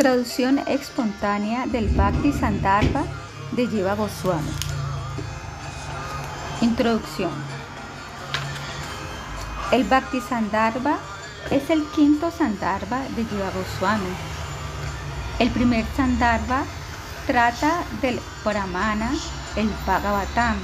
[0.00, 2.32] Traducción espontánea del Bhakti
[3.52, 4.48] de Jiva Goswami.
[6.62, 7.30] Introducción.
[9.70, 10.96] El Bhakti Sandarbha
[11.50, 14.08] es el quinto Sandarbha de Jiva Goswami.
[15.38, 16.64] El primer Sandarbha
[17.26, 19.10] trata del Brahmana,
[19.56, 20.56] el Bhagavatam.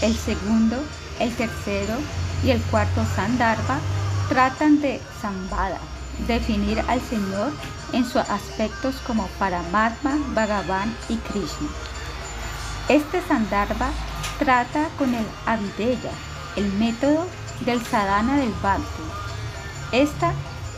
[0.00, 0.76] El segundo,
[1.18, 1.96] el tercero
[2.44, 3.80] y el cuarto Sandarbha
[4.28, 5.80] tratan de Sambada,
[6.28, 7.50] definir al Señor
[7.92, 11.68] en sus aspectos como Paramatma, Bhagavan y Krishna.
[12.88, 13.90] Este Sandarbha
[14.38, 16.12] trata con el Avideya,
[16.56, 17.26] el método
[17.64, 19.02] del sadhana del Bhakti.
[19.92, 20.32] Esta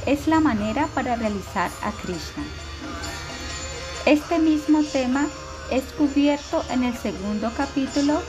[0.07, 2.45] es la manera para realizar a Krishna.
[4.05, 5.27] Este mismo tema
[5.71, 8.21] es cubierto en el segundo capítulo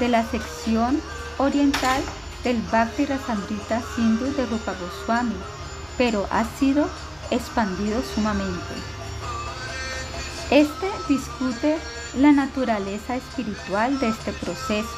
[0.00, 1.00] de la sección
[1.38, 2.02] oriental
[2.42, 5.36] del Bhakti Rasamrita Sindhu de Rupa Goswami,
[5.98, 6.88] pero ha sido
[7.30, 8.74] expandido sumamente.
[10.50, 11.78] Este discute
[12.18, 14.96] la naturaleza espiritual de este proceso,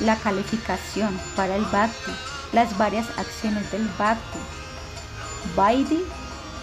[0.00, 2.10] la calificación para el Bhakti,
[2.52, 4.38] las varias acciones del Bhakti,
[5.54, 6.04] Vaidhi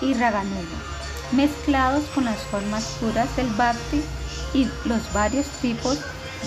[0.02, 0.78] y Raganuga,
[1.32, 4.02] mezclados con las formas puras del Bhakti
[4.54, 5.98] y los varios tipos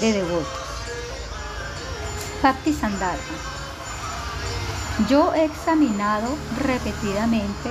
[0.00, 0.69] de devotos.
[2.43, 2.77] Bhakti
[5.09, 6.28] yo he examinado
[6.59, 7.71] repetidamente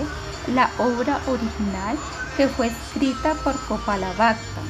[0.53, 1.97] la obra original
[2.35, 4.61] que fue escrita por Kopala Bhakta,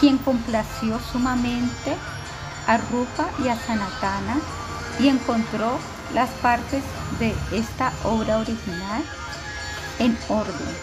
[0.00, 1.96] quien complació sumamente
[2.66, 4.36] a Rupa y a Sanatana
[4.98, 5.78] y encontró
[6.14, 6.82] las partes
[7.18, 9.02] de esta obra original
[9.98, 10.76] en orden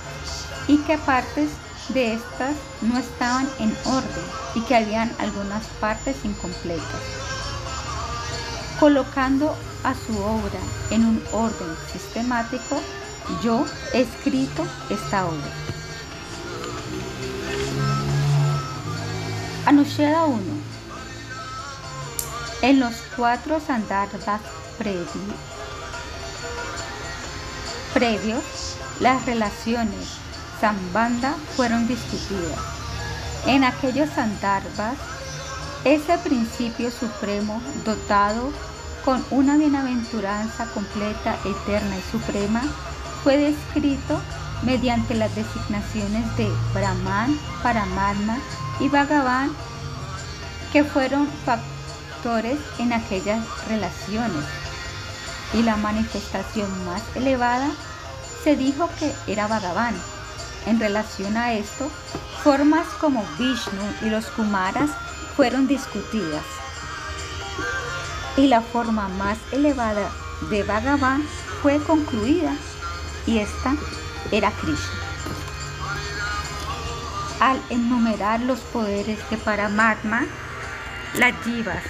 [0.68, 1.50] y que partes
[1.90, 7.02] de estas no estaban en orden y que habían algunas partes incompletas.
[8.80, 10.59] Colocando a su obra
[10.90, 12.80] en un orden sistemático,
[13.43, 15.52] yo he escrito esta obra.
[19.66, 20.41] Anusheda 1.
[22.62, 24.41] En los cuatro sandarbhas
[27.94, 28.44] previos,
[29.00, 30.17] las relaciones
[30.59, 32.59] sambanda fueron discutidas.
[33.45, 34.95] En aquellos sandarbhas,
[35.83, 38.51] ese principio supremo dotado
[39.03, 42.62] con una bienaventuranza completa, eterna y suprema,
[43.23, 44.19] fue descrito
[44.63, 48.38] mediante las designaciones de Brahman, Paramatma
[48.79, 49.51] y Bhagavan,
[50.72, 54.45] que fueron factores en aquellas relaciones.
[55.53, 57.69] Y la manifestación más elevada
[58.44, 59.95] se dijo que era Bhagavan.
[60.66, 61.89] En relación a esto,
[62.44, 64.89] formas como Vishnu y los Kumaras
[65.35, 66.44] fueron discutidas
[68.38, 70.09] y la forma más elevada
[70.50, 71.23] de Bhagavan
[71.62, 72.56] fue concluida
[73.25, 73.75] y esta
[74.31, 75.00] era Krishna.
[77.39, 80.25] Al enumerar los poderes de Paramatma,
[81.17, 81.83] las jivas,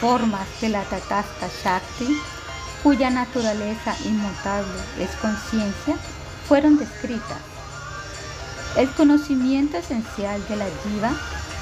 [0.00, 2.20] formas de la Tatasta Shakti,
[2.82, 5.96] cuya naturaleza inmutable es conciencia,
[6.46, 7.38] fueron descritas.
[8.76, 11.12] El conocimiento esencial de la jiva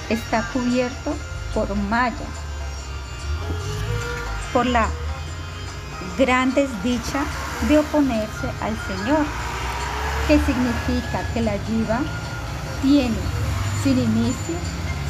[0.09, 1.15] está cubierto
[1.55, 2.27] por Maya,
[4.53, 4.89] por la
[6.19, 7.25] gran desdicha
[7.69, 9.25] de oponerse al Señor,
[10.27, 12.01] que significa que la yiva
[12.83, 13.17] tiene
[13.83, 14.57] sin inicio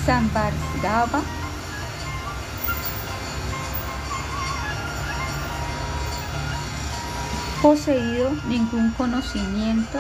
[0.04, 1.22] Sambarsdava,
[7.62, 9.98] poseído ningún conocimiento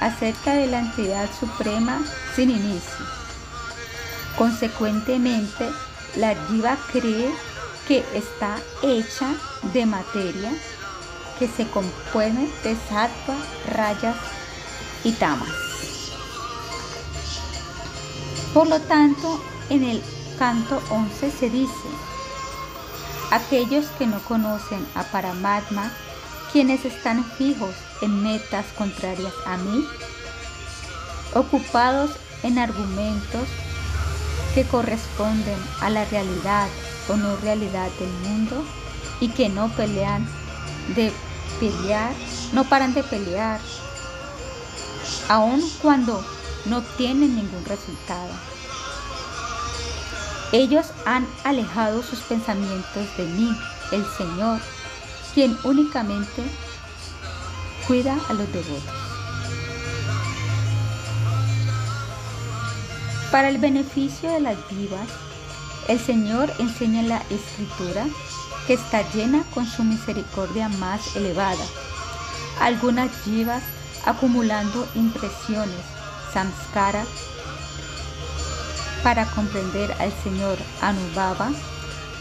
[0.00, 2.02] acerca de la entidad suprema
[2.36, 3.06] sin inicio.
[4.36, 5.68] Consecuentemente,
[6.16, 7.32] la jiva cree
[7.86, 9.34] que está hecha
[9.72, 10.52] de materia
[11.38, 13.36] que se compone de sattva,
[13.72, 14.16] rayas
[15.04, 15.48] y tamas.
[18.52, 20.02] Por lo tanto, en el
[20.38, 21.88] canto 11 se dice,
[23.30, 25.92] aquellos que no conocen a Paramatma,
[26.52, 29.86] quienes están fijos en metas contrarias a mí,
[31.34, 32.10] ocupados
[32.42, 33.48] en argumentos
[34.54, 36.68] que corresponden a la realidad
[37.08, 38.64] o no realidad del mundo
[39.20, 40.26] y que no pelean
[40.94, 41.12] de
[41.60, 42.12] pelear,
[42.52, 43.60] no paran de pelear,
[45.28, 46.24] aun cuando
[46.66, 48.30] no tienen ningún resultado.
[50.52, 53.50] Ellos han alejado sus pensamientos de mí,
[53.92, 54.60] el Señor,
[55.34, 56.42] quien únicamente
[57.86, 58.82] cuida a los devotos.
[63.30, 65.08] Para el beneficio de las vivas,
[65.86, 68.06] el Señor enseña en la Escritura
[68.68, 71.64] que está llena con su misericordia más elevada.
[72.60, 73.62] Algunas yivas
[74.04, 75.80] acumulando impresiones,
[76.34, 77.06] samskara,
[79.02, 81.50] para comprender al Señor Anubhava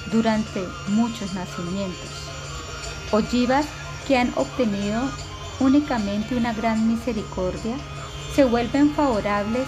[0.10, 2.12] durante muchos nacimientos.
[3.12, 3.66] O jivas
[4.08, 5.02] que han obtenido
[5.60, 7.76] únicamente una gran misericordia
[8.34, 9.68] se vuelven favorables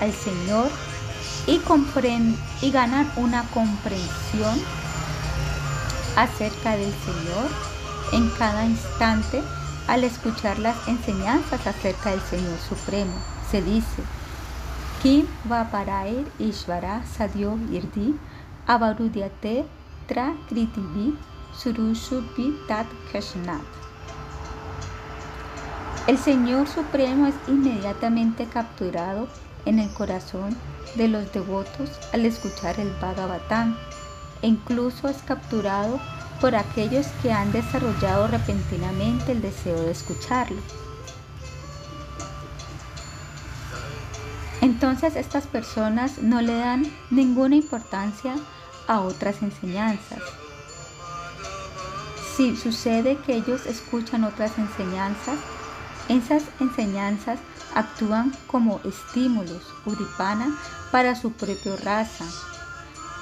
[0.00, 0.70] al Señor
[1.46, 1.60] y,
[2.62, 4.83] y ganan una comprensión
[6.16, 7.50] acerca del Señor
[8.12, 9.42] en cada instante
[9.86, 13.12] al escuchar las enseñanzas acerca del Señor Supremo.
[13.50, 14.02] Se dice,
[15.02, 18.14] Kim Vaparair Ishvara Sadyo Irdi
[18.66, 19.66] Avarudyate
[20.06, 21.16] Tra Kritivi
[21.54, 22.86] Surushupi Tat.
[26.06, 29.28] El Señor Supremo es inmediatamente capturado
[29.64, 30.56] en el corazón
[30.96, 33.76] de los devotos al escuchar el Bhagavatam
[34.44, 35.98] e incluso es capturado
[36.38, 40.60] por aquellos que han desarrollado repentinamente el deseo de escucharlo.
[44.60, 48.34] Entonces estas personas no le dan ninguna importancia
[48.86, 50.20] a otras enseñanzas.
[52.36, 55.38] Si sucede que ellos escuchan otras enseñanzas,
[56.10, 57.38] esas enseñanzas
[57.74, 60.54] actúan como estímulos, uripana,
[60.92, 62.26] para su propia raza,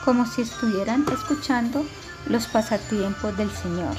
[0.05, 1.85] como si estuvieran escuchando
[2.27, 3.97] los pasatiempos del Señor.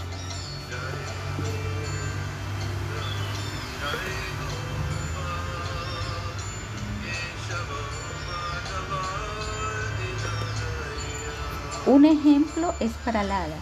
[11.85, 13.57] Un ejemplo es para Lada.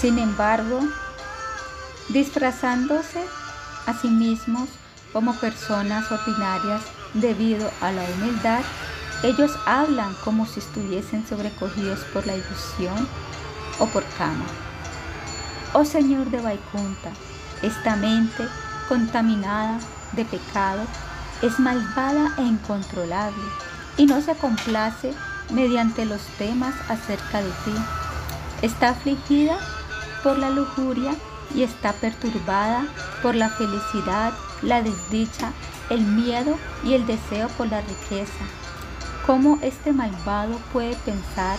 [0.00, 0.80] Sin embargo,
[2.08, 3.24] disfrazándose
[3.86, 4.68] a sí mismos
[5.12, 6.82] como personas ordinarias
[7.14, 8.60] debido a la humildad,
[9.22, 13.08] ellos hablan como si estuviesen sobrecogidos por la ilusión
[13.78, 14.46] o por cama.
[15.72, 17.10] Oh Señor de Vaikunta,
[17.62, 18.46] esta mente
[18.88, 19.78] contaminada
[20.12, 20.82] de pecado
[21.42, 23.44] es malvada e incontrolable
[23.96, 25.12] y no se complace
[25.50, 27.74] mediante los temas acerca de ti.
[28.62, 29.58] Está afligida
[30.22, 31.14] por la lujuria
[31.54, 32.86] y está perturbada
[33.22, 34.32] por la felicidad,
[34.62, 35.52] la desdicha,
[35.90, 38.44] el miedo y el deseo por la riqueza.
[39.26, 41.58] ¿Cómo este malvado puede pensar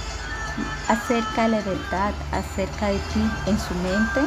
[0.87, 4.21] acerca de la verdad, acerca de ti en su mente?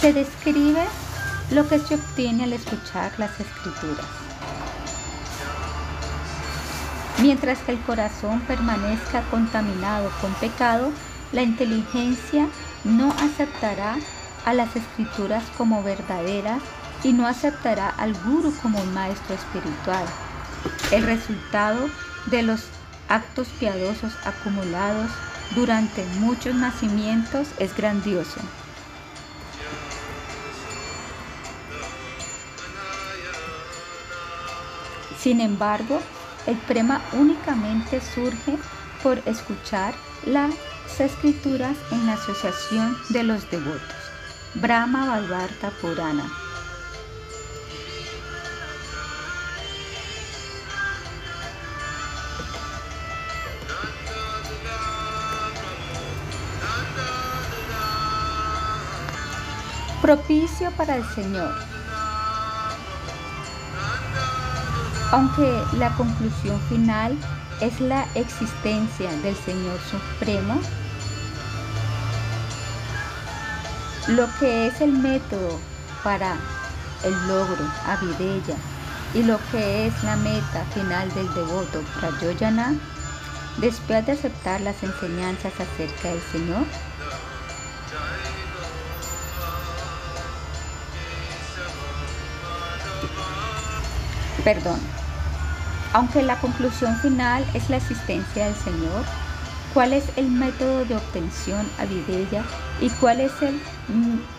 [0.00, 0.84] Se describe
[1.50, 4.06] lo que se obtiene al escuchar las escrituras.
[7.20, 10.92] Mientras que el corazón permanezca contaminado con pecado,
[11.32, 12.48] la inteligencia
[12.84, 13.96] no aceptará
[14.44, 16.62] a las escrituras como verdaderas
[17.04, 20.04] y no aceptará al guru como un maestro espiritual.
[20.90, 21.88] El resultado
[22.26, 22.64] de los
[23.08, 25.10] actos piadosos acumulados
[25.54, 28.40] durante muchos nacimientos es grandioso.
[35.18, 36.00] Sin embargo,
[36.46, 38.56] el prema únicamente surge
[39.02, 39.94] por escuchar
[40.24, 40.54] las
[40.98, 43.97] escrituras en la asociación de los devotos.
[44.60, 46.24] Brahma Valvarta Purana.
[60.02, 61.54] Propicio para el Señor.
[65.12, 67.16] Aunque la conclusión final
[67.60, 70.60] es la existencia del Señor Supremo,
[74.08, 75.58] lo que es el método
[76.02, 76.36] para
[77.04, 78.56] el logro, avideya,
[79.14, 82.74] y lo que es la meta final del devoto, prayoyana,
[83.58, 86.64] después de aceptar las enseñanzas acerca del Señor,
[94.42, 94.80] perdón,
[95.92, 99.04] aunque la conclusión final es la existencia del Señor,
[99.74, 102.42] ¿cuál es el método de obtención a Videya
[102.80, 103.60] y cuál es el,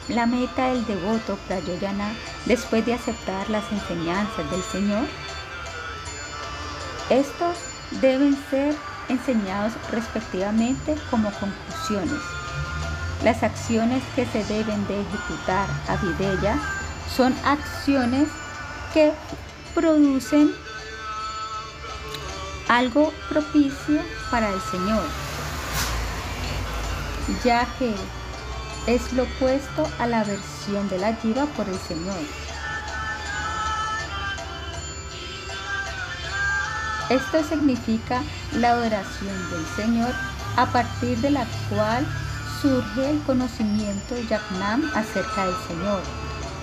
[0.10, 2.14] la meta del devoto Prayoyana
[2.46, 5.06] después de aceptar las enseñanzas del Señor?
[7.10, 7.58] Estos
[8.02, 8.76] deben ser
[9.10, 12.22] enseñados respectivamente como conclusiones.
[13.24, 16.58] Las acciones que se deben de ejecutar a Videya
[17.16, 18.30] son acciones
[18.94, 19.12] que
[19.74, 20.54] producen
[22.68, 25.04] algo propicio para el Señor,
[27.44, 27.96] ya que
[28.90, 32.18] es lo opuesto a la versión de la jiva por el Señor.
[37.12, 40.12] Esto significa la adoración del Señor
[40.58, 42.04] a partir de la cual
[42.64, 46.02] surge el conocimiento Yagnam acerca del Señor.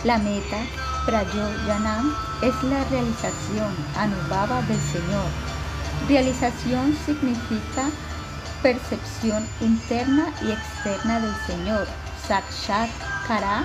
[0.02, 0.59] La meta,
[1.06, 5.26] Prayoyanam, es la realización Anubhava del Señor.
[6.09, 7.88] Realización significa
[8.62, 11.87] percepción interna y externa del Señor,
[12.28, 12.90] Sakshat
[13.26, 13.64] Kara,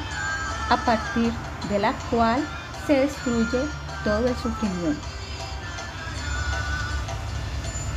[0.69, 1.33] a partir
[1.69, 2.47] de la cual
[2.85, 3.67] se destruye
[4.03, 5.07] todo el sufrimiento.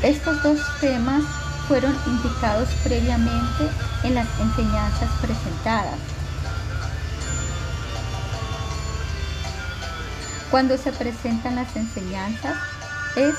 [0.02, 1.23] Estos dos temas
[1.66, 3.71] fueron indicados previamente
[4.02, 5.99] en las enseñanzas presentadas.
[10.50, 12.56] Cuando se presentan las enseñanzas
[13.16, 13.35] es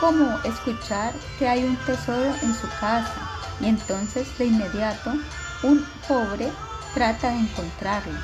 [0.00, 3.14] como escuchar que hay un tesoro en su casa
[3.60, 5.12] y entonces de inmediato
[5.62, 6.50] un pobre
[6.96, 8.18] trata de encontrarlo.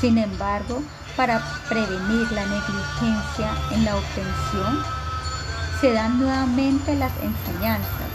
[0.00, 0.82] Sin embargo,
[1.16, 4.82] para prevenir la negligencia en la obtención,
[5.82, 8.08] se dan nuevamente las enseñanzas,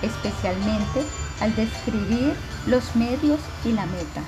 [0.00, 1.04] especialmente
[1.42, 2.34] al describir
[2.66, 4.22] los medios y la meta.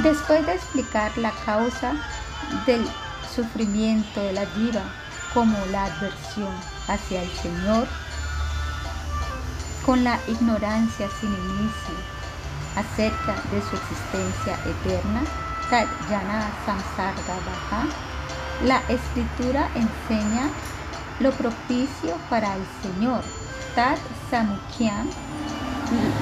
[0.00, 1.92] Después de explicar la causa
[2.66, 2.84] del
[3.32, 4.82] sufrimiento de la diva
[5.32, 6.52] como la adversión
[6.88, 7.86] hacia el Señor,
[9.86, 12.13] con la ignorancia sin inicio
[12.76, 15.22] acerca de su existencia eterna,
[16.08, 17.34] Yana Samsarga
[18.62, 20.48] la escritura enseña
[21.20, 23.22] lo propicio para el Señor,
[23.74, 23.98] Tat
[24.30, 25.08] Samukhyam,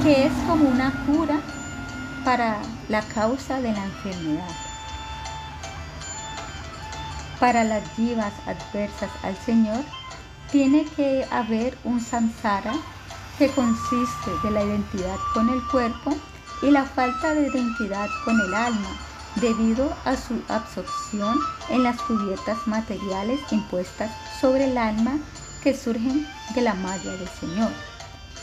[0.02, 1.40] que es como una cura
[2.24, 2.56] para
[2.88, 4.48] la causa de la enfermedad.
[7.38, 9.84] Para las divas adversas al Señor,
[10.50, 12.72] tiene que haber un samsara
[13.38, 16.16] que consiste de la identidad con el cuerpo
[16.62, 18.96] y la falta de identidad con el alma,
[19.36, 21.38] debido a su absorción
[21.70, 25.18] en las cubiertas materiales impuestas sobre el alma
[25.62, 27.70] que surgen de la malla del Señor.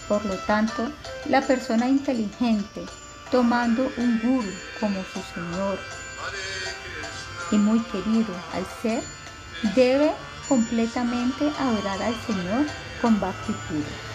[0.07, 0.91] Por lo tanto,
[1.29, 2.83] la persona inteligente,
[3.31, 5.77] tomando un guru como su Señor
[7.51, 9.03] y muy querido al ser,
[9.75, 10.11] debe
[10.47, 12.65] completamente adorar al Señor
[13.01, 14.08] con bhakti puro.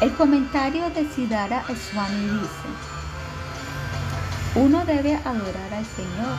[0.00, 2.68] El comentario de Siddhara Swami dice,
[4.54, 6.38] uno debe adorar al Señor,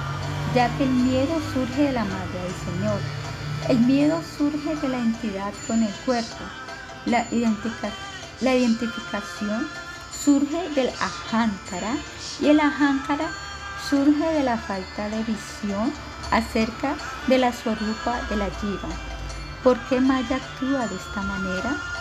[0.56, 3.00] ya que el miedo surge de la madre del Señor.
[3.70, 6.44] El miedo surge de la entidad con el cuerpo.
[7.06, 9.68] La, identificación
[10.12, 11.98] surge del ajánkara
[12.40, 13.30] y el ajánkara
[13.88, 15.94] surge de la falta de visión
[16.32, 16.96] acerca
[17.28, 18.90] de la swarupa de la jiva.
[19.64, 22.01] ¿Por qué Maya actúa de esta manera?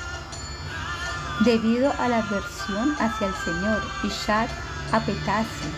[1.41, 4.51] Debido a la aversión hacia el Señor, Ishat
[4.93, 5.71] Apetasi,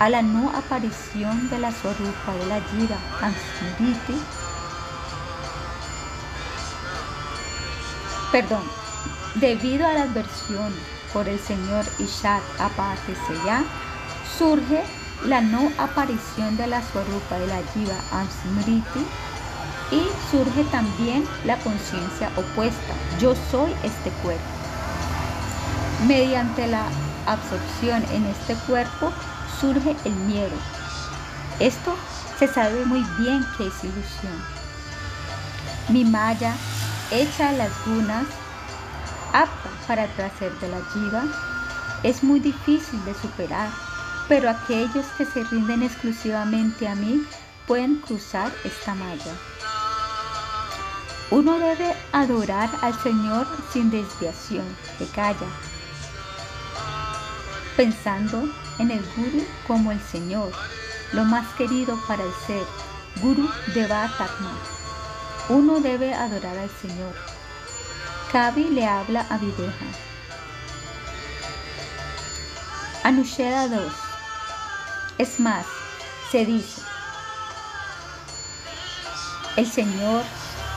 [0.00, 4.20] a la no aparición de la Swarupa de la Jiva Ansmriti,
[8.32, 8.64] perdón,
[9.36, 10.74] debido a la adversión
[11.12, 13.62] por el señor Ishat Apateseya,
[14.36, 14.82] surge
[15.26, 19.06] la no aparición de la Swarupa de la Jiva Ansmriti
[19.92, 24.51] y surge también la conciencia opuesta, yo soy este cuerpo.
[26.06, 26.84] Mediante la
[27.26, 29.12] absorción en este cuerpo,
[29.60, 30.56] surge el miedo.
[31.60, 31.94] Esto
[32.38, 34.32] se sabe muy bien que es ilusión.
[35.88, 36.54] Mi malla,
[37.12, 38.24] hecha a las gunas,
[39.32, 41.22] apta para el de la jiva,
[42.02, 43.68] es muy difícil de superar,
[44.28, 47.24] pero aquellos que se rinden exclusivamente a mí
[47.68, 49.32] pueden cruzar esta malla.
[51.30, 54.66] Uno debe adorar al Señor sin desviación,
[54.98, 55.46] que calla,
[57.76, 58.48] pensando
[58.78, 60.52] en el Guru como el Señor,
[61.12, 62.64] lo más querido para el ser,
[63.20, 64.52] Guru Devatatma.
[65.48, 67.14] Uno debe adorar al Señor.
[68.30, 69.72] Kavi le habla a Videha.
[73.04, 73.92] Anusheda 2.
[75.18, 75.66] Es más,
[76.30, 76.80] se dice,
[79.56, 80.22] el Señor,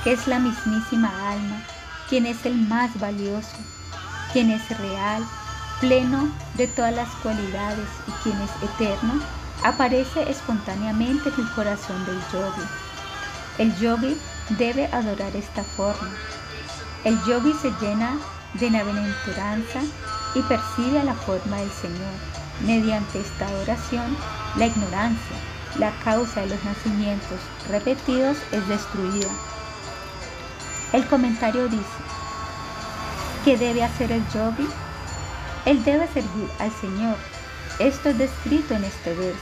[0.03, 1.63] que es la mismísima alma,
[2.09, 3.55] quien es el más valioso,
[4.33, 5.23] quien es real,
[5.79, 9.21] pleno de todas las cualidades y quien es eterno,
[9.63, 12.61] aparece espontáneamente en el corazón del yogi.
[13.57, 14.17] El yogi
[14.49, 16.11] debe adorar esta forma.
[17.03, 18.17] El yogi se llena
[18.53, 19.81] de bienaventuranza
[20.33, 22.13] y percibe la forma del Señor.
[22.61, 24.15] Mediante esta adoración,
[24.55, 25.35] la ignorancia,
[25.77, 27.39] la causa de los nacimientos
[27.69, 29.29] repetidos, es destruida.
[30.93, 31.83] El comentario dice,
[33.43, 34.67] ¿qué debe hacer el yogi?
[35.65, 37.17] Él debe servir al Señor.
[37.79, 39.39] Esto es descrito en este verso.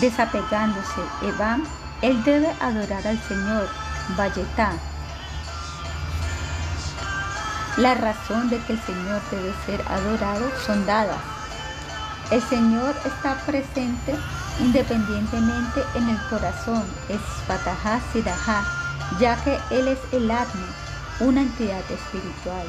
[0.00, 1.64] Desapegándose Evam,
[2.02, 3.68] él debe adorar al Señor,
[4.16, 4.72] Vayetá.
[7.76, 11.20] La razón de que el Señor debe ser adorado son dadas.
[12.30, 14.14] El Señor está presente
[14.60, 18.64] independientemente en el corazón, es Fatahá Siddhá,
[19.18, 20.66] ya que Él es el Atma,
[21.20, 22.66] una entidad espiritual.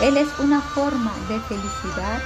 [0.00, 2.20] Él es una forma de felicidad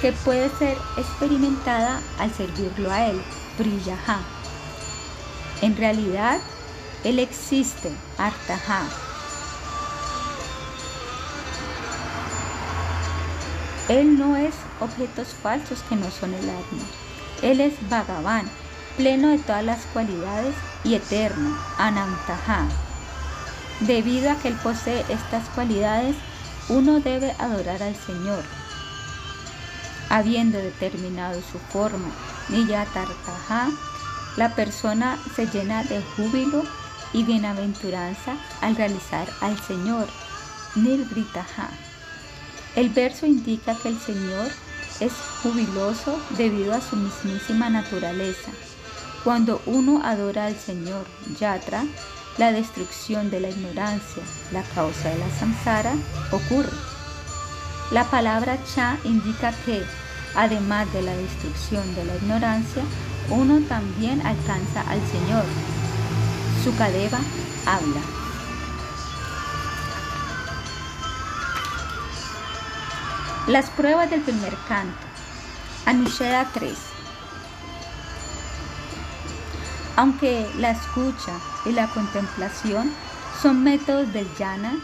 [0.00, 3.22] que puede ser experimentada al servirlo a Él,
[3.58, 4.20] Briyaha.
[5.60, 6.38] En realidad,
[7.04, 8.82] Él existe, Artaha.
[13.88, 16.84] Él no es objetos falsos que no son el Atma.
[17.42, 18.48] Él es Bhagavan,
[18.96, 22.66] pleno de todas las cualidades y eterno, Anantaha.
[23.80, 26.16] Debido a que Él posee estas cualidades,
[26.70, 28.44] uno debe adorar al Señor,
[30.08, 32.10] habiendo determinado su forma,
[32.48, 33.70] Niyatartaha,
[34.36, 36.62] la persona se llena de júbilo
[37.12, 40.06] y bienaventuranza al realizar al Señor,
[40.76, 41.70] Nirvritaha.
[42.76, 44.48] El verso indica que el Señor
[45.00, 45.12] es
[45.42, 48.52] jubiloso debido a su mismísima naturaleza.
[49.24, 51.04] Cuando uno adora al Señor,
[51.40, 51.84] Yatra,
[52.40, 55.92] la destrucción de la ignorancia, la causa de la samsara,
[56.32, 56.72] ocurre.
[57.90, 59.82] La palabra cha indica que,
[60.34, 62.82] además de la destrucción de la ignorancia,
[63.28, 65.44] uno también alcanza al Señor.
[66.64, 67.18] Sukadeva
[67.66, 68.00] habla.
[73.48, 74.96] Las pruebas del primer canto.
[75.84, 76.89] Anusheda 3.
[79.96, 81.32] Aunque la escucha
[81.64, 82.92] y la contemplación
[83.40, 84.74] son métodos del yana,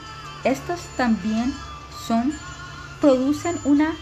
[0.45, 1.55] estos también
[2.07, 2.33] son,
[3.01, 3.95] producen una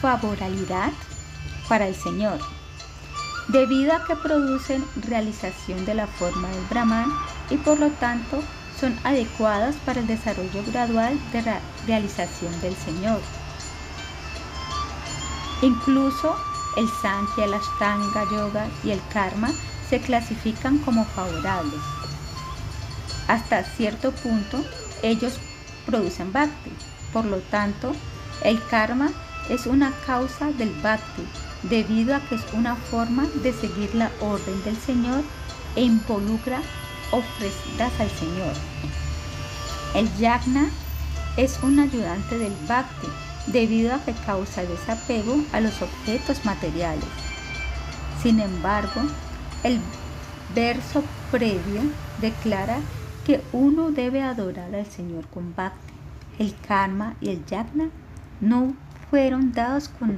[0.00, 0.92] favorabilidad
[1.68, 2.38] para el Señor,
[3.48, 7.12] debido a que producen realización de la forma del Brahman
[7.50, 8.42] y por lo tanto
[8.78, 13.20] son adecuadas para el desarrollo gradual de la realización del Señor.
[15.62, 16.36] Incluso
[16.76, 19.50] el Sankhya, el Ashtanga Yoga y el Karma
[19.88, 21.80] se clasifican como favorables.
[23.26, 24.64] Hasta cierto punto,
[25.02, 25.34] ellos
[25.86, 26.70] producen bhakti.
[27.12, 27.92] Por lo tanto,
[28.42, 29.10] el karma
[29.48, 31.22] es una causa del bhakti,
[31.62, 35.22] debido a que es una forma de seguir la orden del Señor
[35.76, 36.60] e involucra
[37.10, 38.54] ofrecidas al Señor.
[39.94, 40.68] El yagna
[41.36, 43.08] es un ayudante del bhakti,
[43.46, 47.08] debido a que causa desapego a los objetos materiales.
[48.22, 49.00] Sin embargo,
[49.62, 49.80] el
[50.54, 51.82] verso previo
[52.20, 52.78] declara
[53.24, 55.92] que uno debe adorar al Señor con bhakti.
[56.38, 57.90] El karma y el yagna
[58.40, 58.74] no
[59.10, 60.14] fueron dados con,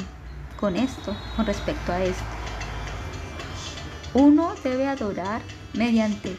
[0.59, 2.25] con esto, con respecto a esto.
[4.13, 5.41] Uno debe adorar
[5.73, 6.37] mediante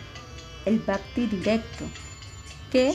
[0.65, 1.85] el bhakti directo,
[2.71, 2.93] que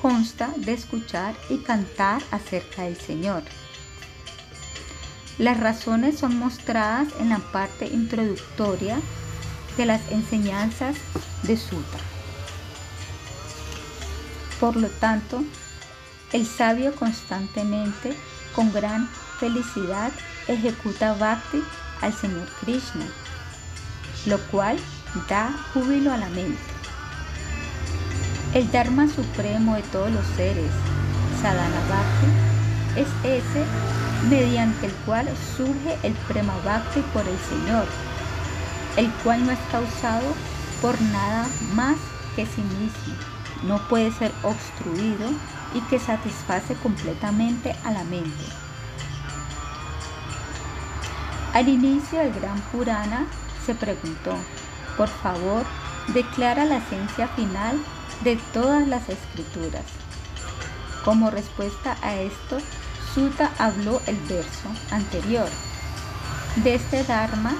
[0.00, 3.42] consta de escuchar y cantar acerca del Señor.
[5.38, 9.00] Las razones son mostradas en la parte introductoria
[9.78, 10.96] de las enseñanzas
[11.44, 11.98] de Sutta.
[14.58, 15.42] Por lo tanto,
[16.32, 18.12] el sabio constantemente,
[18.54, 20.10] con gran felicidad,
[20.48, 21.62] ejecuta bhakti
[22.02, 23.06] al Señor Krishna,
[24.26, 24.76] lo cual
[25.28, 26.58] da júbilo a la mente.
[28.52, 30.72] El Dharma supremo de todos los seres,
[31.40, 33.64] Sadhana Bhakti, es ese
[34.28, 37.86] mediante el cual surge el Prema Bhakti por el Señor,
[38.98, 40.26] el cual no es causado
[40.82, 41.96] por nada más
[42.34, 43.14] que sí mismo,
[43.62, 45.30] no puede ser obstruido
[45.72, 48.44] y que satisface completamente a la mente.
[51.54, 53.26] Al inicio del Gran Purana
[53.64, 54.34] se preguntó,
[54.96, 55.64] por favor,
[56.08, 57.78] declara la esencia final
[58.24, 59.84] de todas las escrituras.
[61.04, 62.58] Como respuesta a esto,
[63.14, 65.48] Sutta habló el verso anterior.
[66.56, 67.54] De este Dharma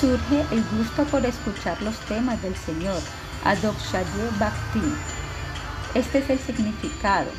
[0.00, 3.00] surge el gusto por escuchar los temas del Señor,
[3.44, 4.82] Adokshaye Bhakti.
[5.94, 7.30] Este es el significado,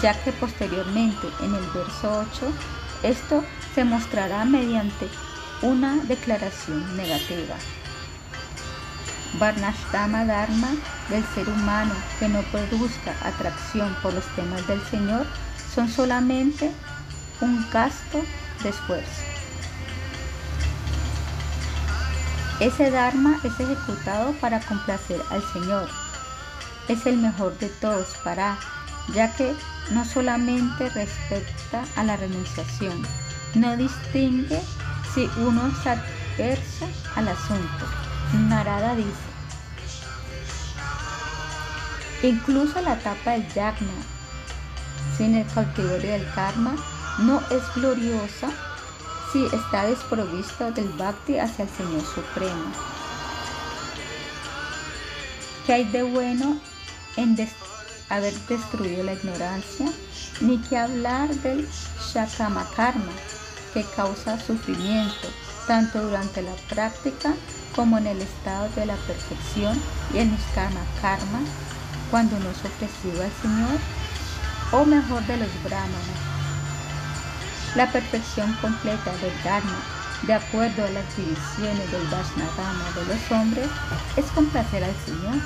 [0.00, 2.52] ya que posteriormente en el verso 8
[3.02, 5.08] esto se mostrará mediante
[5.62, 7.56] una declaración negativa.
[9.38, 10.68] Varnashtama Dharma
[11.08, 15.26] del ser humano que no produzca atracción por los temas del Señor
[15.74, 16.70] son solamente
[17.40, 18.22] un gasto
[18.62, 19.22] de esfuerzo.
[22.60, 25.88] Ese Dharma es ejecutado para complacer al Señor.
[26.88, 28.58] Es el mejor de todos para,
[29.14, 29.52] ya que
[29.90, 33.02] no solamente respecta a la renunciación,
[33.54, 34.60] no distingue
[35.12, 37.84] si uno se adversa al asunto.
[38.48, 39.32] Narada dice,
[42.22, 43.90] Incluso la etapa del yagna,
[45.18, 46.76] sin el cautiverio del karma,
[47.18, 48.50] no es gloriosa
[49.32, 52.64] si está desprovisto del bhakti hacia el Señor Supremo.
[55.66, 56.58] ¿Qué hay de bueno
[57.16, 57.36] en
[58.08, 59.86] haber destruido la ignorancia?
[60.40, 61.68] Ni que hablar del
[62.12, 63.12] shakama karma,
[63.72, 65.28] que causa sufrimiento,
[65.66, 67.34] tanto durante la práctica
[67.76, 69.80] como en el estado de la perfección
[70.12, 71.40] y el niskama karma,
[72.10, 73.78] cuando no es ofrecido al Señor,
[74.72, 76.31] o mejor de los brahmanas.
[77.74, 79.82] La perfección completa del Dharma,
[80.26, 83.68] de acuerdo a las divisiones del Vaishnavama de los hombres,
[84.14, 85.40] es complacer al Señor.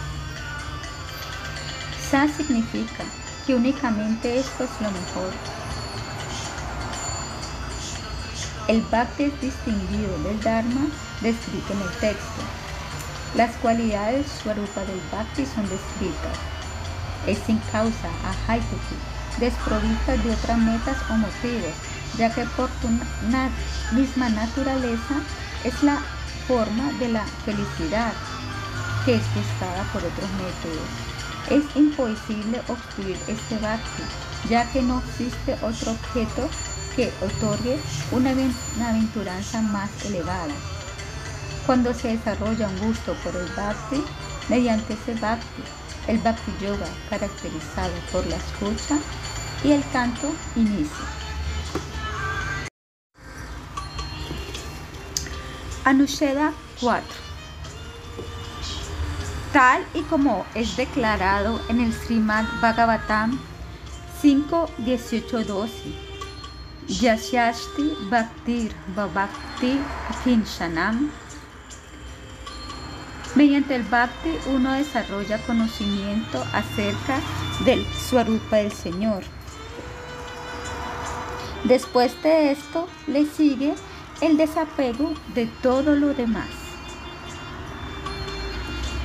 [2.11, 3.05] Sa significa
[3.47, 5.33] que únicamente esto es lo mejor.
[8.67, 10.87] El Bhakti es distinguido del Dharma
[11.21, 12.43] descrito en el texto.
[13.37, 16.37] Las cualidades Swarupa del Bhakti son descritas.
[17.29, 18.97] Es sin causa, ahaituki,
[19.39, 21.75] desprovista de otras metas o motivos,
[22.19, 22.89] ya que por tu
[23.95, 25.15] misma naturaleza
[25.65, 25.99] es la
[26.47, 28.13] forma de la felicidad
[29.05, 30.89] que es buscada por otros métodos.
[31.51, 34.03] Es imposible obstruir este bhakti,
[34.49, 36.49] ya que no existe otro objeto
[36.97, 37.79] que otorgue
[38.11, 38.31] una
[38.89, 40.55] aventuranza más elevada.
[41.67, 44.03] Cuando se desarrolla un gusto por el bhakti,
[44.49, 45.63] mediante ese bhakti,
[46.09, 48.99] el bhakti yoga caracterizado por la escucha
[49.63, 51.16] y el canto inicia.
[55.87, 57.05] Anusheda 4
[59.53, 63.39] Tal y como es declarado en el Srimad Bhagavatam
[64.21, 65.73] 5, 18, 12,
[66.89, 69.79] Yashashti Bhaktir Bhakti
[70.25, 71.09] Kinshanam.
[73.37, 77.21] Mediante el Bhakti uno desarrolla conocimiento acerca
[77.65, 79.23] del Swarupa del Señor.
[81.63, 83.77] Después de esto le sigue
[84.21, 86.49] el desapego de todo lo demás.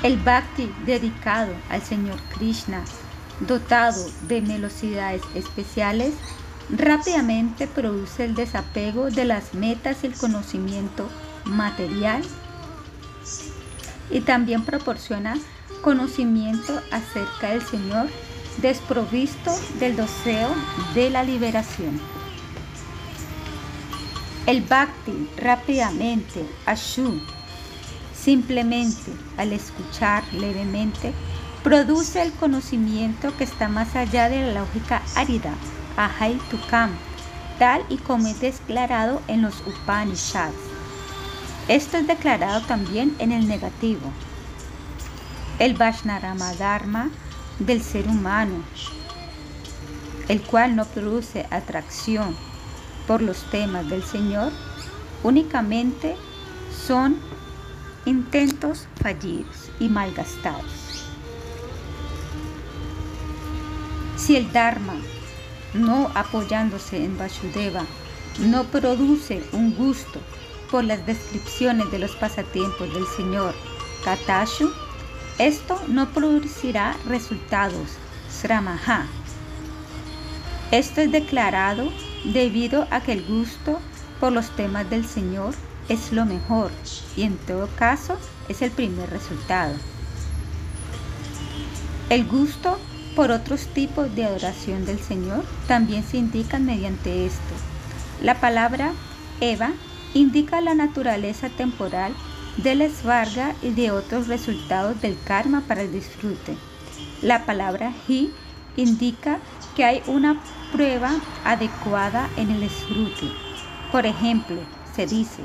[0.04, 2.84] El Bhakti dedicado al Señor Krishna,
[3.42, 6.14] dotado de velocidades especiales,
[6.70, 11.08] rápidamente produce el desapego de las metas y el conocimiento
[11.46, 12.24] material
[14.10, 15.38] y también proporciona
[15.82, 18.08] conocimiento acerca del Señor
[18.62, 20.50] desprovisto del deseo
[20.94, 22.21] de la liberación.
[24.48, 27.22] El bhakti rápidamente, ashu,
[28.12, 31.14] simplemente al escuchar levemente,
[31.64, 35.54] produce el conocimiento que está más allá de la lógica árida,
[35.96, 36.90] ahai tukam,
[37.60, 40.56] tal y como es declarado en los Upanishads.
[41.68, 44.12] Esto es declarado también en el negativo.
[45.60, 47.12] El Vaishnarama Dharma
[47.60, 48.64] del ser humano,
[50.28, 52.36] el cual no produce atracción
[53.12, 54.54] por los temas del Señor,
[55.22, 56.16] únicamente
[56.88, 57.18] son
[58.06, 61.04] intentos fallidos y malgastados.
[64.16, 64.94] Si el Dharma,
[65.74, 67.84] no apoyándose en Vasudeva,
[68.40, 70.22] no produce un gusto
[70.72, 73.54] por las descripciones de los pasatiempos del señor
[74.06, 74.72] Katashu,
[75.38, 77.90] esto no producirá resultados,
[78.30, 79.06] Sramaha.
[80.72, 81.92] Esto es declarado
[82.24, 83.80] debido a que el gusto
[84.20, 85.54] por los temas del Señor
[85.90, 86.72] es lo mejor
[87.16, 89.74] y en todo caso es el primer resultado.
[92.10, 92.78] El gusto
[93.16, 97.54] por otros tipos de adoración del Señor también se indican mediante esto.
[98.22, 98.94] La palabra
[99.40, 99.72] Eva
[100.14, 102.14] indica la naturaleza temporal
[102.58, 106.56] del esvarga y de otros resultados del karma para el disfrute.
[107.22, 108.32] La palabra hi
[108.76, 109.40] indica
[109.76, 110.40] que hay una
[110.72, 111.12] prueba
[111.44, 113.32] adecuada en el disfrute.
[113.92, 114.62] Por ejemplo,
[114.96, 115.44] se dice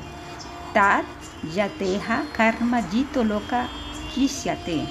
[0.72, 1.04] Tat
[1.54, 3.68] yateja karma jito loka
[4.14, 4.86] kishyate.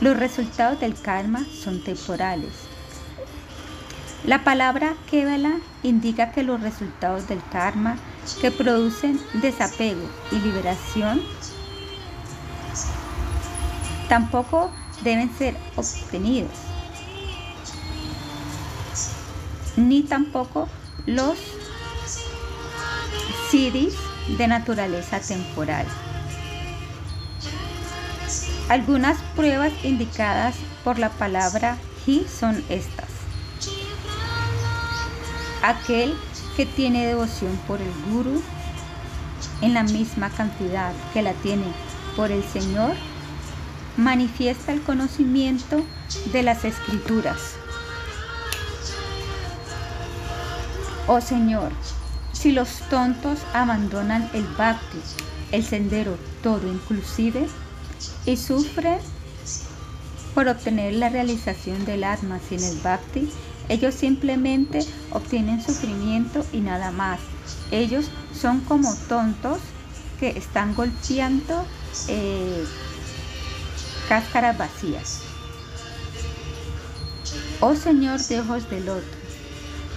[0.00, 2.52] Los resultados del karma son temporales.
[4.24, 7.96] La palabra Kevala indica que los resultados del karma
[8.40, 10.02] que producen desapego
[10.32, 11.22] y liberación
[14.08, 14.70] tampoco
[15.02, 16.50] deben ser obtenidos,
[19.76, 20.68] ni tampoco
[21.06, 21.38] los
[23.50, 23.94] siddhis
[24.38, 25.86] de naturaleza temporal.
[28.68, 33.08] Algunas pruebas indicadas por la palabra hi son estas.
[35.62, 36.16] Aquel
[36.56, 38.42] que tiene devoción por el Guru
[39.60, 41.64] en la misma cantidad que la tiene
[42.16, 42.94] por el Señor,
[43.96, 45.82] manifiesta el conocimiento
[46.32, 47.55] de las escrituras.
[51.08, 51.70] Oh Señor,
[52.32, 54.98] si los tontos abandonan el bhakti,
[55.52, 57.46] el sendero todo inclusive,
[58.24, 58.98] y sufren
[60.34, 63.30] por obtener la realización del alma sin el bhakti,
[63.68, 64.80] ellos simplemente
[65.12, 67.20] obtienen sufrimiento y nada más.
[67.70, 69.58] Ellos son como tontos
[70.18, 71.64] que están golpeando
[72.08, 72.64] eh,
[74.08, 75.22] cáscaras vacías.
[77.60, 79.15] Oh Señor de ojos de loto,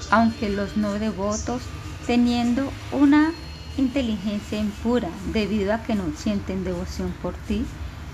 [0.10, 1.72] aunque los no devotos,
[2.06, 3.36] teniendo una
[3.76, 7.72] inteligencia impura debido a que no sienten devoción por ti,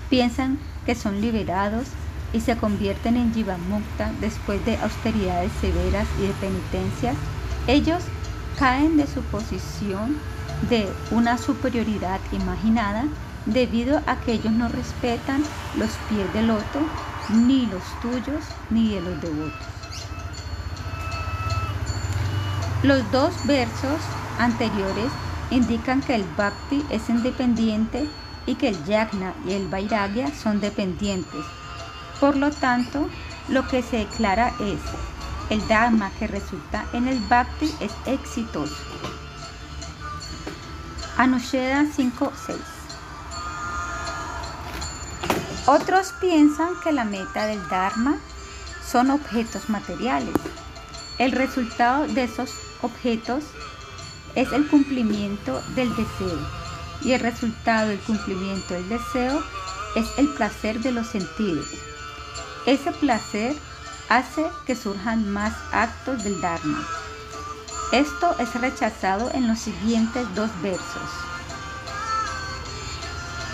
[0.08, 1.98] piensan que son liberados
[2.32, 7.18] y se convierten en Jivamukta después de austeridades severas y de penitencias,
[7.66, 8.12] ellos
[8.54, 10.22] caen de su posición
[10.60, 16.90] de una superioridad imaginada debido a que ellos no respetan los pies del loto,
[17.26, 19.75] ni los tuyos, ni de los devotos.
[22.82, 24.00] Los dos versos
[24.38, 25.10] anteriores
[25.50, 28.06] indican que el bhakti es independiente
[28.44, 31.44] y que el yagna y el vairagya son dependientes.
[32.20, 33.08] Por lo tanto,
[33.48, 34.80] lo que se declara es,
[35.48, 38.76] el dharma que resulta en el bhakti es exitoso.
[41.16, 42.56] Anusheda 5.6
[45.66, 48.16] Otros piensan que la meta del dharma
[48.86, 50.34] son objetos materiales.
[51.18, 52.50] El resultado de esos
[52.82, 53.44] objetos
[54.34, 56.38] es el cumplimiento del deseo
[57.02, 59.42] y el resultado del cumplimiento del deseo
[59.94, 61.66] es el placer de los sentidos.
[62.66, 63.56] Ese placer
[64.08, 66.86] hace que surjan más actos del Dharma.
[67.92, 71.10] Esto es rechazado en los siguientes dos versos.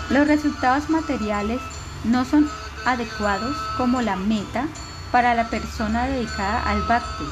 [0.09, 1.61] Los resultados materiales
[2.03, 2.49] no son
[2.85, 4.67] adecuados como la meta
[5.11, 7.25] para la persona dedicada al bhakti,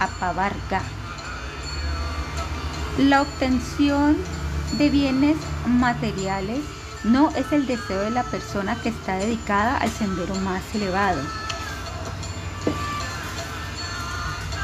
[0.00, 0.82] apavarga.
[2.98, 4.16] La obtención
[4.72, 6.58] de bienes materiales
[7.04, 11.22] no es el deseo de la persona que está dedicada al sendero más elevado.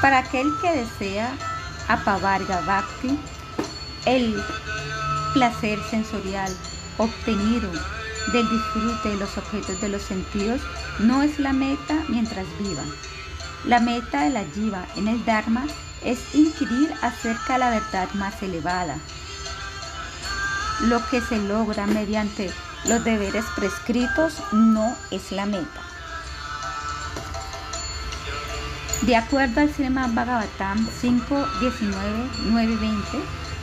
[0.01, 1.33] Para aquel que desea
[1.87, 3.17] apavarga bhakti,
[4.05, 4.43] el
[5.33, 6.53] placer sensorial
[6.99, 7.71] obtenido
[8.33, 10.61] del disfrute de los objetos de los sentidos
[10.99, 12.83] no es la meta mientras viva.
[13.65, 15.67] La meta de la jiva en el Dharma
[16.05, 18.97] es inquirir acerca de la verdad más elevada.
[20.83, 22.53] Lo que se logra mediante
[22.87, 25.81] los deberes prescritos no es la meta.
[29.03, 33.05] De acuerdo al Srimad Bhagavatam 5, 19, 9, 20,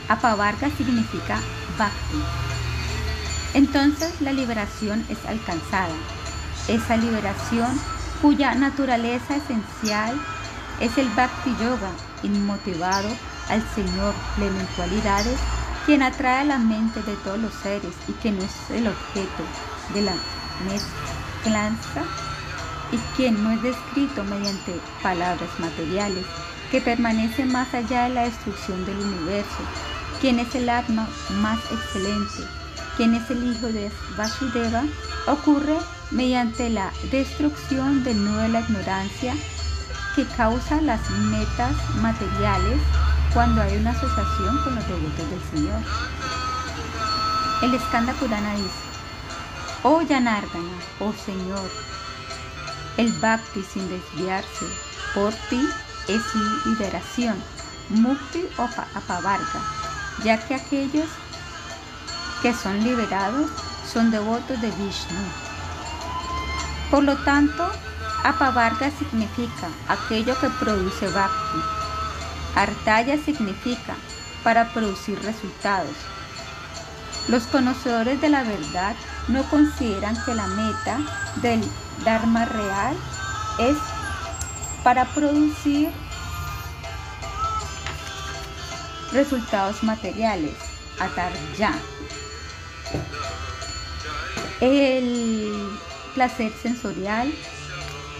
[0.08, 1.40] apavarga significa
[1.78, 2.22] bhakti.
[3.54, 5.94] Entonces la liberación es alcanzada.
[6.68, 7.68] Esa liberación
[8.20, 10.14] cuya naturaleza esencial
[10.80, 11.90] es el Bhakti Yoga,
[12.22, 13.08] inmotivado
[13.48, 15.38] al Señor pleno en cualidades,
[15.86, 19.42] quien atrae a la mente de todos los seres y que no es el objeto
[19.94, 20.14] de la
[20.64, 22.02] mezclanza
[22.92, 26.26] y quien no es descrito mediante palabras materiales,
[26.70, 29.62] que permanece más allá de la destrucción del universo,
[30.20, 31.08] quien es el Atma
[31.40, 32.44] más excelente,
[32.96, 34.84] quien es el hijo de Vasudeva,
[35.26, 35.76] ocurre
[36.10, 39.34] mediante la destrucción del nudo de la ignorancia
[40.14, 42.80] que causa las metas materiales
[43.32, 45.80] cuando hay una asociación con los devotos del Señor.
[47.62, 48.70] El Skanda Purana dice,
[49.84, 51.70] Oh Yanardana, oh Señor,
[52.98, 54.66] el bhakti sin desviarse
[55.14, 55.66] por ti
[56.08, 56.22] es
[56.66, 57.36] liberación,
[57.88, 59.60] mukti o apavarga,
[60.24, 61.08] ya que aquellos
[62.42, 63.50] que son liberados
[63.90, 65.22] son devotos de Vishnu.
[66.90, 67.70] Por lo tanto,
[68.24, 71.60] apavarga significa aquello que produce bhakti.
[72.54, 73.94] Artaya significa
[74.44, 75.96] para producir resultados.
[77.28, 78.94] Los conocedores de la verdad
[79.28, 80.98] no consideran que la meta
[81.36, 81.62] del
[82.04, 82.96] Dharma real
[83.58, 83.76] es
[84.82, 85.90] para producir
[89.12, 90.56] resultados materiales,
[90.98, 91.74] atar ya.
[94.60, 95.78] El
[96.14, 97.32] placer sensorial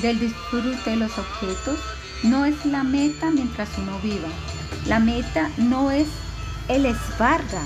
[0.00, 1.78] del disfrute de los objetos
[2.22, 4.28] no es la meta mientras uno viva.
[4.86, 6.08] La meta no es
[6.68, 7.62] el esbarra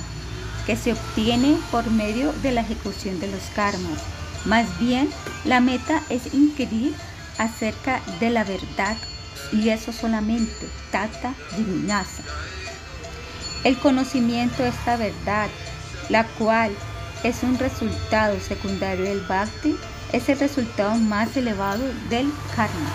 [0.66, 4.02] que se obtiene por medio de la ejecución de los karmas.
[4.44, 5.10] Más bien,
[5.44, 6.94] la meta es inquirir
[7.38, 8.96] acerca de la verdad
[9.52, 12.22] y eso solamente, tata vinyasa.
[13.64, 15.48] El conocimiento de esta verdad,
[16.08, 16.72] la cual
[17.22, 19.76] es un resultado secundario del bhakti,
[20.16, 22.90] es el resultado más elevado del karma.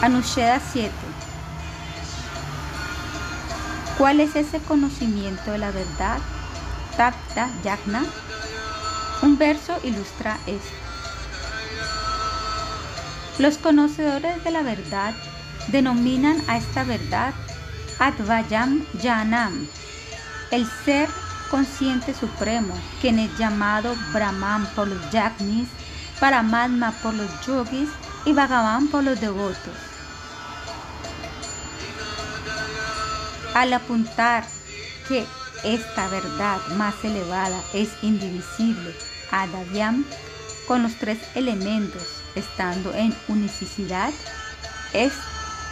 [0.00, 0.90] Anusheda 7.
[3.98, 6.18] ¿Cuál es ese conocimiento de la verdad?
[6.96, 8.02] Tapta Yagna.
[9.20, 10.74] Un verso ilustra esto.
[13.38, 15.12] Los conocedores de la verdad
[15.68, 17.34] denominan a esta verdad
[17.98, 19.68] Advayam Janam,
[20.50, 21.10] el ser
[21.50, 25.68] consciente supremo, quien es llamado Brahman por los Yagnis,
[26.20, 27.88] Paramatma por los yogis
[28.24, 29.74] y Bhagavan por los devotos.
[33.54, 34.44] Al apuntar
[35.08, 35.26] que
[35.64, 38.94] esta verdad más elevada es indivisible,
[39.30, 40.04] Adavyam,
[40.68, 44.12] con los tres elementos, estando en unicidad,
[44.92, 45.12] es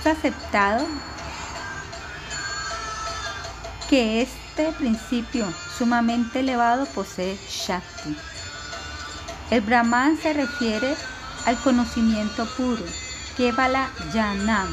[0.05, 0.87] aceptado
[3.88, 4.23] que
[4.59, 5.47] este principio
[5.79, 8.16] sumamente elevado posee Shakti.
[9.53, 10.97] El Brahman se refiere
[11.47, 12.83] al conocimiento puro,
[13.37, 14.68] Kevala Janam,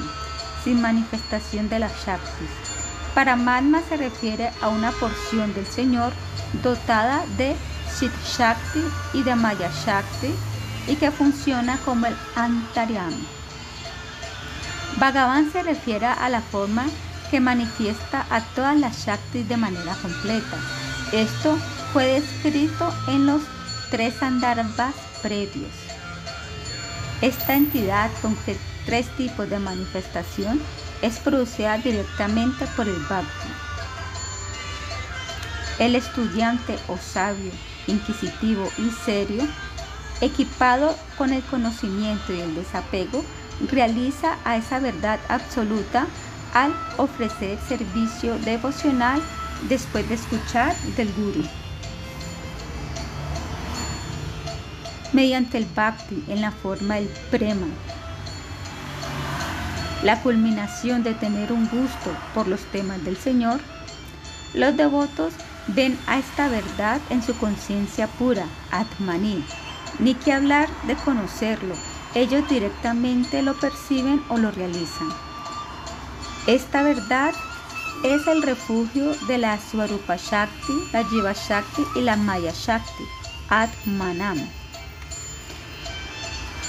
[0.63, 2.49] sin manifestación de las Shaktis.
[3.13, 6.13] Paramatma se refiere a una porción del Señor
[6.63, 7.55] dotada de
[7.99, 8.81] Chit Shakti
[9.13, 10.33] y de Maya Shakti
[10.87, 13.27] y que funciona como el Antaryami.
[14.97, 16.87] Bhagavan se refiere a la forma
[17.29, 20.57] que manifiesta a todas las Shaktis de manera completa.
[21.11, 21.57] Esto
[21.93, 23.41] fue descrito en los
[23.89, 25.71] tres Andarbas previos.
[27.21, 28.37] Esta entidad con
[28.85, 30.61] tres tipos de manifestación
[31.01, 33.47] es producida directamente por el Bhakti.
[35.79, 37.51] El estudiante o sabio,
[37.87, 39.43] inquisitivo y serio,
[40.21, 43.23] equipado con el conocimiento y el desapego,
[43.71, 46.07] realiza a esa verdad absoluta
[46.55, 49.21] al ofrecer servicio devocional
[49.67, 51.43] después de escuchar del Guru.
[55.13, 57.67] Mediante el Bhakti en la forma del Prema,
[60.03, 63.59] la culminación de tener un gusto por los temas del Señor,
[64.53, 65.33] los devotos
[65.67, 69.43] ven a esta verdad en su conciencia pura, Atmani,
[69.99, 71.75] ni que hablar de conocerlo,
[72.13, 75.24] ellos directamente lo perciben o lo realizan.
[76.47, 77.33] Esta verdad
[78.03, 83.03] es el refugio de la Swarupa Shakti, la Jiva Shakti y la Maya Shakti,
[83.49, 84.37] Atmanam.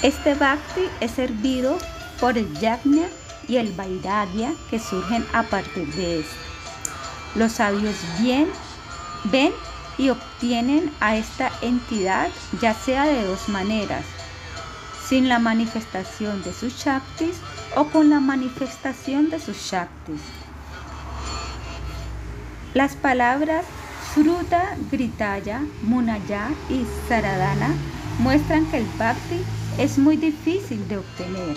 [0.01, 1.77] Este Bhakti es servido
[2.19, 3.07] por el Yajna
[3.47, 6.35] y el Vairagya que surgen a partir de esto.
[7.35, 8.49] Los sabios bien,
[9.25, 9.53] ven
[9.99, 12.29] y obtienen a esta entidad
[12.61, 14.05] ya sea de dos maneras,
[15.07, 17.37] sin la manifestación de sus Shaktis
[17.75, 20.21] o con la manifestación de sus Shaktis.
[22.73, 23.65] Las palabras
[24.13, 27.75] Sruta, Gritaya, Munaya y Saradana
[28.19, 29.43] muestran que el Bhakti
[29.77, 31.55] es muy difícil de obtener.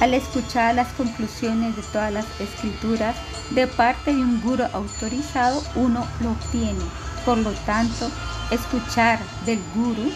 [0.00, 3.16] Al escuchar las conclusiones de todas las escrituras
[3.50, 6.84] de parte de un guru autorizado, uno lo obtiene.
[7.24, 8.10] Por lo tanto,
[8.50, 10.12] escuchar del guru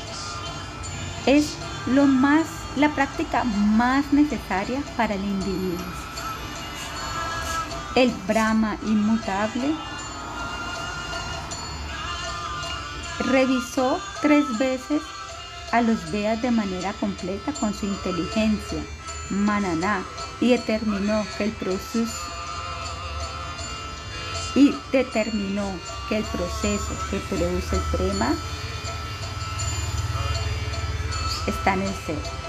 [1.27, 1.57] es
[1.87, 2.45] lo más,
[2.77, 5.87] la práctica más necesaria para el individuo.
[7.95, 9.75] El Brahma inmutable
[13.19, 15.03] revisó tres veces
[15.73, 18.83] a los Vedas de manera completa con su inteligencia,
[19.31, 20.03] Manana,
[20.41, 22.33] y determinó que el proceso
[24.55, 25.67] y determinó
[26.09, 28.35] que el proceso que produce el prema
[31.47, 32.42] está en el ser.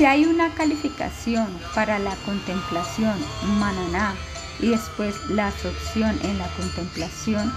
[0.00, 3.12] Si hay una calificación para la contemplación
[3.58, 4.14] mananá
[4.58, 7.52] y después la absorción en la contemplación,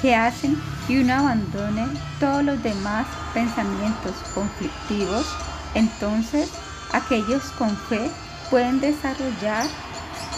[0.00, 1.88] que hacen que uno abandone
[2.18, 5.26] todos los demás pensamientos conflictivos,
[5.74, 6.50] entonces
[6.94, 8.10] aquellos con fe
[8.48, 9.66] pueden desarrollar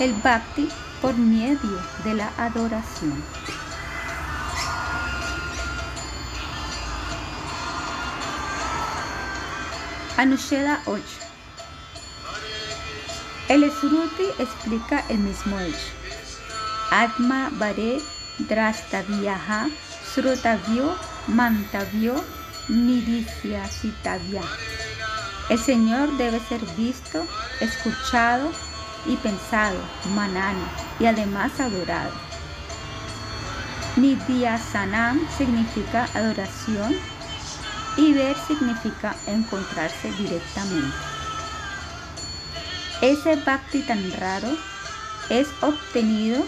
[0.00, 0.68] el bhakti
[1.00, 3.22] por medio de la adoración.
[10.16, 11.02] Anusheda 8.
[13.48, 15.90] El Sruti explica el mismo hecho.
[16.92, 18.00] Atma Vare
[18.38, 19.70] Drastavyaha
[20.14, 20.96] Srutavyo
[21.26, 22.14] Mantavyo
[23.68, 24.42] Sitavya.
[25.50, 27.26] El Señor debe ser visto,
[27.60, 28.52] escuchado
[29.06, 29.80] y pensado,
[30.14, 32.12] manana y además adorado.
[34.72, 36.94] Sanam significa adoración
[37.96, 40.96] y ver significa encontrarse directamente.
[43.00, 44.48] Ese bhakti tan raro
[45.28, 46.44] es obtenido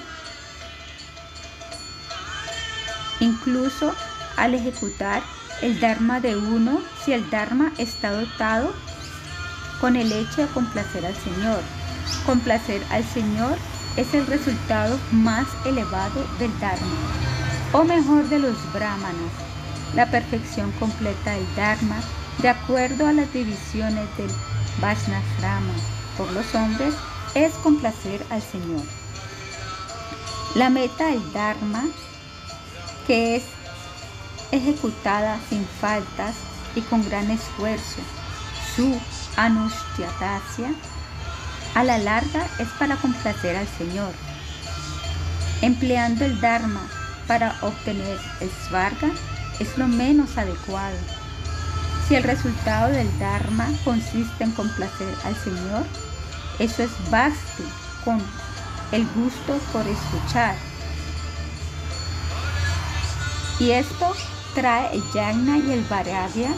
[3.20, 3.94] incluso
[4.36, 5.22] al ejecutar
[5.62, 8.72] el Dharma de uno si el Dharma está dotado
[9.80, 11.60] con el hecho de complacer al Señor.
[12.24, 13.56] Complacer al Señor
[13.96, 16.96] es el resultado más elevado del Dharma,
[17.72, 19.32] o mejor de los brahmanas,
[19.96, 21.96] la perfección completa del Dharma
[22.42, 24.30] de acuerdo a las divisiones del
[24.80, 25.72] Vaishnasrama
[26.18, 26.94] por los hombres
[27.34, 28.82] es complacer al Señor.
[30.54, 31.84] La meta del Dharma,
[33.06, 33.44] que es
[34.52, 36.36] ejecutada sin faltas
[36.74, 38.00] y con gran esfuerzo,
[38.74, 39.00] su
[39.36, 40.74] anustiatasia,
[41.74, 44.12] a la larga es para complacer al Señor.
[45.62, 46.86] Empleando el Dharma
[47.26, 49.10] para obtener el Svarga
[49.60, 50.96] es lo menos adecuado.
[52.08, 55.84] Si el resultado del Dharma consiste en complacer al Señor,
[56.58, 57.64] eso es basti
[58.04, 58.20] con
[58.92, 60.54] el gusto por escuchar.
[63.58, 64.12] Y esto
[64.54, 66.50] trae el yagna y el vairagya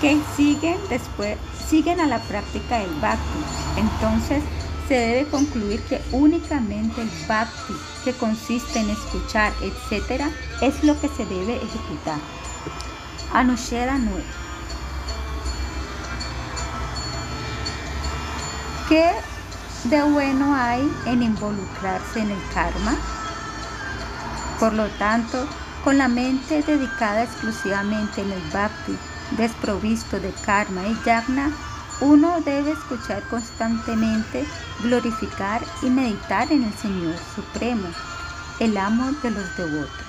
[0.00, 1.38] que siguen después
[1.68, 3.38] siguen a la práctica del bhakti.
[3.76, 4.42] Entonces
[4.88, 7.74] se debe concluir que únicamente el bhakti,
[8.04, 10.24] que consiste en escuchar, etc.,
[10.60, 12.18] es lo que se debe ejecutar.
[13.32, 14.24] Anusheda 9.
[18.88, 19.12] ¿Qué
[19.84, 22.96] de bueno hay en involucrarse en el karma?
[24.58, 25.46] Por lo tanto,
[25.84, 28.96] con la mente dedicada exclusivamente en el bhakti,
[29.36, 31.50] desprovisto de karma y yagna,
[32.00, 34.46] uno debe escuchar constantemente,
[34.82, 37.88] glorificar y meditar en el Señor Supremo,
[38.58, 40.06] el amo de los devotos.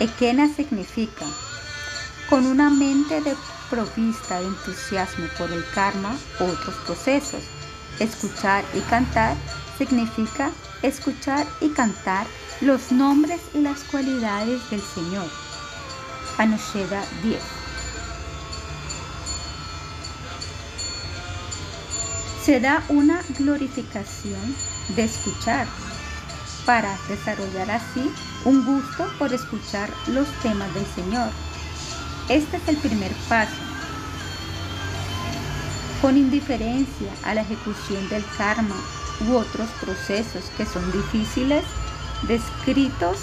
[0.00, 1.24] Ekena significa,
[2.28, 7.42] con una mente desprovista de entusiasmo por el karma, otros procesos.
[8.00, 9.36] Escuchar y cantar
[9.78, 10.50] significa
[10.82, 12.26] escuchar y cantar
[12.60, 15.26] los nombres y las cualidades del Señor.
[16.38, 17.63] Anusheda 10.
[22.44, 24.54] Se da una glorificación
[24.94, 25.66] de escuchar
[26.66, 28.12] para desarrollar así
[28.44, 31.30] un gusto por escuchar los temas del Señor.
[32.28, 33.56] Este es el primer paso.
[36.02, 38.76] Con indiferencia a la ejecución del karma
[39.26, 41.64] u otros procesos que son difíciles,
[42.28, 43.16] descritos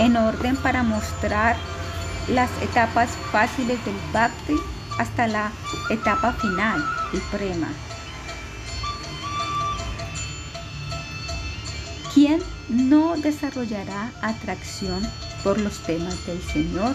[0.00, 1.54] en orden para mostrar
[2.26, 4.56] las etapas fáciles del bhakti
[5.02, 5.50] hasta la
[5.90, 6.80] etapa final,
[7.12, 7.66] el prema.
[12.14, 15.02] ¿Quién no desarrollará atracción
[15.42, 16.94] por los temas del Señor?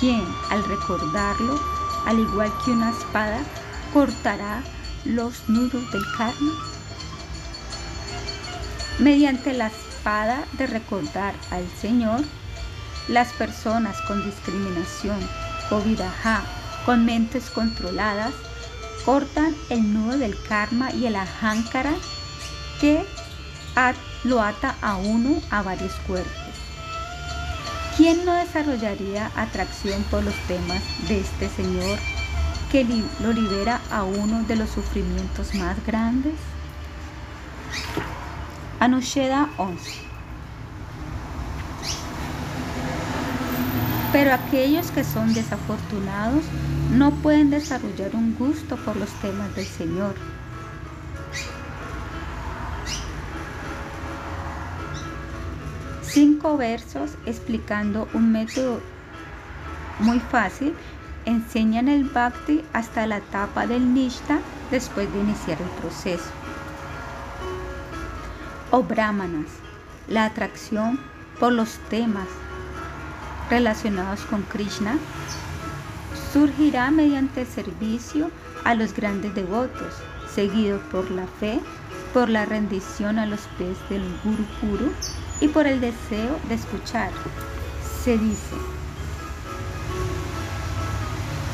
[0.00, 1.60] ¿Quién al recordarlo,
[2.04, 3.38] al igual que una espada,
[3.92, 4.64] cortará
[5.04, 6.52] los nudos del karma?
[8.98, 12.22] Mediante la espada de recordar al Señor,
[13.06, 15.18] las personas con discriminación
[15.70, 15.80] o
[16.84, 18.32] con mentes controladas,
[19.04, 21.94] cortan el nudo del karma y el ahankara
[22.80, 23.04] que
[24.24, 26.32] lo ata a uno a varios cuerpos.
[27.96, 31.98] ¿Quién no desarrollaría atracción por los temas de este Señor
[32.72, 32.84] que
[33.20, 36.34] lo libera a uno de los sufrimientos más grandes?
[38.80, 39.92] Anusheda 11.
[44.12, 46.44] Pero aquellos que son desafortunados
[46.94, 50.14] no pueden desarrollar un gusto por los temas del Señor.
[56.02, 58.80] Cinco versos explicando un método
[59.98, 60.72] muy fácil
[61.24, 64.38] enseñan el bhakti hasta la etapa del nishta
[64.70, 66.30] después de iniciar el proceso
[68.70, 69.50] o brahmanas,
[70.06, 71.00] la atracción
[71.40, 72.28] por los temas
[73.50, 74.96] relacionados con Krishna
[76.34, 78.28] surgirá mediante servicio
[78.64, 79.94] a los grandes devotos,
[80.34, 81.60] seguido por la fe,
[82.12, 84.92] por la rendición a los pies del Guru puro
[85.40, 87.12] y por el deseo de escuchar.
[88.02, 88.56] Se dice,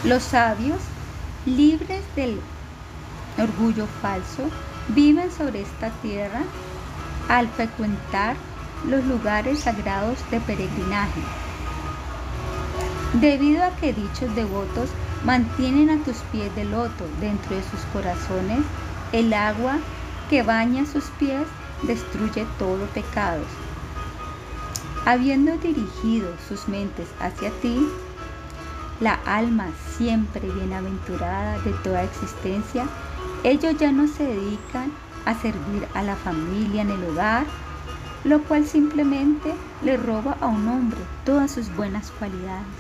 [0.05, 0.81] los sabios,
[1.45, 2.41] libres del
[3.37, 4.49] orgullo falso,
[4.89, 6.41] viven sobre esta tierra
[7.29, 8.35] al frecuentar
[8.89, 11.21] los lugares sagrados de peregrinaje.
[13.15, 14.91] Debido a que dichos devotos
[15.25, 18.61] mantienen a tus pies de loto dentro de sus corazones,
[19.13, 19.79] el agua
[20.29, 21.47] que baña sus pies
[21.83, 23.43] destruye todo pecado.
[25.07, 27.85] Habiendo dirigido sus mentes hacia ti,
[29.01, 32.87] la alma siempre bienaventurada de toda existencia,
[33.43, 34.93] ellos ya no se dedican
[35.25, 37.45] a servir a la familia en el hogar
[38.25, 42.80] lo cual simplemente le roba a un hombre todas sus buenas cualidades.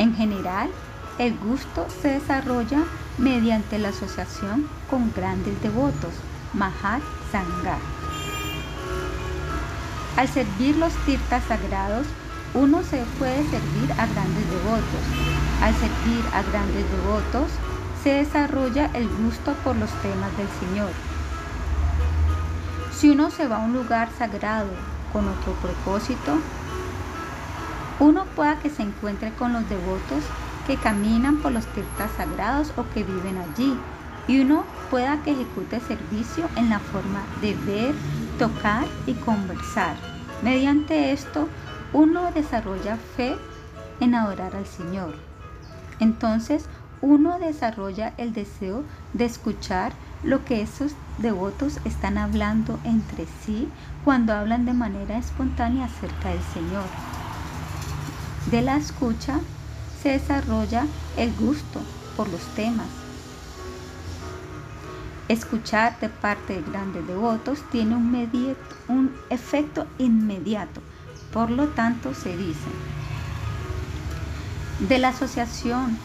[0.00, 0.70] En general,
[1.18, 2.84] el gusto se desarrolla
[3.18, 6.14] mediante la asociación con grandes devotos,
[6.54, 7.76] Mahat Sangha.
[10.16, 12.06] Al servir los tirtas sagrados,
[12.54, 15.04] uno se puede servir a grandes devotos.
[15.60, 17.50] Al servir a grandes devotos,
[18.02, 20.92] se desarrolla el gusto por los temas del Señor.
[22.96, 24.70] Si uno se va a un lugar sagrado
[25.12, 26.38] con otro propósito,
[28.00, 30.24] uno pueda que se encuentre con los devotos
[30.66, 33.76] que caminan por los tirtas sagrados o que viven allí,
[34.26, 37.94] y uno pueda que ejecute servicio en la forma de ver,
[38.38, 39.96] tocar y conversar.
[40.42, 41.48] Mediante esto,
[41.92, 43.36] uno desarrolla fe
[44.00, 45.14] en adorar al Señor.
[45.98, 46.64] Entonces,
[47.02, 49.92] uno desarrolla el deseo de escuchar
[50.22, 53.68] lo que esos devotos están hablando entre sí
[54.04, 57.19] cuando hablan de manera espontánea acerca del Señor.
[58.46, 59.38] De la escucha
[60.02, 60.86] se desarrolla
[61.16, 61.80] el gusto
[62.16, 62.86] por los temas.
[65.28, 70.80] Escuchar de parte de grandes devotos tiene un, efecto inmediato,
[71.32, 72.70] por lo tanto se dice,
[74.88, 75.98] de la asociación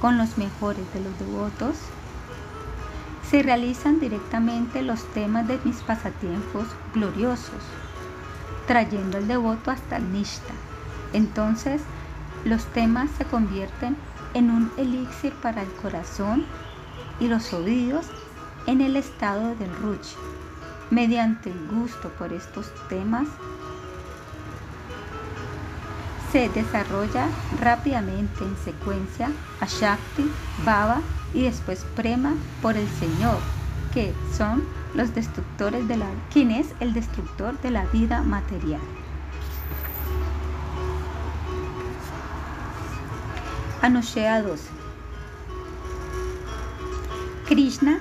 [0.00, 1.76] con los mejores de los devotos,
[3.30, 7.62] se realizan directamente los temas de mis pasatiempos gloriosos,
[8.66, 10.54] trayendo al devoto hasta el Nishta.
[11.12, 11.82] Entonces,
[12.44, 13.96] los temas se convierten
[14.34, 16.44] en un elixir para el corazón
[17.18, 18.06] y los oídos
[18.66, 20.16] en el estado del Ruchi.
[20.90, 23.28] Mediante el gusto por estos temas,
[26.32, 27.26] se desarrolla
[27.60, 29.30] rápidamente en secuencia
[29.60, 30.30] a Shakti,
[30.64, 31.00] Baba
[31.34, 33.38] y después Prema por el Señor,
[33.92, 34.62] que son
[34.94, 38.80] los destructores de la ¿Quién es el destructor de la vida material.
[43.82, 44.62] Anushea 12.
[47.46, 47.98] Krishna,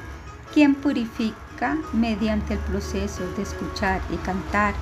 [0.53, 4.73] quien purifica mediante el proceso de escuchar y cantar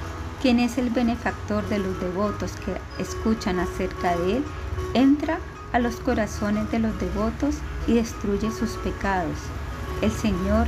[0.42, 4.44] quien es el benefactor de los devotos que escuchan acerca de Él,
[4.96, 5.38] entra
[5.72, 9.38] a los corazones de los devotos y destruye sus pecados.
[10.02, 10.66] El Señor,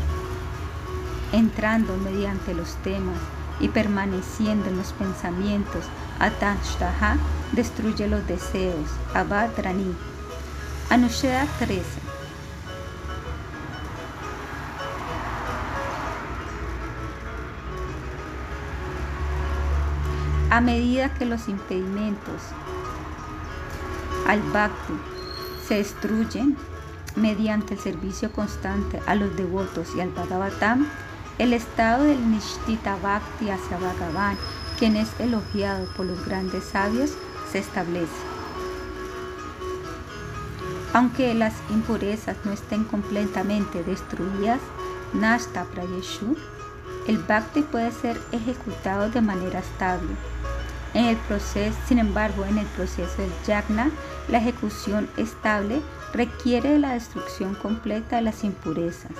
[1.34, 3.17] entrando mediante los temas
[3.59, 5.86] y permaneciendo en los pensamientos,
[6.19, 7.17] Atashtaha,
[7.53, 9.95] destruye los deseos, Abadrani.
[10.89, 11.83] Anusheda 13.
[20.49, 22.41] A medida que los impedimentos
[24.27, 24.93] al Bhakti
[25.67, 26.57] se destruyen
[27.15, 30.87] mediante el servicio constante a los devotos y al Bhagavatam,
[31.37, 34.37] el estado del Nishtita Bhakti hacia Bhagavan,
[34.79, 37.11] quien es elogiado por los grandes sabios,
[37.51, 38.38] se establece.
[40.93, 44.59] Aunque las impurezas no estén completamente destruidas,
[45.13, 46.35] Nasta Prayeshu,
[47.07, 50.15] el Bhakti puede ser ejecutado de manera estable
[50.93, 53.91] en el proceso, sin embargo, en el proceso del yagna,
[54.27, 55.81] la ejecución estable
[56.13, 59.11] requiere la destrucción completa de las impurezas.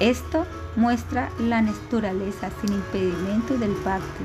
[0.00, 4.24] Esto muestra la naturaleza sin impedimento del bhakti.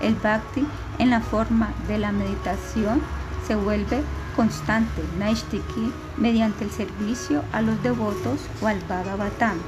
[0.00, 0.66] El bhakti
[0.98, 3.00] en la forma de la meditación
[3.46, 4.02] se vuelve
[4.36, 9.58] constante, naishtiki, mediante el servicio a los devotos o al Bhagavatam.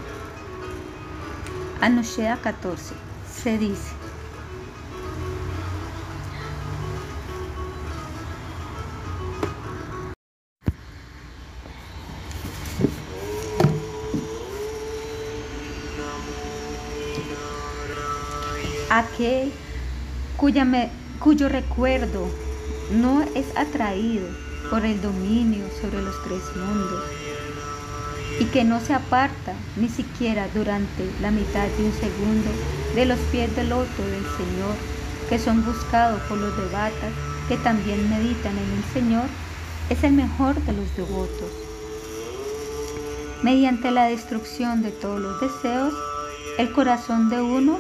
[1.81, 2.95] Anushea 14
[3.27, 4.03] se dice
[18.93, 19.51] aquel
[20.37, 22.29] cuyo recuerdo
[22.91, 24.29] no es atraído
[24.73, 27.05] por el dominio sobre los tres mundos
[28.41, 32.51] y que no se aparta ni siquiera durante la mitad de un segundo
[32.95, 34.75] de los pies del loto del Señor,
[35.29, 37.13] que son buscados por los devatas
[37.51, 39.25] que también meditan en el Señor,
[39.91, 41.53] es el mejor de los devotos.
[43.43, 45.93] Mediante la destrucción de todos los deseos,
[46.57, 47.79] el corazón de uno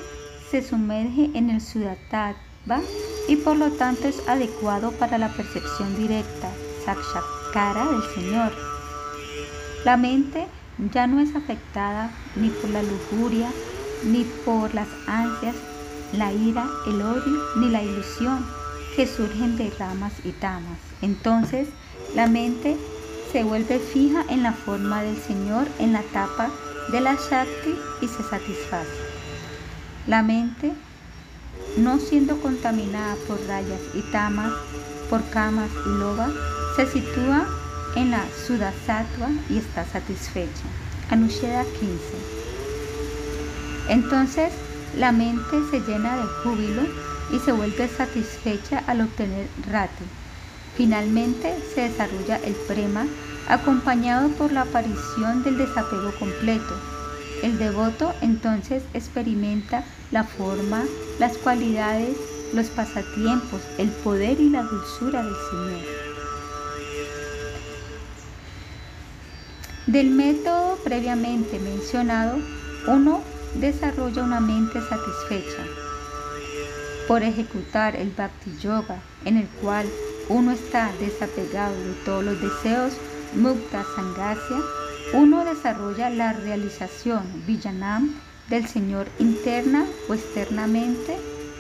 [0.50, 2.82] se sumerge en el Sudatatva
[3.28, 6.50] y por lo tanto es adecuado para la percepción directa,
[6.84, 8.52] Sakshakara del Señor.
[9.84, 10.46] La mente
[10.92, 13.50] ya no es afectada ni por la lujuria,
[14.04, 15.56] ni por las ansias,
[16.12, 18.44] la ira, el odio, ni la ilusión
[18.96, 20.78] que surgen de ramas y tamas.
[21.00, 21.68] Entonces,
[22.14, 22.76] la mente
[23.32, 26.50] se vuelve fija en la forma del Señor en la tapa
[26.90, 28.90] de la Shakti y se satisface.
[30.06, 30.72] La mente,
[31.78, 34.52] no siendo contaminada por rayas y tamas,
[35.08, 36.30] por camas y loba,
[36.76, 37.46] se sitúa
[37.96, 40.62] en la Sudasattva y está satisfecha.
[41.10, 41.88] Anusheda 15.
[43.88, 44.52] Entonces
[44.98, 46.82] la mente se llena de júbilo
[47.32, 50.04] y se vuelve satisfecha al obtener rati.
[50.76, 53.06] Finalmente se desarrolla el prema
[53.48, 56.74] acompañado por la aparición del desapego completo.
[57.42, 60.84] El devoto entonces experimenta la forma,
[61.18, 62.16] las cualidades,
[62.54, 66.01] los pasatiempos, el poder y la dulzura del Señor.
[69.86, 72.38] Del método previamente mencionado,
[72.86, 73.20] uno
[73.54, 75.64] desarrolla una mente satisfecha
[77.08, 79.86] por ejecutar el Bhakti Yoga, en el cual
[80.28, 82.92] uno está desapegado de todos los deseos,
[83.34, 84.60] Mukta Sangasya,
[85.14, 88.14] uno desarrolla la realización Villanam
[88.48, 91.18] del Señor interna o externamente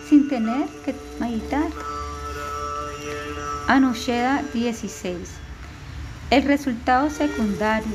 [0.08, 1.70] sin tener que meditar.
[3.66, 5.41] Anusheda 16.
[6.32, 7.92] El resultado secundario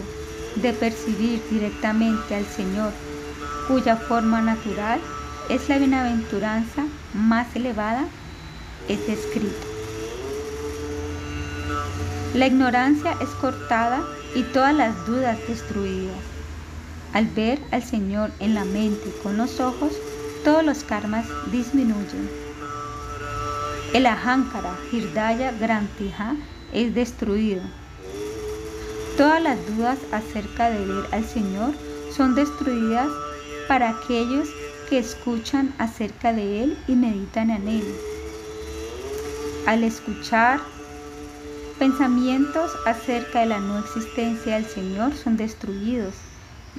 [0.57, 2.91] de percibir directamente al Señor,
[3.67, 4.99] cuya forma natural
[5.49, 6.85] es la bienaventuranza
[7.15, 8.05] más elevada,
[8.88, 9.65] es descrito.
[12.35, 14.03] La ignorancia es cortada
[14.35, 16.21] y todas las dudas destruidas.
[17.13, 19.93] Al ver al Señor en la mente con los ojos,
[20.43, 22.29] todos los karmas disminuyen.
[23.95, 26.35] El ahankara, hirdaya, grantija
[26.71, 27.63] es destruido.
[29.18, 31.74] Todas las dudas acerca de ver al Señor
[32.15, 33.09] son destruidas
[33.68, 34.47] para aquellos
[34.88, 37.95] que escuchan acerca de Él y meditan en Él.
[39.65, 40.59] Al escuchar
[41.80, 46.13] pensamientos acerca de la no existencia del Señor son destruidos.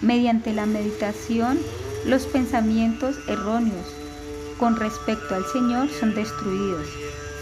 [0.01, 1.59] Mediante la meditación,
[2.07, 3.87] los pensamientos erróneos
[4.61, 6.87] con respecto al Señor son destruidos.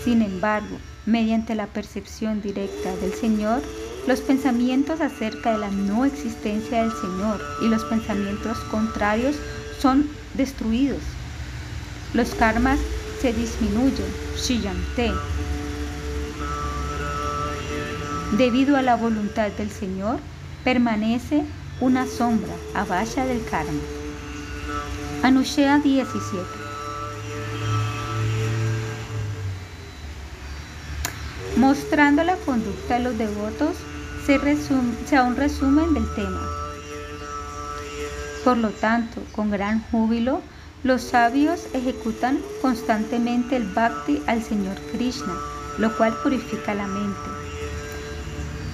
[0.04, 3.60] Sin embargo, mediante la percepción directa del Señor,
[4.06, 9.36] los pensamientos acerca de la no existencia del Señor y los pensamientos contrarios
[9.80, 11.02] son destruidos.
[12.14, 12.78] Los karmas
[13.20, 15.12] se disminuyen, shiyante.
[18.38, 20.18] Debido a la voluntad del Señor,
[20.62, 21.44] permanece
[21.80, 23.80] una sombra, abaya del karma.
[25.22, 26.44] Anushea 17.
[31.56, 33.76] Mostrando la conducta de los devotos,
[34.26, 34.38] se,
[35.14, 36.40] da un resumen del tema.
[38.42, 40.40] Por lo tanto, con gran júbilo,
[40.82, 45.32] los sabios ejecutan constantemente el bhakti al Señor Krishna,
[45.78, 47.30] lo cual purifica la mente.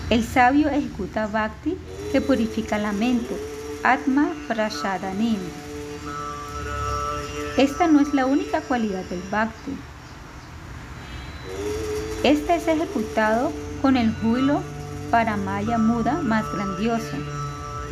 [0.09, 1.77] El sabio ejecuta bhakti
[2.13, 3.37] que purifica la mente,
[3.85, 5.39] Atma Prashadanim.
[7.59, 9.77] Esta no es la única cualidad del bhakti.
[12.25, 14.63] Este es ejecutado con el júbilo
[15.13, 17.19] para Maya Muda más grandioso.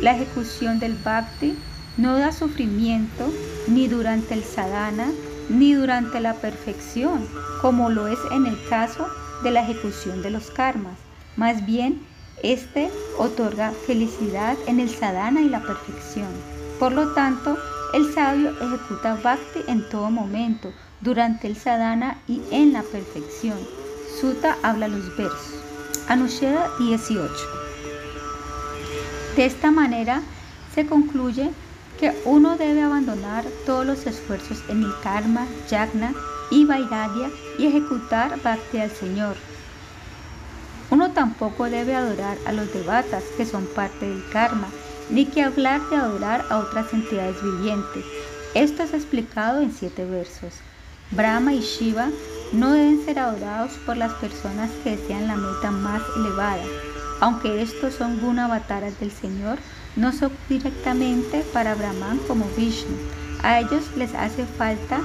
[0.01, 1.55] La ejecución del Bhakti
[1.97, 3.31] no da sufrimiento
[3.67, 5.05] ni durante el sadhana
[5.47, 7.27] ni durante la perfección,
[7.61, 9.07] como lo es en el caso
[9.43, 10.97] de la ejecución de los karmas.
[11.35, 12.01] Más bien,
[12.41, 16.29] este otorga felicidad en el sadhana y la perfección.
[16.79, 17.55] Por lo tanto,
[17.93, 23.59] el sabio ejecuta bhakti en todo momento, durante el sadhana y en la perfección.
[24.19, 25.70] Sutta habla los versos.
[26.07, 27.31] Anusheda 18.
[29.35, 30.21] De esta manera
[30.73, 31.51] se concluye
[31.99, 36.13] que uno debe abandonar todos los esfuerzos en el karma, yagna
[36.49, 39.35] y vairagya y ejecutar bhakti al Señor.
[40.89, 44.67] Uno tampoco debe adorar a los devatas que son parte del karma,
[45.09, 48.03] ni que hablar de adorar a otras entidades vivientes.
[48.53, 50.53] Esto es explicado en siete versos.
[51.11, 52.09] Brahma y Shiva
[52.51, 56.63] no deben ser adorados por las personas que desean la meta más elevada.
[57.19, 59.59] Aunque estos son gunavataras del Señor,
[59.95, 62.95] no son directamente para Brahman como Vishnu.
[63.43, 65.01] A ellos les hace falta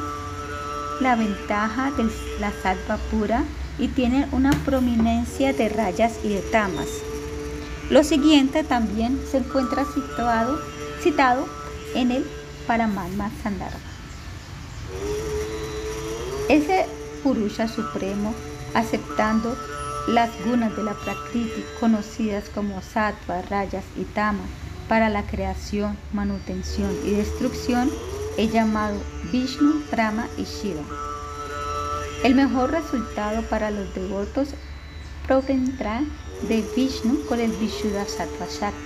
[1.00, 3.44] la ventaja de la salva pura
[3.78, 6.88] y tienen una prominencia de rayas y de tamas.
[7.90, 9.84] Lo siguiente también se encuentra
[11.02, 11.46] citado
[11.94, 12.26] en el
[12.66, 13.78] Paramatma Sandarbha.
[16.48, 16.86] Ese
[17.26, 18.32] Purusha Supremo,
[18.72, 19.56] aceptando
[20.06, 24.44] las gunas de la Prakriti, conocidas como Sattva, Rayas y Tama,
[24.88, 27.90] para la creación, manutención y destrucción,
[28.36, 29.00] es llamado
[29.32, 30.84] Vishnu, Brahma y Shiva.
[32.22, 34.50] El mejor resultado para los devotos
[35.26, 36.02] provendrá
[36.48, 38.78] de Vishnu con el Vishuddha Sattva Shakti.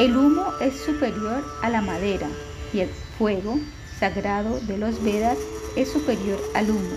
[0.00, 2.26] El humo es superior a la madera
[2.72, 3.60] y el fuego
[4.00, 5.38] sagrado de los Vedas
[5.76, 6.96] es superior al humo.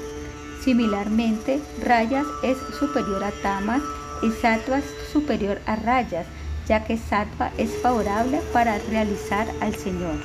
[0.64, 3.82] Similarmente, Rayas es superior a Tamas
[4.22, 6.26] y Sattva es superior a Rayas,
[6.68, 10.16] ya que Sattva es favorable para realizar al Señor.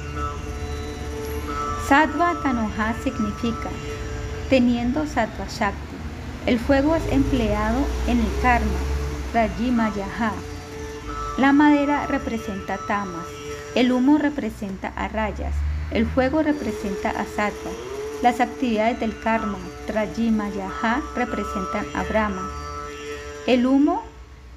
[1.88, 3.70] Sattva Tanoha significa
[4.50, 5.96] teniendo Sattva Shakti.
[6.46, 8.78] El fuego es empleado en el karma,
[9.32, 10.32] Rajima Yaha.
[11.38, 13.26] La madera representa tamas,
[13.74, 15.54] el humo representa a rayas,
[15.90, 17.70] el fuego representa a sattva.
[18.24, 22.50] Las actividades del karma, Trajima Yaha, representan a Brahma.
[23.46, 24.02] El humo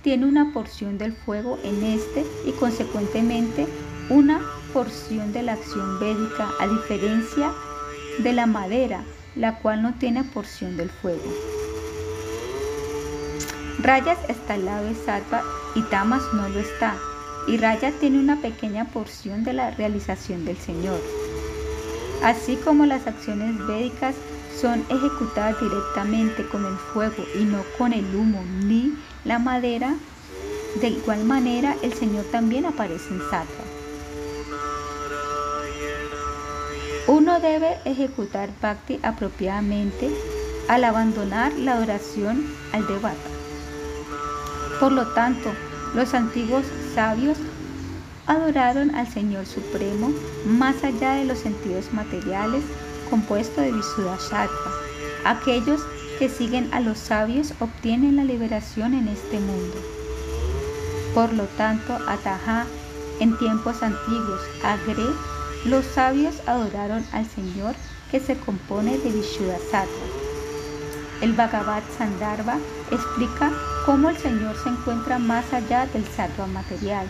[0.04, 3.68] tiene una porción del fuego en este y consecuentemente
[4.10, 4.40] una
[4.72, 7.52] porción de la acción védica, a diferencia
[8.20, 9.04] de la madera,
[9.36, 11.30] la cual no tiene porción del fuego.
[13.80, 15.44] Rayas está al lado de Sattva
[15.76, 16.96] y Tamas no lo está,
[17.50, 21.02] y Raya tiene una pequeña porción de la realización del Señor.
[22.24, 24.16] Así como las acciones védicas
[24.60, 29.96] son ejecutadas directamente con el fuego y no con el humo ni la madera,
[30.82, 33.64] de igual manera el Señor también aparece en Sattva.
[37.08, 40.10] Uno debe ejecutar bhakti apropiadamente
[40.68, 43.18] al abandonar la adoración al devata.
[44.80, 45.50] Por lo tanto,
[45.96, 47.38] los antiguos sabios
[48.28, 50.12] adoraron al Señor Supremo
[50.46, 52.64] más allá de los sentidos materiales
[53.10, 54.72] compuesto de Visuddhashattva.
[55.26, 55.82] Aquellos
[56.20, 59.76] que siguen a los sabios obtienen la liberación en este mundo.
[61.14, 62.66] Por lo tanto, Ataha
[63.20, 65.06] en tiempos antiguos, Agre
[65.66, 67.76] los sabios adoraron al Señor
[68.12, 70.06] que se compone de Vishuddhasattva.
[71.22, 72.60] El Bhagavad Sandarbha
[72.92, 73.52] explica
[73.86, 77.08] cómo el Señor se encuentra más allá del sattva material.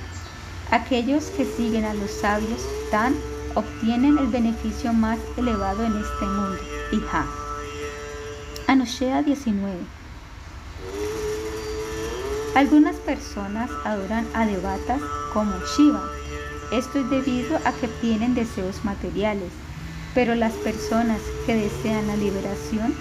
[0.72, 2.62] Aquellos que siguen a los sabios
[2.92, 3.16] tan
[3.56, 6.60] obtienen el beneficio más elevado en este mundo.
[6.92, 7.26] Hija.
[8.68, 9.78] Anushea 19.
[12.56, 15.02] Algunas personas adoran a devatas
[15.32, 16.04] como Shiva,
[16.72, 19.52] esto es debido a que tienen deseos materiales,
[20.14, 22.94] pero las personas que desean la liberación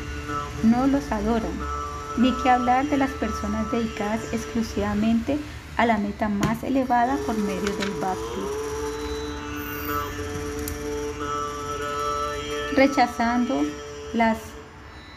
[0.62, 1.50] no los adoran,
[2.16, 7.76] ni que hablar de las personas dedicadas exclusivamente a la meta más elevada por medio
[7.76, 8.40] del bhakti.
[12.74, 13.62] Rechazando
[14.14, 14.38] las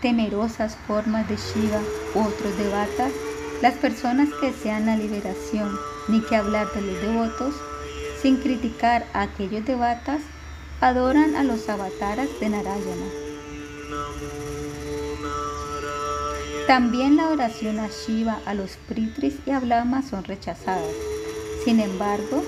[0.02, 1.80] temerosas formas de Shiva
[2.16, 3.12] u otros devatas,
[3.62, 7.56] las personas que desean la liberación, ni que hablar de los devotos,
[8.22, 10.22] sin criticar a aquellos devatas,
[10.82, 13.06] adoran a los avataras de Narayana.
[16.70, 20.94] También la adoración a Shiva, a los Pritris y a Brahma son rechazadas.
[21.66, 22.44] Sin embargo,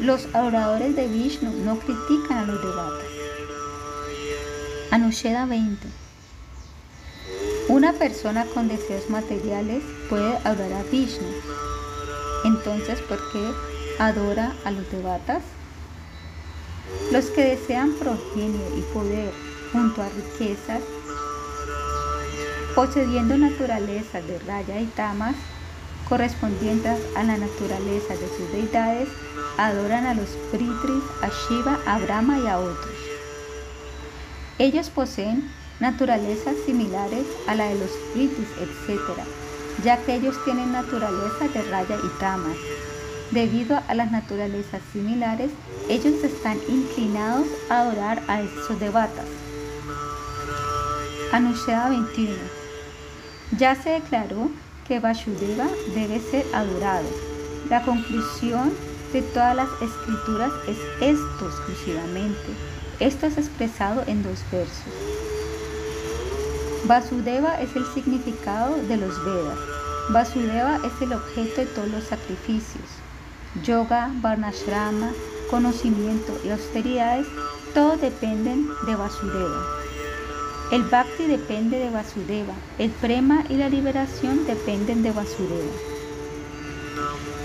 [0.00, 3.08] los adoradores de Vishnu no critican a los devatas.
[4.92, 5.88] Anusheda 20.
[7.66, 11.26] Una persona con deseos materiales puede adorar a Vishnu.
[12.44, 13.44] Entonces, ¿por qué
[13.98, 15.42] adora a los devatas?
[17.10, 19.32] Los que desean progenio y poder
[19.72, 20.80] junto a riquezas,
[22.74, 25.36] poseyendo naturaleza de raya y tamas,
[26.08, 29.08] correspondientes a la naturaleza de sus deidades,
[29.56, 32.94] adoran a los pritris, a Shiva, a Brahma y a otros.
[34.58, 35.50] Ellos poseen
[35.80, 39.00] naturalezas similares a la de los pritris, etc.,
[39.82, 42.56] ya que ellos tienen naturaleza de raya y tamas.
[43.30, 45.50] Debido a las naturalezas similares,
[45.88, 49.26] ellos están inclinados a adorar a esos devatas.
[51.32, 52.63] Anunciada 21.
[53.58, 54.50] Ya se declaró
[54.86, 57.08] que Vasudeva debe ser adorado.
[57.68, 58.72] La conclusión
[59.12, 62.54] de todas las escrituras es esto exclusivamente.
[63.00, 64.92] Esto es expresado en dos versos.
[66.86, 69.58] Vasudeva es el significado de los Vedas.
[70.10, 73.04] Vasudeva es el objeto de todos los sacrificios
[73.62, 75.12] yoga, varnashrama,
[75.50, 77.26] conocimiento y austeridades,
[77.72, 79.83] todos dependen de Vasudeva.
[80.74, 85.70] El bhakti depende de Vasudeva, el prema y la liberación dependen de Vasudeva.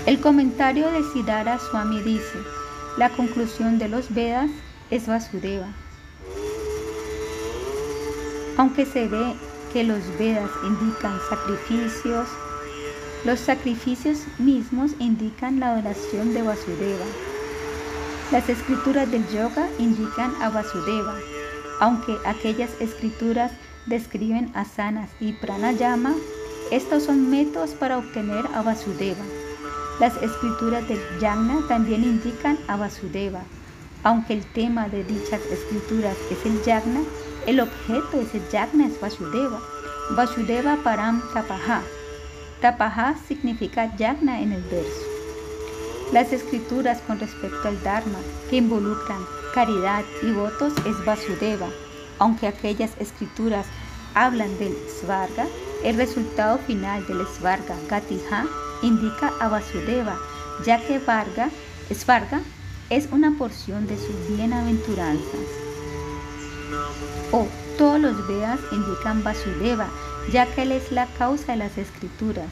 [0.04, 2.38] El comentario de Siddhara Swami dice,
[2.98, 4.50] la conclusión de los Vedas
[4.90, 5.68] es Vasudeva.
[8.56, 9.36] Aunque se ve
[9.72, 12.26] que los Vedas indican sacrificios,
[13.24, 17.06] los sacrificios mismos indican la adoración de Vasudeva.
[18.32, 21.14] Las escrituras del yoga indican a Vasudeva,
[21.80, 23.52] aunque aquellas escrituras
[23.86, 26.14] describen asanas y pranayama,
[26.70, 29.24] estos son métodos para obtener a Vasudeva.
[29.98, 33.40] Las escrituras del Yagna también indican a Vasudeva.
[34.02, 37.00] Aunque el tema de dichas escrituras es el Yagna,
[37.46, 39.60] el objeto de ese Yagna es Vasudeva.
[40.10, 41.82] Vasudeva Param Tapaha.
[42.60, 45.02] Tapaha significa Yagna en el verso.
[46.12, 48.18] Las escrituras con respecto al Dharma
[48.48, 49.20] que involucran
[49.52, 51.68] caridad y votos es Vasudeva,
[52.18, 53.66] aunque aquellas escrituras
[54.14, 55.46] hablan del Svarga,
[55.84, 58.46] el resultado final del Svarga Gatiha
[58.82, 60.16] indica a Vasudeva,
[60.64, 61.50] ya que Varga,
[61.92, 62.40] Svarga
[62.90, 65.40] es una porción de sus bienaventuranzas.
[67.32, 67.46] O
[67.78, 69.88] todos los Vedas indican Vasudeva,
[70.32, 72.48] ya que él es la causa de las escrituras.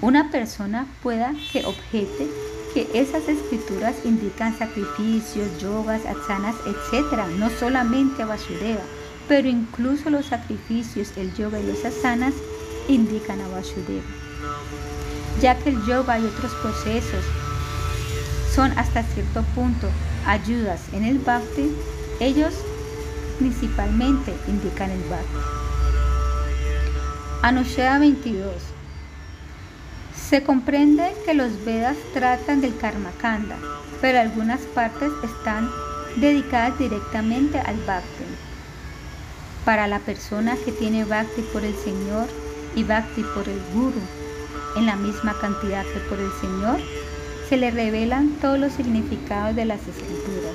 [0.00, 2.28] Una persona pueda que objete
[2.72, 8.82] que esas escrituras indican sacrificios, yogas, asanas, etc., no solamente a Vasudeva,
[9.28, 12.34] pero incluso los sacrificios, el yoga y los asanas
[12.88, 14.04] indican a Vasudeva.
[15.40, 17.24] Ya que el yoga y otros procesos
[18.54, 19.88] son hasta cierto punto
[20.26, 21.70] ayudas en el bhakti,
[22.20, 22.54] ellos
[23.38, 25.38] principalmente indican el bhakti.
[27.42, 28.69] Anushya 22
[30.30, 33.56] se comprende que los Vedas tratan del Karma Kanda,
[34.00, 35.68] pero algunas partes están
[36.14, 38.24] dedicadas directamente al Bhakti.
[39.64, 42.28] Para la persona que tiene Bhakti por el Señor
[42.76, 44.00] y Bhakti por el Guru
[44.76, 46.78] en la misma cantidad que por el Señor,
[47.48, 50.54] se le revelan todos los significados de las escrituras.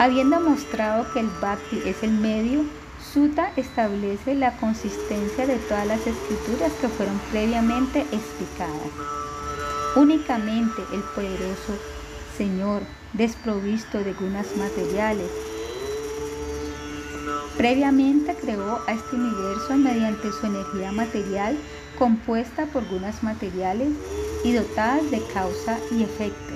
[0.00, 2.64] Habiendo mostrado que el Bhakti es el medio
[3.14, 8.90] Suta establece la consistencia de todas las escrituras que fueron previamente explicadas.
[9.94, 11.78] Únicamente el poderoso
[12.36, 15.30] Señor, desprovisto de gunas materiales,
[17.56, 21.56] previamente creó a este universo mediante su energía material
[21.96, 23.90] compuesta por gunas materiales
[24.42, 26.52] y dotadas de causa y efecto.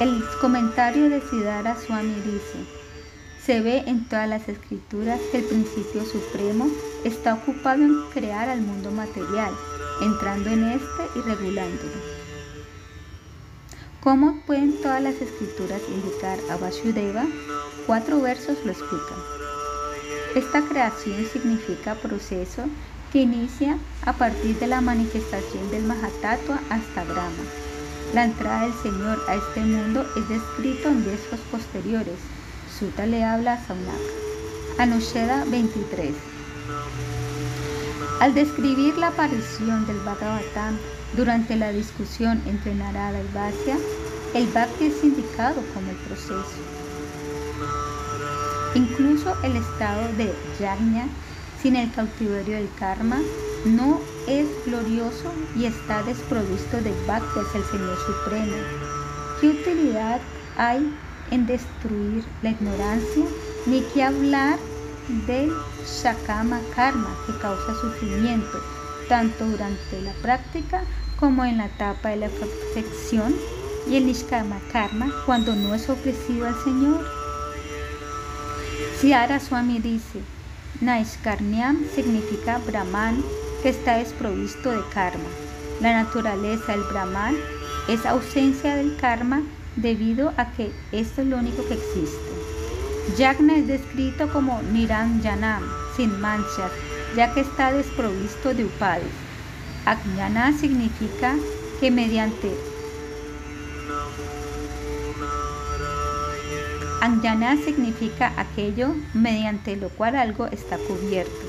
[0.00, 2.75] El comentario de Siddhara Swami dice,
[3.46, 6.68] se ve en todas las escrituras que el principio supremo
[7.04, 9.52] está ocupado en crear al mundo material,
[10.02, 12.16] entrando en este y regulándolo.
[14.02, 17.24] ¿Cómo pueden todas las escrituras indicar a Vasudeva?
[17.86, 19.18] Cuatro versos lo explican.
[20.34, 22.64] Esta creación significa proceso
[23.12, 27.44] que inicia a partir de la manifestación del Mahatattva hasta Brahma.
[28.12, 32.18] La entrada del Señor a este mundo es descrito en versos posteriores,
[32.78, 33.98] Suta le habla a Saunaka.
[34.78, 36.14] Anusheda 23.
[38.20, 40.76] Al describir la aparición del Bhagavatam
[41.16, 43.78] durante la discusión entre Narada y Vasya,
[44.34, 46.58] el Bhakti es indicado como el proceso.
[48.74, 51.08] Incluso el estado de Yajna
[51.62, 53.20] sin el cautiverio del karma
[53.64, 58.56] no es glorioso y está desprovisto de Bhakti hacia el Señor Supremo.
[59.40, 60.20] ¿Qué utilidad
[60.58, 60.94] hay
[61.30, 63.24] en destruir la ignorancia,
[63.66, 64.58] ni que hablar
[65.26, 65.52] del
[65.84, 68.58] Shakama Karma que causa sufrimiento,
[69.08, 70.82] tanto durante la práctica
[71.18, 73.34] como en la etapa de la perfección,
[73.88, 77.04] y el Nishkama Karma cuando no es ofrecido al Señor.
[79.00, 80.20] Siara Swami dice,
[80.80, 83.22] Naishkarnyam significa Brahman
[83.62, 85.28] que está desprovisto de karma.
[85.80, 87.36] La naturaleza del Brahman
[87.88, 89.42] es ausencia del karma
[89.76, 93.16] debido a que esto es lo único que existe.
[93.16, 95.62] Yagna es descrito como Niranjanam,
[95.96, 96.72] sin manchas,
[97.14, 99.06] ya que está desprovisto de upadis.
[99.84, 101.36] Ajnana significa
[101.78, 102.50] que mediante
[107.00, 111.46] Anjana significa aquello mediante lo cual algo está cubierto.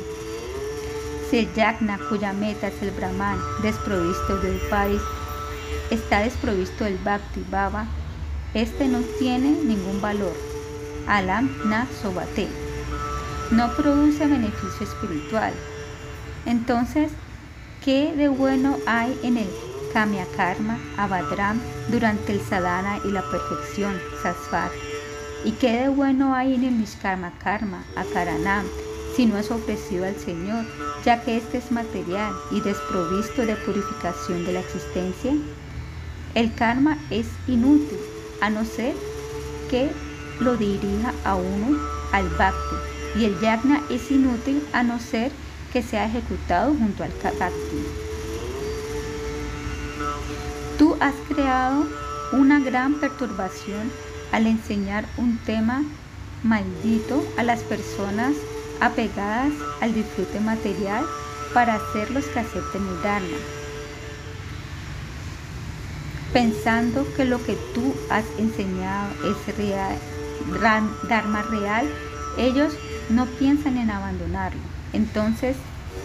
[1.30, 5.02] Si el yagna cuya meta es el brahman desprovisto de upadis
[5.90, 7.88] está desprovisto del bhakti baba,
[8.58, 10.34] este no tiene ningún valor.
[11.06, 12.48] Alam na sobate.
[13.52, 15.54] No produce beneficio espiritual.
[16.48, 17.12] Entonces,
[17.86, 19.48] ¿qué de bueno hay en el
[19.94, 23.94] Kamya Karma, Abadram, durante el sadhana y la perfección,
[24.24, 24.72] Sasvat?
[25.46, 28.66] ¿Y qué de bueno hay en el Nishkarma Karma, Akaranam,
[29.16, 30.66] si no es ofrecido al Señor,
[31.06, 35.34] ya que este es material y desprovisto de purificación de la existencia?
[36.34, 37.98] El karma es inútil
[38.42, 38.94] a no ser
[39.70, 39.90] que
[40.40, 41.80] lo dirija a uno
[42.12, 42.76] al bhakti.
[43.20, 45.32] Y el yagna es inútil a no ser
[45.74, 47.86] que sea ejecutado junto al bhakti.
[50.78, 51.86] Tú has creado
[52.32, 53.92] una gran perturbación
[54.32, 55.84] al enseñar un tema
[56.44, 58.34] maldito a las personas
[58.80, 61.06] apegadas al disfrute material
[61.54, 63.38] para hacerlos que acepten el Dharma.
[66.38, 69.98] Pensando que lo que tú has enseñado es real,
[71.10, 71.90] Dharma real,
[72.38, 72.74] ellos
[73.10, 74.62] no piensan en abandonarlo.
[74.94, 75.58] Entonces,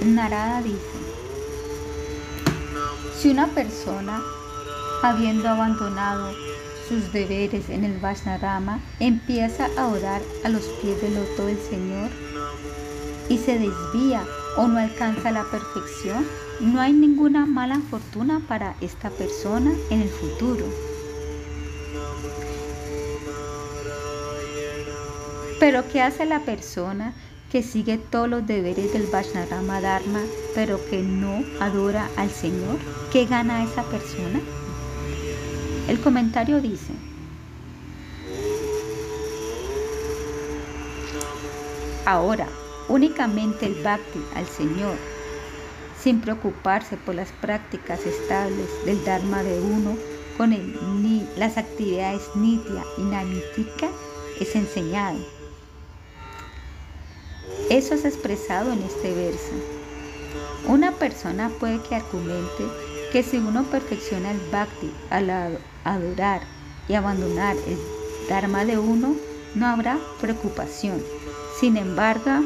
[0.02, 0.78] Narada dice,
[3.18, 4.22] si una persona,
[5.02, 6.32] habiendo abandonado
[6.88, 12.08] sus deberes en el Vaishnarama, empieza a orar a los pies del loto del Señor
[13.28, 14.24] y se desvía
[14.56, 16.24] o no alcanza la perfección,
[16.62, 20.64] no hay ninguna mala fortuna para esta persona en el futuro.
[25.58, 27.14] Pero ¿qué hace la persona
[27.50, 30.20] que sigue todos los deberes del Vaishnava Dharma,
[30.54, 32.78] pero que no adora al Señor?
[33.10, 34.40] ¿Qué gana esa persona?
[35.88, 36.92] El comentario dice,
[42.06, 42.48] ahora,
[42.88, 45.11] únicamente el bhakti al Señor,
[46.02, 49.96] sin preocuparse por las prácticas estables del Dharma de uno,
[50.36, 53.88] con el, ni, las actividades nitya y namitika,
[54.40, 55.18] es enseñado.
[57.70, 59.52] Eso es expresado en este verso.
[60.66, 62.64] Una persona puede que argumente
[63.12, 66.40] que si uno perfecciona el bhakti al adorar
[66.88, 67.78] y abandonar el
[68.28, 69.14] dharma de uno,
[69.54, 71.02] no habrá preocupación.
[71.60, 72.42] Sin embargo,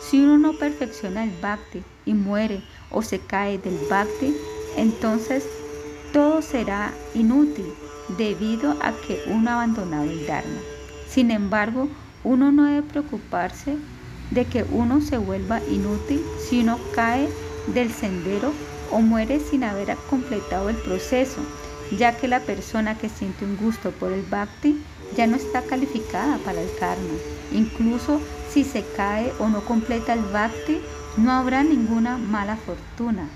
[0.00, 4.34] si uno no perfecciona el bhakti y muere o se cae del bhakti,
[4.76, 5.44] entonces
[6.12, 7.66] todo será inútil
[8.16, 10.60] debido a que uno ha abandonado el dharma.
[11.08, 11.88] Sin embargo,
[12.24, 13.76] uno no debe preocuparse
[14.30, 17.28] de que uno se vuelva inútil si uno cae
[17.74, 18.52] del sendero
[18.90, 21.40] o muere sin haber completado el proceso,
[21.96, 24.82] ya que la persona que siente un gusto por el bhakti
[25.16, 27.14] ya no está calificada para el karma.
[27.52, 28.20] Incluso
[28.50, 30.80] si se cae o no completa el bhakti,
[31.18, 33.28] no habrá ninguna mala fortuna.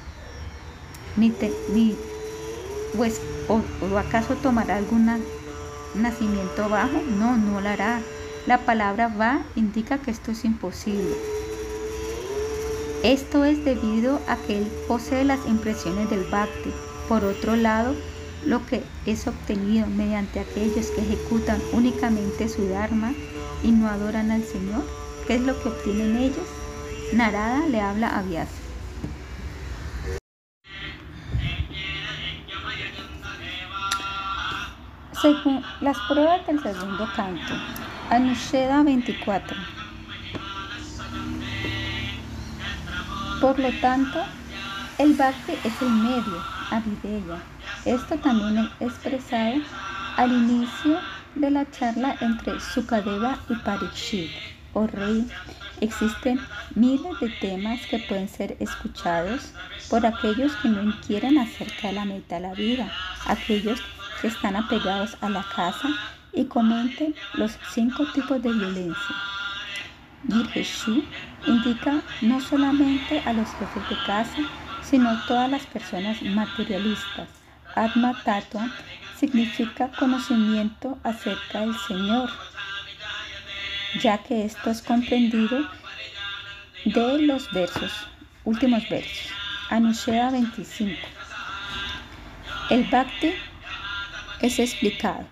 [1.17, 1.33] Ni,
[1.75, 1.97] ni
[2.97, 5.11] pues, o, o, acaso tomará algún
[5.95, 7.01] nacimiento bajo?
[7.19, 8.01] No, no lo hará.
[8.47, 11.17] La palabra va indica que esto es imposible.
[13.03, 16.71] Esto es debido a que él posee las impresiones del bhakti.
[17.09, 17.95] Por otro lado,
[18.45, 23.13] lo que es obtenido mediante aquellos que ejecutan únicamente su dharma
[23.63, 24.85] y no adoran al Señor,
[25.27, 26.62] ¿qué es lo que obtienen ellos?
[27.13, 28.63] Narada le habla a Vyasa.
[35.21, 37.55] Según las pruebas del segundo canto,
[38.09, 39.57] Anusheda 24.
[43.43, 44.23] Por lo tanto,
[44.97, 47.43] el bhakti es el medio, avideya.
[47.85, 49.61] Esto también es expresado
[50.17, 50.99] al inicio
[51.35, 54.31] de la charla entre Sukadeva y Parikshit.
[54.73, 55.29] Oh rey,
[55.83, 56.41] existen
[56.75, 59.53] miles de temas que pueden ser escuchados
[59.91, 62.91] por aquellos que no inquieren acerca de la meta de la vida,
[63.27, 63.81] aquellos
[64.21, 65.89] que están apegados a la casa
[66.33, 69.17] y comenten los cinco tipos de violencia.
[70.29, 71.03] Girgeshu
[71.47, 74.39] indica no solamente a los jefes de casa,
[74.83, 77.29] sino a todas las personas materialistas.
[77.75, 78.71] Atma Tattva
[79.19, 82.31] significa conocimiento acerca del Señor,
[84.01, 85.69] ya que esto es comprendido
[86.85, 87.93] de los versos,
[88.45, 89.29] últimos versos.
[89.71, 90.97] Anushea 25.
[92.71, 93.35] El Bhakti
[94.41, 95.27] es explicado.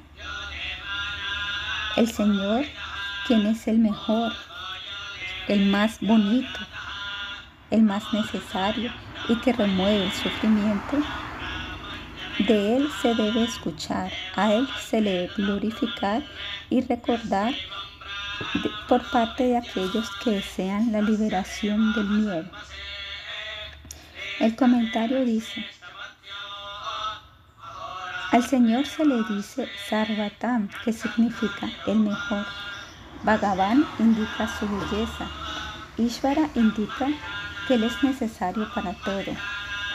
[1.96, 2.64] El Señor,
[3.26, 4.32] quien es el mejor,
[5.48, 6.60] el más bonito,
[7.70, 8.92] el más necesario
[9.28, 10.98] y que remueve el sufrimiento,
[12.38, 16.22] de Él se debe escuchar, a Él se le debe glorificar
[16.70, 17.54] y recordar
[18.88, 22.44] por parte de aquellos que desean la liberación del miedo.
[24.40, 25.66] El comentario dice,
[28.32, 32.46] al Señor se le dice Sarvatam, que significa el mejor.
[33.24, 35.26] Bhagavan indica su belleza.
[35.98, 37.08] Ishvara indica
[37.66, 39.36] que Él es necesario para todo.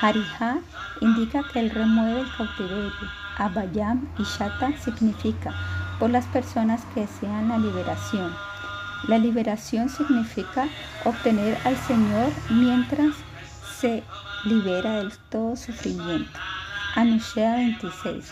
[0.01, 0.57] Hariha
[1.01, 2.91] indica que Él remueve el cautiverio.
[3.37, 5.53] Abhayam y Shata significa
[5.99, 8.33] por las personas que desean la liberación.
[9.07, 10.67] La liberación significa
[11.03, 13.13] obtener al Señor mientras
[13.79, 14.03] se
[14.45, 16.39] libera del todo sufrimiento.
[16.95, 18.31] Anushea 26.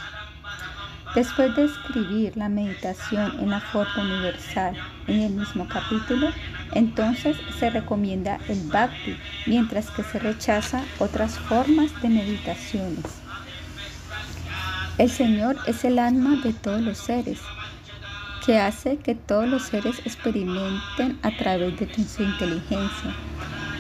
[1.16, 4.76] Después de escribir la meditación en la forma universal
[5.08, 6.30] en el mismo capítulo,
[6.72, 13.23] entonces se recomienda el bhakti, mientras que se rechaza otras formas de meditaciones.
[15.00, 17.40] El Señor es el alma de todos los seres,
[18.46, 23.16] que hace que todos los seres experimenten a través de su inteligencia.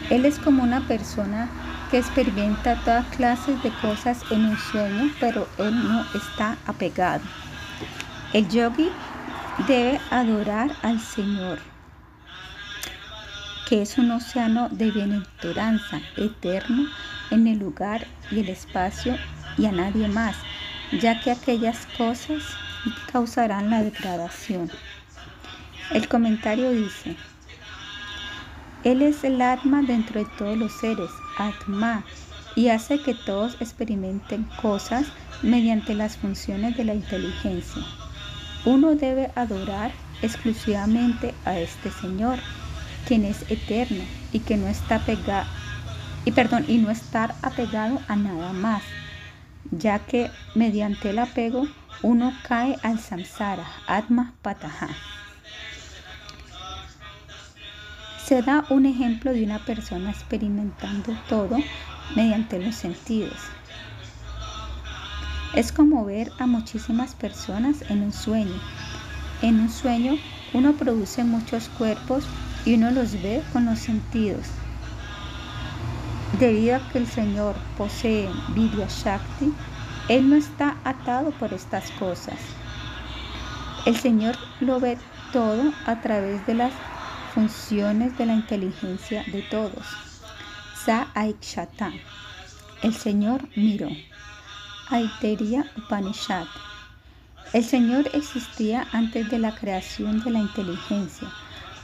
[0.09, 1.49] Él es como una persona
[1.91, 7.21] que experimenta todas clases de cosas en un sueño, pero él no está apegado.
[8.33, 8.89] El yogi
[9.67, 11.59] debe adorar al Señor,
[13.69, 16.87] que es un océano de bienaventuranza eterno
[17.29, 19.15] en el lugar y el espacio
[19.59, 20.35] y a nadie más,
[20.99, 22.43] ya que aquellas cosas
[23.11, 24.69] causarán la degradación.
[25.91, 27.15] El comentario dice,
[28.83, 32.03] Él es el alma dentro de todos los seres, Atma,
[32.55, 35.07] y hace que todos experimenten cosas
[35.41, 37.81] mediante las funciones de la inteligencia.
[38.65, 39.91] Uno debe adorar
[40.21, 42.39] exclusivamente a este Señor,
[43.07, 45.47] quien es eterno y que no está pegado
[46.25, 48.81] y perdón, y no estar apegado a nada más,
[49.77, 51.67] ya que mediante el apego
[52.01, 54.89] uno cae al samsara, atma pataha.
[58.25, 61.57] Se da un ejemplo de una persona experimentando todo
[62.15, 63.37] mediante los sentidos.
[65.55, 68.59] Es como ver a muchísimas personas en un sueño.
[69.41, 70.15] En un sueño
[70.53, 72.25] uno produce muchos cuerpos
[72.65, 74.47] y uno los ve con los sentidos.
[76.39, 79.53] Debido a que el Señor posee Vidya Shakti,
[80.09, 82.39] Él no está atado por estas cosas.
[83.85, 84.97] El Señor lo ve
[85.31, 86.73] todo a través de las
[87.35, 89.85] funciones de la inteligencia de todos.
[90.85, 91.91] Sa Aikshata.
[92.81, 93.89] El Señor miró.
[94.89, 96.47] Aiteria Upanishad.
[97.53, 101.29] El Señor existía antes de la creación de la inteligencia.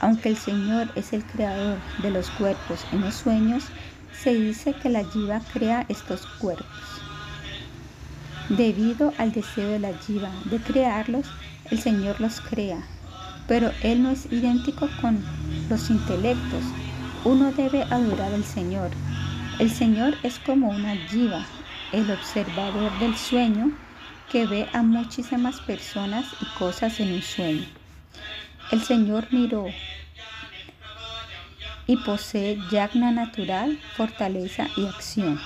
[0.00, 3.64] Aunque el Señor es el creador de los cuerpos en los sueños,
[4.22, 6.66] se dice que la jiva crea estos cuerpos.
[8.48, 11.26] Debido al deseo de la jiva de crearlos,
[11.70, 12.84] el Señor los crea
[13.50, 15.20] pero Él no es idéntico con
[15.68, 16.62] los intelectos.
[17.24, 18.92] Uno debe adorar al Señor.
[19.58, 21.44] El Señor es como una jiva,
[21.90, 23.72] el observador del sueño
[24.30, 27.64] que ve a muchísimas personas y cosas en un sueño.
[28.70, 29.66] El Señor miró
[31.90, 35.40] y posee yagna natural, fortaleza y acción.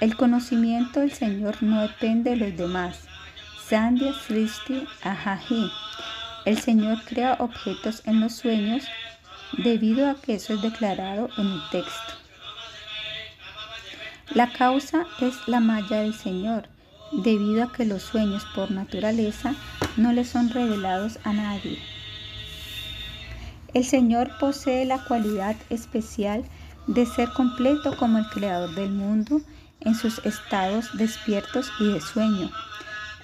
[0.00, 3.06] El conocimiento del Señor no depende de los demás.
[3.66, 5.70] Sandhya Srishti Ahahi
[6.44, 8.84] el Señor crea objetos en los sueños
[9.64, 12.12] debido a que eso es declarado en el texto.
[14.32, 16.68] La causa es la malla del Señor,
[17.10, 19.56] debido a que los sueños por naturaleza
[19.96, 21.95] no le son revelados a nadie.
[23.76, 26.46] El Señor posee la cualidad especial
[26.86, 29.42] de ser completo como el creador del mundo
[29.80, 32.50] en sus estados despiertos y de sueño.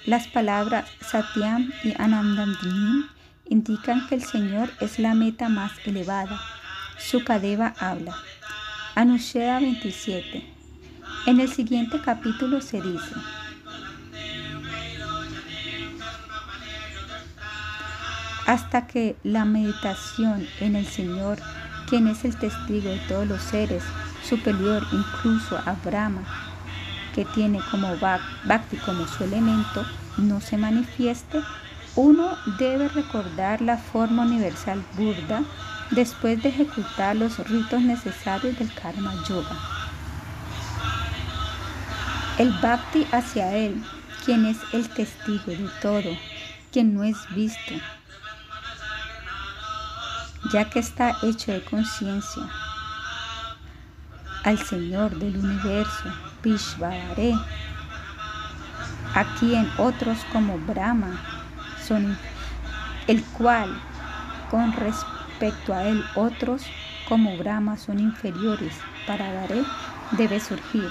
[0.05, 3.07] Las palabras Satyam y Anandamdinim
[3.49, 6.39] indican que el Señor es la meta más elevada.
[6.99, 8.15] Sukadeva habla.
[8.93, 10.45] Anusheda 27.
[11.25, 13.15] En el siguiente capítulo se dice,
[18.45, 21.39] hasta que la meditación en el Señor,
[21.87, 23.83] quien es el testigo de todos los seres,
[24.27, 26.23] superior incluso a Brahma,
[27.13, 29.85] que tiene como Bhakti como su elemento,
[30.17, 31.41] no se manifieste,
[31.95, 35.43] uno debe recordar la forma universal burda
[35.91, 39.55] después de ejecutar los ritos necesarios del karma yoga.
[42.39, 43.83] El bhakti hacia él,
[44.25, 46.17] quien es el testigo de todo,
[46.71, 47.75] quien no es visto,
[50.51, 52.43] ya que está hecho de conciencia,
[54.43, 56.11] al Señor del universo,
[56.43, 57.33] Vishvare,
[59.15, 61.19] a quien otros como Brahma,
[61.87, 62.17] son
[63.07, 63.79] el cual
[64.49, 66.63] con respecto a él otros
[67.07, 68.73] como Brahma son inferiores
[69.07, 69.63] para Daré
[70.11, 70.89] debe surgir.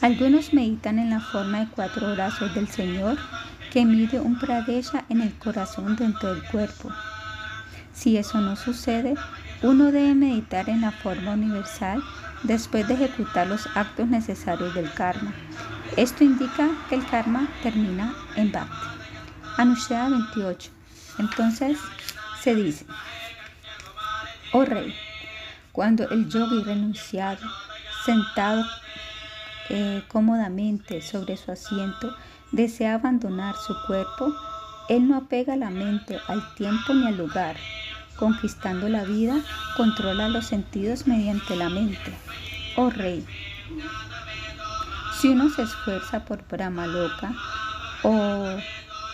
[0.00, 3.18] Algunos meditan en la forma de cuatro brazos del Señor
[3.72, 6.90] que mide un pradesha en el corazón dentro del cuerpo.
[7.96, 9.14] Si eso no sucede,
[9.62, 12.02] uno debe meditar en la forma universal
[12.42, 15.32] después de ejecutar los actos necesarios del karma.
[15.96, 18.76] Esto indica que el karma termina en Bhakti.
[19.56, 20.70] Anushya 28.
[21.18, 21.78] Entonces
[22.42, 22.84] se dice,
[24.52, 24.94] oh rey,
[25.72, 27.40] cuando el yogi renunciado,
[28.04, 28.62] sentado
[29.70, 32.14] eh, cómodamente sobre su asiento,
[32.52, 34.34] desea abandonar su cuerpo,
[34.88, 37.56] él no apega la mente al tiempo ni al lugar.
[38.16, 39.40] Conquistando la vida,
[39.76, 42.14] controla los sentidos mediante la mente.
[42.76, 43.24] Oh rey,
[45.20, 47.34] si uno se esfuerza por Brahma Loka
[48.02, 48.46] o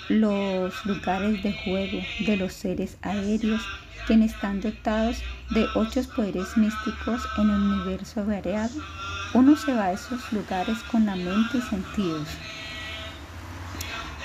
[0.09, 3.62] los lugares de juego de los seres aéreos
[4.07, 8.74] quienes están dotados de ocho poderes místicos en el universo variado,
[9.32, 12.27] uno se va a esos lugares con la mente y sentidos.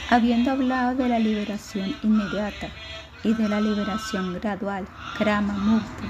[0.10, 2.70] Habiendo hablado de la liberación inmediata
[3.26, 6.08] y de la liberación gradual, Krama Mukti,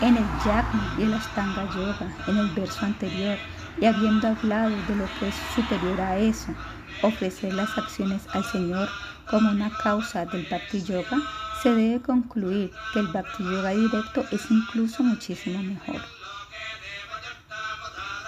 [0.00, 3.36] en el Yagna y el Ashtanga Yoga, en el verso anterior,
[3.78, 6.54] y habiendo hablado de lo que es superior a eso,
[7.02, 8.88] ofrecer las acciones al Señor
[9.28, 11.20] como una causa del Bhakti Yoga,
[11.62, 16.00] se debe concluir que el Bhakti Yoga directo es incluso muchísimo mejor.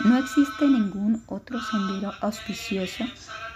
[0.05, 3.05] No existe ningún otro sendero auspicioso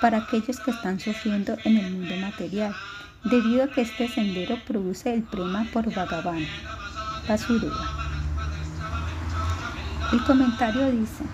[0.01, 2.75] para aquellos que están sufriendo en el mundo material,
[3.25, 6.47] debido a que este sendero produce el prema por Bhagavan,
[7.27, 8.11] Pasurua.
[10.13, 11.25] El comentario dice,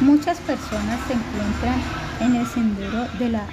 [0.00, 1.82] muchas personas se encuentran
[2.20, 3.46] en el sendero de la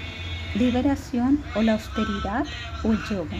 [0.55, 2.45] liberación o la austeridad
[2.83, 3.37] o el yoga.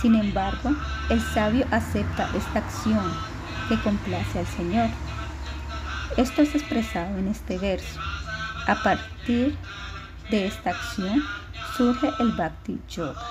[0.00, 0.74] Sin embargo,
[1.10, 3.12] el sabio acepta esta acción
[3.68, 4.88] que complace al Señor.
[6.16, 8.00] Esto es expresado en este verso.
[8.66, 9.56] A partir
[10.30, 11.22] de esta acción
[11.76, 13.26] surge el Bhakti Yoga.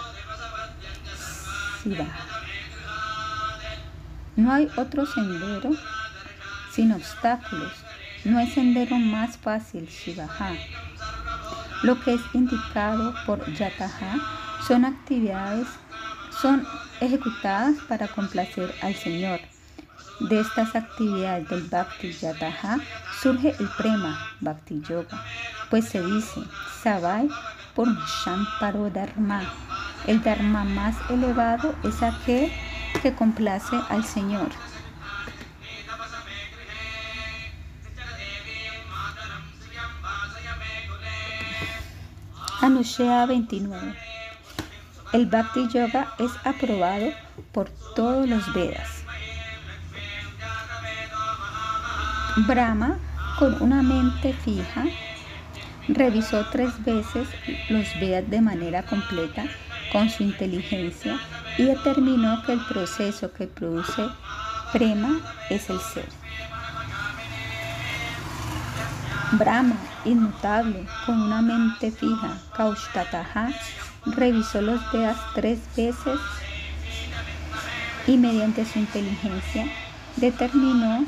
[4.35, 5.71] No hay otro sendero
[6.71, 7.71] sin obstáculos.
[8.23, 10.53] No hay sendero más fácil, Shivaha.
[11.83, 15.67] Lo que es indicado por Yataha son actividades,
[16.41, 16.65] son
[16.99, 19.39] ejecutadas para complacer al Señor.
[20.29, 22.77] De estas actividades del Bhakti Yataha
[23.21, 25.25] surge el Prema Bhakti Yoga,
[25.71, 26.41] pues se dice
[26.83, 27.27] Sabai
[27.75, 29.41] por Shamparo Dharma.
[30.05, 32.51] El Dharma más elevado es aquel
[33.01, 34.49] que complace al Señor.
[42.61, 43.95] Anushya 29.
[45.13, 47.11] El Bhakti Yoga es aprobado
[47.51, 49.00] por todos los Vedas.
[52.37, 52.97] Brahma,
[53.37, 54.85] con una mente fija,
[55.89, 57.27] revisó tres veces
[57.69, 59.43] los Vedas de manera completa
[59.91, 61.19] con su inteligencia
[61.57, 64.07] y determinó que el proceso que produce
[64.71, 66.07] Prema es el ser.
[69.33, 69.75] Brahma,
[70.05, 73.49] inmutable, con una mente fija, Kaushtataha,
[74.05, 76.19] revisó los Vedas tres veces
[78.07, 79.65] y mediante su inteligencia
[80.15, 81.05] determinó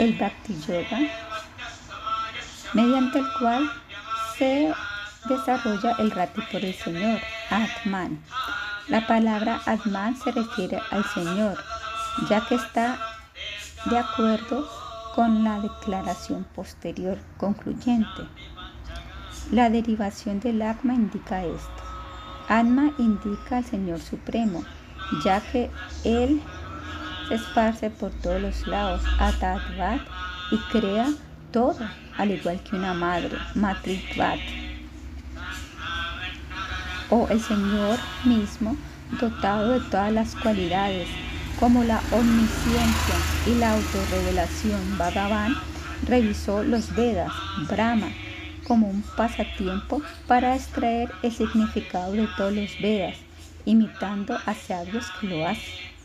[0.00, 0.98] el Bhakti Yoga,
[2.72, 3.70] mediante el cual
[4.38, 4.72] se
[5.28, 7.20] desarrolla el rati por el Señor,
[7.50, 8.18] Atman.
[8.88, 11.62] La palabra Atman se refiere al Señor,
[12.30, 12.98] ya que está
[13.90, 14.66] de acuerdo
[15.14, 18.22] con la declaración posterior concluyente.
[19.50, 21.82] La derivación del Atma indica esto.
[22.48, 24.64] Atma indica al Señor Supremo,
[25.22, 25.70] ya que
[26.04, 26.40] Él
[27.30, 30.00] esparce por todos los lados, Atadvat,
[30.50, 31.08] y crea
[31.52, 31.78] todo,
[32.16, 34.38] al igual que una madre, Matritvat.
[37.10, 38.76] O el Señor mismo,
[39.20, 41.08] dotado de todas las cualidades
[41.58, 43.14] como la omnisciencia
[43.46, 45.54] y la autorrevelación, Bhagavan
[46.06, 47.30] revisó los Vedas,
[47.68, 48.08] Brahma,
[48.66, 53.16] como un pasatiempo para extraer el significado de todos los Vedas,
[53.66, 55.99] imitando a sabios que lo hacen.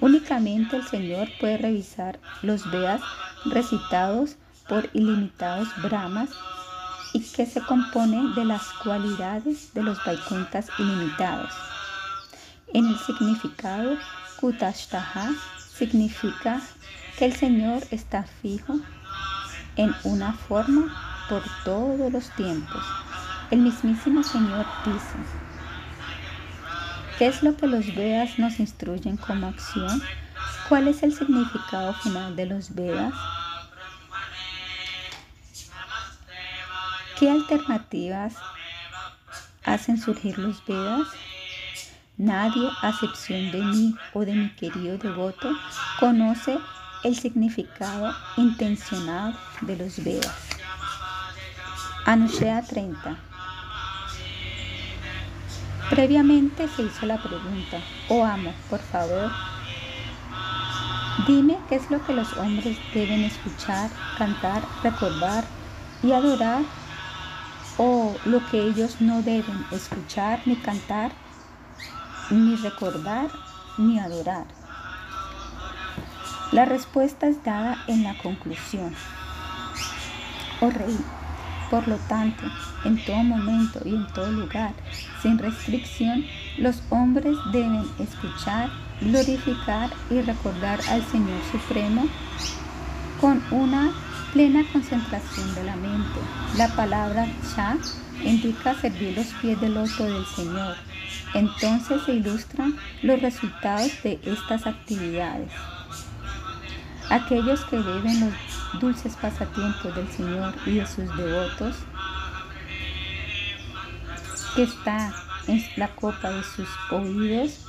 [0.00, 3.02] Únicamente el Señor puede revisar los Vedas
[3.44, 4.36] recitados
[4.68, 6.30] por ilimitados Brahmas
[7.12, 11.52] y que se compone de las cualidades de los Vaikuntas ilimitados.
[12.72, 13.96] En el significado
[14.40, 15.32] Kutashtaha
[15.72, 16.60] significa
[17.18, 18.78] que el Señor está fijo
[19.76, 22.82] en una forma por todos los tiempos.
[23.50, 25.16] El mismísimo Señor dice,
[27.20, 30.02] ¿qué es lo que los Vedas nos instruyen como acción?
[30.70, 33.12] ¿Cuál es el significado final de los Vedas?
[37.18, 38.36] ¿Qué alternativas
[39.64, 41.08] hacen surgir los Vedas?
[42.16, 45.54] Nadie, a excepción de mí o de mi querido devoto,
[45.98, 46.58] conoce
[47.04, 50.38] el significado intencional de los Vedas.
[52.06, 53.29] Anushea 30.
[55.90, 59.32] Previamente se hizo la pregunta, oh amo, por favor,
[61.26, 65.42] dime qué es lo que los hombres deben escuchar, cantar, recordar
[66.04, 66.62] y adorar,
[67.76, 71.10] o lo que ellos no deben escuchar ni cantar
[72.30, 73.28] ni recordar
[73.76, 74.44] ni adorar.
[76.52, 78.94] La respuesta es dada en la conclusión.
[80.60, 80.98] Oh rey,
[81.70, 82.44] Por lo tanto,
[82.84, 84.74] en todo momento y en todo lugar,
[85.22, 86.24] sin restricción,
[86.58, 88.70] los hombres deben escuchar,
[89.00, 92.06] glorificar y recordar al Señor Supremo
[93.20, 93.92] con una
[94.32, 96.20] plena concentración de la mente.
[96.56, 97.76] La palabra cha
[98.22, 100.76] indica servir los pies del loto del Señor.
[101.34, 105.50] Entonces se ilustran los resultados de estas actividades.
[107.08, 111.76] Aquellos que beben los dulces pasatiempos del Señor y de sus devotos,
[114.54, 115.12] que está
[115.46, 117.66] en la copa de sus oídos,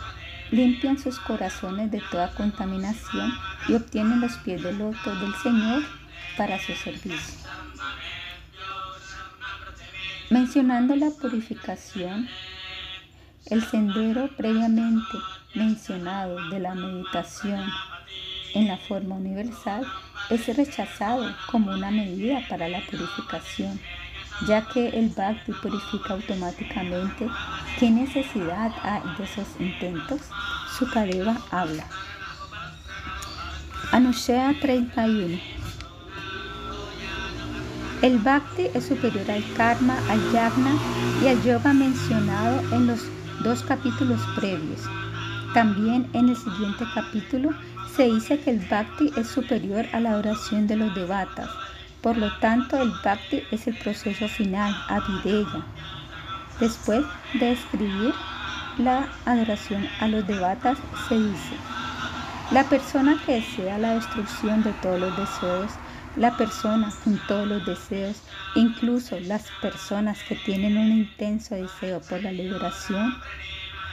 [0.51, 3.33] limpian sus corazones de toda contaminación
[3.67, 5.83] y obtienen los pies del loto del Señor
[6.37, 7.49] para su servicio.
[10.29, 12.29] Mencionando la purificación,
[13.47, 15.17] el sendero previamente
[15.53, 17.69] mencionado de la meditación
[18.53, 19.85] en la forma universal
[20.29, 23.79] es rechazado como una medida para la purificación,
[24.47, 27.27] ya que el bhakti purifica automáticamente.
[27.79, 30.21] ¿Qué necesidad hay de esos intentos?
[30.77, 31.85] Sukadeva habla.
[33.91, 35.39] Anushya 31
[38.01, 40.73] el bhakti es superior al karma, al yagna
[41.23, 43.01] y al yoga mencionado en los
[43.43, 44.81] dos capítulos previos.
[45.53, 47.51] También en el siguiente capítulo
[47.95, 51.47] se dice que el bhakti es superior a la adoración de los devatas.
[52.01, 55.63] Por lo tanto, el bhakti es el proceso final, avideya.
[56.59, 57.05] Después
[57.35, 58.13] de describir
[58.79, 61.55] la adoración a los devatas, se dice,
[62.51, 65.71] la persona que desea la destrucción de todos los deseos,
[66.15, 68.23] la persona con todos los deseos,
[68.55, 73.13] incluso las personas que tienen un intenso deseo por la liberación,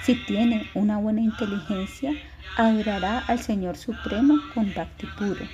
[0.02, 2.12] si tiene una buena inteligencia,
[2.56, 5.46] adorará al Señor Supremo con bhakti puro.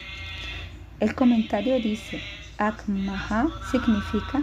[1.00, 2.22] El comentario dice,
[2.58, 4.42] Akmaha significa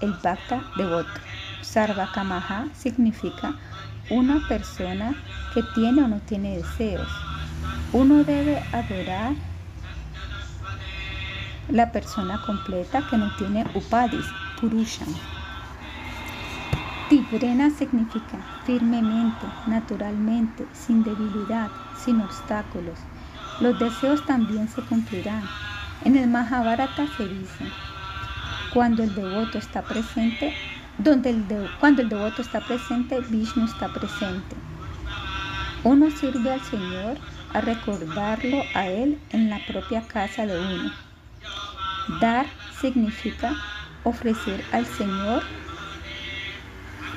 [0.00, 1.20] el bhakta devoto.
[1.60, 3.54] Sarvakamaha significa
[4.10, 5.14] una persona
[5.54, 7.08] que tiene o no tiene deseos.
[7.92, 9.34] Uno debe adorar
[11.68, 14.26] la persona completa que no tiene upadis,
[14.60, 15.06] purusha.
[17.08, 22.98] Tibrena significa firmemente, naturalmente, sin debilidad, sin obstáculos.
[23.60, 25.42] Los deseos también se cumplirán.
[26.04, 27.64] En el Mahabharata se dice,
[28.74, 30.52] cuando el devoto está presente,
[31.78, 34.56] cuando el devoto está presente, Vishnu está presente.
[35.84, 37.18] Uno sirve al Señor
[37.54, 40.92] a recordarlo a Él en la propia casa de uno.
[42.20, 42.46] Dar
[42.80, 43.54] significa
[44.02, 45.44] ofrecer al Señor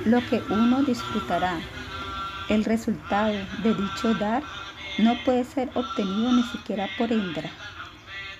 [0.05, 1.57] lo que uno disfrutará.
[2.49, 3.33] El resultado
[3.63, 4.43] de dicho dar
[4.99, 7.49] no puede ser obtenido ni siquiera por Indra.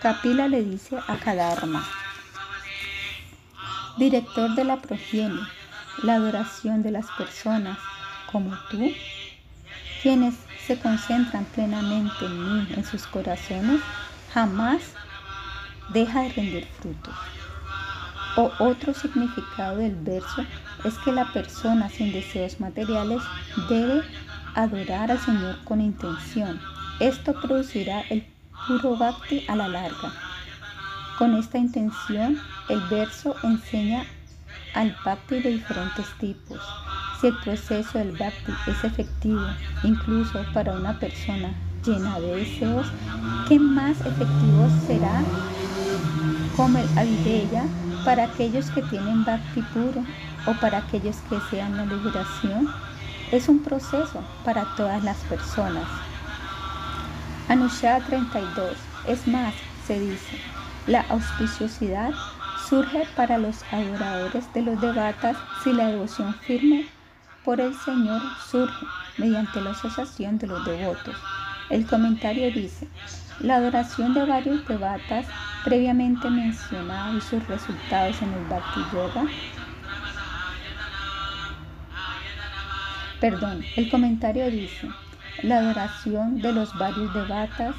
[0.05, 1.83] Kapila le dice a Kadharma,
[3.97, 5.41] director de la progenie,
[6.03, 7.79] la adoración de las personas
[8.31, 8.87] como tú,
[10.03, 10.35] quienes
[10.67, 13.81] se concentran plenamente en mí, en sus corazones,
[14.31, 14.83] jamás
[15.89, 17.11] deja de rendir fruto.
[18.37, 20.45] O otro significado del verso
[20.83, 23.23] es que la persona sin deseos materiales
[23.69, 24.03] debe
[24.53, 26.61] adorar al Señor con intención.
[26.99, 28.34] Esto producirá el
[28.67, 30.11] puro bhakti a la larga.
[31.17, 32.39] Con esta intención,
[32.69, 34.05] el verso enseña
[34.73, 36.59] al bhakti de diferentes tipos.
[37.19, 39.45] Si el proceso del bhakti es efectivo,
[39.83, 41.53] incluso para una persona
[41.85, 42.87] llena de deseos,
[43.47, 45.23] ¿qué más efectivo será
[46.55, 47.65] como el Avideya
[48.05, 50.03] para aquellos que tienen Bhakti puro
[50.45, 52.69] o para aquellos que desean la liberación,
[53.31, 55.87] es un proceso para todas las personas.
[57.47, 58.75] Anusha 32.
[59.07, 59.53] Es más,
[59.85, 60.39] se dice,
[60.87, 62.11] la auspiciosidad
[62.67, 66.87] surge para los adoradores de los debatas si la devoción firme
[67.43, 68.19] por el Señor
[68.49, 68.85] surge
[69.19, 71.15] mediante la asociación de los devotos.
[71.69, 72.87] El comentario dice,
[73.39, 75.27] la adoración de varios devatas
[75.63, 79.23] previamente mencionados y sus resultados en el Bhakti Yoga.
[83.19, 84.89] Perdón, el comentario dice,
[85.43, 87.75] la adoración de los varios devatas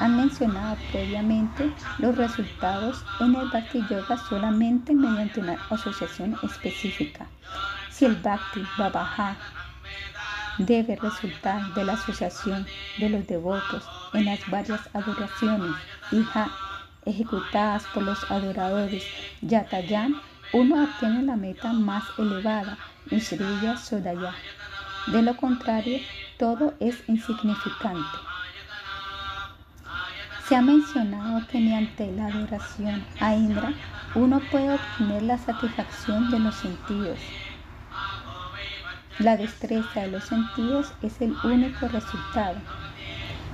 [0.00, 7.26] han mencionado previamente los resultados en el Bhakti Yoga solamente mediante una asociación específica.
[7.90, 9.36] Si el Bhakti va a bajar
[10.58, 12.66] debe resultar de la asociación
[12.98, 15.72] de los devotos en las varias adoraciones
[16.12, 16.48] hija
[17.04, 19.04] ejecutadas por los adoradores
[19.42, 20.14] Yatayan,
[20.52, 22.78] uno obtiene la meta más elevada,
[23.10, 24.34] Nishriya Sodaya.
[25.06, 25.98] De lo contrario,
[26.38, 28.18] todo es insignificante.
[30.48, 33.72] Se ha mencionado que mediante la adoración a Indra
[34.14, 37.18] uno puede obtener la satisfacción de los sentidos.
[39.18, 42.56] La destreza de los sentidos es el único resultado.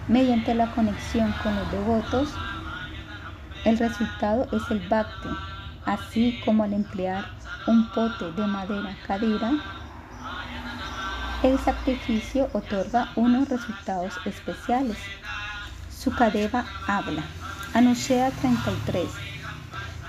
[0.09, 2.35] Mediante la conexión con los devotos,
[3.65, 5.29] el resultado es el bhakti,
[5.85, 7.25] así como al emplear
[7.67, 9.53] un pote de madera cadira,
[11.43, 14.99] el sacrificio otorga unos resultados especiales.
[15.91, 17.23] Sukadeva habla.
[17.73, 19.09] Anushea 33.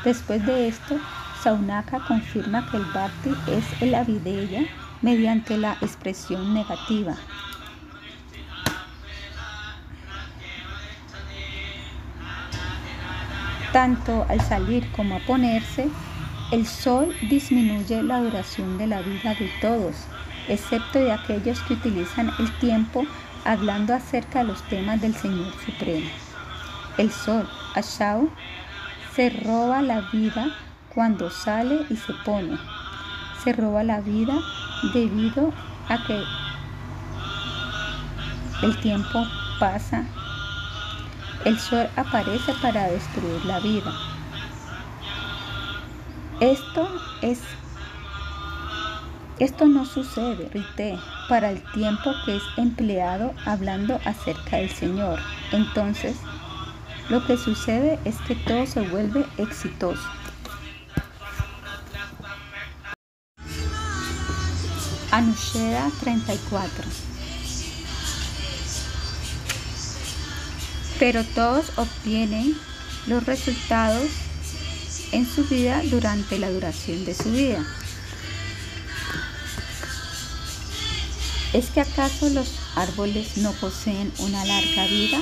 [0.03, 0.99] Después de esto,
[1.41, 4.63] Saunaka confirma que el bhakti es el avideya
[5.01, 7.15] mediante la expresión negativa.
[13.71, 15.87] Tanto al salir como a ponerse,
[16.51, 19.95] el sol disminuye la duración de la vida de todos,
[20.47, 23.05] excepto de aquellos que utilizan el tiempo
[23.45, 26.09] hablando acerca de los temas del Señor Supremo.
[26.97, 28.29] El sol, Ashau,
[29.15, 30.47] se roba la vida
[30.93, 32.57] cuando sale y se pone.
[33.43, 34.33] Se roba la vida
[34.93, 35.53] debido
[35.89, 36.23] a que
[38.61, 39.25] el tiempo
[39.59, 40.05] pasa.
[41.45, 43.91] El sol aparece para destruir la vida.
[46.39, 46.87] Esto
[47.21, 47.41] es
[49.41, 55.17] esto no sucede, Rite, para el tiempo que es empleado hablando acerca del Señor.
[55.51, 56.15] Entonces,
[57.09, 60.07] lo que sucede es que todo se vuelve exitoso.
[65.09, 66.85] Anusheda 34
[70.99, 72.55] Pero todos obtienen
[73.07, 74.05] los resultados
[75.11, 77.65] en su vida durante la duración de su vida.
[81.53, 85.21] ¿Es que acaso los árboles no poseen una larga vida?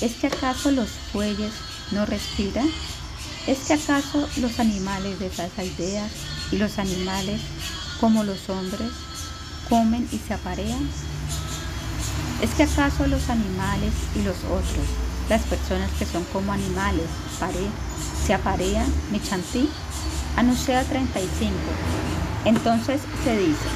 [0.00, 1.50] ¿Es que acaso los fuelles
[1.90, 2.68] no respiran?
[3.48, 6.12] ¿Es que acaso los animales de esas aldeas
[6.52, 7.40] y los animales
[8.00, 8.88] como los hombres
[9.68, 10.88] comen y se aparean?
[12.40, 14.86] ¿Es que acaso los animales y los otros,
[15.28, 17.06] las personas que son como animales,
[18.24, 19.68] se aparean, Mechantí?
[20.36, 21.52] Anuncia 35.
[22.44, 23.68] Entonces se dice,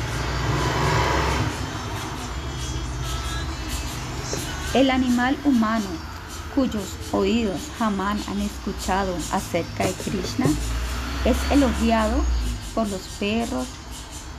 [4.74, 5.86] el animal humano
[6.54, 10.46] cuyos oídos jamás han escuchado acerca de Krishna
[11.26, 12.22] es elogiado
[12.74, 13.66] por los perros,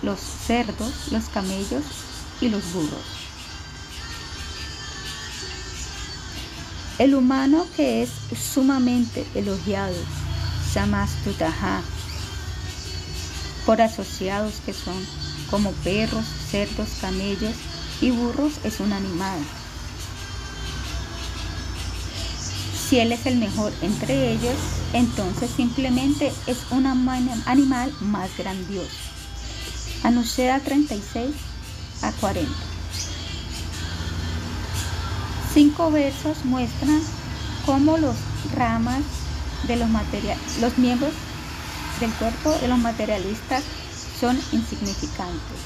[0.02, 1.84] los cerdos, los camellos
[2.42, 3.06] y los burros.
[6.98, 9.96] El humano que es sumamente elogiado,
[10.74, 11.82] Samastutaha,
[13.66, 14.96] por asociados que son
[15.50, 17.56] como perros, cerdos, camellos
[18.02, 19.40] y burros, es un animal.
[22.90, 24.56] Si él es el mejor entre ellos,
[24.94, 28.90] entonces simplemente es un animal más grandioso.
[30.04, 31.34] Anuncia 36
[32.02, 32.52] a 40.
[35.54, 37.02] Cinco versos muestran
[37.66, 38.16] cómo los
[38.56, 39.02] ramas
[39.68, 39.90] de los
[40.60, 41.14] los miembros
[42.00, 43.64] del cuerpo de los materialistas
[44.20, 45.60] son insignificantes.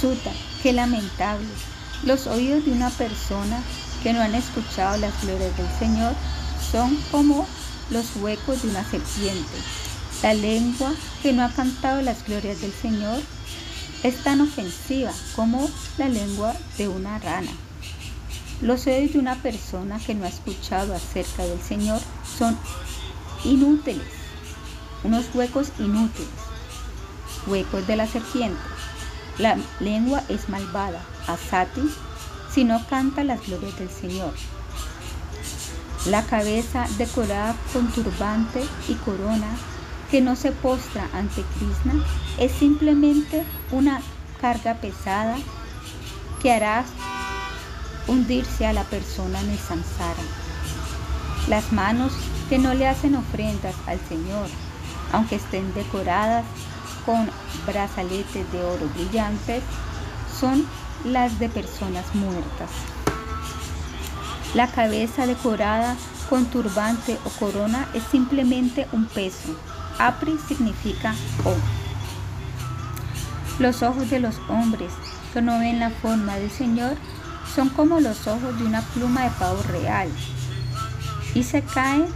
[0.00, 0.32] Suta,
[0.62, 1.46] qué lamentable.
[2.04, 3.62] Los oídos de una persona
[4.02, 6.12] que no han escuchado las glorias del Señor
[6.70, 7.46] son como
[7.90, 9.56] los huecos de una serpiente.
[10.22, 10.92] La lengua
[11.22, 13.20] que no ha cantado las glorias del Señor
[14.02, 17.50] es tan ofensiva como la lengua de una rana.
[18.62, 22.00] Los oídos de una persona que no ha escuchado acerca del Señor
[22.38, 22.56] son
[23.44, 24.06] inútiles,
[25.04, 26.28] unos huecos inútiles,
[27.46, 28.58] huecos de la serpiente.
[29.38, 31.82] La lengua es malvada, asati,
[32.56, 34.32] si no canta las glorias del Señor.
[36.06, 39.48] La cabeza decorada con turbante y corona
[40.10, 42.02] que no se postra ante Krishna
[42.38, 44.00] es simplemente una
[44.40, 45.36] carga pesada
[46.40, 46.86] que hará
[48.08, 50.22] hundirse a la persona en el samsara.
[51.48, 52.14] Las manos
[52.48, 54.48] que no le hacen ofrendas al Señor,
[55.12, 56.46] aunque estén decoradas
[57.04, 57.28] con
[57.66, 59.62] brazaletes de oro brillantes,
[60.40, 60.66] son
[61.06, 62.70] las de personas muertas.
[64.54, 65.96] La cabeza decorada
[66.28, 69.56] con turbante o corona es simplemente un peso,
[69.98, 71.14] Apri significa
[71.44, 71.56] ojo.
[73.58, 74.92] Los ojos de los hombres
[75.32, 76.96] que no ven la forma del Señor
[77.54, 80.08] son como los ojos de una pluma de pavo real
[81.34, 82.06] y se caen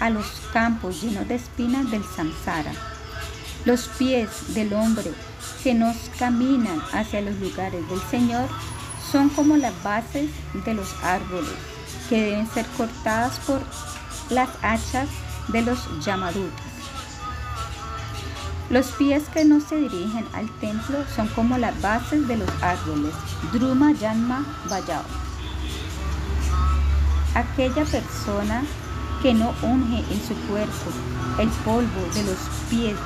[0.00, 2.72] a los campos llenos de espinas del samsara.
[3.64, 5.12] Los pies del hombre
[5.62, 8.48] que nos caminan hacia los lugares del Señor
[9.10, 10.30] son como las bases
[10.64, 11.54] de los árboles
[12.08, 13.60] que deben ser cortadas por
[14.30, 15.08] las hachas
[15.48, 16.64] de los Yamadutas.
[18.70, 23.14] Los pies que no se dirigen al templo son como las bases de los árboles.
[23.52, 25.02] Druma Yanma Vayao.
[27.34, 28.62] Aquella persona
[29.22, 30.90] que no unge en su cuerpo
[31.38, 32.96] el polvo de los pies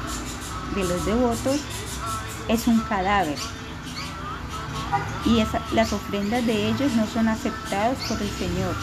[0.74, 1.60] de los devotos
[2.52, 3.38] es un cadáver
[5.24, 5.42] y
[5.74, 8.74] las ofrendas de ellos no son aceptadas por el Señor.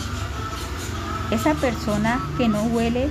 [1.29, 3.09] Esa persona que no huele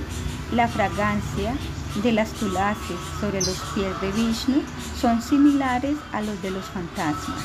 [0.51, 1.55] la fragancia
[2.03, 4.61] de las tulaces sobre los pies de Vishnu
[4.99, 7.39] son similares a los de los fantasmas.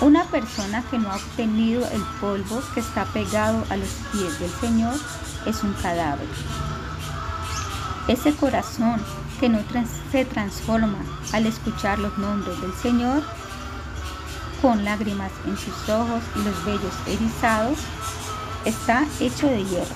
[0.00, 4.50] Una persona que no ha obtenido el polvo que está pegado a los pies del
[4.50, 4.94] Señor
[5.46, 6.26] es un cadáver.
[8.08, 9.00] Ese corazón
[9.44, 9.60] que no
[10.10, 10.96] se transforma
[11.34, 13.22] al escuchar los nombres del Señor,
[14.62, 17.76] con lágrimas en sus ojos y los vellos erizados,
[18.64, 19.94] está hecho de hierro.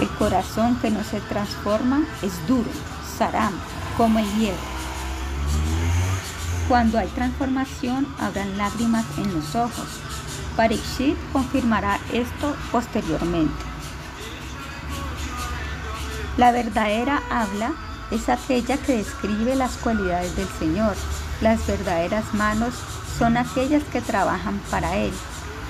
[0.00, 2.68] El corazón que no se transforma es duro,
[3.16, 3.52] saram,
[3.96, 4.58] como el hierro.
[6.66, 9.86] Cuando hay transformación, habrán lágrimas en los ojos.
[10.56, 13.54] Parikshit confirmará esto posteriormente.
[16.36, 17.72] La verdadera habla
[18.10, 20.94] es aquella que describe las cualidades del Señor.
[21.40, 22.74] Las verdaderas manos
[23.18, 25.12] son aquellas que trabajan para Él.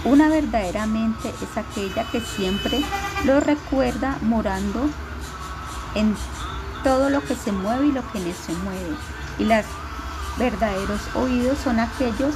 [0.05, 2.83] Una verdaderamente es aquella que siempre
[3.25, 4.89] lo recuerda morando
[5.95, 6.17] en
[6.83, 8.97] todo lo que se mueve y lo que no se mueve.
[9.39, 9.65] Y los
[10.39, 12.35] verdaderos oídos son aquellos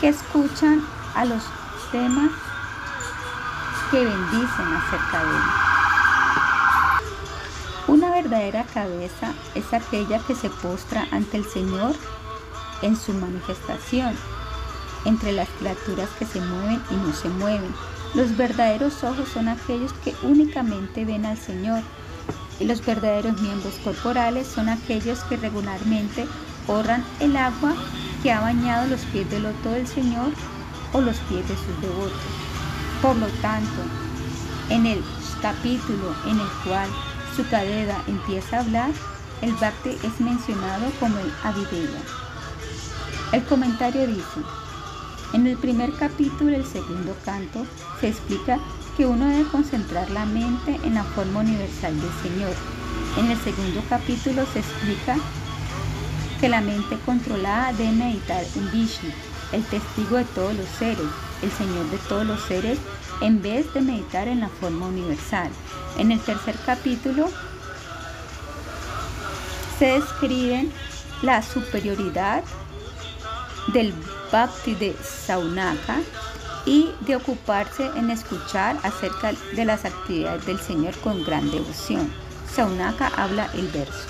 [0.00, 0.82] que escuchan
[1.14, 1.42] a los
[1.92, 2.30] temas
[3.90, 5.42] que bendicen acerca de Él.
[7.88, 11.94] Una verdadera cabeza es aquella que se postra ante el Señor
[12.82, 14.12] en su manifestación,
[15.04, 17.72] entre las criaturas que se mueven y no se mueven.
[18.14, 21.80] Los verdaderos ojos son aquellos que únicamente ven al Señor
[22.58, 26.26] y los verdaderos miembros corporales son aquellos que regularmente
[26.66, 27.74] honran el agua
[28.22, 30.32] que ha bañado los pies del loto del Señor
[30.92, 32.12] o los pies de sus devotos.
[33.00, 33.82] Por lo tanto,
[34.70, 35.04] en el
[35.40, 36.88] capítulo en el cual
[37.36, 38.90] su cadera empieza a hablar,
[39.42, 42.00] el Bhakti es mencionado como el Avideya.
[43.32, 44.40] El comentario dice,
[45.34, 47.66] en el primer capítulo del segundo canto
[48.00, 48.58] se explica
[48.96, 52.54] que uno debe concentrar la mente en la forma universal del Señor.
[53.18, 55.16] En el segundo capítulo se explica
[56.40, 59.10] que la mente controlada debe meditar en Vishnu,
[59.52, 61.06] el testigo de todos los seres,
[61.42, 62.78] el Señor de todos los seres,
[63.20, 65.50] en vez de meditar en la forma universal.
[65.98, 67.28] En el tercer capítulo
[69.78, 70.72] se describen
[71.22, 72.42] la superioridad
[73.72, 73.92] del
[74.30, 75.98] Bhakti de Saunaka
[76.64, 82.12] y de ocuparse en escuchar acerca de las actividades del Señor con gran devoción.
[82.52, 84.08] Saunaka habla el verso.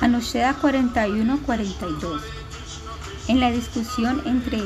[0.00, 2.20] Anusheda 41-42.
[3.28, 4.62] En la discusión entre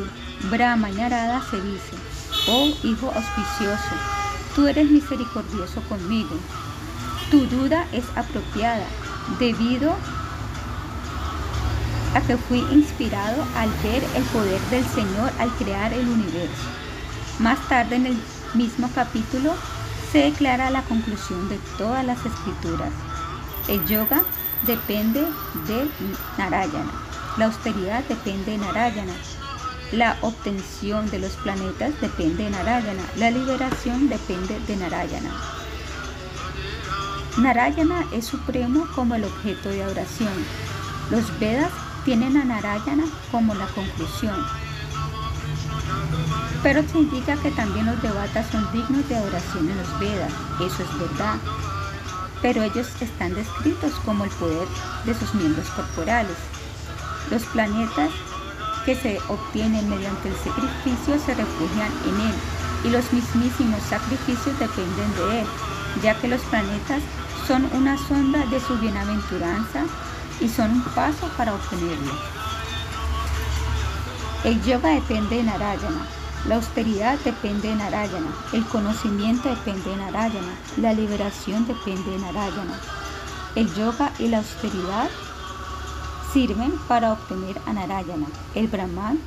[0.50, 2.03] Brahma y Narada se dice,
[2.48, 3.94] oh hijo auspicioso,
[4.54, 6.36] tú eres misericordioso conmigo.
[7.30, 8.86] Tu duda es apropiada
[9.38, 9.94] debido
[12.14, 16.68] a que fui inspirado al ver el poder del Señor al crear el universo.
[17.40, 18.16] Más tarde en el
[18.54, 19.54] mismo capítulo
[20.12, 22.92] se declara la conclusión de todas las escrituras.
[23.66, 24.22] El yoga
[24.66, 25.22] depende
[25.66, 25.90] de
[26.38, 26.92] Narayana,
[27.36, 29.14] la austeridad depende de Narayana,
[29.92, 33.02] la obtención de los planetas depende de Narayana.
[33.16, 35.30] La liberación depende de Narayana.
[37.36, 40.32] Narayana es supremo como el objeto de adoración.
[41.10, 41.70] Los Vedas
[42.04, 44.36] tienen a Narayana como la conclusión.
[46.62, 50.32] Pero se indica que también los devatas son dignos de adoración en los Vedas.
[50.60, 51.36] Eso es verdad.
[52.40, 54.66] Pero ellos están descritos como el poder
[55.04, 56.36] de sus miembros corporales.
[57.30, 58.10] Los planetas
[58.84, 62.34] que se obtienen mediante el sacrificio se refugian en él
[62.84, 65.46] y los mismísimos sacrificios dependen de él,
[66.02, 67.02] ya que los planetas
[67.46, 69.84] son una sonda de su bienaventuranza
[70.40, 72.12] y son un paso para obtenerlo.
[74.44, 76.06] El yoga depende de Narayana,
[76.46, 82.78] la austeridad depende de Narayana, el conocimiento depende de Narayana, la liberación depende de Narayana.
[83.54, 85.08] El yoga y la austeridad
[86.34, 88.26] sirven para obtener a Narayana.
[88.56, 89.20] El Brahman,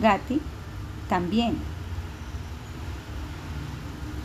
[0.00, 0.40] Gati,
[1.08, 1.56] también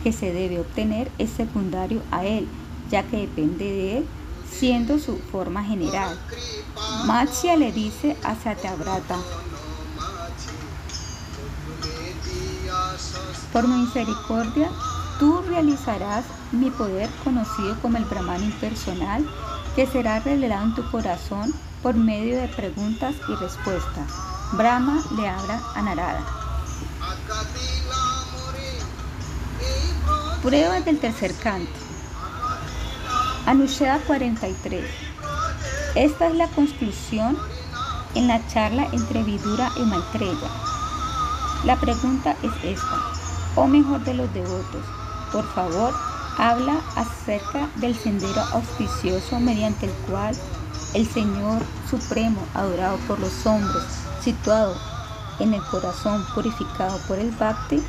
[0.02, 2.48] que se debe obtener es secundario a él,
[2.90, 4.06] ya que depende de él,
[4.50, 6.18] siendo su forma general.
[7.06, 9.18] Matsya le dice a Satyavrata,
[13.52, 14.68] Por mi misericordia,
[15.20, 19.24] tú realizarás mi poder conocido como el Brahman impersonal,
[19.76, 24.10] que será revelado en tu corazón por medio de preguntas y respuestas.
[24.52, 26.24] Brahma le habla a Narada.
[30.42, 31.70] Pruebas del tercer canto.
[33.46, 34.84] Anusheda 43.
[35.94, 37.36] Esta es la conclusión
[38.14, 40.48] en la charla entre Vidura y Maitreya.
[41.64, 43.00] La pregunta es esta,
[43.56, 44.84] o mejor de los devotos,
[45.32, 45.92] por favor,
[46.38, 50.34] habla acerca del sendero auspicioso mediante el cual
[50.94, 53.84] el Señor Supremo, adorado por los hombres,
[54.22, 54.74] situado
[55.38, 57.82] en el corazón purificado por el Bhakti,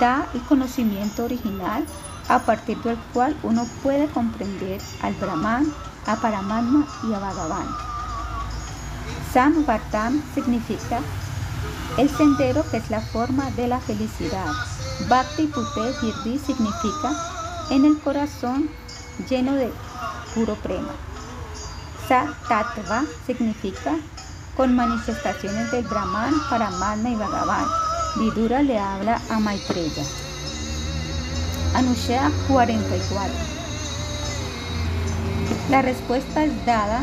[0.00, 1.84] da el conocimiento original
[2.28, 5.72] a partir del cual uno puede comprender al Brahman,
[6.06, 7.68] a Paramatma y a Bhagavan.
[9.32, 11.00] Samvartam significa
[11.98, 14.52] el sendero que es la forma de la felicidad.
[15.08, 17.12] Bhakti Pute Girdi significa
[17.70, 18.68] en el corazón
[19.28, 19.72] lleno de
[20.34, 21.05] puro prema.
[22.08, 23.96] Sa Tattva significa
[24.56, 27.66] con manifestaciones del Brahman, Paramatma y Bhagavan.
[28.16, 30.04] Vidura le habla a Maitreya.
[31.74, 33.34] Anushya 44.
[35.68, 37.02] La respuesta es dada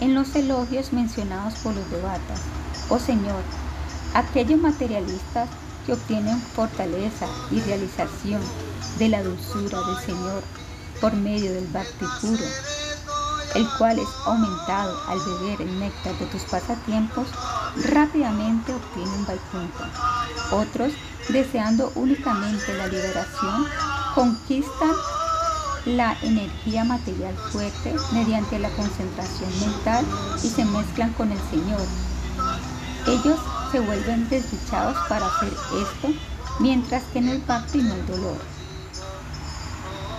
[0.00, 2.40] en los elogios mencionados por los devatas.
[2.88, 3.42] Oh Señor,
[4.14, 5.50] aquellos materialistas
[5.84, 8.40] que obtienen fortaleza y realización
[8.98, 10.42] de la dulzura del Señor
[11.02, 12.44] por medio del bhakti puro,
[13.54, 17.26] el cual es aumentado al beber el néctar de tus pasatiempos,
[17.90, 19.90] rápidamente obtienen Vaikuntha.
[20.52, 20.92] Otros,
[21.28, 23.66] deseando únicamente la liberación,
[24.14, 24.92] conquistan
[25.84, 30.04] la energía material fuerte mediante la concentración mental
[30.42, 31.80] y se mezclan con el Señor.
[33.06, 33.38] Ellos
[33.72, 36.08] se vuelven desdichados para hacer esto,
[36.60, 38.57] mientras que en el bhakti no hay dolor.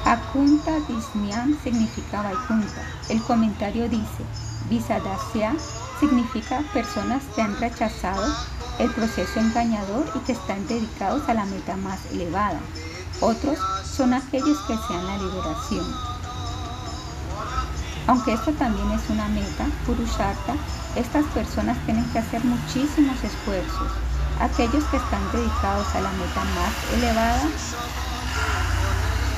[0.06, 2.82] Akunta Disnyan significa Vaikunta.
[3.10, 4.24] El comentario dice,
[4.70, 5.54] Visadasya
[6.00, 8.26] significa personas que han rechazado
[8.80, 12.60] el proceso engañador y que están dedicados a la meta más elevada.
[13.20, 15.86] Otros son aquellos que desean la liberación.
[18.08, 20.56] Aunque esto también es una meta, Purushartha,
[20.96, 23.92] estas personas tienen que hacer muchísimos esfuerzos.
[24.40, 27.42] Aquellos que están dedicados a la meta más elevada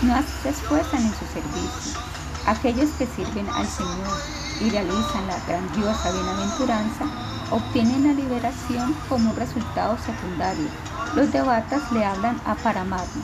[0.01, 1.99] no se esfuerzan en su servicio.
[2.45, 4.17] Aquellos que sirven al Señor
[4.59, 7.05] y realizan la grandiosa bienaventuranza
[7.51, 10.67] obtienen la liberación como un resultado secundario.
[11.15, 13.21] Los devatas le hablan a Paramatma.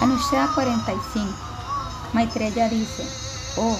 [0.00, 1.32] Anushya 45.
[2.12, 3.06] Maitreya dice,
[3.56, 3.78] oh,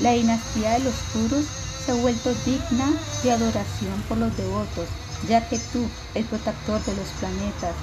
[0.00, 1.44] la dinastía de los puros
[1.84, 2.92] se ha vuelto digna
[3.22, 4.88] de adoración por los devotos,
[5.28, 7.74] ya que tú, el protector de los planetas,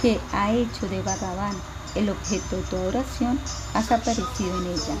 [0.00, 1.56] que ha hecho de Bhagavan
[1.94, 3.38] el objeto de tu adoración,
[3.74, 4.96] has aparecido en ella.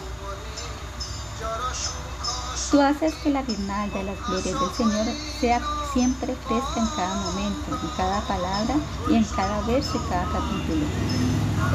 [2.70, 5.06] Tú haces que la guirnalda de las glorias del Señor
[5.40, 5.60] sea
[5.94, 8.74] siempre fresca en cada momento, en cada palabra
[9.08, 10.84] y en cada verso y cada capítulo.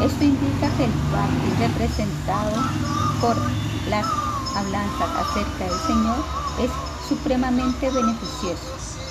[0.05, 2.61] Esto indica que el Bhakti representado
[3.21, 3.35] por
[3.89, 4.05] las
[4.55, 6.17] hablanzas acerca del Señor
[6.59, 6.71] es
[7.09, 8.63] supremamente beneficioso.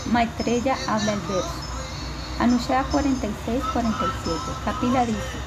[0.07, 1.72] Maitreya habla el verso.
[2.43, 3.05] Anushya 46-47.
[4.65, 5.39] Kapila dice,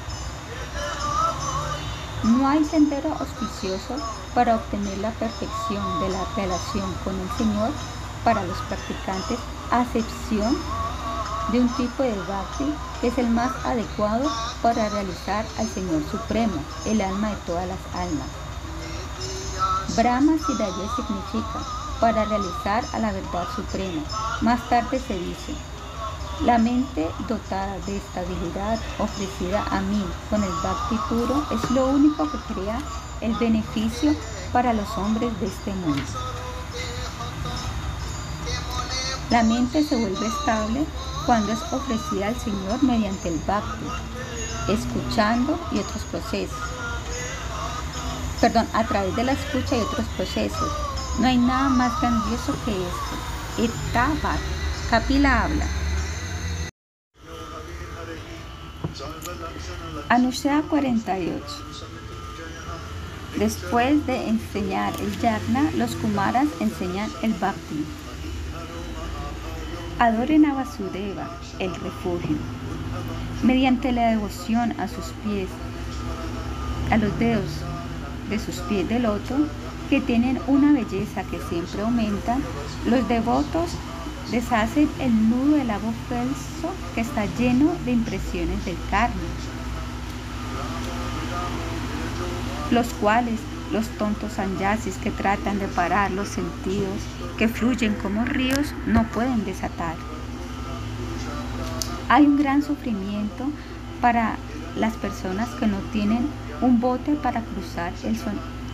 [2.22, 3.96] no hay sendero auspicioso
[4.34, 7.70] para obtener la perfección de la relación con el Señor
[8.24, 9.38] para los practicantes,
[9.70, 10.56] a excepción
[11.52, 14.30] de un tipo de bhakti que es el más adecuado
[14.62, 18.28] para realizar al Señor Supremo, el alma de todas las almas.
[19.94, 21.60] Brahma Siddhaya significa
[22.00, 24.02] para realizar a la verdad suprema.
[24.40, 25.54] Más tarde se dice,
[26.44, 32.30] la mente dotada de estabilidad ofrecida a mí con el bhakti puro es lo único
[32.30, 32.78] que crea
[33.22, 34.14] el beneficio
[34.52, 36.02] para los hombres de este mundo.
[39.30, 40.84] La mente se vuelve estable
[41.24, 43.86] cuando es ofrecida al Señor mediante el bhakti,
[44.68, 46.58] escuchando y otros procesos.
[48.40, 50.70] Perdón, a través de la escucha y otros procesos.
[51.18, 53.72] No hay nada más grandioso que esto.
[53.72, 54.38] Etabat.
[54.90, 55.85] Kapila habla.
[60.08, 61.42] Anushya 48.
[63.40, 67.84] Después de enseñar el yagna, los kumaras enseñan el bhakti.
[69.98, 71.28] Adoren a Vasudeva,
[71.58, 72.36] el refugio,
[73.42, 75.48] mediante la devoción a sus pies,
[76.92, 77.50] a los dedos
[78.30, 79.34] de sus pies de loto,
[79.90, 82.38] que tienen una belleza que siempre aumenta,
[82.86, 83.72] los devotos
[84.30, 89.20] deshacen el nudo del lago falso que está lleno de impresiones del karma,
[92.70, 93.38] los cuales
[93.72, 97.00] los tontos sanyasis que tratan de parar los sentidos
[97.38, 99.96] que fluyen como ríos no pueden desatar.
[102.08, 103.46] Hay un gran sufrimiento
[104.00, 104.36] para
[104.76, 106.28] las personas que no tienen
[106.60, 108.16] un bote para cruzar el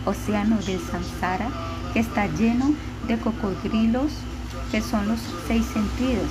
[0.05, 1.47] océano del samsara
[1.93, 2.73] que está lleno
[3.07, 4.11] de cocodrilos
[4.71, 6.29] que son los seis sentidos,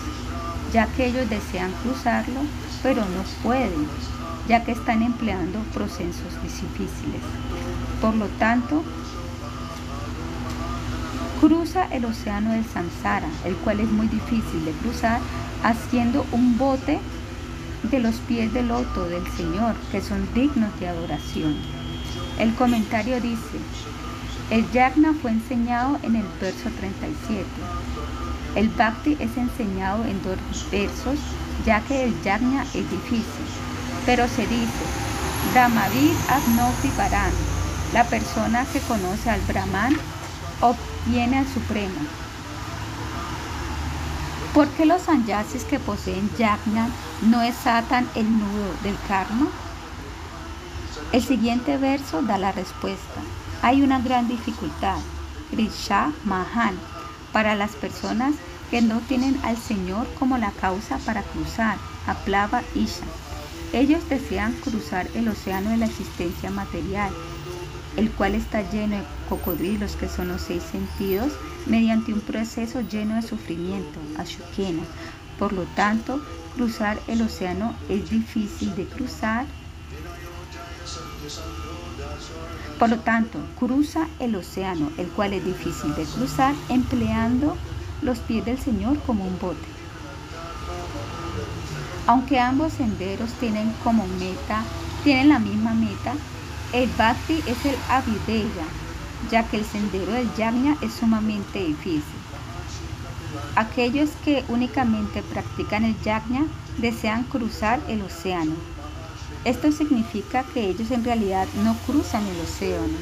[0.73, 2.41] ya que ellos desean cruzarlo,
[2.83, 3.87] pero no pueden,
[4.53, 7.23] ya que están empleando procesos difíciles.
[8.03, 8.83] Por lo tanto,
[11.41, 15.21] cruza el océano del samsara, el cual es muy difícil de cruzar,
[15.63, 17.01] haciendo un bote
[17.85, 21.57] de los pies del loto del Señor, que son dignos de adoración.
[22.39, 23.57] El comentario dice,
[24.51, 27.47] el yagna fue enseñado en el verso 37.
[28.57, 30.37] El bhakti es enseñado en dos
[30.71, 31.19] versos,
[31.65, 33.72] ya que el yagna es difícil.
[34.05, 34.85] Pero se dice,
[35.53, 37.33] Brahmavid Abnoti Paran,
[37.93, 39.97] la persona que conoce al Brahman
[40.61, 42.01] obtiene al Supremo.
[44.55, 46.89] ¿Por qué los sanyasis que poseen yagna
[47.23, 49.49] no desatan el nudo del karma?
[51.13, 53.21] El siguiente verso da la respuesta.
[53.63, 54.99] Hay una gran dificultad,
[55.51, 56.79] Grisha Mahan,
[57.33, 58.35] para las personas
[58.71, 61.77] que no tienen al Señor como la causa para cruzar,
[62.07, 63.05] Aplava Isha.
[63.73, 67.11] Ellos desean cruzar el océano de la existencia material,
[67.97, 71.33] el cual está lleno de cocodrilos que son los seis sentidos,
[71.67, 74.83] mediante un proceso lleno de sufrimiento, Ashukena.
[75.39, 76.21] Por lo tanto,
[76.55, 79.47] cruzar el océano es difícil de cruzar.
[82.79, 87.57] Por lo tanto, cruza el océano, el cual es difícil de cruzar, empleando
[88.03, 89.72] los pies del Señor como un bote.
[92.07, 94.65] Aunque ambos senderos tienen como meta,
[95.05, 96.15] tienen la misma meta,
[96.73, 98.65] el Bhakti es el Avideya,
[99.31, 102.03] ya que el sendero del Yajna es sumamente difícil.
[103.55, 106.47] Aquellos que únicamente practican el Yajna
[106.79, 108.55] desean cruzar el océano.
[109.45, 112.99] Esto significa que ellos en realidad no cruzan el océano.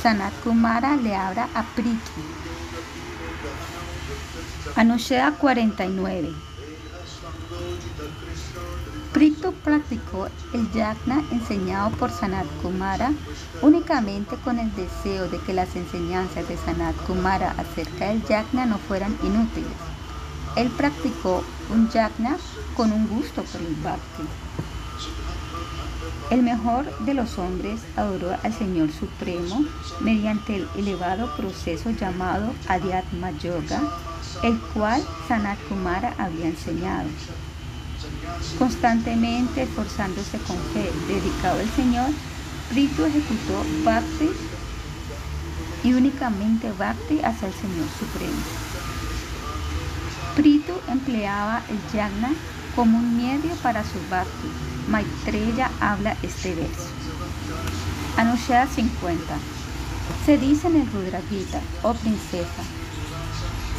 [0.00, 1.98] Sanat Kumara le habla a Priti.
[4.76, 6.47] Anusheda 49.
[9.18, 13.10] Prito practicó el yagna enseñado por Sanat Kumara
[13.62, 18.78] únicamente con el deseo de que las enseñanzas de Sanat Kumara acerca del yagna no
[18.78, 19.72] fueran inútiles.
[20.54, 22.36] Él practicó un yagna
[22.76, 24.22] con un gusto por el bhakti.
[26.30, 29.64] El mejor de los hombres adoró al Señor Supremo
[29.98, 33.82] mediante el elevado proceso llamado Adhyatma Yoga,
[34.44, 37.08] el cual Sanat Kumara había enseñado.
[38.58, 42.10] Constantemente esforzándose con fe, dedicado al Señor,
[42.74, 44.30] Ritu ejecutó Bhakti
[45.84, 48.42] y únicamente Bhakti hacia el Señor Supremo.
[50.36, 52.30] Pritu empleaba el yagna
[52.76, 54.48] como un medio para su bhakti.
[54.88, 56.88] Maitreya habla este verso.
[58.16, 59.18] Anushya 50.
[60.24, 62.62] Se dice en el Rudra Gita, oh princesa,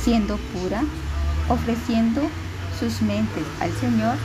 [0.03, 0.83] siendo pura,
[1.47, 2.21] ofreciendo
[2.79, 4.17] sus mentes al Señor,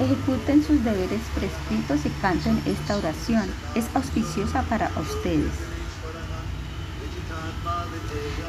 [0.00, 3.44] ejecuten sus deberes prescritos y canten esta oración.
[3.74, 5.52] Es auspiciosa para ustedes.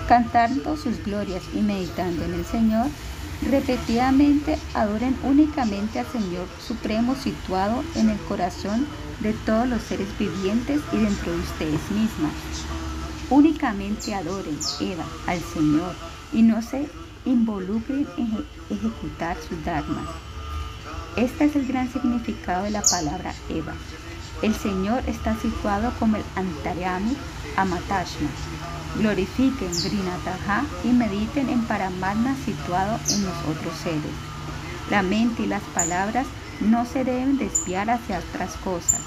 [0.07, 2.87] Cantando sus glorias y meditando en el Señor,
[3.49, 8.85] repetidamente adoren únicamente al Señor Supremo situado en el corazón
[9.19, 12.33] de todos los seres vivientes y dentro de ustedes mismas.
[13.29, 15.93] Únicamente adoren, Eva, al Señor
[16.31, 16.87] y no se
[17.25, 20.07] involucren en ejecutar sus dharmas.
[21.15, 23.73] Este es el gran significado de la palabra Eva.
[24.41, 27.15] El Señor está situado como el Antaryami
[27.55, 28.27] Amatashma.
[28.97, 34.01] Glorifiquen Grinataha y mediten en Paramatma situado en los otros seres.
[34.89, 36.27] La mente y las palabras
[36.59, 38.99] no se deben desviar hacia otras cosas.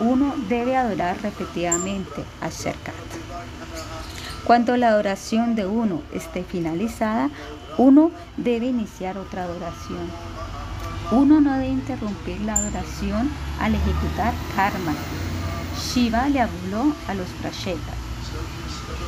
[0.00, 2.94] Uno debe adorar repetidamente a Sherkat.
[4.44, 7.30] Cuando la adoración de uno esté finalizada,
[7.78, 10.10] uno debe iniciar otra adoración.
[11.12, 13.30] Uno no debe interrumpir la adoración
[13.60, 14.94] al ejecutar karma.
[15.78, 17.96] Shiva le habló a los prashetas.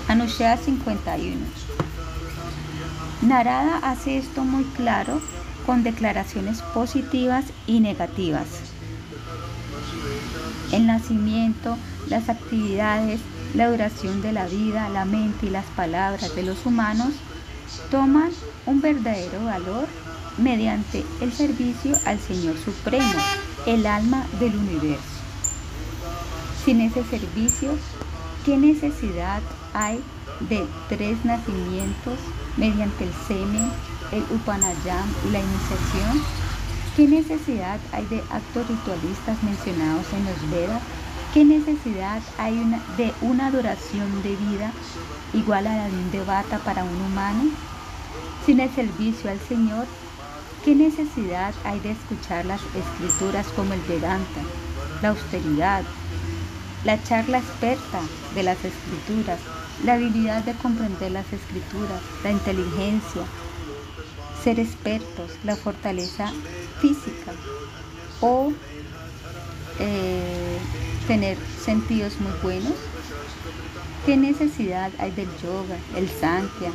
[0.06, 1.39] Anushya 51.
[3.22, 5.22] Narada hace esto muy claro
[5.64, 8.48] con declaraciones positivas y negativas.
[10.72, 11.78] El nacimiento,
[12.10, 13.20] las actividades,
[13.55, 17.14] la duración de la vida, la mente y las palabras de los humanos
[17.90, 18.31] toman
[18.66, 19.89] un verdadero valor
[20.39, 23.15] mediante el servicio al Señor Supremo,
[23.66, 25.02] el alma del universo.
[26.65, 27.70] Sin ese servicio,
[28.44, 29.43] ¿qué necesidad
[29.73, 30.01] hay
[30.48, 32.19] de tres nacimientos
[32.56, 33.70] mediante el semen,
[34.12, 36.23] el upanayam y la iniciación?
[36.97, 40.82] ¿Qué necesidad hay de actos ritualistas mencionados en los Vedas?
[41.35, 42.55] ¿Qué necesidad hay
[42.97, 44.70] de una adoración de vida
[45.32, 47.51] igual a la de un devata para un humano?
[48.47, 49.86] Sin el servicio al Señor,
[50.65, 54.41] ¿qué necesidad hay de escuchar las escrituras como el Vedanta,
[55.03, 55.85] la austeridad,
[56.85, 58.01] la charla experta
[58.35, 59.41] de las escrituras,
[59.85, 63.23] la habilidad de comprender las escrituras, la inteligencia,
[64.43, 66.32] ser expertos, la fortaleza
[66.81, 67.32] física
[68.20, 68.51] o
[69.78, 70.59] eh,
[71.07, 72.74] tener sentidos muy buenos?
[74.07, 76.70] ¿Qué necesidad hay del yoga, el sankhya,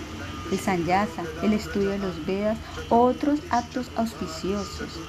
[0.52, 2.58] el sanyasa, el estudio de los Vedas
[2.90, 5.00] otros actos auspiciosos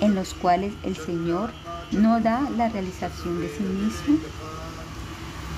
[0.00, 1.50] en los cuales el Señor
[1.92, 4.18] no da la realización de sí mismo?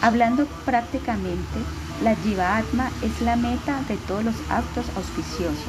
[0.02, 1.58] Hablando prácticamente,
[2.02, 5.64] la Jiva Atma es la meta de todos los actos auspiciosos,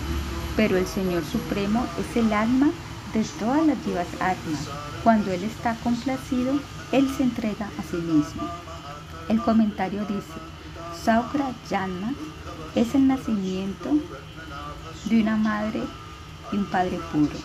[0.57, 2.71] pero el Señor Supremo es el alma
[3.13, 4.57] de todas las Jivas Atma.
[5.03, 6.59] Cuando Él está complacido,
[6.91, 8.43] Él se entrega a sí mismo.
[9.29, 10.39] El comentario dice,
[11.01, 11.51] Saukra
[12.75, 13.89] es el nacimiento
[15.05, 15.81] de una madre
[16.51, 17.35] y un padre puro.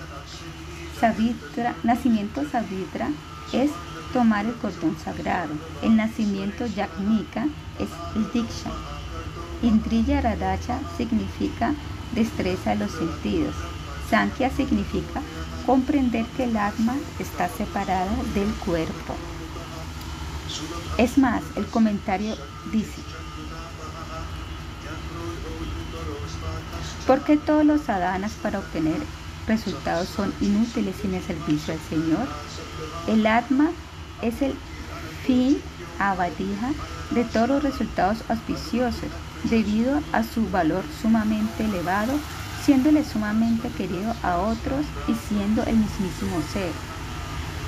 [0.98, 3.08] Savitra, nacimiento Savitra
[3.52, 3.70] es
[4.12, 5.52] tomar el cordón sagrado.
[5.82, 7.46] El nacimiento Yagnika
[7.78, 8.70] es el Diksha.
[9.62, 11.74] Indriya Radacha significa
[12.14, 13.54] destreza de los sentidos.
[14.08, 15.22] Sankhya significa
[15.64, 19.14] comprender que el alma está separada del cuerpo.
[20.98, 22.34] Es más, el comentario
[22.72, 23.00] dice,
[27.06, 28.98] ¿por qué todos los sadhanas para obtener
[29.46, 32.28] resultados son inútiles sin el servicio al Señor?
[33.06, 33.70] El Atma
[34.22, 34.54] es el
[35.26, 35.60] fin
[35.98, 36.70] abadija
[37.10, 39.10] de todos los resultados auspiciosos
[39.44, 42.12] debido a su valor sumamente elevado,
[42.64, 46.70] siéndole sumamente querido a otros y siendo el mismísimo ser.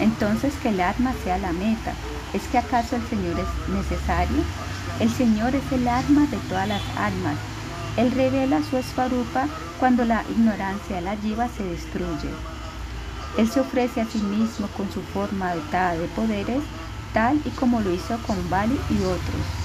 [0.00, 1.94] Entonces que el alma sea la meta.
[2.32, 4.42] ¿Es que acaso el Señor es necesario?
[5.00, 7.36] El Señor es el alma de todas las almas.
[7.97, 9.47] Él revela su esfarupa
[9.78, 12.31] cuando la ignorancia de la jiva se destruye.
[13.36, 16.62] Él se ofrece a sí mismo con su forma dotada de poderes,
[17.12, 19.62] tal y como lo hizo con Bali y otros.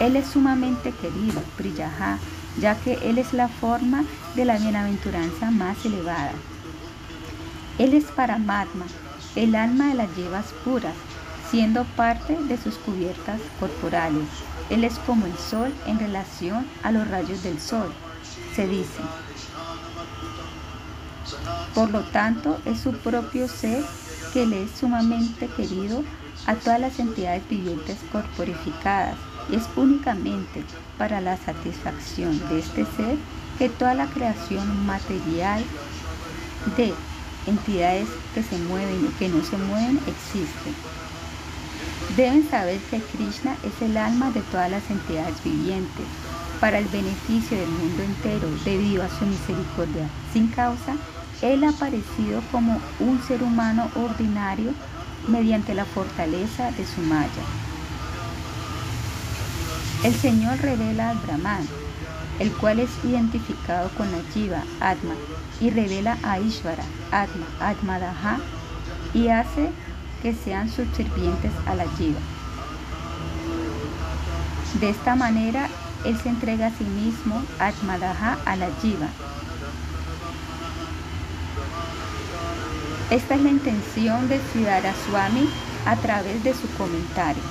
[0.00, 2.18] Él es sumamente querido, Priyaha,
[2.60, 4.04] ya que Él es la forma
[4.34, 6.32] de la bienaventuranza más elevada.
[7.78, 8.86] Él es Paramatma,
[9.34, 10.94] el alma de las llevas puras,
[11.50, 14.47] siendo parte de sus cubiertas corporales.
[14.70, 17.92] Él es como el sol en relación a los rayos del sol,
[18.54, 19.00] se dice.
[21.74, 23.84] Por lo tanto, es su propio ser
[24.32, 26.02] que le es sumamente querido
[26.46, 29.16] a todas las entidades vivientes corporificadas
[29.50, 30.64] y es únicamente
[30.98, 33.16] para la satisfacción de este ser
[33.58, 35.64] que toda la creación material
[36.76, 36.92] de
[37.46, 40.72] entidades que se mueven y que no se mueven existe.
[42.16, 46.06] Deben saber que Krishna es el alma de todas las entidades vivientes.
[46.60, 50.96] Para el beneficio del mundo entero, debido a su misericordia sin causa,
[51.42, 54.72] Él ha aparecido como un ser humano ordinario
[55.28, 57.42] mediante la fortaleza de su maya.
[60.02, 61.68] El Señor revela al Brahman,
[62.38, 65.14] el cual es identificado con la Jiva, Atma,
[65.60, 68.38] y revela a Ishvara, Atma, Atmadaha,
[69.14, 69.70] y hace
[70.22, 72.20] que sean subservientes a la Jiva.
[74.80, 75.68] De esta manera,
[76.04, 79.08] Él se entrega a sí mismo, Atmadaha, a la Jiva.
[83.10, 85.48] Esta es la intención de Siddhara Swami
[85.86, 87.42] a través de su comentario.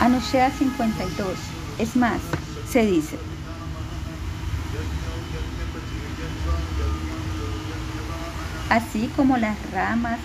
[0.00, 1.28] Anushea 52.
[1.78, 2.20] Es más,
[2.68, 3.18] se dice,
[8.68, 10.18] así como las ramas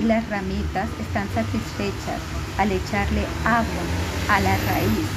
[0.00, 2.20] y las ramitas están satisfechas
[2.58, 3.84] al echarle agua
[4.30, 5.08] a la raíz,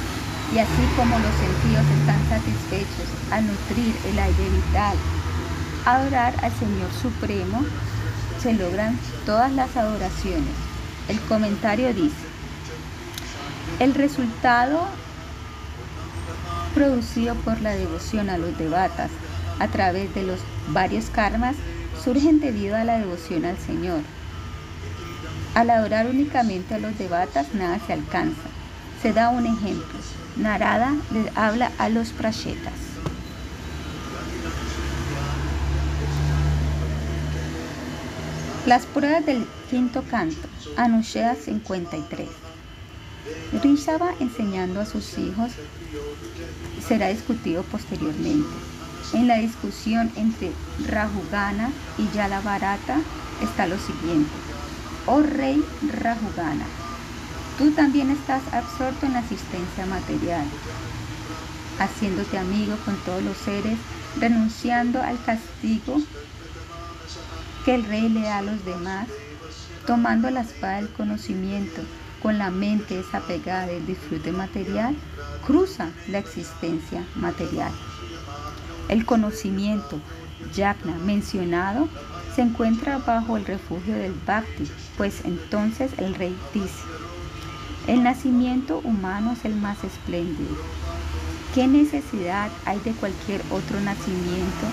[0.54, 4.98] y así como los sentidos están satisfechos al nutrir el aire vital,
[5.86, 7.64] adorar al Señor Supremo,
[8.42, 10.56] se logran todas las adoraciones.
[11.08, 12.16] El comentario dice,
[13.80, 14.88] el resultado
[16.74, 19.10] producido por la devoción a los devatas
[19.60, 20.40] a través de los
[20.70, 21.56] varios karmas
[22.04, 24.02] surgen debido a la devoción al Señor.
[25.56, 28.50] Al adorar únicamente a los devatas nada se alcanza.
[29.02, 30.00] Se da un ejemplo.
[30.38, 32.74] Narada le habla a los prachetas.
[38.66, 40.48] Las pruebas del quinto canto,
[40.78, 42.28] Anushea 53.
[43.64, 45.52] Rishabha enseñando a sus hijos
[46.88, 48.48] será discutido posteriormente.
[49.14, 50.52] En la discusión entre
[50.88, 52.98] Rajugana y Yalavarata
[53.42, 54.49] está lo siguiente.
[55.12, 55.66] Oh rey
[56.04, 56.66] Rajugana,
[57.58, 60.46] tú también estás absorto en la asistencia material,
[61.80, 63.80] haciéndote amigo con todos los seres,
[64.20, 66.00] renunciando al castigo
[67.66, 69.08] que el rey le da a los demás,
[69.88, 71.82] tomando la espada del conocimiento
[72.22, 74.96] con la mente desapegada del disfrute material,
[75.44, 77.72] cruza la existencia material.
[78.90, 80.00] El conocimiento
[80.54, 81.90] yagna mencionado
[82.36, 86.84] se encuentra bajo el refugio del bhakti, pues entonces el rey dice,
[87.88, 90.56] el nacimiento humano es el más espléndido.
[91.56, 94.68] ¿Qué necesidad hay de cualquier otro nacimiento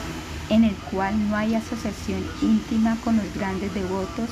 [0.51, 4.29] en el cual no hay asociación íntima con los grandes devotos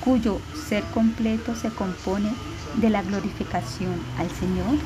[0.00, 2.30] cuyo ser completo se compone
[2.76, 4.78] de la glorificación al Señor?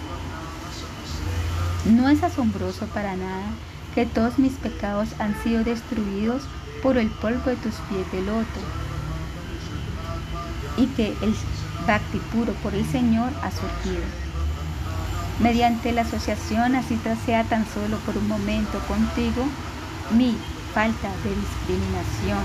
[1.85, 3.45] No es asombroso para nada
[3.95, 6.43] que todos mis pecados han sido destruidos
[6.85, 8.61] por el polvo de tus pies del loto
[10.77, 11.35] y que el
[11.87, 14.05] bhakti puro por el Señor ha surgido.
[15.41, 19.47] Mediante la asociación, así sea tan solo por un momento contigo,
[20.11, 20.37] mi
[20.75, 22.45] falta de discriminación,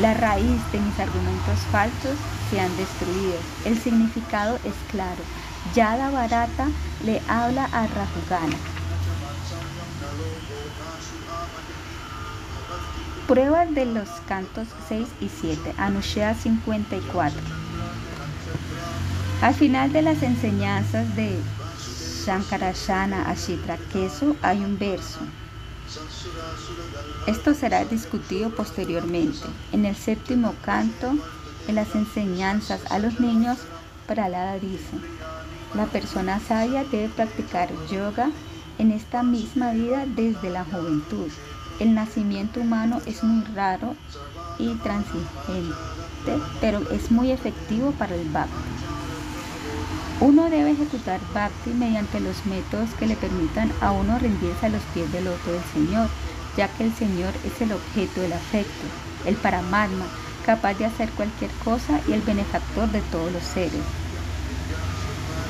[0.00, 2.18] la raíz de mis argumentos falsos
[2.50, 3.38] se han destruido.
[3.64, 5.22] El significado es claro.
[5.74, 6.68] Yada Barata
[7.04, 8.77] le habla a Rajugana.
[13.28, 17.40] Pruebas de los cantos 6 y 7, Anushea 54.
[19.42, 21.38] Al final de las enseñanzas de
[22.24, 25.20] Shankarashana Ashitra Kesu hay un verso
[27.26, 29.46] esto será discutido posteriormente.
[29.72, 31.12] En el séptimo canto,
[31.66, 33.58] en las enseñanzas a los niños,
[34.06, 34.96] Pralada dice,
[35.74, 38.30] la persona sabia debe practicar yoga
[38.78, 41.28] en esta misma vida desde la juventud.
[41.78, 43.94] El nacimiento humano es muy raro
[44.58, 45.74] y transigente,
[46.60, 48.52] pero es muy efectivo para el bhakti.
[50.20, 54.82] Uno debe ejecutar bhakti mediante los métodos que le permitan a uno rendirse a los
[54.94, 56.08] pies del otro del Señor
[56.58, 58.84] ya que el Señor es el objeto del afecto,
[59.26, 60.06] el paramatma,
[60.44, 63.80] capaz de hacer cualquier cosa y el benefactor de todos los seres.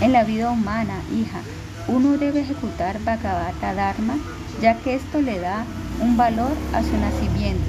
[0.03, 1.41] En la vida humana, hija,
[1.87, 4.19] uno debe ejecutar Bhagavata Dharma,
[4.61, 5.65] ya que esto le da
[6.01, 7.65] un valor a su nacimiento.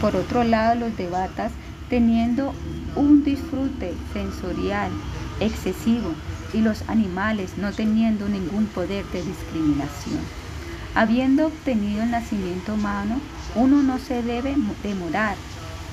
[0.00, 1.52] Por otro lado, los devatas,
[1.88, 2.52] teniendo
[2.96, 4.90] un disfrute sensorial
[5.40, 6.12] excesivo
[6.52, 10.20] y los animales no teniendo ningún poder de discriminación.
[10.94, 13.18] Habiendo obtenido el nacimiento humano,
[13.56, 15.36] uno no se debe demorar,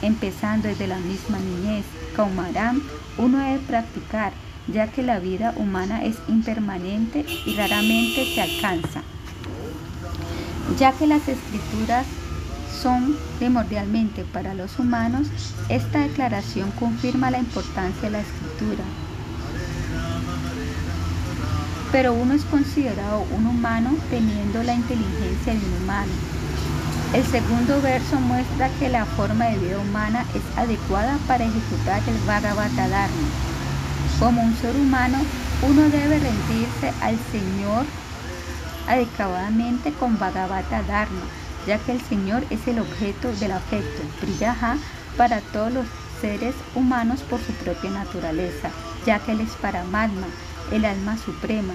[0.02, 1.86] empezando desde la misma niñez.
[2.16, 2.82] Kaumaram,
[3.18, 4.32] uno debe practicar,
[4.68, 9.02] ya que la vida humana es impermanente y raramente se alcanza.
[10.80, 12.06] Ya que las escrituras
[12.82, 15.28] son primordialmente para los humanos,
[15.70, 18.84] esta declaración confirma la importancia de la escritura
[21.92, 26.12] pero uno es considerado un humano teniendo la inteligencia de un humano.
[27.14, 32.18] El segundo verso muestra que la forma de vida humana es adecuada para ejecutar el
[32.26, 33.28] Bhagavata Dharma.
[34.20, 35.18] Como un ser humano,
[35.68, 37.86] uno debe rendirse al Señor
[38.92, 41.24] adecuadamente con Bhagavata Dharma,
[41.66, 44.78] ya que el Señor es el objeto del afecto, Priyaha,
[45.16, 45.86] para todos los
[46.20, 48.70] seres humanos por su propia naturaleza,
[49.06, 50.28] ya que Él es Paramatma,
[50.72, 51.74] el alma suprema.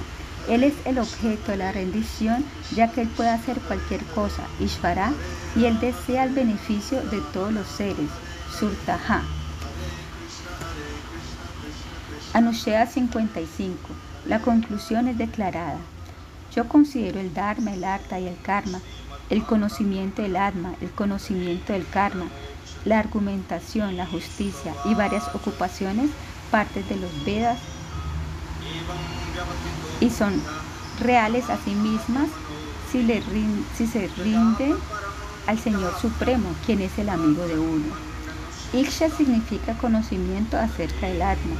[0.48, 2.44] Él es el objeto de la rendición,
[2.74, 5.10] ya que Él puede hacer cualquier cosa, Ishvara,
[5.56, 8.10] y Él desea el beneficio de todos los seres,
[8.58, 9.22] Surtaha.
[12.34, 13.78] Anushea 55.
[14.26, 15.78] La conclusión es declarada.
[16.56, 18.80] Yo considero el Dharma, el Artha y el Karma,
[19.28, 22.24] el conocimiento del Atma, el conocimiento del Karma,
[22.86, 26.08] la argumentación, la justicia y varias ocupaciones
[26.50, 27.58] partes de los Vedas
[30.00, 30.40] y son
[31.00, 32.28] reales a sí mismas
[32.90, 34.74] si, se rinde
[35.46, 37.94] al Señor Supremo, quien es el amigo de uno.
[38.72, 41.56] Iksha significa conocimiento acerca del alma.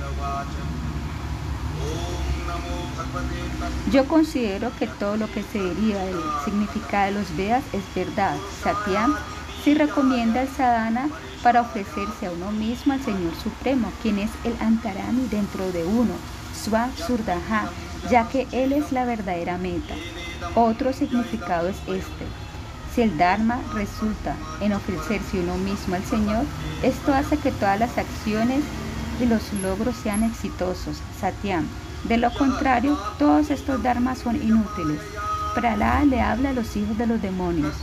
[3.93, 8.37] Yo considero que todo lo que se deriva del significado de los Vedas es verdad.
[8.63, 9.17] Satyam
[9.65, 11.09] si recomienda el sadhana
[11.43, 16.15] para ofrecerse a uno mismo al Señor Supremo, quien es el Antarami dentro de uno,
[16.55, 17.69] Swa Surdaha,
[18.11, 19.95] ya que Él es la verdadera meta.
[20.55, 22.27] Otro significado es este.
[22.95, 26.45] Si el Dharma resulta en ofrecerse uno mismo al Señor,
[26.83, 28.63] esto hace que todas las acciones
[29.21, 31.67] y los logros sean exitosos, Satyam.
[32.09, 35.01] De lo contrario, todos estos dharmas son inútiles.
[35.57, 37.75] Pralada le habla a los hijos de los demonios.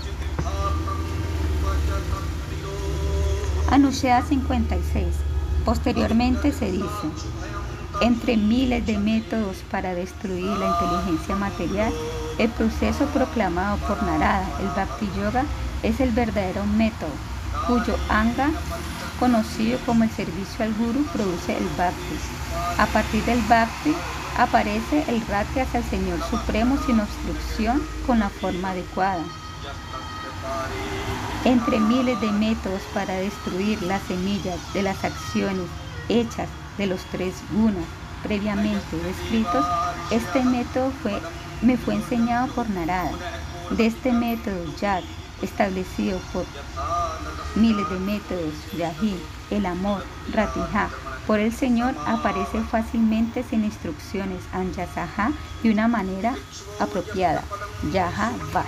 [3.70, 5.08] Anushea 56.
[5.66, 6.86] Posteriormente se dice,
[8.00, 11.91] entre miles de métodos para destruir la inteligencia material,
[12.38, 15.44] el proceso proclamado por Narada, el Bhakti Yoga,
[15.84, 17.12] es el verdadero método,
[17.68, 18.52] cuyo anga,
[19.20, 22.43] conocido como el servicio al Guru, produce el Bhakti.
[22.77, 23.95] A partir del Bhakti
[24.38, 29.23] aparece el Rati hacia el Señor Supremo sin obstrucción con la forma adecuada.
[31.45, 35.67] Entre miles de métodos para destruir las semillas de las acciones
[36.09, 37.85] hechas de los tres gunas
[38.23, 39.65] previamente descritos,
[40.09, 40.91] este método
[41.61, 43.11] me fue enseñado por Narada.
[43.71, 45.03] De este método Yad,
[45.41, 46.45] establecido por
[47.55, 49.17] miles de métodos, Yahid,
[49.51, 50.03] el amor,
[50.34, 50.89] Ratija,
[51.28, 55.32] por el Señor aparece fácilmente sin instrucciones Anyasaha
[55.62, 56.36] de una manera
[56.80, 57.44] apropiada.
[57.91, 58.66] Yaha Vat.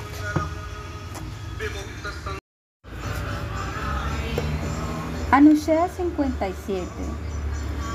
[5.31, 6.85] Anushya 57.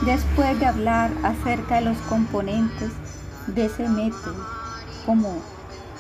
[0.05, 2.91] Después de hablar acerca de los componentes
[3.47, 4.47] de ese método,
[5.07, 5.43] como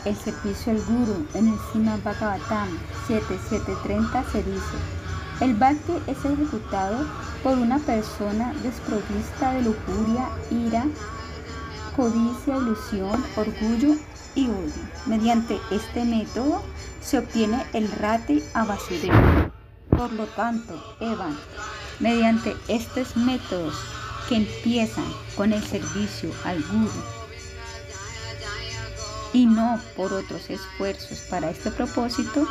[0.05, 2.69] el servicio al Guru en el Srimad Bhagavatam
[3.07, 5.00] 7730 se dice,
[5.41, 7.07] el Bhakti es ejecutado
[7.43, 10.85] por una persona desprovista de lujuria, ira,
[11.97, 13.97] codicia, ilusión, orgullo
[14.35, 14.73] y odio.
[15.07, 16.63] Mediante este método
[17.01, 19.51] se obtiene el Rati Avasudeva.
[19.89, 21.37] Por lo tanto, Evan,
[21.99, 23.75] mediante estos métodos
[24.29, 25.05] que empiezan
[25.37, 27.20] con el servicio al Guru
[29.33, 32.47] y no por otros esfuerzos para este propósito,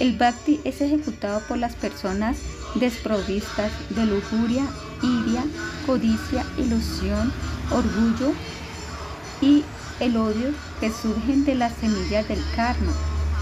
[0.00, 2.38] el bhakti es ejecutado por las personas
[2.74, 4.66] desprovistas de lujuria,
[5.02, 5.44] iria,
[5.86, 7.32] codicia, ilusión,
[7.70, 8.32] orgullo
[9.40, 9.64] y
[10.00, 12.92] el odio que surgen de las semillas del karma,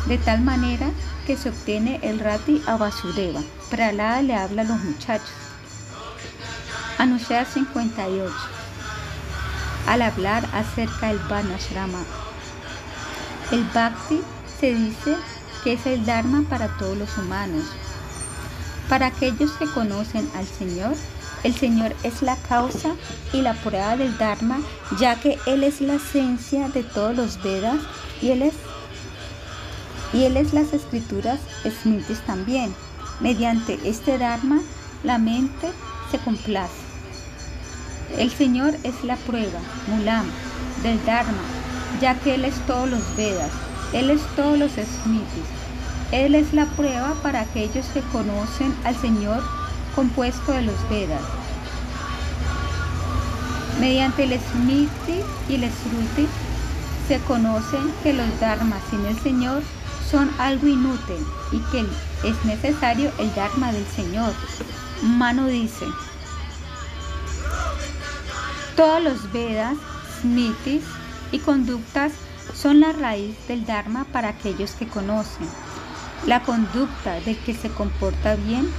[0.06, 0.90] de tal manera
[1.26, 3.40] que se obtiene el rati a Vasudeva.
[3.70, 5.30] Pralada le habla a los muchachos.
[6.98, 8.32] Anushya 58.
[9.86, 12.04] Al hablar acerca del Vanashrama,
[13.52, 14.22] el Bhakti
[14.58, 15.14] se dice
[15.62, 17.64] que es el Dharma para todos los humanos.
[18.88, 20.94] Para aquellos que conocen al Señor,
[21.44, 22.94] el Señor es la causa
[23.32, 24.58] y la prueba del Dharma,
[24.98, 27.78] ya que Él es la esencia de todos los Vedas
[28.22, 28.54] y Él es,
[30.14, 32.74] y él es las escrituras Smritis también.
[33.20, 34.60] Mediante este Dharma,
[35.04, 35.68] la mente
[36.10, 36.74] se complace.
[38.18, 39.58] El Señor es la prueba,
[39.88, 40.26] Mulam,
[40.82, 41.61] del Dharma,
[42.00, 43.50] ya que Él es todos los Vedas,
[43.92, 45.62] Él es todos los Smritis.
[46.12, 49.42] Él es la prueba para aquellos que conocen al Señor
[49.94, 51.22] compuesto de los Vedas.
[53.80, 56.28] Mediante el Smriti y el Sruti
[57.08, 59.62] se conocen que los Dharmas sin el Señor
[60.10, 61.80] son algo inútil y que
[62.28, 64.32] es necesario el Dharma del Señor.
[65.02, 65.86] Mano dice,
[68.76, 69.76] todos los Vedas,
[70.20, 70.82] Smritis
[71.32, 72.12] y conductas
[72.54, 75.48] son la raíz del Dharma para aquellos que conocen.
[76.26, 78.70] La conducta del que se comporta bien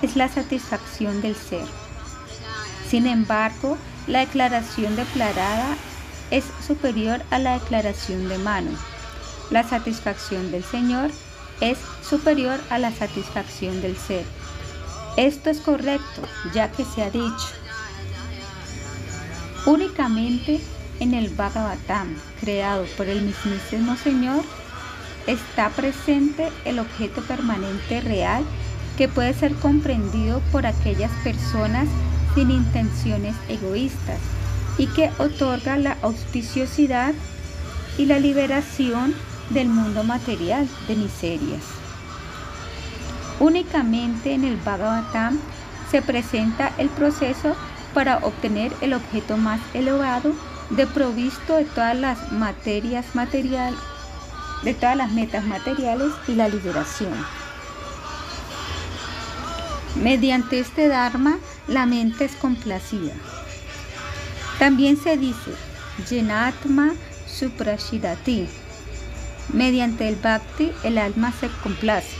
[0.00, 1.66] es la satisfacción del ser.
[2.88, 5.76] Sin embargo, la declaración declarada
[6.30, 8.70] es superior a la declaración de mano.
[9.50, 11.10] La satisfacción del Señor
[11.60, 11.78] es
[12.08, 14.24] superior a la satisfacción del ser.
[15.16, 16.22] Esto es correcto,
[16.54, 17.48] ya que se ha dicho.
[19.66, 20.60] Únicamente
[21.00, 24.42] en el Bhagavatam, creado por el mismísimo Señor,
[25.26, 28.44] está presente el objeto permanente real
[28.96, 31.88] que puede ser comprendido por aquellas personas
[32.34, 34.18] sin intenciones egoístas
[34.78, 37.14] y que otorga la auspiciosidad
[37.98, 39.14] y la liberación
[39.50, 41.62] del mundo material de miserias.
[43.40, 45.38] Únicamente en el Bhagavatam
[45.90, 47.54] se presenta el proceso
[47.92, 50.32] para obtener el objeto más elevado
[50.76, 53.78] de provisto de todas las materias materiales,
[54.62, 57.12] de todas las metas materiales y la liberación.
[59.96, 61.38] Mediante este Dharma,
[61.68, 63.12] la mente es complacida.
[64.58, 65.52] También se dice,
[66.08, 66.92] Yenatma
[67.26, 68.48] Suprashidati.
[69.52, 72.16] Mediante el Bhakti, el alma se complace.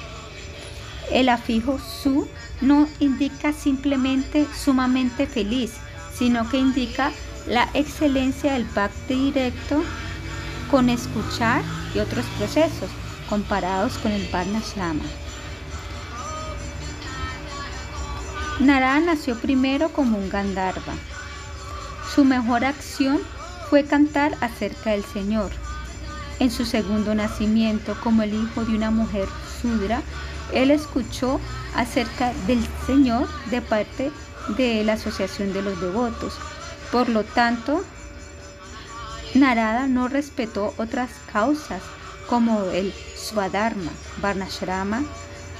[1.10, 2.28] El afijo Su
[2.60, 5.72] no indica simplemente sumamente feliz,
[6.14, 7.12] sino que indica
[7.46, 9.82] la excelencia del bhakti directo
[10.70, 11.62] con escuchar
[11.94, 12.90] y otros procesos
[13.28, 15.04] comparados con el Varnashrama.
[18.60, 20.94] Narada nació primero como un Gandharva.
[22.14, 23.18] Su mejor acción
[23.70, 25.50] fue cantar acerca del Señor.
[26.38, 29.28] En su segundo nacimiento, como el hijo de una mujer
[29.60, 30.02] sudra,
[30.52, 31.40] él escuchó
[31.74, 34.12] acerca del Señor de parte
[34.56, 36.34] de la Asociación de los Devotos.
[36.92, 37.82] Por lo tanto,
[39.34, 41.82] Narada no respetó otras causas
[42.28, 43.90] como el Swadharma,
[44.20, 45.02] Varnashrama,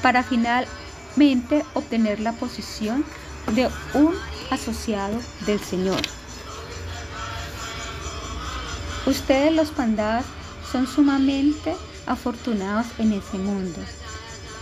[0.02, 3.02] para finalmente obtener la posición
[3.54, 4.14] de un
[4.50, 6.02] asociado del Señor.
[9.06, 10.26] Ustedes los pandas
[10.70, 11.74] son sumamente
[12.06, 13.80] afortunados en ese mundo.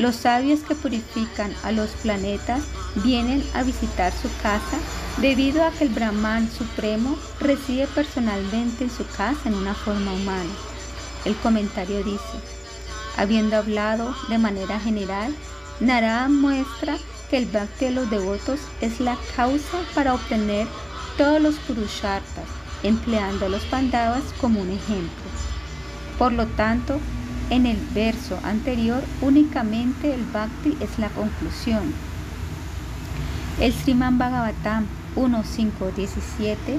[0.01, 2.63] Los sabios que purifican a los planetas
[3.05, 4.79] vienen a visitar su casa
[5.19, 10.49] debido a que el Brahman Supremo reside personalmente en su casa en una forma humana.
[11.27, 12.41] El comentario dice,
[13.19, 15.35] habiendo hablado de manera general,
[15.81, 16.97] Narada muestra
[17.29, 20.67] que el bhakti de los devotos es la causa para obtener
[21.19, 22.47] todos los purushartas,
[22.83, 25.27] empleando a los pandavas como un ejemplo.
[26.19, 26.99] Por lo tanto,
[27.51, 31.93] en el verso anterior únicamente el bhakti es la conclusión.
[33.61, 34.87] El Sriman Bhagavatam
[35.17, 36.79] 1.5.17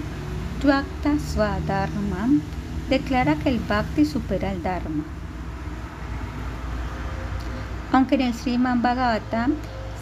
[0.61, 2.41] Tuakta Swadharmam
[2.89, 5.03] declara que el bhakti supera el dharma.
[7.91, 9.53] Aunque en el Sriman Bhagavatam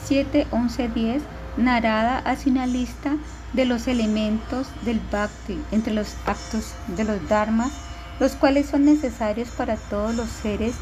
[0.07, 1.21] 7.11.10
[1.57, 3.17] Narada hace una lista
[3.53, 7.88] de los elementos del bhakti entre los actos de los dharmas
[8.19, 10.75] los cuales son necesarios para todos los seres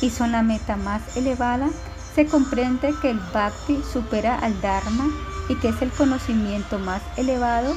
[0.00, 1.68] y son la meta más elevada,
[2.14, 5.06] se comprende que el bhakti supera al dharma
[5.48, 7.74] y que es el conocimiento más elevado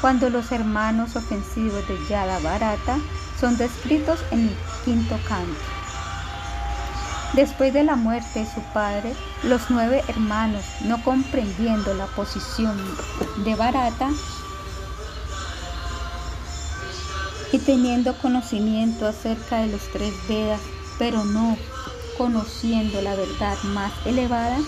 [0.00, 2.98] cuando los hermanos ofensivos de Yada Bharata
[3.38, 5.60] son descritos en el quinto canto.
[7.34, 9.14] Después de la muerte de su padre,
[9.44, 12.76] los nueve hermanos, no comprendiendo la posición
[13.44, 14.10] de Bharata,
[17.52, 20.60] y teniendo conocimiento acerca de los tres Vedas,
[20.98, 21.56] pero no
[22.16, 24.58] conociendo la verdad más elevada,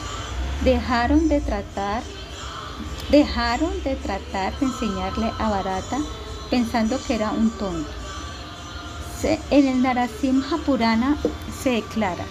[0.63, 2.03] dejaron de tratar,
[3.11, 5.99] dejaron de tratar de enseñarle a Barata
[6.51, 7.91] pensando que era un tonto.
[9.51, 11.17] en el Narasimha Purana
[11.63, 12.25] se declara,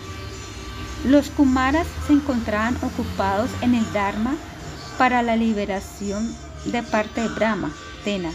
[1.06, 4.36] los Kumaras se encontraban ocupados en el Dharma
[4.98, 6.34] para la liberación
[6.66, 7.72] de parte de Brahma,
[8.04, 8.32] Tena,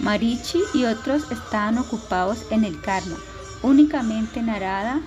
[0.00, 3.16] Marichi y otros estaban ocupados en el karma.
[3.62, 5.00] Únicamente Narada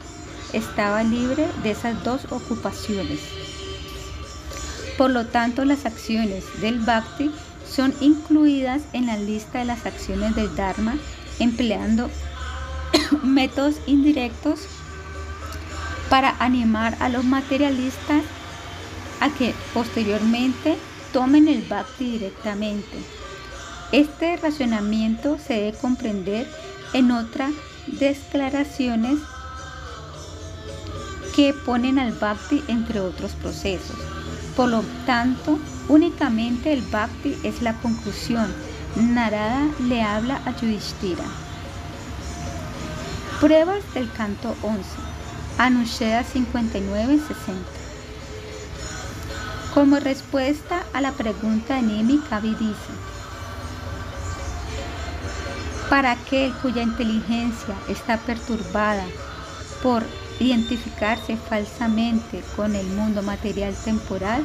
[0.53, 3.19] estaba libre de esas dos ocupaciones.
[4.97, 7.31] Por lo tanto, las acciones del bhakti
[7.67, 10.95] son incluidas en la lista de las acciones del Dharma,
[11.39, 12.11] empleando
[13.23, 14.67] métodos indirectos
[16.09, 18.21] para animar a los materialistas
[19.19, 20.77] a que posteriormente
[21.11, 23.22] tomen el bhakti directamente.
[23.93, 26.47] Este racionamiento se debe comprender
[26.93, 27.51] en otras
[27.85, 29.19] declaraciones
[31.35, 33.95] que ponen al bhakti entre otros procesos.
[34.55, 35.59] Por lo tanto,
[35.89, 38.51] únicamente el bhakti es la conclusión.
[38.95, 41.25] Narada le habla a Yudhishthira.
[43.39, 44.81] Pruebas del canto 11.
[45.59, 47.19] Anusheda 59-60.
[49.75, 53.12] Como respuesta a la pregunta de Nemi, Kavi dice,
[55.89, 59.05] para aquel cuya inteligencia está perturbada
[59.81, 60.03] por
[60.39, 64.43] identificarse falsamente con el mundo material temporal,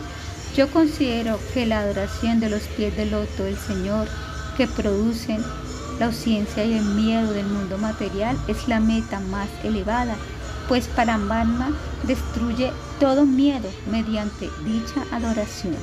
[0.56, 4.08] yo considero que la adoración de los pies del loto del Señor
[4.56, 5.42] que producen
[5.98, 10.16] la ausencia y el miedo del mundo material es la meta más elevada,
[10.68, 11.70] pues Paramatma
[12.04, 15.76] destruye todo miedo mediante dicha adoración.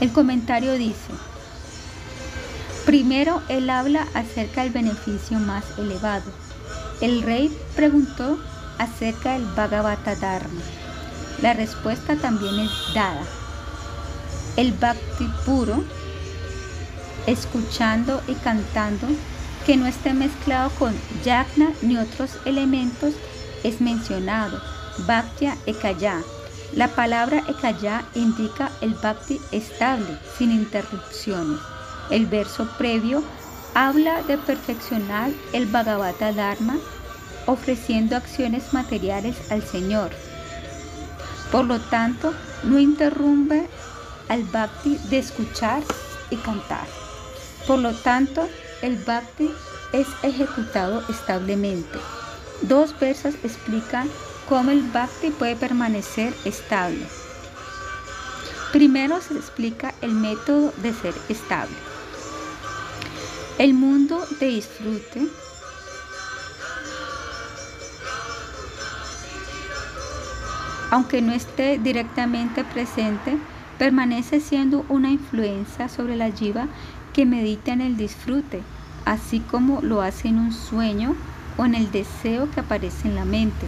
[0.00, 1.12] El comentario dice,
[2.88, 6.24] Primero, él habla acerca del beneficio más elevado.
[7.02, 8.38] El rey preguntó
[8.78, 10.62] acerca del Bhagavata Dharma.
[11.42, 13.20] La respuesta también es dada.
[14.56, 15.84] El Bhakti puro,
[17.26, 19.06] escuchando y cantando,
[19.66, 23.12] que no esté mezclado con yagna ni otros elementos,
[23.64, 24.62] es mencionado.
[25.06, 26.22] Bhaktya Ekaya.
[26.72, 31.60] La palabra Ekaya indica el Bhakti estable, sin interrupciones.
[32.10, 33.22] El verso previo
[33.74, 36.76] habla de perfeccionar el Bhagavata Dharma
[37.46, 40.10] ofreciendo acciones materiales al Señor.
[41.50, 43.66] Por lo tanto, no interrumpe
[44.28, 45.82] al bhakti de escuchar
[46.30, 46.86] y cantar.
[47.66, 48.48] Por lo tanto,
[48.82, 49.50] el bhakti
[49.92, 51.98] es ejecutado establemente.
[52.62, 54.08] Dos versos explican
[54.48, 57.06] cómo el bhakti puede permanecer estable.
[58.72, 61.87] Primero se explica el método de ser estable.
[63.58, 65.28] El mundo de disfrute
[70.90, 73.36] aunque no esté directamente presente,
[73.78, 76.66] permanece siendo una influencia sobre la jiva
[77.12, 78.62] que medita en el disfrute,
[79.04, 81.14] así como lo hace en un sueño
[81.56, 83.66] o en el deseo que aparece en la mente.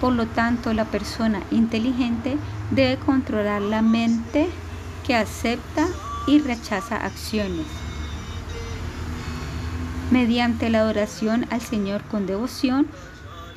[0.00, 2.36] Por lo tanto, la persona inteligente
[2.70, 4.48] debe controlar la mente
[5.06, 5.88] que acepta
[6.26, 7.89] y rechaza acciones.
[10.10, 12.88] Mediante la adoración al Señor con devoción,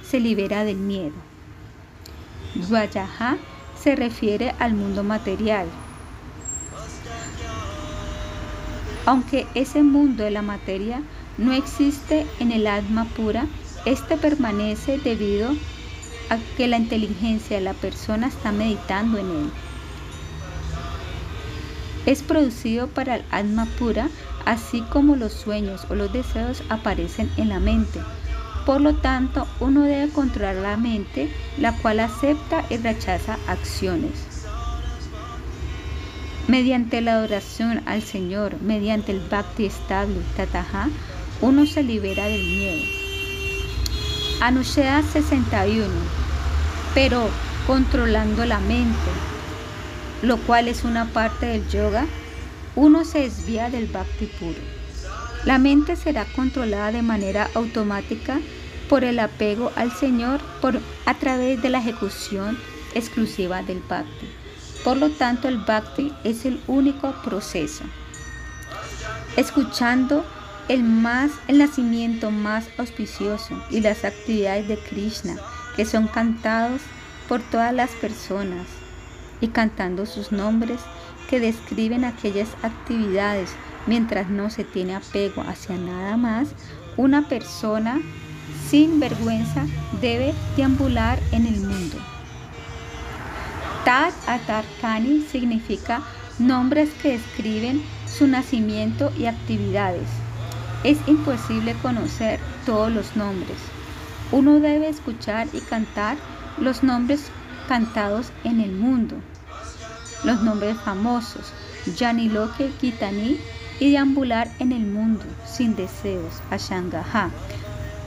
[0.07, 1.15] se libera del miedo.
[2.53, 3.37] Dvayaha
[3.81, 5.67] se refiere al mundo material.
[9.05, 11.01] Aunque ese mundo de la materia
[11.39, 13.47] no existe en el alma pura,
[13.85, 15.49] este permanece debido
[16.29, 19.51] a que la inteligencia de la persona está meditando en él.
[22.05, 24.09] Es producido para el alma pura,
[24.45, 27.99] así como los sueños o los deseos aparecen en la mente.
[28.65, 34.11] Por lo tanto, uno debe controlar la mente, la cual acepta y rechaza acciones.
[36.47, 40.89] Mediante la adoración al Señor, mediante el bhakti estable, tataha,
[41.41, 42.83] uno se libera del miedo.
[44.41, 45.87] Anushea 61.
[46.93, 47.29] Pero
[47.65, 48.97] controlando la mente,
[50.21, 52.05] lo cual es una parte del yoga,
[52.75, 54.59] uno se desvía del bhakti puro.
[55.45, 58.39] La mente será controlada de manera automática
[58.89, 62.57] por el apego al Señor por, a través de la ejecución
[62.95, 64.29] exclusiva del bhakti.
[64.83, 67.83] Por lo tanto, el bhakti es el único proceso.
[69.37, 70.25] Escuchando
[70.69, 75.35] el más el nacimiento más auspicioso y las actividades de Krishna
[75.75, 76.81] que son cantados
[77.27, 78.65] por todas las personas
[79.41, 80.79] y cantando sus nombres
[81.33, 83.49] que describen aquellas actividades
[83.87, 86.49] mientras no se tiene apego hacia nada más,
[86.95, 87.99] una persona
[88.69, 89.65] sin vergüenza
[89.99, 91.97] debe deambular en el mundo.
[93.83, 96.03] Tat Atarkani significa
[96.37, 100.07] nombres que describen su nacimiento y actividades.
[100.83, 103.57] Es imposible conocer todos los nombres.
[104.31, 106.15] Uno debe escuchar y cantar
[106.59, 107.31] los nombres
[107.67, 109.15] cantados en el mundo.
[110.23, 111.51] Los nombres famosos,
[111.97, 113.39] Janiloke Kitani
[113.79, 117.29] y deambular en el mundo sin deseos, a Shangaha.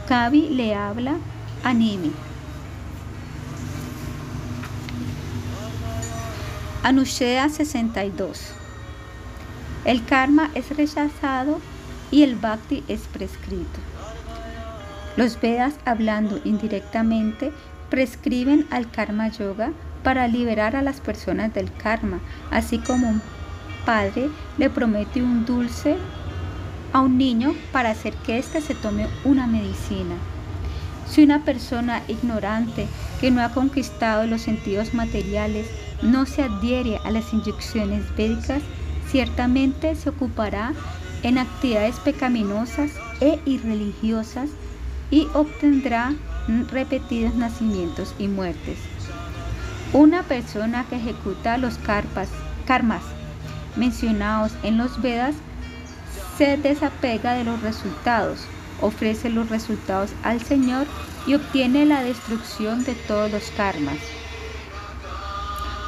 [0.09, 1.17] Kavi le habla
[1.63, 2.13] a Nimi.
[6.83, 8.53] Anushea 62.
[9.85, 11.61] El karma es rechazado
[12.11, 13.81] y el bhakti es prescrito.
[15.17, 17.53] Los Vedas, hablando indirectamente,
[17.91, 19.73] prescriben al karma yoga
[20.07, 22.21] para liberar a las personas del karma,
[22.53, 23.21] así como un
[23.85, 25.97] padre le promete un dulce
[26.93, 30.15] a un niño para hacer que éste se tome una medicina.
[31.11, 32.87] Si una persona ignorante
[33.21, 35.67] que no ha conquistado los sentidos materiales
[36.03, 38.63] no se adhiere a las inyecciones védicas,
[39.11, 40.73] ciertamente se ocupará
[41.25, 44.51] en actividades pecaminosas e irreligiosas
[45.11, 46.15] y obtendrá
[46.71, 48.96] repetidos nacimientos y muertes.
[49.93, 53.03] Una persona que ejecuta los karmas
[53.77, 55.35] mencionados en los Vedas
[56.37, 58.41] se desapega de los resultados,
[58.81, 60.87] ofrece los resultados al Señor
[61.27, 63.99] y obtiene la destrucción de todos los karmas.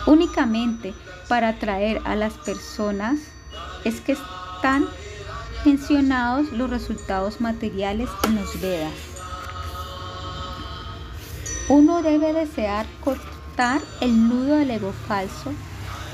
[0.07, 0.95] Únicamente
[1.29, 3.19] para atraer a las personas
[3.85, 4.87] es que están
[5.65, 8.95] mencionados los resultados materiales en los Vedas.
[11.69, 12.87] Uno debe desear
[14.01, 15.53] el nudo del ego falso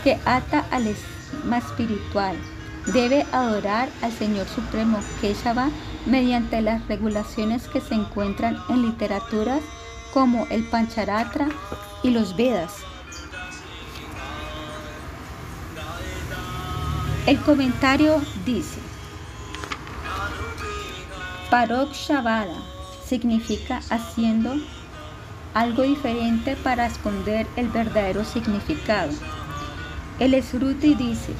[0.02, 0.94] que ata al
[1.42, 2.36] alma espiritual.
[2.86, 5.68] Debe adorar al Señor Supremo Keshava
[6.06, 9.60] mediante las regulaciones que se encuentran en literaturas
[10.14, 11.48] como el Pancharatra
[12.02, 12.72] y los Vedas.
[17.26, 18.80] El comentario dice,
[21.50, 22.56] Parok Shavada
[23.06, 24.54] significa haciendo
[25.54, 29.12] algo diferente para esconder el verdadero significado.
[30.18, 31.32] El Sruti dice,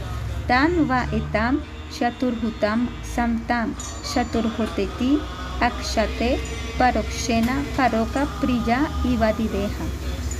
[0.46, 1.60] Tan va etam
[1.90, 3.74] shaturhutam samtam
[4.04, 5.20] shaturhoteti
[5.60, 6.38] akshate
[6.78, 9.84] parokshena paroka priya y vadideja.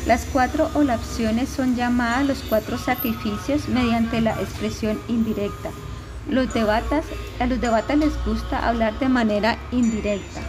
[0.07, 5.71] Las cuatro olaciones son llamadas los cuatro sacrificios mediante la expresión indirecta.
[6.29, 7.05] Los devatas,
[7.41, 10.41] a los devatas les gusta hablar de manera indirecta.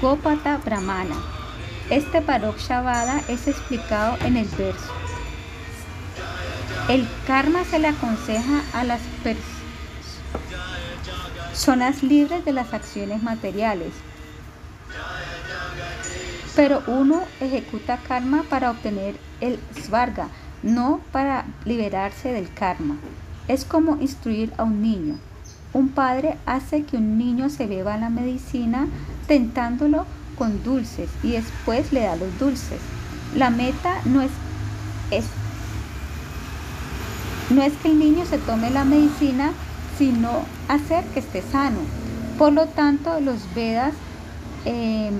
[0.00, 1.41] Gopata Brahmana.
[1.90, 4.92] Este Parok Shavada es explicado en el verso.
[6.88, 9.00] El karma se le aconseja a las
[11.52, 13.92] personas libres de las acciones materiales.
[16.56, 20.28] Pero uno ejecuta karma para obtener el svarga,
[20.62, 22.96] no para liberarse del karma.
[23.48, 25.18] Es como instruir a un niño.
[25.72, 28.86] Un padre hace que un niño se beba la medicina
[29.26, 30.06] tentándolo
[30.42, 32.80] con dulces y después le da los dulces.
[33.36, 34.32] La meta no es,
[35.12, 35.24] es,
[37.50, 39.52] no es que el niño se tome la medicina,
[39.96, 41.78] sino hacer que esté sano.
[42.38, 43.94] Por lo tanto, los Vedas
[44.64, 45.14] em,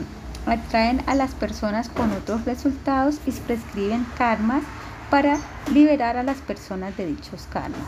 [0.45, 4.65] atraen a las personas con otros resultados y prescriben karmas
[5.09, 5.39] para
[5.73, 7.79] liberar a las personas de dichos karmas.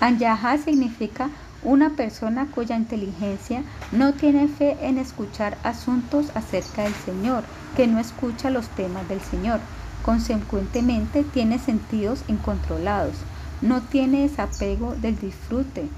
[0.00, 1.28] Anyaha significa
[1.62, 3.62] una persona cuya inteligencia
[3.92, 7.44] no tiene fe en escuchar asuntos acerca del Señor,
[7.76, 9.60] que no escucha los temas del Señor.
[10.04, 13.14] Consecuentemente tiene sentidos incontrolados,
[13.60, 15.88] no tiene desapego del disfrute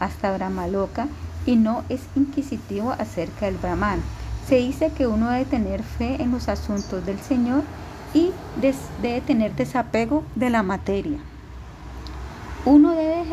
[0.00, 1.08] hasta Brahmaloka
[1.46, 4.00] y no es inquisitivo acerca del Brahman.
[4.48, 7.62] Se dice que uno debe tener fe en los asuntos del Señor
[8.14, 8.30] y
[9.02, 11.18] debe tener desapego de la materia.
[12.64, 13.24] Uno debe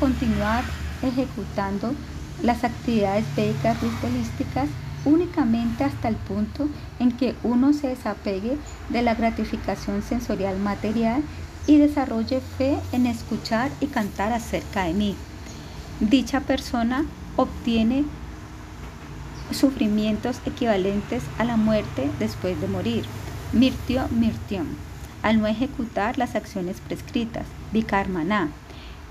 [0.00, 0.64] continuar
[1.06, 1.94] ejecutando
[2.42, 4.68] las actividades védicas ritualísticas
[5.04, 6.68] únicamente hasta el punto
[6.98, 8.56] en que uno se desapegue
[8.88, 11.22] de la gratificación sensorial material
[11.66, 15.16] y desarrolle fe en escuchar y cantar acerca de mí.
[16.00, 17.04] Dicha persona
[17.36, 18.04] obtiene
[19.50, 23.04] sufrimientos equivalentes a la muerte después de morir.
[23.52, 24.66] Mirtio mirtium
[25.24, 28.50] al no ejecutar las acciones prescritas, vikarmana.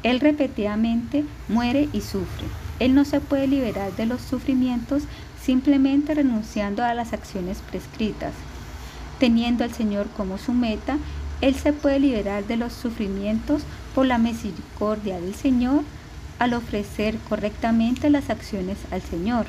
[0.04, 2.46] Él repetidamente muere y sufre.
[2.80, 5.04] Él no se puede liberar de los sufrimientos
[5.42, 8.34] simplemente renunciando a las acciones prescritas.
[9.20, 10.98] Teniendo al Señor como su meta,
[11.42, 13.64] Él se puede liberar de los sufrimientos
[13.96, 15.84] por la misericordia del Señor
[16.40, 19.46] al ofrecer correctamente las acciones al Señor.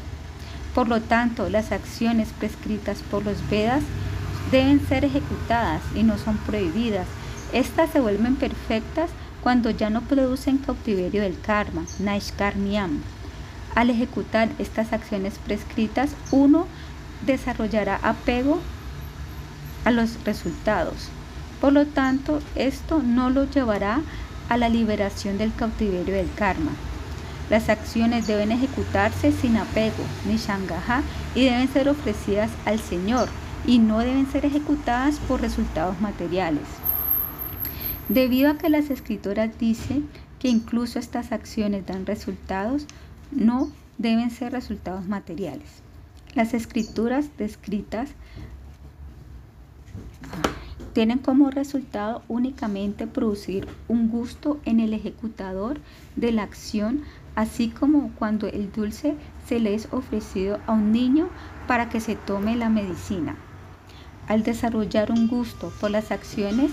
[0.74, 3.82] Por lo tanto, las acciones prescritas por los Vedas
[4.50, 7.06] deben ser ejecutadas y no son prohibidas.
[7.52, 9.10] Estas se vuelven perfectas
[9.44, 13.02] cuando ya no producen cautiverio del karma, Naishkarmyam.
[13.74, 16.66] Al ejecutar estas acciones prescritas, uno
[17.26, 18.58] desarrollará apego
[19.84, 21.10] a los resultados.
[21.60, 24.00] Por lo tanto, esto no lo llevará
[24.48, 26.70] a la liberación del cautiverio del karma.
[27.50, 31.02] Las acciones deben ejecutarse sin apego, ni shangaha,
[31.34, 33.28] y deben ser ofrecidas al Señor,
[33.66, 36.83] y no deben ser ejecutadas por resultados materiales.
[38.08, 40.08] Debido a que las escritoras dicen
[40.38, 42.86] que incluso estas acciones dan resultados,
[43.30, 45.68] no deben ser resultados materiales.
[46.34, 48.10] Las escrituras descritas
[50.92, 55.80] tienen como resultado únicamente producir un gusto en el ejecutador
[56.14, 57.02] de la acción,
[57.34, 59.14] así como cuando el dulce
[59.46, 61.28] se le es ofrecido a un niño
[61.66, 63.36] para que se tome la medicina.
[64.28, 66.70] Al desarrollar un gusto por las acciones,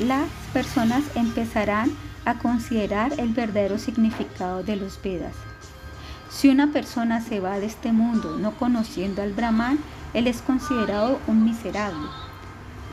[0.00, 1.90] las personas empezarán
[2.24, 5.34] a considerar el verdadero significado de los Vedas.
[6.30, 9.78] Si una persona se va de este mundo no conociendo al Brahman,
[10.14, 12.08] él es considerado un miserable.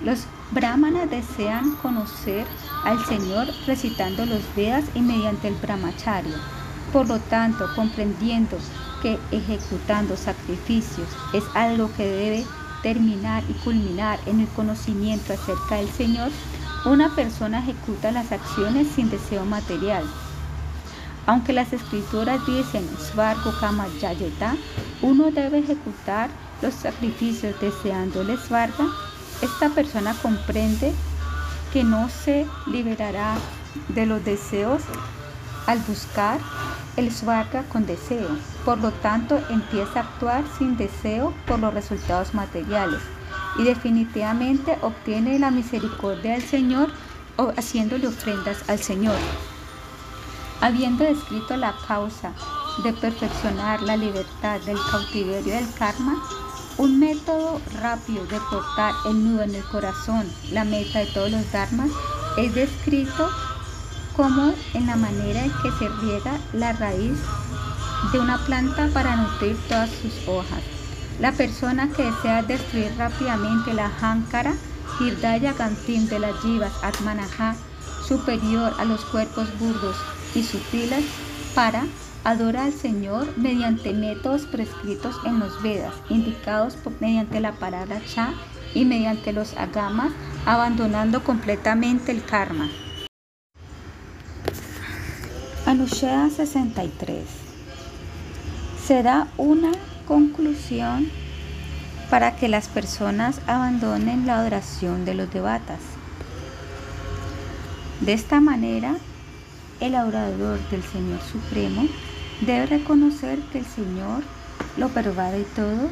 [0.04, 2.46] Los brahmanas desean conocer
[2.84, 6.38] al Señor recitando los Vedas y mediante el brahmacharya.
[6.94, 8.58] Por lo tanto, comprendiendo
[9.02, 12.46] que ejecutando sacrificios es algo que debe
[12.82, 16.32] terminar y culminar en el conocimiento acerca del Señor,
[16.86, 20.04] una persona ejecuta las acciones sin deseo material.
[21.26, 24.56] Aunque las escrituras dicen Svargo Kama Yayeta,
[25.02, 26.30] uno debe ejecutar
[26.62, 28.88] los sacrificios deseando el Svarga,
[29.42, 30.94] esta persona comprende
[31.72, 33.36] que no se liberará
[33.90, 34.82] de los deseos
[35.68, 36.40] al buscar
[36.98, 38.28] el Svarga con deseo.
[38.66, 43.02] Por lo tanto, empieza a actuar sin deseo por los resultados materiales
[43.60, 46.90] y definitivamente obtiene la misericordia del Señor
[47.58, 49.16] haciéndole ofrendas al Señor.
[50.62, 52.32] Habiendo descrito la causa
[52.84, 56.16] de perfeccionar la libertad del cautiverio del karma,
[56.78, 61.52] un método rápido de cortar el nudo en el corazón, la meta de todos los
[61.52, 61.90] dharmas,
[62.38, 63.30] es descrito
[64.16, 67.18] como en la manera en que se riega la raíz
[68.14, 70.79] de una planta para nutrir todas sus hojas.
[71.20, 74.54] La persona que desea destruir rápidamente la Hankara,
[75.00, 77.56] Hirdaya Gantim de las Jivas Atmanaha,
[78.08, 79.98] superior a los cuerpos burdos
[80.34, 81.04] y sutiles,
[81.54, 81.84] para
[82.24, 88.34] adora al Señor mediante métodos prescritos en los Vedas, indicados mediante la palabra cha
[88.74, 90.14] y mediante los agamas,
[90.46, 92.70] abandonando completamente el karma.
[95.66, 97.50] Anushya 63
[98.90, 99.72] se da una
[100.10, 101.08] conclusión
[102.10, 105.82] para que las personas abandonen la adoración de los devatas.
[108.02, 108.96] De esta manera,
[109.80, 111.88] el adorador del Señor Supremo
[112.42, 114.24] debe reconocer que el Señor
[114.78, 115.92] lo pervade todo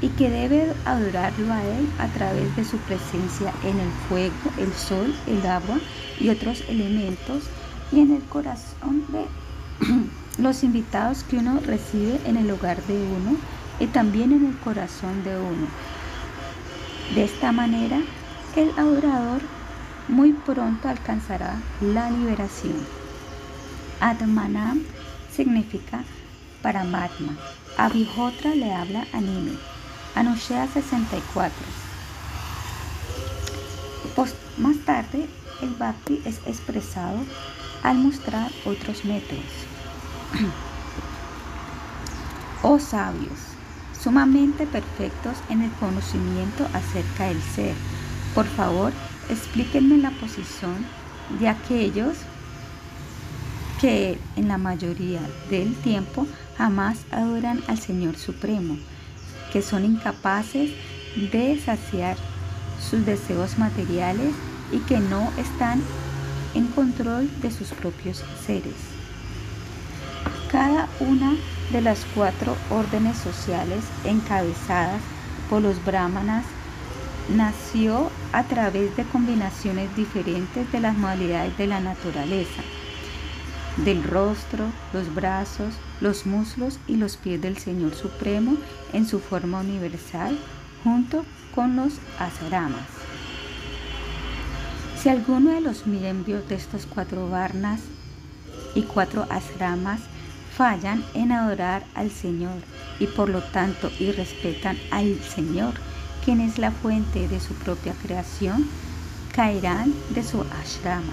[0.00, 4.72] y que debe adorarlo a Él a través de su presencia en el fuego, el
[4.72, 5.78] sol, el agua
[6.20, 7.44] y otros elementos
[7.92, 9.26] y en el corazón de
[10.38, 13.36] los invitados que uno recibe en el hogar de uno
[13.78, 15.66] y también en el corazón de uno.
[17.14, 18.00] De esta manera,
[18.56, 19.42] el adorador
[20.08, 22.74] muy pronto alcanzará la liberación.
[24.00, 24.82] Atmanam
[25.30, 26.04] significa
[26.62, 27.36] Paramatma.
[27.76, 30.18] Abhihotra le habla a.
[30.18, 31.52] Anushya 64.
[34.58, 35.26] más tarde,
[35.60, 37.18] el Bhakti es expresado
[37.82, 39.73] al mostrar otros métodos.
[42.62, 43.38] Oh sabios,
[43.98, 47.74] sumamente perfectos en el conocimiento acerca del ser,
[48.34, 48.92] por favor,
[49.28, 50.86] explíquenme la posición
[51.38, 52.16] de aquellos
[53.80, 55.20] que en la mayoría
[55.50, 56.26] del tiempo
[56.56, 58.76] jamás adoran al Señor Supremo,
[59.52, 60.70] que son incapaces
[61.32, 62.16] de saciar
[62.90, 64.34] sus deseos materiales
[64.72, 65.82] y que no están
[66.54, 68.93] en control de sus propios seres.
[70.54, 71.34] Cada una
[71.72, 75.02] de las cuatro órdenes sociales encabezadas
[75.50, 76.44] por los brahmanas
[77.28, 82.62] nació a través de combinaciones diferentes de las modalidades de la naturaleza,
[83.78, 88.56] del rostro, los brazos, los muslos y los pies del Señor Supremo
[88.92, 90.38] en su forma universal,
[90.84, 92.86] junto con los asaramas.
[95.02, 97.80] Si alguno de los miembros de estos cuatro varnas
[98.76, 100.13] y cuatro asramas
[100.56, 102.54] fallan en adorar al Señor
[103.00, 105.74] y por lo tanto irrespetan al Señor,
[106.24, 108.68] quien es la fuente de su propia creación,
[109.34, 111.12] caerán de su ashrama.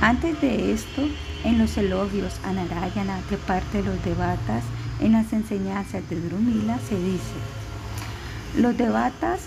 [0.00, 1.02] Antes de esto,
[1.44, 4.62] en los elogios a Narayana de parte de los devatas,
[5.00, 7.34] en las enseñanzas de Drumila se dice,
[8.56, 9.40] los devatas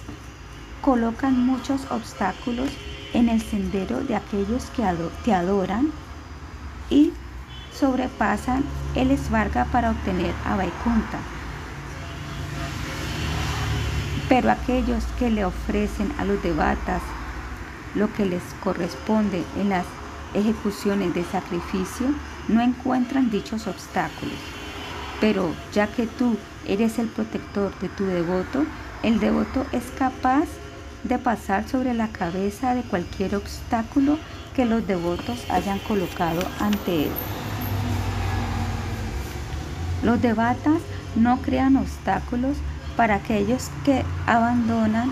[0.81, 2.69] colocan muchos obstáculos
[3.13, 4.83] en el sendero de aquellos que
[5.23, 5.91] te adoran
[6.89, 7.13] y
[7.73, 8.63] sobrepasan
[8.95, 11.19] el esvarga para obtener a Vaikunta.
[14.27, 17.01] Pero aquellos que le ofrecen a los devatas
[17.95, 19.85] lo que les corresponde en las
[20.33, 22.07] ejecuciones de sacrificio
[22.47, 24.37] no encuentran dichos obstáculos.
[25.19, 26.37] Pero ya que tú
[26.67, 28.65] eres el protector de tu devoto,
[29.03, 30.45] el devoto es capaz
[31.03, 34.17] de pasar sobre la cabeza de cualquier obstáculo
[34.55, 37.11] que los devotos hayan colocado ante él.
[40.03, 40.81] Los devatas
[41.15, 42.57] no crean obstáculos
[42.95, 45.11] para aquellos que abandonan,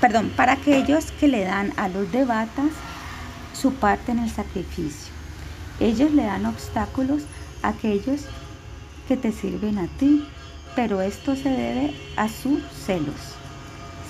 [0.00, 2.70] perdón, para aquellos que le dan a los devatas
[3.52, 5.12] su parte en el sacrificio.
[5.80, 7.22] Ellos le dan obstáculos
[7.62, 8.22] a aquellos
[9.06, 10.26] que te sirven a ti,
[10.76, 13.36] pero esto se debe a sus celos.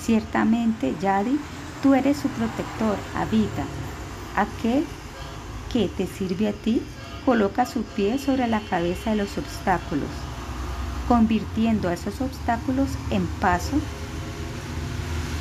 [0.01, 1.39] Ciertamente, Yadi,
[1.81, 3.63] tú eres su protector, habita.
[4.35, 4.85] Aquel
[5.71, 6.81] que te sirve a ti
[7.25, 10.09] coloca su pie sobre la cabeza de los obstáculos,
[11.07, 13.79] convirtiendo a esos obstáculos en paso,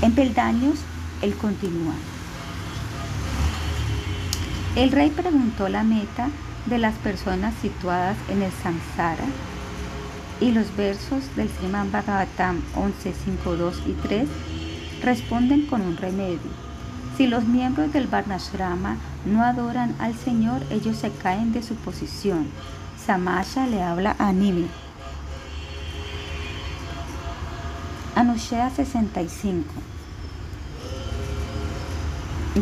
[0.02, 0.78] en peldaños,
[1.22, 1.94] él continúa.
[4.76, 6.28] El rey preguntó la meta
[6.66, 9.24] de las personas situadas en el samsara
[10.40, 14.28] y los versos del Sriman Bhagavatam 11, 5, 2 y 3
[15.02, 16.67] responden con un remedio.
[17.18, 18.96] Si los miembros del Varnashrama
[19.26, 22.46] no adoran al Señor, ellos se caen de su posición.
[23.04, 24.68] Samasha le habla a Nimi.
[28.14, 29.64] Anushea 65.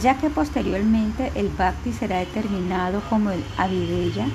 [0.01, 4.27] Ya que posteriormente el Bhakti será determinado como el Avideya,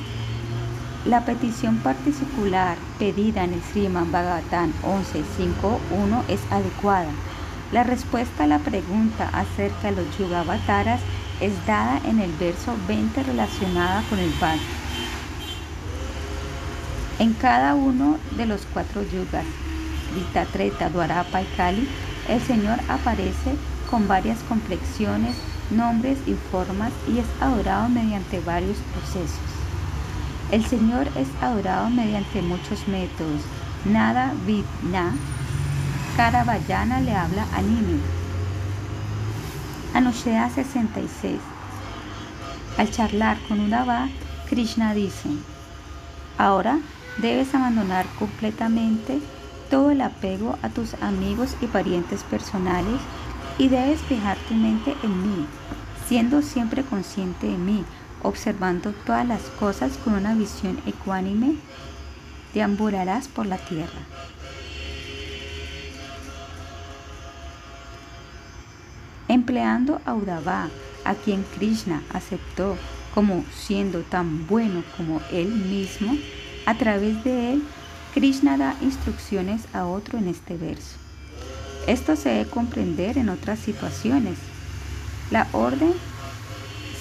[1.06, 7.10] la petición particular pedida en el Sriman Bhagavatam 11.5.1 es adecuada
[7.72, 11.00] la respuesta a la pregunta acerca de los yugavataras
[11.40, 14.62] es dada en el verso 20 relacionada con el Bhakti.
[17.20, 19.46] En cada uno de los cuatro yugas,
[20.16, 21.88] Vita, Treta, Dwarapa y Kali,
[22.28, 23.56] el Señor aparece
[23.90, 25.36] con varias complexiones
[25.72, 29.40] nombres y formas y es adorado mediante varios procesos.
[30.52, 33.42] El Señor es adorado mediante muchos métodos.
[33.86, 35.14] Nada Vidna,
[36.16, 38.02] Karabayana le habla a Nini.
[39.94, 41.40] Anushea 66.
[42.78, 44.10] Al charlar con Udava,
[44.50, 45.30] Krishna dice,
[46.38, 46.80] ahora
[47.18, 49.22] debes abandonar completamente
[49.70, 53.00] todo el apego a tus amigos y parientes personales
[53.58, 55.46] y debes fijar tu mente en mí,
[56.08, 57.86] siendo siempre consciente de mí,
[58.22, 61.56] observando todas las cosas con una visión ecuánime,
[62.54, 64.02] deambularás por la tierra.
[69.32, 70.68] Empleando a Udava,
[71.06, 72.76] a quien Krishna aceptó
[73.14, 76.18] como siendo tan bueno como él mismo,
[76.66, 77.64] a través de él,
[78.14, 80.98] Krishna da instrucciones a otro en este verso.
[81.88, 84.38] Esto se debe comprender en otras situaciones.
[85.32, 85.94] La orden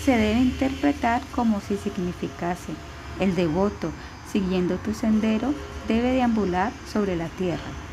[0.05, 2.75] se debe interpretar como si significase
[3.19, 3.91] el devoto,
[4.31, 5.53] siguiendo tu sendero,
[5.89, 7.90] debe deambular sobre la tierra.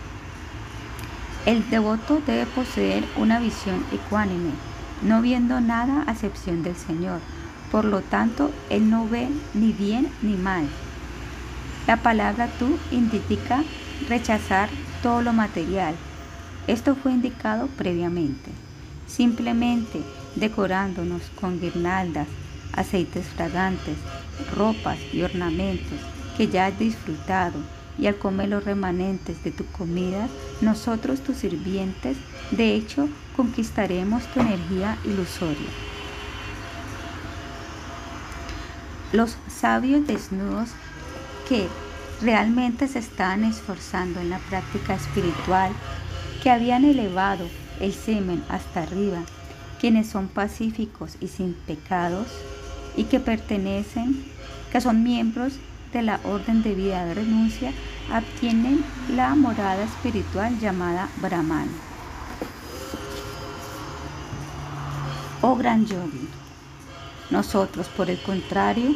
[1.48, 4.52] El devoto debe poseer una visión ecuánime,
[5.02, 7.22] no viendo nada a excepción del Señor.
[7.72, 10.68] Por lo tanto, él no ve ni bien ni mal.
[11.88, 13.64] La palabra tú indica
[14.10, 14.68] rechazar
[15.02, 15.96] todo lo material.
[16.68, 18.52] Esto fue indicado previamente.
[19.08, 20.02] Simplemente
[20.36, 22.28] decorándonos con guirnaldas,
[22.74, 23.96] aceites fragantes,
[24.54, 25.98] ropas y ornamentos
[26.36, 30.28] que ya has disfrutado y al comer los remanentes de tu comida,
[30.62, 32.18] nosotros tus sirvientes,
[32.52, 35.70] de hecho, conquistaremos tu energía ilusoria.
[39.14, 40.70] Los sabios desnudos
[41.48, 41.68] que
[42.22, 45.72] realmente se estaban esforzando en la práctica espiritual,
[46.44, 47.48] que habían elevado
[47.80, 49.24] el semen hasta arriba
[49.80, 52.28] quienes son pacíficos y sin pecados
[52.96, 54.26] y que pertenecen,
[54.72, 55.54] que son miembros
[55.98, 57.74] de la orden de vida de renuncia,
[58.16, 58.86] obtienen
[59.16, 61.68] la morada espiritual llamada Brahman.
[65.42, 66.30] Oh gran yogi,
[67.32, 68.96] nosotros por el contrario,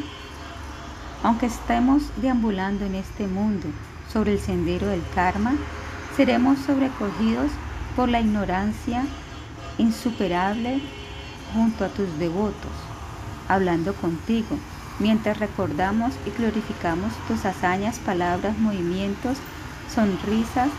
[1.24, 3.68] aunque estemos deambulando en este mundo
[4.14, 5.56] sobre el sendero del karma,
[6.16, 7.52] seremos sobrecogidos
[7.96, 9.06] por la ignorancia
[9.80, 10.82] insuperable
[11.54, 12.72] junto a tus devotos,
[13.48, 14.58] hablando contigo,
[15.02, 19.38] mientras recordamos y glorificamos tus hazañas, palabras, movimientos,
[19.94, 20.70] sonrisas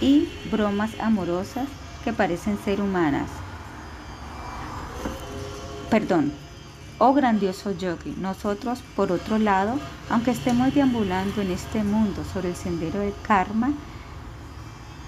[0.00, 1.68] y bromas amorosas
[2.02, 3.28] que parecen ser humanas.
[5.90, 6.32] Perdón,
[6.98, 12.56] oh grandioso yogi, nosotros por otro lado, aunque estemos deambulando en este mundo sobre el
[12.56, 13.72] sendero del karma,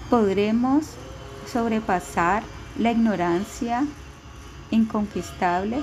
[0.09, 0.85] podremos
[1.51, 2.43] sobrepasar
[2.77, 3.83] la ignorancia
[4.71, 5.81] inconquistable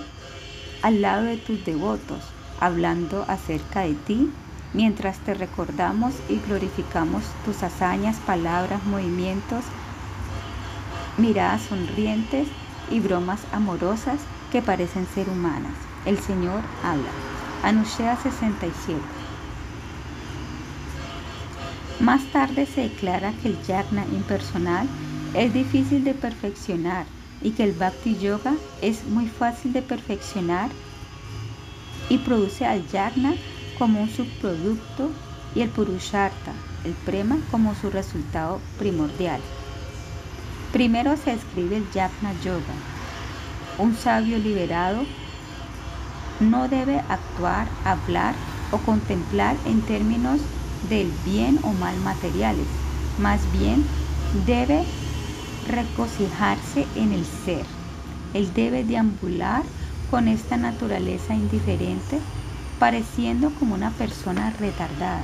[0.82, 2.20] al lado de tus devotos,
[2.60, 4.30] hablando acerca de ti,
[4.72, 9.64] mientras te recordamos y glorificamos tus hazañas, palabras, movimientos,
[11.18, 12.48] miradas sonrientes
[12.90, 14.18] y bromas amorosas
[14.52, 15.72] que parecen ser humanas.
[16.04, 17.10] El Señor habla.
[17.62, 19.00] Anushea 67.
[22.00, 24.86] Más tarde se declara que el yagna impersonal
[25.34, 27.06] es difícil de perfeccionar
[27.42, 30.70] y que el Bhakti Yoga es muy fácil de perfeccionar
[32.08, 33.34] y produce al Yagna
[33.78, 35.10] como un subproducto
[35.54, 36.52] y el Purushartha,
[36.84, 39.40] el Prema, como su resultado primordial.
[40.72, 42.74] Primero se escribe el Yagna Yoga.
[43.78, 45.04] Un sabio liberado
[46.40, 48.34] no debe actuar, hablar
[48.70, 50.40] o contemplar en términos
[50.90, 52.66] del bien o mal materiales,
[53.18, 53.84] más bien
[54.46, 54.84] debe
[55.68, 57.64] regocijarse en el ser.
[58.34, 59.62] Él debe deambular
[60.10, 62.18] con esta naturaleza indiferente,
[62.78, 65.22] pareciendo como una persona retardada.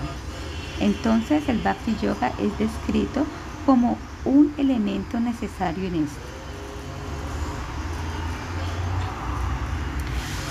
[0.81, 3.25] Entonces el Bhakti Yoga es descrito
[3.67, 6.20] como un elemento necesario en esto.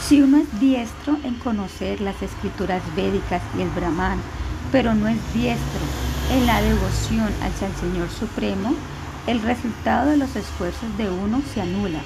[0.07, 4.19] Si uno es diestro en conocer las escrituras védicas y el Brahman,
[4.71, 5.81] pero no es diestro
[6.31, 8.73] en la devoción hacia el Señor Supremo,
[9.27, 11.99] el resultado de los esfuerzos de uno se anula.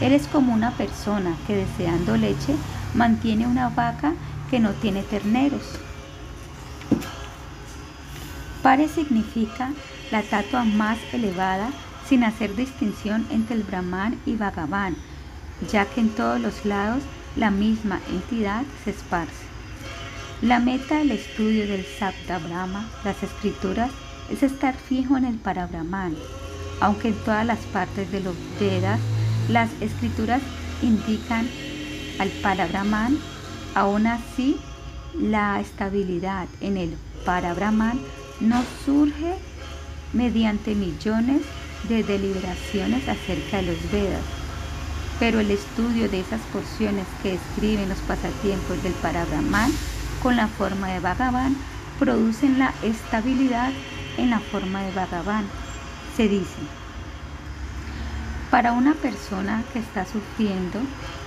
[0.00, 2.54] Eres como una persona que deseando leche
[2.94, 4.14] mantiene una vaca
[4.50, 5.62] que no tiene terneros.
[8.62, 9.70] Pare significa
[10.10, 11.70] la tatua más elevada
[12.08, 14.96] sin hacer distinción entre el Brahman y Bhagavan,
[15.70, 17.02] ya que en todos los lados
[17.36, 19.50] la misma entidad se esparce.
[20.42, 23.90] La meta del estudio del Sabda Brahma, las escrituras,
[24.30, 26.16] es estar fijo en el Parabrahman,
[26.80, 29.00] aunque en todas las partes de los Vedas
[29.50, 30.40] las escrituras
[30.82, 31.48] indican
[32.18, 33.18] al Parabrahman,
[33.74, 34.56] aún así
[35.18, 38.00] la estabilidad en el Parabrahman
[38.40, 39.34] no surge
[40.12, 41.42] mediante millones
[41.88, 44.22] de deliberaciones acerca de los Vedas,
[45.18, 49.72] pero el estudio de esas porciones que describen los pasatiempos del Parabrahman
[50.22, 51.56] con la forma de Bhagavan
[51.98, 53.72] producen la estabilidad
[54.16, 55.44] en la forma de Bhagavan.
[56.16, 56.79] Se dice,
[58.50, 60.80] para una persona que está sufriendo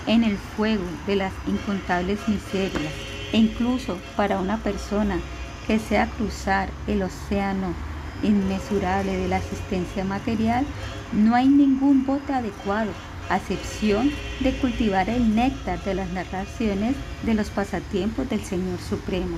[0.07, 2.93] en el fuego de las incontables miserias,
[3.31, 5.19] e incluso para una persona
[5.65, 7.73] que sea cruzar el océano
[8.21, 10.65] inmesurable de la existencia material,
[11.13, 12.91] no hay ningún bote adecuado,
[13.29, 14.11] a excepción
[14.41, 19.37] de cultivar el néctar de las narraciones de los pasatiempos del Señor Supremo.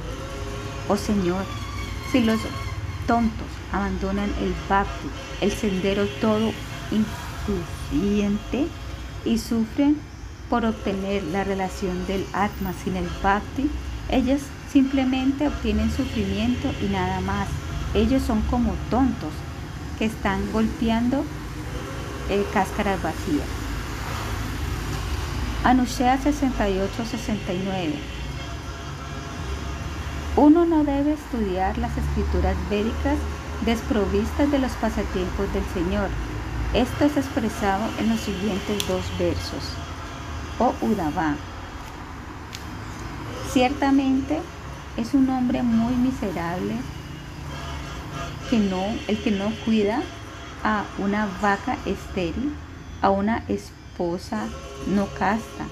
[0.90, 1.46] Oh Señor,
[2.12, 2.40] si los
[3.06, 5.08] tontos abandonan el bhakti,
[5.42, 6.52] el sendero todo
[7.48, 8.68] incluyente,
[9.26, 9.98] y sufren
[10.50, 13.70] por obtener la relación del Atma sin el bhakti,
[14.10, 14.42] ellos
[14.72, 17.48] simplemente obtienen sufrimiento y nada más.
[17.94, 19.32] Ellos son como tontos
[19.98, 21.24] que están golpeando
[22.30, 23.48] eh, cáscaras vacías.
[25.64, 27.94] Anushea 68-69
[30.36, 33.18] Uno no debe estudiar las escrituras védicas
[33.66, 36.10] desprovistas de los pasatiempos del Señor.
[36.76, 39.64] Esto es expresado en los siguientes dos versos.
[40.60, 41.38] O Udava.
[43.50, 44.42] Ciertamente
[44.98, 46.74] es un hombre muy miserable
[48.50, 50.02] que no, el que no cuida
[50.66, 52.54] a una vaca estéril,
[53.02, 54.46] a una esposa
[54.88, 55.68] no casta,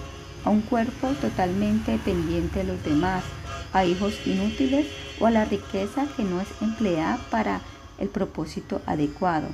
[0.46, 3.26] a un cuerpo totalmente dependiente de los demás,
[3.74, 4.88] a hijos inútiles
[5.20, 7.60] o a la riqueza que no es empleada para
[7.98, 9.50] el propósito adecuado.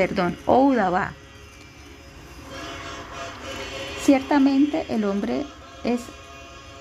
[0.00, 1.12] Perdón, Oudaba.
[4.02, 5.44] Ciertamente el hombre
[5.84, 6.00] es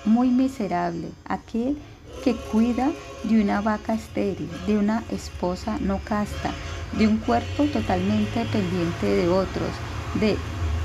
[0.05, 1.77] muy miserable, aquel
[2.23, 2.89] que cuida
[3.23, 6.53] de una vaca estéril, de una esposa no casta,
[6.97, 9.71] de un cuerpo totalmente dependiente de otros,
[10.13, 10.37] de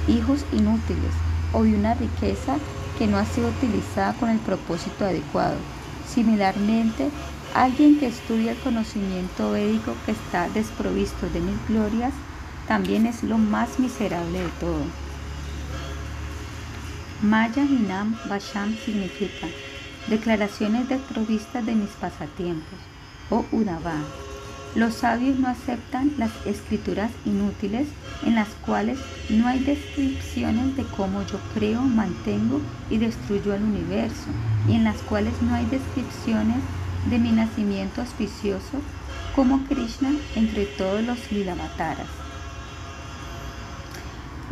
[0.08, 1.14] hijos inútiles
[1.52, 2.56] o de una riqueza
[2.98, 5.58] que no ha sido utilizada con el propósito adecuado.
[6.12, 7.12] Similarmente,
[7.54, 12.12] alguien que estudia el conocimiento védico que está desprovisto de mil glorias,
[12.66, 14.84] también es lo más miserable de todo.
[17.22, 19.46] Maya Hinam Basham significa
[20.08, 22.78] declaraciones desprovistas de mis pasatiempos
[23.30, 23.94] o Udava.
[24.74, 27.86] Los sabios no aceptan las escrituras inútiles
[28.24, 28.98] en las cuales
[29.30, 32.60] no hay descripciones de cómo yo creo, mantengo
[32.90, 34.26] y destruyo el universo
[34.68, 36.58] y en las cuales no hay descripciones
[37.10, 38.80] de mi nacimiento auspicioso
[39.34, 42.06] como Krishna entre todos los Lilavataras.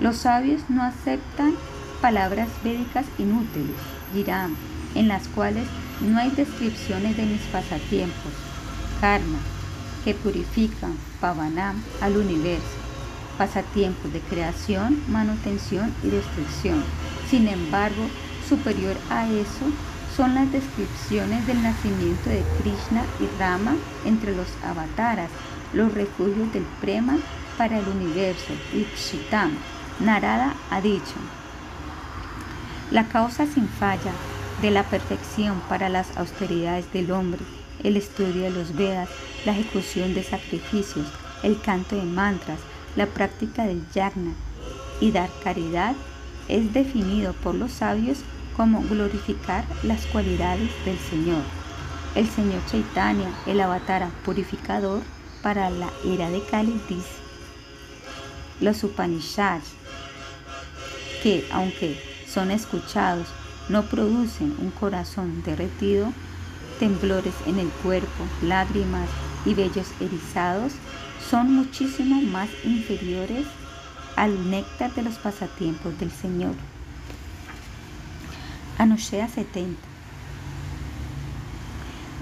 [0.00, 1.54] Los sabios no aceptan
[2.00, 3.76] palabras védicas inútiles,
[4.12, 4.56] Giram,
[4.94, 5.66] en las cuales
[6.00, 8.32] no hay descripciones de mis pasatiempos,
[9.00, 9.38] karma,
[10.04, 12.82] que purifican, pavanam, al universo,
[13.38, 16.82] pasatiempos de creación, manutención y destrucción.
[17.30, 18.08] Sin embargo,
[18.48, 19.66] superior a eso
[20.16, 23.74] son las descripciones del nacimiento de Krishna y Rama
[24.04, 25.30] entre los avataras,
[25.72, 27.16] los refugios del Prema
[27.56, 29.52] para el universo, Ipshitam.
[30.00, 31.14] Narada ha dicho,
[32.90, 34.12] la causa sin falla
[34.60, 37.40] de la perfección para las austeridades del hombre,
[37.82, 39.08] el estudio de los Vedas,
[39.44, 41.06] la ejecución de sacrificios,
[41.42, 42.58] el canto de mantras,
[42.96, 44.32] la práctica del yagna
[45.00, 45.94] y dar caridad
[46.48, 48.18] es definido por los sabios
[48.56, 51.42] como glorificar las cualidades del Señor.
[52.14, 55.02] El Señor Chaitanya, el avatara purificador
[55.42, 57.22] para la era de Kali, dice,
[58.60, 59.72] los Upanishads,
[61.22, 63.26] que aunque son escuchados,
[63.68, 66.12] no producen un corazón derretido,
[66.78, 69.08] temblores en el cuerpo, lágrimas
[69.44, 70.72] y vellos erizados,
[71.30, 73.46] son muchísimo más inferiores
[74.16, 76.54] al néctar de los pasatiempos del Señor.
[78.78, 79.76] Anushea 70.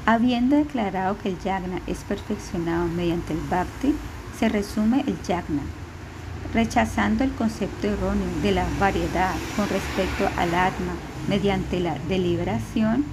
[0.06, 3.94] Habiendo declarado que el yagna es perfeccionado mediante el bhakti,
[4.38, 5.62] se resume el yagna
[6.52, 10.94] rechazando el concepto erróneo de la variedad con respecto al atma
[11.28, 13.04] mediante la deliberación,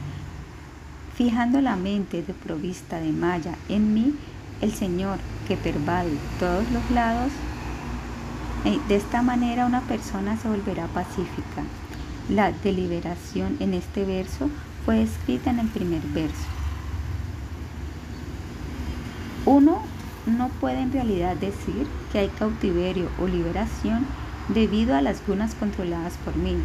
[1.16, 4.16] fijando la mente de provista de Maya en mí,
[4.62, 7.32] el Señor que pervade todos los lados,
[8.66, 11.64] eh, de esta manera una persona se volverá pacífica.
[12.30, 14.50] La deliberación en este verso
[14.86, 16.36] fue escrita en el primer verso.
[19.46, 19.82] Uno
[20.26, 24.06] no puede en realidad decir que hay cautiverio o liberación
[24.50, 26.58] debido a las gunas controladas por mí.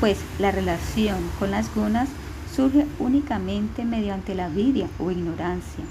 [0.00, 2.08] Pues la relación con las gunas
[2.52, 5.84] surge únicamente mediante la vidia o ignorancia.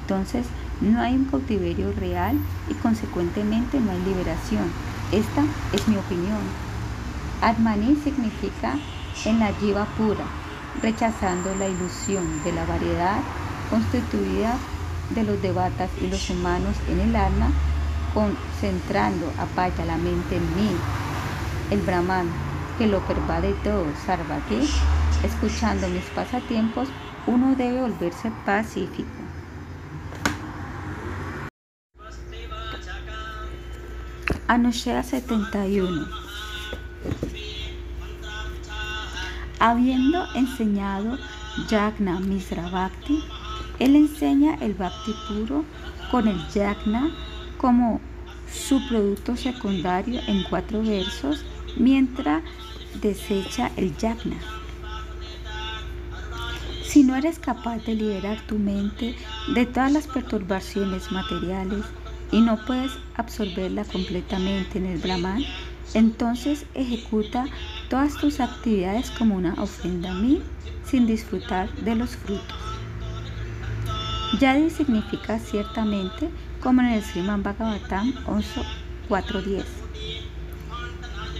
[0.00, 0.46] Entonces,
[0.80, 2.38] no hay un cautiverio real
[2.70, 4.93] y consecuentemente no hay liberación.
[5.14, 6.40] Esta es mi opinión.
[7.40, 8.74] Atmani significa
[9.24, 10.24] en la jiva pura,
[10.82, 13.20] rechazando la ilusión de la variedad
[13.70, 14.56] constituida
[15.14, 17.46] de los devatas y los humanos en el alma,
[18.12, 20.70] concentrando apaya la mente en mí,
[21.70, 22.26] el Brahman,
[22.76, 24.68] que lo pervade todo, Sarvati,
[25.22, 26.88] escuchando mis pasatiempos,
[27.28, 29.23] uno debe volverse pacífico.
[34.46, 36.06] Anushya 71
[39.58, 41.16] Habiendo enseñado
[41.68, 43.24] Yagna Misra Bhakti,
[43.78, 45.64] él enseña el Bhakti puro
[46.10, 47.10] con el Yagna
[47.56, 48.02] como
[48.52, 51.42] su producto secundario en cuatro versos,
[51.78, 52.42] mientras
[53.00, 54.36] desecha el Yagna.
[56.84, 59.16] Si no eres capaz de liberar tu mente
[59.54, 61.84] de todas las perturbaciones materiales,
[62.30, 65.44] y no puedes absorberla completamente en el Brahman,
[65.94, 67.46] entonces ejecuta
[67.88, 70.42] todas tus actividades como una ofrenda a mí
[70.84, 72.58] sin disfrutar de los frutos.
[74.40, 76.28] Yadi significa ciertamente
[76.60, 79.64] como en el Sriman Bhagavatam 11.4.10.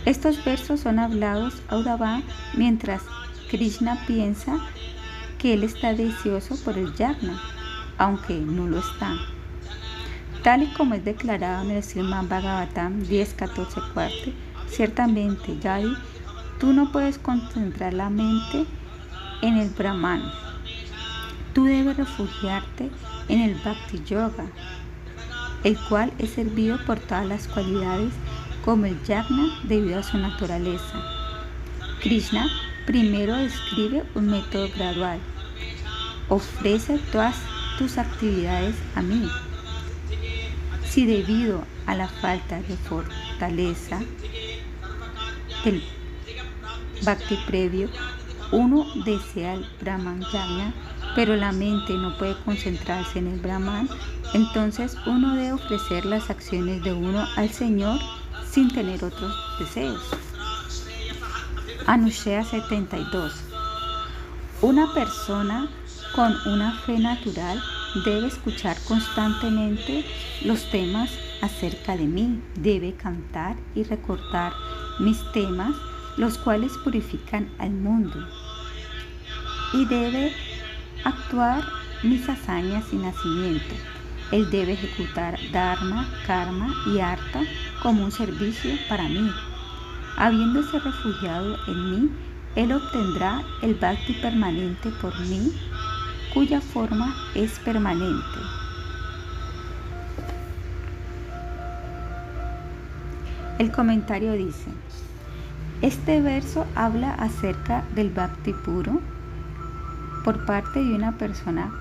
[0.05, 2.23] Estos versos son hablados a Udava
[2.55, 3.03] mientras
[3.49, 4.59] Krishna piensa
[5.39, 7.41] que él está deseoso por el yagna,
[7.99, 9.17] aunque no lo está.
[10.45, 14.33] Tal y como es declarado en el Sriman Bhagavatam 10.14 4,
[14.69, 15.97] ciertamente, Yadi,
[16.61, 18.67] tú no puedes concentrar la mente
[19.41, 20.23] en el Brahman.
[21.55, 22.91] Tú debes refugiarte
[23.29, 24.45] en el Bhakti Yoga,
[25.63, 28.13] el cual es servido por todas las cualidades
[28.67, 31.03] como el yagna debido a su naturaleza.
[32.03, 32.51] Krishna
[32.85, 35.21] primero describe un método gradual.
[36.29, 37.37] Ofrece todas
[37.79, 39.27] tus actividades a mí
[40.95, 43.99] si debido a la falta de fortaleza
[45.65, 45.83] del
[47.03, 47.89] bhakti previo,
[48.53, 50.73] uno desea el Brahman Yagna,
[51.17, 53.89] pero la mente no puede concentrarse en el Brahman,
[54.35, 57.99] entonces uno debe ofrecer las acciones de uno al Señor
[58.49, 60.01] sin tener otros deseos.
[61.87, 63.33] Anushea 72.
[64.63, 65.69] Una persona
[66.15, 67.61] con una fe natural
[68.03, 70.05] debe escuchar constantemente
[70.45, 71.11] los temas
[71.43, 74.53] acerca de mí, debe cantar y recordar
[74.99, 75.75] mis temas,
[76.17, 78.27] los cuales purifican al mundo.
[79.73, 80.33] Y debe
[81.05, 81.65] actuar
[82.03, 83.75] mis hazañas y nacimiento.
[84.33, 87.43] Él debe ejecutar Dharma, Karma y Arta
[87.83, 89.31] como un servicio para mí.
[90.17, 92.11] Habiéndose refugiado en mí,
[92.57, 95.53] él obtendrá el bhakti permanente por mí
[96.35, 98.41] cuya forma es permanente.
[103.61, 104.69] El comentario dice,
[105.81, 109.01] este verso habla acerca del bhakti puro
[110.25, 111.73] por parte de una persona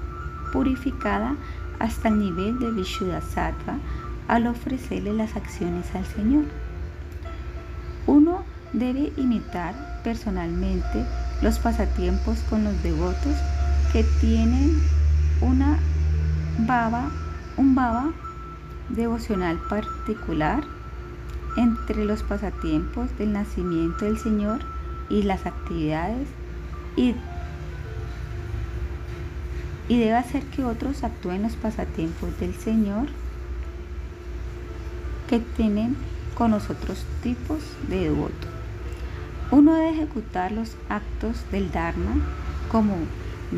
[0.52, 1.36] purificada
[1.80, 3.22] hasta el nivel de Vishuddha
[4.28, 6.46] al ofrecerle las acciones al Señor.
[8.06, 9.74] Uno debe imitar
[10.04, 11.06] personalmente
[11.42, 13.36] los pasatiempos con los devotos
[13.94, 14.82] que tienen
[15.40, 15.78] una
[16.66, 17.12] baba,
[17.58, 18.12] un baba
[18.90, 20.64] devocional particular
[21.58, 24.62] entre los pasatiempos del nacimiento del Señor
[25.10, 26.28] y las actividades
[26.96, 27.14] y,
[29.88, 33.10] y debe hacer que otros actúen los pasatiempos del Señor
[35.30, 35.96] que tienen
[36.34, 38.48] con los otros tipos de devoto.
[39.52, 42.16] Uno debe ejecutar los actos del Dharma
[42.72, 42.96] como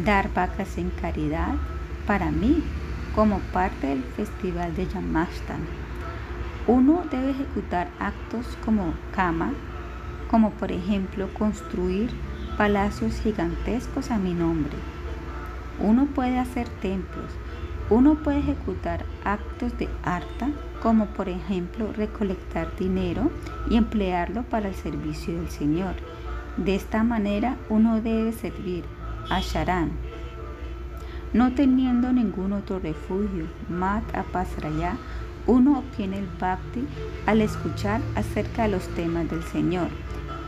[0.03, 1.56] dar vacas en caridad
[2.06, 2.64] para mí
[3.14, 5.67] como parte del festival de Yamashtami.
[6.67, 9.53] Uno debe ejecutar actos como cama,
[10.30, 12.09] como por ejemplo construir
[12.57, 14.74] palacios gigantescos a mi nombre.
[15.80, 17.32] Uno puede hacer templos.
[17.90, 20.49] Uno puede ejecutar actos de arta,
[20.82, 23.30] como por ejemplo recolectar dinero
[23.69, 25.93] y emplearlo para el servicio del Señor.
[26.57, 28.85] De esta manera uno debe servir
[29.29, 29.91] Asharan.
[31.33, 34.97] No teniendo ningún otro refugio, Mat Apasraya,
[35.47, 36.87] uno obtiene el bhakti
[37.25, 39.89] al escuchar acerca de los temas del Señor.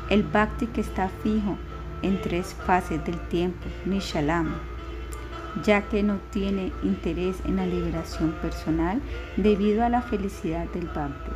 [0.10, 1.58] El bhakti que está fijo
[2.02, 4.56] en tres fases del tiempo, Nishalam,
[5.64, 9.02] ya que no tiene interés en la liberación personal
[9.36, 11.32] debido a la felicidad del bhakti.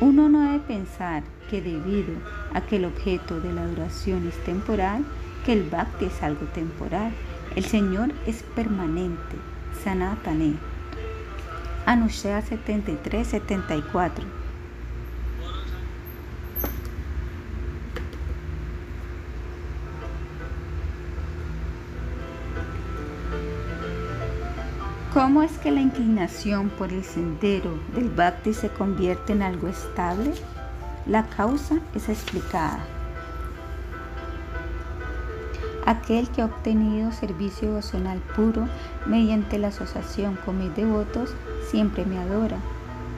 [0.00, 2.14] Uno no debe pensar que debido
[2.52, 5.04] a que el objeto de la adoración es temporal,
[5.46, 7.12] que el bhakti es algo temporal.
[7.54, 9.36] El Señor es permanente,
[9.84, 10.56] sanatane.
[11.86, 14.10] Anushya 73-74
[25.14, 30.34] ¿Cómo es que la inclinación por el sendero del bhakti se convierte en algo estable?
[31.06, 32.95] La causa es explicada.
[35.86, 38.68] Aquel que ha obtenido servicio devocional puro
[39.06, 41.32] mediante la asociación con mis devotos
[41.70, 42.58] siempre me adora.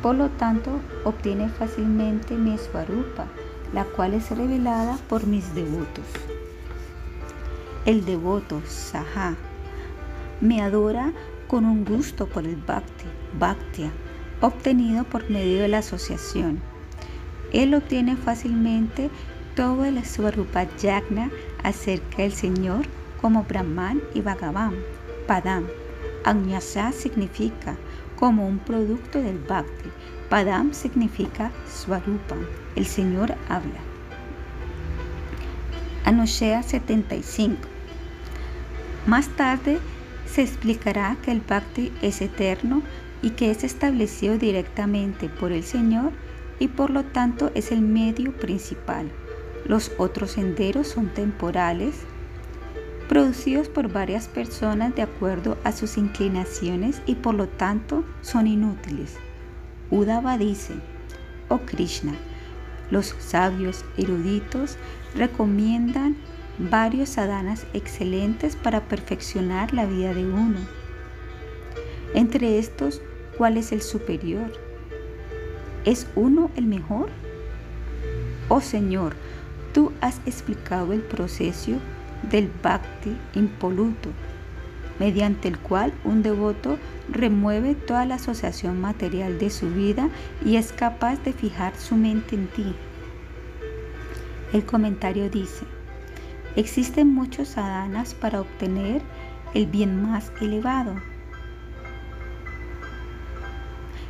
[0.02, 3.24] Por lo tanto, obtiene fácilmente mi svarupa,
[3.72, 6.04] la cual es revelada por mis devotos.
[7.86, 9.34] El devoto Saha
[10.42, 11.12] me adora
[11.46, 13.06] con un gusto por el bhakti,
[13.38, 13.90] bhaktia,
[14.42, 16.60] obtenido por medio de la asociación.
[17.52, 19.10] Él obtiene fácilmente
[19.56, 21.30] todo el Svarupa Yagna
[21.62, 22.86] acerca del Señor
[23.20, 24.74] como Brahman y Bhagavan,
[25.26, 25.66] Padam.
[26.24, 27.76] Agnyasa significa
[28.16, 29.90] como un producto del Bhakti.
[30.28, 32.36] Padam significa Swarupa,
[32.76, 33.80] el Señor habla.
[36.04, 37.56] Anoshea 75.
[39.06, 39.78] Más tarde
[40.26, 42.82] se explicará que el Bhakti es eterno
[43.22, 46.12] y que es establecido directamente por el Señor
[46.58, 49.10] y por lo tanto es el medio principal.
[49.66, 51.96] Los otros senderos son temporales,
[53.08, 59.16] producidos por varias personas de acuerdo a sus inclinaciones y por lo tanto son inútiles.
[59.90, 60.74] Udava dice,
[61.48, 62.14] oh Krishna,
[62.90, 64.76] los sabios eruditos
[65.14, 66.16] recomiendan
[66.58, 70.58] varios sadhanas excelentes para perfeccionar la vida de uno.
[72.14, 73.00] Entre estos,
[73.36, 74.52] ¿cuál es el superior?
[75.84, 77.08] ¿Es uno el mejor?
[78.48, 79.14] Oh Señor,
[79.72, 81.72] tú has explicado el proceso
[82.30, 84.10] del bhakti impoluto,
[84.98, 90.08] mediante el cual un devoto remueve toda la asociación material de su vida
[90.44, 92.74] y es capaz de fijar su mente en ti.
[94.52, 95.64] El comentario dice,
[96.56, 99.02] Existen muchos sadhanas para obtener
[99.54, 100.96] el bien más elevado.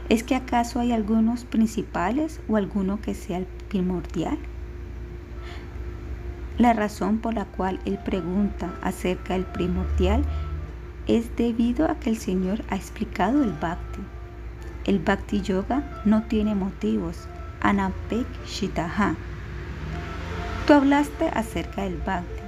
[0.08, 4.38] ¿Es que acaso hay algunos principales o alguno que sea el primordial?
[6.58, 10.24] La razón por la cual él pregunta acerca del primordial
[11.06, 14.00] es debido a que el Señor ha explicado el bhakti.
[14.84, 17.28] El bhakti yoga no tiene motivos.
[17.60, 19.14] Anapek Shitaha.
[20.66, 22.42] Tú hablaste acerca del bhakti.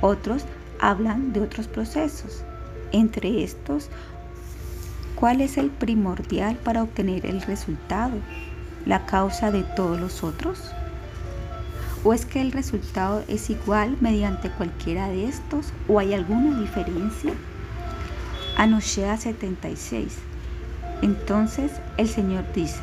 [0.00, 0.44] Otros
[0.80, 2.42] hablan de otros procesos.
[2.90, 3.90] Entre estos,
[5.14, 8.16] ¿cuál es el primordial para obtener el resultado?
[8.86, 10.72] ¿La causa de todos los otros?
[12.02, 17.32] ¿O es que el resultado es igual mediante cualquiera de estos o hay alguna diferencia?
[18.56, 20.16] Anushea 76.
[21.02, 22.80] Entonces el Señor dice,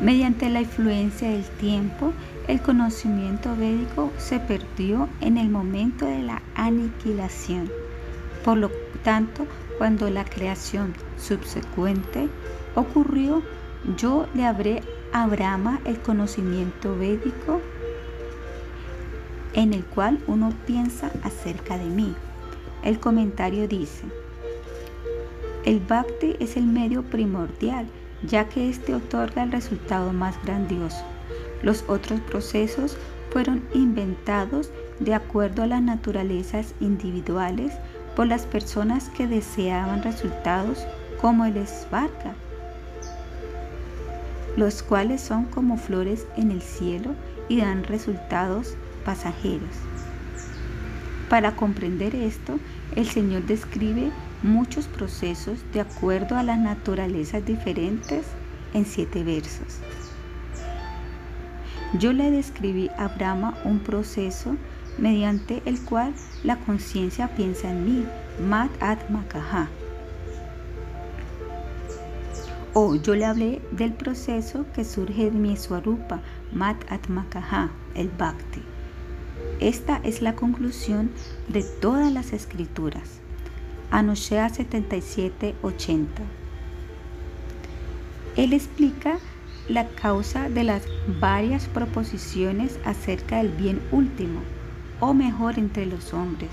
[0.00, 2.14] mediante la influencia del tiempo,
[2.48, 7.70] el conocimiento védico se perdió en el momento de la aniquilación.
[8.42, 8.70] Por lo
[9.04, 12.28] tanto, cuando la creación subsecuente
[12.74, 13.42] ocurrió,
[13.98, 14.82] yo le habré
[15.12, 17.60] a Brahma el conocimiento védico
[19.54, 22.14] en el cual uno piensa acerca de mí.
[22.82, 24.04] El comentario dice,
[25.64, 27.86] el bhakti es el medio primordial,
[28.22, 31.04] ya que éste otorga el resultado más grandioso.
[31.62, 32.96] Los otros procesos
[33.30, 37.74] fueron inventados de acuerdo a las naturalezas individuales
[38.16, 40.86] por las personas que deseaban resultados
[41.20, 42.34] como el esbarca,
[44.56, 47.14] los cuales son como flores en el cielo
[47.48, 49.70] y dan resultados pasajeros.
[51.28, 52.58] Para comprender esto,
[52.96, 54.10] el Señor describe
[54.42, 58.26] muchos procesos de acuerdo a las naturalezas diferentes
[58.74, 59.78] en siete versos.
[61.98, 64.56] Yo le describí a Brahma un proceso
[64.98, 66.14] mediante el cual
[66.44, 68.06] la conciencia piensa en mí,
[68.48, 69.68] Mat Atmakaha.
[72.80, 78.62] Yo le hablé del proceso que surge de mi Swarupa, Mat Atmakaha, el Bhakti.
[79.60, 81.10] Esta es la conclusión
[81.48, 83.20] de todas las escrituras.
[83.90, 86.06] Anushea 77-80.
[88.36, 89.18] Él explica
[89.68, 90.82] la causa de las
[91.20, 94.40] varias proposiciones acerca del bien último,
[95.00, 96.50] o mejor entre los hombres.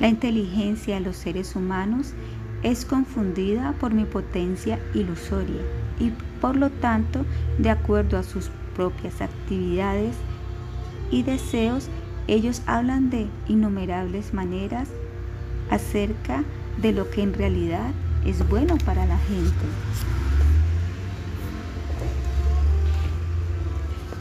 [0.00, 2.14] La inteligencia de los seres humanos
[2.62, 5.62] es confundida por mi potencia ilusoria
[6.00, 7.24] y Por lo tanto,
[7.58, 10.14] de acuerdo a sus propias actividades
[11.10, 11.88] y deseos,
[12.28, 14.88] ellos hablan de innumerables maneras
[15.68, 16.44] acerca
[16.80, 17.90] de lo que en realidad
[18.24, 19.66] es bueno para la gente.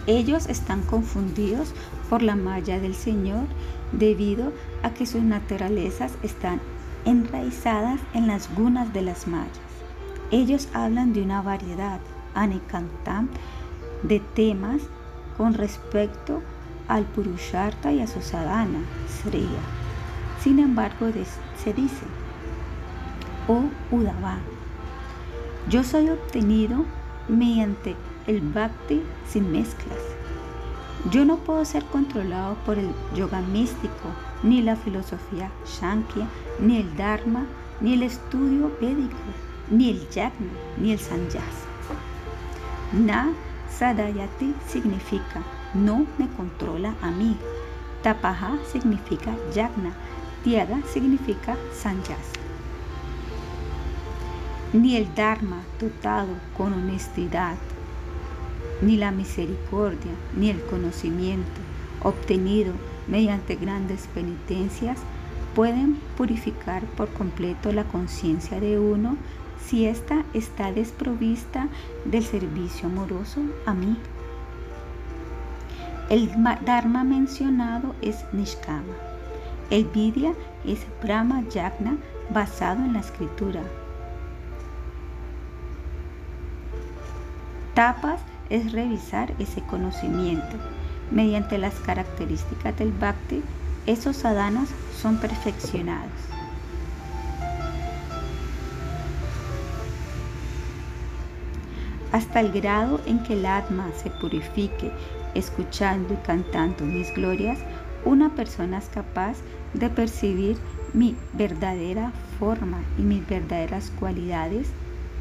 [0.08, 1.74] Ellos están confundidos
[2.10, 3.46] por la malla del Señor
[3.92, 6.62] debido a que sus naturalezas están
[7.08, 9.58] enraizadas en las gunas de las mallas.
[10.30, 12.02] Ellos hablan de una variedad,
[12.36, 13.30] anekantam,
[14.04, 14.82] de temas
[15.38, 16.42] con respecto
[16.90, 19.62] al Purusharta y a su sadhana, Sriya.
[20.42, 21.08] Sin embargo,
[21.64, 22.06] se dice,
[23.48, 24.38] oh Udava,
[25.70, 26.84] yo soy obtenido
[27.30, 27.96] mediante
[28.28, 30.00] el bhakti sin mezclas.
[31.12, 34.10] Yo no puedo ser controlado por el yoga místico,
[34.44, 36.28] ni la filosofía Shankya,
[36.60, 37.46] ni el Dharma,
[37.82, 39.16] ni el estudio védico,
[39.70, 41.68] ni el yagna, ni el sanyasa.
[42.94, 43.34] Na
[43.70, 45.44] sadayati significa
[45.74, 47.36] no me controla a mí.
[48.02, 49.92] Tapaha significa yagna,
[50.44, 52.40] tiaga significa sanyasa.
[54.74, 57.56] Ni el Dharma dotado con honestidad,
[58.82, 61.62] ni la misericordia, ni el conocimiento
[62.04, 62.74] obtenido
[63.08, 64.98] mediante grandes penitencias
[65.56, 69.18] pueden purificar por completo la conciencia de uno
[69.66, 71.68] si ésta está desprovista
[72.06, 73.98] del servicio amoroso a mí.
[76.10, 76.32] El
[76.66, 78.94] Dharma mencionado es Nishkama.
[79.70, 81.98] El Vidya es Brahma Yagna
[82.30, 83.62] basado en la escritura.
[87.74, 90.58] Tapas es revisar ese conocimiento.
[91.12, 93.42] Mediante las características del bhakti,
[93.86, 94.70] esos sadhanas
[95.02, 96.12] son perfeccionados.
[102.12, 104.92] Hasta el grado en que el Atma se purifique
[105.34, 107.60] escuchando y cantando mis glorias,
[108.06, 109.38] una persona es capaz
[109.74, 110.58] de percibir
[110.94, 114.68] mi verdadera forma y mis verdaderas cualidades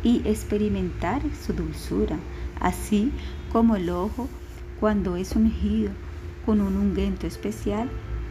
[0.02, 2.16] y experimentar su dulzura
[2.60, 3.12] así
[3.52, 4.28] como el ojo,
[4.80, 5.90] cuando es ungido
[6.44, 7.88] con un ungüento especial,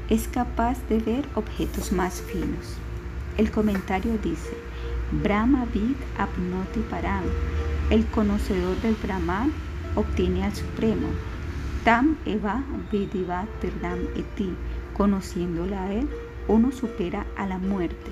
[0.09, 2.77] es capaz de ver objetos más finos.
[3.37, 4.55] El comentario dice,
[5.23, 7.23] Brahma vid apnoti param,
[7.89, 9.51] el conocedor del Brahman
[9.95, 11.07] obtiene al Supremo.
[11.83, 14.53] Tam eva vidivat tirdam eti,
[14.97, 16.09] conociéndola a él,
[16.47, 18.11] uno supera a la muerte.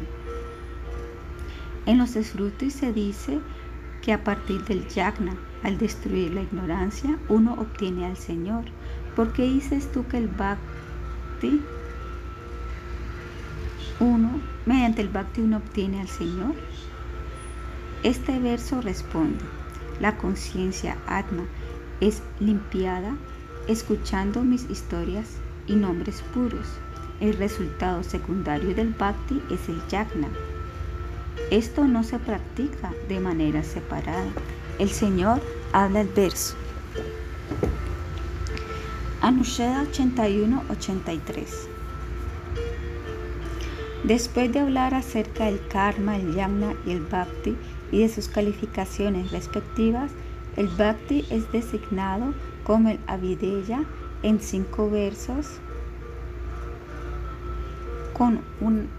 [1.86, 3.40] En los esfrutis se dice
[4.02, 8.66] que a partir del yagna, al destruir la ignorancia, uno obtiene al Señor.
[9.16, 11.62] ¿Por qué dices tú que el bhakti,
[14.00, 16.54] uno, mediante el bhakti uno obtiene al Señor?
[18.04, 19.44] Este verso responde,
[20.02, 21.46] la conciencia Atma
[22.02, 23.16] es limpiada
[23.68, 26.68] escuchando mis historias y nombres puros.
[27.22, 30.28] El resultado secundario del bhakti es el yagna.
[31.52, 34.32] Esto no se practica de manera separada,
[34.80, 36.56] el Señor habla el verso.
[39.22, 41.48] Anusheda 81-83
[44.04, 47.56] Después de hablar acerca del karma, el yamna y el bhakti
[47.92, 50.12] y de sus calificaciones respectivas,
[50.58, 52.34] el bhakti es designado
[52.66, 53.86] como el avideya
[54.24, 55.60] en cinco versos
[58.18, 58.90] con un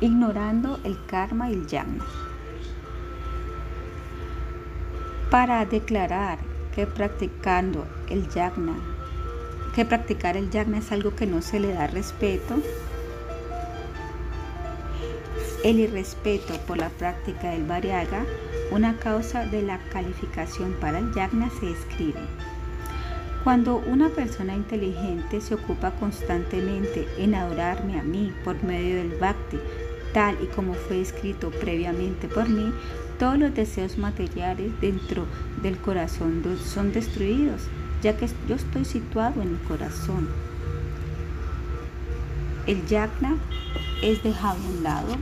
[0.00, 2.04] ignorando el karma y el yamna
[5.30, 6.38] para declarar
[6.74, 8.74] que practicando el yagna,
[9.74, 12.56] que practicar el yagna es algo que no se le da respeto,
[15.64, 18.24] el irrespeto por la práctica del variaga,
[18.70, 22.20] una causa de la calificación para el yagna se escribe.
[23.44, 29.58] Cuando una persona inteligente se ocupa constantemente en adorarme a mí por medio del bhakti,
[30.12, 32.72] tal y como fue escrito previamente por mí,
[33.18, 35.26] todos los deseos materiales dentro
[35.62, 37.62] del corazón son destruidos,
[38.02, 40.28] ya que yo estoy situado en el corazón.
[42.66, 43.36] El yagna
[44.02, 45.16] es dejado a un lado,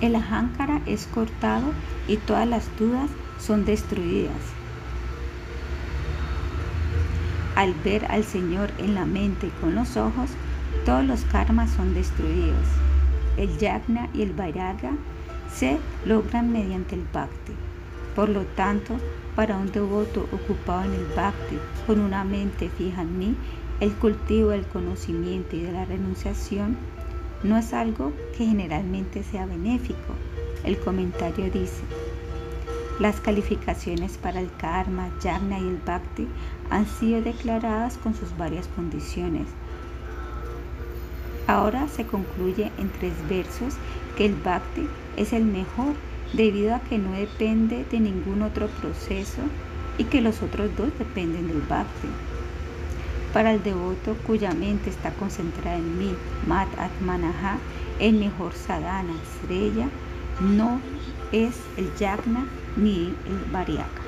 [0.00, 1.72] el ahankara es cortado
[2.06, 4.36] y todas las dudas son destruidas.
[7.54, 10.30] Al ver al Señor en la mente y con los ojos,
[10.84, 12.66] todos los karmas son destruidos.
[13.36, 14.92] El yagna y el vairaga
[15.52, 17.52] se logran mediante el bhakti.
[18.14, 18.96] Por lo tanto,
[19.36, 23.36] para un devoto ocupado en el bhakti, con una mente fija en mí,
[23.80, 26.76] el cultivo del conocimiento y de la renunciación
[27.44, 30.14] no es algo que generalmente sea benéfico.
[30.64, 31.82] El comentario dice,
[32.98, 36.26] Las calificaciones para el karma, yagna y el bhakti
[36.70, 39.46] han sido declaradas con sus varias condiciones.
[41.46, 43.74] Ahora se concluye en tres versos
[44.16, 45.94] que el bhakti es el mejor
[46.32, 49.42] debido a que no depende de ningún otro proceso
[49.98, 52.08] y que los otros dos dependen del bhakti.
[53.32, 56.14] Para el devoto cuya mente está concentrada en mí,
[56.46, 57.58] Mat Atmanaha,
[57.98, 59.88] el mejor sadhana, estrella,
[60.40, 60.80] no
[61.32, 64.02] es el yagna ni el variaka.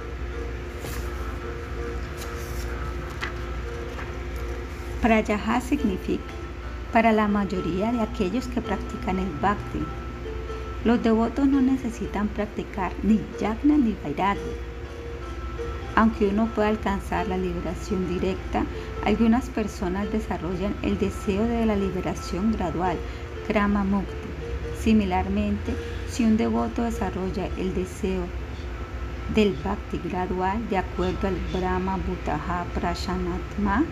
[5.02, 6.22] Prayaha significa
[6.92, 9.80] para la mayoría de aquellos que practican el bhakti.
[10.84, 14.70] Los devotos no necesitan practicar ni yagna ni vairagya
[16.00, 18.64] aunque uno pueda alcanzar la liberación directa,
[19.04, 22.96] algunas personas desarrollan el deseo de la liberación gradual,
[23.46, 24.14] Krama Mukti.
[24.80, 25.74] Similarmente,
[26.08, 28.22] si un devoto desarrolla el deseo
[29.34, 33.84] del Bhakti gradual de acuerdo al Brahma Bhutaha Prashanatma,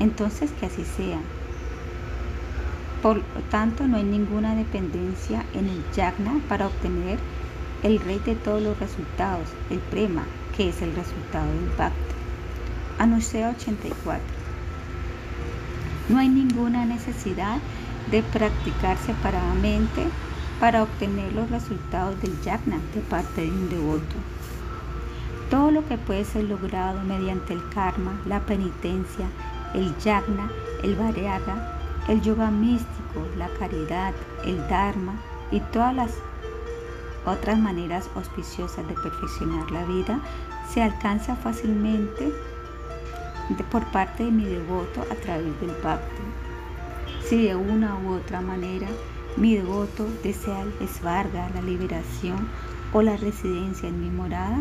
[0.00, 1.20] entonces que así sea.
[3.04, 7.18] Por lo tanto, no hay ninguna dependencia en el yagna para obtener
[7.82, 10.24] el rey de todos los resultados, el prema,
[10.56, 12.14] que es el resultado del pacto.
[12.98, 14.22] Anuncia 84.
[16.08, 17.58] No hay ninguna necesidad
[18.10, 20.06] de practicar separadamente
[20.58, 24.16] para obtener los resultados del yagna de parte de un devoto.
[25.50, 29.26] Todo lo que puede ser logrado mediante el karma, la penitencia,
[29.74, 30.50] el yagna,
[30.82, 31.73] el varyaga,
[32.08, 34.12] el yoga místico, la caridad,
[34.44, 35.14] el dharma
[35.50, 36.10] y todas las
[37.26, 40.20] otras maneras auspiciosas de perfeccionar la vida
[40.68, 42.32] se alcanza fácilmente
[43.70, 46.22] por parte de mi devoto a través del pacto.
[47.26, 48.88] Si de una u otra manera
[49.36, 52.48] mi devoto desea el esvarga, la liberación
[52.92, 54.58] o la residencia en mi morada,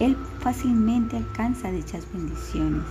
[0.00, 2.82] él fácilmente alcanza dichas bendiciones.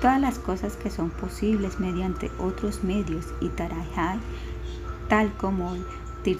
[0.00, 4.20] Todas las cosas que son posibles mediante otros medios y tarajai,
[5.08, 6.38] tal como el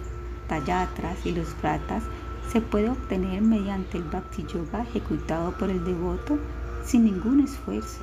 [0.49, 2.03] tallatras y los pratas
[2.51, 6.39] se puede obtener mediante el Bhakti Yoga ejecutado por el devoto
[6.85, 8.01] sin ningún esfuerzo.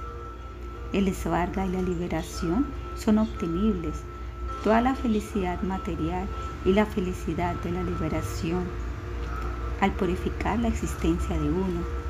[0.93, 3.95] El esvarga y la liberación son obtenibles.
[4.63, 6.27] Toda la felicidad material
[6.63, 8.63] y la felicidad de la liberación
[9.81, 12.04] al purificar la existencia de uno.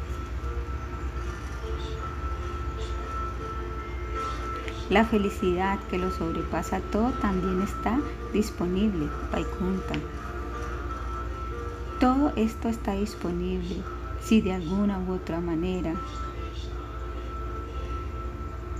[4.89, 7.99] La felicidad que lo sobrepasa todo también está
[8.33, 9.95] disponible, Vaikunta.
[11.99, 13.77] Todo esto está disponible
[14.21, 15.95] si de alguna u otra manera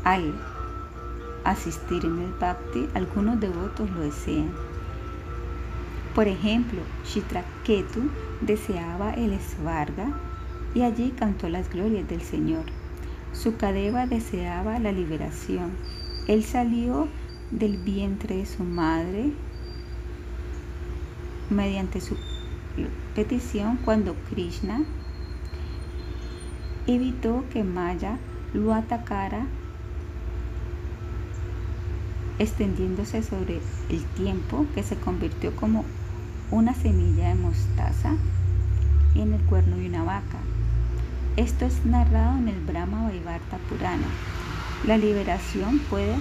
[0.03, 0.31] al
[1.43, 4.51] asistir en el Bhakti algunos devotos lo desean.
[6.13, 8.11] Por ejemplo, Chitraketu
[8.41, 10.07] deseaba el Svarga
[10.75, 12.65] y allí cantó las glorias del Señor.
[13.35, 15.71] Sukadeva deseaba la liberación.
[16.27, 17.07] Él salió
[17.51, 19.31] del vientre de su madre
[21.49, 22.17] mediante su
[23.13, 24.81] petición cuando Krishna
[26.87, 28.17] evitó que Maya
[28.53, 29.45] lo atacara
[32.39, 35.85] extendiéndose sobre el tiempo que se convirtió como
[36.51, 38.15] una semilla de mostaza
[39.15, 40.44] en el cuerno de una vaca.
[41.37, 44.07] Esto es narrado en el Brahma Vaivarta Purana.
[44.87, 46.15] La liberación puede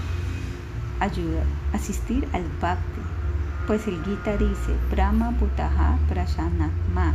[0.99, 3.01] ayudar, asistir al Bhakti,
[3.68, 7.15] pues el Gita dice Brahma Bhutaha Prashanatma.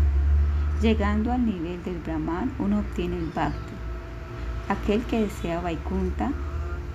[0.82, 3.74] Llegando al nivel del Brahman, uno obtiene el Bhakti.
[4.70, 6.32] Aquel que desea Vaikunta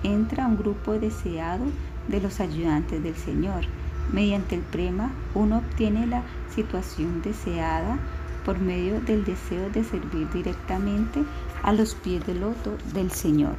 [0.01, 1.65] entra a un grupo deseado
[2.07, 3.65] de los ayudantes del Señor.
[4.11, 7.99] Mediante el prema, uno obtiene la situación deseada
[8.45, 11.23] por medio del deseo de servir directamente
[11.63, 13.55] a los pies del loto del Señor.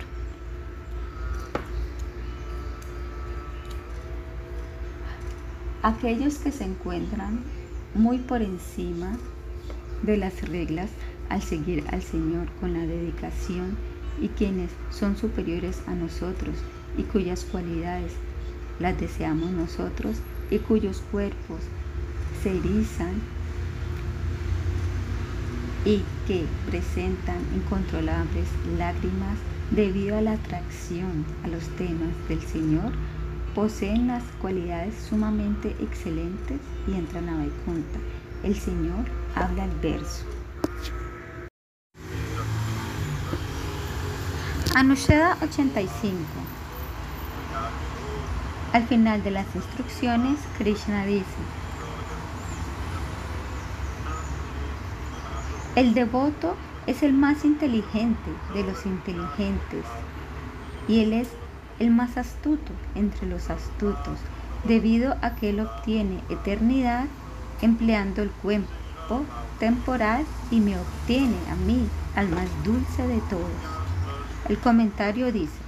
[5.82, 7.40] Aquellos que se encuentran
[7.94, 9.12] muy por encima
[10.02, 10.90] de las reglas
[11.28, 13.76] al seguir al Señor con la dedicación
[14.20, 16.56] y quienes son superiores a nosotros
[16.96, 18.12] y cuyas cualidades
[18.78, 20.16] las deseamos nosotros
[20.50, 21.60] y cuyos cuerpos
[22.42, 23.20] se erizan
[25.86, 29.38] y que presentan incontrolables lágrimas
[29.70, 32.92] debido a la atracción a los temas del Señor,
[33.54, 36.58] poseen las cualidades sumamente excelentes
[36.88, 38.00] y entran a Vaikunta.
[38.42, 39.04] El Señor
[39.36, 40.24] habla el verso.
[44.74, 46.18] Anusheda 85
[48.72, 51.24] Al final de las instrucciones, Krishna dice,
[55.76, 56.56] El devoto
[56.86, 59.84] es el más inteligente de los inteligentes
[60.88, 61.28] y él es
[61.78, 64.18] el más astuto entre los astutos,
[64.64, 67.04] debido a que él obtiene eternidad
[67.60, 69.26] empleando el cuerpo
[69.58, 73.50] temporal y me obtiene a mí, al más dulce de todos.
[74.48, 75.58] El comentario dice,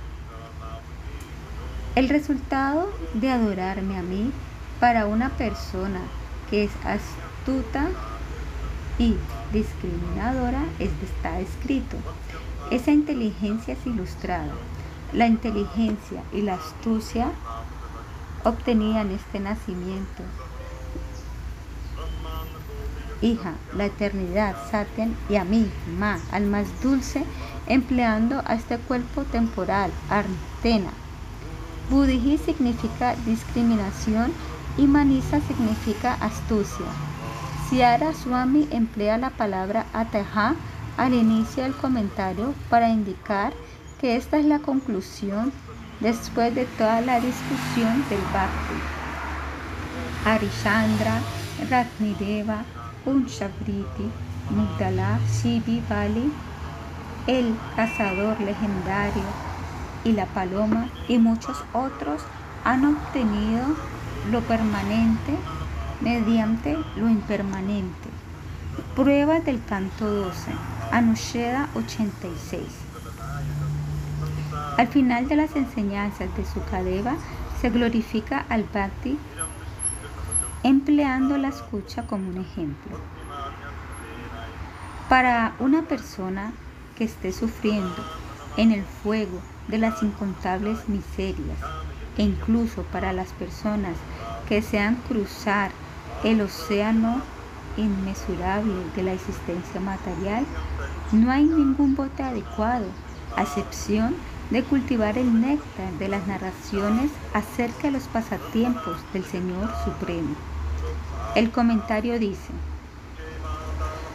[1.96, 4.32] el resultado de adorarme a mí
[4.80, 6.00] para una persona
[6.48, 7.88] que es astuta
[8.98, 9.14] y
[9.52, 11.96] discriminadora está escrito.
[12.70, 14.52] Esa inteligencia es ilustrada.
[15.12, 17.30] La inteligencia y la astucia
[18.44, 20.22] obtenían este nacimiento.
[23.20, 25.68] Hija, la eternidad, Satyan, y a mí,
[25.98, 27.24] Ma, al más dulce,
[27.66, 30.90] empleando a este cuerpo temporal, Artena.
[31.90, 34.32] Buddhi significa discriminación
[34.76, 36.86] y Manisa significa astucia.
[37.68, 40.54] Siara Swami emplea la palabra ataha
[40.96, 43.52] al inicio del comentario para indicar
[44.00, 45.52] que esta es la conclusión
[46.00, 48.80] después de toda la discusión del Bhakti.
[50.24, 51.20] Arishandra,
[51.68, 52.64] Ratnideva,
[53.04, 54.10] Unshabriti,
[54.48, 56.32] Mugdala, Shivi Bali,
[57.26, 59.24] el cazador legendario
[60.04, 62.22] y la paloma y muchos otros
[62.64, 63.66] han obtenido
[64.30, 65.36] lo permanente
[66.00, 68.08] mediante lo impermanente.
[68.94, 70.52] Prueba del canto 12,
[70.92, 72.62] Anusheda 86.
[74.76, 77.16] Al final de las enseñanzas de Sukadeva
[77.60, 79.18] se glorifica al Bhakti
[80.62, 82.98] empleando la escucha como un ejemplo.
[85.08, 86.52] Para una persona
[86.96, 88.04] que esté sufriendo
[88.56, 91.58] en el fuego de las incontables miserias
[92.16, 93.96] e incluso para las personas
[94.48, 95.70] que desean cruzar
[96.24, 97.20] el océano
[97.76, 100.44] inmesurable de la existencia material,
[101.12, 102.86] no hay ningún bote adecuado,
[103.36, 104.16] a excepción
[104.50, 110.34] de cultivar el néctar de las narraciones acerca de los pasatiempos del Señor Supremo.
[111.34, 112.52] El comentario dice,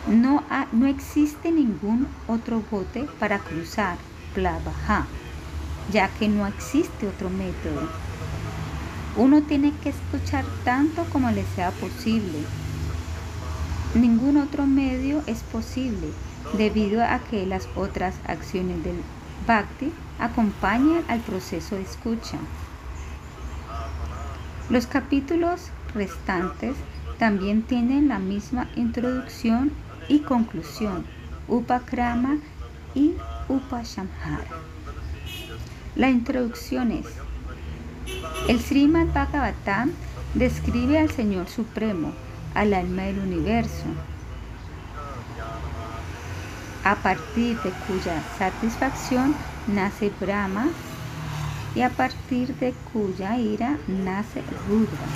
[0.07, 3.97] no, no existe ningún otro bote para cruzar
[4.33, 5.05] Plavaja,
[5.91, 7.87] ya que no existe otro método
[9.15, 12.39] uno tiene que escuchar tanto como le sea posible.
[13.93, 16.07] Ningún otro medio es posible
[16.57, 18.95] debido a que las otras acciones del
[19.45, 22.37] bhakti acompañan al proceso de escucha.
[24.69, 26.75] Los capítulos restantes
[27.19, 29.71] también tienen la misma introducción
[30.07, 31.05] y conclusión,
[31.47, 32.37] upakrama
[32.95, 33.13] y
[33.47, 34.47] upashamhara.
[35.95, 37.05] La introducción es
[38.47, 39.91] el Srimad Bhagavatam
[40.33, 42.11] describe al Señor Supremo,
[42.53, 43.85] al alma del universo,
[46.83, 49.35] a partir de cuya satisfacción
[49.67, 50.67] nace Brahma
[51.75, 55.07] y a partir de cuya ira nace Rudra.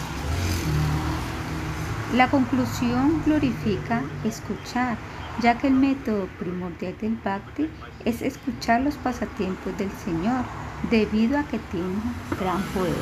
[2.16, 4.98] La conclusión glorifica escuchar,
[5.42, 7.70] ya que el método primordial del bhakti
[8.06, 10.46] es escuchar los pasatiempos del Señor
[10.90, 12.02] debido a que tiene
[12.40, 12.96] gran poder.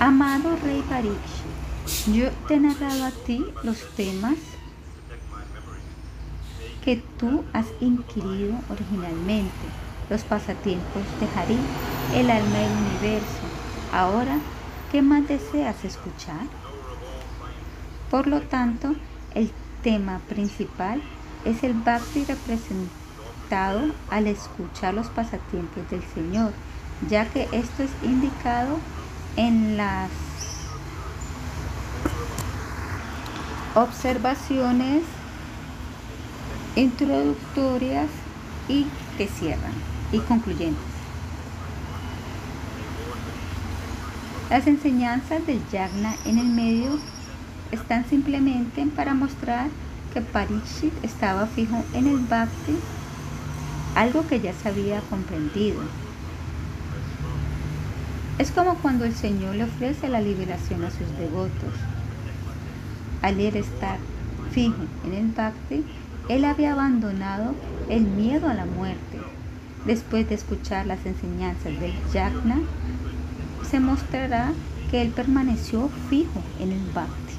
[0.00, 4.36] Amado Rey Parikshit, yo te he narrado a ti los temas
[6.84, 9.66] que tú has inquirido originalmente,
[10.08, 11.58] los pasatiempos de Hari,
[12.14, 13.42] el alma del universo.
[13.92, 14.38] Ahora,
[14.92, 16.46] ¿qué más deseas escuchar?
[18.10, 18.94] Por lo tanto,
[19.34, 19.50] el
[19.82, 21.02] tema principal
[21.44, 22.24] es el Bhakti
[23.50, 26.52] al escuchar los pasatiempos del Señor,
[27.08, 28.78] ya que esto es indicado
[29.36, 30.10] en las
[33.74, 35.02] observaciones
[36.74, 38.08] introductorias
[38.68, 39.72] y que cierran
[40.12, 40.82] y concluyentes.
[44.50, 46.98] Las enseñanzas del yagna en el medio
[47.70, 49.68] están simplemente para mostrar
[50.12, 52.76] que Parishit estaba fijo en el bhakti
[53.96, 55.80] algo que ya se había comprendido.
[58.38, 61.72] Es como cuando el Señor le ofrece la liberación a sus devotos.
[63.22, 63.98] Al él estar
[64.52, 65.82] fijo en el Bhakti,
[66.28, 67.54] él había abandonado
[67.88, 69.18] el miedo a la muerte.
[69.86, 72.58] Después de escuchar las enseñanzas del Yagna,
[73.68, 74.52] se mostrará
[74.90, 77.32] que él permaneció fijo en el Bhakti.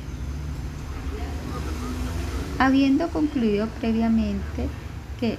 [2.58, 4.68] Habiendo concluido previamente
[5.20, 5.38] que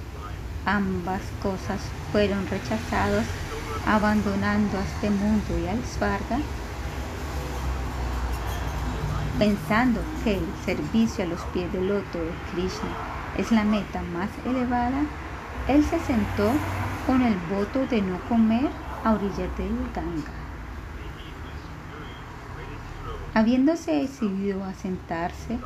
[0.75, 1.81] ambas cosas
[2.11, 3.25] fueron rechazados
[3.87, 6.39] abandonando a este mundo y al Svarga,
[9.39, 12.89] Pensando que el servicio a los pies del loto de Krishna
[13.37, 15.01] es la meta más elevada,
[15.69, 16.51] él se sentó
[17.07, 18.69] con el voto de no comer
[19.05, 20.33] a orillas del Ganga.
[23.33, 25.57] Habiéndose decidido a sentarse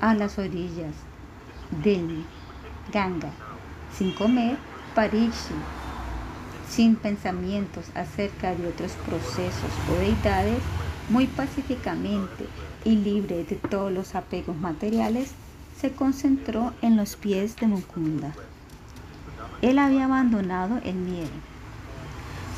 [0.00, 0.94] a las orillas
[1.70, 2.24] del
[2.92, 3.30] Ganga
[3.96, 4.56] sin comer,
[4.94, 5.56] Parikshit,
[6.68, 10.58] sin pensamientos acerca de otros procesos o deidades,
[11.08, 12.46] muy pacíficamente
[12.84, 15.32] y libre de todos los apegos materiales,
[15.78, 18.32] se concentró en los pies de Mukunda.
[19.60, 21.30] Él había abandonado el miedo.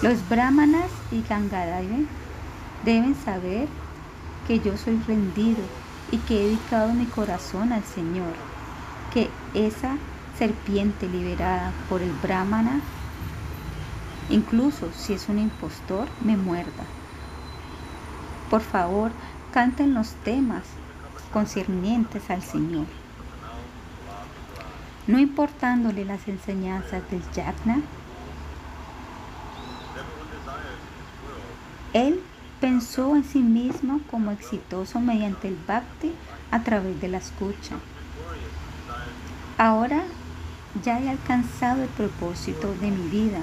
[0.02, 1.98] Los brahmanas y Gangadaya
[2.84, 3.68] deben saber
[4.46, 5.62] que yo soy rendido
[6.10, 8.34] y que he dedicado mi corazón al Señor,
[9.12, 9.96] que esa
[10.38, 12.80] serpiente liberada por el brahmana,
[14.30, 16.84] incluso si es un impostor, me muerda.
[18.50, 19.12] Por favor,
[19.52, 20.62] canten los temas
[21.32, 22.86] concernientes al Señor.
[25.06, 27.82] No importándole las enseñanzas del yajna,
[31.92, 32.20] él
[32.60, 36.12] pensó en sí mismo como exitoso mediante el bhakti
[36.50, 37.76] a través de la escucha.
[39.58, 40.02] Ahora
[40.82, 43.40] ya he alcanzado el propósito de mi vida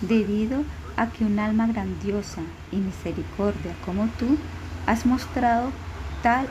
[0.00, 0.64] debido
[0.96, 4.36] a que un alma grandiosa y misericordia como tú
[4.86, 5.70] has mostrado
[6.22, 6.46] tal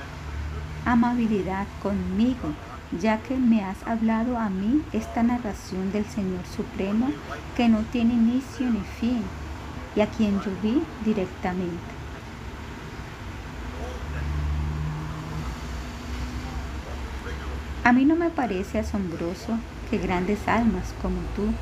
[0.86, 2.50] amabilidad conmigo,
[3.00, 7.10] ya que me has hablado a mí esta narración del Señor Supremo
[7.56, 9.24] que no tiene inicio ni fin
[9.96, 11.94] y a quien yo vi directamente.
[17.84, 19.58] A mí no me parece asombroso
[19.94, 21.54] que grandes almas como tú,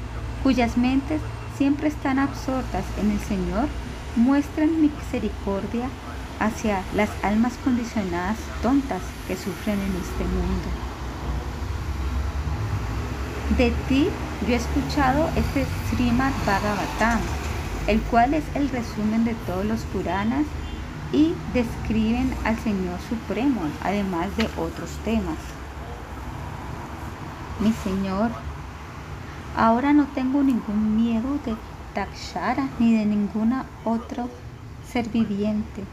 [0.42, 1.20] cuyas mentes
[1.58, 3.68] siempre están absortas en el Señor,
[4.16, 5.90] muestren misericordia
[6.40, 10.70] hacia las almas condicionadas tontas que sufren en este mundo.
[13.58, 14.08] De ti
[14.48, 17.20] yo he escuchado este Srimad Bhagavatam,
[17.88, 20.46] el cual es el resumen de todos los Puranas
[21.12, 25.51] y describen al Señor Supremo, además de otros temas.
[27.62, 28.32] Mi Señor,
[29.56, 31.56] ahora no tengo ningún miedo de
[31.94, 34.30] Takshara ni de ninguna otro
[34.92, 35.84] ser viviente,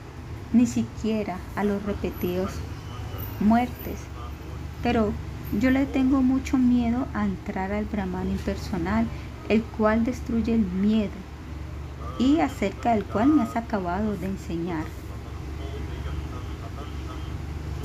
[0.54, 2.52] ni siquiera a los repetidos
[3.38, 3.98] muertes.
[4.82, 5.12] Pero
[5.60, 9.06] yo le tengo mucho miedo a entrar al Brahman impersonal,
[9.50, 11.12] el cual destruye el miedo
[12.18, 14.86] y acerca del cual me has acabado de enseñar.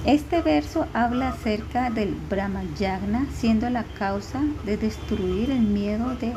[0.05, 6.33] Este verso habla acerca del Brahmayagna siendo la causa de destruir el miedo de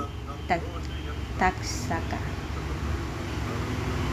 [1.36, 2.16] Taksaka,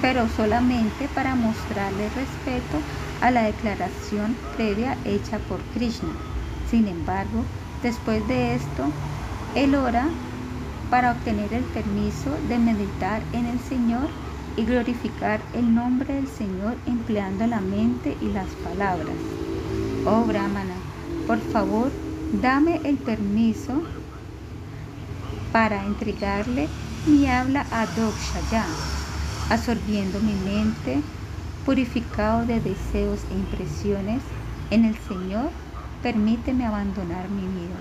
[0.01, 2.79] pero solamente para mostrarle respeto
[3.21, 6.09] a la declaración previa hecha por Krishna.
[6.69, 7.45] Sin embargo,
[7.83, 8.83] después de esto,
[9.55, 10.07] él ora
[10.89, 14.09] para obtener el permiso de meditar en el Señor
[14.55, 19.15] y glorificar el nombre del Señor empleando la mente y las palabras.
[20.05, 20.75] Oh Brahmana,
[21.27, 21.91] por favor,
[22.41, 23.73] dame el permiso
[25.51, 26.67] para entregarle
[27.05, 28.65] mi habla a Dokshaya,
[29.49, 31.01] absorbiendo mi mente,
[31.65, 34.23] purificado de deseos e impresiones
[34.71, 35.49] en el Señor,
[36.01, 37.79] permíteme abandonar mi vida.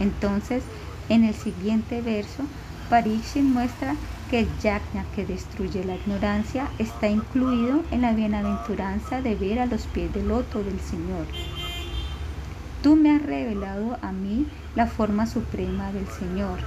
[0.00, 0.64] Entonces,
[1.08, 2.42] en el siguiente verso,
[2.88, 3.94] Parikshit muestra
[4.30, 9.66] que el yajna que destruye la ignorancia está incluido en la bienaventuranza de ver a
[9.66, 11.26] los pies del loto del Señor.
[12.82, 16.58] Tú me has revelado a mí la forma suprema del Señor.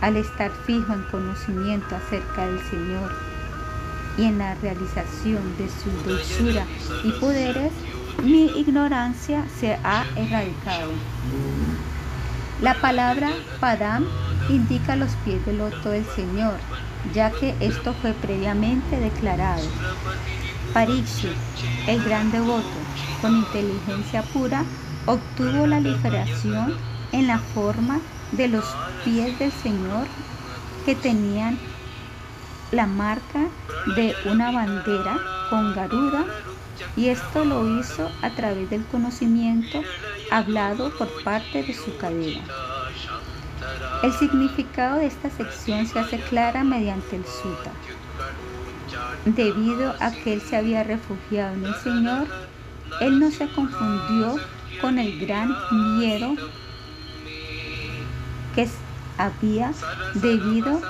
[0.00, 3.12] Al estar fijo en conocimiento acerca del Señor
[4.16, 6.64] y en la realización de su dulzura
[7.04, 7.72] y poderes,
[8.22, 10.92] mi ignorancia se ha erradicado.
[12.62, 14.06] La palabra Padam
[14.48, 16.60] indica los pies del loto del Señor,
[17.12, 19.64] ya que esto fue previamente declarado.
[20.72, 21.36] Parikshit,
[21.88, 22.86] el gran devoto,
[23.20, 24.64] con inteligencia pura,
[25.06, 26.76] obtuvo la liberación
[27.10, 28.00] en la forma
[28.30, 28.64] de los
[29.04, 30.06] pies del Señor
[30.84, 31.58] que tenían
[32.70, 33.48] la marca
[33.96, 35.18] de una bandera
[35.50, 36.24] con garuda
[36.96, 39.82] y esto lo hizo a través del conocimiento
[40.30, 42.42] hablado por parte de su cadera.
[44.02, 47.70] El significado de esta sección se hace clara mediante el sutta.
[49.24, 52.26] Debido a que él se había refugiado en el Señor,
[53.00, 54.36] él no se confundió
[54.80, 55.54] con el gran
[55.98, 56.34] miedo
[58.54, 58.68] que
[59.18, 59.72] había
[60.14, 60.80] debido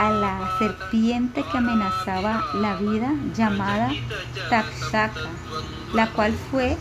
[0.00, 3.92] a la serpiente que amenazaba la vida llamada
[4.48, 5.28] Taksaka
[5.92, 6.78] la cual fue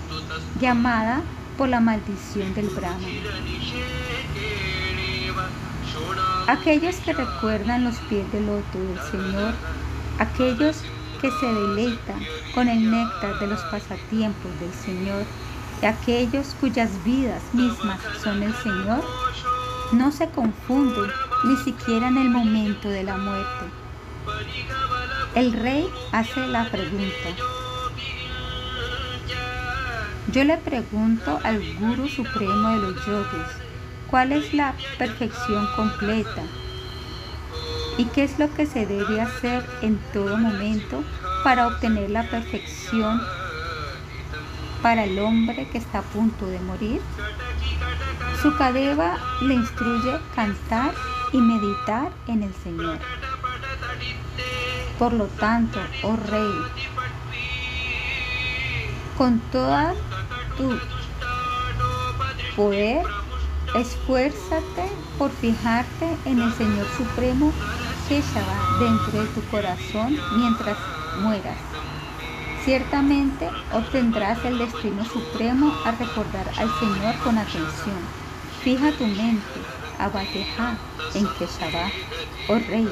[0.62, 1.22] llamada
[1.58, 3.02] por la maldición del Brahman.
[6.48, 9.54] Aquellos que recuerdan los pies del loto del Señor,
[10.20, 10.78] aquellos
[11.20, 12.22] que se deleitan
[12.56, 15.26] con el néctar de los pasatiempos del Señor
[15.82, 19.04] y aquellos cuyas vidas mismas son el Señor,
[19.92, 21.12] no se confunden
[21.46, 23.66] ni siquiera en el momento de la muerte.
[25.36, 27.30] El rey hace la pregunta.
[30.32, 33.48] Yo le pregunto al Guru Supremo de los Yogis,
[34.10, 36.44] ¿cuál es la perfección completa?
[37.98, 41.04] ¿Y qué es lo que se debe hacer en todo momento
[41.44, 43.22] para obtener la perfección
[44.84, 47.02] para el hombre que está a punto de morir?
[48.42, 50.94] Sukadeva le instruye cantar
[51.34, 53.00] y meditar en el Señor.
[54.98, 56.52] Por lo tanto, oh rey,
[59.18, 59.94] con toda
[60.58, 60.78] tu
[62.56, 63.06] poder,
[63.76, 67.54] esfuérzate por fijarte en el Señor Supremo
[68.08, 70.78] Keshava dentro de tu corazón mientras
[71.22, 71.79] mueras.
[72.70, 77.98] Ciertamente obtendrás el destino supremo al recordar al Señor con atención.
[78.62, 79.60] Fija tu mente,
[79.98, 80.78] Abateja,
[81.16, 81.90] en Keshava,
[82.48, 82.88] oh Rey,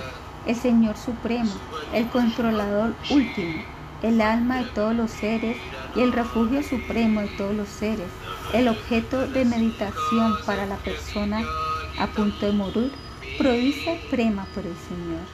[0.47, 1.51] el Señor Supremo,
[1.93, 3.61] el controlador último,
[4.01, 5.55] el alma de todos los seres
[5.95, 8.09] y el refugio supremo de todos los seres,
[8.55, 11.43] el objeto de meditación para la persona
[11.99, 12.91] a punto de morir,
[13.37, 15.25] produce prema por el Señor.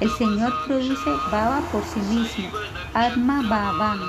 [0.00, 2.50] El Señor produce baba por sí mismo,
[2.94, 4.00] atma bhavam.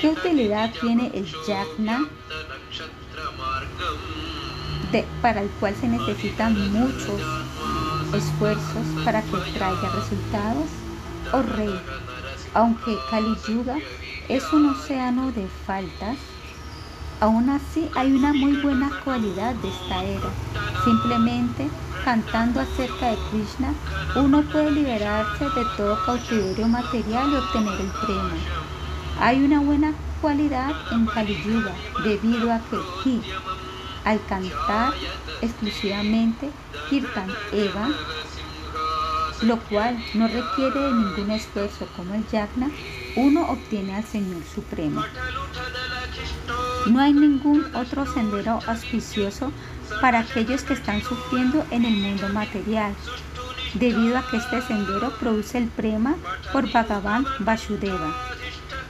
[0.00, 2.08] ¿Qué utilidad tiene el yagna
[5.22, 7.20] para el cual se necesitan muchos
[8.14, 10.68] esfuerzos para que traiga resultados?
[11.32, 11.80] Oh Rey,
[12.54, 13.78] aunque Kali Yuga
[14.28, 16.18] es un océano de faltas,
[17.22, 20.28] aún así hay una muy buena cualidad de esta era.
[20.84, 21.68] Simplemente
[22.04, 23.72] cantando acerca de Krishna,
[24.16, 28.42] uno puede liberarse de todo cautiverio material y obtener el premio.
[29.20, 32.60] Hay una buena cualidad en Kali Yuga debido a
[33.04, 33.20] que
[34.04, 34.92] al cantar
[35.42, 36.50] exclusivamente
[36.90, 37.88] Kirtan Eva,
[39.42, 42.68] lo cual no requiere de ningún esfuerzo como el yagna,
[43.14, 45.04] uno obtiene al Señor Supremo.
[46.86, 49.52] No hay ningún otro sendero auspicioso
[50.00, 52.92] para aquellos que están sufriendo en el mundo material,
[53.74, 56.16] debido a que este sendero produce el prema
[56.52, 58.14] por Bhagavan Vasudeva.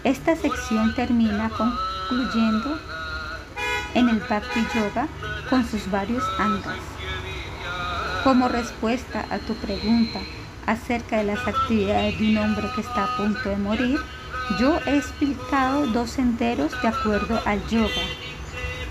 [0.04, 2.78] Esta sección termina concluyendo
[3.94, 5.06] en el Bhakti Yoga
[5.50, 6.78] con sus varios angas.
[8.24, 10.20] Como respuesta a tu pregunta
[10.66, 14.00] acerca de las actividades de un hombre que está a punto de morir,
[14.58, 18.02] yo he explicado dos senderos de acuerdo al yoga.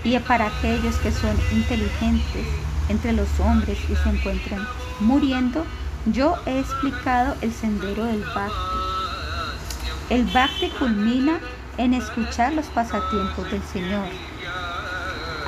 [0.04, 2.46] Y para aquellos que son inteligentes
[2.88, 4.66] entre los hombres y se encuentran
[5.00, 5.64] muriendo,
[6.06, 8.78] yo he explicado el sendero del bhakti.
[10.10, 11.38] El bhakti culmina
[11.78, 14.08] en escuchar los pasatiempos del Señor.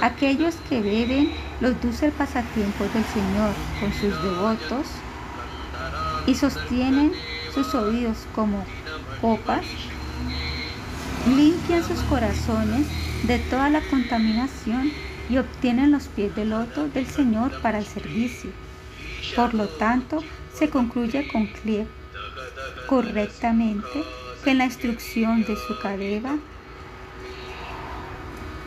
[0.01, 4.87] Aquellos que beben los dulces pasatiempos del Señor con sus devotos
[6.27, 7.13] y sostienen
[7.55, 8.65] sus oídos como
[9.21, 9.65] copas,
[11.27, 12.87] limpian sus corazones
[13.25, 14.93] de toda la contaminación
[15.29, 18.51] y obtienen los pies del loto del Señor para el servicio.
[19.35, 20.23] Por lo tanto,
[20.53, 21.49] se concluye con
[22.87, 24.05] correctamente
[24.45, 26.37] que la instrucción de su cadeva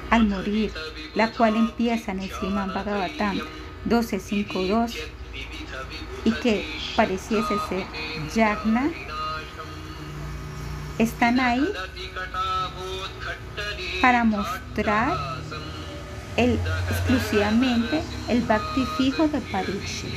[0.09, 0.71] al morir,
[1.15, 3.39] la cual empieza en el Sriman Bhagavatam
[3.87, 4.95] 12.5.2
[6.25, 7.85] y que pareciese ser
[8.35, 8.89] Yagna,
[10.97, 11.67] están ahí
[14.01, 15.13] para mostrar
[16.37, 16.59] el,
[16.89, 20.13] exclusivamente el bhakti fijo de Parikshit.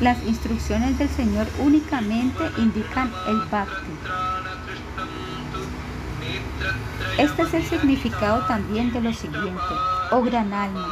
[0.00, 3.92] Las instrucciones del Señor únicamente indican el bhakti.
[7.18, 9.74] Este es el significado también de lo siguiente.
[10.10, 10.88] Oh gran alma,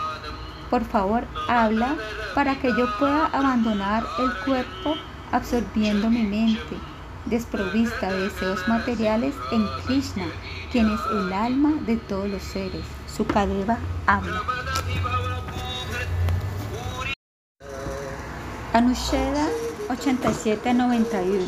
[0.71, 1.97] por favor habla
[2.35, 4.95] para que yo pueda abandonar el cuerpo
[5.33, 6.77] absorbiendo mi mente,
[7.29, 10.27] desprovista de deseos materiales en Krishna,
[10.73, 12.85] quien es el alma de todos los seres.
[13.07, 14.43] Su Sukadeva habla.
[18.73, 19.49] Anusheda
[19.91, 21.45] 8791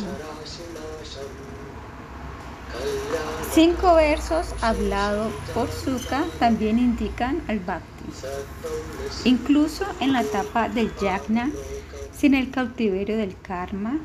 [3.53, 8.05] Cinco versos hablados por Sukha también indican al Bhakti.
[9.25, 11.51] Incluso en la etapa del Yagna,
[12.17, 13.99] sin el cautiverio del karma,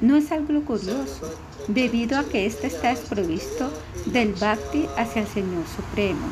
[0.00, 1.30] no es algo curioso,
[1.68, 3.70] debido a que éste está desprovisto
[4.06, 6.26] del bhakti hacia el Señor Supremo.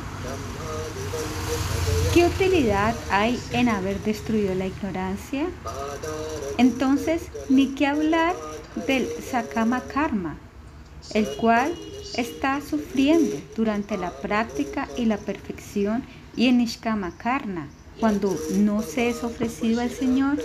[2.15, 5.47] ¿Qué utilidad hay en haber destruido la ignorancia?
[6.57, 8.35] Entonces, ni qué hablar
[8.87, 10.37] del Sakama Karma,
[11.15, 11.75] el cual
[12.17, 16.03] está sufriendo durante la práctica y la perfección
[16.35, 17.69] y en Nishkama Karna,
[18.01, 20.39] cuando no se es ofrecido al Señor?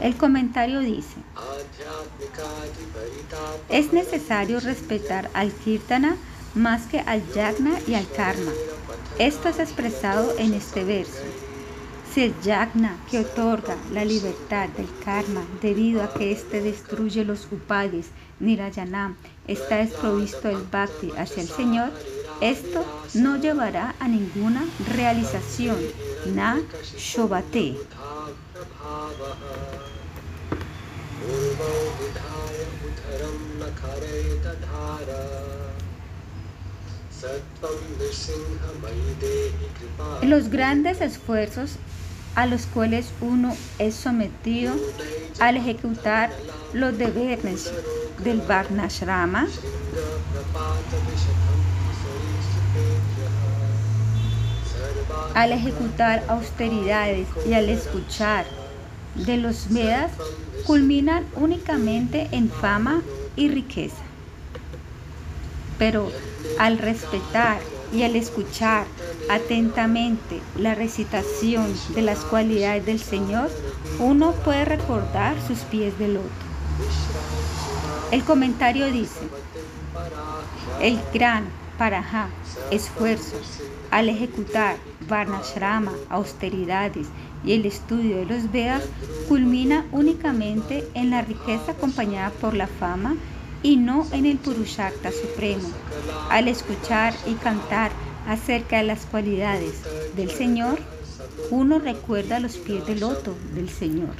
[0.00, 1.16] El comentario dice,
[3.68, 6.16] es necesario respetar al Kirtana
[6.54, 8.52] más que al Yagna y al Karma.
[9.18, 11.22] Esto es expresado en este verso.
[12.12, 17.46] Si el yagna que otorga la libertad del karma debido a que éste destruye los
[17.52, 18.08] upadis,
[18.40, 19.14] nirayanam,
[19.46, 21.92] está desprovisto del bhakti hacia el Señor,
[22.40, 25.76] esto no llevará a ninguna realización,
[26.34, 26.58] na
[26.96, 27.76] shobate.
[40.22, 41.76] Los grandes esfuerzos
[42.34, 44.74] a los cuales uno es sometido
[45.40, 46.30] al ejecutar
[46.72, 47.70] los deberes
[48.24, 49.46] del Varnashrama
[55.34, 58.44] al ejecutar austeridades y al escuchar
[59.14, 60.12] de los Vedas
[60.66, 63.02] culminan únicamente en fama
[63.36, 64.02] y riqueza.
[65.78, 66.10] Pero
[66.58, 67.58] al respetar
[67.92, 68.86] y al escuchar
[69.30, 73.50] atentamente la recitación de las cualidades del Señor,
[73.98, 76.28] uno puede recordar sus pies de loto.
[78.10, 79.20] El comentario dice,
[80.80, 81.44] el gran
[81.78, 82.28] paraja,
[82.70, 83.36] esfuerzo,
[83.90, 84.76] al ejecutar
[85.08, 87.08] varnashrama, austeridades
[87.44, 88.82] y el estudio de los Vedas,
[89.28, 93.16] culmina únicamente en la riqueza acompañada por la fama
[93.62, 95.68] y no en el Purusharta supremo.
[96.30, 97.90] Al escuchar y cantar
[98.26, 99.82] acerca de las cualidades
[100.16, 100.78] del Señor,
[101.50, 104.14] uno recuerda los pies del loto del Señor.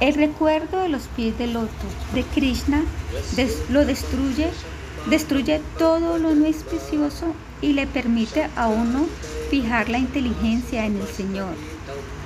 [0.00, 2.82] El recuerdo de los pies del loto de Krishna
[3.70, 4.50] lo destruye,
[5.08, 9.06] destruye todo lo no especioso y le permite a uno
[9.50, 11.54] fijar la inteligencia en el Señor.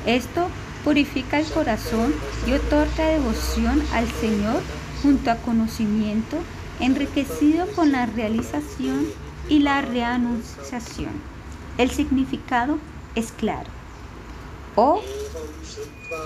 [0.06, 0.48] Esto
[0.84, 2.14] purifica el corazón
[2.46, 4.62] y otorga devoción al Señor
[5.02, 6.38] junto a conocimiento
[6.80, 9.06] enriquecido con la realización
[9.48, 11.12] y la reanunciación.
[11.76, 12.78] El significado
[13.14, 13.68] es claro.
[14.76, 15.02] O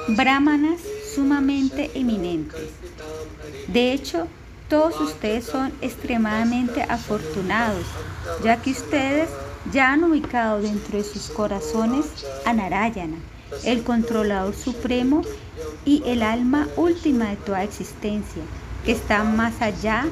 [0.09, 0.81] brahmanas
[1.15, 2.71] sumamente eminentes.
[3.69, 4.29] De hecho,
[4.75, 7.85] todos ustedes son extremadamente afortunados,
[8.43, 9.29] ya que ustedes
[9.73, 12.07] ya han ubicado dentro de sus corazones
[12.45, 13.19] a Narayana
[13.63, 15.23] el controlador supremo
[15.85, 18.43] y el alma última de toda existencia,
[18.85, 20.07] que está más allá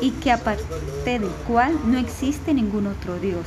[0.00, 0.64] y que aparte
[1.04, 3.46] del cual no existe ningún otro Dios.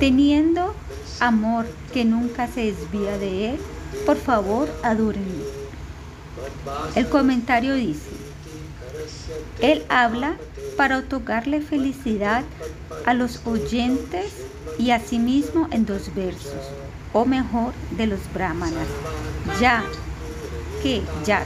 [0.00, 0.74] Teniendo
[1.20, 3.58] amor que nunca se desvía de él,
[4.06, 5.44] por favor adúrenlo.
[6.94, 8.15] El comentario dice,
[9.60, 10.36] él habla
[10.76, 12.44] para otorgarle felicidad
[13.04, 14.32] a los oyentes
[14.78, 16.52] y a sí mismo en dos versos
[17.12, 18.88] o mejor de los brahmanas,
[19.60, 19.82] ya
[20.82, 21.42] que ya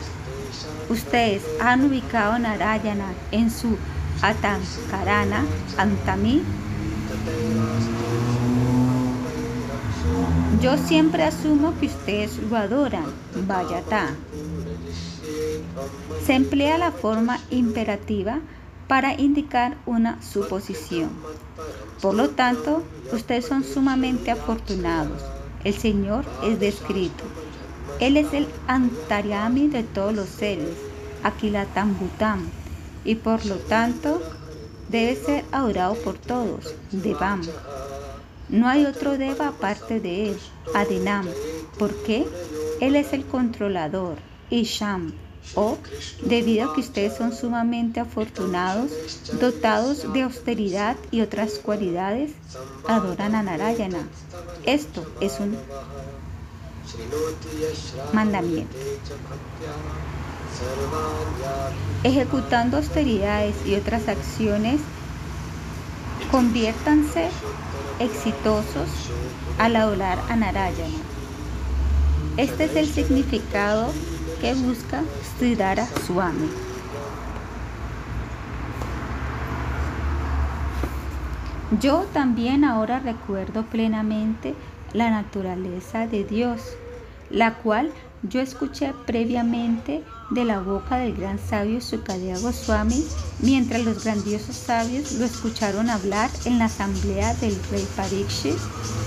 [0.89, 3.77] ustedes han ubicado Narayana en su
[4.23, 5.45] Atankarana
[5.79, 6.43] Antami,
[10.61, 13.05] yo siempre asumo que ustedes lo adoran,
[13.47, 14.11] Vayata.
[16.25, 18.41] Se emplea la forma imperativa
[18.89, 21.11] para indicar una suposición.
[22.03, 25.23] Por lo tanto, ustedes son sumamente afortunados.
[25.65, 27.25] El Señor es descrito.
[28.01, 30.77] Él es el Antariami de todos los seres,
[31.23, 32.49] Akilatambutam,
[33.05, 34.23] y por lo tanto
[34.89, 37.43] debe ser adorado por todos, Devam.
[38.49, 40.39] No hay otro Deva aparte de él,
[40.75, 41.27] Adinam,
[41.79, 42.27] porque
[42.81, 44.17] él es el controlador,
[44.51, 45.13] Isham,
[45.55, 45.79] o
[46.23, 48.91] debido a que ustedes son sumamente afortunados,
[49.41, 52.33] dotados de austeridad y otras cualidades,
[52.87, 54.09] adoran a Narayana.
[54.65, 55.57] Esto es un
[58.13, 58.77] mandamiento.
[62.05, 64.81] Ejecutando austeridades y otras acciones,
[66.31, 67.29] conviértanse
[67.99, 68.89] exitosos
[69.59, 70.99] al adorar a Narayana.
[72.37, 73.93] Este es el significado
[74.41, 75.03] que busca
[75.37, 76.49] Sridhara Swami.
[81.81, 84.55] Yo también ahora recuerdo plenamente
[84.93, 86.63] la naturaleza de Dios,
[87.31, 93.05] la cual yo escuché previamente de la boca del gran sabio Sukadeva Goswami,
[93.41, 98.57] mientras los grandiosos sabios lo escucharon hablar en la asamblea del rey Parikshit,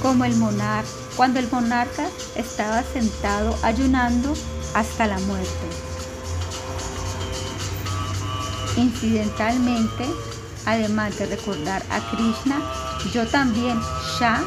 [0.01, 4.33] como el monarca, cuando el monarca estaba sentado ayunando
[4.73, 5.67] hasta la muerte.
[8.75, 10.05] Incidentalmente,
[10.65, 12.59] además de recordar a Krishna,
[13.13, 13.79] yo también,
[14.17, 14.41] Shah,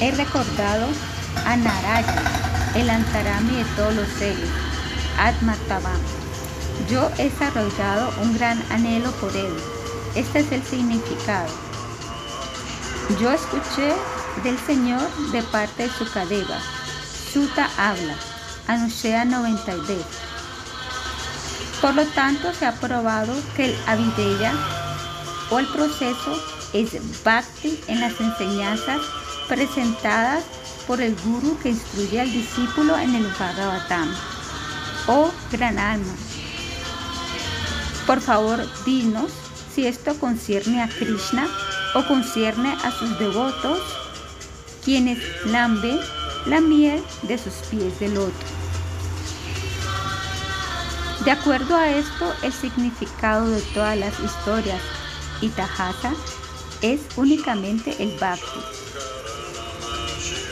[0.00, 0.86] he recordado
[1.44, 4.48] a Narayana el antarami de todos los seres,
[5.18, 6.00] Atmatavam.
[6.88, 9.52] Yo he desarrollado un gran anhelo por él.
[10.14, 11.52] Este es el significado.
[13.20, 13.92] Yo escuché
[14.44, 15.02] del Señor
[15.32, 16.58] de parte de Sukadeva.
[17.32, 18.14] Suta habla.
[18.66, 19.98] Anushea 92.
[21.80, 24.52] Por lo tanto, se ha probado que el Avideya
[25.50, 26.40] o el proceso
[26.72, 26.92] es
[27.24, 29.00] Bhakti en las enseñanzas
[29.48, 30.44] presentadas
[30.86, 34.14] por el guru que instruye al discípulo en el Bhagavatam.
[35.06, 36.14] Oh gran alma,
[38.06, 39.30] por favor dinos
[39.74, 41.48] si esto concierne a Krishna
[41.94, 43.78] o concierne a sus devotos,
[44.84, 45.98] quienes lamben
[46.46, 48.48] la miel de sus pies del otro.
[51.24, 54.80] De acuerdo a esto, el significado de todas las historias
[55.42, 56.12] Itahasa
[56.82, 58.79] es únicamente el Bhakti.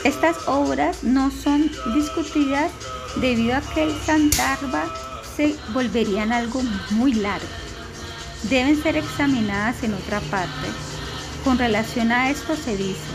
[0.05, 2.71] Estas obras no son discutidas
[3.17, 4.85] debido a que el Sandarbha
[5.35, 6.61] se volverían algo
[6.91, 7.47] muy largo.
[8.43, 10.67] Deben ser examinadas en otra parte.
[11.43, 13.11] Con relación a esto se dice,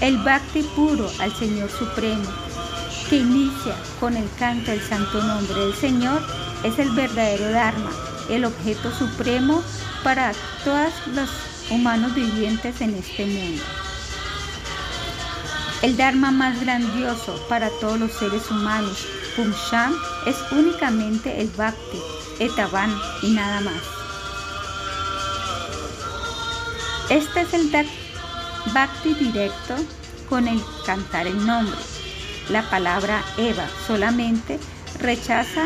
[0.00, 2.30] el Bhakti puro al Señor Supremo,
[3.08, 6.22] que inicia con el canto del santo nombre del Señor,
[6.62, 7.90] es el verdadero Dharma,
[8.28, 9.62] el objeto supremo
[10.04, 10.32] para
[10.64, 11.30] todos los
[11.70, 13.62] humanos vivientes en este mundo.
[15.82, 21.98] El Dharma más grandioso para todos los seres humanos, Pumsham, es únicamente el Bhakti,
[22.38, 23.82] Etavan y nada más.
[27.08, 27.70] Este es el
[28.74, 29.74] Bhakti directo
[30.28, 31.80] con el cantar el nombre.
[32.50, 34.60] La palabra Eva solamente
[34.98, 35.64] rechaza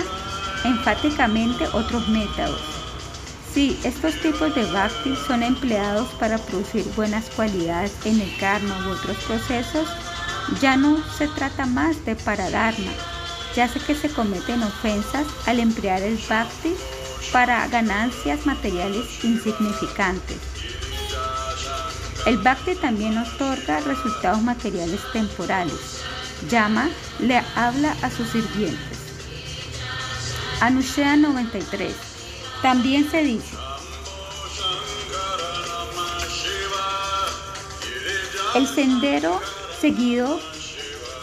[0.64, 2.73] enfáticamente otros métodos.
[3.54, 8.90] Sí, estos tipos de bhakti son empleados para producir buenas cualidades en el karma u
[8.90, 9.86] otros procesos,
[10.60, 12.90] ya no se trata más de paradharma,
[13.54, 16.74] ya sé que se cometen ofensas al emplear el bhakti
[17.32, 20.38] para ganancias materiales insignificantes.
[22.26, 26.02] El bhakti también otorga resultados materiales temporales.
[26.50, 26.88] Llama
[27.20, 28.98] le habla a sus sirvientes.
[30.60, 32.13] Anushea 93.
[32.64, 33.56] También se dice,
[38.54, 39.38] el sendero
[39.82, 40.40] seguido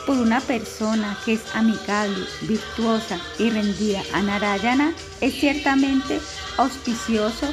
[0.05, 6.21] por una persona que es amigable, virtuosa y rendida a Narayana es ciertamente
[6.57, 7.51] auspicioso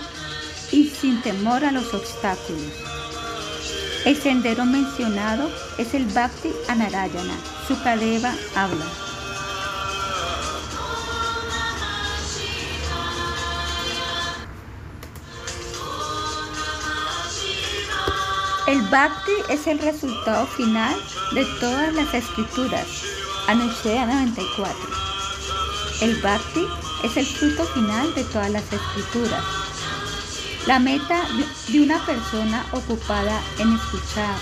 [0.70, 2.70] y sin temor a los obstáculos.
[4.04, 7.38] El sendero mencionado es el Bhakti Anarayana.
[7.66, 9.07] Sukadeva habla.
[18.68, 20.94] El Bhakti es el resultado final
[21.32, 22.86] de todas las escrituras.
[23.46, 24.74] Anushya 94.
[26.02, 26.66] El Bhakti
[27.02, 29.42] es el fruto final de todas las escrituras.
[30.66, 31.26] La meta
[31.68, 34.36] de una persona ocupada en escuchar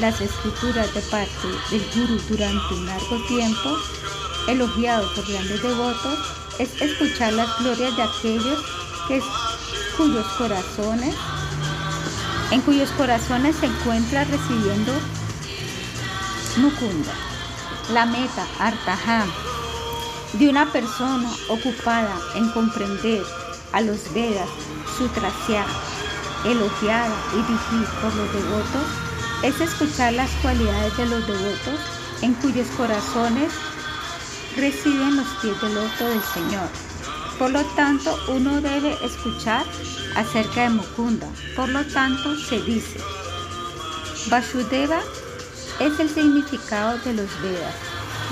[0.00, 3.78] las escrituras de parte del Guru durante un largo tiempo,
[4.48, 6.18] elogiado por grandes devotos,
[6.58, 8.60] es escuchar las glorias de aquellos
[9.06, 9.22] que,
[9.96, 11.14] cuyos corazones
[12.50, 14.92] en cuyos corazones se encuentra recibiendo
[16.56, 17.12] Mukunda.
[17.92, 19.30] La meta, Artaham,
[20.34, 23.22] de una persona ocupada en comprender
[23.72, 24.48] a los Vedas,
[24.96, 25.64] Sutrasya,
[26.44, 28.86] elogiada y dirigida por los devotos,
[29.42, 31.80] es escuchar las cualidades de los devotos
[32.22, 33.52] en cuyos corazones
[34.56, 36.68] reciben los pies del loto del Señor.
[37.38, 39.64] Por lo tanto, uno debe escuchar
[40.16, 41.26] acerca de Mukunda.
[41.56, 43.00] Por lo tanto, se dice,
[44.30, 45.00] Vasudeva
[45.80, 47.74] es el significado de los Vedas.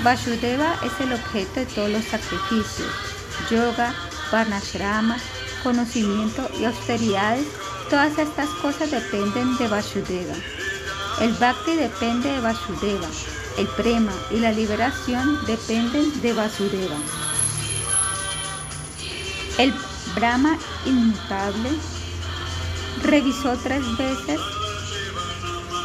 [0.03, 2.91] Vasudeva es el objeto de todos los sacrificios.
[3.49, 3.93] Yoga,
[4.31, 5.17] Varnashrama,
[5.63, 7.47] conocimiento y austeridades,
[7.89, 10.35] todas estas cosas dependen de Vasudeva.
[11.19, 13.07] El Bhakti depende de Vasudeva.
[13.57, 16.97] El Prema y la liberación dependen de Vasudeva.
[19.57, 19.73] El
[20.17, 21.69] Brahma inmutable
[23.03, 24.39] revisó tres veces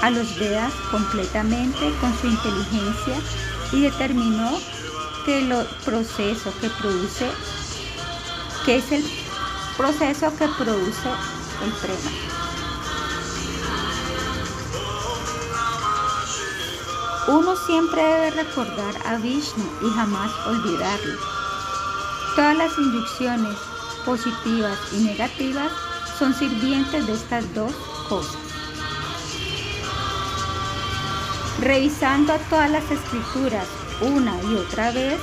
[0.01, 3.21] a los Vedas completamente con su inteligencia
[3.73, 4.59] y determinó
[5.27, 7.31] que el proceso que produce,
[8.65, 9.05] que es el
[9.77, 11.09] proceso que produce
[11.65, 12.11] el prema.
[17.29, 21.19] Uno siempre debe recordar a Vishnu y jamás olvidarlo.
[22.35, 23.72] Todas las inducciones
[24.05, 25.71] positivas y negativas
[26.19, 27.73] son sirvientes de estas dos
[28.09, 28.37] cosas.
[31.61, 33.67] Revisando todas las escrituras
[34.01, 35.21] una y otra vez,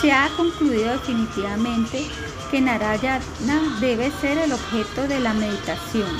[0.00, 2.06] se ha concluido definitivamente
[2.50, 6.10] que Narayana debe ser el objeto de la meditación.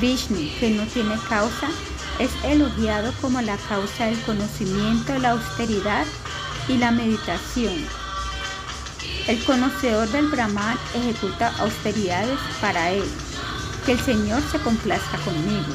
[0.00, 1.68] Vishnu, que no tiene causa,
[2.18, 6.06] es elogiado como la causa del conocimiento, la austeridad
[6.68, 7.99] y la meditación.
[9.26, 13.04] El conocedor del Brahman ejecuta austeridades para él.
[13.86, 15.72] Que el Señor se complazca conmigo.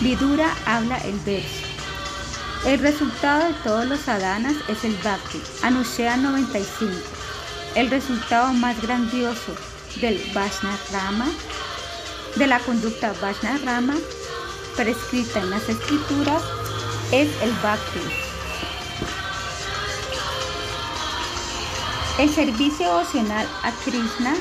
[0.00, 1.66] Vidura habla el verso.
[2.66, 5.40] El resultado de todos los sadhanas es el bhakti.
[5.62, 6.92] Anushea 95.
[7.74, 9.54] El resultado más grandioso
[10.00, 10.20] del
[10.92, 11.26] Rama,
[12.36, 13.12] de la conducta
[13.64, 13.94] Rama,
[14.76, 16.42] prescrita en las escrituras,
[17.10, 18.31] es el bhakti.
[22.18, 24.34] El servicio devocional a Krishna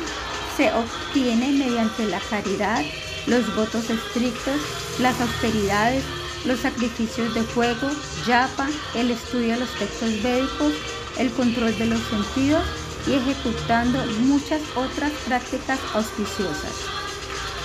[0.58, 2.84] se obtiene mediante la caridad,
[3.28, 4.60] los votos estrictos,
[5.00, 6.04] las austeridades,
[6.46, 7.90] los sacrificios de fuego,
[8.28, 10.74] yapa, el estudio de los textos védicos,
[11.18, 12.64] el control de los sentidos
[13.08, 16.74] y ejecutando muchas otras prácticas auspiciosas.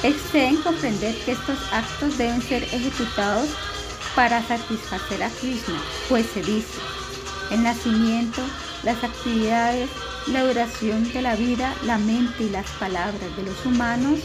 [0.05, 3.49] Exceden comprender que estos actos deben ser ejecutados
[4.15, 6.79] para satisfacer a Krishna, pues se dice,
[7.51, 8.43] el nacimiento,
[8.85, 9.89] las actividades,
[10.29, 14.21] la duración de la vida, la mente y las palabras de los humanos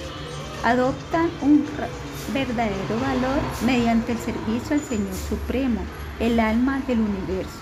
[0.64, 1.66] adoptan un
[2.34, 5.82] verdadero valor mediante el servicio al Señor Supremo,
[6.20, 7.60] el alma del universo.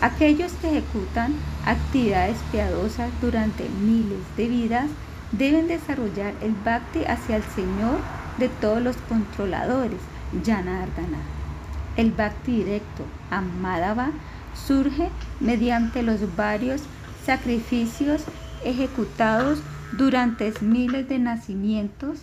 [0.00, 4.86] Aquellos que ejecutan actividades piadosas durante miles de vidas
[5.32, 7.98] deben desarrollar el bhakti hacia el Señor
[8.38, 10.00] de todos los controladores,
[10.44, 11.18] Janardana.
[11.96, 14.10] El bhakti directo, Amadava,
[14.54, 15.10] surge
[15.40, 16.82] mediante los varios
[17.24, 18.22] sacrificios
[18.64, 19.60] ejecutados
[19.92, 22.20] durante miles de nacimientos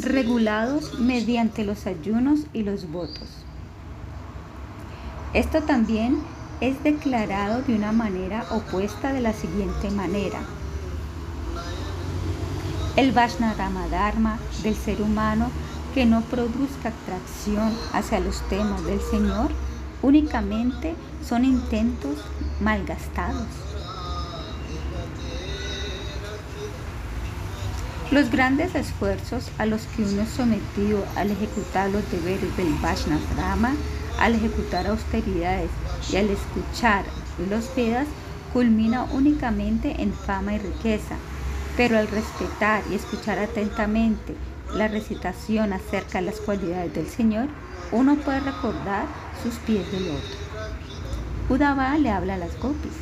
[0.00, 3.28] regulados mediante los ayunos y los votos.
[5.34, 6.18] Esto también
[6.60, 10.40] es declarado de una manera opuesta de la siguiente manera.
[12.96, 15.50] El Vaishnava Dharma del ser humano
[15.94, 19.50] que no produzca atracción hacia los temas del Señor
[20.02, 20.94] únicamente
[21.28, 22.16] son intentos
[22.60, 23.46] malgastados.
[28.10, 33.72] Los grandes esfuerzos a los que uno es sometido al ejecutar los deberes del Vaishnava
[34.18, 35.70] al ejecutar austeridades
[36.10, 37.04] y al escuchar
[37.50, 38.08] los Vedas,
[38.52, 41.16] culmina únicamente en fama y riqueza,
[41.76, 44.34] pero al respetar y escuchar atentamente
[44.74, 47.48] la recitación acerca de las cualidades del Señor,
[47.92, 49.06] uno puede recordar
[49.42, 50.47] sus pies del otro.
[51.48, 52.92] Udava le habla a las gopis.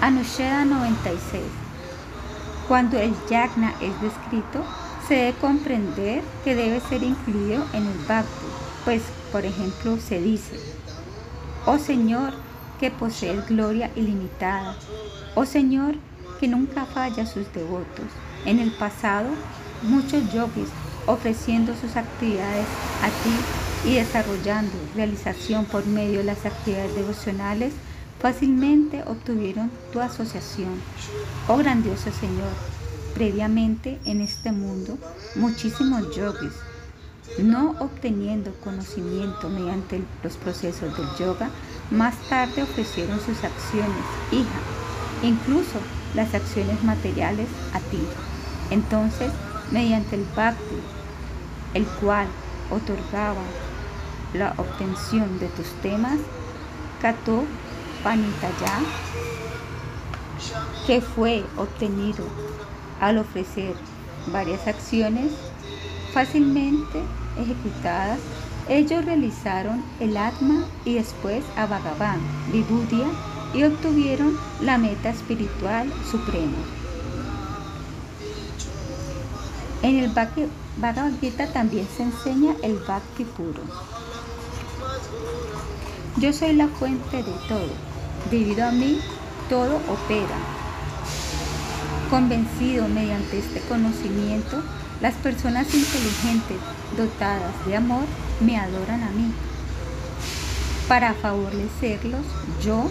[0.00, 1.42] Anusheda 96
[2.68, 4.64] cuando el yagna es descrito,
[5.06, 8.46] se debe comprender que debe ser incluido en el bhakti,
[8.84, 10.58] pues, por ejemplo, se dice,
[11.64, 12.32] oh Señor,
[12.80, 14.74] que posees gloria ilimitada,
[15.36, 15.94] oh Señor,
[16.40, 18.06] que nunca falla a sus devotos.
[18.44, 19.28] En el pasado,
[19.82, 20.68] muchos yogis
[21.06, 22.66] ofreciendo sus actividades
[23.02, 27.72] a ti y desarrollando realización por medio de las actividades devocionales,
[28.20, 30.80] fácilmente obtuvieron tu asociación.
[31.48, 32.50] Oh grandioso Señor,
[33.14, 34.98] previamente en este mundo,
[35.36, 36.52] muchísimos yogis,
[37.38, 41.50] no obteniendo conocimiento mediante los procesos del yoga,
[41.90, 44.60] más tarde ofrecieron sus acciones, hija,
[45.22, 45.78] incluso
[46.14, 48.00] las acciones materiales a ti.
[48.70, 49.30] Entonces,
[49.70, 50.76] mediante el bhakti,
[51.76, 52.26] el cual
[52.70, 53.42] otorgaba
[54.32, 56.18] la obtención de tus temas,
[57.02, 57.44] Kato
[58.02, 58.78] Panitaya,
[60.86, 62.24] que fue obtenido
[63.00, 63.74] al ofrecer
[64.32, 65.32] varias acciones
[66.14, 67.02] fácilmente
[67.38, 68.20] ejecutadas,
[68.70, 72.20] ellos realizaron el Atma y después a Bhagavan,
[73.54, 76.56] y obtuvieron la meta espiritual suprema.
[79.82, 80.10] En el
[80.76, 83.62] Bhagavad Gita también se enseña el Bhakti puro.
[86.18, 87.96] Yo soy la fuente de todo
[88.30, 88.98] Debido a mí,
[89.48, 90.36] todo opera.
[92.10, 94.62] Convencido mediante este conocimiento
[95.00, 96.56] Las personas inteligentes,
[96.96, 98.04] dotadas de amor,
[98.40, 99.30] me adoran a mí.
[100.88, 102.24] Para favorecerlos,
[102.64, 102.90] yo,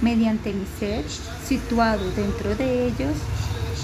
[0.00, 1.04] mediante mi ser,
[1.44, 3.16] situado dentro de ellos,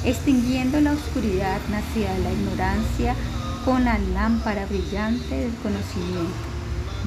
[0.06, 3.14] extinguiendo la oscuridad nacida de la ignorancia
[3.64, 6.32] con la lámpara brillante del conocimiento.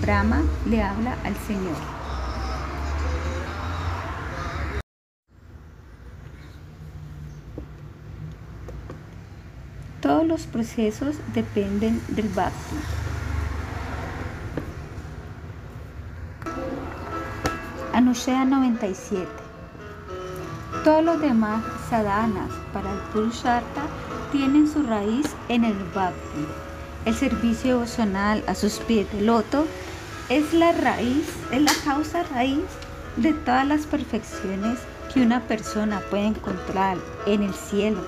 [0.01, 1.77] Brahma le habla al Señor.
[10.01, 12.75] Todos los procesos dependen del bhakti.
[17.93, 19.48] Anushya 97.
[20.83, 23.83] Todos los demás sadhanas para el Purushartha
[24.31, 26.45] tienen su raíz en el bhakti.
[27.05, 29.65] El servicio devocional a sus pies de loto
[30.29, 32.63] es la raíz, es la causa raíz
[33.17, 34.79] de todas las perfecciones
[35.13, 38.01] que una persona puede encontrar en el cielo,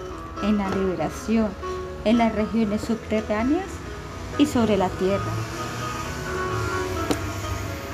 [0.44, 1.50] en la liberación,
[2.06, 3.68] en las regiones subterráneas
[4.38, 5.32] y sobre la tierra.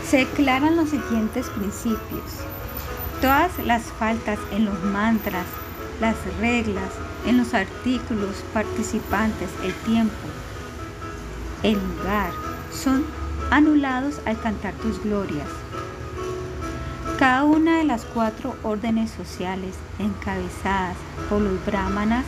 [0.08, 2.24] Se declaran los siguientes principios.
[3.22, 5.46] Todas las faltas en los mantras,
[6.00, 6.92] las reglas,
[7.26, 10.14] en los artículos participantes, el tiempo,
[11.64, 12.30] el lugar,
[12.72, 13.06] son
[13.50, 15.48] anulados al cantar tus glorias.
[17.18, 20.96] Cada una de las cuatro órdenes sociales encabezadas
[21.28, 22.26] por los brahmanas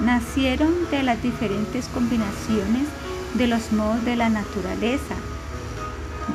[0.00, 2.88] nacieron de las diferentes combinaciones
[3.34, 5.14] de los modos de la naturaleza,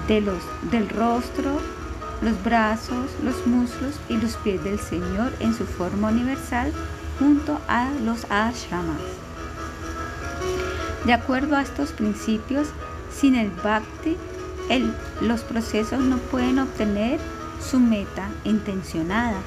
[0.07, 1.59] de los, del rostro,
[2.21, 6.71] los brazos, los muslos y los pies del Señor en su forma universal
[7.19, 9.01] junto a los ashramas.
[11.05, 12.67] De acuerdo a estos principios,
[13.11, 14.17] sin el bhakti,
[15.21, 17.19] los procesos no pueden obtener
[17.61, 19.39] su meta intencionada.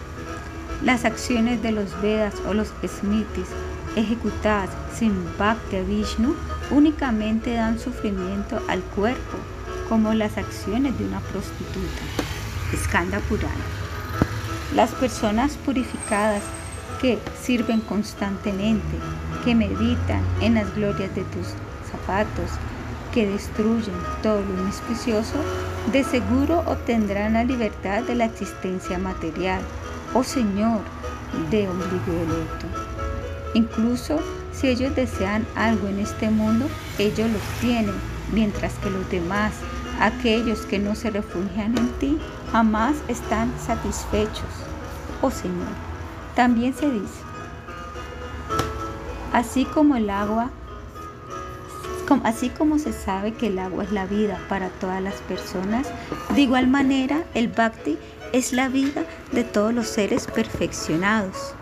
[0.83, 3.49] Las acciones de los Vedas o los Smritis
[3.97, 6.35] ejecutadas sin Bhakti Vishnu
[6.71, 9.37] únicamente dan sufrimiento al cuerpo,
[9.89, 12.30] como las acciones de una prostituta.
[12.77, 13.55] Skanda Purana.
[14.75, 16.43] Las personas purificadas
[17.01, 18.97] que sirven constantemente,
[19.45, 21.49] que meditan en las glorias de tus
[21.91, 22.51] zapatos,
[23.13, 25.37] que destruyen todo lo inauspicioso,
[25.93, 29.61] de seguro obtendrán la libertad de la existencia material.
[30.15, 30.81] Oh Señor,
[31.51, 32.67] de ombligo de loto.
[33.55, 34.21] Incluso
[34.53, 36.67] si ellos desean algo en este mundo,
[36.99, 37.95] ellos lo tienen,
[38.33, 39.53] mientras que los demás,
[40.01, 42.19] aquellos que no se refugian en ti,
[42.53, 44.45] jamás están satisfechos.
[45.23, 45.69] Oh Señor,
[46.35, 47.21] también se dice,
[49.33, 50.51] así como el agua,
[52.25, 55.87] así como se sabe que el agua es la vida para todas las personas,
[56.35, 57.99] de igual manera el bhakti
[58.33, 61.55] es la vida de todos los seres perfeccionados.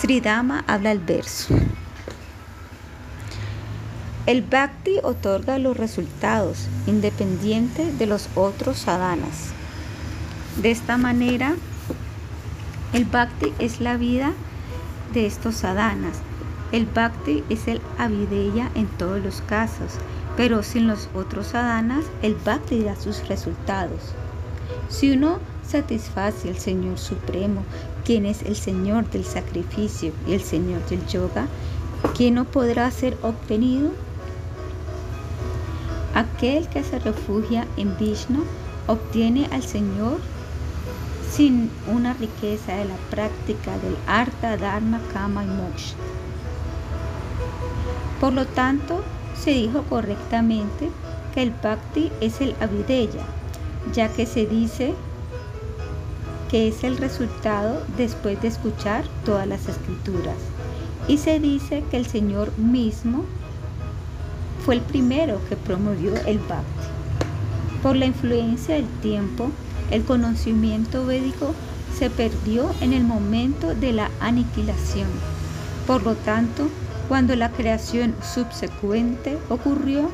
[0.00, 1.54] Sridama habla el verso.
[4.28, 9.52] El bhakti otorga los resultados independiente de los otros sadhanas.
[10.60, 11.54] De esta manera,
[12.92, 14.34] el bhakti es la vida
[15.14, 16.18] de estos sadhanas.
[16.72, 19.94] El bhakti es el avideya en todos los casos,
[20.36, 24.12] pero sin los otros sadhanas, el bhakti da sus resultados.
[24.90, 27.64] Si uno satisface al Señor Supremo,
[28.04, 31.46] quien es el Señor del sacrificio y el Señor del yoga,
[32.14, 33.90] ¿quién no podrá ser obtenido?
[36.18, 38.42] Aquel que se refugia en Vishnu
[38.88, 40.18] obtiene al Señor
[41.30, 45.94] sin una riqueza de la práctica del Artha, Dharma, Kama y Moksha.
[48.20, 49.04] Por lo tanto,
[49.40, 50.90] se dijo correctamente
[51.32, 53.22] que el Bhakti es el Avideya,
[53.94, 54.94] ya que se dice
[56.50, 60.34] que es el resultado después de escuchar todas las escrituras.
[61.06, 63.24] Y se dice que el Señor mismo
[64.68, 66.88] fue el primero que promovió el Bhakti.
[67.82, 69.50] Por la influencia del tiempo,
[69.90, 71.54] el conocimiento védico
[71.98, 75.08] se perdió en el momento de la aniquilación.
[75.86, 76.68] Por lo tanto,
[77.08, 80.10] cuando la creación subsecuente ocurrió,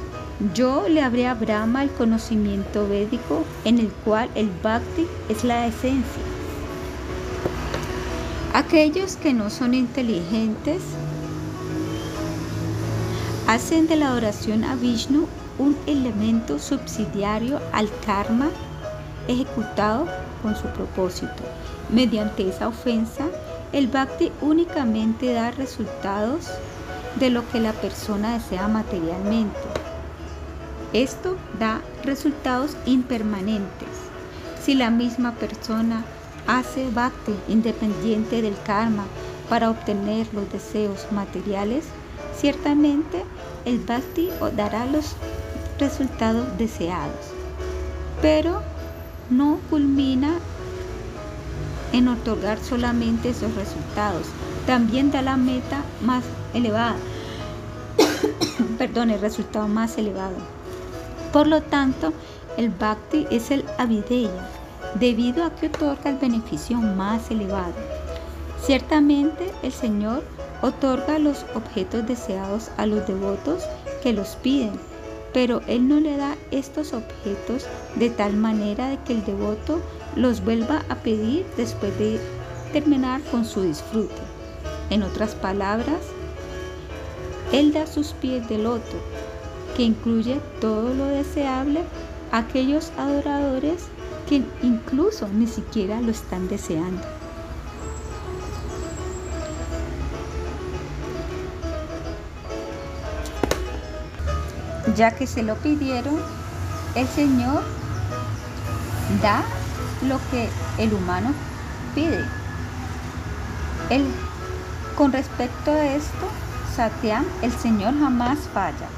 [0.55, 5.67] yo le abrí a Brahma el conocimiento védico en el cual el bhakti es la
[5.67, 6.23] esencia.
[8.53, 10.81] Aquellos que no son inteligentes
[13.47, 15.27] hacen de la adoración a Vishnu
[15.59, 18.49] un elemento subsidiario al karma
[19.29, 20.07] ejecutado
[20.43, 21.43] con su propósito.
[21.91, 23.27] Mediante esa ofensa,
[23.73, 26.47] el bhakti únicamente da resultados
[27.21, 29.59] de lo que la persona desea materialmente
[30.95, 33.89] esto da resultados impermanentes.
[34.63, 36.05] Si la misma persona
[36.47, 39.05] hace bhakti independiente del karma
[39.49, 41.85] para obtener los deseos materiales,
[42.37, 43.25] Ciertamente,
[43.65, 45.17] el bhakti dará los
[45.79, 47.33] resultados deseados,
[48.21, 48.63] pero
[49.31, 50.35] no culmina
[51.93, 54.27] en otorgar solamente esos resultados,
[54.67, 56.97] también da la meta más elevada,
[58.79, 60.37] perdón, el resultado más elevado.
[61.33, 62.13] Por lo tanto,
[62.57, 64.49] el bhakti es el avideya,
[64.99, 67.75] debido a que otorga el beneficio más elevado.
[68.65, 70.23] Ciertamente, el Señor
[70.63, 73.65] otorga los objetos deseados a los devotos
[74.03, 74.73] que los piden,
[75.33, 77.67] pero Él no le da estos objetos
[77.97, 79.81] de tal manera de que el devoto
[80.17, 82.21] los vuelva a pedir después de
[82.73, 84.15] terminar con su disfrute.
[84.91, 86.01] En otras palabras,
[87.53, 88.97] Él da sus pies de loto,
[89.77, 91.81] que incluye todo lo deseable
[92.31, 93.87] a aquellos adoradores
[94.29, 97.14] que incluso ni siquiera lo están deseando.
[104.97, 106.21] Ya que se lo pidieron,
[106.95, 107.63] el Señor
[109.23, 109.43] da
[110.07, 110.49] lo que
[110.79, 111.33] el humano
[111.95, 112.25] pide.
[114.97, 116.29] con respecto a esto,
[116.77, 118.89] Satyam, el Señor jamás falla.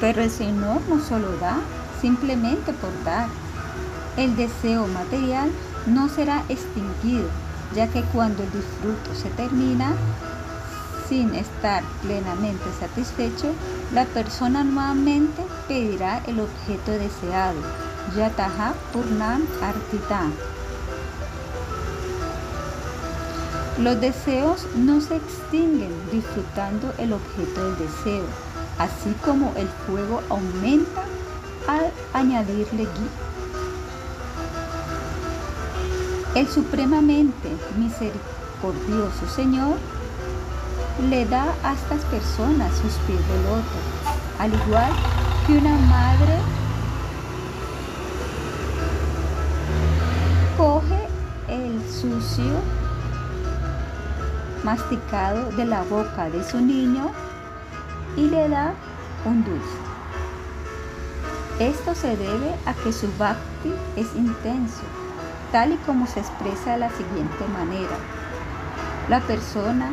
[0.00, 1.56] Pero el Señor no solo da
[2.00, 3.28] simplemente por dar.
[4.16, 5.50] El deseo material
[5.86, 7.28] no será extinguido,
[7.74, 9.92] ya que cuando el disfruto se termina,
[11.10, 13.48] sin estar plenamente satisfecho,
[13.92, 17.58] la persona nuevamente pedirá el objeto deseado,
[18.16, 20.22] Yataha Purnam Artita.
[23.82, 28.24] Los deseos no se extinguen disfrutando el objeto del deseo,
[28.78, 31.02] así como el fuego aumenta
[31.66, 33.10] al añadirle gui.
[36.36, 39.74] El supremamente misericordioso Señor
[41.08, 43.78] le da a estas personas sus pies de loto,
[44.38, 44.92] al igual
[45.46, 46.36] que una madre
[50.56, 51.08] coge
[51.48, 52.52] el sucio
[54.62, 57.10] masticado de la boca de su niño
[58.16, 58.74] y le da
[59.24, 59.78] un dulce.
[61.58, 64.82] Esto se debe a que su bhakti es intenso,
[65.52, 67.96] tal y como se expresa de la siguiente manera.
[69.08, 69.90] La persona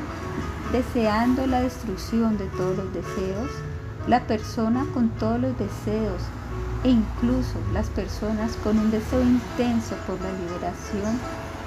[0.72, 3.50] deseando la destrucción de todos los deseos,
[4.08, 6.22] la persona con todos los deseos
[6.84, 11.20] e incluso las personas con un deseo intenso por la liberación,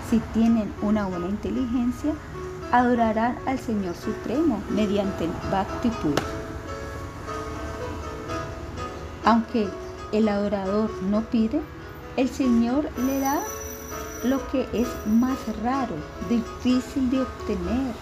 [0.08, 2.12] si tienen una buena inteligencia,
[2.72, 6.22] adorarán al Señor Supremo mediante el Bhakti puro.
[9.24, 9.68] Aunque
[10.12, 11.60] el adorador no pide,
[12.16, 13.40] el Señor le da
[14.24, 15.94] lo que es más raro,
[16.28, 17.94] difícil de obtener,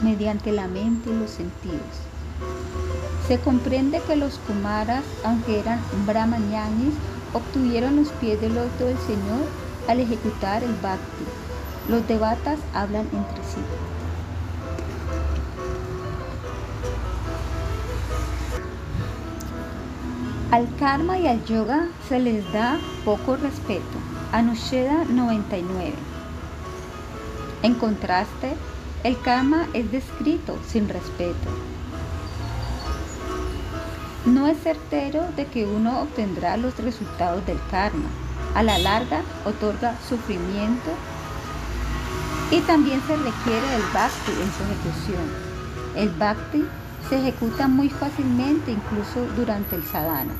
[0.00, 1.80] mediante la mente y los sentidos.
[3.28, 6.94] Se comprende que los Kumaras, aunque eran brahmañanis,
[7.32, 9.46] obtuvieron los pies del loto del Señor
[9.88, 11.24] al ejecutar el bhakti.
[11.88, 13.60] Los devatas hablan entre sí.
[20.50, 23.98] Al karma y al yoga se les da poco respeto.
[24.32, 25.94] Anusheda 99.
[27.62, 28.54] En contraste,
[29.04, 31.50] el karma es descrito sin respeto.
[34.24, 38.08] No es certero de que uno obtendrá los resultados del karma.
[38.54, 40.90] A la larga otorga sufrimiento
[42.50, 45.28] y también se requiere el bhakti en su ejecución.
[45.96, 46.64] El bhakti
[47.10, 50.32] se ejecuta muy fácilmente incluso durante el sadhana.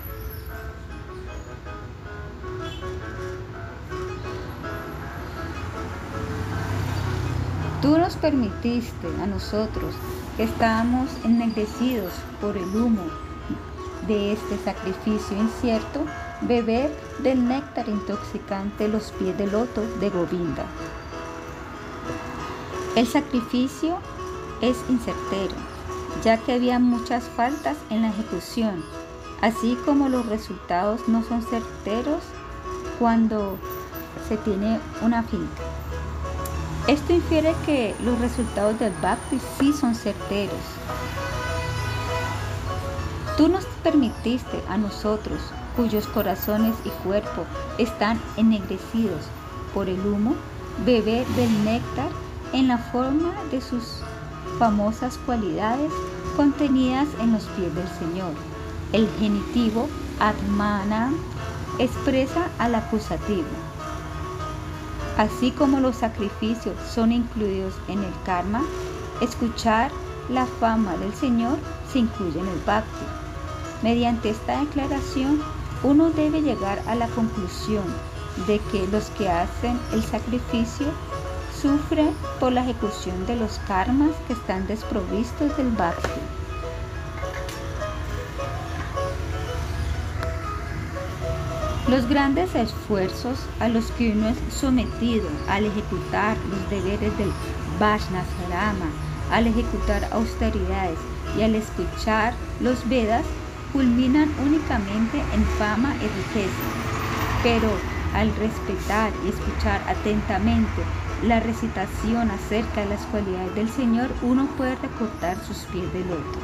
[7.85, 9.95] Tú nos permitiste a nosotros
[10.39, 13.03] que estábamos ennegrecidos por el humo
[14.09, 16.07] de este sacrificio incierto,
[16.41, 16.91] beber
[17.23, 20.65] del néctar intoxicante los pies del loto de Govinda.
[22.97, 23.99] El sacrificio
[24.63, 25.55] es incertero,
[26.25, 28.83] ya que había muchas faltas en la ejecución,
[29.43, 32.23] así como los resultados no son certeros
[32.99, 33.59] cuando
[34.27, 35.74] se tiene una finta.
[36.87, 40.61] Esto infiere que los resultados del Bhakti sí son certeros.
[43.39, 45.41] Tú nos permitiste a nosotros,
[45.77, 47.47] cuyos corazones y cuerpo
[47.79, 49.23] están ennegrecidos
[49.73, 50.35] por el humo,
[50.85, 52.11] beber del néctar
[52.53, 54.03] en la forma de sus
[54.59, 55.91] famosas cualidades
[56.37, 58.33] contenidas en los pies del Señor.
[58.93, 59.89] El genitivo
[60.21, 61.13] Atmana
[61.79, 63.64] expresa al acusativo
[65.17, 68.63] Así como los sacrificios son incluidos en el karma,
[69.21, 69.91] escuchar
[70.29, 71.59] la fama del Señor
[71.93, 73.05] se incluye en el Bhakti.
[73.83, 75.41] Mediante esta declaración,
[75.85, 77.85] uno debe llegar a la conclusión
[78.47, 80.87] de que los que hacen el sacrificio
[81.61, 82.11] sufren
[82.41, 86.34] por la ejecución de los karmas que están desprovistos del Bhakti.
[91.89, 97.31] Los grandes esfuerzos a los que uno es sometido al ejecutar los deberes del
[97.79, 98.25] Vaishnava,
[99.31, 100.99] al ejecutar austeridades
[101.37, 103.27] y al escuchar los Vedas
[103.75, 106.65] culminan únicamente en fama y riqueza.
[107.43, 107.69] Pero
[108.15, 110.83] al respetar y escuchar atentamente
[111.23, 116.41] la recitación acerca de las cualidades del Señor, uno puede recortar sus pies del otro.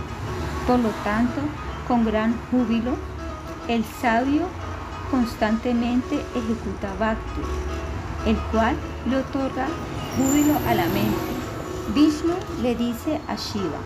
[0.67, 1.41] Por lo tanto,
[1.89, 2.93] con gran júbilo,
[3.69, 4.43] el sabio
[5.11, 7.43] constantemente ejecuta Bhakti,
[8.27, 8.77] el cual
[9.09, 9.67] le otorga
[10.17, 11.31] júbilo a la mente.
[11.95, 13.81] Vishnu le dice a Shiva,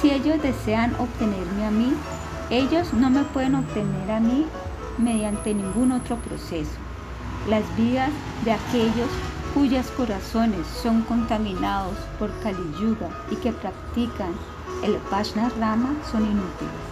[0.00, 1.92] si ellos desean obtenerme a mí,
[2.50, 4.46] ellos no me pueden obtener a mí
[4.98, 6.72] mediante ningún otro proceso.
[7.48, 8.10] Las vidas
[8.44, 9.08] de aquellos
[9.54, 14.32] cuyos corazones son contaminados por Kali Yuga y que practican
[14.82, 14.98] el
[15.60, 16.91] Rama son inútiles.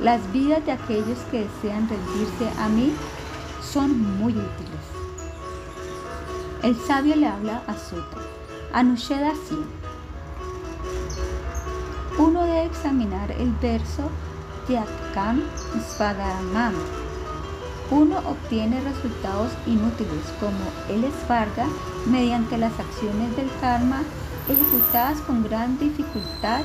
[0.00, 2.92] Las vidas de aquellos que desean rendirse a mí
[3.60, 4.84] son muy útiles.
[6.62, 8.18] El sabio le habla a Sota.
[8.72, 9.64] Anusheda 100.
[12.18, 14.08] Uno debe examinar el verso
[14.68, 15.42] Atkam
[15.88, 16.74] Svadamam.
[17.90, 21.66] Uno obtiene resultados inútiles como el esfarga
[22.06, 24.02] mediante las acciones del karma
[24.48, 26.60] ejecutadas con gran dificultad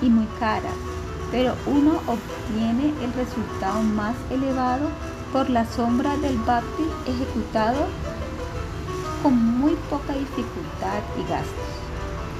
[0.00, 0.97] y muy caras
[1.30, 4.88] pero uno obtiene el resultado más elevado
[5.32, 7.86] por la sombra del bhakti ejecutado
[9.22, 11.68] con muy poca dificultad y gastos.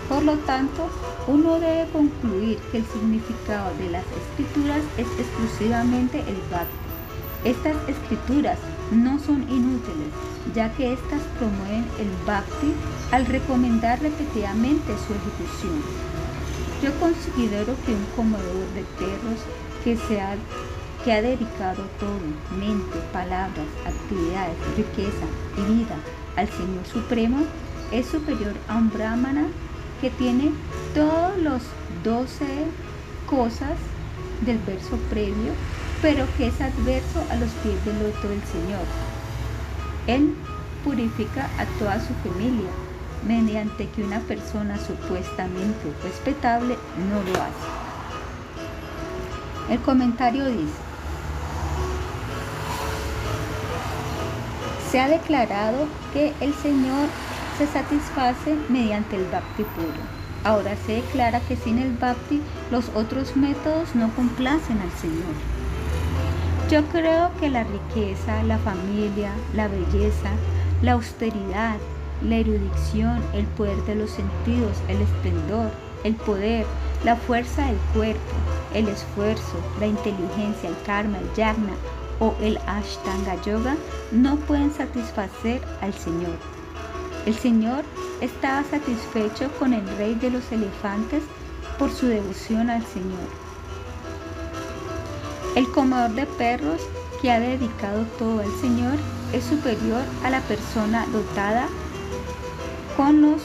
[0.09, 0.89] Por lo tanto,
[1.27, 6.89] uno debe concluir que el significado de las escrituras es exclusivamente el bhakti.
[7.45, 8.59] Estas escrituras
[8.91, 10.13] no son inútiles,
[10.55, 12.73] ya que éstas promueven el bhakti
[13.13, 16.08] al recomendar repetidamente su ejecución.
[16.83, 19.41] Yo considero que un comedor de perros
[19.83, 20.37] que, se ha,
[21.05, 22.21] que ha dedicado todo,
[22.57, 25.27] mente, palabras, actividades, riqueza
[25.57, 25.97] y vida
[26.37, 27.39] al Señor Supremo
[27.91, 29.47] es superior a un brahmana
[30.01, 30.53] que tiene
[30.95, 31.63] todos los
[32.05, 32.45] 12
[33.27, 33.77] cosas
[34.47, 35.53] del verso previo,
[36.01, 38.87] pero que es adverso a los pies del loto del Señor.
[40.07, 40.35] Él
[40.85, 42.71] purifica a toda su familia,
[43.27, 46.77] mediante que una persona supuestamente respetable
[47.11, 47.69] no lo hace.
[49.71, 50.89] El comentario dice,
[54.91, 57.09] se ha declarado que el Señor
[57.59, 60.19] se satisface mediante el bhakti puro.
[60.45, 62.41] Ahora se declara que sin el bhakti
[62.71, 65.35] los otros métodos no complacen al Señor.
[66.71, 70.31] Yo creo que la riqueza, la familia, la belleza,
[70.81, 71.77] la austeridad,
[72.23, 75.71] la erudición, el poder de los sentidos, el esplendor,
[76.05, 76.67] el poder,
[77.05, 78.21] la fuerza del cuerpo,
[78.75, 81.75] el esfuerzo, la inteligencia, el karma, el yagna
[82.21, 83.77] o el ashtanga yoga
[84.11, 86.37] no pueden satisfacer al Señor.
[87.27, 87.85] El Señor
[88.21, 91.23] estaba satisfecho con el rey de los elefantes
[91.79, 93.29] por su devoción al Señor.
[95.55, 96.81] El comedor de perros
[97.21, 98.95] que ha dedicado todo al Señor
[99.33, 101.69] es superior a la persona dotada
[102.99, 103.41] con los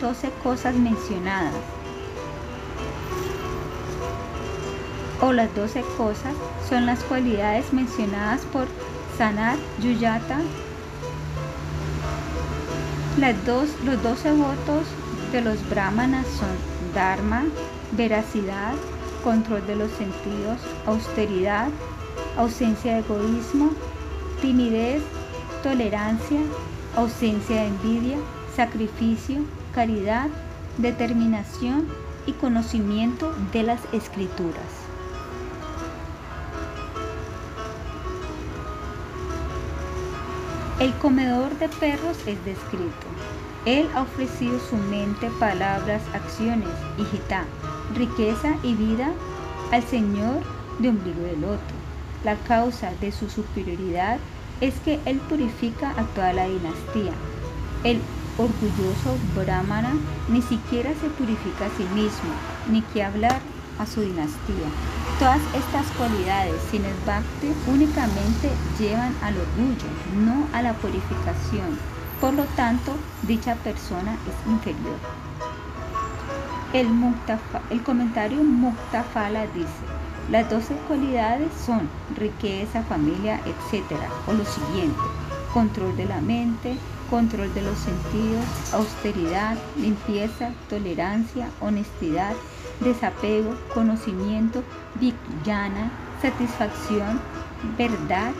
[0.00, 1.54] 12 cosas mencionadas.
[5.22, 6.34] O las 12 cosas
[6.68, 8.66] son las cualidades mencionadas por
[9.16, 10.40] Sanat Yuyata.
[13.16, 14.88] Las dos, los 12 votos
[15.30, 17.44] de los brahmanas son Dharma,
[17.92, 18.74] veracidad,
[19.22, 21.68] control de los sentidos, austeridad,
[22.36, 23.70] ausencia de egoísmo,
[24.42, 25.00] timidez,
[25.62, 26.40] tolerancia,
[26.96, 28.18] ausencia de envidia,
[28.54, 30.28] sacrificio, caridad,
[30.78, 31.88] determinación
[32.26, 34.84] y conocimiento de las escrituras.
[40.80, 43.06] El comedor de perros es descrito.
[43.64, 46.68] Él ha ofrecido su mente, palabras, acciones,
[46.98, 47.44] hijita,
[47.94, 49.12] riqueza y vida
[49.72, 50.42] al Señor
[50.78, 51.74] de ombligo del loto.
[52.24, 54.18] La causa de su superioridad
[54.60, 57.12] es que Él purifica a toda la dinastía.
[57.84, 58.00] El
[58.38, 59.92] orgulloso brahmana
[60.28, 62.30] ni siquiera se purifica a sí mismo,
[62.70, 63.40] ni que hablar
[63.78, 64.68] a su dinastía.
[65.18, 71.78] Todas estas cualidades sin el bhakti únicamente llevan al orgullo, no a la purificación.
[72.20, 74.98] Por lo tanto, dicha persona es inferior.
[76.72, 76.88] El,
[77.70, 79.68] el comentario Muktafala dice,
[80.30, 83.84] las doce cualidades son riqueza, familia, etc.
[84.26, 85.00] O lo siguiente,
[85.52, 86.78] control de la mente,
[87.10, 92.34] control de los sentidos, austeridad, limpieza, tolerancia, honestidad,
[92.80, 94.62] desapego, conocimiento,
[95.00, 97.20] vijnana, satisfacción,
[97.76, 98.32] verdad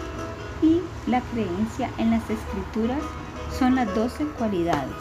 [0.62, 3.02] y la creencia en las escrituras
[3.58, 4.94] son las doce cualidades.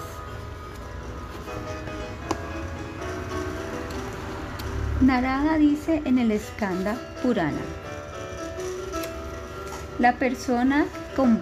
[5.01, 7.59] Narada dice en el Skanda Purana,
[9.99, 10.85] la persona
[11.15, 11.41] con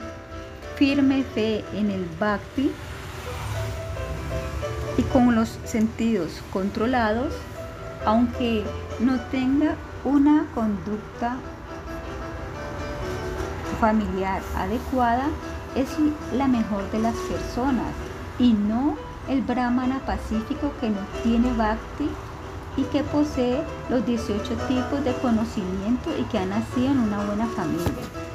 [0.82, 2.72] firme fe en el bhakti
[4.98, 7.36] y con los sentidos controlados,
[8.04, 8.64] aunque
[9.00, 11.38] no tenga una conducta
[13.80, 15.28] familiar adecuada,
[15.76, 15.88] es
[16.34, 17.94] la mejor de las personas
[18.40, 18.98] y no
[19.30, 22.10] el brahmana pacífico que no tiene bhakti
[22.76, 23.62] y que posee
[23.92, 28.32] los 18 tipos de conocimiento y que ha nacido en una buena familia.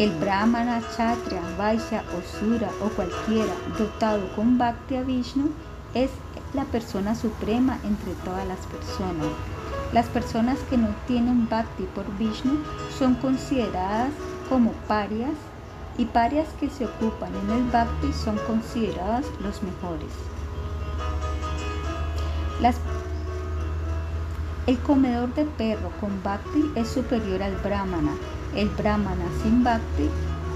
[0.00, 5.50] El brahmana, kshatriya, vaishya o sura o cualquiera dotado con bhakti a Vishnu
[5.92, 6.10] es
[6.54, 9.26] la persona suprema entre todas las personas.
[9.92, 12.64] Las personas que no tienen bhakti por Vishnu
[12.98, 14.08] son consideradas
[14.48, 15.34] como parias
[15.98, 20.12] y parias que se ocupan en el bhakti son consideradas los mejores.
[24.66, 28.12] el comedor de perro con bhakti es superior al brahmana
[28.54, 30.10] el brahmana sin bhakti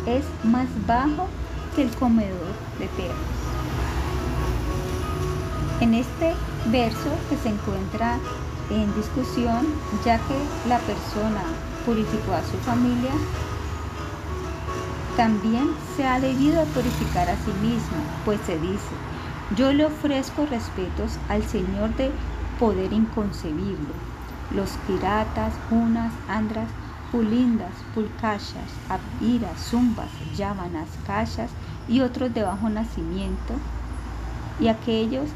[0.07, 1.29] es más bajo
[1.75, 3.17] que el comedor de perros.
[5.81, 6.35] En este
[6.71, 8.19] verso que se encuentra
[8.71, 9.67] en discusión,
[10.05, 11.43] ya que la persona
[11.85, 13.13] purificó a su familia,
[15.17, 18.95] también se ha debido a purificar a sí mismo, pues se dice,
[19.57, 22.11] yo le ofrezco respetos al Señor de
[22.59, 23.95] poder inconcebible.
[24.53, 26.69] Los piratas, unas, andras,
[27.15, 31.49] pulindas, pulcachas, abiras, zumbas, yávanas, cachas
[31.87, 33.55] y otros de bajo nacimiento,
[34.59, 35.29] y aquellos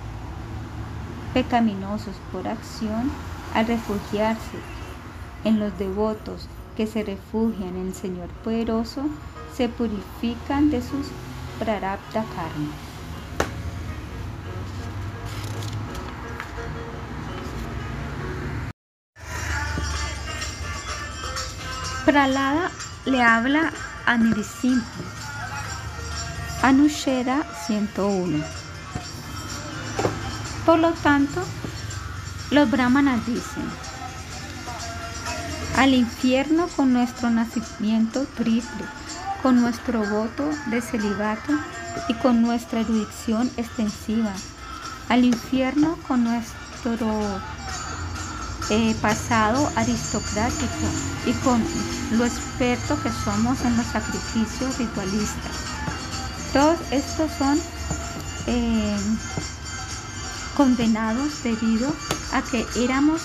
[1.34, 3.12] pecaminosos por acción,
[3.54, 4.58] al refugiarse
[5.44, 9.02] en los devotos que se refugian en el Señor poderoso,
[9.54, 11.06] se purifican de sus
[11.60, 12.87] prarabdha karma.
[22.08, 22.70] Pralada
[23.04, 23.70] le habla
[24.06, 24.82] a Nirisimha.
[26.62, 28.42] Anushera 101.
[30.64, 31.44] Por lo tanto,
[32.50, 33.68] los brahmanas dicen,
[35.76, 38.86] al infierno con nuestro nacimiento triple,
[39.42, 41.52] con nuestro voto de celibato
[42.08, 44.32] y con nuestra erudición extensiva,
[45.10, 46.96] al infierno con nuestro
[48.70, 50.86] eh, pasado aristocrático
[51.26, 51.62] y con
[52.12, 55.52] lo experto que somos en los sacrificios ritualistas.
[56.52, 57.58] Todos estos son
[58.46, 58.96] eh,
[60.56, 61.92] condenados debido
[62.32, 63.22] a que éramos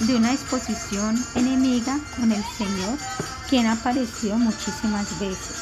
[0.00, 2.98] de una disposición enemiga con el Señor,
[3.48, 5.56] quien ha aparecido muchísimas veces.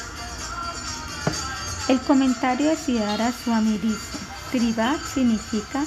[1.87, 5.83] El comentario de Siddhara Swami dice, significa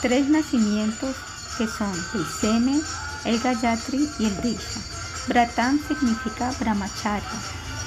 [0.00, 1.16] tres nacimientos
[1.58, 2.80] que son el Seme,
[3.24, 4.80] el Gayatri y el Disha.
[5.26, 7.28] Bratam significa Brahmacharya.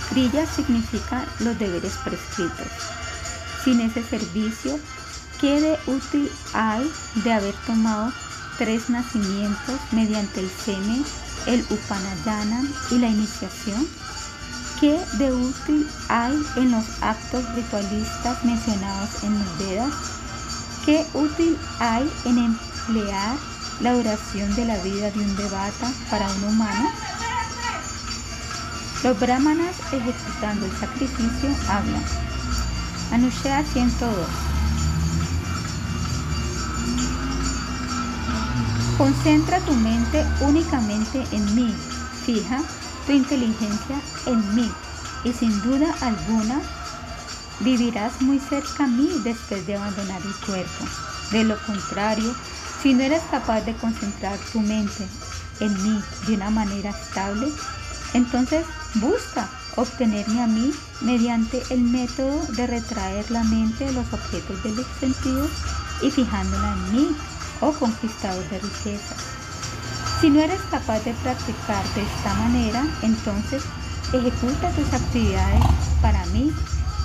[0.09, 2.67] Kriya significa los deberes prescritos.
[3.63, 4.77] Sin ese servicio,
[5.39, 6.91] ¿qué de útil hay
[7.23, 8.11] de haber tomado
[8.57, 11.01] tres nacimientos mediante el Seme,
[11.45, 13.87] el Upanayana y la iniciación?
[14.81, 19.93] ¿Qué de útil hay en los actos ritualistas mencionados en los Vedas?
[20.85, 23.37] ¿Qué útil hay en emplear
[23.81, 26.89] la duración de la vida de un devata para un humano?
[29.03, 32.03] Los brahmanas ejecutando el sacrificio hablan.
[33.11, 34.15] Anushya 102.
[38.97, 41.75] Concentra tu mente únicamente en mí.
[42.25, 42.61] Fija
[43.07, 44.71] tu inteligencia en mí
[45.23, 46.61] y sin duda alguna
[47.61, 50.85] vivirás muy cerca a mí después de abandonar el cuerpo.
[51.31, 52.35] De lo contrario,
[52.81, 55.07] si no eres capaz de concentrar tu mente
[55.59, 57.47] en mí de una manera estable,
[58.13, 64.63] entonces busca obtenerme a mí mediante el método de retraer la mente de los objetos
[64.63, 65.51] de los sentidos
[66.01, 67.15] y fijándola en mí,
[67.61, 69.17] oh conquistador de riquezas.
[70.19, 73.63] Si no eres capaz de practicar de esta manera, entonces
[74.11, 75.63] ejecuta tus actividades
[76.01, 76.51] para mí,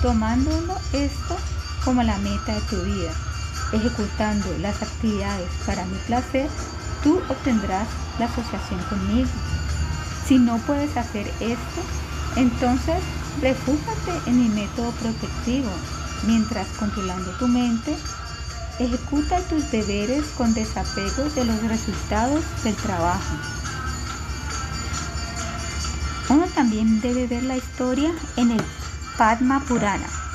[0.01, 1.37] tomándolo esto
[1.85, 3.26] como la meta de tu vida.
[3.71, 6.49] Ejecutando las actividades para mi placer,
[7.03, 7.87] tú obtendrás
[8.19, 9.29] la asociación conmigo.
[10.27, 11.81] Si no puedes hacer esto,
[12.35, 12.97] entonces
[13.41, 15.69] refújate en mi método protectivo,
[16.25, 17.95] mientras controlando tu mente,
[18.79, 23.35] ejecuta tus deberes con desapego de los resultados del trabajo.
[26.29, 28.63] Uno también debe ver la historia en el
[29.17, 30.26] Padma Purana.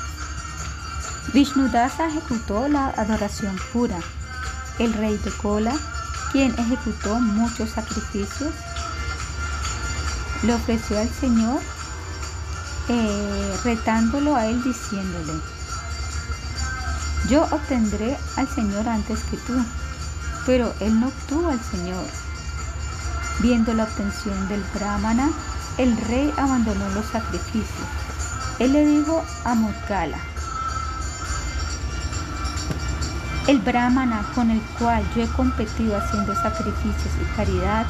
[1.33, 3.97] Vishnudasa ejecutó la adoración pura.
[4.77, 5.73] El rey de Kola,
[6.31, 8.53] quien ejecutó muchos sacrificios,
[10.43, 11.59] le ofreció al Señor
[12.89, 15.33] eh, retándolo a él diciéndole,
[17.29, 19.53] yo obtendré al Señor antes que tú,
[20.45, 22.05] pero él no obtuvo al Señor.
[23.39, 25.31] Viendo la obtención del brahmana,
[25.77, 27.87] el rey abandonó los sacrificios.
[28.59, 30.19] Él le dijo a Mudgala,
[33.47, 37.85] el brahmana con el cual yo he competido haciendo sacrificios y caridad,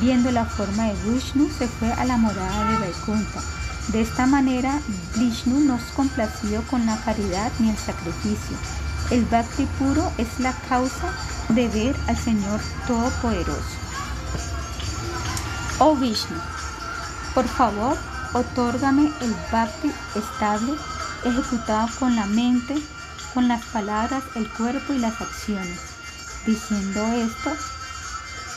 [0.00, 3.40] viendo la forma de Vishnu, se fue a la morada de Vaikuntha.
[3.88, 4.80] De esta manera,
[5.16, 8.56] Vishnu no es complacido con la caridad ni el sacrificio.
[9.10, 11.12] El bhakti puro es la causa
[11.50, 13.76] de ver al Señor Todopoderoso.
[15.78, 16.36] Oh Vishnu,
[17.34, 17.96] por favor,
[18.32, 20.72] otórgame el bhakti estable,
[21.24, 22.74] ejecutado con la mente,
[23.36, 25.78] con las palabras, el cuerpo y las acciones.
[26.46, 27.52] Diciendo esto,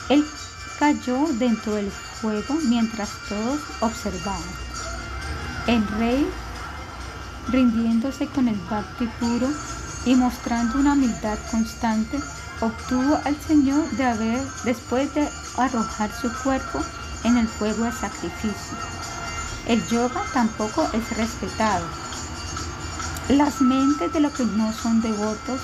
[0.08, 0.24] él
[0.78, 4.40] cayó dentro del fuego mientras todos observaban.
[5.66, 6.26] El rey,
[7.48, 9.48] rindiéndose con el bhakti puro
[10.06, 12.18] y mostrando una humildad constante,
[12.62, 15.28] obtuvo al Señor de haber, después de
[15.58, 16.80] arrojar su cuerpo
[17.24, 18.78] en el fuego de sacrificio.
[19.66, 21.84] El yoga tampoco es respetado,
[23.28, 25.60] las mentes de los que no son devotos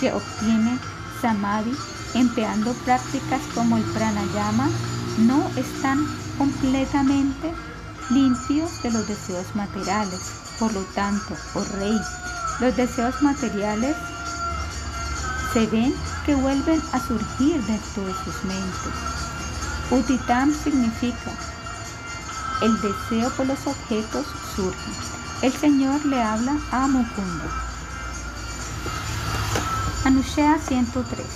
[0.00, 0.78] que obtienen
[1.20, 1.76] samadhi
[2.14, 4.68] empleando prácticas como el pranayama
[5.18, 6.06] no están
[6.38, 7.52] completamente
[8.10, 10.20] limpios de los deseos materiales.
[10.58, 11.98] Por lo tanto, oh rey,
[12.60, 13.96] los deseos materiales
[15.52, 18.92] se ven que vuelven a surgir dentro de sus mentes.
[19.90, 21.32] Utitam significa
[22.62, 25.21] el deseo por los objetos surge.
[25.42, 27.50] El Señor le habla a Mukunda.
[30.04, 31.26] Anushea 103.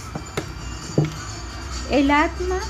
[1.90, 2.60] El Atma,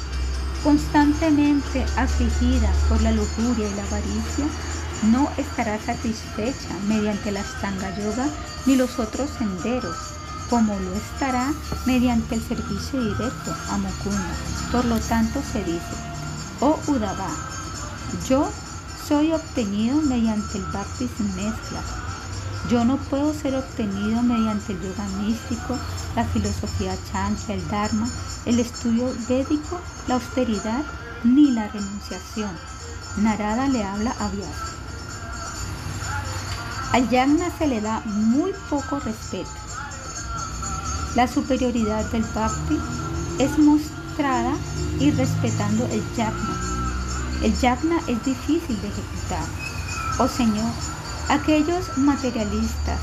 [0.65, 4.47] constantemente afligida por la lujuria y la avaricia,
[5.13, 8.29] no estará satisfecha mediante la Stanga Yoga
[8.65, 9.97] ni los otros senderos,
[10.49, 11.53] como lo estará
[11.85, 14.35] mediante el servicio directo a Mukunda.
[14.73, 15.97] Por lo tanto, se dice,
[16.61, 17.29] oh Udava,
[18.27, 18.51] yo
[19.09, 21.27] soy obtenido mediante el bhakti sin.
[22.71, 25.79] Yo no puedo ser obtenido mediante el yoga místico,
[26.17, 28.09] la filosofía chancha, el dharma,
[28.45, 30.85] el estudio védico, la austeridad
[31.23, 32.51] ni la renunciación.
[33.19, 34.67] Narada le habla a Vyasa.
[36.93, 39.51] Al yagna se le da muy poco respeto.
[41.15, 42.79] La superioridad del bhakti
[43.39, 44.55] es mostrada
[44.99, 46.56] y respetando el yagna
[47.43, 49.45] el yagna es difícil de ejecutar.
[50.19, 50.71] Oh Señor,
[51.29, 53.01] aquellos materialistas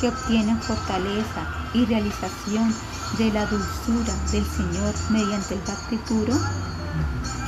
[0.00, 2.74] que obtienen fortaleza y realización
[3.18, 6.34] de la dulzura del Señor mediante el bhakti puro,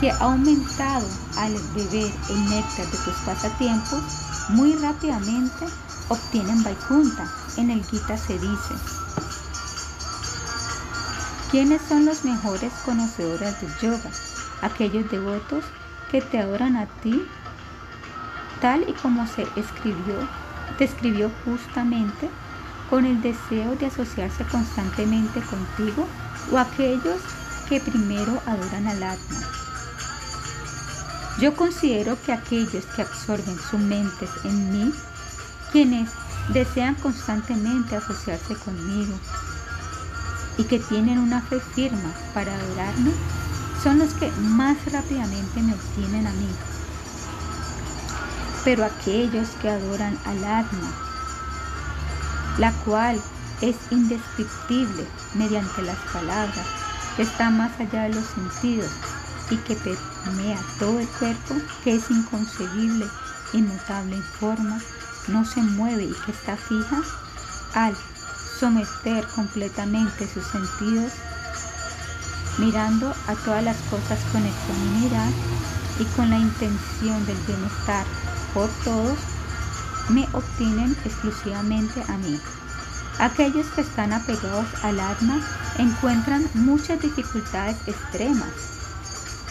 [0.00, 4.02] que ha aumentado al beber el néctar de tus pasatiempos,
[4.50, 5.66] muy rápidamente
[6.08, 7.31] obtienen Vaikunta.
[7.57, 8.74] En el Gita se dice,
[11.50, 14.10] ¿quiénes son los mejores conocedores del yoga?
[14.62, 15.65] Aquellos devotos
[16.11, 17.27] que te adoran a ti,
[18.61, 20.28] tal y como se escribió,
[20.78, 22.28] describió justamente
[22.91, 26.07] con el deseo de asociarse constantemente contigo
[26.51, 27.20] o aquellos
[27.69, 29.41] que primero adoran al Atma.
[31.39, 34.93] Yo considero que aquellos que absorben sus mentes en mí,
[35.70, 36.11] quienes
[36.53, 39.15] desean constantemente asociarse conmigo
[40.57, 43.12] y que tienen una fe firme para adorarme,
[43.82, 46.48] son los que más rápidamente me obtienen a mí.
[48.65, 50.92] Pero aquellos que adoran al alma,
[52.58, 53.20] la cual
[53.60, 56.66] es indescriptible mediante las palabras,
[57.18, 58.90] está más allá de los sentidos
[59.50, 63.07] y que permea todo el cuerpo, que es inconcebible,
[63.52, 64.78] inmutable en forma,
[65.28, 67.00] no se mueve y que está fija,
[67.74, 67.97] al
[68.58, 71.12] someter completamente sus sentidos
[72.59, 75.31] mirando a todas las cosas con ecuanimidad
[75.99, 78.05] y con la intención del bienestar
[78.55, 79.19] por todos,
[80.11, 82.39] me obtienen exclusivamente a mí.
[83.19, 85.41] Aquellos que están apegados al alma
[85.78, 88.51] encuentran muchas dificultades extremas.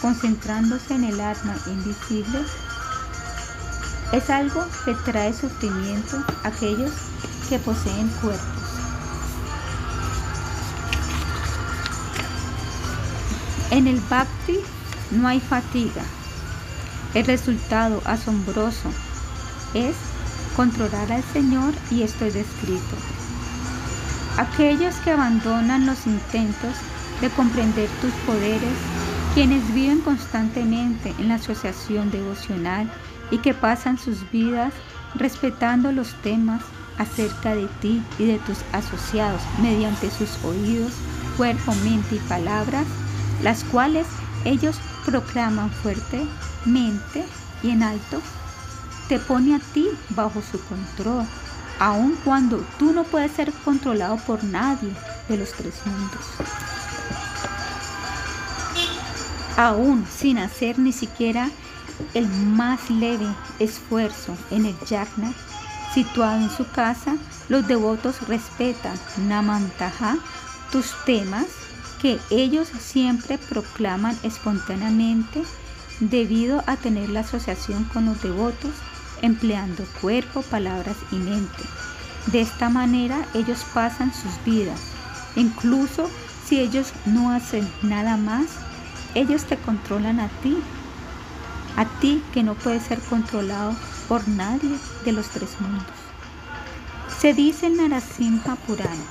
[0.00, 2.40] Concentrándose en el alma invisible
[4.12, 6.92] es algo que trae sufrimiento a aquellos
[7.48, 8.57] que poseen cuerpos.
[13.70, 14.58] En el bhakti
[15.10, 16.02] no hay fatiga.
[17.14, 18.90] El resultado asombroso
[19.74, 19.94] es
[20.56, 22.96] controlar al Señor y esto es descrito.
[24.38, 26.74] Aquellos que abandonan los intentos
[27.20, 28.72] de comprender tus poderes,
[29.34, 32.90] quienes viven constantemente en la asociación devocional
[33.30, 34.72] y que pasan sus vidas
[35.14, 36.62] respetando los temas
[36.98, 40.92] acerca de ti y de tus asociados mediante sus oídos,
[41.36, 42.86] cuerpo, mente y palabras,
[43.42, 44.06] las cuales
[44.44, 47.24] ellos proclaman fuertemente
[47.62, 48.20] y en alto,
[49.08, 51.24] te pone a ti bajo su control,
[51.78, 54.92] aun cuando tú no puedes ser controlado por nadie
[55.28, 56.24] de los tres mundos.
[59.56, 61.50] Aún sin hacer ni siquiera
[62.14, 63.26] el más leve
[63.58, 65.32] esfuerzo en el yagna,
[65.94, 67.16] situado en su casa,
[67.48, 70.16] los devotos respetan Namantaha,
[70.70, 71.46] tus temas
[72.00, 75.42] que ellos siempre proclaman espontáneamente
[76.00, 78.72] debido a tener la asociación con los devotos
[79.22, 81.62] empleando cuerpo, palabras y mente.
[82.26, 84.80] De esta manera ellos pasan sus vidas.
[85.36, 86.08] Incluso
[86.46, 88.46] si ellos no hacen nada más,
[89.14, 90.56] ellos te controlan a ti.
[91.76, 93.74] A ti que no puedes ser controlado
[94.08, 95.86] por nadie de los tres mundos.
[97.20, 99.04] Se dice en Narasimha Purana,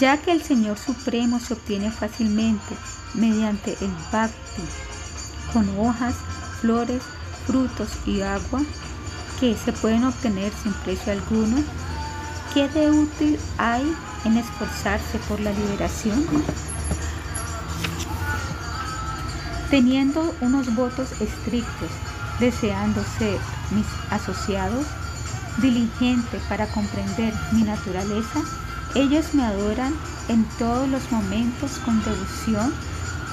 [0.00, 2.74] ya que el Señor Supremo se obtiene fácilmente
[3.14, 4.62] mediante el bhakti,
[5.52, 6.14] con hojas,
[6.60, 7.02] flores,
[7.46, 8.62] frutos y agua,
[9.38, 11.56] que se pueden obtener sin precio alguno,
[12.52, 16.24] ¿qué de útil hay en esforzarse por la liberación?
[19.70, 21.90] Teniendo unos votos estrictos,
[22.40, 23.38] deseando ser
[23.70, 24.86] mis asociados,
[25.58, 28.42] diligente para comprender mi naturaleza,
[28.94, 29.92] ellos me adoran
[30.28, 32.72] en todos los momentos con devoción,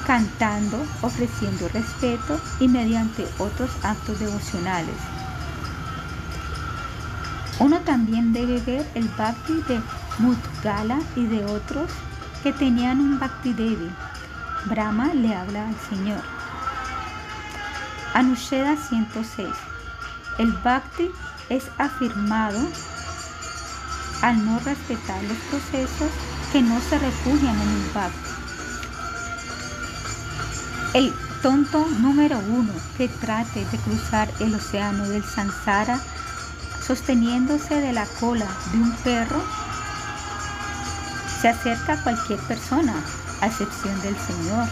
[0.08, 4.96] cantando, ofreciendo respeto y mediante otros actos devocionales.
[7.60, 9.80] Uno también debe ver el bhakti de
[10.18, 11.92] Mudgala y de otros
[12.42, 13.92] que tenían un bhakti débil.
[14.66, 16.22] Brahma le habla al Señor.
[18.14, 19.48] Anusheda 106.
[20.40, 21.12] El bhakti
[21.50, 22.60] es afirmado
[24.22, 26.12] al no respetar los procesos
[26.52, 28.30] que no se refugian en el bhakti.
[30.94, 36.00] El tonto número uno que trate de cruzar el océano del Sansara
[36.86, 39.42] sosteniéndose de la cola de un perro,
[41.42, 42.94] se acerca a cualquier persona,
[43.40, 44.68] a excepción del Señor.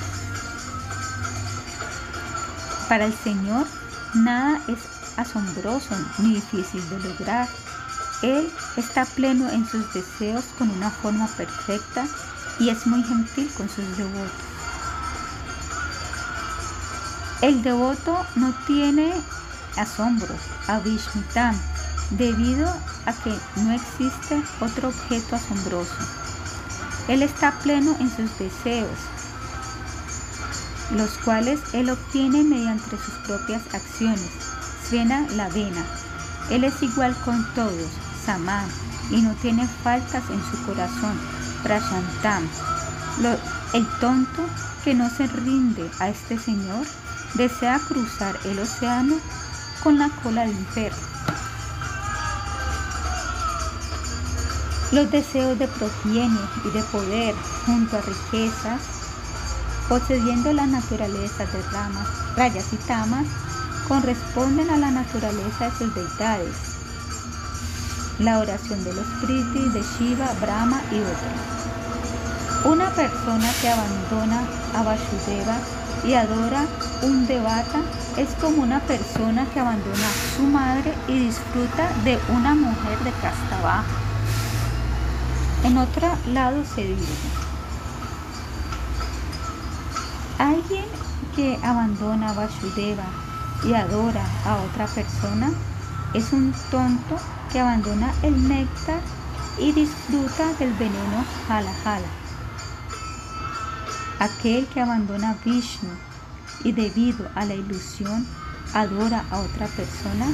[2.88, 3.66] Para el Señor
[4.16, 4.80] nada es
[5.18, 7.48] asombroso ni difícil de lograr.
[8.22, 12.06] Él está pleno en sus deseos con una forma perfecta
[12.60, 14.32] y es muy gentil con sus devotos.
[17.42, 19.14] El devoto no tiene
[19.78, 20.36] asombro,
[20.68, 21.56] avishmitam,
[22.12, 22.68] debido
[23.06, 25.96] a que no existe otro objeto asombroso.
[27.08, 28.98] Él está pleno en sus deseos,
[30.92, 34.30] los cuales él obtiene mediante sus propias acciones.
[34.88, 35.86] Svena la vena.
[36.50, 37.90] Él es igual con todos,
[39.10, 41.18] y no tiene faltas en su corazón,
[41.64, 42.44] Prashantam.
[43.74, 44.44] el tonto
[44.84, 46.86] que no se rinde a este Señor
[47.34, 49.16] desea cruzar el océano
[49.84, 50.98] con la cola del perro.
[54.92, 56.30] Los deseos de progenie
[56.66, 58.82] y de poder junto a riquezas,
[59.88, 63.26] poseyendo la naturaleza de ramas, rayas y tamas,
[63.88, 66.79] corresponden a la naturaleza de sus deidades
[68.20, 72.66] la oración de los Priti, de Shiva, Brahma y otros.
[72.66, 74.42] Una persona que abandona
[74.76, 75.58] a Vasudeva
[76.04, 76.66] y adora
[77.02, 77.82] un devata
[78.18, 83.12] es como una persona que abandona a su madre y disfruta de una mujer de
[83.12, 83.86] casta baja.
[85.64, 87.14] En otro lado se dice,
[90.38, 90.86] alguien
[91.36, 93.04] que abandona a Vasudeva
[93.64, 95.52] y adora a otra persona
[96.14, 97.18] es un tonto
[97.52, 99.02] que abandona el néctar
[99.60, 102.08] y disfruta del veneno jala jala.
[104.20, 105.90] Aquel que abandona Vishnu
[106.64, 108.26] y debido a la ilusión
[108.74, 110.28] adora a otra persona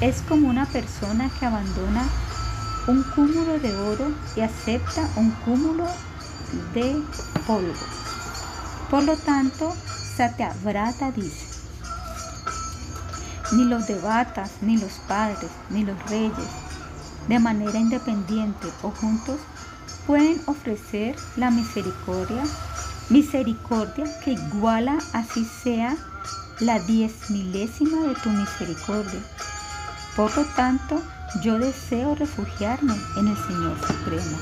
[0.00, 2.04] es como una persona que abandona
[2.86, 5.86] un cúmulo de oro y acepta un cúmulo
[6.74, 7.02] de
[7.46, 7.74] polvo.
[8.90, 9.72] Por lo tanto,
[10.16, 11.49] Satyavrata dice,
[13.52, 16.48] ni los devatas, ni los padres, ni los reyes,
[17.28, 19.38] de manera independiente o juntos,
[20.06, 22.42] pueden ofrecer la misericordia,
[23.08, 25.96] misericordia que iguala así sea
[26.60, 29.20] la diez milésima de tu misericordia.
[30.16, 31.00] Por lo tanto,
[31.42, 34.36] yo deseo refugiarme en el Señor Supremo.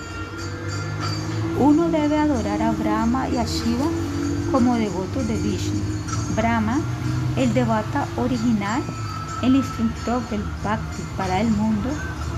[1.60, 3.86] Uno debe adorar a Brahma y a Shiva
[4.50, 5.80] como devotos de Vishnu.
[6.34, 6.80] Brahma,
[7.36, 8.82] el devata original,
[9.42, 11.90] el instructor del Bhakti para el mundo,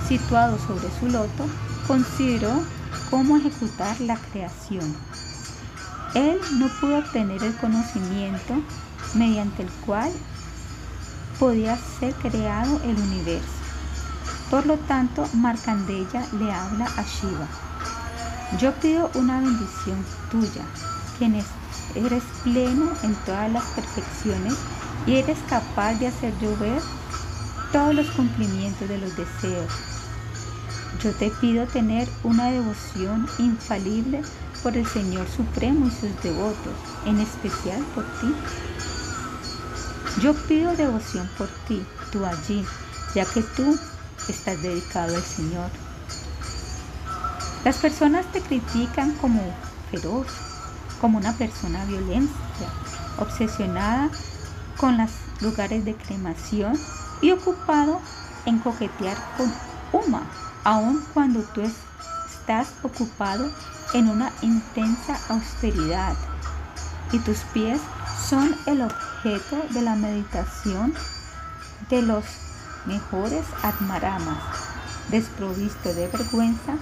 [0.07, 1.47] situado sobre su loto,
[1.87, 2.51] consideró
[3.11, 4.95] cómo ejecutar la creación.
[6.15, 8.55] Él no pudo obtener el conocimiento
[9.15, 10.11] mediante el cual
[11.39, 13.49] podía ser creado el universo.
[14.51, 17.47] Por lo tanto, Markandeya le habla a Shiva.
[18.59, 20.65] Yo pido una bendición tuya,
[21.19, 21.37] quien
[21.95, 24.55] eres pleno en todas las perfecciones
[25.07, 26.81] y eres capaz de hacer llover
[27.73, 29.73] todos los cumplimientos de los deseos.
[31.03, 34.23] Yo te pido tener una devoción infalible
[34.63, 36.75] por el Señor Supremo y sus devotos,
[37.07, 38.35] en especial por ti.
[40.21, 42.65] Yo pido devoción por ti, tú allí,
[43.15, 43.79] ya que tú
[44.29, 45.71] estás dedicado al Señor.
[47.65, 49.43] Las personas te critican como
[49.91, 50.27] feroz,
[51.01, 52.35] como una persona violenta,
[53.19, 54.11] obsesionada
[54.77, 56.79] con los lugares de cremación
[57.21, 58.01] y ocupado
[58.47, 59.53] en coquetear con
[59.93, 60.23] Uma,
[60.65, 61.63] aun cuando tú
[62.29, 63.51] estás ocupado
[63.93, 66.15] en una intensa austeridad
[67.13, 67.81] y tus pies
[68.29, 70.95] son el objeto de la meditación
[71.89, 72.25] de los
[72.87, 74.39] mejores atmaramas.
[75.09, 76.75] Desprovisto de vergüenza,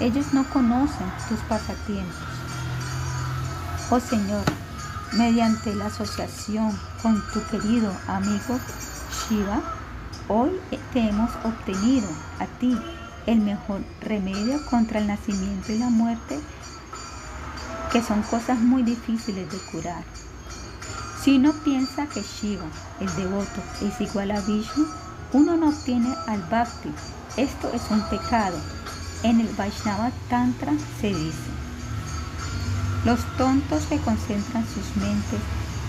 [0.00, 2.23] ellos no conocen tus pasatiempos.
[3.96, 4.42] Oh Señor,
[5.12, 8.58] mediante la asociación con tu querido amigo
[9.28, 9.62] Shiva,
[10.26, 10.50] hoy
[10.92, 12.08] te hemos obtenido
[12.40, 12.76] a ti
[13.26, 16.40] el mejor remedio contra el nacimiento y la muerte,
[17.92, 20.02] que son cosas muy difíciles de curar.
[21.22, 22.66] Si uno piensa que Shiva,
[22.98, 24.88] el devoto, es igual a Vishnu,
[25.34, 26.90] uno no obtiene al Bhakti.
[27.36, 28.58] Esto es un pecado.
[29.22, 31.53] En el Vaishnava Tantra se dice,
[33.04, 35.40] los tontos que concentran sus mentes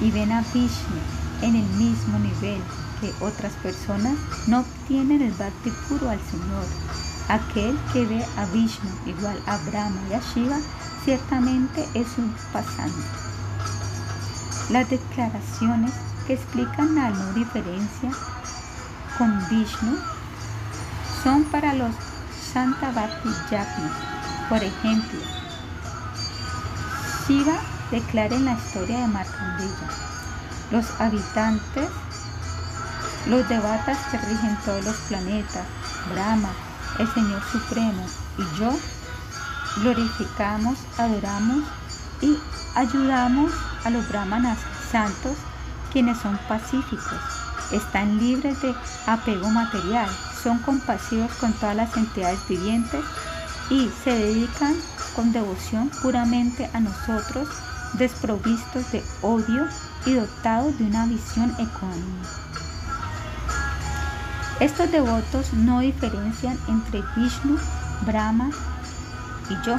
[0.02, 1.00] y ven a Vishnu
[1.42, 2.61] en el mismo nivel
[3.00, 4.16] que otras personas
[4.48, 6.66] no obtienen el Bhakti puro al Señor.
[7.30, 10.58] Aquel que ve a Vishnu igual a Brahma y a Shiva
[11.03, 13.08] ciertamente es un pasante.
[14.69, 15.92] Las declaraciones
[16.27, 18.11] que explican la no diferencia
[19.18, 19.98] con Vishnu
[21.24, 21.94] son para los
[22.53, 23.30] Santa Bhakti
[24.50, 25.19] Por ejemplo,
[27.28, 27.58] Shiva
[27.90, 29.90] declara en la historia de Markandeya,
[30.72, 31.90] los habitantes,
[33.28, 35.66] los devatas que rigen todos los planetas,
[36.12, 36.50] Brahma,
[37.00, 38.06] el Señor Supremo
[38.38, 38.72] y yo,
[39.78, 41.64] glorificamos, adoramos
[42.22, 42.38] y
[42.76, 43.52] ayudamos
[43.84, 44.60] a los brahmanas
[44.92, 45.36] santos
[45.92, 47.20] quienes son pacíficos
[47.72, 48.76] están libres de
[49.08, 50.10] apego material,
[50.44, 53.04] son compasivos con todas las entidades vivientes
[53.69, 54.76] y se dedican
[55.16, 57.48] con devoción puramente a nosotros,
[57.94, 59.68] desprovistos de odio
[60.06, 62.30] y dotados de una visión económica.
[64.60, 67.58] Estos devotos no diferencian entre Vishnu,
[68.06, 68.50] Brahma
[69.50, 69.76] y yo,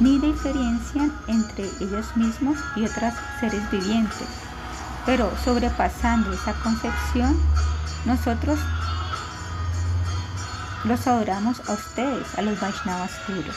[0.00, 4.26] ni diferencian entre ellos mismos y otros seres vivientes
[5.06, 7.36] pero sobrepasando esa concepción,
[8.04, 8.58] nosotros
[10.84, 13.56] los adoramos a ustedes, a los Vaishnavas puros,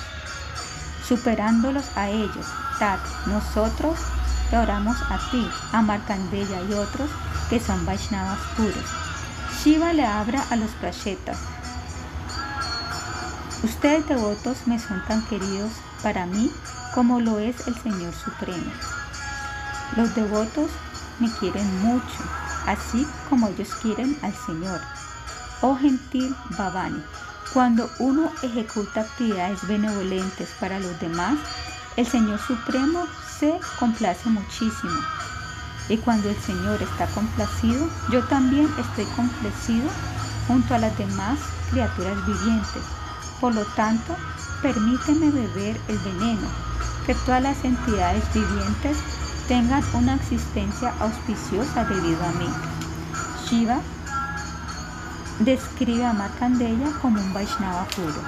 [1.06, 2.46] superándolos a ellos.
[2.80, 4.00] Tat, nosotros
[4.50, 7.10] te adoramos a ti, a Markandeya y otros
[7.50, 8.86] que son Vaishnavas puros.
[9.64, 11.38] Shiva le abra a los Prashetas.
[13.64, 15.72] Ustedes devotos me son tan queridos
[16.04, 16.52] para mí
[16.94, 18.72] como lo es el Señor Supremo.
[19.96, 20.70] Los devotos
[21.20, 22.24] me quieren mucho,
[22.66, 24.80] así como ellos quieren al Señor.
[25.61, 27.02] Oh gentil Bhavani,
[27.52, 31.40] cuando uno ejecuta actividades benevolentes para los demás,
[31.95, 33.06] el Señor Supremo
[33.40, 35.00] se complace muchísimo.
[35.90, 39.90] Y cuando el Señor está complacido, yo también estoy complacido
[40.48, 41.40] junto a las demás
[41.72, 42.84] criaturas vivientes.
[43.42, 44.16] Por lo tanto,
[44.61, 46.48] permíteme beber el veneno
[47.08, 48.98] que todas las entidades vivientes
[49.48, 52.50] tengan una existencia auspiciosa debido a mí.
[53.50, 53.80] Shiva
[55.40, 58.22] describe a Markandeya como un Vaishnava puro.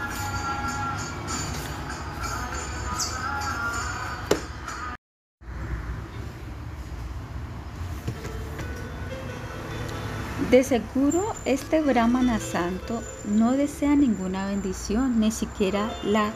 [10.52, 16.32] De seguro este Brahmana santo no desea ninguna bendición, ni siquiera la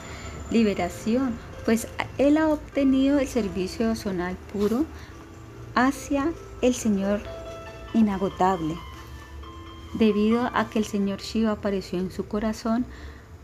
[0.52, 1.36] liberación,
[1.66, 1.88] pues
[2.20, 4.86] él ha obtenido el servicio personal puro
[5.74, 7.22] hacia el Señor
[7.96, 8.76] inagotable.
[9.94, 12.86] Debido a que el Señor Shiva apareció en su corazón,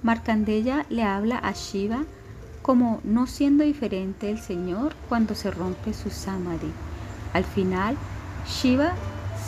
[0.01, 2.05] Markandeya le habla a Shiva
[2.63, 6.71] como no siendo diferente del Señor cuando se rompe su samadhi.
[7.33, 7.97] Al final,
[8.47, 8.93] Shiva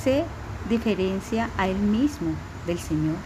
[0.04, 0.26] se
[0.70, 2.34] diferencia a él mismo
[2.68, 3.18] del Señor.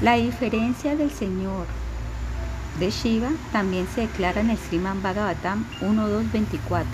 [0.00, 1.66] La diferencia del Señor
[2.78, 6.84] de Shiva también se declara en el Sriman Bhagavatam 1.2.24.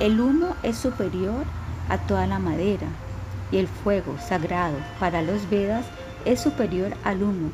[0.00, 1.44] El humo es superior
[1.88, 2.86] a toda la madera
[3.50, 5.86] y el fuego sagrado para los Vedas
[6.24, 7.50] es superior al humo.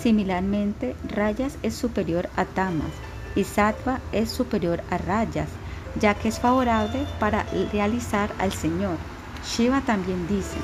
[0.00, 2.92] Similarmente, Rayas es superior a Tamas
[3.34, 5.48] y Sattva es superior a Rayas,
[6.00, 8.96] ya que es favorable para realizar al Señor.
[9.44, 10.56] Shiva también dice,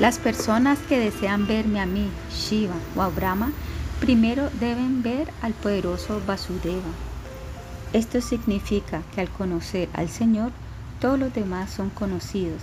[0.00, 3.52] las personas que desean verme a mí, Shiva o a Brahma,
[4.00, 6.90] primero deben ver al poderoso Vasudeva.
[7.92, 10.50] Esto significa que al conocer al Señor,
[11.00, 12.60] todos los demás son conocidos.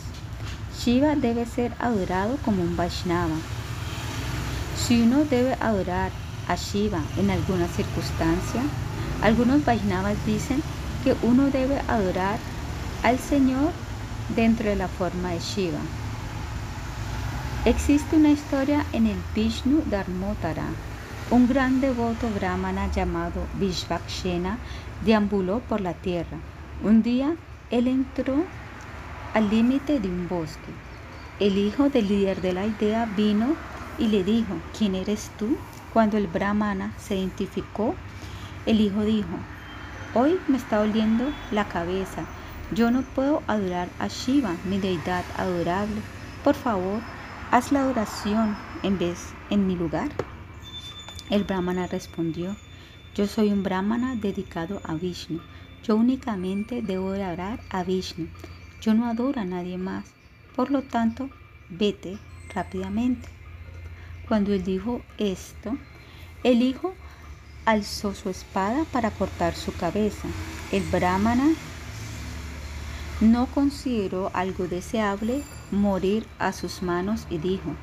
[0.84, 3.36] Shiva debe ser adorado como un Vaishnava.
[4.76, 6.10] Si uno debe adorar
[6.48, 8.64] a Shiva en alguna circunstancia,
[9.22, 10.64] algunos Vaishnavas dicen
[11.04, 12.40] que uno debe adorar
[13.04, 13.72] al Señor
[14.36, 15.82] dentro de la forma de Shiva.
[17.66, 20.66] Existe una historia en el Vishnu Dharmotara.
[21.30, 24.58] Un gran devoto brahmana llamado Vishvakshena
[25.06, 26.38] deambuló por la tierra.
[26.84, 27.36] Un día
[27.70, 28.44] él entró
[29.34, 30.72] al límite de un bosque.
[31.40, 33.56] El hijo del líder de la aldea vino
[33.98, 35.58] y le dijo, ¿quién eres tú?
[35.94, 37.96] Cuando el brahmana se identificó,
[38.66, 39.38] el hijo dijo,
[40.14, 42.26] hoy me está doliendo la cabeza
[42.74, 46.02] yo no puedo adorar a Shiva, mi deidad adorable.
[46.42, 47.02] Por favor,
[47.52, 50.10] haz la adoración en vez en mi lugar.
[51.30, 52.56] El brahmana respondió,
[53.14, 55.42] yo soy un brahmana dedicado a Vishnu.
[55.84, 58.28] Yo únicamente debo adorar a Vishnu.
[58.82, 60.06] Yo no adoro a nadie más.
[60.56, 61.30] Por lo tanto,
[61.70, 62.18] vete
[62.54, 63.30] rápidamente.
[64.28, 65.78] Cuando él dijo esto,
[66.44, 66.94] el hijo
[67.66, 70.28] alzó su espada para cortar su cabeza.
[70.72, 71.50] El brahmana
[73.20, 77.76] no consideró algo deseable morir a sus manos y dijo,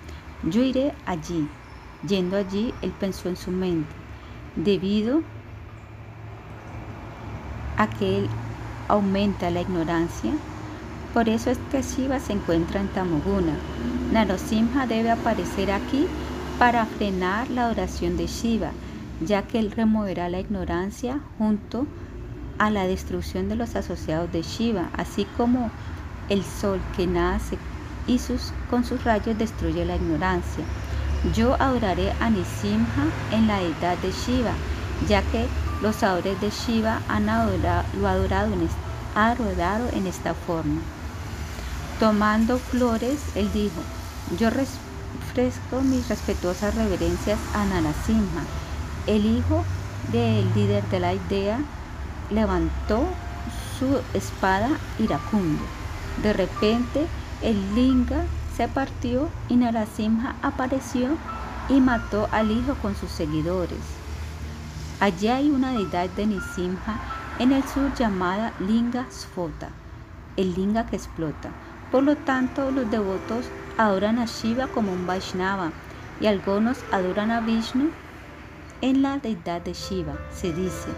[0.42, 1.48] yo iré allí.
[2.06, 3.92] Yendo allí, él pensó en su mente,
[4.56, 5.22] debido
[7.76, 8.28] a que él
[8.88, 10.32] aumenta la ignorancia,
[11.18, 13.54] por eso es que Shiva se encuentra en Tamoguna.
[14.12, 16.06] Narasimha debe aparecer aquí
[16.60, 18.70] para frenar la oración de Shiva,
[19.20, 21.88] ya que él removerá la ignorancia junto
[22.58, 25.72] a la destrucción de los asociados de Shiva, así como
[26.28, 27.58] el sol que nace
[28.06, 30.62] y sus, con sus rayos destruye la ignorancia.
[31.34, 34.52] Yo adoraré a Nisimha en la deidad de Shiva,
[35.08, 35.48] ya que
[35.82, 38.68] los adoradores de Shiva han lo adorado en,
[39.16, 40.80] adorado en esta forma.
[42.00, 43.80] Tomando flores, él dijo,
[44.38, 48.44] yo refresco mis respetuosas reverencias a Narasimha,
[49.08, 49.64] el hijo
[50.12, 51.58] del líder de la idea
[52.30, 53.02] levantó
[53.78, 54.70] su espada
[55.00, 55.62] iracundo.
[56.22, 57.06] De repente
[57.42, 58.24] el linga
[58.56, 61.16] se partió y Narasimha apareció
[61.68, 63.78] y mató al hijo con sus seguidores.
[65.00, 67.00] Allí hay una deidad de Nisimha
[67.38, 69.70] en el sur llamada Linga Sfota,
[70.36, 71.50] el linga que explota.
[71.90, 73.46] Por lo tanto, los devotos
[73.78, 75.72] adoran a Shiva como un Vaishnava
[76.20, 77.90] y algunos adoran a Vishnu
[78.82, 80.14] en la deidad de Shiva.
[80.30, 80.88] Se dice,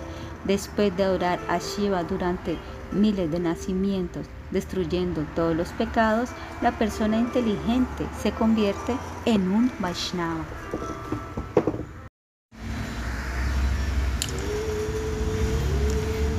[0.44, 2.58] después de adorar a Shiva durante
[2.90, 8.96] miles de nacimientos, destruyendo todos los pecados, la persona inteligente se convierte
[9.26, 10.44] en un Vaishnava.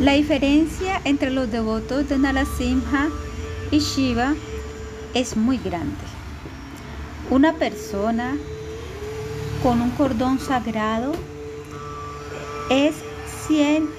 [0.01, 3.07] La diferencia entre los devotos de Narasimha
[3.71, 4.35] y Shiva
[5.13, 6.03] es muy grande.
[7.29, 8.35] Una persona
[9.63, 11.13] con un cordón sagrado
[12.69, 12.95] es
[13.47, 13.89] 100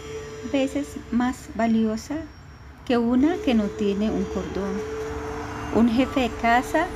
[0.52, 2.16] veces más valiosa
[2.86, 4.78] que una que no tiene un cordón.
[5.74, 6.86] Un jefe de casa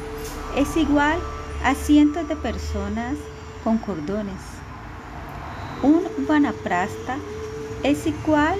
[0.54, 1.18] es igual
[1.64, 3.14] a cientos de personas
[3.64, 4.40] con cordones.
[5.82, 7.16] Un vanaprasta
[7.82, 8.58] es igual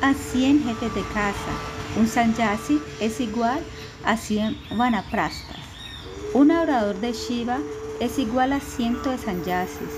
[0.00, 1.73] a 100 jefes de casa.
[1.96, 3.60] Un sanyasi es igual
[4.04, 5.56] a 100 vanaprastas.
[6.32, 7.58] Un adorador de Shiva
[8.00, 9.90] es igual a ciento de sanyasis.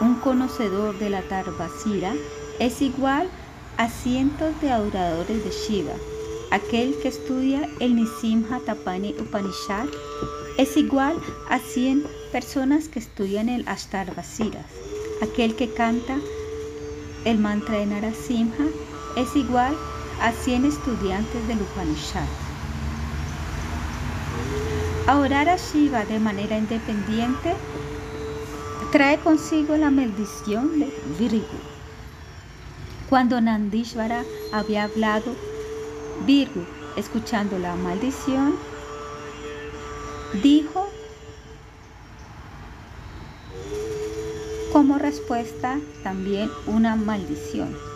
[0.00, 2.14] Un conocedor de la Tarvasira
[2.60, 3.28] es igual
[3.76, 5.94] a cientos de adoradores de Shiva.
[6.52, 9.88] Aquel que estudia el Nisimha Tapani Upanishad
[10.58, 11.16] es igual
[11.48, 14.66] a 100 personas que estudian el Ashtarvasiras.
[15.22, 16.18] Aquel que canta
[17.24, 18.66] el mantra de Narasimha
[19.16, 22.28] es igual a 100 estudiantes del Upanishad.
[25.08, 27.54] Orar a Shiva de manera independiente
[28.92, 31.58] trae consigo la maldición de Virgu.
[33.08, 35.34] Cuando Nandishvara había hablado,
[36.24, 36.64] Virgu,
[36.96, 38.54] escuchando la maldición,
[40.40, 40.88] dijo
[44.72, 47.91] como respuesta también una maldición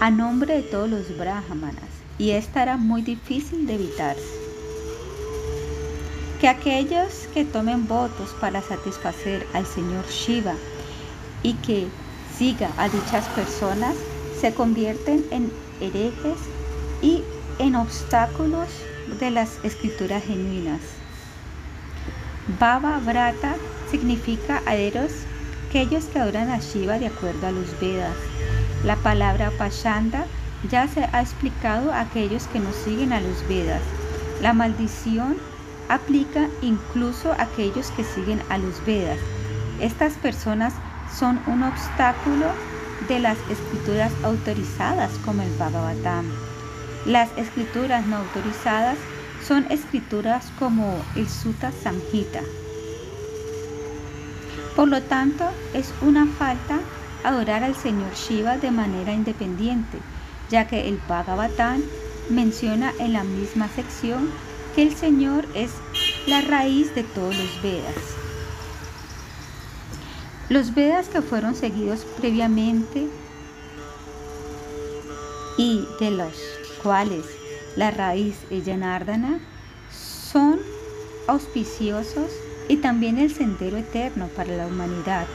[0.00, 4.48] a nombre de todos los brahmanas y esta era muy difícil de evitarse
[6.40, 10.54] que aquellos que tomen votos para satisfacer al Señor Shiva
[11.42, 11.88] y que
[12.36, 13.96] siga a dichas personas
[14.40, 16.38] se convierten en herejes
[17.02, 17.22] y
[17.58, 18.68] en obstáculos
[19.18, 20.80] de las escrituras genuinas.
[22.60, 23.56] Baba Brata
[23.90, 25.10] significa aderos,
[25.68, 28.14] aquellos que adoran a Shiva de acuerdo a los Vedas.
[28.84, 30.26] La palabra Pashanda
[30.70, 33.82] ya se ha explicado a aquellos que no siguen a los Vedas.
[34.40, 35.36] La maldición
[35.88, 39.18] aplica incluso a aquellos que siguen a los Vedas.
[39.80, 40.74] Estas personas
[41.16, 42.46] son un obstáculo
[43.08, 46.26] de las escrituras autorizadas como el Bhagavatam.
[47.06, 48.98] Las escrituras no autorizadas
[49.46, 52.42] son escrituras como el Sutta Samhita.
[54.76, 56.78] Por lo tanto, es una falta
[57.28, 59.98] adorar al Señor Shiva de manera independiente,
[60.50, 61.82] ya que el Bhagavatam
[62.30, 64.30] menciona en la misma sección
[64.74, 65.70] que el Señor es
[66.26, 67.94] la raíz de todos los Vedas.
[70.48, 73.06] Los Vedas que fueron seguidos previamente
[75.58, 76.34] y de los
[76.82, 77.24] cuales
[77.76, 79.40] la raíz es Yanardana
[79.90, 80.58] son
[81.26, 82.30] auspiciosos
[82.68, 85.26] y también el sendero eterno para la humanidad.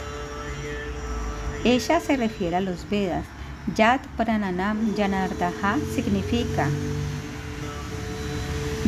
[1.63, 3.25] Ella se refiere a los Vedas.
[3.75, 6.67] Yat Prananam Yanardaha significa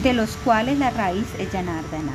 [0.03, 2.11] de los cuales la raíz es Yanardana.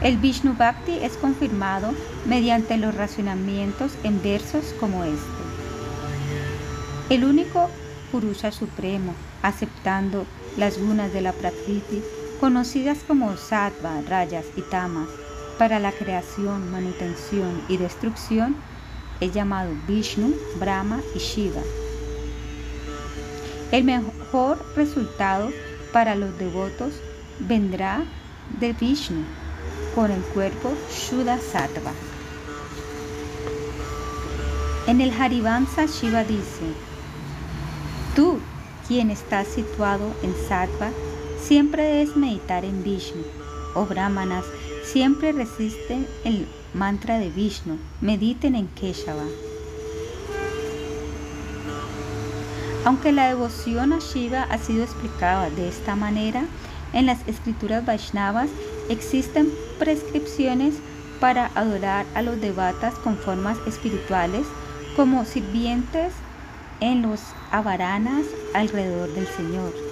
[0.00, 1.92] El Vishnu Bhakti es confirmado
[2.24, 5.18] mediante los racionamientos en versos como este.
[7.10, 7.68] El único
[8.10, 9.12] Purusha Supremo,
[9.42, 10.24] aceptando
[10.56, 12.02] las gunas de la Prakriti,
[12.40, 15.08] conocidas como Sattva, Rayas y Tamas,
[15.58, 18.56] para la creación, manutención y destrucción,
[19.20, 21.62] es llamado Vishnu, Brahma y Shiva.
[23.72, 25.50] El mejor resultado
[25.92, 26.94] para los devotos
[27.40, 28.04] vendrá
[28.60, 29.24] de Vishnu
[29.94, 31.92] con el cuerpo Shuddha Sattva.
[34.86, 36.72] En el Harivansa Shiva dice,
[38.14, 38.38] tú,
[38.86, 40.90] quien estás situado en Sattva,
[41.42, 43.22] siempre debes meditar en Vishnu.
[43.74, 44.44] Oh brahmanas,
[44.92, 49.26] siempre resisten el mantra de Vishnu, mediten en Keshava.
[52.84, 56.44] Aunque la devoción a Shiva ha sido explicada de esta manera,
[56.92, 58.48] en las escrituras Vaishnavas
[58.88, 60.76] existen prescripciones
[61.20, 64.46] para adorar a los devatas con formas espirituales
[64.96, 66.12] como sirvientes
[66.80, 69.87] en los avaranas alrededor del Señor.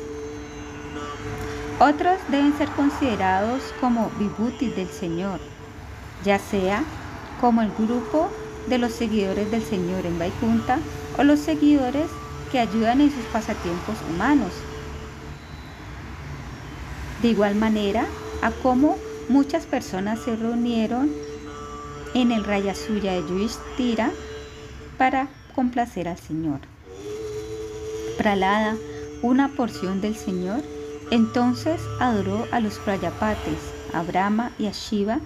[1.78, 5.40] Otros deben ser considerados como vibhutis del Señor,
[6.24, 6.82] ya sea
[7.38, 8.30] como el grupo
[8.66, 10.78] de los seguidores del Señor en Vaikunta
[11.18, 12.06] o los seguidores
[12.50, 14.52] que ayudan en sus pasatiempos humanos.
[17.20, 18.06] De igual manera,
[18.40, 18.96] a cómo
[19.28, 21.10] muchas personas se reunieron
[22.14, 24.12] en el Rayasuya de Yudhishthira
[24.96, 26.60] para complacer al Señor.
[28.16, 28.76] Pralada,
[29.20, 30.62] una porción del Señor,
[31.10, 33.58] entonces adoró a los Prayapates,
[33.92, 35.20] a Brahma y a Shiva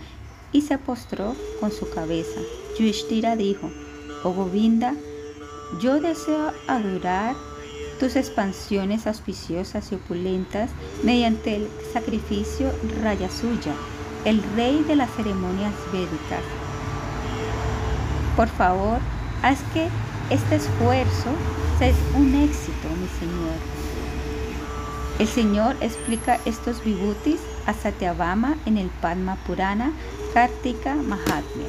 [0.52, 2.40] y se postró con su cabeza.
[2.78, 3.70] Yudhishthira dijo,
[4.24, 4.94] Oh Govinda,
[5.80, 7.34] yo deseo adorar
[7.98, 10.70] tus expansiones auspiciosas y opulentas
[11.02, 13.74] mediante el sacrificio Rayasuya,
[14.24, 16.42] el rey de las ceremonias védicas.
[18.36, 18.98] Por favor,
[19.42, 19.88] haz que
[20.30, 21.30] este esfuerzo
[21.78, 22.79] sea un éxito.
[25.20, 29.92] El Señor explica estos vibhutis a Satyabhama en el Padma Purana
[30.32, 31.68] Kartika Mahatmya.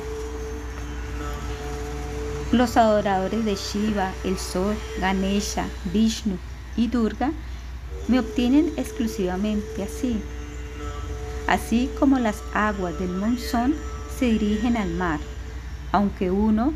[2.53, 6.37] Los adoradores de Shiva, el Sol, Ganesha, Vishnu
[6.77, 7.33] y Durga
[8.07, 10.21] me obtienen exclusivamente así.
[11.45, 13.75] así como las aguas del monzón
[14.17, 15.19] se dirigen al mar.
[15.91, 16.71] Aunque uno,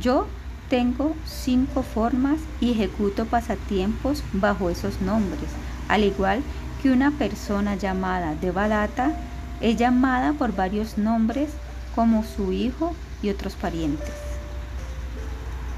[0.00, 0.26] yo
[0.70, 5.50] tengo cinco formas y ejecuto pasatiempos bajo esos nombres,
[5.88, 6.42] al igual
[6.82, 9.12] que una persona llamada Devadatta
[9.60, 11.50] es llamada por varios nombres
[11.94, 14.12] como su hijo y otros parientes.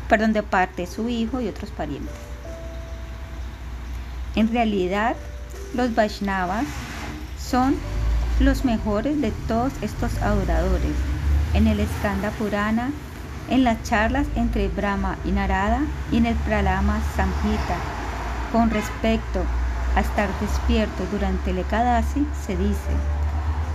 [0.08, 2.14] Perdón, de parte de su hijo y otros parientes.
[4.34, 5.16] En realidad,
[5.74, 6.66] los Vaishnavas
[7.38, 7.76] son
[8.40, 10.92] los mejores de todos estos adoradores.
[11.54, 12.90] En el Skanda Purana,
[13.48, 15.80] en las charlas entre Brahma y Narada
[16.12, 17.76] y en el Pralama Samhita,
[18.52, 19.65] con respecto a
[20.00, 22.90] estar despierto durante el Ekadasi, se dice,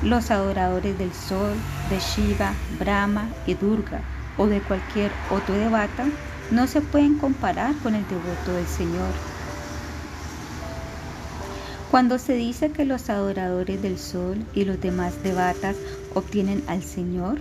[0.04, 1.54] los adoradores del sol,
[1.90, 4.02] de Shiva, Brahma y Durga
[4.38, 6.06] o de cualquier otro devata
[6.50, 9.14] no se pueden comparar con el devoto del Señor.
[11.92, 15.76] Cuando se dice que los adoradores del sol y los demás devatas
[16.14, 17.40] obtienen al Señor,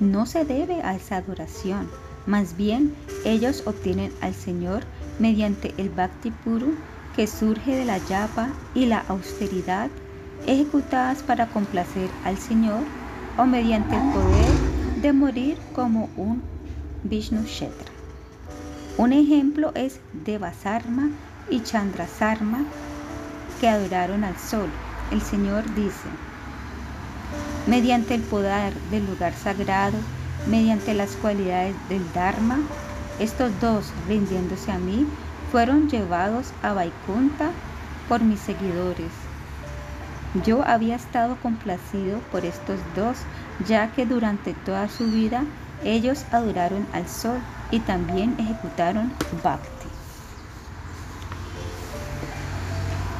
[0.00, 1.88] no se debe a esa adoración,
[2.26, 2.94] más bien
[3.24, 4.82] ellos obtienen al Señor
[5.18, 6.74] mediante el Bhakti Puru
[7.20, 9.90] que surge de la yapa y la austeridad
[10.46, 12.80] ejecutadas para complacer al Señor
[13.36, 16.42] o mediante el poder de morir como un
[17.04, 17.92] Vishnu Shetra.
[18.96, 21.10] Un ejemplo es Devasarma
[21.50, 22.64] y Chandrasarma
[23.60, 24.70] que adoraron al sol.
[25.10, 26.08] El Señor dice,
[27.66, 29.98] mediante el poder del lugar sagrado,
[30.48, 32.60] mediante las cualidades del Dharma,
[33.18, 35.06] estos dos, rindiéndose a mí,
[35.50, 37.50] fueron llevados a Vaikunta
[38.08, 39.10] por mis seguidores.
[40.44, 43.18] Yo había estado complacido por estos dos,
[43.66, 45.44] ya que durante toda su vida
[45.84, 47.38] ellos adoraron al sol
[47.70, 49.12] y también ejecutaron
[49.42, 49.88] bhakti.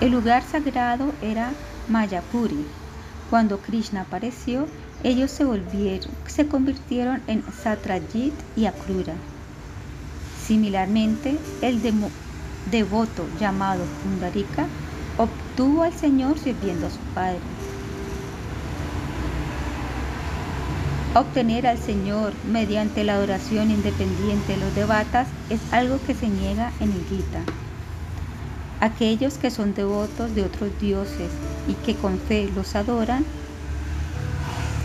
[0.00, 1.50] El lugar sagrado era
[1.88, 2.64] Mayapuri.
[3.28, 4.66] Cuando Krishna apareció,
[5.02, 9.14] ellos se volvieron, se convirtieron en Satrajit y Akrura.
[10.50, 11.80] Similarmente, el
[12.72, 14.66] devoto llamado Pundarika
[15.16, 17.38] obtuvo al Señor sirviendo a su padre.
[21.14, 26.72] Obtener al Señor mediante la adoración independiente de los devatas es algo que se niega
[26.80, 27.42] en el Gita.
[28.80, 31.30] Aquellos que son devotos de otros dioses
[31.68, 33.24] y que con fe los adoran,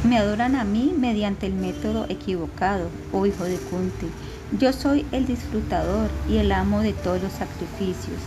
[0.07, 4.05] me adoran a mí mediante el método equivocado, oh hijo de Kunti.
[4.51, 8.19] Yo soy el disfrutador y el amo de todos los sacrificios.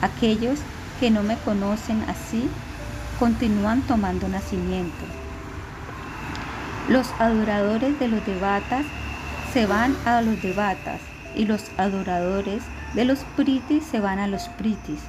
[0.00, 0.60] Aquellos
[1.00, 2.48] que no me conocen así
[3.18, 5.04] continúan tomando nacimiento.
[6.88, 8.86] Los adoradores de los devatas
[9.52, 11.00] se van a los devatas
[11.34, 12.62] y los adoradores
[12.94, 15.00] de los pritis se van a los pritis.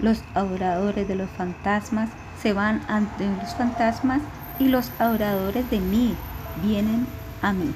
[0.00, 2.10] Los adoradores de los fantasmas
[2.42, 4.22] se van ante los fantasmas
[4.58, 6.16] y los adoradores de mí
[6.62, 7.06] vienen
[7.42, 7.72] a mí.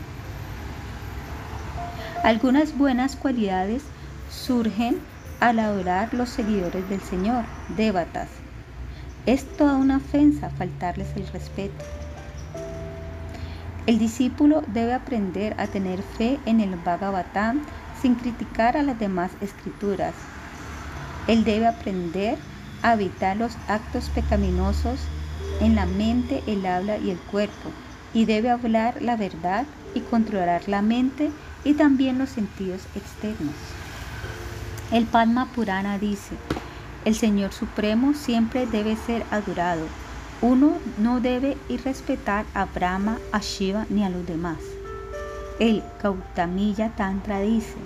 [2.25, 3.83] Algunas buenas cualidades
[4.31, 4.97] surgen
[5.41, 7.45] al adorar los seguidores del Señor,
[7.77, 8.31] dévatas.
[9.27, 11.85] Es toda una ofensa faltarles el respeto.
[13.87, 17.61] El discípulo debe aprender a tener fe en el Bhagavatam
[18.01, 20.15] sin criticar a las demás escrituras.
[21.29, 22.39] Él debe aprender
[22.81, 24.99] a evitar los actos pecaminosos
[25.61, 27.69] en la mente, el habla y el cuerpo,
[28.15, 31.31] y debe hablar la verdad y controlar la mente
[31.65, 33.55] y también los sentidos externos.
[34.93, 36.37] El Padma Purana dice,
[37.05, 39.87] el Señor Supremo siempre debe ser adorado.
[40.41, 44.59] Uno no debe irrespetar a Brahma, a Shiva ni a los demás.
[45.59, 47.77] El Gautamiya Tantra dice,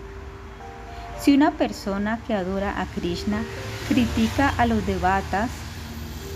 [1.21, 3.43] si una persona que adora a Krishna
[3.89, 5.51] critica a los devatas,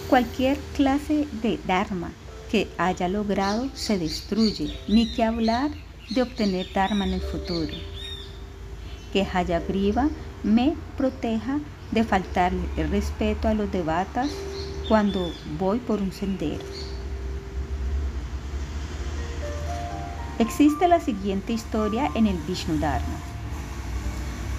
[0.09, 2.11] cualquier clase de dharma
[2.51, 5.71] que haya logrado se destruye, ni que hablar
[6.15, 7.73] de obtener dharma en el futuro.
[9.13, 10.09] Que Hayagriva
[10.43, 11.59] me proteja
[11.91, 14.31] de faltarle el respeto a los devatas
[14.89, 16.65] cuando voy por un sendero.
[20.39, 23.19] Existe la siguiente historia en el Vishnu Dharma.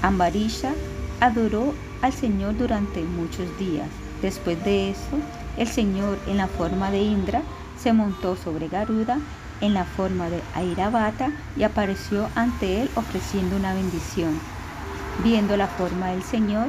[0.01, 0.73] Ambarisha
[1.19, 3.89] adoró al Señor durante muchos días.
[4.21, 5.17] Después de eso,
[5.57, 7.41] el Señor en la forma de Indra
[7.81, 9.19] se montó sobre Garuda
[9.63, 14.37] en la forma de Airavata y apareció ante él ofreciendo una bendición.
[15.23, 16.67] Viendo la forma del Señor,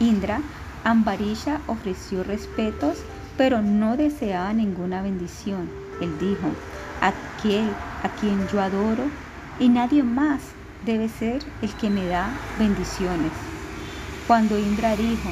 [0.00, 0.42] Indra,
[0.84, 2.98] Ambarisha ofreció respetos,
[3.38, 5.70] pero no deseaba ninguna bendición.
[6.02, 6.50] Él dijo,
[7.00, 7.70] aquel
[8.02, 9.04] a quien yo adoro
[9.58, 10.42] y nadie más
[10.84, 13.32] debe ser el que me da bendiciones.
[14.26, 15.30] Cuando Indra dijo,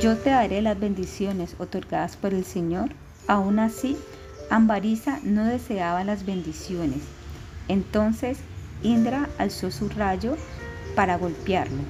[0.00, 2.90] Yo te daré las bendiciones otorgadas por el Señor.
[3.26, 3.96] Aún así,
[4.54, 7.00] Ambariza no deseaba las bendiciones.
[7.66, 8.38] Entonces
[8.84, 10.36] Indra alzó su rayo
[10.94, 11.82] para golpearlo.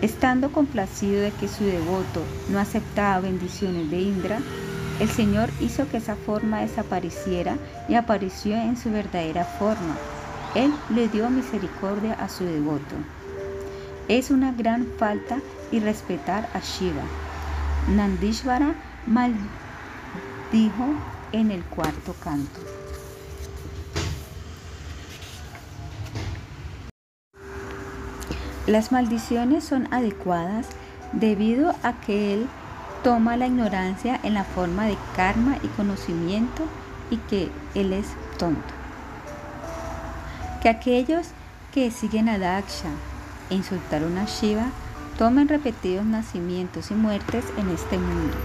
[0.00, 4.38] Estando complacido de que su devoto no aceptaba bendiciones de Indra,
[5.00, 7.58] el Señor hizo que esa forma desapareciera
[7.90, 9.98] y apareció en su verdadera forma.
[10.54, 12.96] Él le dio misericordia a su devoto.
[14.08, 17.02] Es una gran falta y respetar a Shiva.
[17.90, 18.74] Nandishvara
[20.52, 20.84] maldijo
[21.32, 22.60] en el cuarto canto.
[28.66, 30.66] Las maldiciones son adecuadas
[31.12, 32.48] debido a que él
[33.02, 36.64] toma la ignorancia en la forma de karma y conocimiento
[37.10, 38.08] y que él es
[38.38, 38.74] tonto.
[40.62, 41.28] Que aquellos
[41.72, 42.90] que siguen a Daksha
[43.48, 44.66] e insultaron a Shiva
[45.18, 48.36] tomen repetidos nacimientos y muertes en este mundo.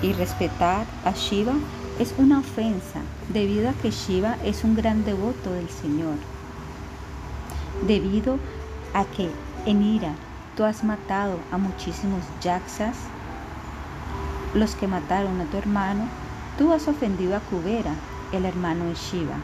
[0.00, 1.54] Y respetar a Shiva
[1.98, 3.00] es una ofensa
[3.32, 6.14] debido a que Shiva es un gran devoto del Señor.
[7.86, 8.38] Debido
[8.94, 9.28] a que
[9.66, 10.12] en ira
[10.56, 12.96] tú has matado a muchísimos yaksas,
[14.54, 16.08] los que mataron a tu hermano,
[16.56, 17.94] tú has ofendido a Kubera,
[18.32, 19.36] el hermano de Shiva.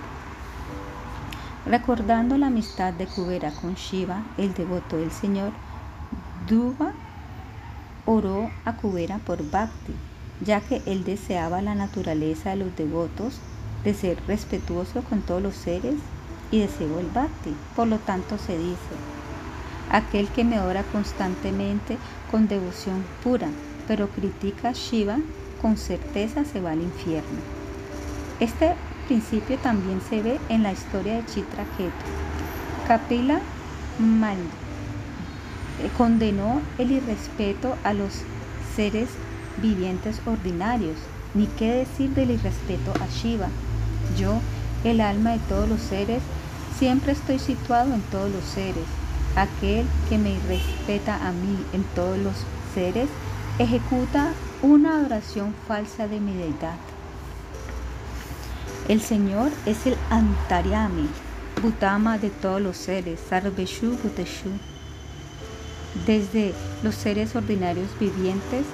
[1.67, 5.53] Recordando la amistad de Kubera con Shiva, el devoto del Señor,
[6.49, 6.93] Duva
[8.07, 9.95] oró a Kubera por Bhakti,
[10.41, 13.39] ya que él deseaba la naturaleza de los devotos
[13.85, 15.95] de ser respetuoso con todos los seres
[16.51, 17.55] y deseó el Bhakti.
[17.77, 18.95] Por lo tanto se dice,
[19.91, 21.97] aquel que me ora constantemente
[22.31, 23.49] con devoción pura,
[23.87, 25.19] pero critica a Shiva,
[25.61, 27.41] con certeza se va al infierno.
[28.41, 28.75] Este
[29.07, 31.93] principio también se ve en la historia de Chitraketu.
[32.87, 33.41] Kapila
[33.99, 34.37] mal
[35.83, 38.23] eh, condenó el irrespeto a los
[38.75, 39.09] seres
[39.61, 40.97] vivientes ordinarios,
[41.35, 43.49] ni qué decir del irrespeto a Shiva.
[44.19, 44.41] Yo,
[44.85, 46.23] el alma de todos los seres,
[46.79, 48.85] siempre estoy situado en todos los seres.
[49.37, 52.35] Aquel que me respeta a mí en todos los
[52.75, 53.09] seres,
[53.59, 56.77] ejecuta una adoración falsa de mi deidad.
[58.89, 61.09] El Señor es el Antaryami,
[61.63, 64.51] Butama de todos los seres, Sarveshu Bhuteshu.
[66.07, 66.53] Desde
[66.83, 68.65] los seres ordinarios vivientes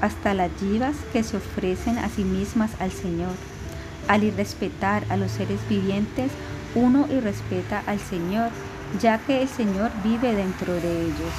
[0.00, 3.34] hasta las yivas que se ofrecen a sí mismas al Señor.
[4.08, 6.30] Al irrespetar a los seres vivientes,
[6.74, 8.50] uno irrespeta al Señor,
[9.00, 11.32] ya que el Señor vive dentro de ellos.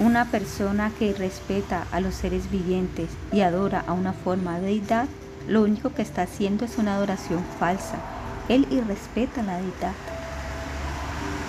[0.00, 5.06] Una persona que respeta a los seres vivientes y adora a una forma de deidad,
[5.48, 7.98] lo único que está haciendo es una adoración falsa.
[8.48, 9.94] Él irrespeta la deidad.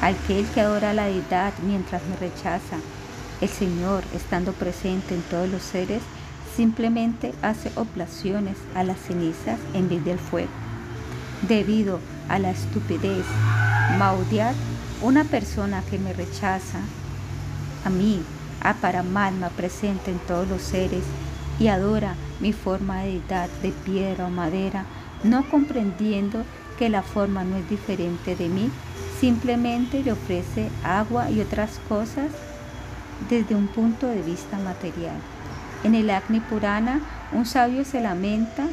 [0.02, 2.78] Aquel que adora a la deidad mientras me rechaza,
[3.42, 6.02] el Señor, estando presente en todos los seres,
[6.56, 10.52] simplemente hace oblaciones a las cenizas en vez del fuego.
[11.48, 12.00] Debido
[12.30, 13.26] a la estupidez,
[13.98, 14.56] Maudiat,
[15.02, 16.80] una persona que me rechaza,
[17.84, 18.22] a mí,
[18.62, 21.04] a Paramatma presente en todos los seres
[21.60, 24.86] y adora mi forma de edad de piedra o madera,
[25.24, 26.44] no comprendiendo
[26.80, 28.70] que la forma no es diferente de mí,
[29.20, 32.32] simplemente le ofrece agua y otras cosas
[33.30, 35.33] desde un punto de vista material.
[35.84, 37.02] En el Agni Purana,
[37.34, 38.68] un sabio se lamenta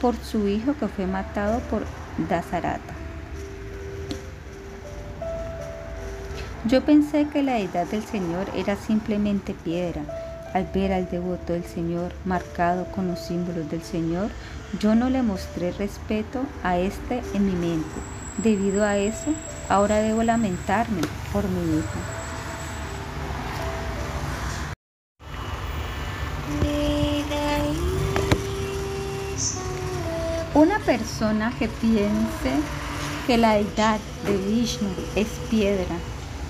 [0.00, 1.84] por su hijo que fue matado por
[2.28, 2.94] Dasarata.
[6.66, 10.02] Yo pensé que la deidad del Señor era simplemente piedra.
[10.54, 14.30] Al ver al devoto del Señor marcado con los símbolos del Señor,
[14.80, 17.94] yo no le mostré respeto a este en mi mente.
[18.38, 19.32] Debido a eso,
[19.68, 22.23] ahora debo lamentarme por mi hijo.
[30.54, 32.52] Una persona que piense
[33.26, 35.96] que la deidad de Vishnu es piedra,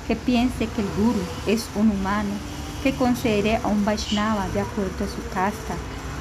[0.06, 2.34] que piense que el guru es un humano,
[2.82, 5.74] que considere a un Vaishnava de acuerdo a su casta,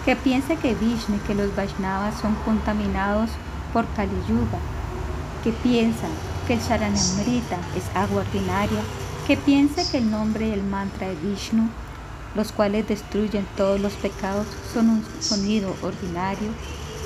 [0.06, 3.32] que piense que Vishnu y que los Vaishnavas son contaminados
[3.74, 4.60] por Kali Yuga,
[5.44, 6.08] que piensa
[6.48, 8.80] que el Sharanamrita es agua ordinaria,
[9.28, 11.68] que piense que el nombre y el mantra de Vishnu,
[12.34, 16.48] los cuales destruyen todos los pecados, son un sonido ordinario,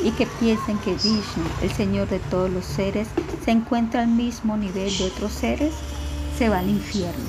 [0.03, 3.08] y que piensen que Vishnu, el Señor de todos los seres,
[3.43, 5.74] se encuentra al mismo nivel de otros seres,
[6.38, 7.26] se va al infierno.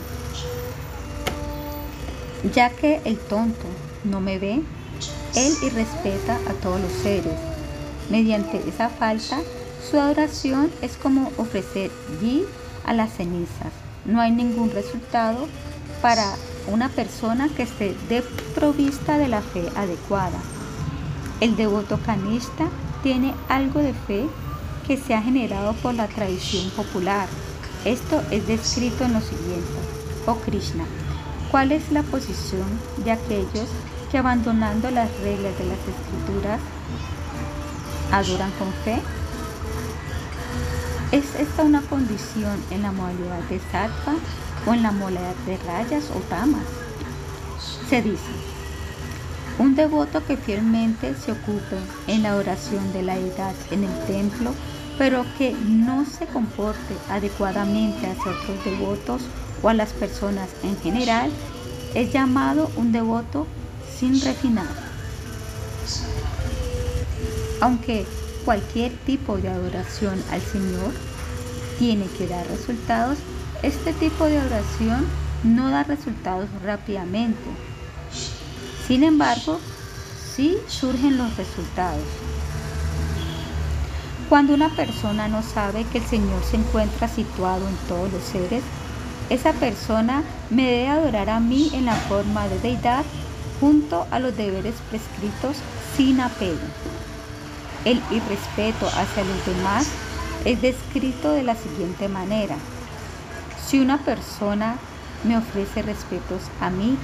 [2.55, 3.67] Ya que el tonto
[4.05, 4.63] no me ve,
[5.35, 7.35] él irrespeta a todos los seres.
[8.11, 9.41] Mediante esa falta,
[9.91, 11.91] su adoración es como ofrecer
[12.21, 12.45] ghee
[12.85, 13.73] a las cenizas.
[14.05, 15.47] No hay ningún resultado
[16.01, 16.25] para
[16.69, 20.39] una persona que esté desprovista de la fe adecuada.
[21.41, 22.69] El devoto canista
[23.05, 24.27] tiene algo de fe
[24.89, 27.29] que se ha generado por la tradición popular.
[27.85, 29.79] Esto es descrito en lo siguiente.
[30.27, 30.85] Oh Krishna,
[31.53, 32.67] ¿cuál es la posición
[33.05, 33.69] de aquellos
[34.11, 36.61] que abandonando las reglas de las escrituras
[38.11, 39.01] adoran con fe?
[41.13, 44.15] ¿Es esta una condición en la modalidad de sattva
[44.67, 46.65] o en la modalidad de rayas o tamas?
[47.89, 48.58] Se dice,
[49.59, 54.53] un devoto que fielmente se ocupe en la oración de la edad en el templo,
[54.97, 59.23] pero que no se comporte adecuadamente hacia otros devotos
[59.63, 61.31] o a las personas en general,
[61.95, 63.47] es llamado un devoto
[63.99, 64.69] sin refinar.
[67.61, 68.07] Aunque
[68.45, 70.93] cualquier tipo de adoración al Señor
[71.79, 73.19] tiene que dar resultados,
[73.63, 75.05] este tipo de oración
[75.43, 77.68] no da resultados rápidamente.
[78.89, 79.61] Sin embargo,
[80.35, 82.03] sí surgen los resultados.
[84.31, 88.63] Cuando una persona no sabe que el Señor se encuentra situado en todos los seres,
[89.29, 93.05] esa persona me debe adorar a mí en la forma de deidad
[93.61, 95.59] junto a los deberes prescritos
[95.95, 96.57] sin apego.
[97.85, 99.87] El irrespeto hacia los demás
[100.47, 102.57] es descrito de la siguiente manera.
[103.67, 104.77] Si una persona
[105.25, 106.97] me ofrece respetos a mí,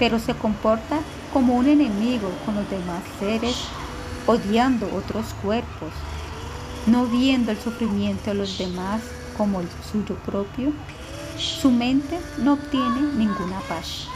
[0.00, 0.98] pero se comporta
[1.32, 3.54] como un enemigo con los demás seres,
[4.26, 5.92] odiando otros cuerpos,
[6.86, 9.02] no viendo el sufrimiento de los demás
[9.36, 10.72] como el suyo propio,
[11.36, 14.08] su mente no obtiene ninguna paz.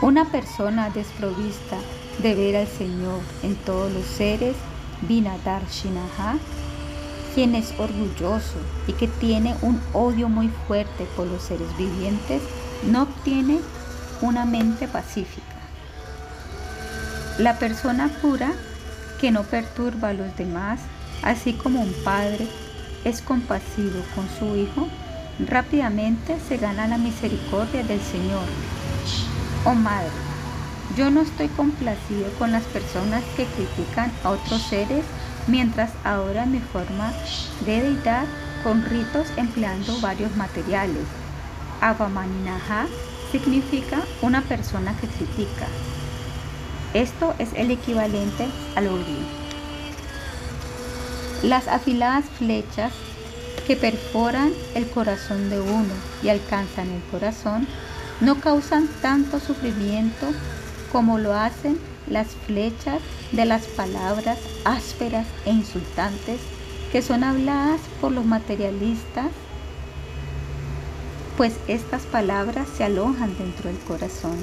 [0.00, 1.76] Una persona desprovista
[2.22, 4.56] de ver al Señor en todos los seres,
[5.02, 6.38] Vinadar Shinaha,
[7.34, 12.40] quien es orgulloso y que tiene un odio muy fuerte por los seres vivientes,
[12.86, 13.60] no obtiene
[14.20, 15.46] una mente pacífica.
[17.38, 18.52] La persona pura
[19.20, 20.80] que no perturba a los demás,
[21.22, 22.46] así como un padre
[23.04, 24.88] es compasivo con su hijo,
[25.46, 28.44] rápidamente se gana la misericordia del Señor.
[29.64, 30.10] Oh Madre,
[30.96, 35.04] yo no estoy complacido con las personas que critican a otros seres
[35.46, 37.12] mientras adoran mi forma
[37.64, 38.24] de deidad
[38.62, 41.04] con ritos empleando varios materiales.
[41.80, 42.86] Avamaninaha
[43.30, 45.66] significa una persona que critica.
[46.94, 49.40] Esto es el equivalente al odio.
[51.42, 52.92] Las afiladas flechas
[53.66, 57.66] que perforan el corazón de uno y alcanzan el corazón
[58.20, 60.26] no causan tanto sufrimiento
[60.92, 61.78] como lo hacen
[62.08, 63.00] las flechas
[63.32, 66.40] de las palabras ásperas e insultantes
[66.90, 69.28] que son habladas por los materialistas,
[71.40, 74.36] pues estas palabras se alojan dentro del corazón.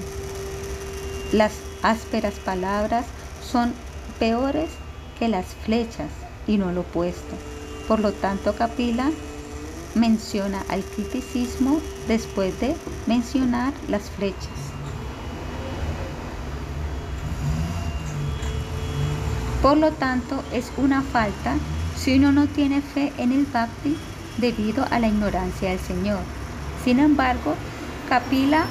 [1.32, 1.52] Las
[1.84, 3.06] ásperas palabras
[3.40, 3.72] son
[4.18, 4.68] peores
[5.20, 6.10] que las flechas
[6.48, 7.36] y no lo opuesto.
[7.88, 9.12] Por lo tanto, Capila
[9.94, 14.58] menciona al criticismo después de mencionar las flechas.
[19.62, 21.58] Por lo tanto, es una falta
[21.96, 23.96] si uno no tiene fe en el bhakti
[24.38, 26.37] debido a la ignorancia del Señor.
[26.88, 27.54] Sin embargo,
[28.08, 28.64] Kapila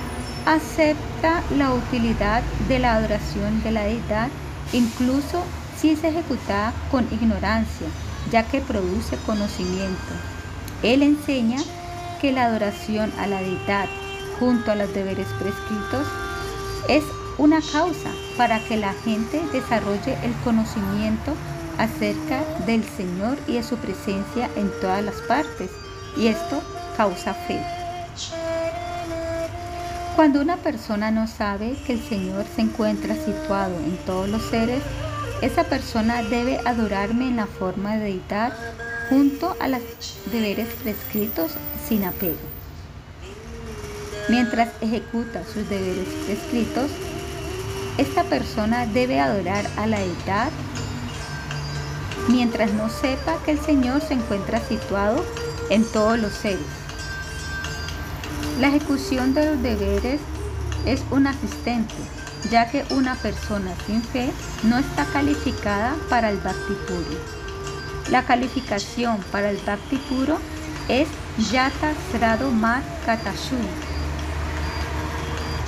[0.47, 4.29] acepta la utilidad de la adoración de la deidad
[4.73, 5.43] incluso
[5.79, 7.87] si se ejecuta con ignorancia,
[8.33, 10.15] ya que produce conocimiento.
[10.83, 11.59] Él enseña
[12.19, 13.87] que la adoración a la deidad
[14.41, 16.07] junto a los deberes prescritos
[16.89, 17.05] es
[17.37, 21.35] una causa para que la gente desarrolle el conocimiento
[21.77, 25.71] acerca del Señor y de su presencia en todas las partes.
[26.17, 26.63] Y esto
[26.97, 27.86] causa fe.
[30.17, 34.83] Cuando una persona no sabe que el Señor se encuentra situado en todos los seres,
[35.43, 38.55] esa persona debe adorarme en la forma de deidad
[39.11, 39.83] junto a los
[40.33, 41.53] deberes prescritos
[41.87, 42.39] sin apego.
[44.31, 46.91] Mientras ejecuta sus deberes prescritos,
[47.99, 50.49] esta persona debe adorar a la deidad
[52.29, 55.23] mientras no sepa que el Señor se encuentra situado
[55.69, 56.86] en todos los seres.
[58.59, 60.21] La ejecución de los deberes
[60.87, 61.95] es un asistente,
[62.51, 64.31] ya que una persona sin fe
[64.63, 67.21] no está calificada para el Bhakti puro.
[68.11, 70.39] La calificación para el Bhakti puro
[70.89, 71.09] es
[71.51, 73.57] Yata Srado Mat Katashu,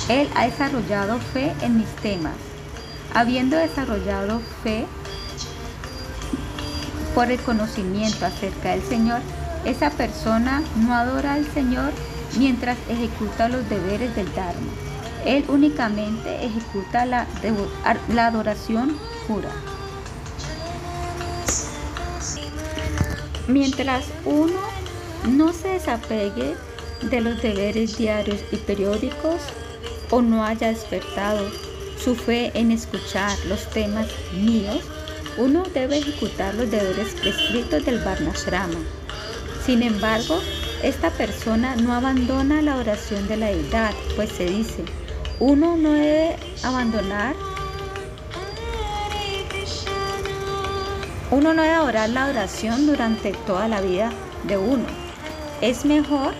[0.08, 2.32] él ha desarrollado fe en mis temas.
[3.14, 4.86] Habiendo desarrollado fe
[7.14, 9.20] por el conocimiento acerca del Señor,
[9.66, 11.92] esa persona no adora al Señor
[12.36, 14.72] mientras ejecuta los deberes del Dharma.
[15.24, 17.26] Él únicamente ejecuta la,
[18.26, 19.50] adoración pura.
[23.46, 24.60] Mientras uno
[25.28, 26.54] no se desapegue
[27.02, 29.40] de los deberes diarios y periódicos
[30.10, 31.50] o no haya despertado
[32.02, 34.80] su fe en escuchar los temas míos,
[35.36, 38.78] uno debe ejecutar los deberes prescritos del Varnashrama.
[39.64, 40.40] Sin embargo,
[40.82, 44.84] esta persona no abandona la oración de la deidad, pues se dice,
[45.40, 47.34] uno no debe abandonar,
[51.30, 54.12] uno no debe orar la oración durante toda la vida
[54.44, 54.86] de uno.
[55.60, 56.32] Es mejor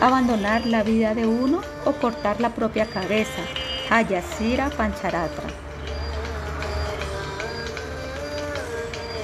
[0.00, 3.42] abandonar la vida de uno o cortar la propia cabeza.
[3.90, 5.48] Hayasira Pancharatra.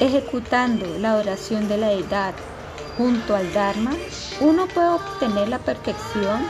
[0.01, 2.35] Ejecutando la oración de la edad
[2.99, 3.93] junto al Dharma,
[4.41, 6.43] uno puede obtener la perfección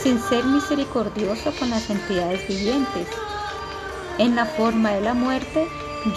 [0.00, 3.08] sin ser misericordioso con las entidades vivientes.
[4.18, 5.66] En la forma de la muerte,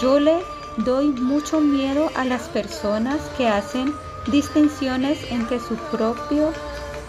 [0.00, 0.38] yo le
[0.78, 3.92] doy mucho miedo a las personas que hacen
[4.30, 6.52] distinciones entre su propio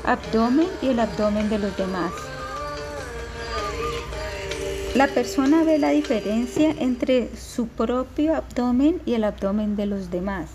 [0.04, 2.12] abdomen y el abdomen de los demás.
[4.96, 10.50] La persona ve la diferencia entre su propio abdomen y el abdomen de los demás.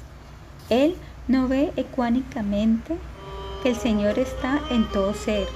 [0.68, 0.96] Él
[1.28, 2.96] no ve ecuánicamente
[3.62, 5.46] que el Señor está en todo ser.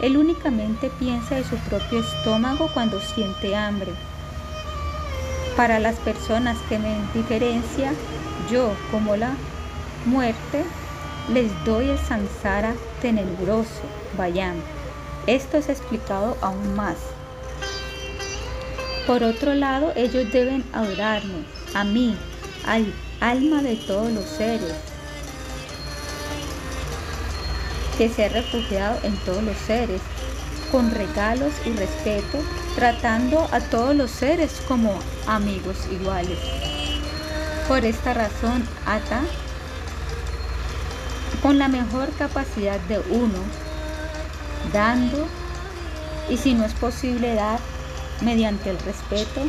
[0.00, 3.92] Él únicamente piensa de su propio estómago cuando siente hambre.
[5.56, 7.92] Para las personas que me diferencia,
[8.50, 9.32] yo como la
[10.04, 10.64] muerte,
[11.32, 13.82] les doy el samsara tenebroso,
[14.16, 14.54] vayan.
[15.26, 16.96] Esto es explicado aún más.
[19.06, 22.16] Por otro lado, ellos deben adorarme, a mí,
[22.66, 24.74] al alma de todos los seres,
[27.98, 30.00] que se ha refugiado en todos los seres,
[30.70, 32.38] con regalos y respeto,
[32.76, 34.96] tratando a todos los seres como
[35.26, 36.38] amigos iguales.
[37.66, 39.20] Por esta razón, Ata,
[41.42, 43.38] con la mejor capacidad de uno,
[44.72, 45.26] dando,
[46.30, 47.58] y si no es posible dar,
[48.20, 49.42] mediante el respeto,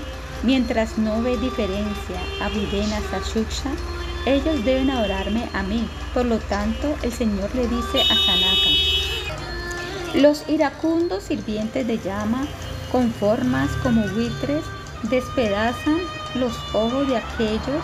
[0.44, 3.72] mientras no ve diferencia a Videna Sashuksha,
[4.30, 5.88] ellos deben adorarme a mí.
[6.14, 8.70] Por lo tanto, el Señor le dice a Sanaka,
[10.16, 12.46] los iracundos sirvientes de llama,
[12.92, 14.64] con formas como buitres,
[15.04, 16.00] despedazan
[16.36, 17.84] los ojos de aquellos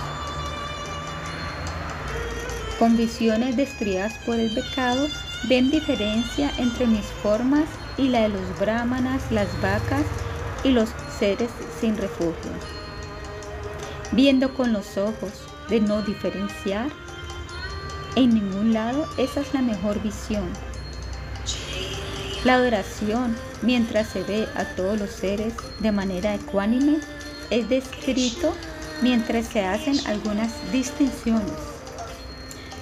[2.80, 5.08] con visiones destruidas por el pecado,
[5.48, 7.66] ven diferencia entre mis formas
[7.98, 10.04] y la de los brahmanas, las vacas
[10.64, 11.50] y los seres
[11.80, 12.52] sin refugio.
[14.12, 16.90] Viendo con los ojos de no diferenciar
[18.16, 20.48] en ningún lado, esa es la mejor visión.
[22.46, 27.00] La adoración, mientras se ve a todos los seres de manera ecuánime,
[27.50, 28.54] es descrito
[29.02, 31.52] mientras se hacen algunas distinciones.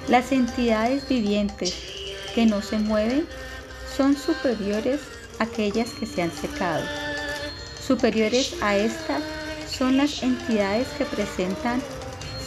[0.08, 1.74] Las entidades vivientes
[2.36, 3.26] que no se mueven
[3.96, 5.02] son superiores
[5.40, 6.84] a aquellas que se han secado.
[7.86, 9.24] Superiores a estas
[9.68, 11.82] son las entidades que presentan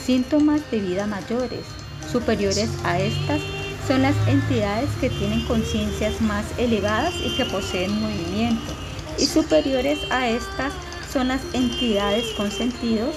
[0.07, 1.67] síntomas de vida mayores.
[2.11, 3.41] Superiores a estas
[3.89, 8.73] son las entidades que tienen conciencias más elevadas y que poseen movimiento.
[9.19, 10.73] Y superiores a estas
[11.13, 13.17] son las entidades con sentidos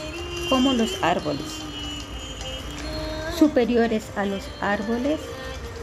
[0.49, 1.45] como los árboles.
[3.37, 5.19] Superiores a los árboles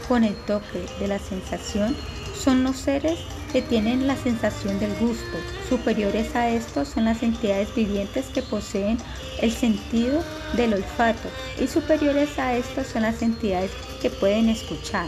[0.09, 1.95] con el toque de la sensación
[2.37, 3.17] son los seres
[3.51, 5.37] que tienen la sensación del gusto.
[5.69, 8.97] Superiores a estos son las entidades vivientes que poseen
[9.41, 10.23] el sentido
[10.55, 15.07] del olfato y superiores a estos son las entidades que pueden escuchar.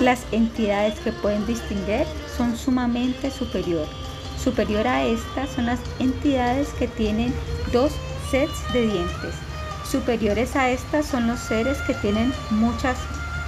[0.00, 3.86] Las entidades que pueden distinguir son sumamente superior.
[4.42, 7.34] Superior a estas son las entidades que tienen
[7.72, 7.92] dos
[8.30, 9.34] sets de dientes.
[9.90, 12.96] Superiores a estas son los seres que tienen muchas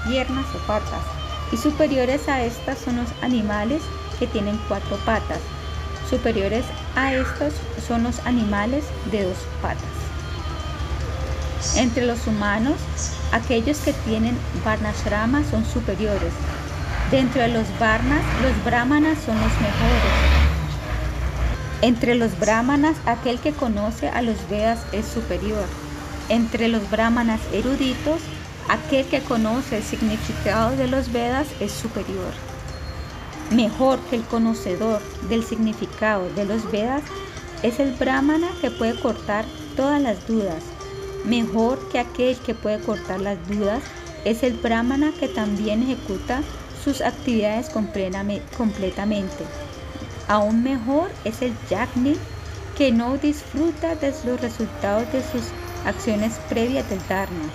[0.09, 1.20] piernas o patas
[1.53, 3.83] y superiores a estas son los animales
[4.19, 5.41] que tienen cuatro patas.
[6.09, 6.65] Superiores
[6.97, 7.55] a estos
[7.87, 9.85] son los animales de dos patas.
[11.77, 12.77] Entre los humanos,
[13.33, 16.33] aquellos que tienen varnashrama son superiores.
[17.11, 20.41] Dentro de los varnas, los brahmanas son los mejores.
[21.83, 25.65] Entre los brahmanas, aquel que conoce a los Vedas es superior.
[26.29, 28.21] Entre los brahmanas eruditos,
[28.71, 32.33] Aquel que conoce el significado de los Vedas es superior.
[33.51, 37.03] Mejor que el conocedor del significado de los Vedas
[37.65, 40.63] es el brahmana que puede cortar todas las dudas.
[41.25, 43.83] Mejor que aquel que puede cortar las dudas
[44.25, 46.41] es el brahmana que también ejecuta
[46.85, 49.45] sus actividades completamente.
[50.29, 52.17] Aún mejor es el yagni
[52.79, 55.43] que no disfruta de los resultados de sus
[55.85, 57.51] acciones previas del dharma.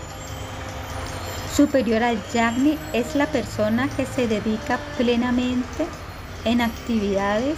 [1.56, 5.88] Superior al yagni es la persona que se dedica plenamente
[6.44, 7.56] en actividades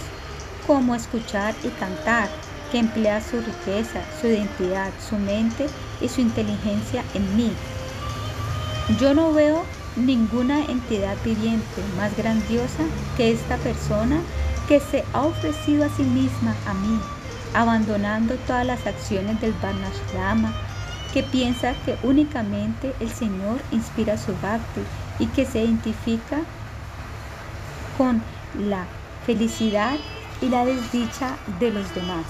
[0.68, 2.28] como escuchar y cantar,
[2.70, 5.66] que emplea su riqueza, su identidad, su mente
[6.00, 7.50] y su inteligencia en mí.
[9.00, 9.64] Yo no veo
[9.96, 12.84] ninguna entidad viviente más grandiosa
[13.16, 14.20] que esta persona
[14.68, 17.00] que se ha ofrecido a sí misma a mí,
[17.52, 20.54] abandonando todas las acciones del Varnashrama,
[21.12, 24.82] que piensa que únicamente el Señor inspira su bhakti
[25.18, 26.40] y que se identifica
[27.96, 28.22] con
[28.58, 28.86] la
[29.26, 29.96] felicidad
[30.40, 32.24] y la desdicha de los demás.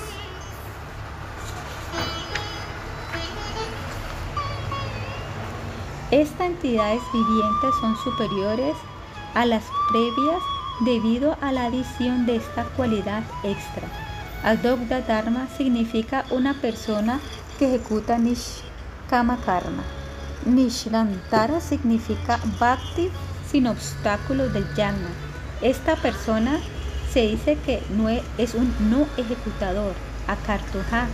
[6.10, 8.74] Estas entidades vivientes son superiores
[9.34, 10.40] a las previas
[10.80, 13.86] debido a la adición de esta cualidad extra.
[14.42, 17.20] Adogda Dharma significa una persona
[17.58, 18.18] que ejecuta
[19.08, 19.84] Nishkama Karma.
[20.44, 23.10] Nishrantara significa Bhakti
[23.50, 25.08] sin obstáculos del Yagna.
[25.62, 26.58] Esta persona
[27.10, 29.94] se dice que no es un no ejecutador,
[30.26, 31.06] Akartuja,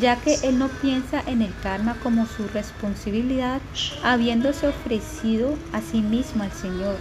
[0.00, 3.60] ya que él no piensa en el karma como su responsabilidad,
[4.04, 6.96] habiéndose ofrecido a sí mismo al Señor.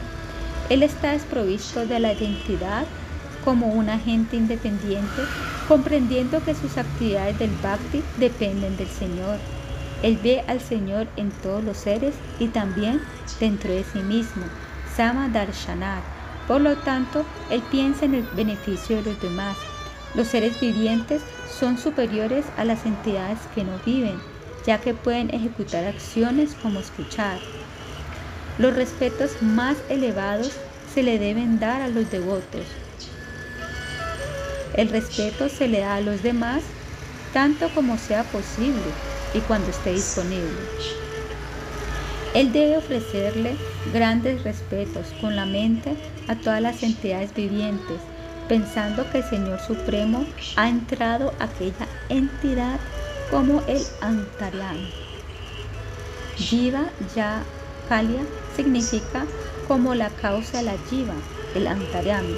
[0.69, 2.85] Él está desprovisto de la identidad
[3.45, 5.21] como un agente independiente,
[5.67, 9.37] comprendiendo que sus actividades del bhakti dependen del Señor.
[10.01, 13.01] Él ve al Señor en todos los seres y también
[13.39, 14.43] dentro de sí mismo,
[14.95, 16.03] Sama Darshanat.
[16.47, 19.57] Por lo tanto, él piensa en el beneficio de los demás.
[20.15, 21.21] Los seres vivientes
[21.59, 24.19] son superiores a las entidades que no viven,
[24.65, 27.37] ya que pueden ejecutar acciones como escuchar.
[28.57, 30.51] Los respetos más elevados
[30.93, 32.65] se le deben dar a los devotos.
[34.75, 36.63] El respeto se le da a los demás
[37.33, 38.81] tanto como sea posible
[39.33, 40.57] y cuando esté disponible.
[42.33, 43.55] Él debe ofrecerle
[43.93, 45.95] grandes respetos con la mente
[46.27, 47.99] a todas las entidades vivientes
[48.49, 50.25] pensando que el Señor Supremo
[50.57, 52.79] ha entrado a aquella entidad
[53.29, 54.91] como el Antaryami.
[56.35, 57.43] Jiva ya
[57.87, 58.23] Kalia
[58.55, 59.25] significa
[59.67, 61.13] como la causa de la Jiva,
[61.53, 62.35] el Antaryami.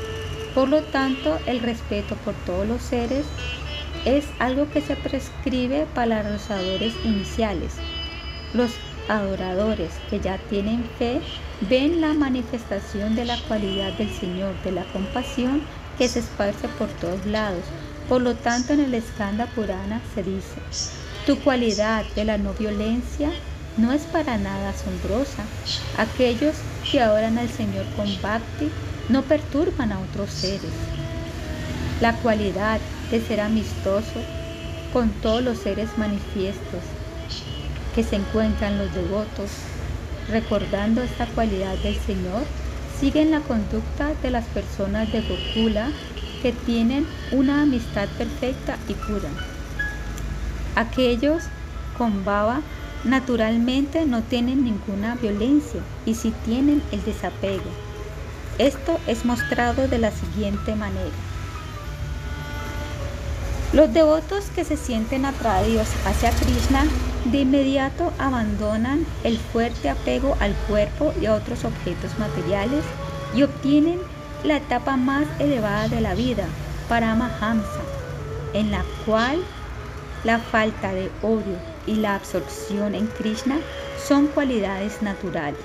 [0.54, 3.26] Por lo tanto, el respeto por todos los seres
[4.06, 7.74] es algo que se prescribe para los adoradores iniciales.
[8.54, 8.72] Los
[9.08, 11.22] adoradores que ya tienen fe
[11.70, 15.62] ven la manifestación de la cualidad del Señor de la compasión
[15.98, 17.64] que se esparce por todos lados.
[18.10, 20.56] Por lo tanto, en el Skanda Purana se dice,
[21.26, 23.32] tu cualidad de la no violencia
[23.78, 25.44] no es para nada asombrosa.
[25.98, 26.56] Aquellos
[26.90, 28.70] que adoran al Señor con bhakti
[29.10, 30.72] no perturban a otros seres.
[32.02, 32.80] La cualidad
[33.12, 34.22] de ser amistoso
[34.94, 36.82] con todos los seres manifiestos
[37.94, 39.52] que se encuentran los devotos,
[40.30, 42.44] recordando esta cualidad del Señor,
[43.00, 45.90] siguen la conducta de las personas de Gokula
[46.42, 49.30] que tienen una amistad perfecta y pura.
[50.76, 51.44] Aquellos
[51.98, 52.62] con baba
[53.04, 57.70] naturalmente no tienen ninguna violencia y si tienen el desapego.
[58.58, 61.31] Esto es mostrado de la siguiente manera.
[63.74, 66.84] Los devotos que se sienten atraídos hacia Krishna
[67.32, 72.84] de inmediato abandonan el fuerte apego al cuerpo y a otros objetos materiales
[73.34, 73.98] y obtienen
[74.44, 76.44] la etapa más elevada de la vida,
[76.90, 77.80] Paramahamsa,
[78.54, 79.42] en la cual
[80.26, 81.56] la falta de odio
[81.88, 83.58] y la absorción en Krishna
[84.06, 85.62] son cualidades naturales.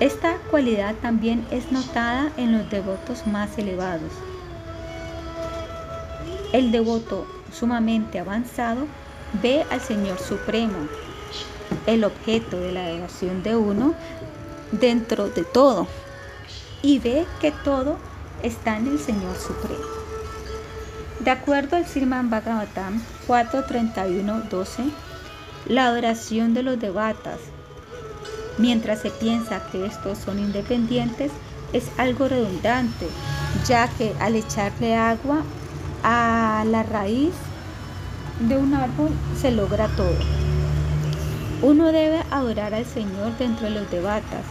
[0.00, 4.12] Esta cualidad también es notada en los devotos más elevados.
[6.52, 8.86] El devoto sumamente avanzado
[9.42, 10.78] ve al Señor Supremo,
[11.86, 13.94] el objeto de la devoción de uno,
[14.72, 15.86] dentro de todo,
[16.80, 17.98] y ve que todo
[18.42, 19.84] está en el Señor Supremo.
[21.20, 24.90] De acuerdo al Sirman Bhagavatam 4.31.12,
[25.66, 27.40] la adoración de los devatas,
[28.56, 31.30] mientras se piensa que estos son independientes,
[31.74, 33.06] es algo redundante,
[33.66, 35.42] ya que al echarle agua
[36.10, 37.34] a la raíz
[38.40, 40.16] de un árbol se logra todo.
[41.60, 44.46] Uno debe adorar al Señor dentro de los debatas.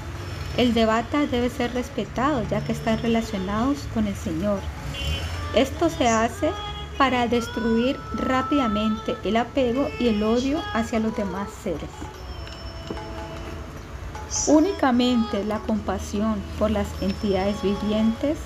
[0.56, 4.60] El debata debe ser respetado ya que están relacionados con el Señor.
[5.56, 6.52] Esto se hace
[7.00, 11.90] para destruir rápidamente el apego y el odio hacia los demás seres.
[14.48, 18.38] únicamente la compasión por las entidades vivientes,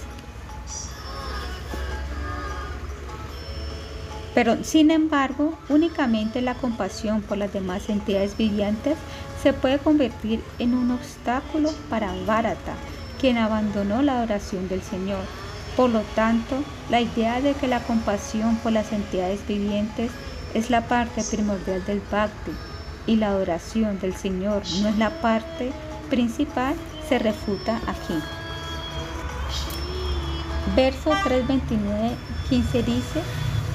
[4.33, 8.97] pero sin embargo, únicamente la compasión por las demás entidades vivientes
[9.43, 12.75] se puede convertir en un obstáculo para Bharata,
[13.19, 15.23] quien abandonó la adoración del Señor.
[15.75, 20.11] Por lo tanto, la idea de que la compasión por las entidades vivientes
[20.53, 22.51] es la parte primordial del bhakti
[23.07, 25.71] y la adoración del Señor no es la parte
[26.09, 26.75] principal,
[27.07, 28.15] se refuta aquí.
[30.75, 32.11] Verso 329,
[32.49, 33.21] 15 dice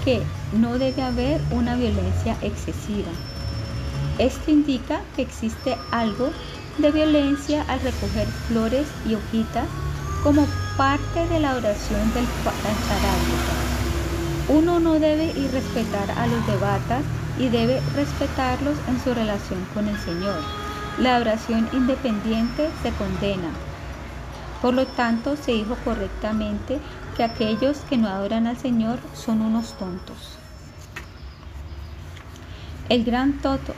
[0.04, 3.10] que no debe haber una violencia excesiva.
[4.18, 6.30] Esto indica que existe algo
[6.78, 9.66] de violencia al recoger flores y hojitas
[10.22, 13.66] como parte de la oración del Pancharayana.
[14.48, 17.02] Uno no debe irrespetar a los debatas
[17.38, 20.40] y debe respetarlos en su relación con el Señor.
[20.98, 23.50] La oración independiente se condena.
[24.62, 26.80] Por lo tanto, se dijo correctamente
[27.16, 30.35] que aquellos que no adoran al Señor son unos tontos.
[32.88, 33.72] El gran tonto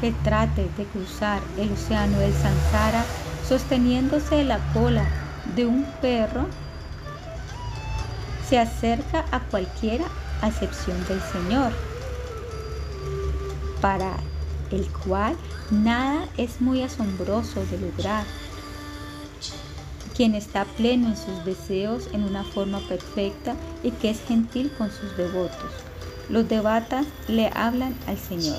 [0.00, 3.04] que trate de cruzar el océano del Sansara
[3.46, 5.06] sosteniéndose la cola
[5.54, 6.46] de un perro
[8.48, 10.06] se acerca a cualquiera
[10.40, 11.72] a excepción del Señor
[13.82, 14.16] para
[14.70, 15.36] el cual
[15.70, 18.24] nada es muy asombroso de lograr.
[20.16, 24.90] Quien está pleno en sus deseos en una forma perfecta y que es gentil con
[24.90, 25.72] sus devotos.
[26.28, 28.58] Los devatas le hablan al Señor.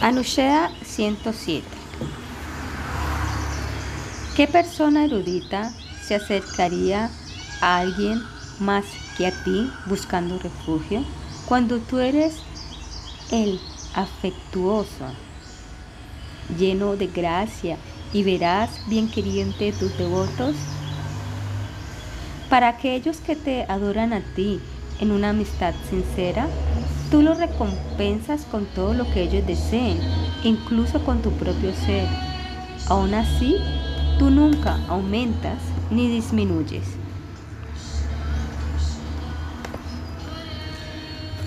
[0.00, 1.66] Anusheda 107.
[4.34, 5.72] ¿Qué persona erudita
[6.02, 7.10] se acercaría
[7.60, 8.22] a alguien
[8.58, 8.84] más
[9.16, 11.04] que a ti buscando refugio,
[11.46, 12.36] cuando tú eres
[13.30, 13.60] el
[13.94, 15.06] afectuoso,
[16.58, 17.76] lleno de gracia
[18.12, 20.56] y verás bien queriente tus devotos,
[22.50, 24.60] para aquellos que te adoran a ti
[25.00, 26.48] en una amistad sincera,
[27.10, 29.98] tú los recompensas con todo lo que ellos deseen,
[30.42, 32.06] incluso con tu propio ser.
[32.88, 33.56] Aún así,
[34.18, 35.58] tú nunca aumentas
[35.90, 36.84] ni disminuyes.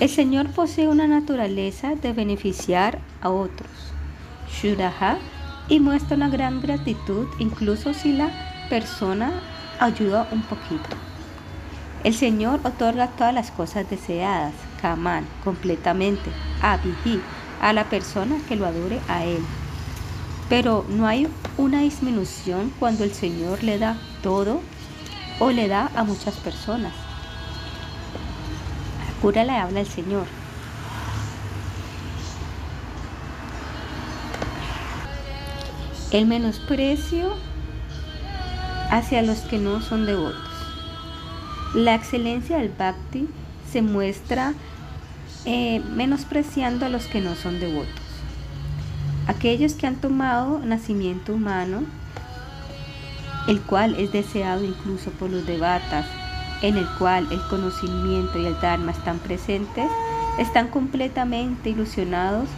[0.00, 3.70] El Señor posee una naturaleza de beneficiar a otros,
[4.50, 5.18] Shuraha,
[5.68, 8.28] y muestra una gran gratitud incluso si la
[8.68, 9.32] persona
[9.80, 10.88] ayuda un poquito.
[12.02, 16.30] El Señor otorga todas las cosas deseadas, Kaman, completamente,
[16.60, 17.20] Abhi,
[17.60, 19.42] a la persona que lo adore a Él.
[20.48, 24.60] Pero no hay una disminución cuando el Señor le da todo
[25.38, 26.92] o le da a muchas personas
[29.24, 30.26] cura le habla el Señor.
[36.10, 37.32] El menosprecio
[38.90, 40.40] hacia los que no son devotos.
[41.74, 43.28] La excelencia del bhakti
[43.70, 44.54] se muestra
[45.44, 47.90] eh, menospreciando a los que no son devotos.
[49.26, 51.82] Aquellos que han tomado nacimiento humano,
[53.48, 56.06] el cual es deseado incluso por los devatas,
[56.62, 59.90] en el cual el conocimiento y el Dharma están presentes,
[60.38, 62.48] están completamente ilusionados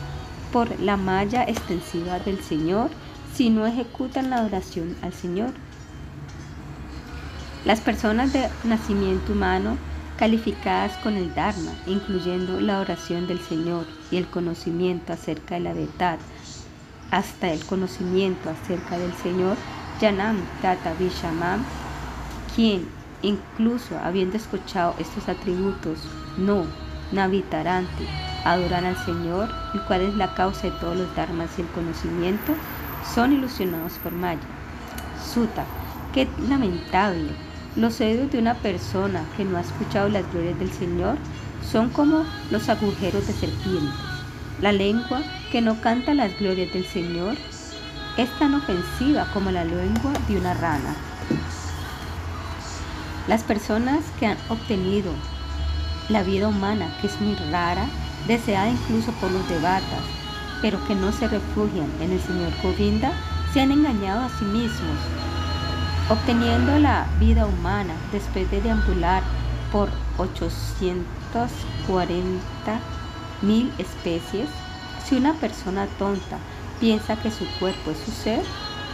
[0.53, 2.91] por la malla extensiva del Señor
[3.35, 5.51] si no ejecutan la adoración al Señor.
[7.67, 9.77] Las personas de nacimiento humano
[10.17, 15.75] calificadas con el Dharma, incluyendo la oración del Señor y el conocimiento acerca de la
[15.75, 16.19] verdad,
[17.11, 19.57] hasta el conocimiento acerca del Señor,
[20.01, 21.62] Yanam Tata Vishamam,
[22.55, 22.86] quien
[23.23, 25.99] Incluso habiendo escuchado estos atributos,
[26.36, 26.65] no,
[27.11, 28.07] Navitaranti,
[28.45, 32.55] adoran al Señor, el cual es la causa de todos los dharmas y el conocimiento,
[33.15, 34.39] son ilusionados por Maya.
[35.33, 35.65] Suta,
[36.12, 37.33] qué lamentable.
[37.77, 41.19] Los oídos de una persona que no ha escuchado las glorias del Señor
[41.71, 43.95] son como los agujeros de serpientes.
[44.63, 45.21] La lengua
[45.53, 47.37] que no canta las glorias del Señor
[48.17, 50.97] es tan ofensiva como la lengua de una rana.
[53.29, 55.13] Las personas que han obtenido
[56.09, 57.87] la vida humana, que es muy rara,
[58.27, 60.01] deseada incluso por los debatas,
[60.63, 63.13] pero que no se refugian en el Señor Govinda,
[63.53, 64.99] se han engañado a sí mismos,
[66.09, 69.23] obteniendo la vida humana después de deambular
[69.73, 72.81] por 840
[73.43, 74.49] mil especies.
[75.05, 76.39] Si una persona tonta
[76.81, 78.43] piensa que su cuerpo es su ser,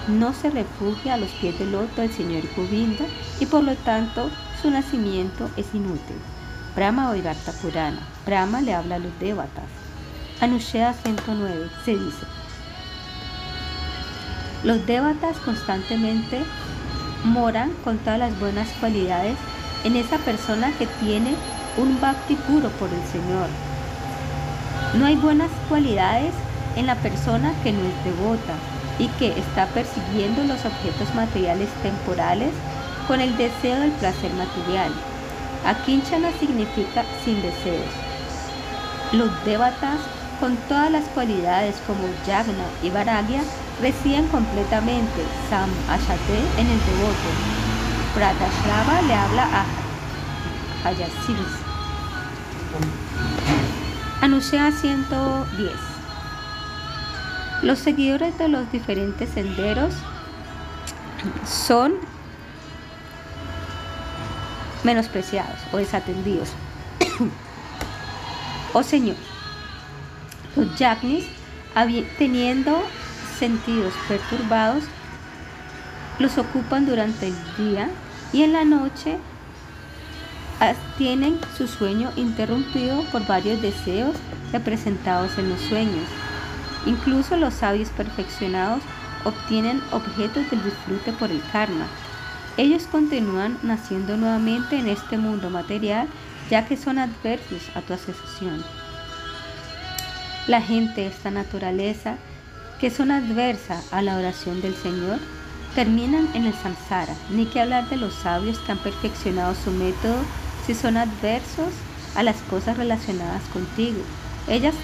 [0.08, 3.04] no se refugia a los pies del loto del Señor Govinda
[3.40, 6.16] y por lo tanto su nacimiento es inútil.
[6.74, 8.00] Brahma Vaivarta Purana.
[8.24, 9.64] Brahma le habla a los devatas.
[10.40, 12.26] Anushya 109 se dice,
[14.64, 16.42] los devatas constantemente
[17.24, 19.36] moran con todas las buenas cualidades
[19.84, 21.34] en esa persona que tiene
[21.76, 23.48] un bhakti puro por el Señor.
[24.94, 26.32] No hay buenas cualidades
[26.76, 28.54] en la persona que no es devota
[28.98, 32.50] y que está persiguiendo los objetos materiales temporales
[33.08, 34.92] con el deseo del placer material.
[35.66, 37.92] Akinchana significa sin deseos.
[39.12, 39.98] Los devatas
[40.42, 43.42] con todas las cualidades como Yagna y Varagya
[43.80, 47.28] residen completamente Sam Ashate en el devoto.
[48.12, 51.46] Pratashrava le habla a Hayasiris.
[54.20, 55.70] Anuncia 110.
[57.62, 59.94] Los seguidores de los diferentes senderos
[61.46, 61.92] son
[64.82, 66.48] menospreciados o desatendidos.
[68.72, 69.14] oh Señor,
[70.56, 71.24] los yagnis,
[72.18, 72.82] teniendo
[73.38, 74.84] sentidos perturbados,
[76.18, 77.88] los ocupan durante el día
[78.32, 79.18] y en la noche
[80.96, 84.14] tienen su sueño interrumpido por varios deseos
[84.52, 86.06] representados en los sueños.
[86.86, 88.82] Incluso los sabios perfeccionados
[89.24, 91.86] obtienen objetos del disfrute por el karma.
[92.56, 96.06] Ellos continúan naciendo nuevamente en este mundo material
[96.50, 98.62] ya que son adversos a tu asociación.
[100.48, 102.16] La gente de esta naturaleza,
[102.80, 105.20] que son adversas a la oración del Señor,
[105.76, 107.14] terminan en el samsara.
[107.30, 110.16] Ni que hablar de los sabios que han perfeccionado su método
[110.66, 111.68] si son adversos
[112.16, 114.00] a las cosas relacionadas contigo.
[114.48, 114.74] Ellas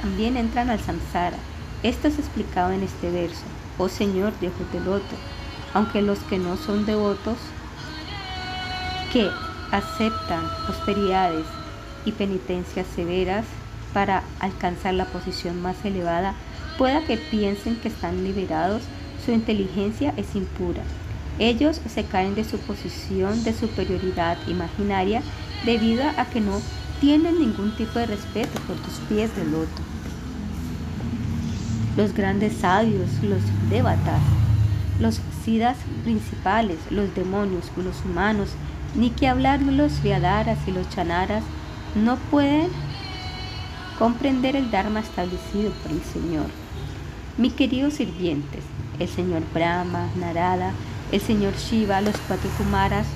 [0.00, 1.36] también entran al samsara.
[1.82, 3.42] Esto es explicado en este verso.
[3.76, 5.14] Oh Señor, Dios del loto,
[5.74, 7.36] aunque los que no son devotos,
[9.12, 9.28] que
[9.72, 11.44] aceptan austeridades
[12.06, 13.44] y penitencias severas
[13.92, 16.34] para alcanzar la posición más elevada,
[16.78, 18.82] pueda que piensen que están liberados,
[19.24, 20.82] su inteligencia es impura.
[21.38, 25.22] Ellos se caen de su posición de superioridad imaginaria
[25.64, 26.60] debido a que no
[27.00, 29.82] tienen ningún tipo de respeto por tus pies de loto.
[31.96, 33.40] Los grandes sabios, los
[33.70, 34.20] devatas,
[35.00, 38.50] los siddhas principales, los demonios, los humanos,
[38.94, 41.42] ni que hablar los viadaras y los chanaras,
[41.94, 42.68] no pueden
[44.02, 46.46] comprender el Dharma establecido por el Señor.
[47.38, 48.64] Mis queridos sirvientes,
[48.98, 50.72] el Señor Brahma, Narada,
[51.12, 53.06] el Señor Shiva, los cuatro Kumaras,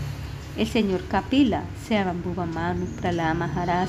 [0.57, 1.65] el señor Kapila,
[2.55, 3.89] Manu, Pralada Maharaj,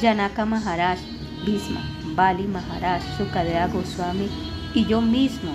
[0.00, 0.98] Janaka Maharaj,
[1.44, 1.82] Bhisma,
[2.14, 4.30] Bali Maharaj, Sukadeva Goswami
[4.72, 5.52] y yo mismo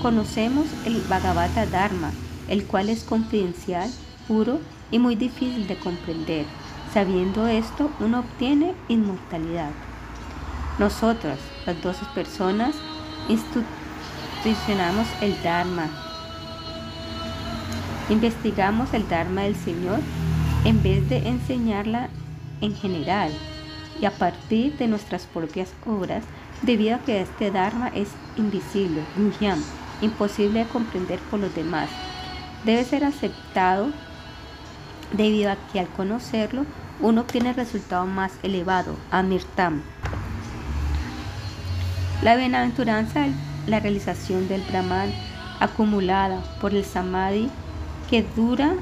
[0.00, 2.12] conocemos el Bhagavata Dharma,
[2.46, 3.90] el cual es confidencial,
[4.28, 4.60] puro
[4.92, 6.46] y muy difícil de comprender.
[6.94, 9.72] Sabiendo esto, uno obtiene inmortalidad.
[10.78, 12.74] Nosotros, las doce personas,
[13.28, 15.88] institucionamos el Dharma,
[18.08, 19.98] Investigamos el Dharma del Señor
[20.64, 22.08] en vez de enseñarla
[22.60, 23.32] en general
[24.00, 26.22] y a partir de nuestras propias obras,
[26.62, 29.02] debido a que este Dharma es invisible,
[30.00, 31.88] imposible de comprender por los demás.
[32.64, 33.88] Debe ser aceptado
[35.12, 36.64] debido a que al conocerlo
[37.00, 39.82] uno obtiene el resultado más elevado, Amirtam.
[42.22, 43.26] La bienaventuranza,
[43.66, 45.12] la realización del Brahman
[45.60, 47.50] acumulada por el Samadhi
[48.08, 48.74] que dura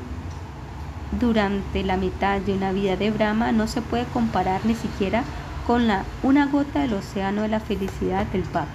[1.19, 5.25] durante la mitad de una vida de Brahma no se puede comparar ni siquiera
[5.67, 8.71] con la una gota del océano de la felicidad del Bhakti.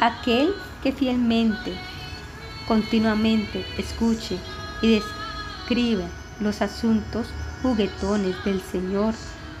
[0.00, 1.74] Aquel que fielmente,
[2.66, 4.38] continuamente escuche
[4.82, 6.04] y describe
[6.40, 7.28] los asuntos
[7.62, 9.14] juguetones del Señor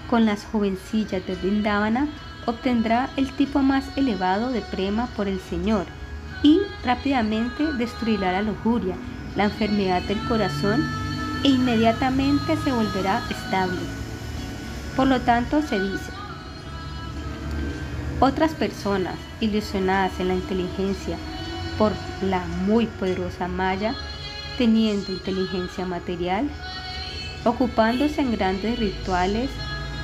[0.08, 2.08] con las jovencillas de Vrindavana,
[2.46, 5.86] obtendrá el tipo más elevado de prema por el Señor
[6.42, 8.96] y rápidamente destruirá la lujuria,
[9.36, 10.82] la enfermedad del corazón
[11.44, 13.80] e inmediatamente se volverá estable.
[14.96, 16.12] Por lo tanto, se dice,
[18.20, 21.16] otras personas ilusionadas en la inteligencia
[21.78, 21.92] por
[22.22, 23.94] la muy poderosa Maya,
[24.58, 26.50] teniendo inteligencia material,
[27.44, 29.48] ocupándose en grandes rituales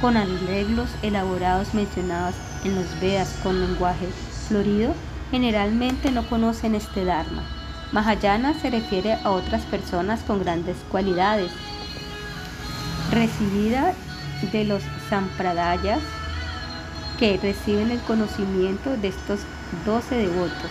[0.00, 4.06] con arreglos elaborados mencionados en los Vedas con lenguaje
[4.48, 4.94] florido,
[5.30, 7.42] generalmente no conocen este Dharma.
[7.92, 11.50] Mahayana se refiere a otras personas con grandes cualidades,
[13.10, 13.94] recibida
[14.52, 16.00] de los Sampradayas,
[17.18, 19.40] que reciben el conocimiento de estos
[19.84, 20.70] doce devotos.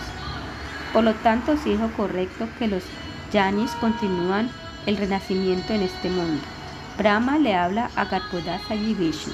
[0.92, 2.84] Por lo tanto, es hijo correcto que los
[3.32, 4.48] Yanis continúan
[4.86, 6.55] el renacimiento en este mundo.
[6.96, 9.32] Brahma le habla a Garpodasa y Vishnu.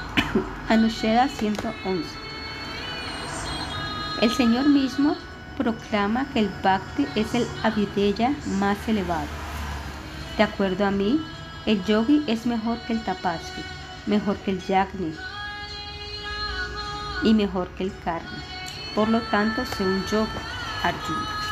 [0.68, 2.04] Anusheda 111.
[4.20, 5.16] El Señor mismo
[5.56, 9.28] proclama que el Bhakti es el Avideya más elevado.
[10.36, 11.24] De acuerdo a mí,
[11.64, 13.62] el yogi es mejor que el tapasvi,
[14.06, 15.14] mejor que el yagni
[17.22, 18.42] y mejor que el karma.
[18.94, 20.28] Por lo tanto, sé un yogi,
[20.82, 21.43] Arjuna.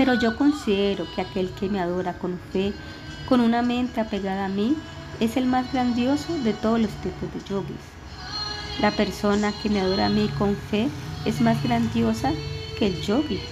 [0.00, 2.72] Pero yo considero que aquel que me adora con fe,
[3.28, 4.74] con una mente apegada a mí,
[5.20, 7.76] es el más grandioso de todos los tipos de yogis.
[8.80, 10.88] La persona que me adora a mí con fe
[11.26, 12.32] es más grandiosa
[12.78, 13.42] que el yogi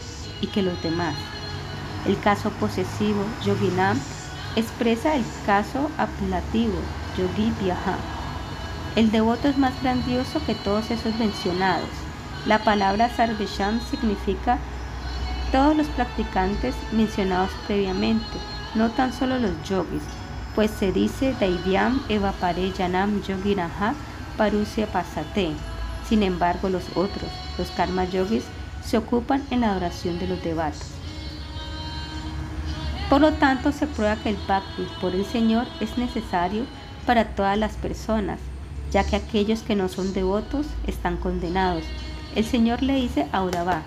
[0.41, 1.15] y que los demás.
[2.07, 4.01] El caso posesivo, yoginam,
[4.57, 6.81] expresa el caso apelativo,
[7.19, 7.99] yogi viaja.
[8.97, 11.91] El devoto es más grandioso que todos esos mencionados.
[12.47, 14.59] La palabra sarvesham significa
[15.53, 18.39] todos los practicantes mencionados previamente,
[18.75, 20.03] no tan solo los yogis,
[20.55, 23.95] pues se dice Daivyam evapare yanam yoginaha
[24.37, 25.53] parusya pasate.
[26.09, 28.45] Sin embargo, los otros, los karma yogis,
[28.85, 30.93] se ocupan en la adoración de los devatos.
[33.11, 36.65] Por lo tanto, se prueba que el bhakti por el Señor es necesario
[37.07, 38.39] para todas las personas,
[38.91, 41.85] ya que aquellos que no son devotos están condenados.
[42.35, 43.83] El Señor le dice a Urava,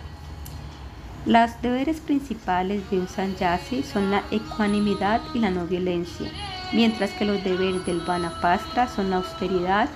[1.26, 6.32] los deberes principales de un sanyasi son la ecuanimidad y la no violencia,
[6.74, 9.88] mientras que los deberes del vanapastra son la austeridad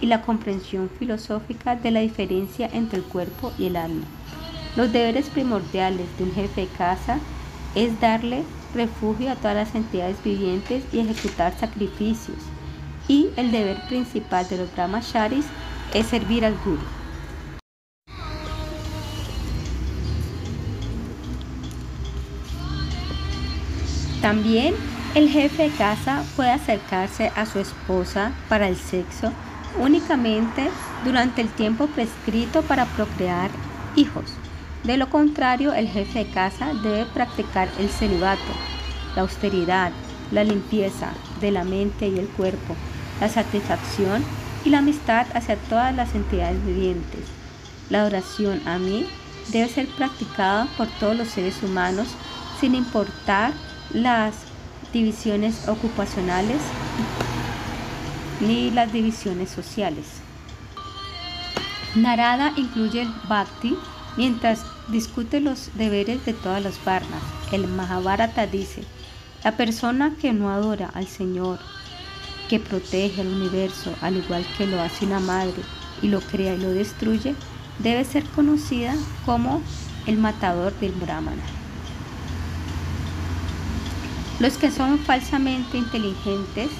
[0.00, 4.04] y la comprensión filosófica de la diferencia entre el cuerpo y el alma.
[4.76, 7.18] Los deberes primordiales de un jefe de casa
[7.74, 12.38] es darle refugio a todas las entidades vivientes y ejecutar sacrificios.
[13.08, 15.46] Y el deber principal de los brahmacharis
[15.92, 16.99] es servir al guru.
[24.22, 24.74] También
[25.14, 29.32] el jefe de casa puede acercarse a su esposa para el sexo
[29.78, 30.68] únicamente
[31.04, 33.50] durante el tiempo prescrito para procrear
[33.96, 34.24] hijos.
[34.84, 38.52] De lo contrario, el jefe de casa debe practicar el celibato,
[39.14, 39.92] la austeridad,
[40.32, 42.76] la limpieza de la mente y el cuerpo,
[43.20, 44.24] la satisfacción
[44.64, 47.20] y la amistad hacia todas las entidades vivientes.
[47.88, 49.06] La oración a mí
[49.48, 52.08] debe ser practicada por todos los seres humanos
[52.60, 53.52] sin importar
[53.92, 54.34] las
[54.92, 56.60] divisiones ocupacionales
[58.40, 60.06] ni las divisiones sociales.
[61.94, 63.76] Narada incluye el bhakti
[64.16, 67.22] mientras discute los deberes de todas las varnas.
[67.52, 68.84] El Mahabharata dice,
[69.44, 71.58] la persona que no adora al Señor,
[72.48, 75.62] que protege el universo al igual que lo hace una madre
[76.02, 77.34] y lo crea y lo destruye,
[77.78, 79.62] debe ser conocida como
[80.06, 81.59] el matador del Brahmana.
[84.40, 86.70] Los que son falsamente inteligentes,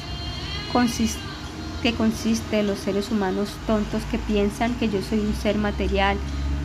[1.83, 6.17] que consiste en los seres humanos tontos que piensan que yo soy un ser material,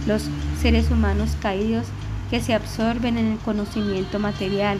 [0.07, 0.23] los
[0.61, 1.87] seres humanos caídos
[2.29, 4.77] que se absorben en el conocimiento material,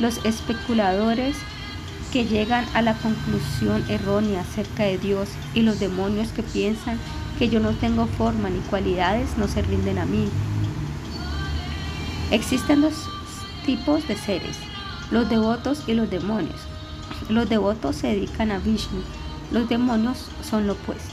[0.00, 1.36] los especuladores
[2.12, 6.98] que llegan a la conclusión errónea acerca de Dios y los demonios que piensan
[7.38, 10.28] que yo no tengo forma ni cualidades no se rinden a mí.
[12.30, 12.94] Existen dos
[13.64, 14.56] tipos de seres,
[15.12, 16.60] los devotos y los demonios.
[17.28, 19.02] Los devotos se dedican a Vishnu,
[19.52, 21.12] los demonios son lo opuesto.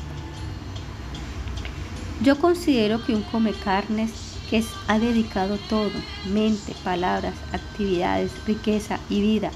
[2.24, 4.12] Yo considero que un come carnes
[4.50, 5.92] que ha dedicado todo,
[6.34, 9.52] mente, palabras, actividades, riqueza y vida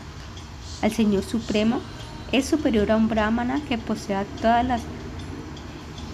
[0.81, 1.79] al Señor Supremo,
[2.31, 4.81] es superior a un brahmana que posea todas las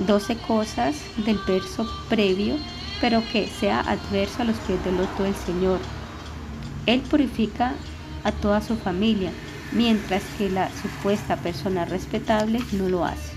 [0.06, 0.96] doce cosas
[1.26, 2.56] del verso previo,
[3.02, 5.80] pero que sea adverso a los pies del loto del Señor.
[6.86, 7.74] Él purifica
[8.24, 9.32] a toda su familia,
[9.72, 13.34] mientras que la supuesta persona respetable no lo hace.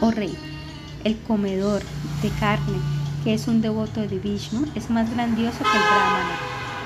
[0.00, 0.36] Oh rey,
[1.04, 1.82] el comedor
[2.22, 2.78] de carne,
[3.24, 6.36] que es un devoto de Vishnu, es más grandioso que el brahmana.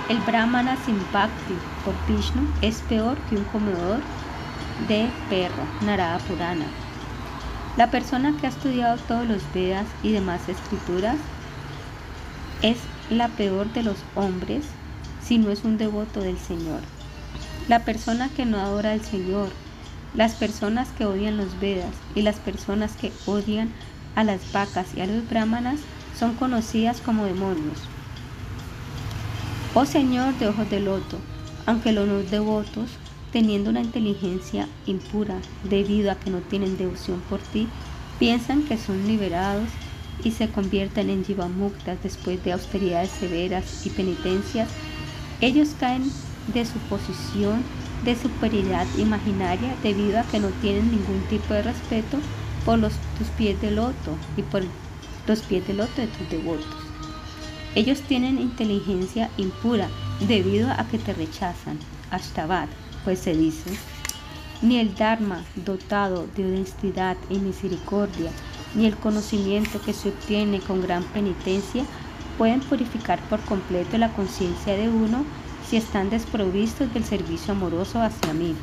[0.09, 4.01] El brahmana sin bhakti por Vishnu es peor que un comedor
[4.89, 6.67] de perro, Narada Purana.
[7.77, 11.17] La persona que ha estudiado todos los Vedas y demás escrituras
[12.63, 12.79] es
[13.11, 14.67] la peor de los hombres
[15.27, 16.81] si no es un devoto del Señor.
[17.69, 19.49] La persona que no adora al Señor,
[20.15, 23.73] las personas que odian los Vedas y las personas que odian
[24.15, 25.81] a las vacas y a los brahmanas
[26.19, 27.79] son conocidas como demonios.
[29.75, 31.19] Oh Señor de ojos de loto,
[31.67, 32.91] aunque los no devotos,
[33.33, 37.69] teniendo una inteligencia impura debido a que no tienen devoción por ti,
[38.19, 39.69] piensan que son liberados
[40.25, 44.69] y se convierten en jivamuktas después de austeridades severas y penitencias
[45.41, 46.11] ellos caen
[46.53, 47.63] de su posición
[48.05, 52.19] de superioridad imaginaria debido a que no tienen ningún tipo de respeto
[52.65, 54.63] por los, tus pies de loto y por
[55.27, 56.67] los pies de loto de tus devotos.
[57.75, 59.89] Ellos tienen inteligencia impura
[60.27, 61.79] debido a que te rechazan.
[62.11, 62.69] Ashtabat,
[63.05, 63.71] pues se dice,
[64.63, 68.31] ni el Dharma dotado de honestidad y misericordia,
[68.75, 71.85] ni el conocimiento que se obtiene con gran penitencia
[72.39, 75.25] pueden purificar por completo la conciencia de uno
[75.69, 78.55] si están desprovistos del servicio amoroso hacia mí.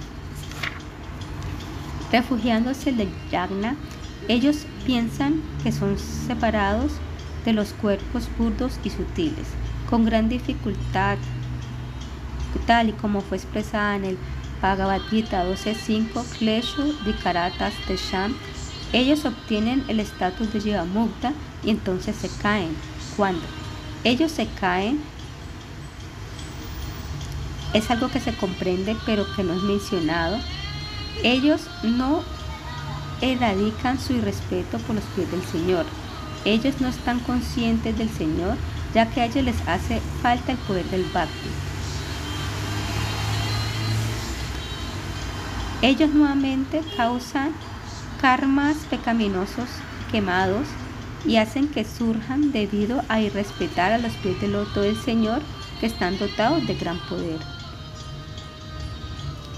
[2.12, 3.76] Refugiándose del yagna,
[4.28, 6.94] ellos piensan que son separados
[7.46, 9.48] de los cuerpos burdos y sutiles.
[9.90, 11.18] Con gran dificultad,
[12.66, 14.18] tal y como fue expresada en el
[14.62, 18.36] Bhagavad Gita 12.5, Kleshu Vikaratas Sham,
[18.94, 22.76] ellos obtienen el estatus de Jivamukta y entonces se caen.
[23.18, 23.42] Cuando
[24.04, 25.02] ellos se caen,
[27.74, 30.38] es algo que se comprende pero que no es mencionado.
[31.24, 32.24] Ellos no
[33.22, 35.86] erradican su irrespeto por los pies del Señor.
[36.46, 38.58] Ellos no están conscientes del Señor,
[38.94, 41.50] ya que a ellos les hace falta el poder del Bhakti.
[45.82, 47.52] Ellos nuevamente causan
[48.22, 49.68] karmas pecaminosos
[50.12, 50.68] quemados
[51.26, 55.42] y hacen que surjan debido a irrespetar a los pies del loto del Señor
[55.80, 57.40] que están dotados de gran poder.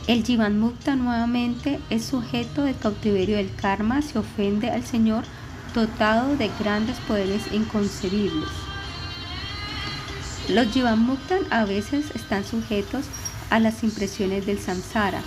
[0.08, 5.24] El Jivan Mukta nuevamente es sujeto del cautiverio del karma, se ofende al Señor
[5.74, 8.50] dotado de grandes poderes inconcebibles.
[10.50, 13.06] Los Jivan Mukta a veces están sujetos
[13.50, 15.22] a las impresiones del samsara.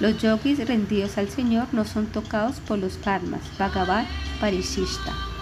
[0.00, 3.42] Los yogis rendidos al Señor no son tocados por los karmas.
[3.58, 4.06] Bhagavad
[4.40, 5.35] Parishishta.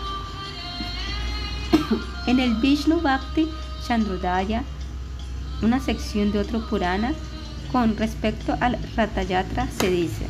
[2.26, 3.48] en el Vishnu Bhakti
[3.86, 4.64] Chandrodaya,
[5.62, 7.12] una sección de otro Purana,
[7.72, 10.26] con respecto al Ratayatra se dice,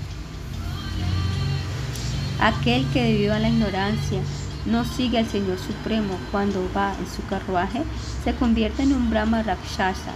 [2.41, 4.21] aquel que debido a la ignorancia
[4.67, 7.83] no sigue al Señor Supremo cuando va en su carruaje,
[8.25, 10.15] se convierte en un Brahma Rakshasa,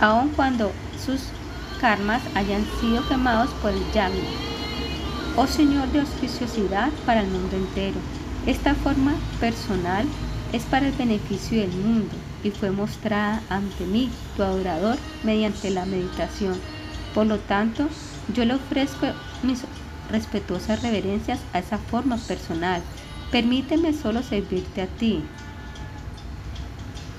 [0.00, 0.72] aun cuando
[1.04, 1.20] sus
[1.80, 4.20] karmas hayan sido quemados por el Yagna.
[5.36, 8.00] Oh Señor de auspiciosidad para el mundo entero,
[8.46, 10.06] esta forma personal
[10.52, 15.86] es para el beneficio del mundo y fue mostrada ante mí, tu adorador, mediante la
[15.86, 16.54] meditación.
[17.14, 17.88] Por lo tanto,
[18.34, 19.06] yo le ofrezco
[19.42, 19.62] mis
[20.10, 22.82] respetuosas reverencias a esa forma personal.
[23.30, 25.22] Permíteme solo servirte a ti.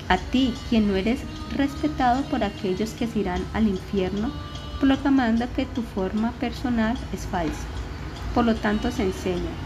[0.08, 1.20] A ti, quien no eres
[1.56, 4.30] respetado por aquellos que se irán al infierno,
[4.80, 7.66] proclamando que tu forma personal es falsa.
[8.32, 9.65] Por lo tanto, se enseña.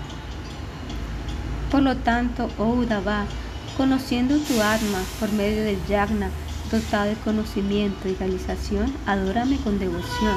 [1.71, 3.27] Por lo tanto, oh Udava,
[3.77, 6.29] Conociendo tu alma por medio del yagna,
[6.71, 10.37] dotado de conocimiento y realización, adórame con devoción.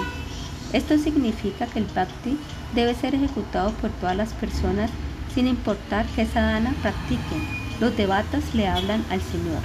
[0.71, 2.37] Esto significa que el bhakti
[2.73, 4.91] debe ser ejecutado por todas las personas
[5.35, 7.45] sin importar qué sadhana practiquen.
[7.81, 9.61] Los devatas le hablan al Señor.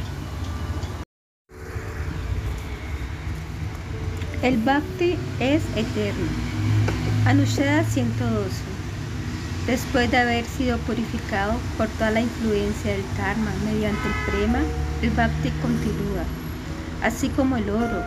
[4.43, 6.27] El bhakti es eterno.
[7.27, 8.78] Anusheda 112
[9.69, 14.61] Después de haber sido purificado por toda la influencia del karma mediante el prema,
[15.03, 16.25] el bhakti continúa.
[17.03, 18.03] Así como el oro,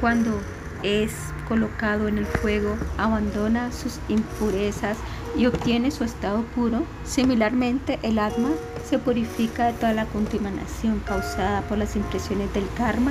[0.00, 0.40] cuando
[0.84, 1.10] es
[1.48, 4.96] colocado en el fuego, abandona sus impurezas
[5.36, 8.50] y obtiene su estado puro, similarmente el alma
[8.88, 13.10] se purifica de toda la contaminación causada por las impresiones del karma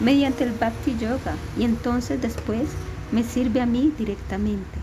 [0.00, 2.70] mediante el bhakti yoga y entonces después
[3.12, 4.78] me sirve a mí directamente.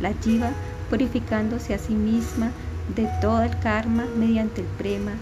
[0.00, 0.52] La jiva
[0.90, 2.50] purificándose a sí misma
[2.94, 5.12] de todo el karma mediante el prema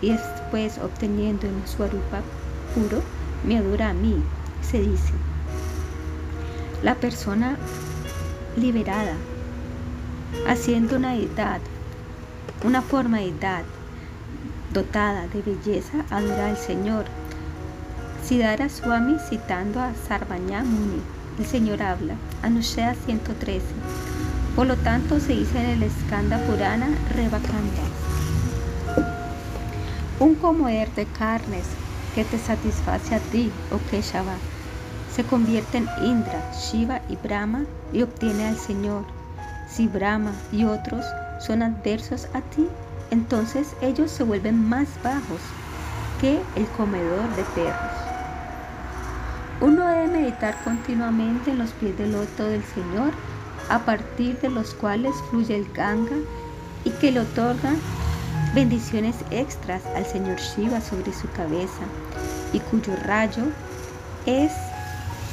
[0.00, 2.22] y después obteniendo un swarupa
[2.74, 3.02] puro,
[3.46, 4.22] me adora a mí,
[4.62, 5.12] se dice.
[6.82, 7.56] La persona
[8.56, 9.14] liberada,
[10.46, 11.60] haciendo una edad,
[12.64, 13.64] una forma de edad
[14.72, 17.04] dotada de belleza, adora al Señor.
[18.24, 21.00] Siddhara Swami citando a Sarvanya Muni,
[21.38, 23.64] el Señor habla, Anushya 113.
[24.60, 27.80] Por lo tanto, se dice en el Skanda Purana Revakanda.
[30.18, 31.64] Un comer de carnes
[32.14, 34.34] que te satisface a ti, o Keshava,
[35.16, 39.04] se convierte en Indra, Shiva y Brahma y obtiene al Señor.
[39.66, 41.06] Si Brahma y otros
[41.38, 42.68] son adversos a ti,
[43.10, 45.40] entonces ellos se vuelven más bajos
[46.20, 47.92] que el comedor de perros.
[49.62, 53.14] Uno debe meditar continuamente en los pies del loto del Señor
[53.70, 56.16] a partir de los cuales fluye el Ganga
[56.84, 57.78] y que le otorgan
[58.54, 61.84] bendiciones extras al Señor Shiva sobre su cabeza
[62.52, 63.44] y cuyo rayo
[64.26, 64.52] es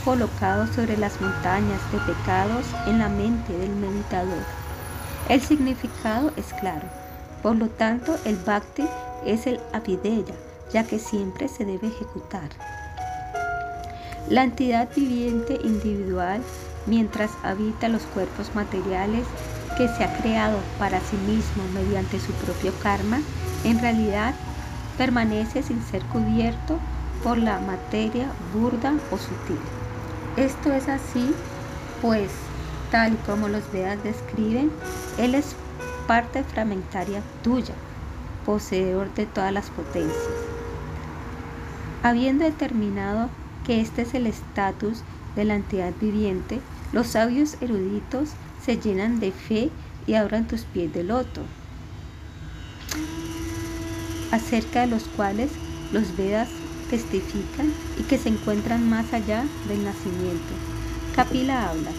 [0.05, 4.43] colocado sobre las montañas de pecados en la mente del meditador.
[5.29, 6.87] El significado es claro.
[7.41, 8.85] Por lo tanto, el bhakti
[9.25, 10.35] es el avideya,
[10.71, 12.49] ya que siempre se debe ejecutar.
[14.29, 16.41] La entidad viviente individual,
[16.87, 19.25] mientras habita los cuerpos materiales
[19.77, 23.19] que se ha creado para sí mismo mediante su propio karma,
[23.63, 24.33] en realidad
[24.97, 26.79] permanece sin ser cubierto
[27.23, 29.59] por la materia burda o sutil.
[30.35, 31.33] Esto es así,
[32.01, 32.31] pues,
[32.91, 34.71] tal y como los Vedas describen,
[35.17, 35.55] Él es
[36.07, 37.73] parte fragmentaria tuya,
[38.45, 40.17] poseedor de todas las potencias.
[42.01, 43.29] Habiendo determinado
[43.65, 45.03] que este es el estatus
[45.35, 46.61] de la entidad viviente,
[46.93, 48.29] los sabios eruditos
[48.63, 49.69] se llenan de fe
[50.05, 51.41] y abran tus pies de loto,
[54.31, 55.51] acerca de los cuales
[55.91, 56.49] los Vedas
[56.89, 60.53] testifican y que se encuentran más allá del nacimiento.
[61.15, 61.91] Capila habla.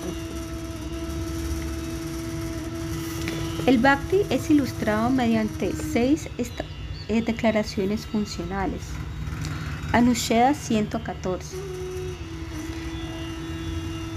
[3.67, 6.29] El Bhakti es ilustrado mediante seis
[7.09, 8.81] eh, declaraciones funcionales.
[9.93, 11.78] Anusheda 114.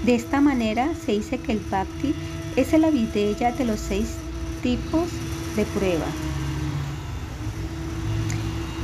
[0.04, 2.14] De esta manera se dice que el Bhakti
[2.56, 4.16] es la vidella de los seis
[4.60, 5.08] tipos
[5.54, 6.06] de prueba.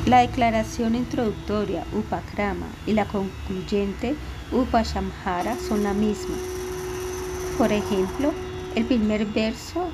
[0.06, 4.14] La declaración introductoria Upakrama y la concluyente
[4.52, 6.36] Upashamhara son la misma.
[7.58, 8.32] Por ejemplo,
[8.76, 9.88] el primer verso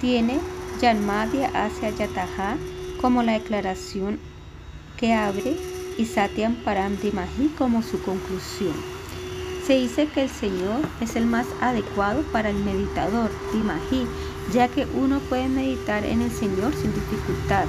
[0.00, 0.38] tiene
[0.82, 2.58] Yanmadya hacia Yataha
[3.00, 4.18] como la declaración
[4.98, 5.56] que abre
[5.96, 8.95] y Satyam Param Dimahi como su conclusión.
[9.66, 14.06] Se dice que el Señor es el más adecuado para el meditador, Dimahi,
[14.52, 17.64] ya que uno puede meditar en el Señor sin dificultad.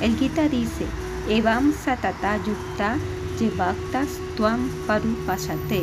[0.00, 0.86] El Gita dice,
[1.28, 2.96] Evam Satata Yukta
[3.40, 5.82] Yevaktas Tuam Paru Pasate.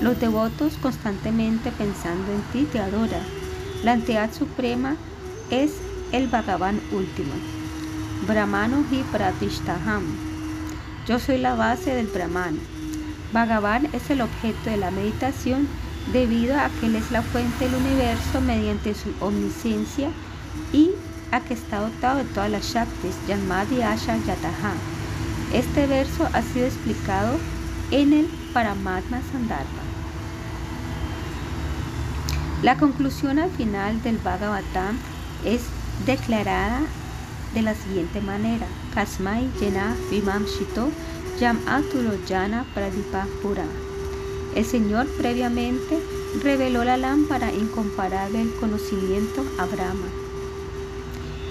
[0.00, 3.22] Los devotos constantemente pensando en ti te adoran.
[3.84, 4.96] La entidad suprema
[5.50, 5.74] es
[6.10, 7.34] el Bhagavan último.
[8.26, 10.02] Brahmano hi Pratishtaham.
[11.06, 12.71] Yo soy la base del Brahman.
[13.32, 15.66] Bhagavan es el objeto de la meditación
[16.12, 20.10] debido a que Él es la fuente del universo mediante su omnisciencia
[20.72, 20.90] y
[21.30, 24.74] a que está dotado de todas las Shaktis, Yanmadi Asha Yataha.
[25.54, 27.38] Este verso ha sido explicado
[27.90, 29.82] en el Paramatma Sandarbha.
[32.62, 34.98] La conclusión al final del Bhagavatam
[35.44, 35.62] es
[36.06, 36.80] declarada
[37.54, 40.90] de la siguiente manera: Kasmai Yena Vimam Shito
[41.42, 43.64] Yam Aturo Jana Pradipa Pura.
[44.54, 45.98] El Señor previamente
[46.40, 50.06] reveló la lámpara incomparable del conocimiento a Brahma.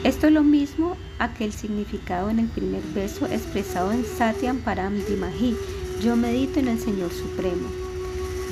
[0.05, 4.59] Esto es lo mismo a que el significado en el primer verso expresado en Satyam
[4.59, 5.57] Param Dimahi.
[6.01, 7.67] Yo medito en el Señor Supremo.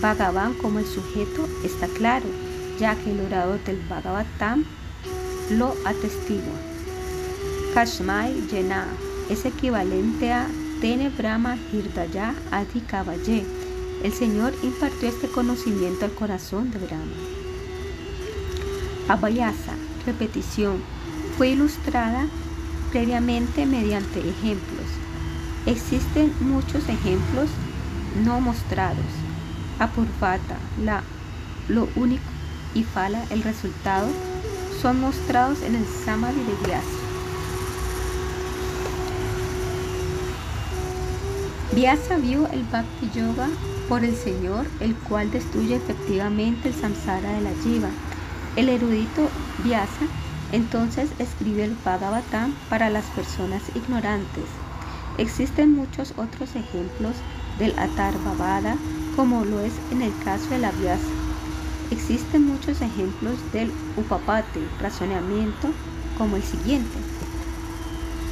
[0.02, 2.26] Bhagavan como el sujeto está claro,
[2.82, 4.66] ya que el orador del Bhagavatam
[5.52, 6.60] lo atestigua.
[7.74, 8.88] Kashmai Yena
[9.30, 10.46] es equivalente a
[10.82, 13.46] Tene Brahma Hirdaya Adi Kavaye.
[14.02, 17.18] El Señor impartió este conocimiento al corazón de Brahma.
[19.10, 19.74] Abhayasa,
[20.06, 20.78] repetición,
[21.38, 22.28] fue ilustrada
[22.92, 24.86] previamente mediante ejemplos.
[25.66, 27.50] Existen muchos ejemplos
[28.24, 29.12] no mostrados.
[29.80, 31.04] Apurvata, la,
[31.68, 32.24] lo único
[32.74, 34.08] y Fala, el resultado,
[34.82, 37.09] son mostrados en el Samadhi de Vyasa.
[41.72, 43.48] Vyasa vio el Bhakti Yoga
[43.88, 47.90] por el Señor, el cual destruye efectivamente el samsara de la jiva.
[48.56, 49.30] El erudito
[49.64, 50.08] Vyasa
[50.52, 54.46] entonces escribe el Bhagavatam para las personas ignorantes.
[55.20, 57.14] Existen muchos otros ejemplos
[57.60, 58.76] del Atharvavada,
[59.16, 61.06] como lo es en el caso de la Vyasa.
[61.92, 65.70] Existen muchos ejemplos del Upapati, razonamiento,
[66.18, 66.98] como el siguiente.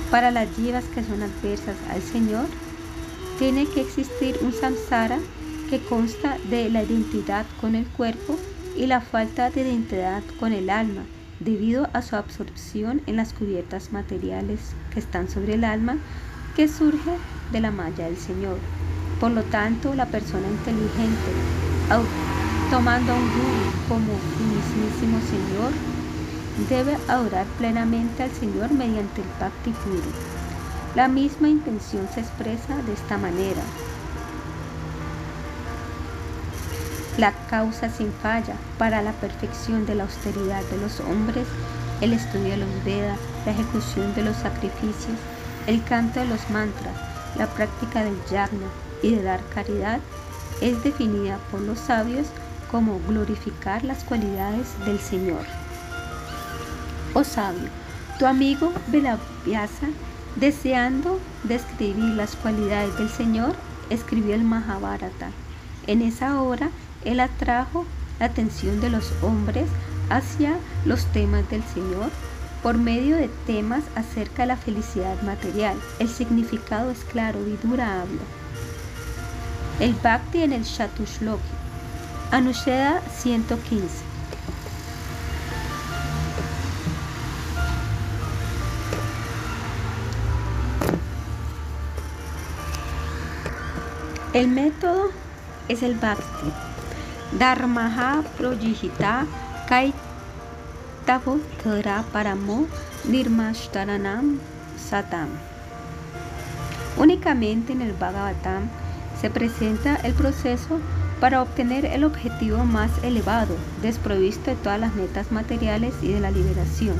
[0.10, 2.48] Para las jivas que son adversas al Señor,
[3.40, 5.20] tiene que existir un samsara
[5.70, 8.38] que consta de la identidad con el cuerpo
[8.76, 11.04] y la falta de identidad con el alma,
[11.40, 14.60] debido a su absorción en las cubiertas materiales
[14.92, 15.98] que están sobre el alma,
[16.56, 17.12] que surge
[17.52, 18.58] de la malla del Señor.
[19.20, 21.32] Por lo tanto, la persona inteligente,
[22.72, 24.14] tomando a un guru como
[24.54, 25.72] mismísimo Señor,
[26.70, 30.37] debe adorar plenamente al Señor mediante el Bhakti puro.
[30.96, 33.62] La misma intención se expresa de esta manera.
[37.18, 41.48] La causa sin falla para la perfección de la austeridad de los hombres,
[42.02, 45.18] el estudio de los Vedas, la ejecución de los sacrificios,
[45.66, 46.96] el canto de los mantras,
[47.38, 48.68] la práctica del yagna
[49.02, 50.00] y de dar caridad,
[50.62, 52.28] es definida por los sabios
[52.72, 55.46] como glorificar las cualidades del Señor.
[57.14, 57.70] Oh sabio,
[58.20, 59.88] tu amigo Velavyasa,
[60.40, 63.56] deseando describir las cualidades del Señor,
[63.90, 65.32] escribió el Mahabharata.
[65.88, 66.70] En esa obra,
[67.06, 67.86] él atrajo
[68.20, 69.68] la atención de los hombres
[70.10, 72.10] hacia los temas del Señor
[72.64, 75.78] por medio de temas acerca de la felicidad material.
[76.00, 78.22] El significado es claro y dura habla.
[79.80, 81.44] El Bhakti en el Shatushloki.
[82.32, 84.17] Anusheda 115.
[94.38, 95.10] El método
[95.68, 96.52] es el Bhakti.
[97.40, 99.26] Dharmaha Projihita
[99.68, 102.68] Kaitavo Thara Paramo
[103.06, 104.38] Nirmashtaranam
[104.78, 105.30] Satam.
[106.98, 108.70] Únicamente en el Bhagavatam
[109.20, 110.80] se presenta el proceso
[111.20, 116.30] para obtener el objetivo más elevado, desprovisto de todas las metas materiales y de la
[116.30, 116.98] liberación.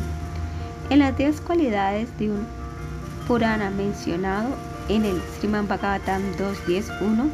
[0.90, 2.48] En las 10 cualidades de un
[3.28, 4.56] Purana mencionado
[4.90, 7.30] en el Sriman Bhagavatam 2.10.1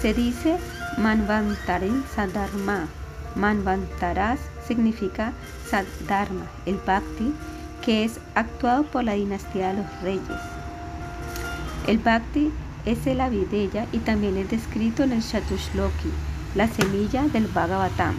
[0.00, 0.58] se dice
[0.98, 2.88] Manvantarin Sadharma.
[3.34, 5.32] Manvantaras significa
[5.68, 7.34] Sadharma, el Bhakti,
[7.84, 10.40] que es actuado por la dinastía de los reyes.
[11.86, 12.50] El Bhakti
[12.84, 16.10] es el Avideya y también es descrito en el Shatushloki,
[16.54, 18.14] la semilla del Bhagavatam.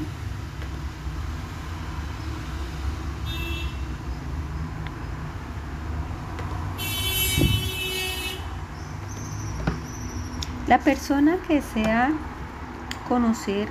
[10.68, 12.12] La persona que desea
[13.08, 13.70] conocer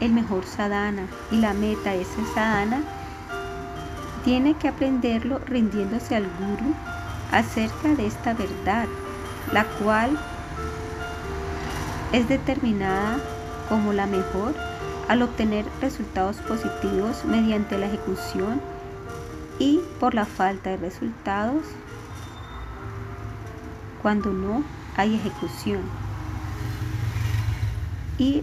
[0.00, 2.82] el mejor sadhana y la meta de ese sadhana
[4.24, 6.74] tiene que aprenderlo rindiéndose al guru
[7.32, 8.86] acerca de esta verdad,
[9.54, 10.18] la cual
[12.12, 13.16] es determinada
[13.70, 14.54] como la mejor
[15.08, 18.60] al obtener resultados positivos mediante la ejecución
[19.58, 21.62] y por la falta de resultados
[24.02, 24.62] cuando no
[24.94, 25.80] hay ejecución
[28.18, 28.42] y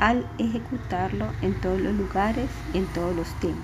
[0.00, 3.62] al ejecutarlo en todos los lugares y en todos los tiempos.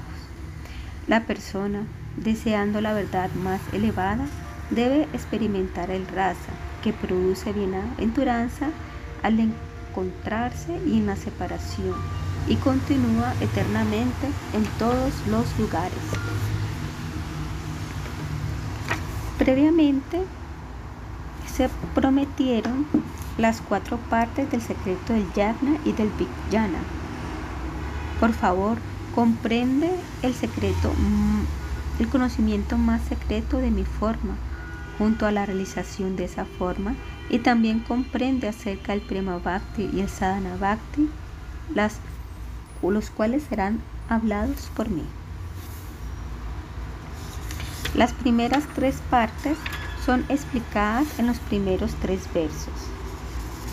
[1.09, 1.85] La persona,
[2.17, 4.27] deseando la verdad más elevada,
[4.71, 8.71] debe experimentar el rasa que produce bienaventuranza
[9.23, 11.95] al encontrarse y en la separación
[12.47, 15.99] y continúa eternamente en todos los lugares.
[19.39, 20.23] Previamente
[21.53, 22.87] se prometieron
[23.39, 26.81] las cuatro partes del secreto del Yagna y del Vijnana.
[28.21, 28.79] Por favor,
[29.15, 29.91] comprende
[30.23, 34.35] el secreto, mm, el conocimiento más secreto de mi forma,
[34.99, 36.95] junto a la realización de esa forma,
[37.31, 41.09] y también comprende acerca del Prema Bhakti y el Sadhana Bhakti,
[41.75, 41.99] las,
[42.83, 45.05] los cuales serán hablados por mí.
[47.95, 49.57] Las primeras tres partes
[50.05, 52.88] son explicadas en los primeros tres versos.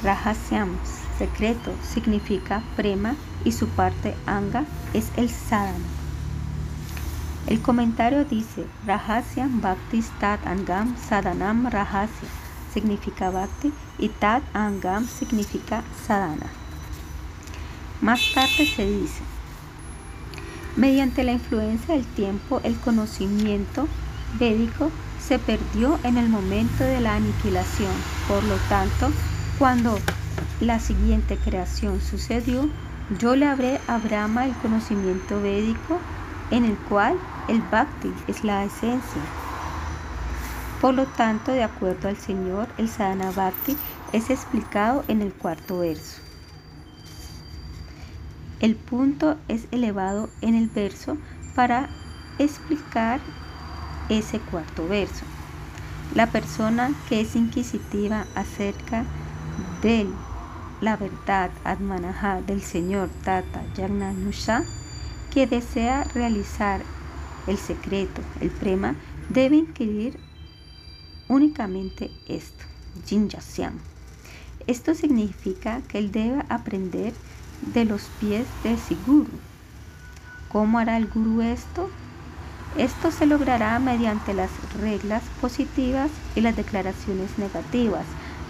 [0.04, 0.78] Rahasyam,
[1.18, 5.86] secreto, significa prema y su parte anga es el sadhana.
[7.48, 12.28] El comentario dice Rahasyam Bhakti Tat Angam Sadhanam Rahasya
[12.74, 16.48] significa Bhakti y Tat Angam significa Sadhana.
[18.02, 19.22] Más tarde se dice
[20.76, 23.88] Mediante la influencia del tiempo, el conocimiento
[24.40, 24.92] védico
[25.26, 27.94] se perdió en el momento de la aniquilación.
[28.28, 29.12] Por lo tanto,
[29.58, 29.98] cuando
[30.60, 32.70] la siguiente creación sucedió,
[33.20, 36.00] yo le hablé a Brahma el conocimiento védico
[36.52, 39.22] en el cual el bhakti es la esencia.
[40.82, 43.78] Por lo tanto, de acuerdo al Señor, el sadhana bhakti
[44.12, 46.22] es explicado en el cuarto verso.
[48.60, 51.18] El punto es elevado en el verso
[51.56, 51.90] para
[52.40, 53.20] explicar
[54.10, 55.26] ese cuarto verso.
[56.14, 59.25] La persona que es inquisitiva acerca de
[60.82, 64.64] la verdad Admanaha del Señor Tata Yagnanusha,
[65.32, 66.82] que desea realizar
[67.48, 68.96] el secreto, el prema,
[69.30, 70.20] debe inquirir
[71.28, 72.66] únicamente esto,
[73.06, 73.74] Jinjasyam.
[74.68, 77.14] Esto significa que él debe aprender
[77.74, 79.30] de los pies de Siguru.
[80.50, 81.90] ¿Cómo hará el guru esto?
[82.78, 84.50] Esto se logrará mediante las
[84.82, 88.06] reglas positivas y las declaraciones negativas.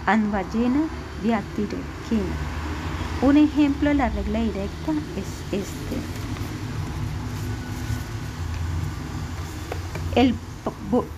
[0.06, 0.86] Anvayena
[3.22, 5.96] un ejemplo de la regla directa es este.
[10.14, 10.34] El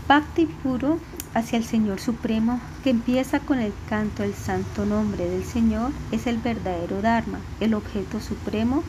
[0.07, 0.99] bhakti puro
[1.35, 6.27] hacia el Señor Supremo, que empieza con el canto del santo nombre del Señor, es
[6.27, 8.83] el verdadero Dharma, el objeto supremo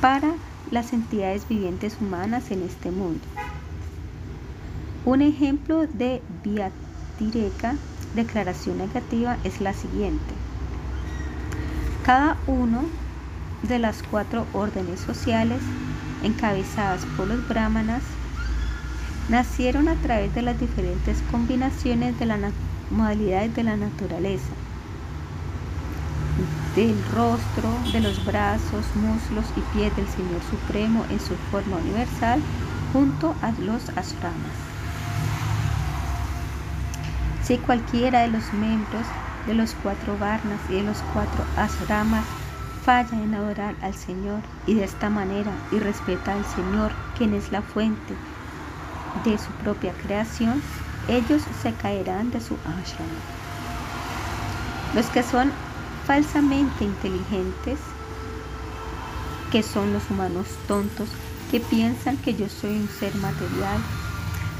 [0.00, 0.32] para
[0.70, 3.20] las entidades vivientes humanas en este mundo.
[5.04, 7.76] Un ejemplo de Viatireka,
[8.14, 10.34] declaración negativa, es la siguiente.
[12.04, 12.82] Cada uno
[13.62, 15.60] de las cuatro órdenes sociales
[16.22, 18.02] encabezadas por los brahmanas
[19.28, 22.40] nacieron a través de las diferentes combinaciones de las
[22.90, 24.52] modalidades de la naturaleza,
[26.76, 32.40] del rostro, de los brazos, muslos y pies del Señor Supremo en su forma universal
[32.92, 34.63] junto a los asramas.
[37.46, 39.06] Si cualquiera de los miembros
[39.46, 42.24] de los cuatro varnas y de los cuatro asramas
[42.84, 47.52] falla en adorar al Señor y de esta manera y respeta al Señor, quien es
[47.52, 48.14] la fuente
[49.24, 50.62] de su propia creación,
[51.08, 53.12] ellos se caerán de su ashrama.
[54.94, 55.52] Los que son
[56.06, 57.78] falsamente inteligentes,
[59.52, 61.08] que son los humanos tontos,
[61.50, 63.78] que piensan que yo soy un ser material,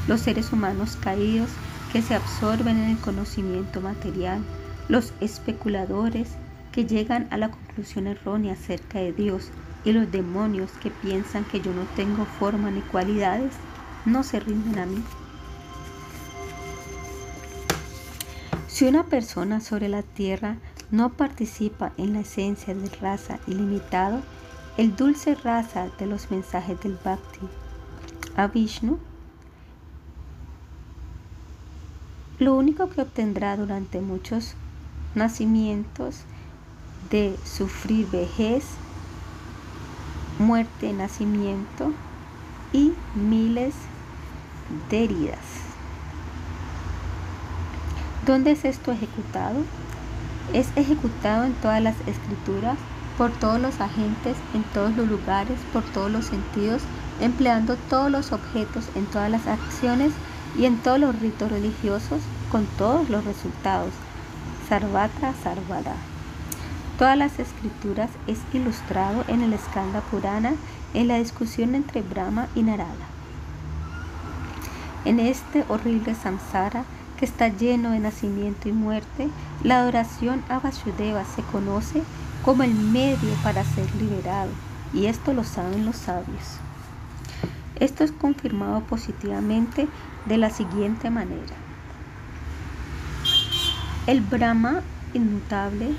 [0.07, 1.49] los seres humanos caídos
[1.95, 4.43] que se absorben en el conocimiento material,
[4.89, 6.27] los especuladores
[6.73, 9.47] que llegan a la conclusión errónea acerca de Dios
[9.85, 13.53] y los demonios que piensan que yo no tengo forma ni cualidades,
[14.03, 15.01] no se rinden a mí.
[18.67, 20.57] Si una persona sobre la tierra
[20.91, 24.21] no participa en la esencia de raza ilimitado,
[24.75, 27.47] el dulce raza de los mensajes del Bhakti
[28.35, 28.99] a Vishnu,
[32.39, 34.55] lo único que obtendrá durante muchos
[35.13, 36.21] nacimientos
[37.09, 38.65] de sufrir vejez,
[40.37, 41.93] muerte, nacimiento
[42.73, 43.73] y miles
[44.89, 45.39] de heridas.
[48.25, 49.61] ¿Dónde es esto ejecutado?
[50.51, 52.77] Es ejecutado en todas las escrituras,
[53.17, 56.81] por todos los agentes, en todos los lugares, por todos los sentidos,
[57.21, 60.11] empleando todos los objetos en todas las acciones
[60.57, 62.21] y en todos los ritos religiosos,
[62.51, 63.91] con todos los resultados.
[64.69, 65.95] Sarvatra Sarvada.
[66.97, 70.53] Todas las escrituras es ilustrado en el Skanda Purana
[70.93, 72.93] en la discusión entre Brahma y Narada.
[75.03, 76.85] En este horrible samsara
[77.19, 79.29] que está lleno de nacimiento y muerte,
[79.63, 82.01] la adoración a Vasudeva se conoce
[82.43, 84.51] como el medio para ser liberado,
[84.93, 86.59] y esto lo saben los sabios.
[87.79, 89.87] Esto es confirmado positivamente
[90.25, 91.55] de la siguiente manera.
[94.07, 94.81] El Brahma
[95.13, 95.95] inmutable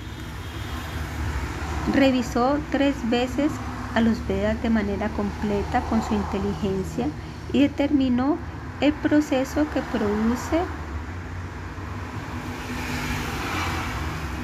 [1.94, 3.50] revisó tres veces
[3.94, 7.08] a los Vedas de manera completa con su inteligencia
[7.52, 8.38] y determinó
[8.80, 10.60] el proceso que produce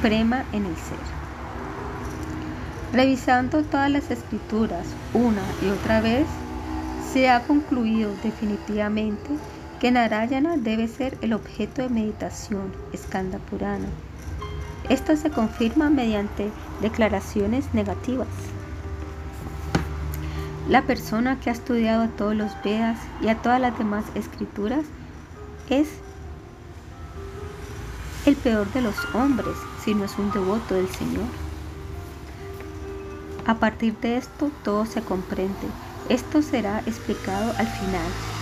[0.01, 0.99] prema en el ser.
[2.93, 6.27] Revisando todas las escrituras una y otra vez,
[7.13, 9.31] se ha concluido definitivamente
[9.83, 13.89] que Narayana debe ser el objeto de meditación, Skanda Purana.
[14.89, 18.29] Esto se confirma mediante declaraciones negativas.
[20.69, 24.85] La persona que ha estudiado a todos los Vedas y a todas las demás escrituras
[25.69, 25.89] es
[28.25, 31.27] el peor de los hombres si no es un devoto del Señor.
[33.49, 35.67] A partir de esto todo se comprende.
[36.09, 38.42] Esto será explicado al final.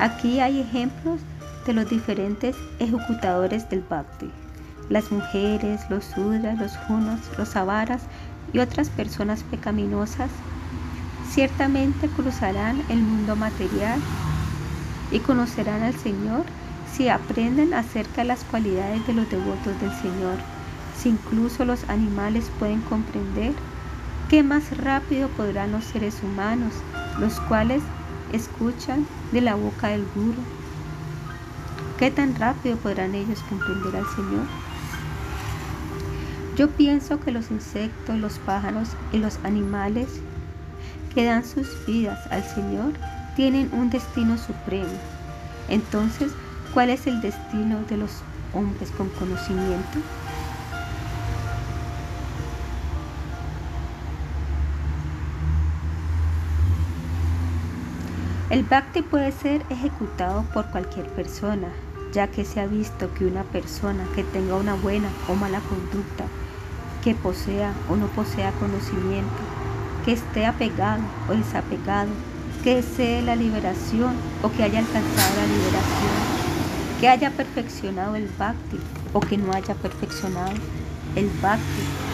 [0.00, 1.20] Aquí hay ejemplos
[1.66, 4.30] de los diferentes ejecutadores del Bhakti.
[4.88, 8.02] Las mujeres, los sudras, los junos, los avaras
[8.52, 10.30] y otras personas pecaminosas
[11.30, 14.00] Ciertamente cruzarán el mundo material
[15.12, 16.42] y conocerán al Señor
[16.92, 20.38] si aprenden acerca de las cualidades de los devotos del Señor.
[20.98, 23.52] Si incluso los animales pueden comprender,
[24.28, 26.72] ¿qué más rápido podrán los seres humanos,
[27.20, 27.80] los cuales
[28.32, 30.42] escuchan de la boca del Guru?
[31.98, 34.46] ¿Qué tan rápido podrán ellos comprender al Señor?
[36.56, 40.20] Yo pienso que los insectos, los pájaros y los animales
[41.14, 42.92] que dan sus vidas al Señor
[43.36, 44.90] tienen un destino supremo.
[45.68, 46.32] Entonces,
[46.74, 48.10] ¿cuál es el destino de los
[48.52, 49.98] hombres con conocimiento?
[58.50, 61.68] El bhakti puede ser ejecutado por cualquier persona,
[62.12, 66.24] ya que se ha visto que una persona que tenga una buena o mala conducta,
[67.04, 69.30] que posea o no posea conocimiento,
[70.04, 72.10] que esté apegado o desapegado,
[72.64, 76.40] que desee la liberación o que haya alcanzado la liberación,
[76.98, 78.80] que haya perfeccionado el bhakti
[79.12, 80.56] o que no haya perfeccionado
[81.14, 82.09] el bhakti.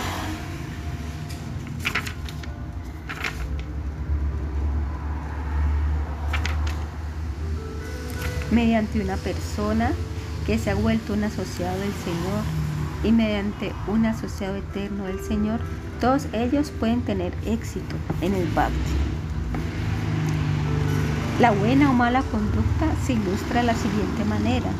[8.50, 9.90] Mediante una persona
[10.46, 12.42] que se ha vuelto un asociado del Señor
[13.02, 15.60] y mediante un asociado eterno del Señor,
[16.00, 18.76] todos ellos pueden tener éxito en el bhakti.
[21.40, 24.70] La buena o mala conducta se ilustra de la siguiente manera.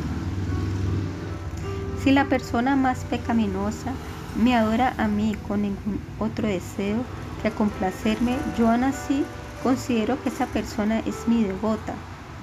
[2.03, 3.93] Si la persona más pecaminosa
[4.41, 6.99] me adora a mí con ningún otro deseo
[7.43, 9.25] que complacerme, yo aún así
[9.63, 11.95] considero que esa persona es mi devota,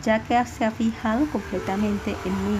[0.03, 2.59] ya que se ha fijado completamente en mí.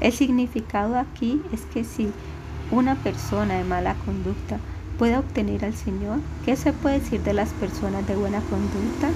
[0.00, 2.10] El significado aquí es que si
[2.70, 4.58] una persona de mala conducta
[4.98, 9.10] puede obtener al Señor, ¿qué se puede decir de las personas de buena conducta?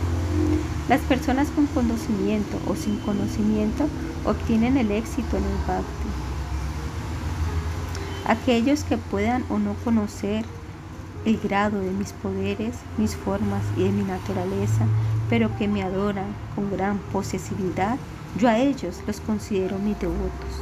[0.89, 3.89] Las personas con conocimiento o sin conocimiento
[4.25, 6.09] obtienen el éxito en el bhakti.
[8.27, 10.45] Aquellos que puedan o no conocer
[11.25, 14.87] el grado de mis poderes, mis formas y de mi naturaleza,
[15.31, 17.97] pero que me adoran con gran posesividad,
[18.37, 20.61] yo a ellos los considero mis devotos.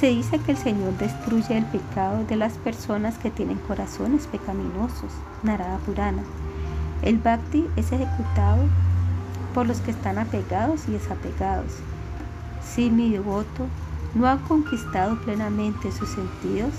[0.00, 5.12] Se dice que el Señor destruye el pecado de las personas que tienen corazones pecaminosos.
[5.42, 6.22] Narada Purana.
[7.02, 8.64] El bhakti es ejecutado
[9.54, 11.72] por los que están apegados y desapegados.
[12.64, 13.66] Si mi devoto
[14.14, 16.72] no ha conquistado plenamente sus sentidos,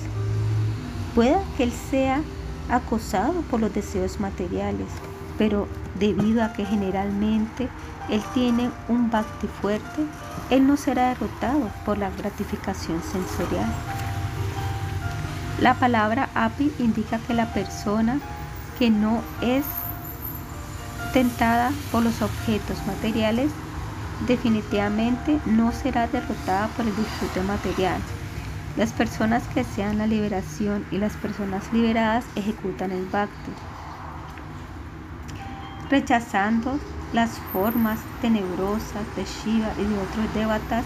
[1.14, 2.22] pueda que él sea
[2.70, 4.88] acosado por los deseos materiales,
[5.42, 7.68] pero debido a que generalmente
[8.10, 10.06] él tiene un bhakti fuerte,
[10.52, 13.66] él no será derrotado por la gratificación sensorial.
[15.60, 18.20] La palabra api indica que la persona
[18.78, 19.66] que no es
[21.12, 23.50] tentada por los objetos materiales
[24.28, 28.00] definitivamente no será derrotada por el disfrute material.
[28.78, 33.52] Las personas que sean la liberación y las personas liberadas ejecutan el bhakti
[35.92, 36.80] rechazando
[37.12, 40.86] las formas tenebrosas de Shiva y de otros devatas,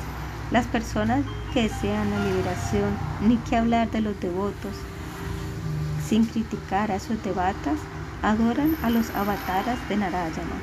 [0.49, 1.23] las personas
[1.53, 4.75] que desean la liberación, ni que hablar de los devotos,
[6.09, 7.77] sin criticar a esos devatas,
[8.23, 10.59] adoran a los avataras de Narayana.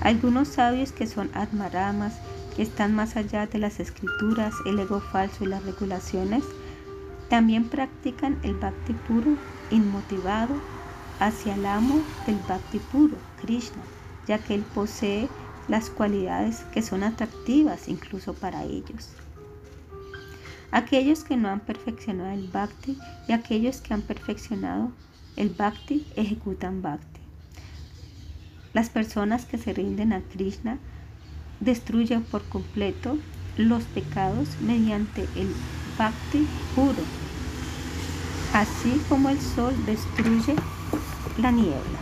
[0.00, 2.14] Algunos sabios que son Atmaramas,
[2.56, 6.42] que están más allá de las escrituras, el ego falso y las regulaciones,
[7.30, 9.36] también practican el bhakti puro,
[9.70, 10.71] inmotivado
[11.22, 13.82] hacia el amo del Bhakti puro, Krishna,
[14.26, 15.28] ya que él posee
[15.68, 19.10] las cualidades que son atractivas incluso para ellos.
[20.72, 24.90] Aquellos que no han perfeccionado el Bhakti y aquellos que han perfeccionado
[25.36, 27.20] el Bhakti ejecutan Bhakti.
[28.72, 30.78] Las personas que se rinden a Krishna
[31.60, 33.16] destruyen por completo
[33.56, 35.54] los pecados mediante el
[35.96, 37.04] Bhakti puro,
[38.54, 40.56] así como el sol destruye
[41.38, 41.98] la niebla.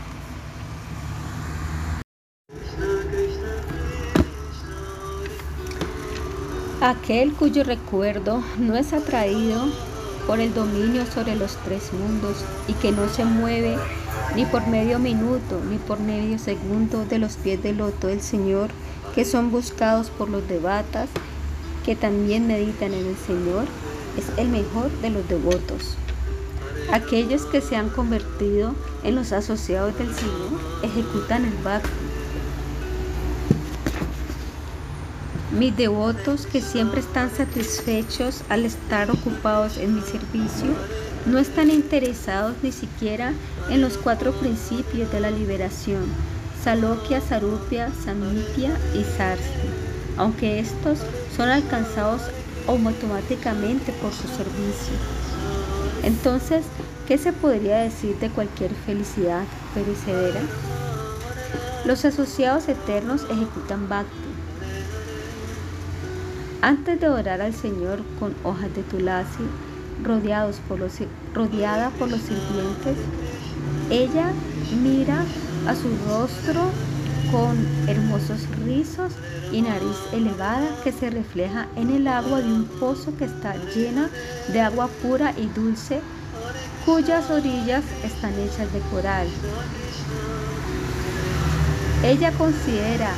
[6.80, 9.66] Aquel cuyo recuerdo no es atraído
[10.26, 13.76] por el dominio sobre los tres mundos y que no se mueve
[14.34, 18.70] ni por medio minuto ni por medio segundo de los pies del loto del Señor,
[19.14, 21.08] que son buscados por los devatas,
[21.84, 23.66] que también meditan en el Señor,
[24.16, 25.96] es el mejor de los devotos.
[26.92, 28.74] Aquellos que se han convertido
[29.04, 31.88] en los asociados del Señor ejecutan el bhakti.
[35.56, 40.74] Mis devotos que siempre están satisfechos al estar ocupados en mi servicio
[41.26, 43.34] no están interesados ni siquiera
[43.68, 46.04] en los cuatro principios de la liberación,
[46.62, 49.68] Salokya, Sarupya, Samipya y Sarsti,
[50.16, 50.98] aunque estos
[51.36, 52.22] son alcanzados
[52.66, 55.19] automáticamente por su servicio.
[56.02, 56.64] Entonces,
[57.06, 60.40] ¿qué se podría decir de cualquier felicidad perecedera?
[61.84, 64.16] Los asociados eternos ejecutan bhakti.
[66.62, 69.44] Antes de orar al Señor con hojas de tulasi,
[70.02, 70.92] rodeados por los,
[71.34, 72.96] rodeada por los sirvientes,
[73.90, 74.30] ella
[74.82, 75.24] mira
[75.66, 76.70] a su rostro
[77.30, 77.56] con
[77.88, 79.12] hermosos rizos
[79.52, 84.08] y nariz elevada que se refleja en el agua de un pozo que está llena
[84.52, 86.00] de agua pura y dulce,
[86.84, 89.26] cuyas orillas están hechas de coral.
[92.04, 93.10] Ella considera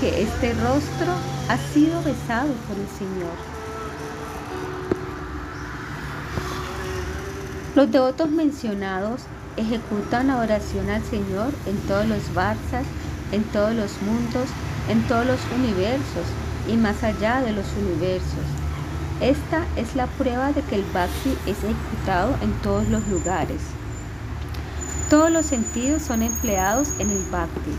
[0.00, 1.12] que este rostro
[1.48, 3.34] ha sido besado por el Señor.
[7.74, 9.22] Los devotos mencionados
[9.56, 12.84] ejecutan la oración al Señor en todos los barzas
[13.32, 14.48] en todos los mundos,
[14.88, 16.26] en todos los universos
[16.68, 18.44] y más allá de los universos.
[19.20, 23.60] Esta es la prueba de que el bhakti es ejecutado en todos los lugares.
[25.10, 27.72] Todos los sentidos son empleados en el bhakti.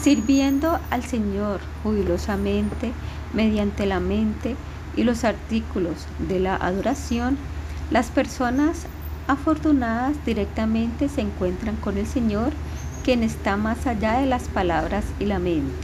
[0.00, 2.92] Sirviendo al Señor jubilosamente
[3.34, 4.56] mediante la mente
[4.96, 7.36] y los artículos de la adoración,
[7.90, 8.86] las personas
[9.26, 12.52] afortunadas directamente se encuentran con el Señor,
[13.10, 15.74] quien está más allá de las palabras y la mente.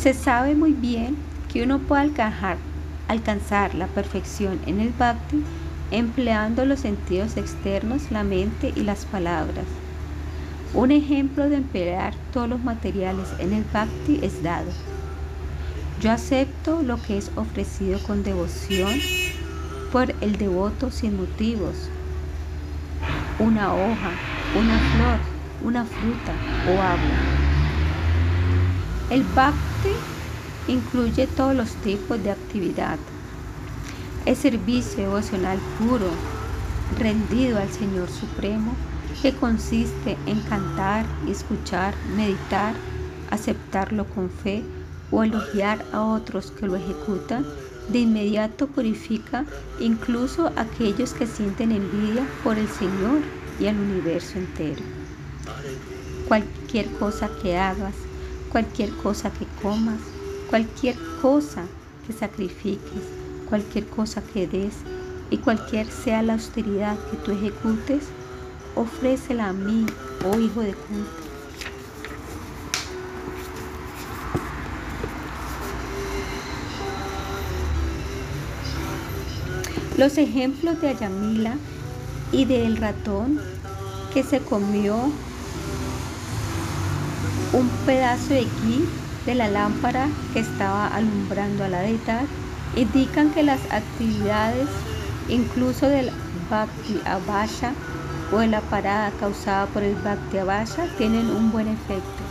[0.00, 1.16] Se sabe muy bien
[1.52, 2.56] que uno puede alcanzar,
[3.08, 5.42] alcanzar la perfección en el bhakti
[5.90, 9.64] empleando los sentidos externos, la mente y las palabras.
[10.72, 14.70] Un ejemplo de emplear todos los materiales en el bhakti es dado.
[16.00, 19.00] Yo acepto lo que es ofrecido con devoción
[19.90, 21.90] por el devoto sin motivos.
[23.40, 24.10] Una hoja,
[24.54, 25.18] una flor,
[25.62, 26.32] una fruta
[26.68, 27.16] o agua.
[29.08, 29.94] El bhakti
[30.68, 32.98] incluye todos los tipos de actividad.
[34.26, 36.10] Es servicio devocional puro,
[36.98, 38.74] rendido al Señor Supremo,
[39.22, 42.74] que consiste en cantar, escuchar, meditar,
[43.30, 44.62] aceptarlo con fe
[45.10, 47.46] o elogiar a otros que lo ejecutan
[47.92, 49.44] de inmediato purifica
[49.80, 53.22] incluso aquellos que sienten envidia por el Señor
[53.58, 54.82] y el universo entero.
[56.28, 57.94] Cualquier cosa que hagas,
[58.50, 60.00] cualquier cosa que comas,
[60.48, 61.64] cualquier cosa
[62.06, 63.02] que sacrifiques,
[63.48, 64.74] cualquier cosa que des
[65.30, 68.04] y cualquier sea la austeridad que tú ejecutes,
[68.76, 69.86] ofrécela a mí,
[70.24, 71.19] oh Hijo de Kunti
[80.00, 81.56] Los ejemplos de Ayamila
[82.32, 83.38] y del ratón
[84.14, 84.96] que se comió
[87.52, 88.88] un pedazo de gui
[89.26, 92.22] de la lámpara que estaba alumbrando a la deidad
[92.76, 94.68] indican que las actividades
[95.28, 96.10] incluso del
[96.48, 97.74] Bhakti Abhasha
[98.32, 102.22] o de la parada causada por el Bhakti Abhasha tienen un buen efecto.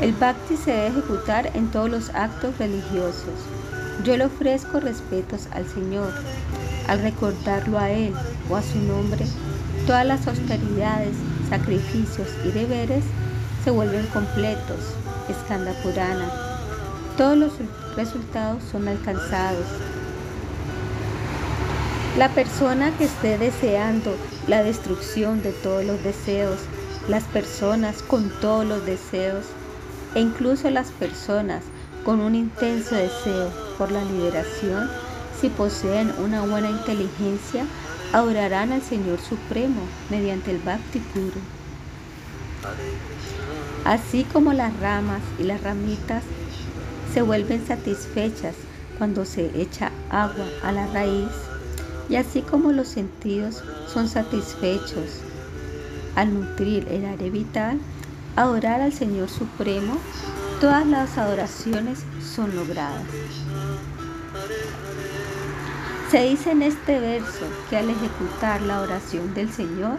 [0.00, 3.34] El Bhakti se debe ejecutar en todos los actos religiosos.
[4.04, 6.12] Yo le ofrezco respetos al Señor.
[6.88, 8.14] Al recordarlo a Él
[8.48, 9.26] o a su nombre,
[9.86, 11.14] todas las austeridades,
[11.50, 13.04] sacrificios y deberes
[13.62, 14.94] se vuelven completos.
[15.28, 16.30] Escanda Purana.
[17.18, 17.52] Todos los
[17.94, 19.66] resultados son alcanzados.
[22.16, 24.16] La persona que esté deseando
[24.48, 26.58] la destrucción de todos los deseos,
[27.08, 29.44] las personas con todos los deseos,
[30.14, 31.62] e incluso las personas
[32.04, 34.90] con un intenso deseo por la liberación,
[35.40, 37.64] si poseen una buena inteligencia,
[38.12, 41.40] adorarán al Señor Supremo mediante el Bhakti puro.
[43.84, 46.22] Así como las ramas y las ramitas
[47.14, 48.54] se vuelven satisfechas
[48.98, 51.30] cuando se echa agua a la raíz,
[52.08, 55.22] y así como los sentidos son satisfechos
[56.16, 57.78] al nutrir el área vital,
[58.36, 59.96] adorar al Señor Supremo
[60.60, 63.02] Todas las adoraciones son logradas.
[66.10, 69.96] Se dice en este verso que al ejecutar la oración del Señor,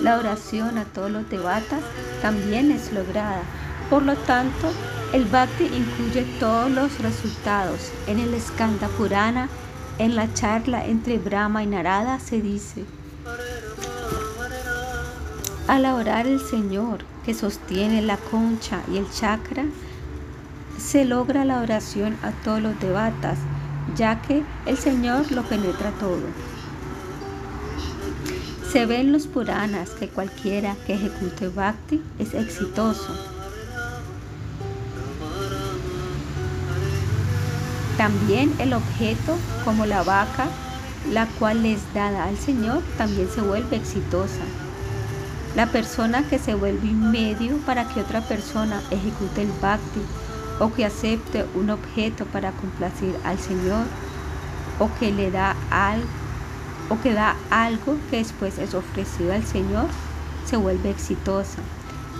[0.00, 1.80] la oración a todos los devatas
[2.22, 3.42] también es lograda.
[3.90, 4.70] Por lo tanto,
[5.12, 7.90] el Bhakti incluye todos los resultados.
[8.06, 9.48] En el Skanda Purana,
[9.98, 12.84] en la charla entre Brahma y Narada, se dice,
[15.66, 19.64] al orar el Señor que sostiene la concha y el chakra,
[20.78, 23.38] se logra la oración a todos los devatas,
[23.96, 26.22] ya que el Señor lo penetra todo.
[28.70, 33.14] Se ve en los Puranas que cualquiera que ejecute Bhakti es exitoso.
[37.96, 40.48] También el objeto, como la vaca,
[41.12, 44.42] la cual es dada al Señor, también se vuelve exitosa.
[45.54, 50.00] La persona que se vuelve un medio para que otra persona ejecute el Bhakti
[50.60, 53.84] o que acepte un objeto para complacir al Señor,
[54.78, 56.06] o que le da algo,
[56.88, 59.86] o que da algo que después es ofrecido al Señor,
[60.44, 61.58] se vuelve exitosa.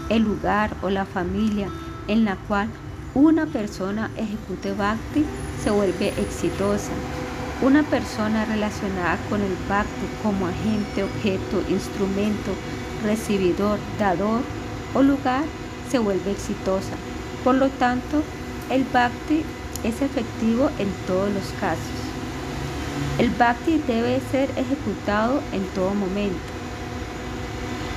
[0.08, 1.68] El lugar o la familia
[2.08, 2.68] en la cual
[3.14, 5.24] una persona ejecute bhakti
[5.62, 6.90] se vuelve exitosa.
[7.62, 12.52] Una persona relacionada con el bhakti como agente, objeto, instrumento,
[13.04, 14.42] recibidor, dador
[14.94, 15.44] o lugar
[15.90, 16.96] se vuelve exitosa.
[17.44, 18.22] Por lo tanto,
[18.70, 19.44] el bhakti
[19.84, 21.78] es efectivo en todos los casos.
[23.18, 26.38] El bhakti debe ser ejecutado en todo momento.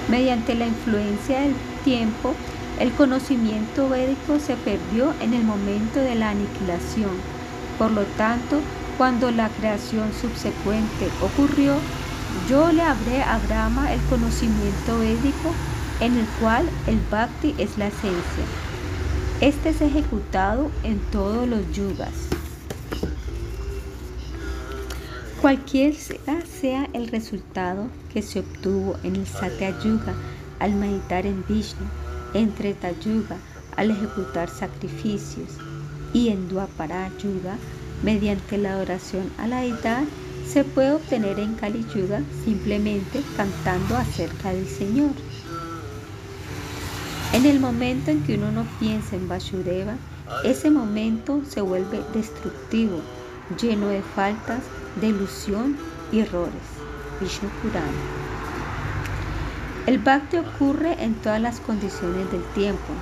[0.09, 2.35] Mediante la influencia del tiempo,
[2.79, 7.09] El conocimiento védico se perdió en el momento de la aniquilación.
[7.79, 8.59] Por lo tanto,
[8.99, 11.75] cuando la creación subsecuente ocurrió,
[12.47, 15.53] yo le hablé a Brahma el conocimiento védico
[15.99, 18.45] en el cual el bhakti es la esencia.
[19.39, 22.09] Este es ejecutado en todos los yugas.
[25.39, 30.15] Cualquier sea el resultado que se obtuvo en el Satya Yuga
[30.57, 31.85] al meditar en Vishnu,
[32.33, 33.37] en Treta Yuga
[33.75, 35.49] al ejecutar sacrificios
[36.13, 37.57] y en Dwapara Yuga
[38.01, 40.03] mediante la adoración a la deidad
[40.47, 45.11] se puede obtener en Kali Yuga simplemente cantando acerca del Señor.
[47.33, 49.95] En el momento en que uno no piensa en Vasudeva,
[50.43, 53.01] ese momento se vuelve destructivo,
[53.61, 54.61] lleno de faltas,
[54.99, 55.77] de ilusión
[56.11, 56.53] y errores.
[57.19, 57.87] Vishnu Purana.
[59.85, 62.93] El bhakti ocurre en todas las condiciones del tiempo.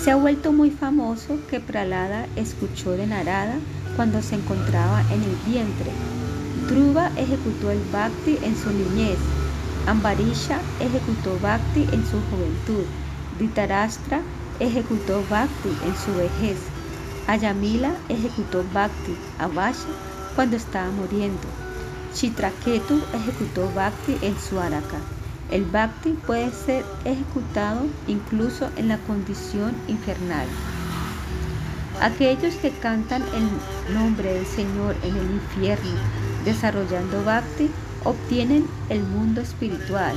[0.00, 3.56] Se ha vuelto muy famoso que Pralada escuchó de Narada
[3.96, 5.90] cuando se encontraba en el vientre.
[6.68, 9.18] Dhruva ejecutó el bhakti en su niñez.
[9.86, 12.84] Ambarisha ejecutó bhakti en su juventud.
[13.38, 14.20] Dhritarashtra
[14.60, 16.58] ejecutó bhakti en su vejez.
[17.30, 19.86] Ayamila ejecutó Bhakti a Vasha
[20.34, 21.46] cuando estaba muriendo.
[22.12, 24.98] Chitraketu ejecutó Bhakti en su Araka.
[25.48, 30.48] El Bhakti puede ser ejecutado incluso en la condición infernal.
[32.00, 36.00] Aquellos que cantan el nombre del Señor en el infierno,
[36.44, 37.70] desarrollando Bhakti,
[38.04, 40.16] obtienen el mundo espiritual.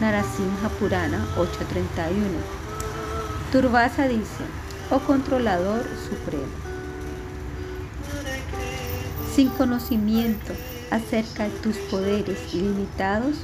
[0.00, 2.20] Narasimha Purana 831.
[3.52, 4.44] Turvasa dice,
[4.90, 6.46] o controlador supremo.
[9.34, 10.52] Sin conocimiento
[10.90, 13.36] acerca de tus poderes ilimitados,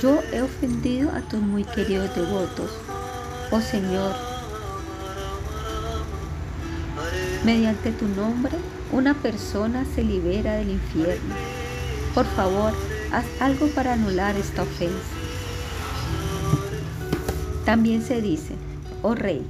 [0.00, 2.70] yo he ofendido a tus muy queridos devotos.
[3.50, 4.14] Oh Señor,
[7.44, 8.56] mediante tu nombre,
[8.92, 11.34] una persona se libera del infierno.
[12.14, 12.72] Por favor,
[13.12, 14.96] haz algo para anular esta ofensa.
[17.64, 18.54] También se dice,
[19.02, 19.42] oh Rey,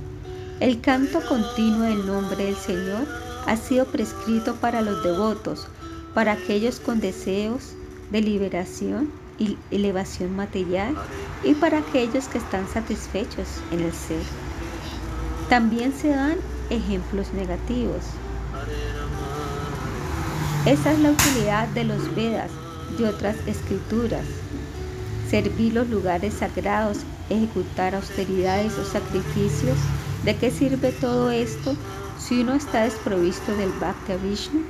[0.60, 3.06] el canto continuo del nombre del Señor
[3.46, 5.66] ha sido prescrito para los devotos,
[6.14, 7.72] para aquellos con deseos
[8.10, 10.94] de liberación y elevación material
[11.42, 14.22] y para aquellos que están satisfechos en el ser.
[15.48, 16.36] También se dan
[16.70, 18.02] ejemplos negativos.
[20.66, 22.50] Esa es la utilidad de los Vedas,
[22.98, 24.24] de otras escrituras.
[25.30, 26.98] Servir los lugares sagrados,
[27.30, 29.78] ejecutar austeridades o sacrificios
[30.24, 31.74] ¿De qué sirve todo esto
[32.16, 34.62] si uno está desprovisto del Bhakti Vishnu?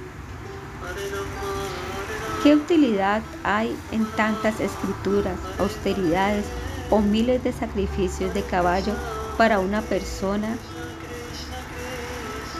[2.43, 6.47] ¿Qué utilidad hay en tantas escrituras, austeridades
[6.89, 8.95] o miles de sacrificios de caballo
[9.37, 10.57] para una persona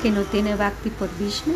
[0.03, 1.55] que no tiene Bhakti por Vishnu?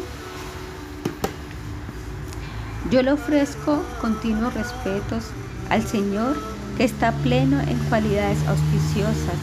[2.90, 5.24] Yo le ofrezco continuos respetos
[5.70, 6.36] al Señor
[6.76, 9.34] que está pleno en cualidades auspiciosas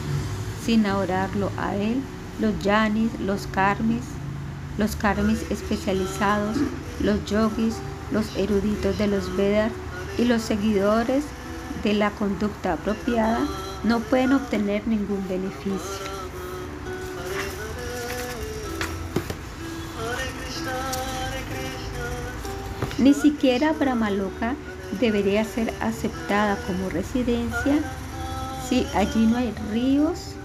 [0.63, 2.01] sin adorarlo a él,
[2.39, 4.03] los yanis, los karmis,
[4.77, 6.55] los karmis especializados,
[7.01, 7.75] los yogis,
[8.11, 9.73] los eruditos de los Vedas
[10.17, 11.25] y los seguidores
[11.83, 13.41] de la conducta apropiada
[13.83, 16.12] no pueden obtener ningún beneficio.
[23.03, 24.55] Ni siquiera Brahmaloka
[25.01, 27.81] debería ser aceptada como residencia
[28.65, 30.35] si allí no hay ríos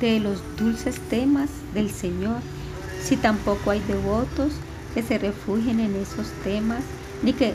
[0.00, 2.40] de los dulces temas del Señor,
[3.00, 4.54] si tampoco hay devotos
[4.94, 6.82] que se refugien en esos temas,
[7.22, 7.54] ni que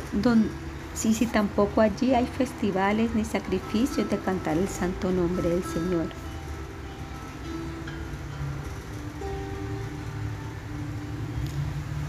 [0.94, 6.06] si, si tampoco allí hay festivales ni sacrificios de cantar el santo nombre del Señor.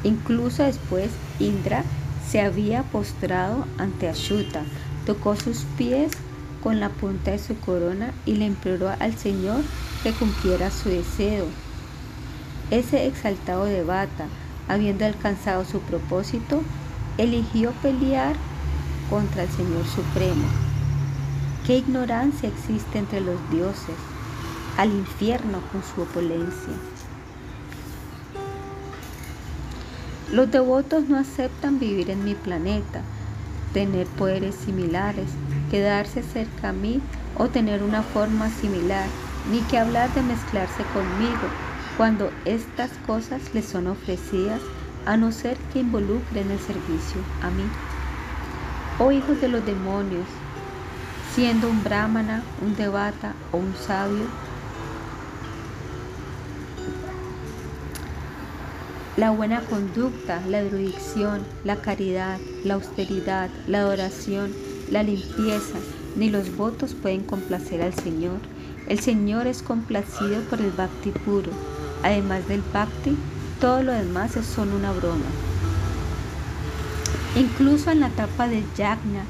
[0.05, 1.83] Incluso después Indra
[2.33, 4.63] se había postrado ante Ashuta,
[5.05, 6.13] tocó sus pies
[6.63, 9.61] con la punta de su corona y le imploró al Señor
[10.03, 11.45] que cumpliera su deseo.
[12.71, 14.29] Ese exaltado de Bata,
[14.67, 16.63] habiendo alcanzado su propósito,
[17.19, 18.35] eligió pelear
[19.11, 20.47] contra el Señor Supremo.
[21.67, 23.97] ¿Qué ignorancia existe entre los dioses?
[24.79, 26.92] Al infierno con su opulencia.
[30.33, 33.03] Los devotos no aceptan vivir en mi planeta,
[33.75, 35.29] tener poderes similares,
[35.71, 37.03] quedarse cerca a mí
[37.37, 39.07] o tener una forma similar,
[39.51, 41.49] ni que hablar de mezclarse conmigo
[41.99, 44.63] cuando estas cosas les son ofrecidas,
[45.05, 47.65] a no ser que involucren el servicio a mí.
[48.99, 50.25] Oh hijos de los demonios,
[51.35, 54.25] siendo un brahmana, un devata o un sabio.
[59.15, 64.55] La buena conducta, la erudición, la caridad, la austeridad, la adoración,
[64.91, 65.79] la limpieza,
[66.17, 68.39] ni los votos pueden complacer al Señor.
[68.89, 71.51] El Señor es complacido por el bhakti puro.
[72.03, 73.15] Además del bhakti,
[73.61, 75.27] todo lo demás es solo una broma.
[77.37, 79.25] Incluso en la etapa del yagna,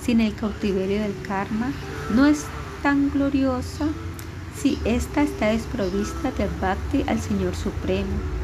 [0.00, 1.72] sin el cautiverio del karma,
[2.14, 2.44] no es
[2.80, 3.88] tan gloriosa
[4.56, 8.35] si ésta está desprovista de bhakti al Señor Supremo.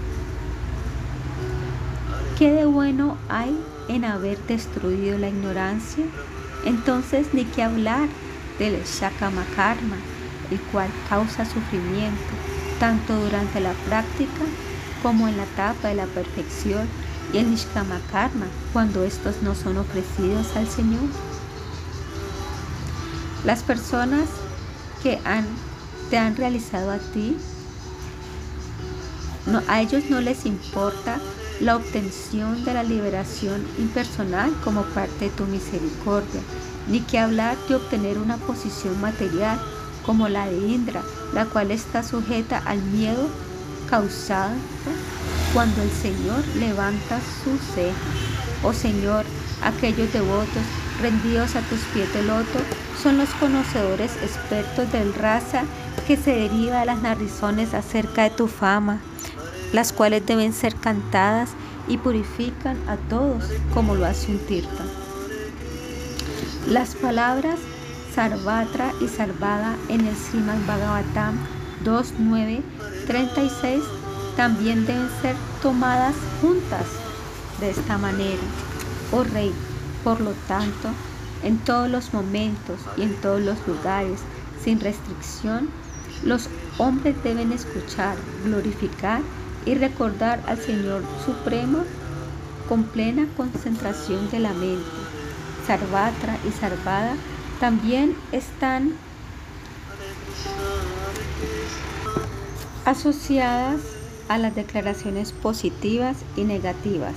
[2.39, 3.57] ¿Qué de bueno hay
[3.89, 6.05] en haber destruido la ignorancia?
[6.65, 8.09] Entonces ni qué hablar
[8.59, 9.97] del Shakama Karma,
[10.51, 12.33] el cual causa sufrimiento
[12.81, 14.45] tanto durante la práctica
[15.03, 16.89] como en la etapa de la perfección
[17.33, 21.03] y el Nishkama Karma cuando estos no son ofrecidos al Señor.
[23.45, 24.29] Las personas
[25.03, 25.19] que
[26.11, 27.37] te han realizado a ti,
[29.47, 31.19] no, a ellos no les importa
[31.63, 36.41] la obtención de la liberación impersonal como parte de tu misericordia,
[36.89, 39.61] ni que hablar de obtener una posición material
[40.05, 43.29] como la de Indra, la cual está sujeta al miedo
[43.89, 44.55] causado
[45.55, 47.97] cuando el Señor levanta su ceja.
[48.65, 49.25] Oh Señor,
[49.63, 50.65] aquellos devotos
[51.01, 52.59] rendidos a tus pies de loto
[53.01, 55.63] son los conocedores expertos del raza
[56.09, 58.99] que se deriva de las narrizones acerca de tu fama
[59.73, 61.51] las cuales deben ser cantadas
[61.89, 64.85] y purifican a todos como lo hace un tirta.
[66.69, 67.59] Las palabras
[68.15, 71.39] Sarvatra y Sarvada en el Srimad Bhagavatam
[71.85, 73.83] 2.9.36
[74.37, 76.87] también deben ser tomadas juntas
[77.59, 78.43] de esta manera.
[79.13, 79.53] Oh Rey,
[80.05, 80.91] por lo tanto,
[81.43, 84.21] en todos los momentos y en todos los lugares,
[84.63, 85.69] sin restricción,
[86.23, 89.23] los hombres deben escuchar, glorificar
[89.65, 91.85] y recordar al Señor Supremo
[92.69, 94.85] con plena concentración de la mente.
[95.67, 97.15] Sarvatra y Sarvada
[97.61, 98.95] también están
[102.85, 103.81] asociadas
[104.29, 107.15] a las declaraciones positivas y negativas.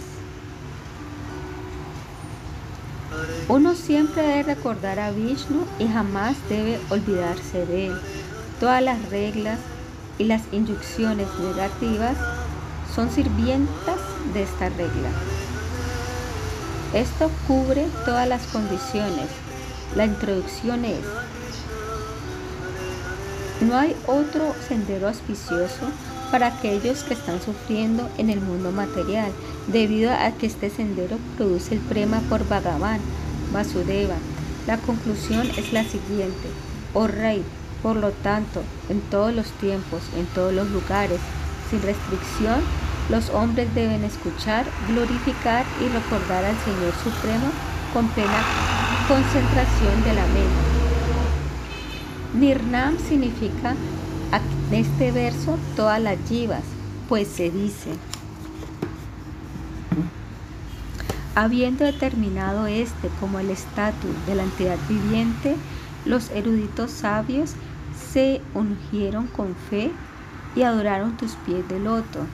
[3.47, 7.93] Uno siempre debe recordar a Vishnu y jamás debe olvidarse de él.
[8.59, 9.59] Todas las reglas
[10.17, 12.17] y las inyecciones negativas
[12.93, 13.99] son sirvientas
[14.33, 15.09] de esta regla.
[16.93, 19.27] Esto cubre todas las condiciones.
[19.95, 21.03] La introducción es,
[23.61, 25.89] no hay otro sendero auspicioso
[26.31, 29.31] para aquellos que están sufriendo en el mundo material,
[29.67, 32.99] debido a que este sendero produce el prema por Bhagavan,
[33.53, 34.15] Vasudeva.
[34.67, 36.49] La conclusión es la siguiente.
[36.93, 37.43] Oh Rey,
[37.85, 41.19] por lo tanto, en todos los tiempos, en todos los lugares,
[41.69, 42.59] sin restricción,
[43.11, 47.45] los hombres deben escuchar, glorificar y recordar al Señor Supremo
[47.93, 48.41] con plena
[49.07, 50.63] concentración de la mente.
[52.33, 53.75] Nirnam significa
[54.71, 56.63] en este verso todas las yivas,
[57.07, 57.91] pues se dice,
[61.35, 65.55] habiendo determinado este como el estatus de la entidad viviente,
[66.05, 67.53] los eruditos sabios
[68.15, 69.91] se ungieron con fe
[70.55, 72.25] y adoraron tus pies de loto.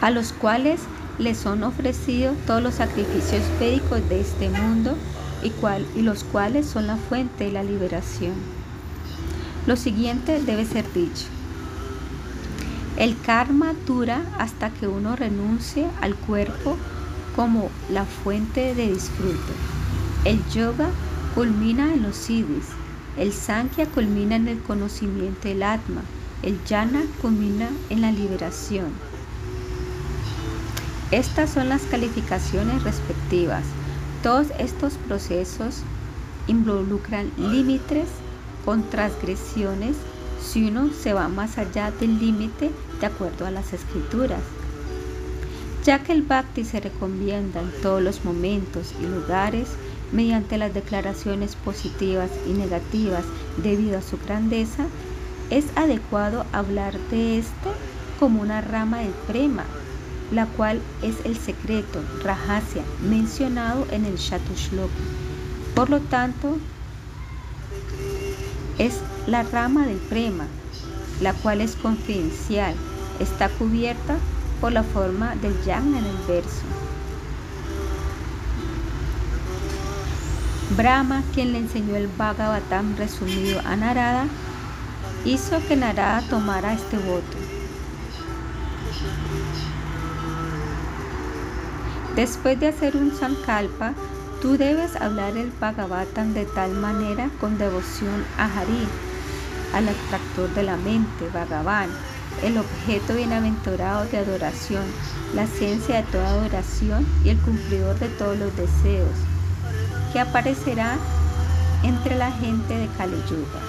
[0.00, 0.80] a los cuales
[1.18, 4.96] les son ofrecidos todos los sacrificios védicos de este mundo
[5.42, 5.52] y,
[5.96, 8.32] y los cuales son la fuente de la liberación.
[9.66, 11.26] Lo siguiente debe ser dicho.
[12.96, 16.78] El karma dura hasta que uno renuncie al cuerpo
[17.36, 19.52] como la fuente de disfrute.
[20.24, 20.88] El yoga
[21.34, 22.66] culmina en los siddhis,
[23.16, 26.02] el sankhya culmina en el conocimiento del atma,
[26.42, 28.92] el jnana culmina en la liberación.
[31.10, 33.64] Estas son las calificaciones respectivas.
[34.22, 35.82] Todos estos procesos
[36.46, 38.08] involucran límites
[38.64, 39.96] con transgresiones
[40.42, 44.40] si uno se va más allá del límite de acuerdo a las escrituras.
[45.84, 49.68] Ya que el bhakti se recomienda en todos los momentos y lugares,
[50.12, 53.24] mediante las declaraciones positivas y negativas
[53.62, 54.86] debido a su grandeza,
[55.50, 57.70] es adecuado hablar de este
[58.18, 59.64] como una rama del prema,
[60.30, 64.90] la cual es el secreto, Rajasya, mencionado en el Shatushlok.
[65.74, 66.58] Por lo tanto,
[68.78, 70.46] es la rama del prema,
[71.20, 72.74] la cual es confidencial,
[73.18, 74.16] está cubierta
[74.60, 76.79] por la forma del yang en el verso.
[80.76, 84.26] Brahma, quien le enseñó el Bhagavatam resumido a Narada,
[85.24, 87.36] hizo que Narada tomara este voto.
[92.14, 93.94] Después de hacer un sankalpa,
[94.40, 98.86] tú debes hablar el Bhagavatam de tal manera con devoción a Hari,
[99.74, 101.90] al atractor de la mente, Bhagavan,
[102.44, 104.84] el objeto bienaventurado de adoración,
[105.34, 109.10] la ciencia de toda adoración y el cumplidor de todos los deseos,
[110.12, 110.96] que aparecerá
[111.82, 113.60] entre la gente de Kali Yuga.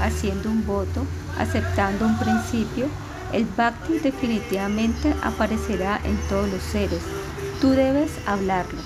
[0.00, 1.06] Haciendo un voto,
[1.38, 2.88] aceptando un principio,
[3.32, 7.02] el Bhakti definitivamente aparecerá en todos los seres.
[7.60, 8.80] Tú debes hablarlo.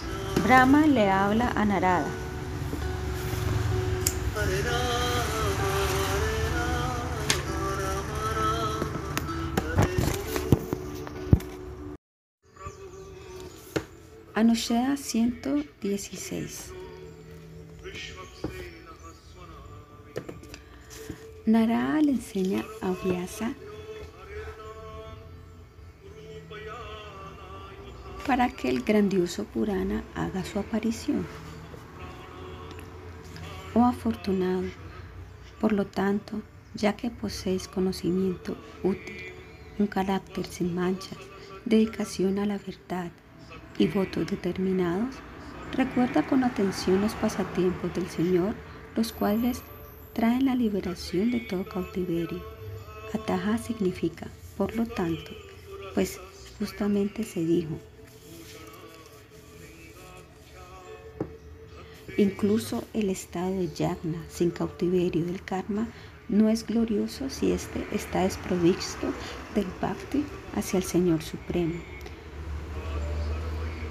[0.44, 2.06] Brahma le habla a Narada.
[14.32, 16.72] Anushya 116
[21.46, 23.54] Narada le enseña a Vyasa
[28.24, 31.26] para que el grandioso Purana haga su aparición.
[33.74, 34.68] Oh afortunado,
[35.60, 36.40] por lo tanto,
[36.74, 39.32] ya que poseéis conocimiento útil,
[39.80, 41.18] un carácter sin manchas,
[41.64, 43.10] dedicación a la verdad
[43.80, 45.16] y votos determinados,
[45.74, 48.54] recuerda con atención los pasatiempos del Señor,
[48.94, 49.62] los cuales
[50.12, 52.44] traen la liberación de todo cautiverio.
[53.14, 55.30] Ataja significa, por lo tanto,
[55.94, 56.20] pues
[56.58, 57.78] justamente se dijo,
[62.18, 65.88] Incluso el estado de yagna sin cautiverio del karma
[66.28, 69.14] no es glorioso si éste está desprovisto
[69.54, 70.22] del bhakti
[70.54, 71.80] hacia el Señor Supremo.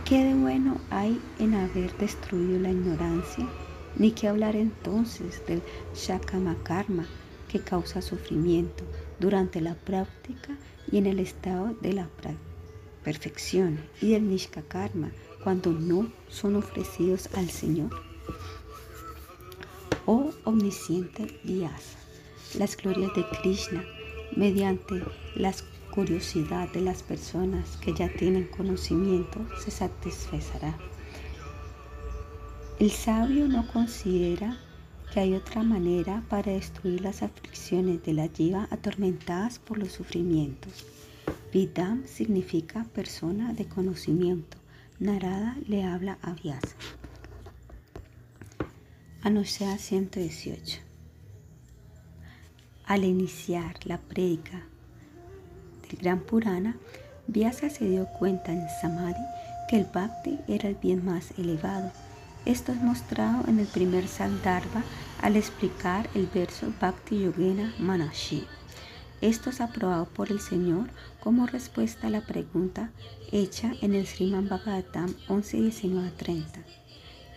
[0.09, 3.47] ¿Qué de bueno hay en haber destruido la ignorancia?
[3.95, 5.61] Ni que hablar entonces del
[5.93, 7.05] shakama karma
[7.47, 8.83] que causa sufrimiento
[9.19, 10.57] durante la práctica
[10.91, 12.09] y en el estado de la
[13.03, 15.11] perfección y del nishka karma
[15.43, 17.91] cuando no son ofrecidos al Señor
[20.07, 21.99] oh omnisciente Vyasa,
[22.57, 23.85] las glorias de Krishna
[24.35, 25.03] mediante
[25.35, 25.53] la
[25.99, 30.77] curiosidad de las personas que ya tienen conocimiento se satisfacerá.
[32.79, 34.57] El sabio no considera
[35.11, 40.85] que hay otra manera para destruir las aflicciones de la jiva atormentadas por los sufrimientos.
[41.51, 44.57] Vidam significa persona de conocimiento.
[44.99, 46.77] Narada le habla a Vyasa.
[49.21, 50.79] Anuncia 118.
[52.85, 54.68] Al iniciar la prédica
[55.89, 56.77] del Gran Purana,
[57.27, 59.21] Vyasa se dio cuenta en Samadhi
[59.69, 61.91] que el Bhakti era el bien más elevado.
[62.45, 64.83] Esto es mostrado en el primer Sandarbha
[65.21, 68.45] al explicar el verso Bhakti Yogena Manashi.
[69.21, 70.89] Esto es aprobado por el Señor
[71.19, 72.89] como respuesta a la pregunta
[73.31, 75.71] hecha en el Sriman Bhagavatam 11,
[76.17, 76.59] 30.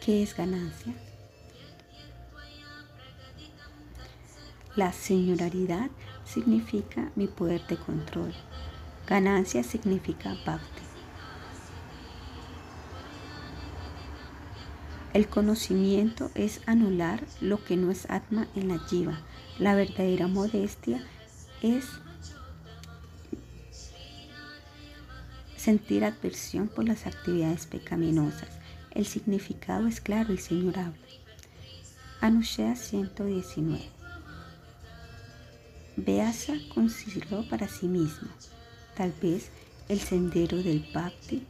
[0.04, 0.94] ¿Qué es ganancia?
[4.74, 5.90] La señoraridad
[6.32, 8.32] significa mi poder de control.
[9.06, 10.82] Ganancia significa bhakti.
[15.12, 19.20] El conocimiento es anular lo que no es atma en la jiva.
[19.58, 21.04] La verdadera modestia
[21.60, 21.84] es
[25.56, 28.48] sentir adversión por las actividades pecaminosas.
[28.90, 30.96] El significado es claro, el Señor habla.
[32.20, 34.01] Anushea 119.
[35.96, 38.28] Vyasa consideró para sí mismo,
[38.96, 39.50] tal vez
[39.90, 41.46] el sendero del Bhakti,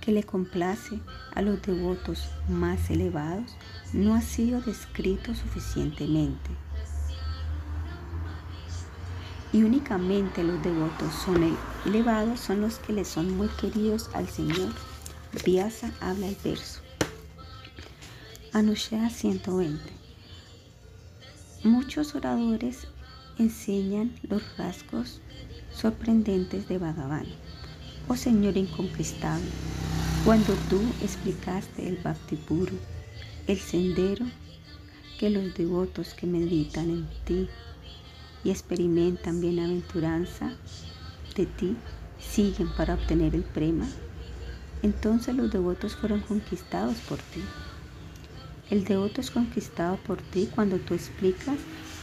[0.00, 0.98] que le complace
[1.34, 3.56] a los devotos más elevados,
[3.92, 6.50] no ha sido descrito suficientemente.
[9.52, 11.56] Y únicamente los devotos son
[11.86, 14.74] elevados son los que le son muy queridos al Señor.
[15.44, 16.80] Vyasa habla el verso.
[18.52, 19.80] Anushya 120.
[21.62, 22.88] Muchos oradores
[23.38, 25.20] enseñan los rasgos
[25.72, 27.26] sorprendentes de Bhagavan.
[28.08, 29.46] Oh Señor inconquistable,
[30.24, 32.72] cuando tú explicaste el Bhakti puro,
[33.46, 34.26] el sendero
[35.18, 37.48] que los devotos que meditan en ti
[38.44, 40.52] y experimentan bienaventuranza
[41.36, 41.76] de ti
[42.18, 43.88] siguen para obtener el prema,
[44.82, 47.42] entonces los devotos fueron conquistados por ti.
[48.70, 51.56] El devoto es conquistado por ti cuando tú explicas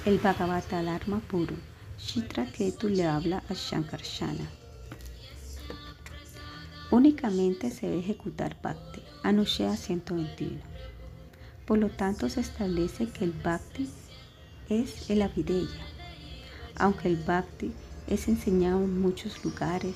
[0.05, 1.55] el Bhagavata Dharma puro.
[1.97, 4.47] Shitra Ketu le habla a Shankarshana.
[6.91, 9.01] Únicamente se debe ejecutar Bhakti.
[9.23, 10.61] Anushya 121.
[11.65, 13.89] Por lo tanto, se establece que el bhakti
[14.69, 15.87] es el avideya.
[16.75, 17.71] Aunque el bhakti
[18.05, 19.95] es enseñado en muchos lugares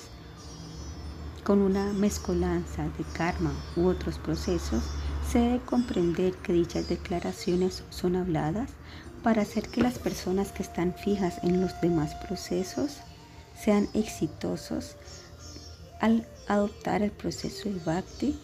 [1.44, 4.82] con una mezcolanza de karma u otros procesos,
[5.32, 8.72] se debe comprender que dichas declaraciones son habladas
[9.24, 12.98] para hacer que las personas que están fijas en los demás procesos
[13.58, 14.96] sean exitosos
[16.00, 18.40] al adoptar el proceso del bhakti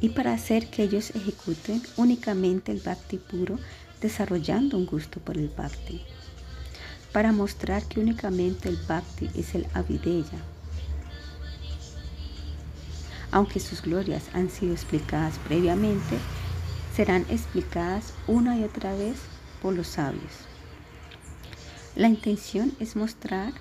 [0.00, 3.58] y para hacer que ellos ejecuten únicamente el bhakti puro
[4.00, 6.02] desarrollando un gusto por el bhakti.
[7.12, 10.38] Para mostrar que únicamente el bhakti es el avideya.
[13.30, 16.18] Aunque sus glorias han sido explicadas previamente,
[16.94, 19.16] serán explicadas una y otra vez
[19.60, 20.32] por los sabios.
[21.96, 23.52] La intención es mostrar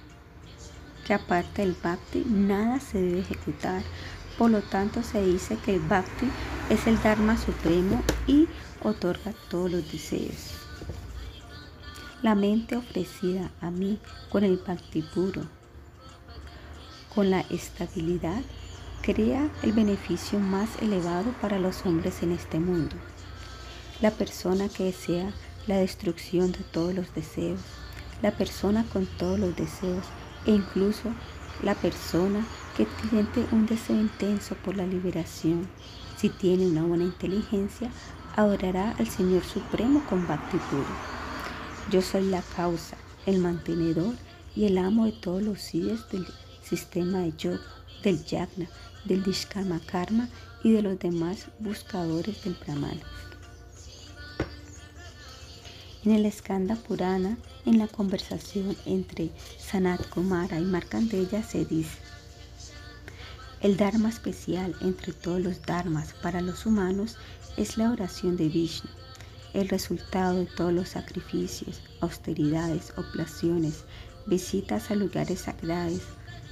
[1.05, 3.83] que aparte del bhakti nada se debe ejecutar.
[4.37, 6.27] Por lo tanto se dice que el bhakti
[6.69, 8.47] es el dharma supremo y
[8.81, 10.55] otorga todos los deseos.
[12.21, 13.99] La mente ofrecida a mí
[14.29, 15.43] con el bhakti puro,
[17.13, 18.41] con la estabilidad,
[19.01, 22.95] crea el beneficio más elevado para los hombres en este mundo.
[24.03, 25.31] La persona que desea
[25.65, 27.61] la destrucción de todos los deseos,
[28.21, 30.03] la persona con todos los deseos
[30.45, 31.13] e incluso
[31.63, 35.69] la persona que siente un deseo intenso por la liberación,
[36.17, 37.89] si tiene una buena inteligencia,
[38.35, 40.57] adorará al Señor Supremo con bhakti.
[41.89, 44.15] Yo soy la causa, el mantenedor
[44.53, 46.27] y el amo de todos los siddhis del
[46.61, 47.61] sistema de yoga,
[48.03, 48.67] del yagna,
[49.05, 50.27] del dishkama karma
[50.61, 52.99] y de los demás buscadores del brahman.
[56.05, 61.97] En el Skanda Purana, en la conversación entre Sanat Kumara y Markandeya se dice,
[63.61, 67.15] el Dharma especial entre todos los Dharmas para los humanos
[67.55, 68.89] es la oración de Vishnu.
[69.53, 73.85] El resultado de todos los sacrificios, austeridades, oblaciones,
[74.25, 76.01] visitas a lugares sagrados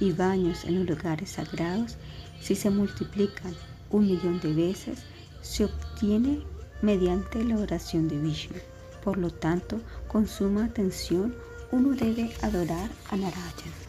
[0.00, 1.96] y baños en los lugares sagrados,
[2.40, 3.54] si se multiplican
[3.90, 5.00] un millón de veces,
[5.42, 6.42] se obtiene
[6.80, 8.71] mediante la oración de Vishnu.
[9.02, 11.34] Por lo tanto, con suma atención,
[11.70, 13.82] uno debe adorar a Narayana.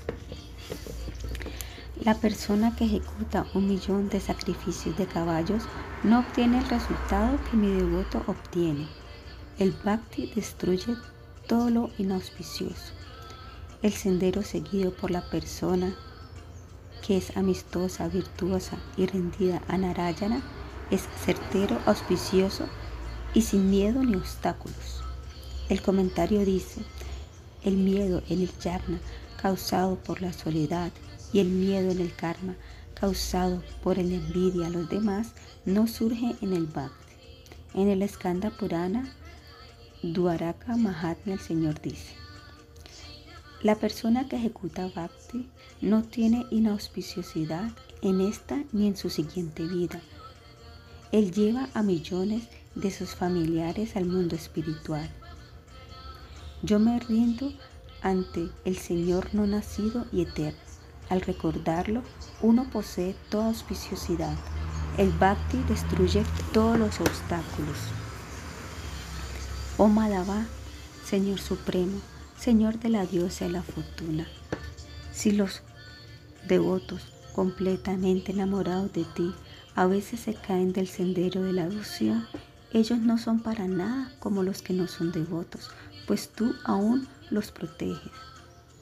[2.04, 5.64] La persona que ejecuta un millón de sacrificios de caballos
[6.04, 8.88] no obtiene el resultado que mi devoto obtiene.
[9.60, 10.96] El bhakti destruye
[11.48, 12.94] todo lo inauspicioso.
[13.82, 15.96] El sendero seguido por la persona
[17.06, 20.42] que es amistosa, virtuosa y rendida a Narayana
[20.90, 22.68] es certero, auspicioso
[23.34, 24.93] y sin miedo ni obstáculos.
[25.74, 26.84] El comentario dice,
[27.64, 29.00] el miedo en el yagna
[29.42, 30.92] causado por la soledad
[31.34, 32.56] y el miedo en el karma
[32.94, 35.34] causado por el envidia a los demás
[35.66, 37.16] no surge en el bhakti.
[37.74, 39.16] En el Skanda Purana,
[40.04, 42.14] Dwaraka Mahatma el Señor dice,
[43.64, 45.50] la persona que ejecuta bhakti
[45.82, 47.72] no tiene inauspiciosidad
[48.04, 50.04] en esta ni en su siguiente vida.
[51.12, 52.44] Él lleva a millones
[52.76, 55.10] de sus familiares al mundo espiritual
[56.64, 57.52] yo me rindo
[58.02, 60.60] ante el Señor no nacido y eterno.
[61.10, 62.02] Al recordarlo,
[62.42, 64.34] uno posee toda auspiciosidad.
[64.98, 67.78] El bhakti destruye todos los obstáculos.
[69.78, 70.46] Oh Madhava,
[71.06, 72.00] Señor Supremo,
[72.40, 74.26] Señor de la diosa de la fortuna,
[75.12, 75.64] si los
[76.48, 77.02] devotos
[77.34, 79.34] completamente enamorados de ti
[79.76, 82.26] a veces se caen del sendero de la devoción,
[82.72, 85.72] ellos no son para nada como los que no son devotos,
[86.08, 88.12] pues tú aún los proteges.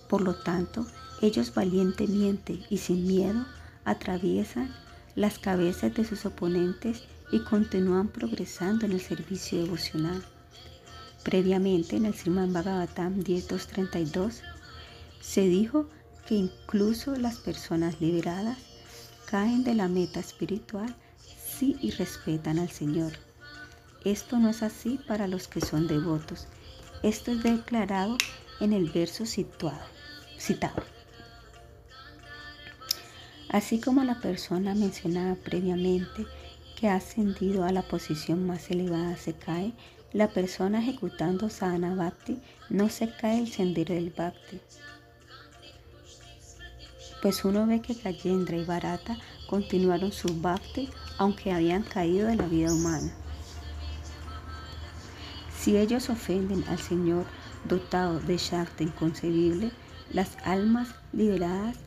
[0.10, 0.86] Por lo tanto,
[1.22, 3.46] ellos valientemente y sin miedo
[3.86, 4.74] atraviesan
[5.16, 10.24] las cabezas de sus oponentes y continúan progresando en el servicio devocional.
[11.24, 14.42] Previamente en el Sriman Bhagavatam 10.232
[15.22, 15.88] se dijo
[16.28, 18.58] que incluso las personas liberadas
[19.26, 20.94] caen de la meta espiritual
[21.46, 23.14] si y respetan al Señor.
[24.04, 26.48] Esto no es así para los que son devotos
[27.04, 28.18] esto es declarado
[28.60, 29.82] en el verso situado,
[30.38, 30.84] citado.
[33.50, 36.26] Así como la persona mencionada previamente
[36.80, 39.74] que ha ascendido a la posición más elevada se cae,
[40.14, 44.60] la persona ejecutando sadhana bhakti no se cae el sendero del bhakti.
[47.22, 49.18] Pues uno ve que Gayendra y Bharata
[49.48, 53.14] continuaron su bhakti aunque habían caído de la vida humana.
[55.62, 57.24] Si ellos ofenden al Señor
[57.66, 59.72] dotado de Shakti inconcebible,
[60.12, 61.78] las almas liberadas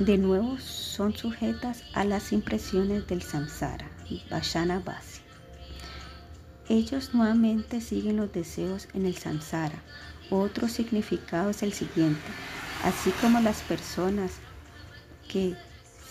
[0.00, 3.88] de nuevo son sujetas a las impresiones del samsara,
[4.28, 5.20] Vashana Basi.
[6.68, 9.80] Ellos nuevamente siguen los deseos en el samsara.
[10.28, 12.26] Otro significado es el siguiente.
[12.82, 14.32] Así como las personas
[15.28, 15.54] que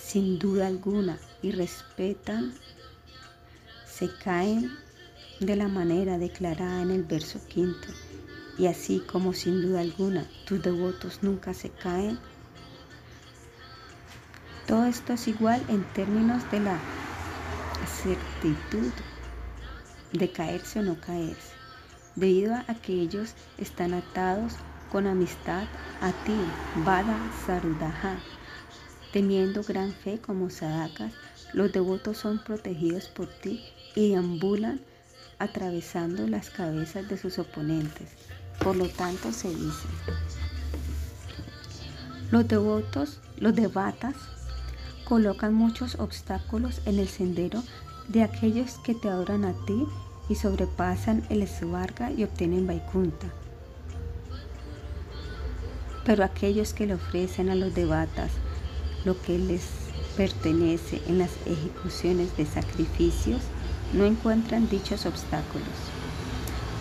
[0.02, 2.54] sin duda alguna y respetan
[3.86, 4.72] se caen
[5.46, 7.88] de la manera declarada en el verso quinto.
[8.58, 12.20] Y así como sin duda alguna tus devotos nunca se caen,
[14.68, 16.80] todo esto es igual en términos de la
[18.02, 18.92] certitud
[20.14, 21.52] de caerse o no caerse,
[22.16, 24.54] debido a que ellos están atados
[24.92, 25.64] con amistad
[26.02, 26.36] a ti,
[26.86, 28.18] Vada Sarudaha.
[29.12, 31.14] Teniendo gran fe como sadakas,
[31.54, 33.64] los devotos son protegidos por ti
[33.96, 34.80] y deambulan
[35.44, 38.10] atravesando las cabezas de sus oponentes.
[38.60, 39.88] Por lo tanto, se dice,
[42.32, 44.16] los devotos, los devatas,
[45.04, 47.62] colocan muchos obstáculos en el sendero
[48.08, 49.86] de aquellos que te adoran a ti
[50.30, 53.28] y sobrepasan el Svarga y obtienen Vaikunta.
[56.06, 58.32] Pero aquellos que le ofrecen a los devatas
[59.06, 59.64] lo que les
[60.16, 63.42] pertenece en las ejecuciones de sacrificios,
[63.94, 65.68] no encuentran dichos obstáculos.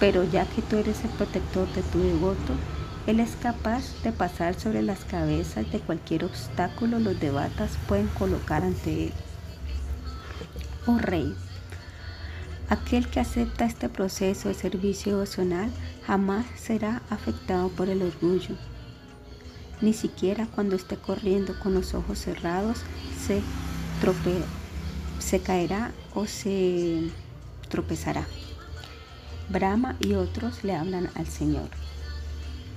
[0.00, 2.54] Pero ya que tú eres el protector de tu devoto,
[3.06, 8.62] él es capaz de pasar sobre las cabezas de cualquier obstáculo los devatas pueden colocar
[8.62, 9.12] ante él.
[10.86, 11.34] Oh Rey,
[12.68, 15.70] aquel que acepta este proceso de servicio devocional
[16.06, 18.56] jamás será afectado por el orgullo.
[19.80, 22.78] Ni siquiera cuando esté corriendo con los ojos cerrados
[23.26, 23.42] se,
[25.18, 27.10] se caerá o se
[27.68, 28.26] tropezará.
[29.48, 31.68] Brahma y otros le hablan al Señor.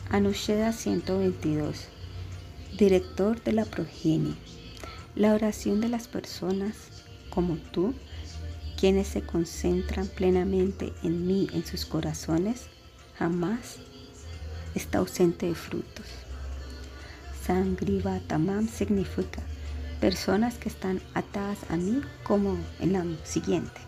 [0.09, 1.85] Anusheda 122,
[2.77, 4.35] director de la progenie.
[5.15, 6.75] La oración de las personas
[7.29, 7.93] como tú,
[8.79, 12.67] quienes se concentran plenamente en mí, en sus corazones,
[13.17, 13.77] jamás
[14.73, 16.05] está ausente de frutos.
[17.45, 19.41] Sangrivatamam significa
[20.05, 23.81] personas que están atadas a mí como en la siguiente.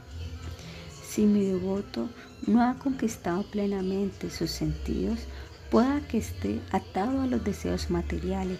[1.07, 2.09] Si mi devoto
[2.47, 5.19] no ha conquistado plenamente sus sentidos,
[5.69, 8.57] pueda que esté atado a los deseos materiales,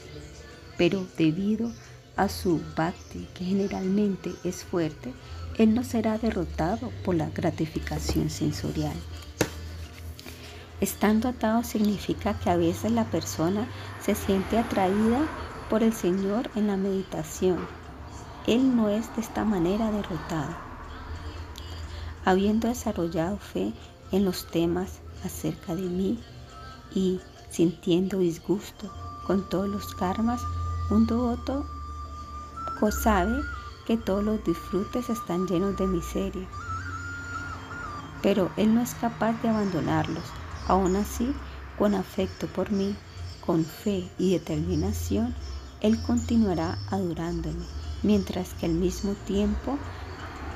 [0.78, 1.72] pero debido
[2.16, 5.12] a su bhakti, que generalmente es fuerte,
[5.58, 8.98] él no será derrotado por la gratificación sensorial.
[10.80, 13.68] Estando atado significa que a veces la persona
[14.00, 15.28] se siente atraída
[15.70, 17.58] por el Señor en la meditación.
[18.46, 20.56] Él no es de esta manera derrotado.
[22.26, 23.74] Habiendo desarrollado fe
[24.12, 26.24] en los temas acerca de mí
[26.94, 27.20] y
[27.50, 28.92] sintiendo disgusto
[29.26, 30.42] con todos los karmas,
[30.90, 31.66] un devoto
[32.92, 33.42] sabe
[33.86, 36.48] que todos los disfrutes están llenos de miseria.
[38.22, 40.24] Pero él no es capaz de abandonarlos.
[40.68, 41.34] Aún así,
[41.78, 42.96] con afecto por mí,
[43.46, 45.34] con fe y determinación,
[45.82, 47.66] él continuará adorándome,
[48.04, 49.78] mientras que al mismo tiempo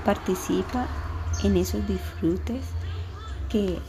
[0.06, 0.88] participa
[1.44, 2.66] en esos disfrutes
[3.50, 3.80] que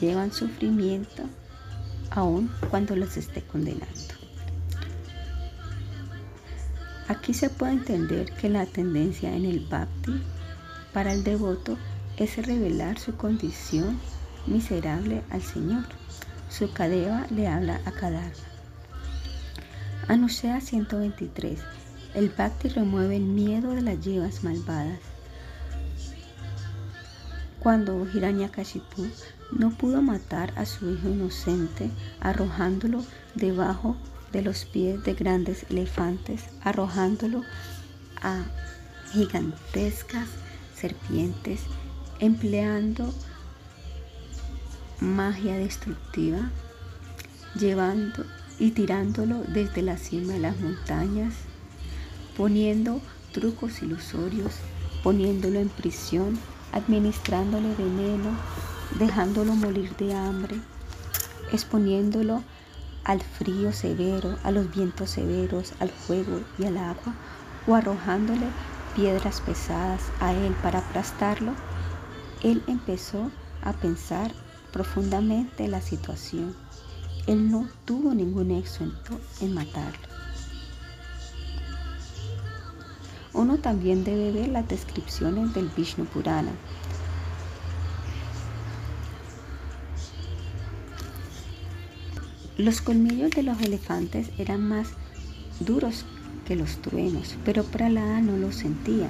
[0.00, 1.22] llevan sufrimiento
[2.10, 4.14] aun cuando los esté condenando.
[7.08, 10.22] Aquí se puede entender que la tendencia en el bhakti
[10.92, 11.76] para el devoto
[12.16, 13.98] es revelar su condición
[14.46, 15.84] miserable al Señor.
[16.48, 18.53] Su cadeva le habla a Kadava.
[20.06, 21.58] Anushea 123.
[22.14, 24.98] El bhakti remueve el miedo de las llevas malvadas.
[27.58, 29.06] Cuando Hiranyakashipu
[29.52, 33.02] no pudo matar a su hijo inocente arrojándolo
[33.34, 33.96] debajo
[34.30, 37.40] de los pies de grandes elefantes, arrojándolo
[38.20, 38.44] a
[39.10, 40.28] gigantescas
[40.76, 41.60] serpientes,
[42.18, 43.10] empleando
[45.00, 46.50] magia destructiva,
[47.58, 48.26] llevando
[48.58, 51.34] y tirándolo desde la cima de las montañas,
[52.36, 53.00] poniendo
[53.32, 54.52] trucos ilusorios,
[55.02, 56.38] poniéndolo en prisión,
[56.72, 58.30] administrándole veneno,
[58.98, 60.56] dejándolo morir de hambre,
[61.52, 62.42] exponiéndolo
[63.04, 67.14] al frío severo, a los vientos severos, al fuego y al agua,
[67.66, 68.46] o arrojándole
[68.94, 71.52] piedras pesadas a él para aplastarlo,
[72.42, 73.30] él empezó
[73.62, 74.32] a pensar
[74.72, 76.63] profundamente la situación
[77.26, 80.08] él no tuvo ningún éxito en matarlo.
[83.32, 86.52] Uno también debe ver las descripciones del Vishnu Purana.
[92.56, 94.90] Los colmillos de los elefantes eran más
[95.58, 96.04] duros
[96.46, 99.08] que los truenos, pero Pralada no los sentía.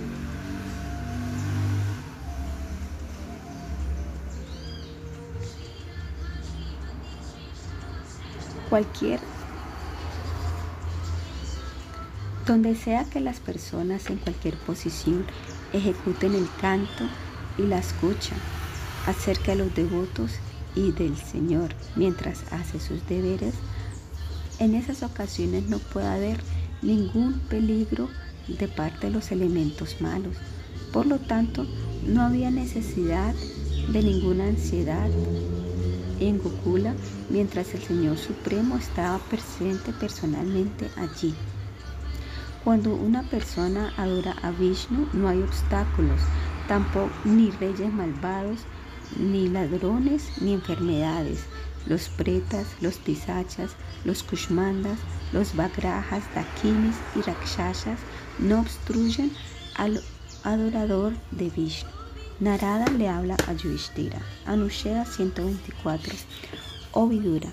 [8.75, 9.21] Cualquier
[12.45, 15.25] donde sea que las personas en cualquier posición
[15.73, 17.05] ejecuten el canto
[17.57, 18.35] y la escucha
[19.07, 20.33] acerca de los devotos
[20.75, 23.55] y del Señor mientras hace sus deberes,
[24.59, 26.41] en esas ocasiones no puede haber
[26.83, 28.09] ningún peligro
[28.49, 30.37] de parte de los elementos malos.
[30.93, 31.65] Por lo tanto,
[32.05, 33.37] no había necesidad
[33.93, 35.09] de ninguna ansiedad
[36.29, 36.95] en Gokula
[37.31, 41.35] mientras el Señor Supremo estaba presente personalmente allí.
[42.65, 46.21] Cuando una persona adora a Vishnu no hay obstáculos,
[46.67, 48.61] tampoco ni reyes malvados,
[49.19, 51.45] ni ladrones, ni enfermedades.
[51.87, 53.73] Los pretas, los pisachas,
[54.07, 54.99] los kushmandas,
[55.33, 57.99] los bagrajas, dakinis y rakshasas
[58.39, 59.31] no obstruyen
[59.77, 60.03] al
[60.45, 61.94] adorador de Vishnu.
[62.41, 64.19] Narada le habla a Yudhishthira.
[64.45, 66.15] Anusheda 124.
[66.91, 67.49] Oh Vidura,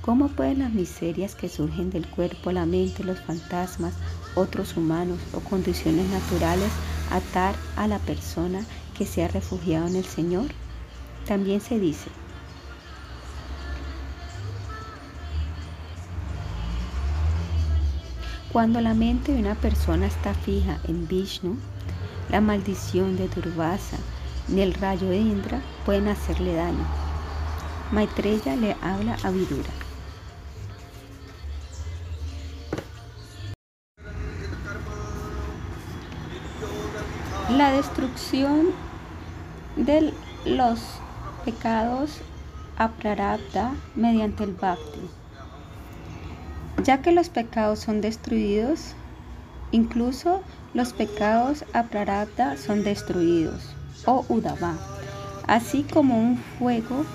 [0.00, 3.92] ¿cómo pueden las miserias que surgen del cuerpo, la mente, los fantasmas,
[4.34, 6.70] otros humanos o condiciones naturales
[7.10, 8.64] atar a la persona
[8.96, 10.46] que se ha refugiado en el Señor?
[11.26, 12.08] También se dice,
[18.50, 21.58] Cuando la mente de una persona está fija en Vishnu,
[22.30, 23.96] la maldición de Durvasa
[24.48, 26.86] ni el rayo de Indra pueden hacerle daño.
[27.92, 29.70] Maitreya le habla a Vidura.
[37.50, 38.66] La destrucción
[39.76, 40.12] de
[40.44, 40.80] los
[41.44, 42.20] pecados
[42.76, 45.08] aprarabdha mediante el bhakti.
[46.82, 48.94] Ya que los pecados son destruidos,
[49.70, 50.42] incluso
[50.76, 54.74] los pecados aprarabdha son destruidos, o udava.
[55.46, 57.06] Así como un fuego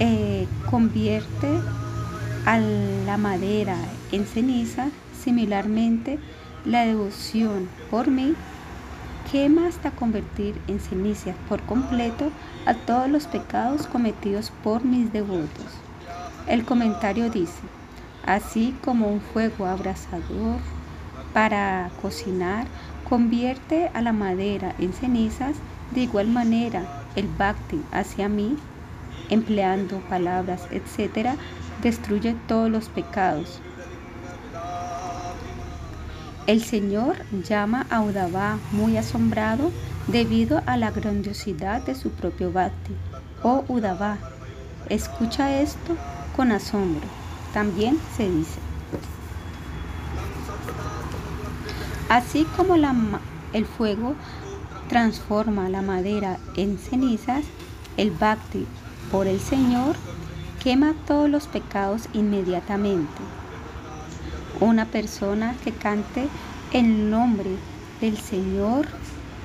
[0.00, 1.48] eh, convierte
[2.46, 3.76] a la madera
[4.10, 4.88] en ceniza,
[5.22, 6.18] similarmente
[6.64, 8.34] la devoción por mí
[9.30, 12.32] quema hasta convertir en ceniza por completo
[12.66, 15.68] a todos los pecados cometidos por mis devotos.
[16.48, 17.62] El comentario dice,
[18.26, 20.58] así como un fuego abrasador
[21.32, 22.66] para cocinar
[23.08, 25.56] convierte a la madera en cenizas,
[25.90, 26.84] de igual manera
[27.16, 28.56] el bhakti hacia mí,
[29.30, 31.30] empleando palabras, etc.,
[31.82, 33.60] destruye todos los pecados.
[36.46, 39.72] El Señor llama a Udava muy asombrado
[40.06, 42.92] debido a la grandiosidad de su propio bhakti.
[43.42, 44.18] Oh Udava,
[44.88, 45.96] escucha esto
[46.36, 47.06] con asombro.
[47.52, 48.69] También se dice.
[52.10, 54.16] Así como el fuego
[54.88, 57.44] transforma la madera en cenizas,
[57.96, 58.66] el bhakti
[59.12, 59.94] por el Señor
[60.60, 63.22] quema todos los pecados inmediatamente.
[64.58, 66.26] Una persona que cante
[66.72, 67.50] el nombre
[68.00, 68.88] del Señor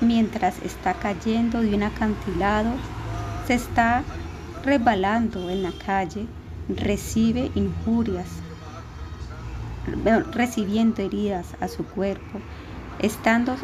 [0.00, 2.70] mientras está cayendo de un acantilado,
[3.46, 4.02] se está
[4.64, 6.26] resbalando en la calle,
[6.68, 8.26] recibe injurias,
[10.32, 12.40] recibiendo heridas a su cuerpo,
[12.98, 13.56] estando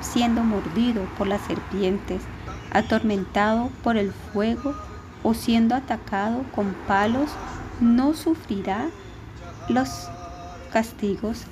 [0.00, 2.22] siendo mordido por las serpientes,
[2.72, 4.74] atormentado por el fuego
[5.22, 7.30] o siendo atacado con palos,
[7.80, 8.88] no sufrirá
[9.68, 10.08] los
[10.72, 11.44] castigos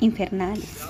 [0.00, 0.80] infernales.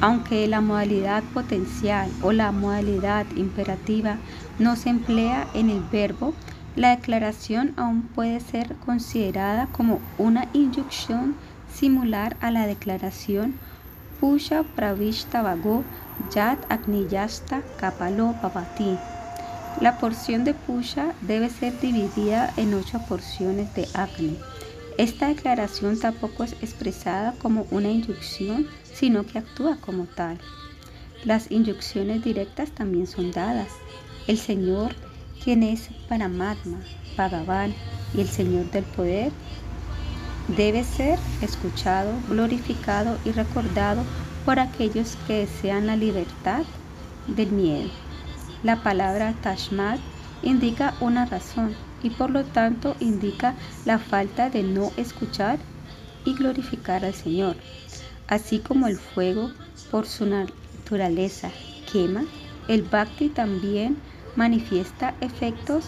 [0.00, 4.16] Aunque la modalidad potencial o la modalidad imperativa
[4.58, 6.34] no se emplea en el verbo,
[6.76, 11.34] la declaración aún puede ser considerada como una inyección
[11.78, 13.54] similar a la declaración
[14.20, 15.84] Pusha Pravishta Vago
[16.34, 18.98] Yat Agniyasta Kapalo Bhavati.
[19.80, 24.36] La porción de Pusha debe ser dividida en ocho porciones de Agni.
[24.96, 30.40] Esta declaración tampoco es expresada como una inyección, sino que actúa como tal.
[31.24, 33.68] Las inyecciones directas también son dadas.
[34.26, 34.96] El Señor,
[35.44, 36.80] quien es Paramatma,
[37.16, 37.72] Bhagavan
[38.14, 39.30] y el Señor del poder,
[40.56, 44.02] debe ser escuchado, glorificado y recordado
[44.44, 46.62] por aquellos que desean la libertad
[47.26, 47.90] del miedo.
[48.62, 50.00] La palabra Tashmat
[50.42, 55.58] indica una razón y por lo tanto indica la falta de no escuchar
[56.24, 57.56] y glorificar al Señor.
[58.26, 59.50] Así como el fuego
[59.90, 61.50] por su naturaleza
[61.92, 62.24] quema,
[62.68, 63.96] el bhakti también
[64.36, 65.86] manifiesta efectos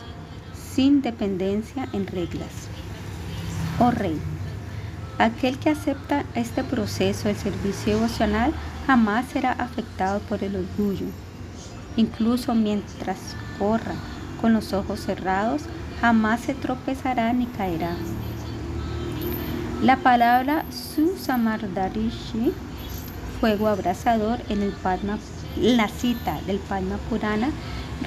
[0.55, 2.69] sin dependencia en reglas.
[3.79, 4.19] Oh Rey,
[5.21, 8.53] aquel que acepta este proceso de servicio emocional
[8.87, 11.07] jamás será afectado por el orgullo.
[11.97, 13.95] Incluso mientras corra
[14.41, 15.63] con los ojos cerrados,
[16.01, 17.95] jamás se tropezará ni caerá.
[19.83, 22.53] La palabra Susamardarishi,
[23.41, 24.75] fuego abrasador, en el
[25.57, 27.51] la cita del Padma Purana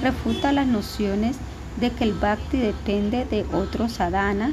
[0.00, 1.36] refuta las nociones
[1.80, 4.52] de que el bhakti depende de otro sadhana,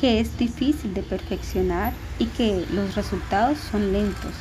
[0.00, 4.32] que es difícil de perfeccionar y que los resultados son lentos.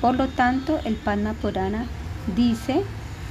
[0.00, 1.86] Por lo tanto, el Padma Purana
[2.36, 2.82] dice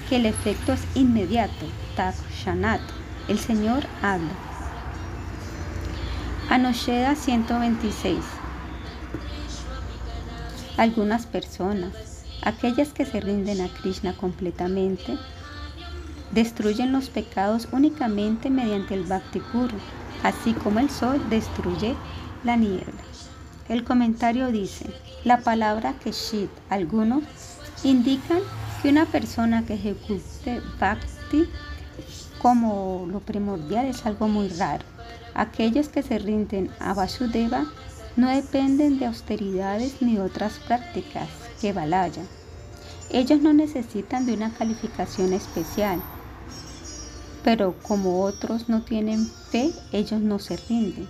[0.09, 2.81] que el efecto es inmediato, tak shanat.
[3.27, 4.31] El Señor habla.
[6.49, 8.17] Anosheda 126.
[10.77, 15.17] Algunas personas, aquellas que se rinden a Krishna completamente,
[16.31, 19.75] destruyen los pecados únicamente mediante el bhakti puro,
[20.23, 21.95] así como el sol destruye
[22.43, 23.01] la niebla.
[23.67, 24.87] El comentario dice,
[25.23, 27.23] la palabra keshit, algunos
[27.83, 28.39] indican
[28.81, 31.47] que una persona que ejecute bhakti
[32.41, 34.85] como lo primordial es algo muy raro.
[35.33, 37.65] Aquellos que se rinden a Vasudeva
[38.15, 41.29] no dependen de austeridades ni otras prácticas
[41.61, 42.27] que valayan.
[43.11, 46.01] Ellos no necesitan de una calificación especial,
[47.43, 51.07] pero como otros no tienen fe, ellos no se rinden.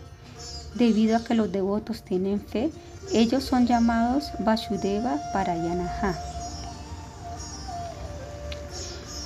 [0.75, 2.72] Debido a que los devotos tienen fe,
[3.13, 6.15] ellos son llamados Vasudeva Parayanaha.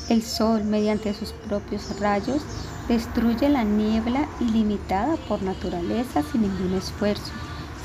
[0.10, 2.42] El sol, mediante sus propios rayos,
[2.88, 7.32] destruye la niebla ilimitada por naturaleza sin ningún esfuerzo.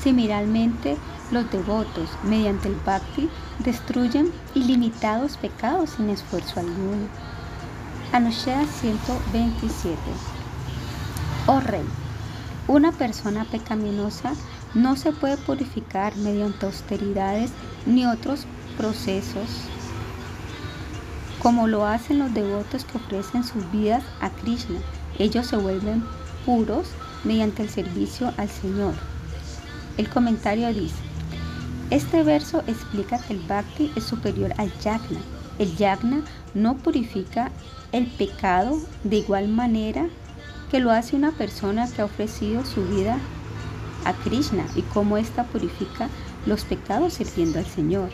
[0.01, 0.97] Similarmente,
[1.31, 3.29] los devotos, mediante el bhakti,
[3.59, 7.07] destruyen ilimitados pecados sin esfuerzo alguno.
[8.11, 9.95] Anushya 127
[11.51, 11.81] Oh Rey,
[12.67, 14.33] una persona pecaminosa
[14.75, 17.49] no se puede purificar mediante austeridades
[17.87, 18.45] ni otros
[18.77, 19.49] procesos
[21.41, 24.79] como lo hacen los devotos que ofrecen sus vidas a Krishna.
[25.17, 26.03] Ellos se vuelven
[26.45, 26.89] puros
[27.23, 28.93] mediante el servicio al Señor.
[29.97, 31.01] El comentario dice,
[31.89, 35.19] este verso explica que el bhakti es superior al yagna.
[35.57, 36.21] El yagna
[36.53, 37.49] no purifica
[37.91, 40.07] el pecado de igual manera
[40.69, 43.17] que lo hace una persona que ha ofrecido su vida
[44.05, 46.09] a Krishna y cómo ésta purifica
[46.45, 48.09] los pecados sirviendo al Señor.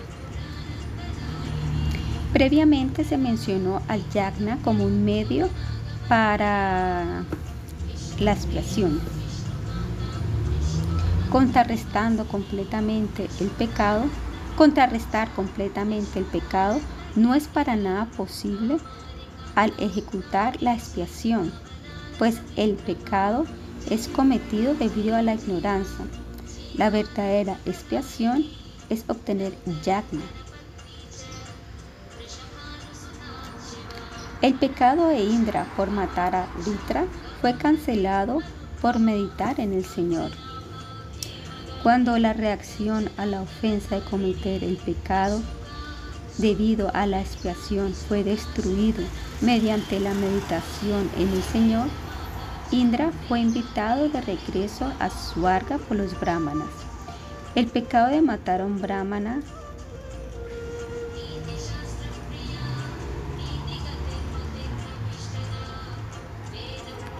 [2.33, 5.49] Previamente se mencionó al yagna como un medio
[6.09, 7.23] para
[8.19, 8.99] la expiación,
[11.31, 14.05] contrarrestando completamente el pecado.
[14.57, 16.79] Contrarrestar completamente el pecado
[17.17, 18.77] no es para nada posible
[19.55, 21.51] al ejecutar la expiación,
[22.17, 23.45] pues el pecado
[23.89, 26.05] es cometido debido a la ignorancia.
[26.75, 28.45] La verdadera expiación
[28.89, 30.23] es obtener yagna,
[34.45, 37.05] El pecado de Indra por matar a Ritra
[37.41, 38.41] fue cancelado
[38.79, 40.29] por meditar en el Señor.
[41.81, 45.41] Cuando la reacción a la ofensa de cometer el pecado
[46.37, 49.03] debido a la expiación fue destruido
[49.41, 51.87] mediante la meditación en el Señor,
[52.71, 56.67] Indra fue invitado de regreso a Swarga por los brahmanas.
[57.53, 59.41] El pecado de matar a un brahmana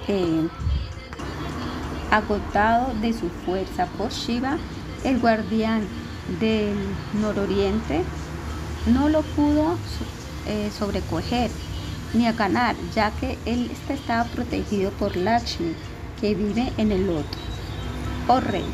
[0.07, 0.47] Eh,
[2.11, 4.57] agotado de su fuerza por Shiva,
[5.03, 5.81] el guardián
[6.39, 6.75] del
[7.19, 8.03] nororiente
[8.85, 9.75] no lo pudo
[10.45, 11.49] eh, sobrecoger
[12.15, 15.73] ni a ganar, ya que él estaba protegido por Lakshmi,
[16.19, 17.37] que vive en el loto.
[18.27, 18.65] Oh rey,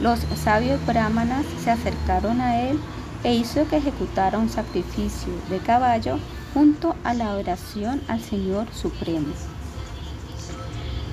[0.00, 2.78] los sabios brahmanas se acercaron a él
[3.24, 6.18] e hizo que ejecutara un sacrificio de caballo
[6.52, 9.32] junto a la oración al Señor Supremo.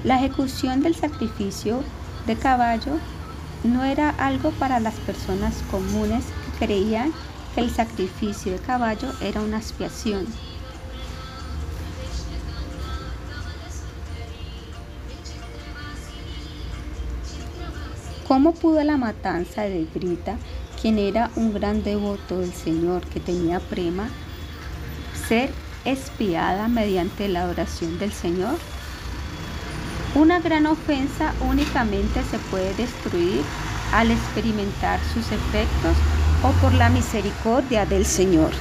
[0.03, 1.83] La ejecución del sacrificio
[2.27, 2.97] de caballo
[3.63, 7.13] no era algo para las personas comunes que creían
[7.55, 10.25] que el sacrificio de caballo era una expiación.
[18.31, 20.37] ¿Cómo pudo la matanza de Brita,
[20.81, 24.07] quien era un gran devoto del Señor que tenía prema,
[25.27, 25.49] ser
[25.83, 28.55] espiada mediante la oración del Señor?
[30.15, 33.41] Una gran ofensa únicamente se puede destruir
[33.91, 35.97] al experimentar sus efectos
[36.41, 38.51] o por la misericordia del Señor.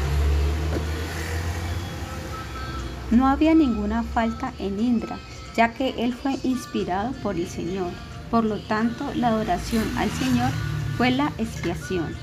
[3.12, 5.16] No había ninguna falta en Indra,
[5.56, 8.09] ya que él fue inspirado por el Señor.
[8.30, 10.50] Por lo tanto, la adoración al Señor
[10.96, 12.14] fue la expiación.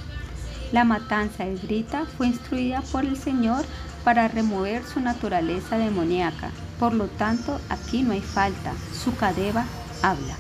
[0.72, 1.86] La matanza de
[2.18, 3.66] fue instruida por el Señor
[4.04, 8.72] para remover su naturaleza demoníaca Por lo tanto, aquí no hay falta.
[8.94, 9.66] Sukadeva
[10.02, 10.36] habla.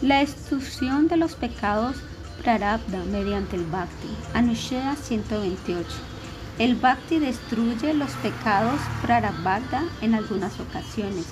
[0.00, 1.96] La destrucción de los pecados
[2.42, 4.08] prarabdha mediante el bhakti.
[4.34, 5.86] Anusheda 128.
[6.58, 11.26] El bhakti destruye los pecados prarabdha en algunas ocasiones.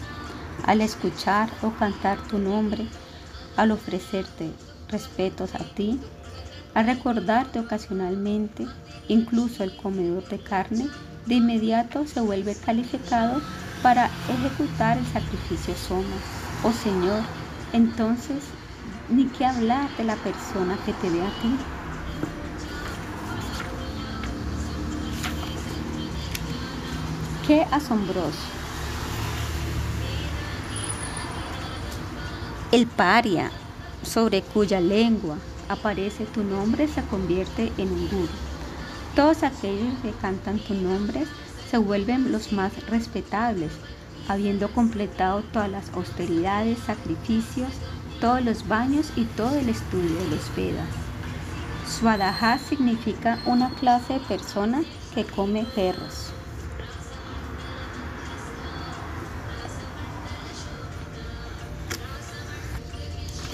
[0.67, 2.87] Al escuchar o cantar tu nombre,
[3.57, 4.51] al ofrecerte
[4.89, 6.01] respetos a ti,
[6.75, 8.67] al recordarte ocasionalmente,
[9.09, 10.89] incluso el comedor de carne,
[11.27, 13.41] de inmediato se vuelve calificado
[13.83, 16.17] para ejecutar el sacrificio soma.
[16.63, 17.23] Oh Señor,
[17.73, 18.45] entonces
[19.09, 21.57] ni que hablar de la persona que te ve a ti.
[27.47, 28.60] Qué asombroso.
[32.73, 33.51] El paria
[34.05, 35.39] sobre cuya lengua
[35.69, 38.29] aparece tu nombre se convierte en un guru.
[39.17, 41.25] Todos aquellos que cantan tu nombre
[41.69, 43.73] se vuelven los más respetables,
[44.29, 47.73] habiendo completado todas las austeridades, sacrificios,
[48.21, 50.89] todos los baños y todo el estudio de los Vedas.
[51.89, 56.33] Swadaha significa una clase de persona que come perros.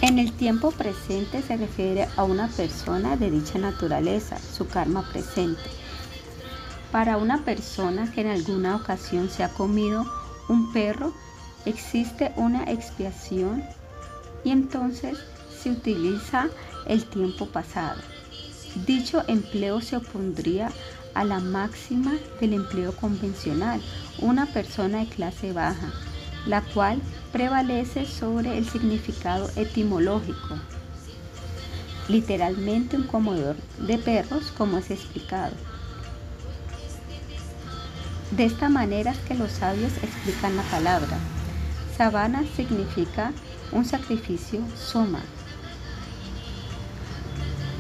[0.06, 5.69] En el tiempo presente se refiere a una persona de dicha naturaleza, su karma presente.
[6.92, 10.06] Para una persona que en alguna ocasión se ha comido
[10.49, 11.12] un perro,
[11.65, 13.65] existe una expiación
[14.44, 15.19] y entonces
[15.60, 16.51] se utiliza
[16.87, 18.01] el tiempo pasado.
[18.87, 20.71] Dicho empleo se opondría
[21.15, 23.81] a la máxima del empleo convencional,
[24.21, 25.92] una persona de clase baja,
[26.47, 27.03] la cual
[27.36, 30.56] prevalece sobre el significado etimológico,
[32.08, 35.52] literalmente un comedor de perros, como es explicado.
[38.31, 41.19] De esta manera es que los sabios explican la palabra.
[41.99, 43.33] Sabana significa
[43.70, 45.20] un sacrificio soma.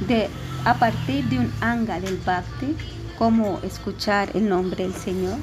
[0.06, 0.28] De,
[0.66, 2.76] a partir de un anga del bhakti,
[3.16, 5.38] como escuchar el nombre del Señor,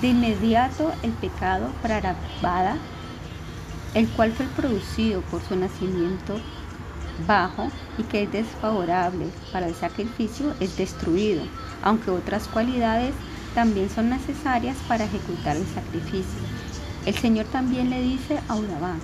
[0.00, 2.78] de inmediato el pecado prarabdha,
[3.94, 6.40] el cual fue producido por su nacimiento
[7.26, 11.42] bajo y que es desfavorable para el sacrificio, es destruido,
[11.82, 13.14] aunque otras cualidades
[13.54, 16.40] también son necesarias para ejecutar el sacrificio.
[17.06, 18.96] El Señor también le dice a Udava,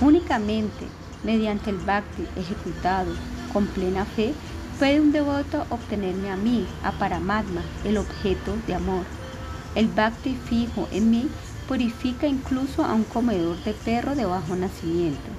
[0.00, 0.86] Únicamente
[1.22, 3.12] mediante el bhakti ejecutado
[3.52, 4.34] con plena fe
[4.78, 9.04] puede un devoto obtenerme a mí, a Paramatma, el objeto de amor.
[9.74, 11.28] El bhakti fijo en mí
[11.72, 15.30] purifica incluso a un comedor de perro de bajo nacimiento.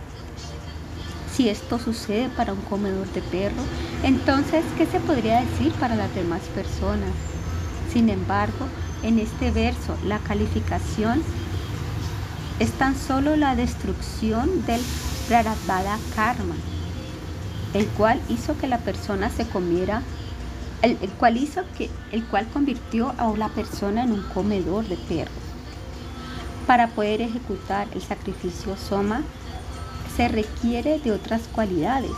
[1.32, 3.62] Si esto sucede para un comedor de perro,
[4.02, 7.12] entonces, ¿qué se podría decir para las demás personas?
[7.94, 8.66] Sin embargo,
[9.04, 11.22] en este verso, la calificación
[12.60, 14.82] es tan solo la destrucción del
[15.28, 16.56] Prarabdha Karma,
[17.76, 20.02] el cual hizo que la persona se comiera,
[20.82, 25.43] el, cual hizo que, el cual convirtió a la persona en un comedor de perros.
[26.68, 29.24] Para poder ejecutar el sacrificio soma,
[30.16, 32.12] se requiere de otras cualidades.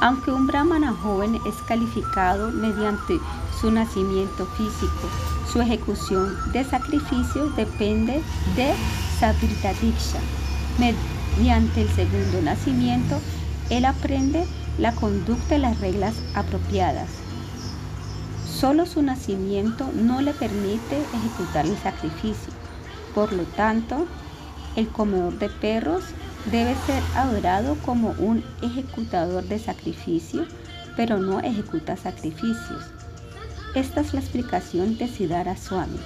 [0.00, 3.18] Aunque un brahmana joven es calificado mediante
[3.60, 5.08] su nacimiento físico
[5.56, 8.22] su ejecución de sacrificios depende
[8.56, 8.74] de
[9.18, 10.18] Sabrita Diksha.
[10.78, 13.18] Mediante el segundo nacimiento,
[13.70, 14.44] él aprende
[14.78, 17.08] la conducta y las reglas apropiadas.
[18.46, 22.52] Solo su nacimiento no le permite ejecutar el sacrificio.
[23.16, 24.06] Por lo tanto,
[24.76, 26.04] el comedor de perros
[26.52, 30.44] debe ser adorado como un ejecutador de sacrificio,
[30.98, 32.84] pero no ejecuta sacrificios.
[33.74, 35.98] Esta es la explicación de Siddhara Swami.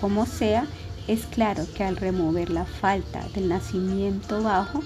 [0.00, 0.64] Como sea,
[1.08, 4.82] es claro que al remover la falta del nacimiento bajo,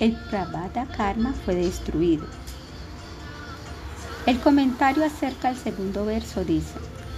[0.00, 2.26] el Prabhata Karma fue destruido.
[4.26, 6.74] El comentario acerca del segundo verso dice,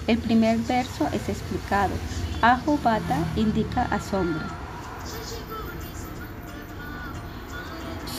[0.06, 1.94] el primer verso es explicado,
[2.42, 4.44] Ahobata indica asombro.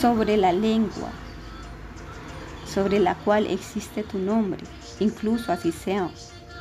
[0.00, 1.10] Sobre la lengua,
[2.66, 4.64] sobre la cual existe tu nombre,
[4.98, 6.10] incluso así sea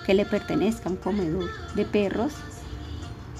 [0.05, 2.33] que le pertenezca a un comedor de perros,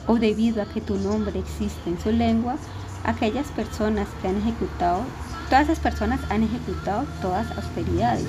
[0.08, 2.56] o debido a que tu nombre existe en su lengua,
[3.03, 5.03] aquellas personas que han ejecutado,
[5.50, 8.28] todas esas personas han ejecutado todas austeridades.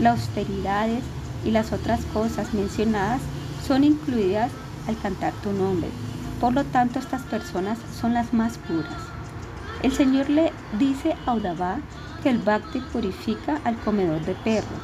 [0.00, 1.02] Las austeridades
[1.44, 3.20] y las otras cosas mencionadas
[3.66, 4.52] son incluidas
[4.88, 5.88] al cantar tu nombre.
[6.40, 8.96] Por lo tanto, estas personas son las más puras.
[9.82, 11.78] El Señor le dice a Udava
[12.22, 14.76] que el bhakti purifica al comedor de perro.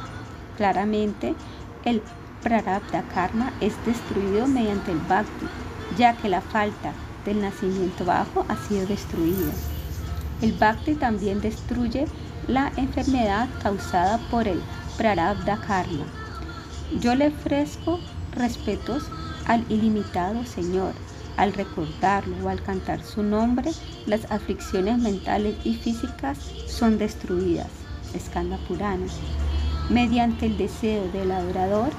[0.55, 1.35] Claramente,
[1.83, 2.01] el
[2.41, 5.47] prarabdha karma es destruido mediante el bhakti,
[5.97, 6.93] ya que la falta
[7.25, 9.51] del nacimiento bajo ha sido destruida.
[10.41, 12.05] El bhakti también destruye
[12.47, 14.61] la enfermedad causada por el
[14.97, 16.05] prarabdha karma.
[16.99, 17.99] Yo le ofrezco
[18.33, 19.09] respetos
[19.47, 20.93] al ilimitado Señor.
[21.37, 23.71] Al recordarlo o al cantar su nombre,
[24.05, 27.67] las aflicciones mentales y físicas son destruidas.
[28.17, 29.07] Skanda Purana.
[29.89, 31.89] Mediante el deseo del adorador,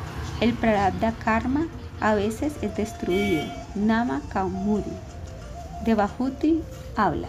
[0.40, 1.66] el prarabdha karma
[2.00, 3.44] a veces es destruido.
[3.74, 4.92] Nama Kaumudi.
[5.84, 6.62] Devahuti
[6.96, 7.28] habla.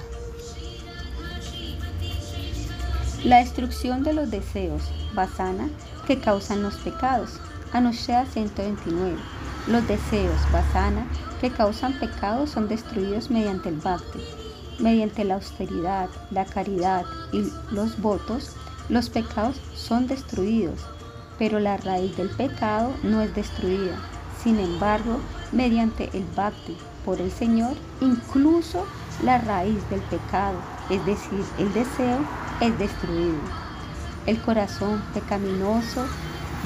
[3.24, 4.84] La destrucción de los deseos,
[5.14, 5.70] vasana,
[6.06, 7.40] que causan los pecados.
[7.74, 9.18] Anushya 129.
[9.68, 11.06] Los deseos, vasana,
[11.42, 14.20] que causan pecados son destruidos mediante el bhakti.
[14.80, 18.56] Mediante la austeridad, la caridad y los votos,
[18.88, 20.86] los pecados son destruidos,
[21.38, 23.98] pero la raíz del pecado no es destruida.
[24.42, 25.20] Sin embargo,
[25.52, 28.86] mediante el bhakti por el Señor, incluso
[29.24, 30.58] la raíz del pecado,
[30.90, 32.20] es decir, el deseo,
[32.62, 33.40] es destruido.
[34.26, 36.06] El corazón pecaminoso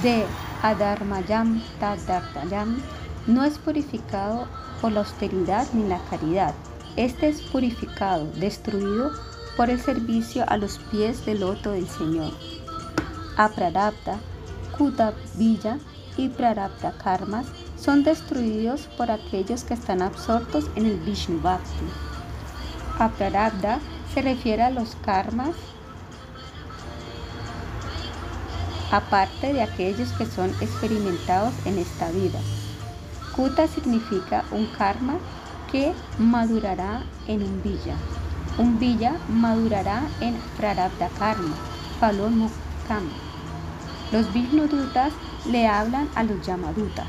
[0.04, 0.26] de
[0.64, 2.82] Adharmayam Tadartayam
[3.26, 4.48] no es purificado
[4.80, 6.54] por la austeridad ni la caridad.
[6.96, 9.12] Este es purificado, destruido
[9.58, 12.32] por el servicio a los pies del loto del Señor.
[13.38, 14.20] Aprarabdha,
[15.36, 15.78] Villa
[16.18, 17.46] y Prarabdha karmas
[17.78, 21.86] son destruidos por aquellos que están absortos en el Vishnu Bhakti.
[24.14, 25.56] Se refiere a los karmas
[28.92, 32.40] aparte de aquellos que son experimentados en esta vida.
[33.36, 35.18] Kuta significa un karma
[35.72, 37.96] que madurará en un villa.
[38.58, 41.56] Un villa madurará en prarabdha karma,
[42.00, 43.10] palon mukam.
[44.12, 45.14] Los Vishnudutas
[45.50, 47.08] le hablan a los Yamadutas.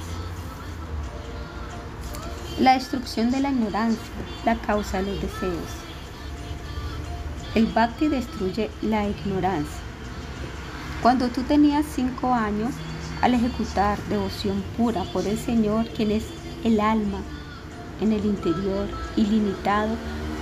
[2.60, 3.98] La destrucción de la ignorancia,
[4.44, 5.70] la causa de los deseos.
[7.56, 9.91] El Bhakti destruye la ignorancia.
[11.02, 12.70] Cuando tú tenías cinco años,
[13.22, 16.24] al ejecutar devoción pura por el Señor, quien es
[16.62, 17.18] el alma
[18.00, 19.96] en el interior, ilimitado,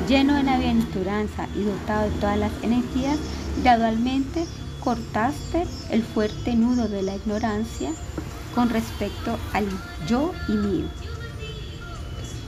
[0.06, 3.18] lleno de bienaventuranza y dotado de todas las energías,
[3.62, 4.46] gradualmente
[4.84, 7.90] cortaste el fuerte nudo de la ignorancia
[8.54, 9.66] con respecto al
[10.06, 10.86] yo y mío.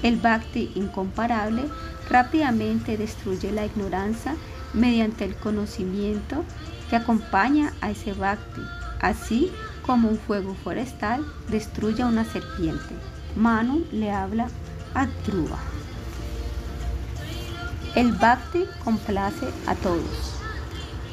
[0.03, 1.63] El bhakti incomparable
[2.11, 4.35] rápidamente destruye la ignorancia
[4.75, 6.45] mediante el conocimiento
[6.93, 8.61] que acompaña a ese bhakti,
[9.01, 12.95] así como un fuego forestal destruye a una serpiente.
[13.35, 14.49] Manu le habla
[14.93, 15.57] a Dhruva.
[17.95, 20.35] El bhakti complace a todos.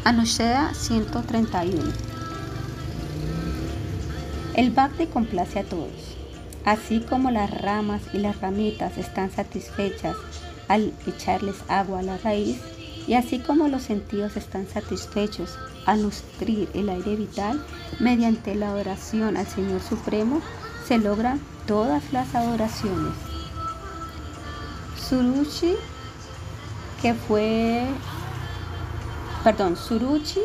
[0.03, 1.81] Anusheda 131.
[4.55, 6.17] El bhakti complace a todos.
[6.65, 10.17] Así como las ramas y las ramitas están satisfechas
[10.67, 12.59] al echarles agua a la raíz,
[13.07, 15.57] y así como los sentidos están satisfechos
[15.89, 17.65] al nutrir el aire vital,
[17.99, 20.39] mediante la adoración al Señor Supremo
[20.87, 23.13] se logran todas las adoraciones.
[24.95, 25.73] Suruchi,
[27.01, 27.87] que fue,
[29.43, 30.41] perdón, Suruchi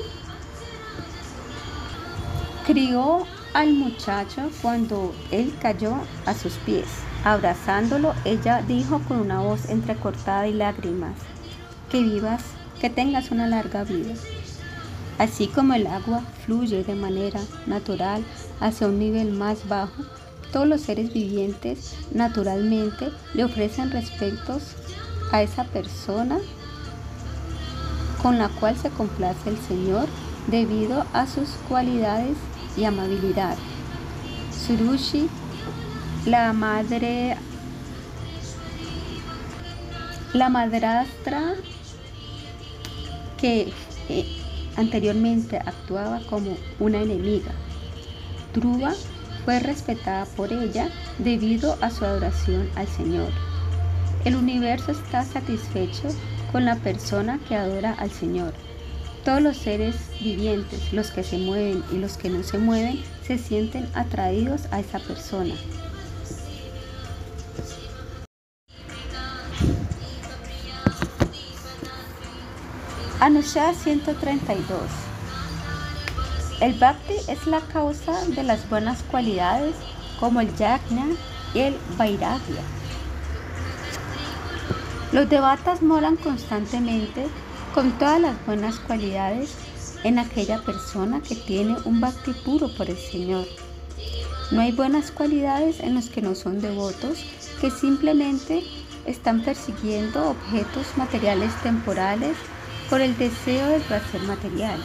[2.66, 5.92] crió al muchacho cuando él cayó
[6.24, 6.86] a sus pies.
[7.22, 11.16] Abrazándolo, ella dijo con una voz entrecortada y lágrimas,
[11.90, 12.42] que vivas,
[12.80, 14.14] que tengas una larga vida.
[15.18, 18.24] Así como el agua fluye de manera natural
[18.60, 20.02] hacia un nivel más bajo,
[20.52, 24.74] todos los seres vivientes naturalmente le ofrecen respetos
[25.32, 26.38] a esa persona
[28.22, 30.08] con la cual se complace el Señor
[30.46, 32.36] debido a sus cualidades
[32.76, 33.56] y amabilidad.
[34.66, 35.28] Surushi,
[36.24, 37.36] la madre,
[40.32, 41.54] la madrastra
[43.36, 43.72] que
[44.08, 44.43] eh,
[44.76, 47.52] anteriormente actuaba como una enemiga.
[48.52, 48.94] Druva
[49.44, 53.28] fue respetada por ella debido a su adoración al Señor.
[54.24, 56.08] El universo está satisfecho
[56.50, 58.54] con la persona que adora al Señor.
[59.24, 63.38] Todos los seres vivientes, los que se mueven y los que no se mueven, se
[63.38, 65.54] sienten atraídos a esa persona.
[73.24, 74.82] Anusha 132.
[76.60, 79.74] El bhakti es la causa de las buenas cualidades
[80.20, 81.06] como el yajna
[81.54, 82.60] y el vairagya.
[85.12, 87.26] Los devatas moran constantemente
[87.72, 89.54] con todas las buenas cualidades
[90.02, 93.46] en aquella persona que tiene un bhakti puro por el Señor.
[94.50, 97.24] No hay buenas cualidades en los que no son devotos,
[97.62, 98.64] que simplemente
[99.06, 102.36] están persiguiendo objetos materiales temporales
[102.88, 104.80] por el deseo del placer material.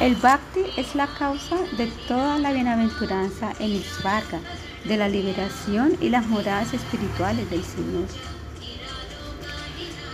[0.00, 4.40] El bhakti es la causa de toda la bienaventuranza en Isvarga,
[4.84, 8.06] de la liberación y las moradas espirituales del Señor.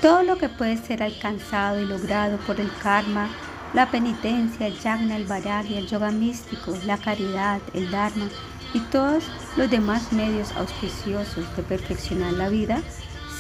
[0.01, 3.29] Todo lo que puede ser alcanzado y logrado por el karma,
[3.75, 8.29] la penitencia, el yagna, el varagya, el yoga místico, la caridad, el dharma
[8.75, 9.25] y todos
[9.57, 12.83] los demás medios auspiciosos de perfeccionar la vida,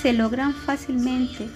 [0.02, 1.48] se logran fácilmente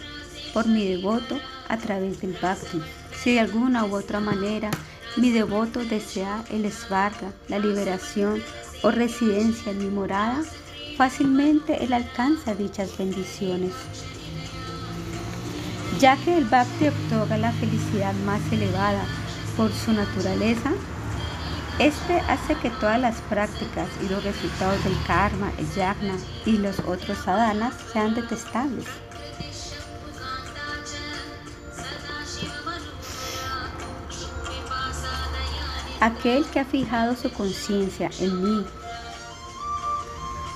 [0.57, 2.81] por mi devoto a través del bhakti.
[3.23, 4.71] Si de alguna u otra manera
[5.19, 8.43] mi devoto desea el svarga, la liberación
[8.83, 10.43] o residencia en mi morada,
[10.97, 13.75] fácilmente él alcanza dichas bendiciones.
[16.01, 19.05] Ya que el bhakti otorga la felicidad más elevada
[19.59, 20.73] por su naturaleza,
[21.79, 26.15] este hace que todas las prácticas y los resultados del karma, el yagna
[26.47, 28.87] y los otros sadhanas sean detestables.
[36.01, 38.67] Aquel que ha fijado su conciencia en mí,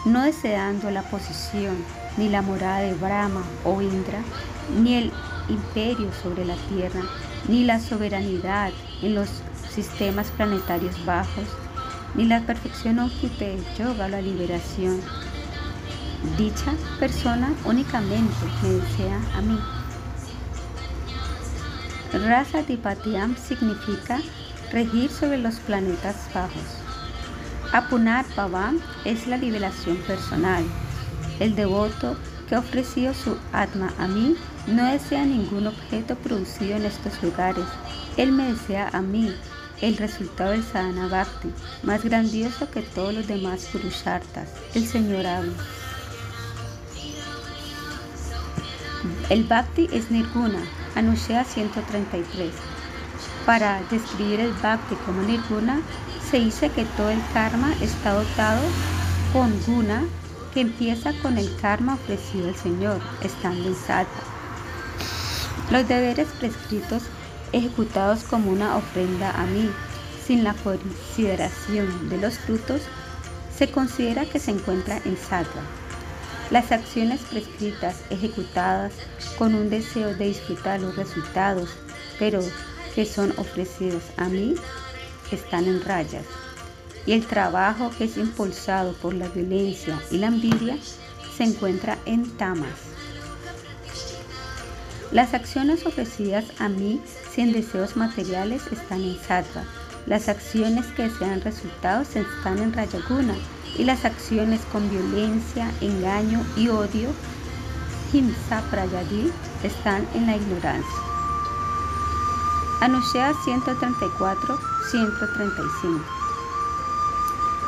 [0.05, 1.77] no deseando la posición
[2.19, 4.21] ni la morada de Brahma o Indra,
[4.83, 5.13] ni el
[5.49, 7.01] imperio sobre la tierra,
[7.49, 9.29] ni la soberanidad en los
[9.75, 11.45] sistemas planetarios bajos,
[12.15, 15.01] ni la perfección oculta del yoga o la liberación.
[16.37, 19.59] Dicha persona únicamente me desea a mí.
[22.13, 24.21] Rasa Dipatiam significa
[24.73, 26.63] regir sobre los planetas bajos.
[27.73, 30.65] Apunar Bhavam es la liberación personal.
[31.39, 32.17] El devoto
[32.49, 34.37] que ha ofrecido su Atma a mí
[34.67, 37.65] no desea ningún objeto producido en estos lugares.
[38.17, 39.35] Él me desea a mí,
[39.81, 41.51] el resultado del sadhana bhakti,
[41.83, 44.49] más grandioso que todos los demás purushartas.
[44.75, 45.53] El Señor habla.
[49.31, 50.59] El bhakti es nirguna,
[50.97, 52.70] Anushya 133.
[53.47, 55.81] Para describir el bhakti como nirguna,
[56.31, 58.63] se dice que todo el karma está dotado
[59.33, 60.05] con guna
[60.53, 64.23] que empieza con el karma ofrecido al Señor, estando en sattva.
[65.71, 67.05] Los deberes prescritos
[67.53, 69.71] ejecutados como una ofrenda a mí,
[70.27, 72.83] sin la consideración de los frutos,
[73.57, 75.63] se considera que se encuentra en sattva.
[76.51, 78.93] Las acciones prescritas ejecutadas
[79.39, 81.71] con un deseo de disfrutar los resultados,
[82.19, 82.41] pero
[82.95, 84.55] que son ofrecidos a mí,
[85.31, 86.25] están en rayas.
[87.07, 90.77] Y el trabajo que es impulsado por la violencia y la envidia
[91.37, 92.91] se encuentra en tamas.
[95.11, 97.01] Las acciones ofrecidas a mí
[97.35, 99.65] sin deseos materiales están en sattva.
[100.07, 103.35] Las acciones que desean resultados están en rayaguna
[103.77, 107.11] y las acciones con violencia, engaño y odio,
[108.13, 109.33] himsa prayadi,
[109.65, 111.10] están en la ignorancia.
[112.81, 116.01] Anushea 134-135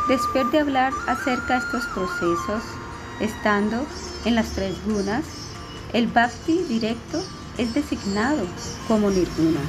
[0.09, 2.65] Después de hablar acerca de estos procesos,
[3.21, 3.87] estando
[4.25, 5.25] en las tres gunas,
[5.93, 7.23] el bhakti directo
[7.59, 8.47] es designado
[8.89, 9.61] como nirguna.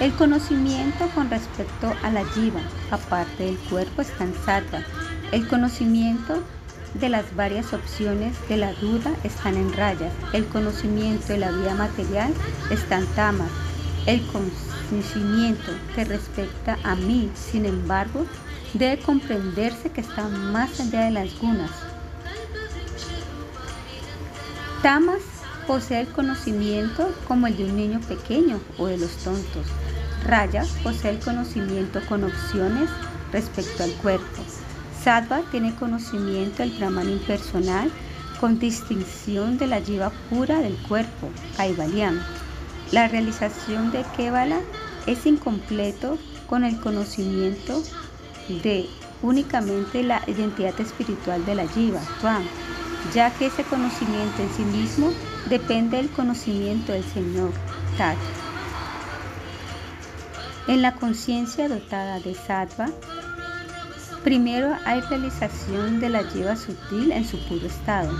[0.00, 4.80] El conocimiento con respecto a la jiva, aparte del cuerpo, está en sattva.
[5.32, 6.42] El conocimiento
[6.94, 10.12] de las varias opciones de la duda están en rayas.
[10.32, 12.32] El conocimiento de la vida material
[12.70, 13.50] está en tamas.
[14.06, 18.26] El conocimiento que respecta a mí, sin embargo,
[18.74, 21.70] debe comprenderse que está más allá de las gunas.
[24.82, 25.22] Tamas
[25.66, 29.66] posee el conocimiento como el de un niño pequeño o de los tontos.
[30.24, 32.90] Raya posee el conocimiento con opciones
[33.32, 34.42] respecto al cuerpo.
[35.04, 37.90] Sattva tiene conocimiento del Brahman impersonal
[38.40, 42.22] con distinción de la jiva pura del cuerpo, Kaivalyam.
[42.90, 44.60] La realización de Kevala
[45.06, 47.82] es incompleto con el conocimiento
[48.48, 48.88] de
[49.20, 52.42] únicamente la identidad espiritual de la jiva, Tuam,
[53.12, 55.12] ya que ese conocimiento en sí mismo
[55.50, 57.52] depende del conocimiento del Señor,
[57.98, 58.16] Tat.
[60.66, 62.88] En la conciencia dotada de sattva,
[64.24, 68.10] primero hay realización de la jiva sutil en su puro estado.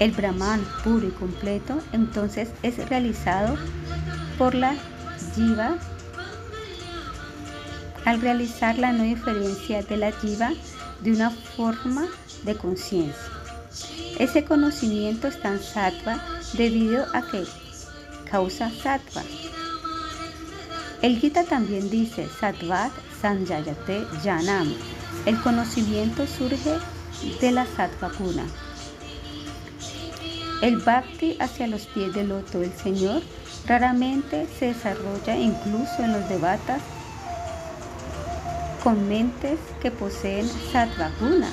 [0.00, 3.56] El Brahman puro y completo entonces es realizado
[4.36, 4.74] por la
[5.34, 5.76] jiva
[8.04, 10.50] al realizar la no diferencia de la jiva
[11.02, 12.06] de una forma
[12.42, 13.14] de conciencia.
[14.18, 16.20] Ese conocimiento está en sattva
[16.54, 17.44] debido a que
[18.28, 19.22] causa sattva.
[21.00, 24.74] El Gita también dice Sattvat Sanjayate Janam.
[25.26, 26.76] El conocimiento surge
[27.40, 28.10] de la sattva.
[30.60, 33.22] El bhakti hacia los pies del loto del Señor
[33.68, 36.82] raramente se desarrolla incluso en los debatas
[38.82, 41.48] con mentes que poseen sattva guna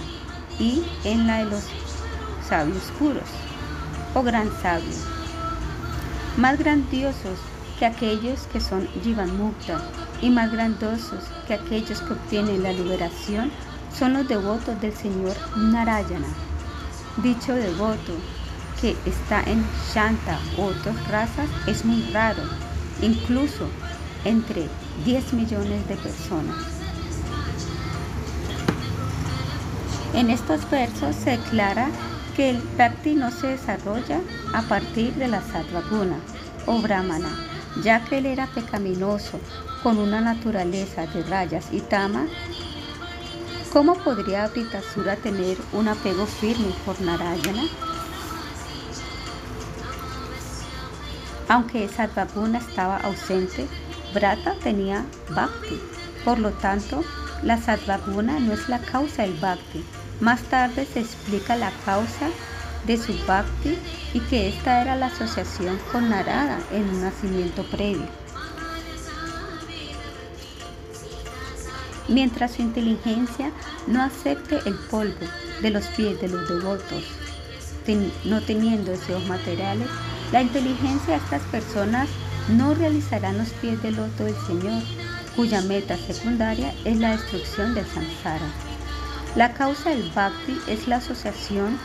[0.57, 1.63] y en la de los
[2.47, 3.29] sabios puros
[4.15, 5.05] o gran sabios,
[6.35, 7.37] más grandiosos
[7.79, 9.79] que aquellos que son Jivan Mukta
[10.21, 13.49] y más grandiosos que aquellos que obtienen la liberación
[13.97, 16.27] son los devotos del Señor Narayana.
[17.23, 18.13] Dicho devoto
[18.81, 22.43] que está en Shanta u otras razas es muy raro,
[23.01, 23.69] incluso
[24.25, 24.67] entre
[25.05, 26.57] 10 millones de personas.
[30.13, 31.87] En estos versos se declara
[32.35, 34.19] que el Bhakti no se desarrolla
[34.53, 36.17] a partir de la Sattva Guna
[36.65, 37.29] o Brahmana,
[37.83, 39.39] ya que él era pecaminoso
[39.83, 42.27] con una naturaleza de rayas y tama.
[43.71, 47.63] ¿Cómo podría Britasura tener un apego firme por Narayana?
[51.47, 53.67] Aunque Satvaguna estaba ausente,
[54.13, 55.79] Brata tenía Bhakti.
[56.25, 57.03] Por lo tanto,
[57.43, 59.83] la Satvaguna no es la causa del Bhakti.
[60.19, 62.29] Más tarde se explica la causa
[62.85, 63.77] de su Bhakti
[64.13, 68.07] y que esta era la asociación con Narada en un nacimiento previo.
[72.07, 73.51] Mientras su inteligencia
[73.85, 75.25] no acepte el polvo
[75.61, 77.03] de los pies de los devotos,
[78.25, 79.87] no teniendo deseos materiales,
[80.31, 82.07] la inteligencia de estas personas
[82.49, 84.83] no realizará los pies del loto del Señor,
[85.35, 88.45] cuya meta secundaria es la destrucción del samsara.
[89.35, 91.77] La causa del bhakti es la asociación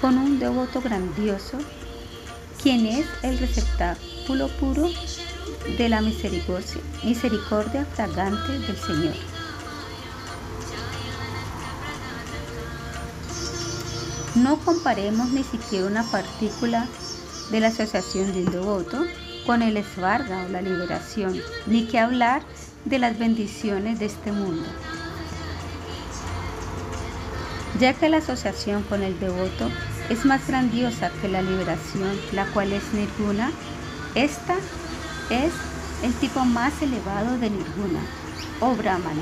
[0.00, 1.58] con un devoto grandioso,
[2.62, 4.88] quien es el receptáculo puro
[5.78, 9.14] de la misericordia, misericordia fragante del Señor.
[14.34, 16.86] No comparemos ni siquiera una partícula
[17.50, 18.98] de la asociación de un devoto
[19.46, 22.42] con el esvarga o la liberación, ni que hablar
[22.84, 24.66] de las bendiciones de este mundo.
[27.80, 29.70] Ya que la asociación con el devoto
[30.08, 33.50] es más grandiosa que la liberación, la cual es nirguna,
[34.14, 34.54] esta
[35.28, 35.52] es
[36.02, 38.00] el tipo más elevado de nirguna,
[38.60, 39.20] o brahmana,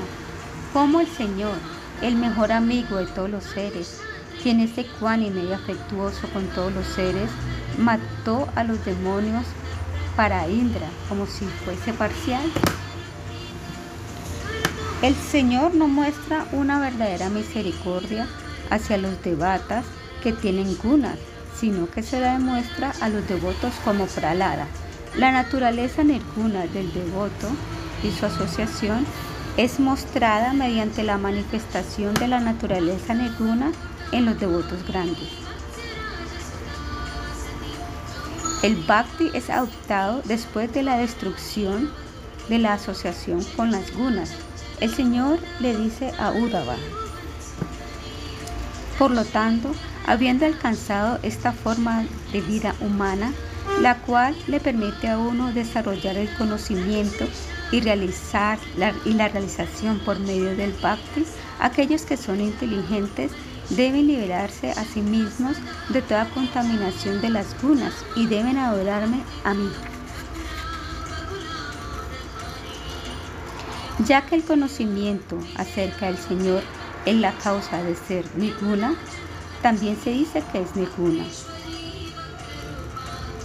[0.71, 1.55] como el Señor,
[2.01, 3.99] el mejor amigo de todos los seres,
[4.41, 7.29] quien es ecuánime y afectuoso con todos los seres,
[7.77, 9.43] mató a los demonios
[10.15, 12.49] para Indra como si fuese parcial.
[15.01, 18.27] El Señor no muestra una verdadera misericordia
[18.75, 19.85] hacia los devatas
[20.21, 21.17] que tienen gunas,
[21.59, 24.67] sino que se la demuestra a los devotos como pralada.
[25.15, 27.49] La naturaleza nirguna del devoto
[28.03, 29.05] y su asociación
[29.57, 33.71] es mostrada mediante la manifestación de la naturaleza nirguna
[34.11, 35.29] en los devotos grandes.
[38.61, 41.91] El bhakti es adoptado después de la destrucción
[42.49, 44.31] de la asociación con las gunas.
[44.81, 46.75] El Señor le dice a Uddhava,
[48.97, 49.71] por lo tanto,
[50.05, 53.33] habiendo alcanzado esta forma de vida humana,
[53.81, 57.25] la cual le permite a uno desarrollar el conocimiento
[57.71, 61.25] y realizar la, y la realización por medio del bhakti,
[61.59, 63.31] aquellos que son inteligentes
[63.69, 65.57] deben liberarse a sí mismos
[65.89, 69.69] de toda contaminación de las gunas y deben adorarme a mí.
[74.05, 76.61] Ya que el conocimiento acerca del Señor
[77.05, 78.95] es la causa de ser ninguna,
[79.61, 81.25] también se dice que es ninguna.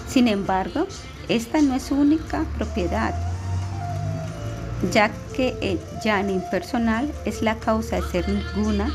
[0.08, 0.86] Sin embargo,
[1.28, 3.14] esta no es su única propiedad,
[4.92, 8.92] ya que el jnana impersonal es la causa de ser ninguna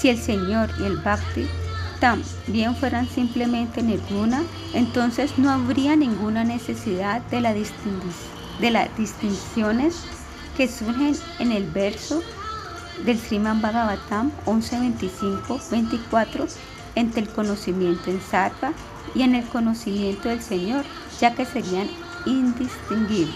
[0.00, 1.46] si el Señor y el Bhakti
[2.00, 9.96] también fueran simplemente nirguna, entonces no habría ninguna necesidad de, la de las distinciones
[10.56, 12.22] que surgen en el verso
[13.04, 16.48] del Sriman Bhagavatam 11.25-24
[16.94, 18.72] entre el conocimiento en sattva
[19.14, 20.84] y en el conocimiento del Señor,
[21.20, 21.88] ya que serían
[22.26, 23.34] indistinguibles.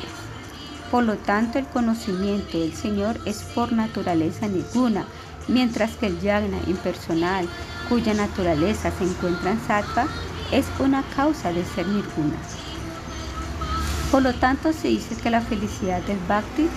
[0.90, 5.06] Por lo tanto, el conocimiento del Señor es por naturaleza ninguna,
[5.48, 7.48] mientras que el yagna impersonal,
[7.88, 10.06] cuya naturaleza se encuentra en sattva,
[10.52, 12.36] es una causa de ser nirguna.
[14.10, 16.68] Por lo tanto, se dice que la felicidad del bhakti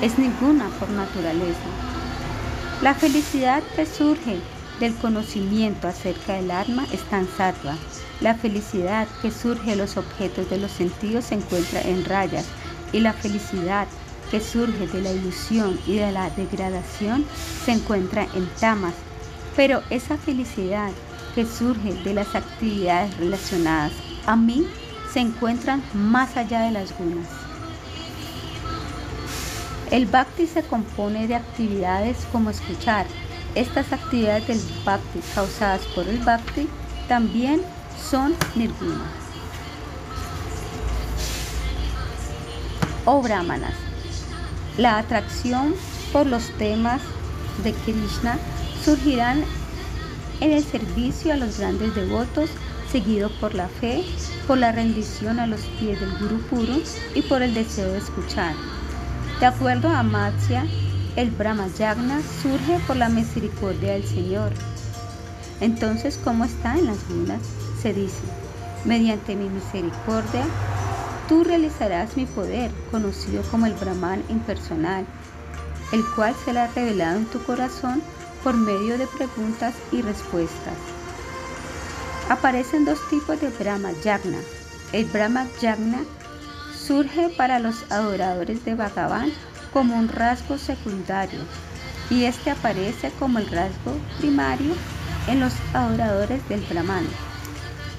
[0.00, 1.93] es ninguna por naturaleza.
[2.84, 4.36] La felicidad que surge
[4.78, 7.78] del conocimiento acerca del alma está en sattva.
[8.20, 12.44] La felicidad que surge de los objetos de los sentidos se encuentra en rayas
[12.92, 13.88] y la felicidad
[14.30, 17.24] que surge de la ilusión y de la degradación
[17.64, 18.92] se encuentra en tamas.
[19.56, 20.90] Pero esa felicidad
[21.34, 23.92] que surge de las actividades relacionadas
[24.26, 24.66] a mí
[25.10, 27.43] se encuentran más allá de las gunas.
[29.94, 33.06] El bhakti se compone de actividades como escuchar.
[33.54, 36.68] Estas actividades del bhakti causadas por el bhakti
[37.06, 37.62] también
[38.10, 39.04] son nirguna.
[43.04, 43.74] O brahmanas.
[44.78, 45.76] La atracción
[46.12, 47.00] por los temas
[47.62, 48.36] de Krishna
[48.84, 49.44] surgirán
[50.40, 52.50] en el servicio a los grandes devotos,
[52.90, 54.04] seguido por la fe,
[54.48, 56.82] por la rendición a los pies del Guru Puro
[57.14, 58.56] y por el deseo de escuchar.
[59.40, 60.64] De acuerdo a Matsya,
[61.16, 64.52] el Brahma Yagna surge por la misericordia del Señor.
[65.60, 67.40] Entonces, ¿cómo está en las gunas?
[67.82, 68.22] Se dice,
[68.84, 70.44] mediante mi misericordia,
[71.28, 75.04] tú realizarás mi poder, conocido como el Brahman impersonal,
[75.92, 78.02] el cual será revelado en tu corazón
[78.44, 80.74] por medio de preguntas y respuestas.
[82.28, 84.38] Aparecen dos tipos de Brahma Yagna.
[84.92, 86.02] El Brahma Yagna
[86.86, 89.32] surge para los adoradores de Bhagavan
[89.72, 91.40] como un rasgo secundario
[92.10, 94.74] y este aparece como el rasgo primario
[95.26, 97.06] en los adoradores del Brahman.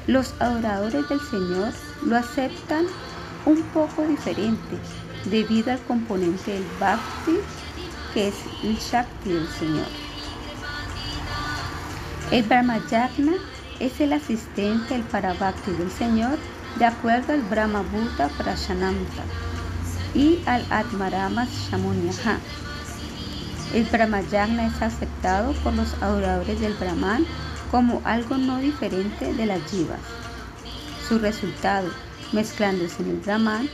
[0.05, 1.73] Los adoradores del Señor
[2.05, 2.85] lo aceptan
[3.45, 4.77] un poco diferente
[5.25, 7.37] debido al componente del Bhakti
[8.13, 9.87] que es el Shakti del Señor.
[12.31, 13.33] El Brahmayagna
[13.79, 16.37] es el asistente del Parabhakti del Señor
[16.77, 19.23] de acuerdo al Brahma Bhuta Prashananta
[20.13, 22.39] y al Atmarama Shamunyaha.
[23.73, 27.25] El Brahmayagna es aceptado por los adoradores del Brahman
[27.71, 29.99] como algo no diferente de las jivas.
[31.07, 31.89] Su resultado,
[32.31, 33.69] mezclándose en el Brahman,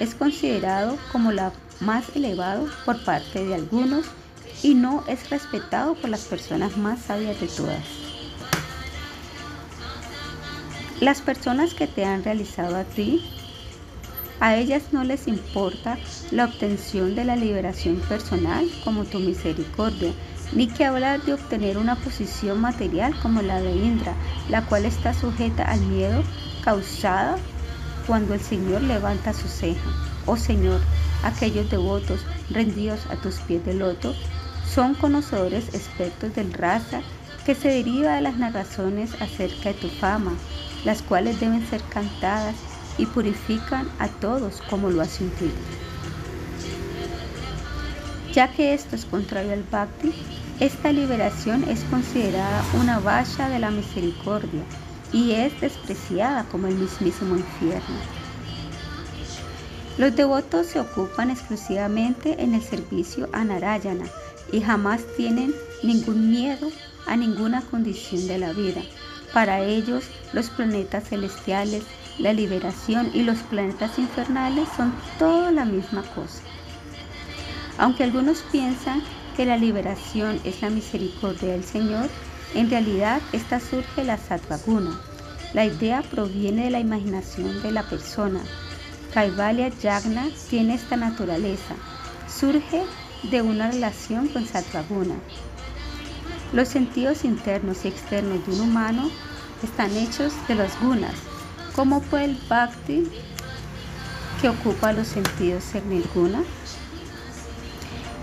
[0.00, 4.06] es considerado como la más elevado por parte de algunos
[4.62, 8.05] y no es respetado por las personas más sabias de todas.
[11.00, 13.22] Las personas que te han realizado a ti,
[14.40, 15.98] a ellas no les importa
[16.30, 20.12] la obtención de la liberación personal como tu misericordia,
[20.52, 24.14] ni que hablar de obtener una posición material como la de Indra,
[24.48, 26.22] la cual está sujeta al miedo
[26.64, 27.36] causada
[28.06, 29.90] cuando el Señor levanta su ceja.
[30.24, 30.80] Oh Señor,
[31.24, 34.14] aquellos devotos rendidos a tus pies de loto
[34.74, 37.02] son conocedores expertos del raza
[37.44, 40.32] que se deriva de las narraciones acerca de tu fama,
[40.86, 42.54] las cuales deben ser cantadas
[42.96, 45.32] y purifican a todos como lo hace un
[48.32, 50.12] Ya que esto es contrario al bhakti,
[50.60, 54.62] esta liberación es considerada una valla de la misericordia
[55.12, 57.96] y es despreciada como el mismísimo infierno.
[59.98, 64.04] Los devotos se ocupan exclusivamente en el servicio a Narayana
[64.52, 65.52] y jamás tienen
[65.82, 66.70] ningún miedo
[67.06, 68.82] a ninguna condición de la vida.
[69.32, 71.84] Para ellos, los planetas celestiales,
[72.18, 76.42] la liberación y los planetas infernales son todo la misma cosa.
[77.78, 79.02] Aunque algunos piensan
[79.36, 82.08] que la liberación es la misericordia del Señor,
[82.54, 84.98] en realidad esta surge la sattvaguna.
[85.52, 88.40] La idea proviene de la imaginación de la persona.
[89.12, 91.74] Kaivalya Yagna tiene esta naturaleza.
[92.28, 92.82] Surge
[93.30, 95.14] de una relación con sattvaguna.
[96.52, 99.10] Los sentidos internos y externos de un humano
[99.62, 101.14] están hechos de las gunas.
[101.74, 103.10] ¿Cómo puede el bhakti
[104.40, 106.42] que ocupa los sentidos ser nirguna?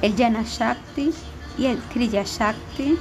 [0.02, 1.14] El Jnana Shakti
[1.58, 2.98] y el Kriya Shakti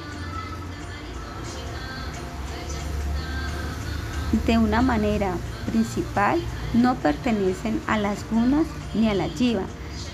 [4.46, 5.34] de una manera
[5.70, 6.40] principal
[6.74, 9.62] no pertenecen a las gunas ni a la jiva,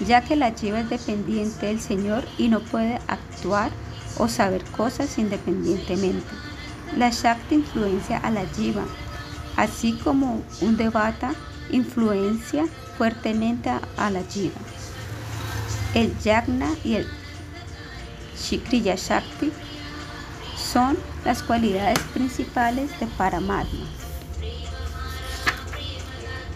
[0.06, 3.70] ya que la jiva es dependiente del Señor y no puede actuar
[4.18, 6.26] o saber cosas independientemente.
[6.96, 8.84] La Shakti influencia a la Jiva,
[9.56, 11.34] así como un Devata
[11.70, 14.60] influencia fuertemente a la Jiva.
[15.94, 17.06] El Yagna y el
[18.36, 19.52] Shikriya Shakti
[20.56, 23.86] son las cualidades principales de Paramatma.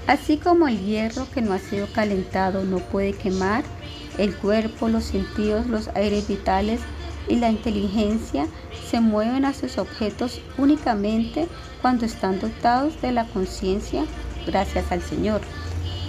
[0.07, 3.65] Así como el hierro que no ha sido calentado no puede quemar,
[4.19, 6.81] el cuerpo, los sentidos, los aires vitales
[7.29, 8.47] y la inteligencia
[8.91, 11.49] se mueven a sus objetos únicamente
[11.81, 14.05] cuando están dotados de la conciencia
[14.47, 15.41] gracias al Señor.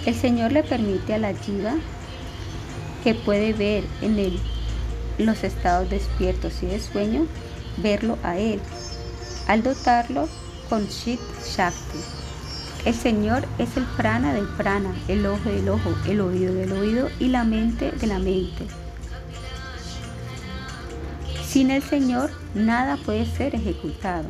[0.06, 1.74] El Señor le permite a la jiva
[3.02, 4.38] que puede ver en él
[5.18, 7.26] los estados despiertos y de sueño
[7.76, 8.60] verlo a Él,
[9.46, 10.28] al dotarlo
[10.68, 11.98] con Chit Shakti.
[12.84, 17.08] El Señor es el prana del prana, el ojo del ojo, el oído del oído
[17.18, 18.66] y la mente de la mente.
[21.54, 24.24] Sin el Señor nada puede ser ejecutado.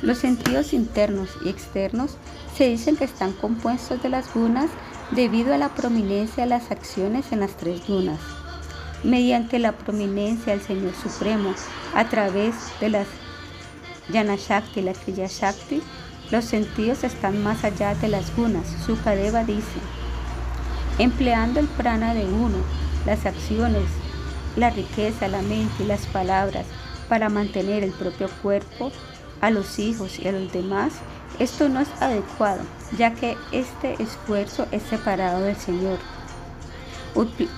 [0.00, 2.18] Los sentidos internos y externos
[2.56, 4.70] se dicen que están compuestos de las gunas
[5.10, 8.20] debido a la prominencia de las acciones en las tres gunas.
[9.02, 11.52] Mediante la prominencia del Señor Supremo
[11.96, 13.08] a través de las
[14.12, 15.82] Yana Shakti y la Kriya Shakti,
[16.30, 18.68] los sentidos están más allá de las gunas.
[18.86, 19.80] Sukadeva dice,
[21.00, 22.58] empleando el prana de uno,
[23.04, 23.82] las acciones,
[24.56, 26.66] la riqueza, la mente y las palabras
[27.08, 28.90] para mantener el propio cuerpo,
[29.40, 30.94] a los hijos y a los demás,
[31.38, 32.62] esto no es adecuado,
[32.96, 35.98] ya que este esfuerzo es separado del Señor.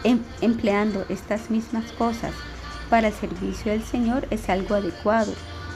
[0.05, 2.33] Em, empleando estas mismas cosas
[2.91, 5.33] para el servicio del Señor es algo adecuado,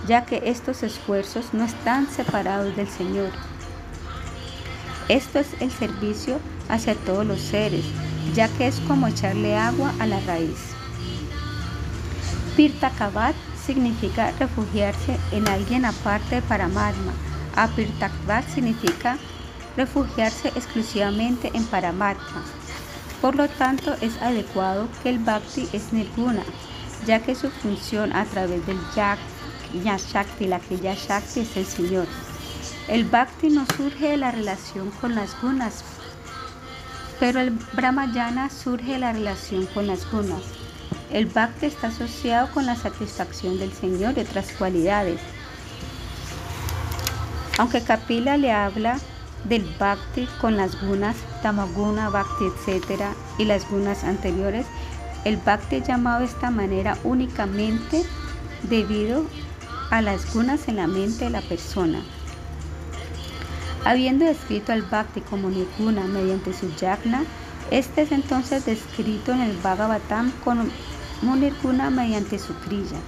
[0.07, 3.31] ya que estos esfuerzos no están separados del Señor.
[5.09, 6.39] Esto es el servicio
[6.69, 7.85] hacia todos los seres,
[8.35, 10.75] ya que es como echarle agua a la raíz.
[12.57, 17.13] Pirtakabat significa refugiarse en alguien aparte de Paramatma.
[17.57, 19.17] Apirtakvat significa
[19.77, 22.45] refugiarse exclusivamente en Paramatma.
[23.23, 26.43] Por lo tanto, es adecuado que el Bhakti es Nirguna,
[27.07, 29.19] ya que su función a través del Yak,
[29.73, 32.07] Shakti, la Kriya Shakti es el Señor.
[32.89, 35.85] El Bhakti no surge de la relación con las gunas,
[37.19, 40.62] pero el Brahmayana surge de la relación con las gunas.
[41.11, 45.21] El bhakti está asociado con la satisfacción del Señor y otras cualidades.
[47.59, 48.99] Aunque Kapila le habla
[49.45, 53.03] del bhakti con las gunas, tamaguna, bhakti, etc.,
[53.39, 54.67] y las gunas anteriores,
[55.25, 58.05] el bhakti es llamado de esta manera únicamente
[58.63, 59.25] debido
[59.91, 62.03] a las gunas en la mente de la persona.
[63.85, 67.25] Habiendo descrito al bhakti como nirguna mediante su yagna,
[67.71, 70.71] este es entonces descrito en el Bhagavatam con
[71.23, 72.99] Nirguna mediante su crilla.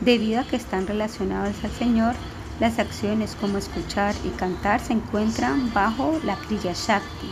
[0.00, 2.14] Debido a que están relacionados al Señor,
[2.60, 7.30] las acciones como escuchar y cantar se encuentran bajo la Kriya Shakti.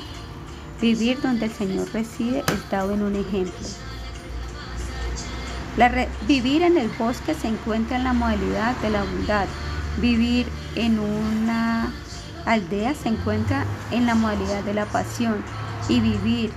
[0.80, 3.68] Vivir donde el Señor reside es dado en un ejemplo.
[6.26, 9.46] vivir en el bosque se encuentra en la modalidad de la bondad.
[9.98, 11.92] Vivir en una
[12.46, 15.44] aldea se encuentra en la modalidad de la pasión.
[15.88, 16.52] Y vivir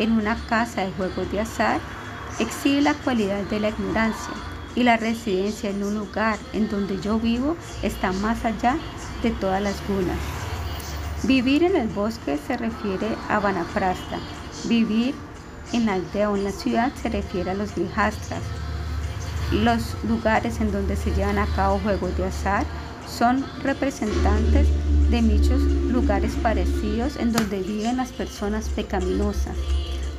[0.00, 1.80] en una casa de juegos de azar
[2.40, 4.34] exhibe la cualidad de la ignorancia
[4.74, 8.76] y la residencia en un lugar en donde yo vivo está más allá
[9.22, 10.16] de todas las gunas.
[11.24, 14.18] Vivir en el bosque se refiere a Vanaprasta.
[14.64, 15.14] Vivir
[15.72, 18.40] en la aldea o en la ciudad se refiere a los grihastras.
[19.52, 22.64] Los lugares en donde se llevan a cabo juegos de azar
[23.18, 24.68] son representantes
[25.10, 25.60] de muchos
[25.92, 29.56] lugares parecidos en donde viven las personas pecaminosas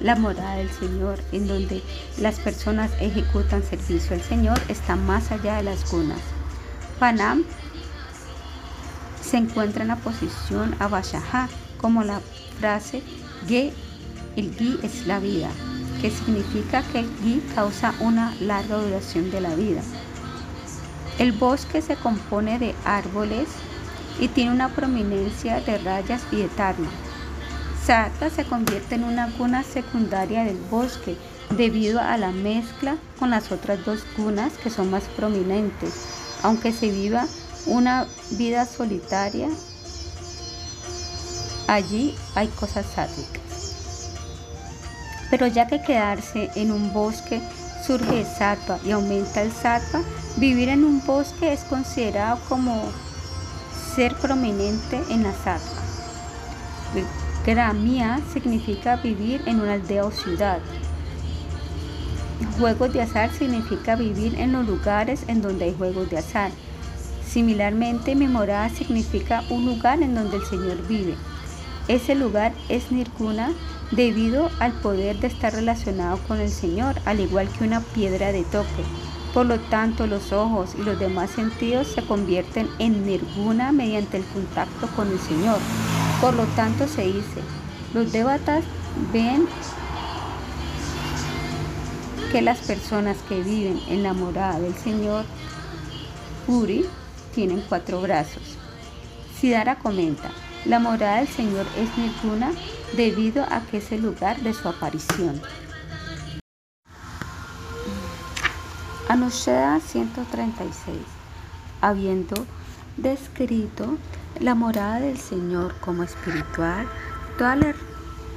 [0.04, 1.82] la morada del Señor, en donde
[2.20, 6.20] las personas ejecutan servicio al Señor, está más allá de las gunas.
[7.00, 7.44] Panam
[9.22, 12.20] se encuentra en la posición Abashaha, como la
[12.60, 13.04] frase
[13.48, 13.74] Ge,
[14.36, 15.50] el Gi es la vida,
[16.02, 19.82] que significa que el Gi causa una larga duración de la vida.
[21.22, 23.48] El bosque se compone de árboles
[24.20, 26.90] y tiene una prominencia de rayas y de tarma.
[27.86, 31.16] Sata se convierte en una cuna secundaria del bosque
[31.56, 35.94] debido a la mezcla con las otras dos cunas que son más prominentes.
[36.42, 37.28] Aunque se viva
[37.68, 39.48] una vida solitaria,
[41.68, 43.76] allí hay cosas sátricas.
[45.30, 47.44] Pero ya que quedarse en un bosque
[47.86, 50.02] surge de sattva y aumenta el sattva,
[50.38, 52.84] vivir en un bosque es considerado como
[53.96, 55.82] ser prominente en la sattva.
[57.46, 60.60] Gramia significa vivir en una aldea o ciudad.
[62.60, 66.52] Juegos de azar significa vivir en los lugares en donde hay juegos de azar.
[67.26, 71.16] Similarmente, mi morada significa un lugar en donde el Señor vive.
[71.88, 73.52] Ese lugar es Nirguna
[73.92, 78.44] debido al poder de estar relacionado con el Señor, al igual que una piedra de
[78.44, 78.84] toque.
[79.34, 84.26] Por lo tanto, los ojos y los demás sentidos se convierten en Nirguna mediante el
[84.26, 85.58] contacto con el Señor.
[86.20, 87.42] Por lo tanto se dice,
[87.94, 88.64] los devatas
[89.14, 89.48] ven
[92.32, 95.26] que las personas que viven en la morada del Señor
[96.46, 96.86] Puri
[97.34, 98.58] tienen cuatro brazos.
[99.40, 100.32] Sidara comenta,
[100.66, 102.52] la morada del Señor es Nirguna
[102.96, 105.42] debido a que es el lugar de su aparición.
[109.10, 110.98] Anusheda 136.
[111.82, 112.46] Habiendo
[112.98, 113.98] descrito
[114.40, 116.88] la morada del Señor como espiritual,
[117.38, 117.76] todas las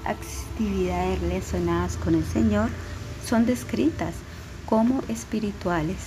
[0.07, 2.71] actividades relacionadas con el Señor
[3.25, 4.15] son descritas
[4.67, 5.99] como espirituales.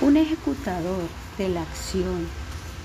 [0.00, 2.28] Un ejecutador de la acción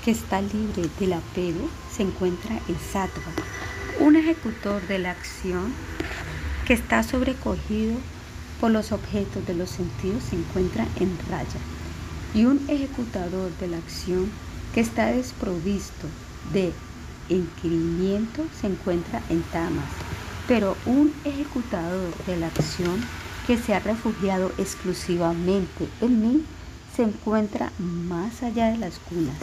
[0.05, 3.33] que está libre del apego se encuentra en sattva.
[3.99, 5.73] Un ejecutor de la acción
[6.65, 7.97] que está sobrecogido
[8.61, 11.59] por los objetos de los sentidos se encuentra en raya.
[12.33, 14.29] Y un ejecutador de la acción
[14.73, 16.07] que está desprovisto
[16.53, 16.71] de
[17.27, 19.89] inquirimiento se encuentra en tamas.
[20.47, 23.03] Pero un ejecutador de la acción
[23.47, 26.45] que se ha refugiado exclusivamente en mí
[26.95, 29.35] se encuentra más allá de las cunas.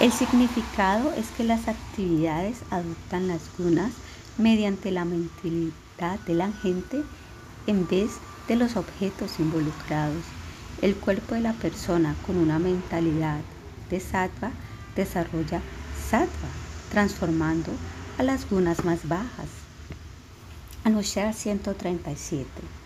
[0.00, 3.92] El significado es que las actividades adoptan las gunas
[4.36, 7.02] mediante la mentalidad de la gente
[7.66, 8.10] en vez
[8.46, 10.22] de los objetos involucrados.
[10.82, 13.40] El cuerpo de la persona con una mentalidad
[13.90, 14.50] de sattva
[14.94, 15.60] desarrolla
[16.08, 16.48] sattva,
[16.90, 17.72] transformando
[18.18, 19.48] a las gunas más bajas.
[20.84, 22.77] Anushya 137.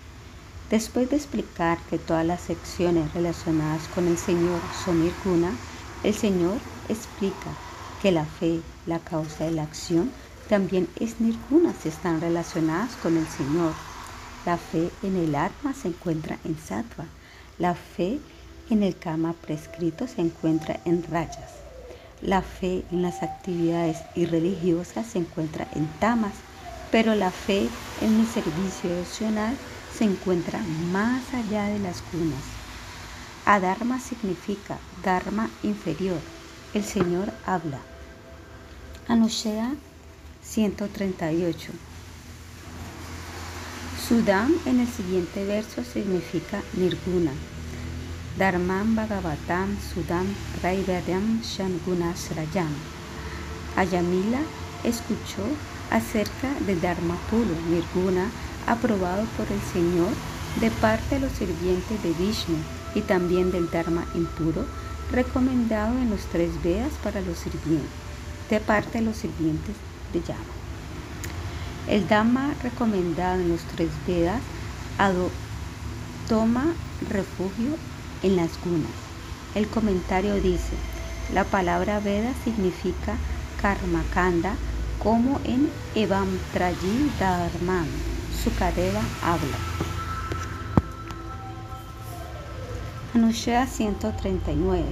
[0.73, 5.53] Después de explicar que todas las secciones relacionadas con el Señor son nirguna,
[6.03, 6.57] el Señor
[6.89, 7.51] explica
[8.01, 10.11] que la fe, la causa de la acción,
[10.49, 13.75] también es nirguna si están relacionadas con el Señor.
[14.47, 17.05] La fe en el Atma se encuentra en sattva.
[17.59, 18.19] La fe
[18.71, 21.53] en el kama prescrito se encuentra en rayas.
[22.23, 26.33] La fe en las actividades irreligiosas se encuentra en tamas,
[26.91, 27.69] pero la fe
[28.01, 29.55] en mi servicio devocional
[30.03, 30.59] se encuentra
[30.91, 32.43] más allá de las cunas.
[33.47, 36.19] Adharma significa dharma inferior.
[36.75, 37.79] El Señor habla.
[39.07, 39.75] Anushea
[40.43, 41.71] 138.
[44.09, 47.31] Sudam en el siguiente verso significa nirguna.
[48.37, 50.27] Dharman Bhagavatam Sudam
[50.65, 52.75] Raivedam Shangunasrayam.
[53.77, 54.41] Ayamila
[54.83, 55.45] escuchó
[55.93, 58.27] acerca del Dharma puro, nirguna,
[58.67, 60.11] aprobado por el Señor
[60.61, 62.57] de parte de los sirvientes de Vishnu
[62.95, 64.65] y también del Dharma impuro,
[65.11, 67.91] recomendado en los tres Vedas para los sirvientes,
[68.51, 69.77] de parte de los sirvientes
[70.13, 70.41] de llama.
[71.89, 74.41] El Dhamma recomendado en los tres Vedas
[76.29, 76.65] toma
[77.11, 77.77] refugio
[78.23, 78.93] en las gunas.
[79.55, 80.77] El comentario dice,
[81.35, 83.17] la palabra Veda significa
[83.61, 84.55] karma kanda
[85.03, 87.11] como en Evam Traji
[88.43, 88.73] Dharman.
[88.73, 89.59] Sukadeva habla.
[93.15, 94.85] Anushya 139.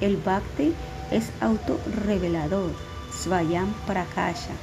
[0.00, 0.74] El Bhakti
[1.10, 2.72] es autorrevelador
[3.12, 4.54] Svayam Prakasha,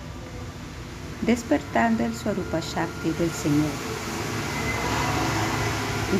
[1.22, 3.72] despertando el Swarupa Shakti del Señor.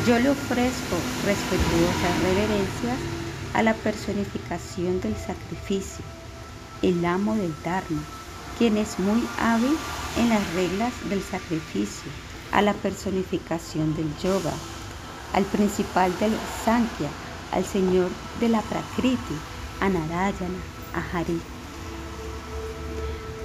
[0.06, 2.98] Yo le ofrezco respetuosas reverencias
[3.54, 6.04] a la personificación del sacrificio,
[6.82, 8.02] el amo del Dharma,
[8.58, 9.76] quien es muy hábil
[10.18, 12.10] en las reglas del sacrificio,
[12.52, 14.52] a la personificación del yoga,
[15.32, 16.32] al principal del
[16.64, 17.10] Sankhya,
[17.52, 19.34] al señor de la Prakriti,
[19.80, 20.60] a Narayana,
[20.94, 21.40] a Hari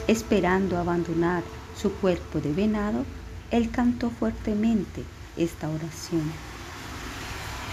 [0.10, 1.44] esperando abandonar
[1.80, 3.06] su cuerpo de venado,
[3.52, 5.04] él cantó fuertemente
[5.38, 6.24] esta oración.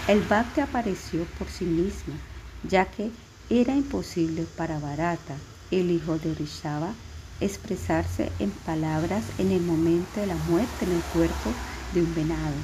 [0.07, 2.13] El Bhakti apareció por sí misma,
[2.63, 3.09] ya que
[3.49, 5.35] era imposible para Bharata,
[5.71, 6.93] el hijo de Rishava,
[7.39, 11.51] expresarse en palabras en el momento de la muerte en el cuerpo
[11.93, 12.55] de un venado.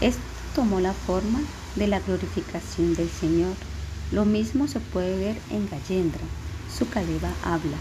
[0.00, 0.22] Esto
[0.54, 1.40] tomó la forma
[1.74, 3.54] de la glorificación del Señor.
[4.10, 6.20] Lo mismo se puede ver en Gayendra,
[6.66, 7.76] Sukadeva habla.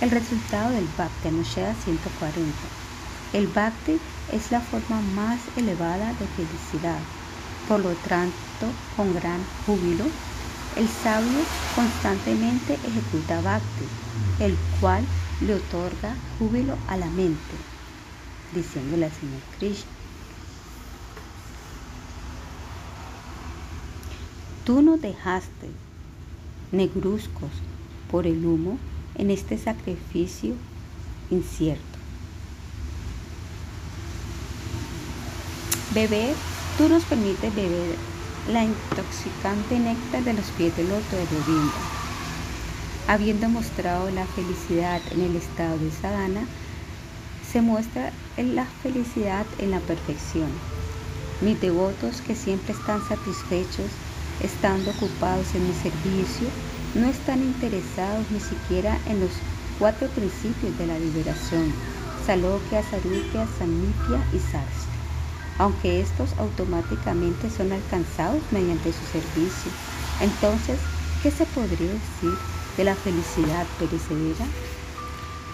[0.00, 2.72] El resultado del Bhakti Anusheda 140.
[3.32, 6.98] El Bhakti es la forma más elevada de felicidad.
[7.64, 10.16] Por lo tanto, con gran júbilo,
[10.76, 11.40] el sabio
[11.74, 13.84] constantemente ejecuta Bhakti,
[14.40, 15.04] el cual
[15.40, 17.54] le otorga júbilo a la mente,
[18.54, 19.90] diciéndole al Señor Krishna.
[24.64, 25.70] Tú no dejaste
[26.70, 27.50] negruzcos
[28.10, 28.78] por el humo
[29.16, 30.54] en este sacrificio
[31.30, 31.98] incierto.
[35.94, 36.36] Beber,
[36.78, 37.96] tú nos permites beber
[38.50, 41.78] la intoxicante néctar de los pies del loto de Govinda.
[43.06, 46.46] Habiendo mostrado la felicidad en el estado de sadhana,
[47.50, 50.48] se muestra la felicidad en la perfección.
[51.40, 53.90] Mis devotos que siempre están satisfechos,
[54.40, 56.48] estando ocupados en mi servicio,
[56.94, 59.30] no están interesados ni siquiera en los
[59.78, 61.72] cuatro principios de la liberación,
[62.26, 64.89] Salokya, Sarukya, Samipya y Sarsti,
[65.60, 69.70] aunque estos automáticamente son alcanzados mediante su servicio.
[70.22, 70.78] Entonces,
[71.22, 72.32] ¿qué se podría decir
[72.78, 74.46] de la felicidad perecedera?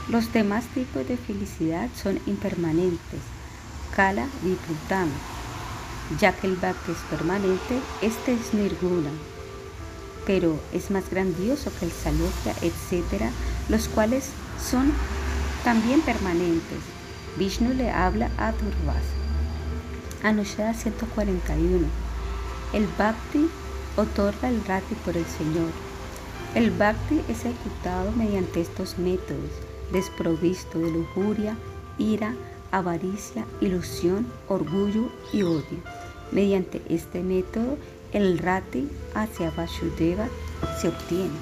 [0.08, 3.20] Los demás tipos de felicidad son impermanentes,
[3.96, 5.08] kala viprutam,
[6.20, 9.10] ya que el bhakti es permanente, este es nirguna,
[10.24, 13.24] pero es más grandioso que el salokya, etc.,
[13.68, 14.28] los cuales
[14.64, 14.92] son
[15.64, 16.78] también permanentes.
[17.36, 19.15] Vishnu le habla a Durvasa.
[20.22, 21.86] Anushada 141.
[22.72, 23.48] El bhakti
[23.96, 25.70] otorga el rati por el Señor.
[26.54, 29.50] El bhakti es ejecutado mediante estos métodos,
[29.92, 31.56] desprovisto de lujuria,
[31.98, 32.34] ira,
[32.72, 35.78] avaricia, ilusión, orgullo y odio.
[36.32, 37.76] Mediante este método,
[38.12, 40.28] el rati hacia Vasudeva
[40.80, 41.38] se obtiene.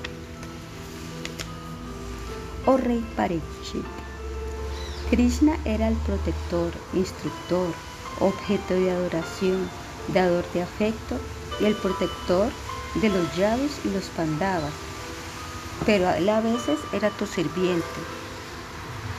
[2.66, 3.84] Oh rey Parikshit,
[5.10, 7.68] Krishna era el protector, instructor,
[8.20, 9.68] objeto de adoración,
[10.12, 11.16] dador de afecto
[11.60, 12.50] y el protector
[13.00, 14.72] de los yavis y los pandavas,
[15.86, 17.84] pero a veces era tu sirviente.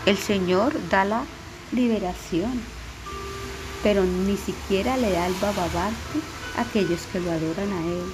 [0.06, 1.24] El Señor da la
[1.72, 2.61] liberación,
[3.83, 6.19] pero ni siquiera le da el bababarte
[6.58, 8.13] a aquellos que lo adoran a Él.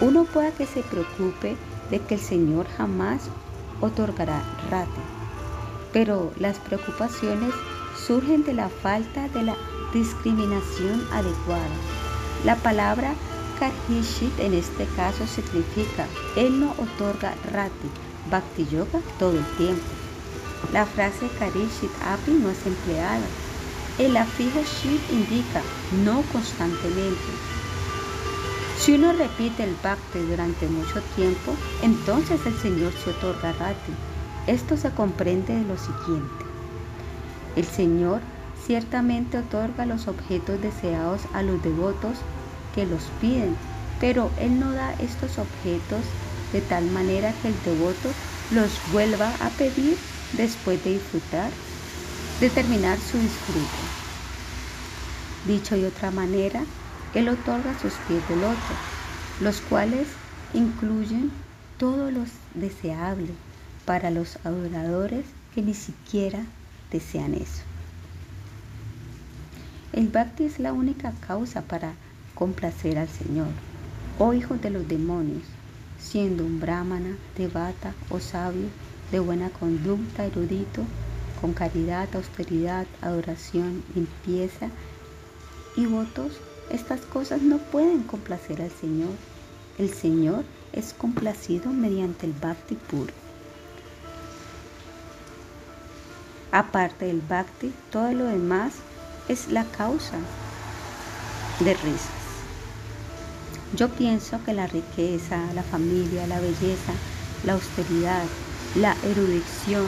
[0.00, 1.56] Uno puede que se preocupe
[1.90, 3.22] de que el Señor jamás
[3.80, 5.00] otorgará rati,
[5.92, 7.54] pero las preocupaciones
[8.06, 9.56] surgen de la falta de la
[9.92, 11.76] discriminación adecuada.
[12.44, 13.14] La palabra
[13.58, 16.06] Karhishit en este caso significa
[16.36, 17.88] Él no otorga rati,
[18.30, 19.82] bhakti yoga todo el tiempo.
[20.72, 23.26] La frase Karishit api no es empleada.
[23.98, 25.62] El afijo shit indica
[26.04, 27.32] no constantemente.
[28.78, 33.92] Si uno repite el bhakti durante mucho tiempo, entonces el Señor se otorga rati.
[34.46, 36.45] Esto se comprende de lo siguiente.
[37.56, 38.20] El Señor
[38.66, 42.18] ciertamente otorga los objetos deseados a los devotos
[42.74, 43.56] que los piden,
[43.98, 46.02] pero Él no da estos objetos
[46.52, 48.10] de tal manera que el devoto
[48.50, 49.96] los vuelva a pedir
[50.36, 51.50] después de disfrutar,
[52.40, 53.86] de terminar su disfrute.
[55.46, 56.62] Dicho de otra manera,
[57.14, 58.76] Él otorga sus pies del otro,
[59.40, 60.08] los cuales
[60.52, 61.30] incluyen
[61.78, 62.24] todo lo
[62.54, 63.30] deseable
[63.86, 65.24] para los adoradores
[65.54, 66.40] que ni siquiera
[66.90, 67.62] desean eso.
[69.92, 71.94] El bhakti es la única causa para
[72.34, 73.48] complacer al Señor.
[74.18, 75.42] Oh hijos de los demonios,
[75.98, 78.68] siendo un brahmana, devata o sabio,
[79.10, 80.82] de buena conducta, erudito,
[81.40, 84.68] con caridad, austeridad, adoración, limpieza
[85.76, 89.12] y votos, estas cosas no pueden complacer al Señor.
[89.78, 93.25] El Señor es complacido mediante el bhakti puro.
[96.52, 98.74] Aparte del bhakti, todo lo demás
[99.28, 100.16] es la causa
[101.60, 102.10] de risas.
[103.74, 106.92] Yo pienso que la riqueza, la familia, la belleza,
[107.44, 108.24] la austeridad,
[108.76, 109.86] la erudición,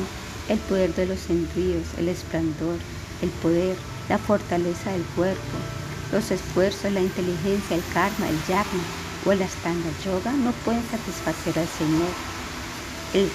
[0.48, 2.76] el poder de los sentidos, el esplendor,
[3.22, 3.76] el poder,
[4.08, 5.58] la fortaleza del cuerpo,
[6.12, 8.82] los esfuerzos, la inteligencia, el karma, el yagna
[9.26, 12.10] o el astanga yoga no pueden satisfacer al Señor.
[13.14, 13.30] El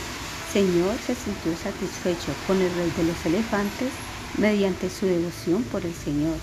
[0.53, 3.91] Señor se sintió satisfecho con el rey de los elefantes
[4.37, 6.37] mediante su devoción por el Señor.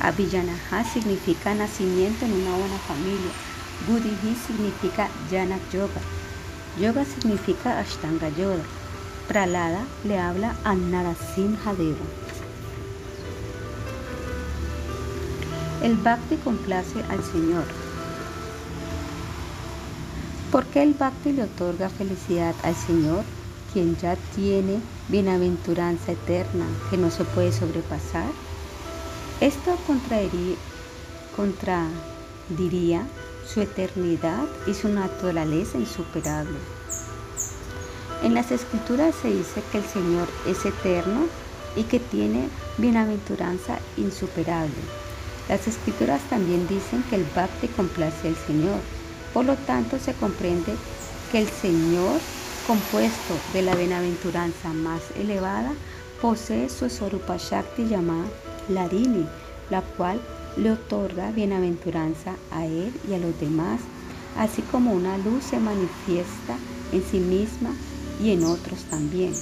[0.00, 3.32] Abhijanaha significa nacimiento en una buena familia.
[3.86, 6.00] Buddhi significa Jana Yoga.
[6.80, 8.64] Yoga significa Ashtanga Yoga.
[9.28, 12.06] Pralada le habla a Narasimha Deva.
[15.82, 17.83] El Bhakti complace al Señor.
[20.50, 23.24] ¿Por qué el Bhakti le otorga felicidad al Señor?
[23.74, 24.78] quien ya tiene
[25.08, 28.30] bienaventuranza eterna que no se puede sobrepasar?
[29.40, 29.76] Esto
[31.36, 33.04] contradiría
[33.46, 36.56] su eternidad y su naturaleza insuperable.
[38.22, 41.26] En las escrituras se dice que el Señor es eterno
[41.76, 44.72] y que tiene bienaventuranza insuperable.
[45.48, 48.78] Las escrituras también dicen que el Bhakti complace al Señor.
[49.34, 50.74] Por lo tanto, se comprende
[51.30, 52.20] que el Señor
[52.66, 55.72] compuesto de la bienaventuranza más elevada,
[56.22, 58.28] posee su Sorupa Shakti llamada
[58.68, 59.26] Larini,
[59.70, 60.20] la cual
[60.56, 63.80] le otorga bienaventuranza a él y a los demás,
[64.38, 66.56] así como una luz se manifiesta
[66.92, 67.70] en sí misma
[68.22, 69.34] y en otros también.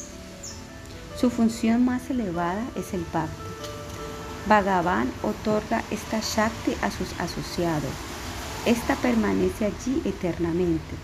[1.17, 3.37] Su función más elevada es el Bhakti.
[4.49, 8.12] Bhagavan otorga esta Shakti a sus asociados.
[8.65, 10.95] Esta permanece allí eternamente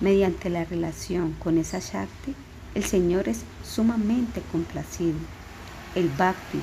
[0.00, 2.36] mediante la relación con esa Shakti,
[2.76, 5.16] el Señor es sumamente complacido.
[5.96, 6.60] El Bhakti,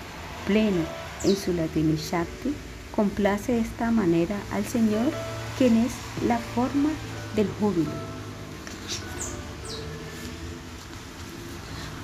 [0.48, 0.86] pleno
[1.26, 2.54] en su Latini Shakti,
[2.96, 5.12] complace de esta manera al Señor,
[5.58, 5.92] quien es
[6.26, 6.90] la forma
[7.36, 7.92] del júbilo.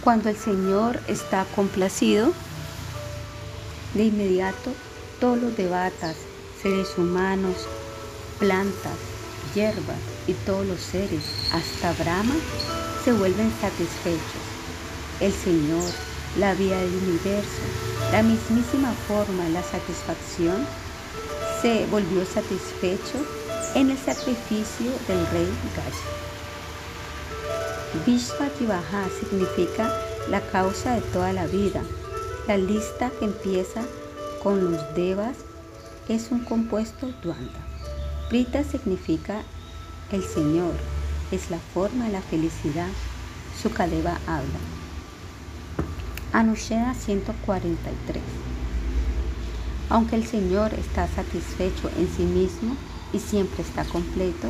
[0.04, 2.34] Cuando el Señor está complacido,
[3.94, 4.74] de inmediato
[5.22, 6.18] todos los debatas,
[6.62, 7.56] seres humanos,
[8.40, 8.98] plantas,
[9.54, 12.36] hierbas y todos los seres, hasta Brahma,
[13.04, 14.44] se vuelven satisfechos.
[15.20, 15.84] El Señor,
[16.38, 17.62] la vida del universo,
[18.12, 20.66] la mismísima forma la satisfacción,
[21.62, 23.26] se volvió satisfecho
[23.76, 26.18] en el sacrificio del rey Gaya.
[28.06, 29.92] Vishvativaha significa
[30.30, 31.82] la causa de toda la vida.
[32.48, 33.82] La lista que empieza
[34.44, 35.38] con los devas
[36.08, 37.67] es un compuesto duanda.
[38.30, 39.42] Prita significa
[40.12, 40.74] el Señor,
[41.32, 42.90] es la forma de la felicidad.
[43.62, 44.60] Sukadeva habla.
[46.34, 48.22] Anusheda 143.
[49.90, 52.76] Aunque el Señor está satisfecho en sí mismo
[53.14, 54.50] y siempre está completo,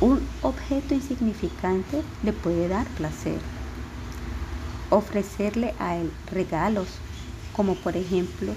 [0.00, 3.40] un objeto insignificante le puede dar placer.
[4.90, 6.88] Ofrecerle a él regalos,
[7.56, 8.52] como por ejemplo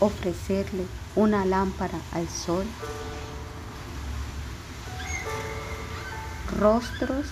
[0.00, 2.64] ofrecerle una lámpara al sol,
[6.58, 7.26] rostros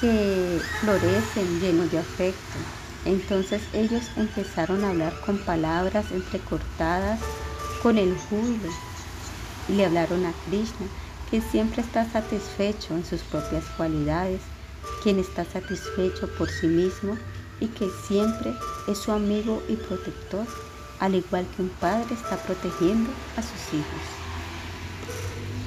[0.00, 2.58] que florecen llenos de afecto.
[3.04, 7.20] Entonces ellos empezaron a hablar con palabras entrecortadas
[7.82, 8.70] con el júbilo
[9.68, 10.86] y le hablaron a Krishna
[11.30, 14.40] que siempre está satisfecho en sus propias cualidades,
[15.02, 17.16] quien está satisfecho por sí mismo
[17.60, 18.54] y que siempre
[18.88, 20.46] es su amigo y protector,
[21.00, 24.18] al igual que un padre está protegiendo a sus hijos.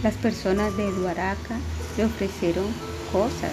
[0.03, 1.57] Las personas de Dwaraka
[1.97, 2.65] le ofrecieron
[3.11, 3.51] cosas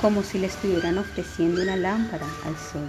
[0.00, 2.88] como si le estuvieran ofreciendo una lámpara al sol.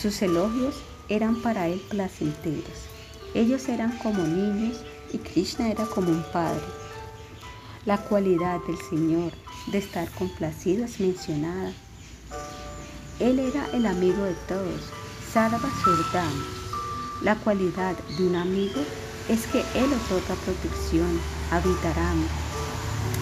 [0.00, 0.74] Sus elogios
[1.08, 2.84] eran para él placenteros.
[3.34, 6.60] Ellos eran como niños y Krishna era como un padre.
[7.86, 9.32] La cualidad del Señor
[9.68, 11.72] de estar complacido es mencionada.
[13.18, 14.82] Él era el amigo de todos,
[15.32, 16.44] Sarva Surdam.
[17.22, 18.82] La cualidad de un amigo
[19.28, 21.18] es que Él otorga protección,
[21.50, 22.45] habitarán.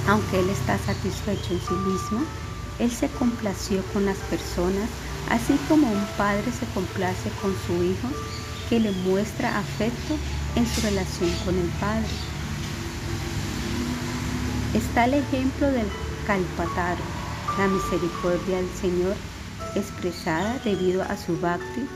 [0.07, 2.21] Aunque Él está satisfecho en sí mismo,
[2.79, 4.89] Él se complació con las personas,
[5.31, 8.09] así como un padre se complace con su hijo
[8.69, 10.17] que le muestra afecto
[10.57, 12.09] en su relación con el Padre.
[14.75, 15.87] Está el ejemplo del
[16.27, 17.03] Kalpataro,
[17.59, 19.15] la misericordia del Señor
[19.75, 21.87] expresada debido a su bhakti,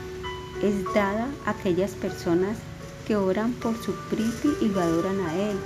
[0.61, 2.57] es dada a aquellas personas
[3.07, 5.57] que oran por su priti y lo adoran a Él,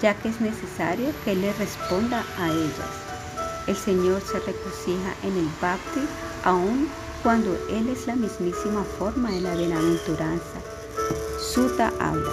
[0.00, 3.06] ya que es necesario que Él le responda a ellas.
[3.66, 6.00] El Señor se regocija en el bhakti
[6.44, 6.88] aun
[7.22, 10.60] cuando Él es la mismísima forma de la bienaventuranza.
[11.40, 12.30] Suta habla.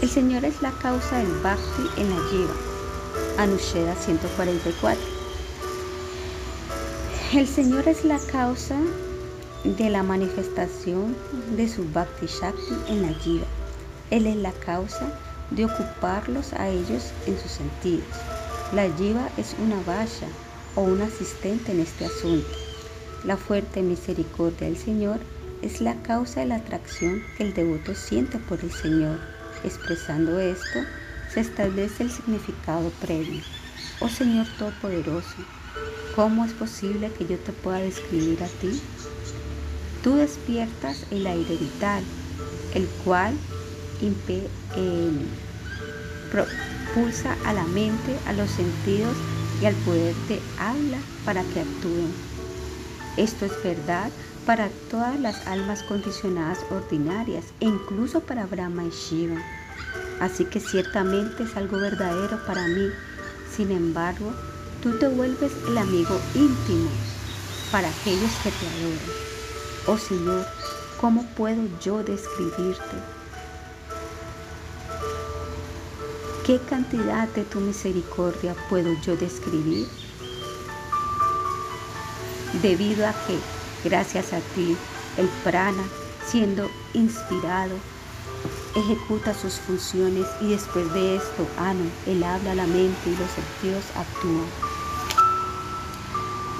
[0.00, 2.54] El Señor es la causa del bhakti en la jiva.
[3.38, 4.98] Anusheda 144.
[7.34, 8.76] El Señor es la causa
[9.64, 11.14] de la manifestación
[11.54, 13.46] de su bhakti shakti en la jiva.
[14.10, 15.12] Él es la causa
[15.50, 18.06] de ocuparlos a ellos en sus sentidos.
[18.72, 20.28] La jiva es una valla
[20.76, 22.48] o un asistente en este asunto.
[23.24, 25.18] La fuerte misericordia del Señor
[25.62, 29.18] es la causa de la atracción que el devoto siente por el Señor.
[29.62, 30.80] Expresando esto,
[31.32, 33.42] se establece el significado previo.
[34.00, 35.36] Oh Señor Todopoderoso,
[36.16, 38.80] ¿cómo es posible que yo te pueda describir a ti?
[40.02, 42.02] Tú despiertas el aire vital,
[42.74, 43.34] el cual
[46.30, 49.16] propulsa a la mente, a los sentidos
[49.60, 52.12] y al poder te habla para que actúen.
[53.16, 54.10] Esto es verdad
[54.46, 59.40] para todas las almas condicionadas ordinarias e incluso para Brahma y Shiva.
[60.20, 62.88] Así que ciertamente es algo verdadero para mí.
[63.54, 64.32] Sin embargo,
[64.82, 66.90] tú te vuelves el amigo íntimo
[67.70, 69.30] para aquellos que te adoran.
[69.86, 70.46] Oh Señor,
[71.00, 73.19] ¿cómo puedo yo describirte?
[76.50, 79.86] ¿Qué cantidad de tu misericordia puedo yo describir?
[82.60, 83.38] Debido a que,
[83.88, 84.76] gracias a ti,
[85.16, 85.84] el prana,
[86.26, 87.76] siendo inspirado,
[88.74, 93.84] ejecuta sus funciones y después de esto, Anu, él habla la mente y los sentidos
[93.94, 94.48] actúan.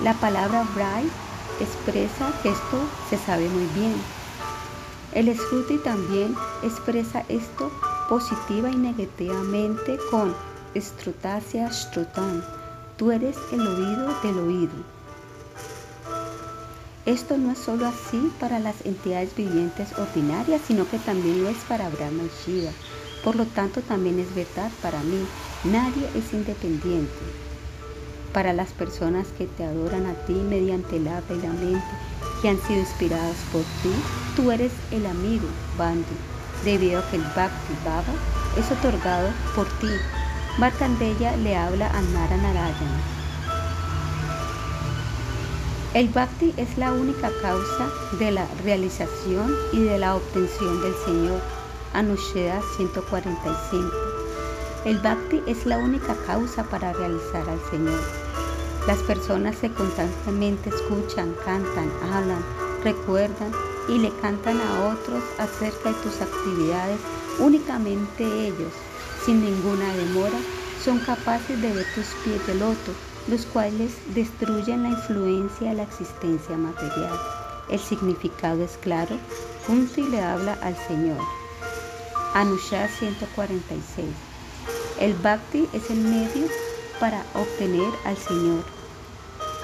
[0.05, 1.11] La palabra Bright
[1.59, 3.97] expresa esto se sabe muy bien.
[5.15, 7.73] El Sruti también expresa esto
[8.11, 10.35] positiva y negativamente con
[10.77, 12.45] Strutasya Strutan,
[12.97, 14.73] tú eres el oído del oído.
[17.07, 21.59] Esto no es solo así para las entidades vivientes ordinarias, sino que también lo es
[21.69, 22.73] para Brahma y Shiva.
[23.23, 25.25] Por lo tanto, también es verdad para mí.
[25.63, 27.15] Nadie es independiente.
[28.33, 31.85] Para las personas que te adoran a ti mediante el habla y la mente,
[32.43, 33.93] que han sido inspirados por ti,
[34.35, 35.47] tú eres el amigo,
[35.79, 36.17] Bandhu,
[36.65, 38.15] debido a que el Bhakti Baba
[38.57, 39.91] es otorgado por ti.
[40.59, 43.01] Markandeya le habla a Nara Narayana.
[45.95, 51.41] El Bhakti es la única causa de la realización y de la obtención del Señor.
[51.95, 53.91] Anusheda 145.
[54.85, 58.01] El Bhakti es la única causa para realizar al Señor.
[58.87, 62.43] Las personas que constantemente escuchan, cantan, hablan,
[62.85, 63.53] recuerdan
[63.91, 67.01] y le cantan a otros acerca de tus actividades,
[67.41, 68.73] únicamente ellos,
[69.25, 70.39] sin ninguna demora,
[70.85, 72.93] son capaces de ver tus pies de loto,
[73.27, 77.19] los cuales destruyen la influencia de la existencia material.
[77.69, 79.17] El significado es claro,
[79.67, 81.19] punto le habla al Señor.
[82.35, 84.07] Anusha 146.
[85.01, 86.47] El bhakti es el medio
[87.01, 88.63] para obtener al Señor.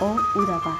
[0.00, 0.78] Oh Urava,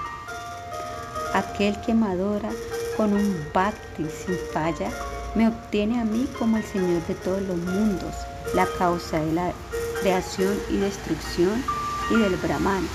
[1.33, 2.51] aquel que me adora
[2.97, 4.91] con un bhakti sin falla,
[5.35, 8.15] me obtiene a mí como el Señor de todos los mundos,
[8.55, 9.53] la causa de la
[10.01, 11.63] creación y destrucción
[12.11, 12.89] y del Brahman.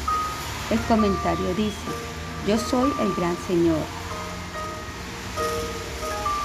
[0.69, 1.91] El comentario dice,
[2.47, 3.77] yo soy el gran Señor.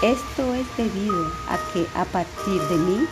[0.02, 3.06] Esto es debido a que a partir de mí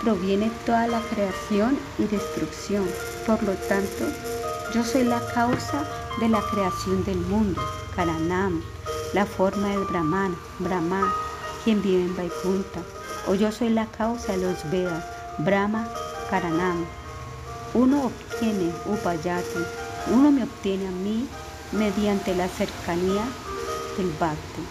[0.00, 2.86] proviene toda la creación y destrucción.
[3.26, 4.04] Por lo tanto,
[4.72, 5.84] yo soy la causa
[6.20, 7.60] de la creación del mundo,
[8.00, 8.62] Karanam,
[9.12, 11.12] la forma del Brahman, Brahma,
[11.62, 12.80] quien vive en Vaikunta.
[13.26, 15.04] O yo soy la causa de los Vedas,
[15.36, 15.86] Brahma,
[16.30, 16.86] Karanam.
[17.74, 19.62] Uno obtiene Upayati,
[20.14, 21.28] uno me obtiene a mí
[21.72, 23.22] mediante la cercanía
[23.98, 24.64] del Bhakti.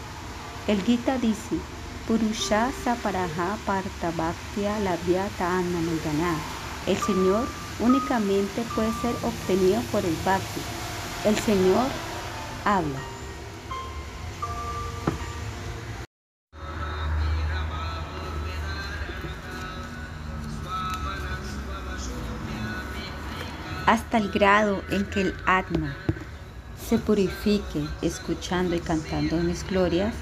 [0.65, 1.59] El Gita dice,
[2.07, 5.61] Purusha Saparaha Parta Bhaktya Labhyata.
[6.87, 7.45] El Señor
[7.79, 10.61] únicamente puede ser obtenido por el Bhakti.
[11.25, 11.85] El Señor
[12.65, 13.08] habla.
[23.89, 25.95] Hasta el grado en que el Atma
[26.87, 30.13] se purifique escuchando y cantando mis glorias,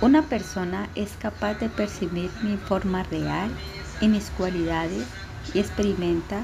[0.00, 3.48] una persona es capaz de percibir mi forma real
[4.00, 5.06] y mis cualidades
[5.54, 6.42] y experimenta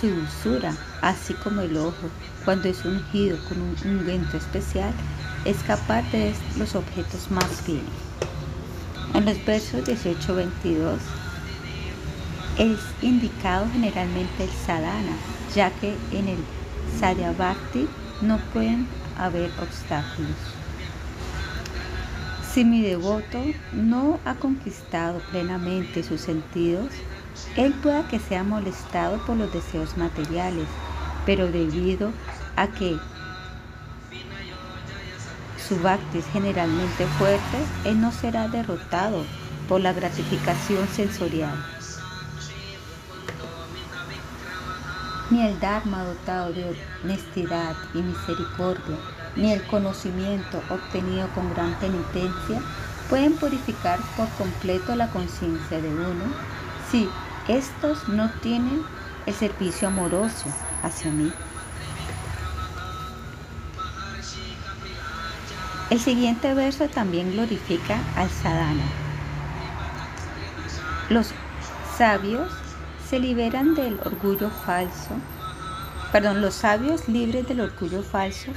[0.00, 2.08] su dulzura, así como el ojo,
[2.44, 4.92] cuando es ungido con un ungüento especial,
[5.44, 7.82] es capaz de los objetos más finos.
[9.12, 10.98] En los versos 18-22
[12.58, 15.16] es indicado generalmente el sadhana,
[15.54, 16.38] ya que en el
[16.98, 17.88] sadhyabhakti
[18.22, 20.36] no pueden haber obstáculos.
[22.52, 23.38] Si mi devoto
[23.72, 26.88] no ha conquistado plenamente sus sentidos,
[27.56, 30.66] él pueda que sea molestado por los deseos materiales,
[31.24, 32.10] pero debido
[32.56, 32.98] a que
[35.68, 39.24] su bhakti es generalmente fuerte, él no será derrotado
[39.68, 41.54] por la gratificación sensorial.
[45.30, 48.96] Ni el Dharma dotado de honestidad y misericordia,
[49.36, 52.62] ni el conocimiento obtenido con gran penitencia
[53.10, 56.24] pueden purificar por completo la conciencia de uno
[56.90, 57.08] si
[57.46, 58.82] estos no tienen
[59.26, 60.46] el servicio amoroso
[60.82, 61.30] hacia mí.
[65.90, 68.84] El siguiente verso también glorifica al sadhana.
[71.08, 71.32] Los
[71.96, 72.52] sabios
[73.08, 75.10] se liberan del orgullo falso.
[76.12, 78.50] Perdón, los sabios libres del orgullo falso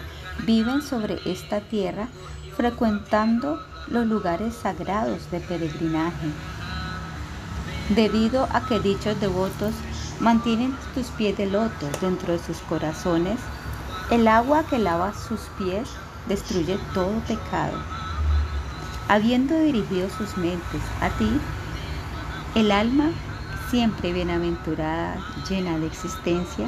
[0.46, 2.08] viven sobre esta tierra
[2.58, 6.28] frecuentando los lugares sagrados de peregrinaje.
[7.90, 9.74] Debido a que dichos devotos
[10.20, 13.40] mantienen tus pies de loto dentro de sus corazones,
[14.12, 15.90] el agua que lava sus pies
[16.28, 17.78] destruye todo pecado.
[19.08, 21.40] Habiendo dirigido sus mentes a ti,
[22.56, 23.12] el alma
[23.72, 25.16] siempre bienaventurada,
[25.50, 26.68] llena de existencia,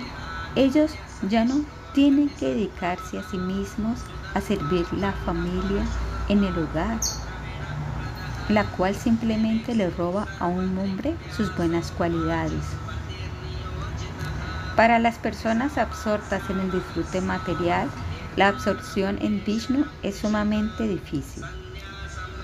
[0.56, 0.92] ellos
[1.30, 4.00] ya no tienen que dedicarse a sí mismos
[4.34, 5.86] a servir la familia
[6.30, 6.98] en el hogar,
[8.48, 12.64] la cual simplemente le roba a un hombre sus buenas cualidades.
[14.78, 17.90] Para las personas absortas en el disfrute material,
[18.38, 21.44] la absorción en Vishnu es sumamente difícil.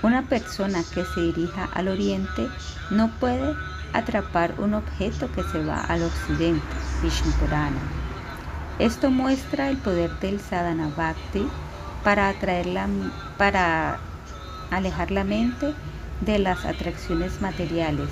[0.02, 2.46] Una persona que se dirija al oriente
[2.90, 3.56] no puede
[3.92, 6.66] atrapar un objeto que se va al occidente,
[7.02, 7.80] Vishnu Purana.
[8.78, 11.46] Esto muestra el poder del sadhana bhakti
[12.02, 12.66] para, atraer
[13.36, 13.98] para
[14.70, 15.74] alejar la mente
[16.20, 18.08] de las atracciones materiales.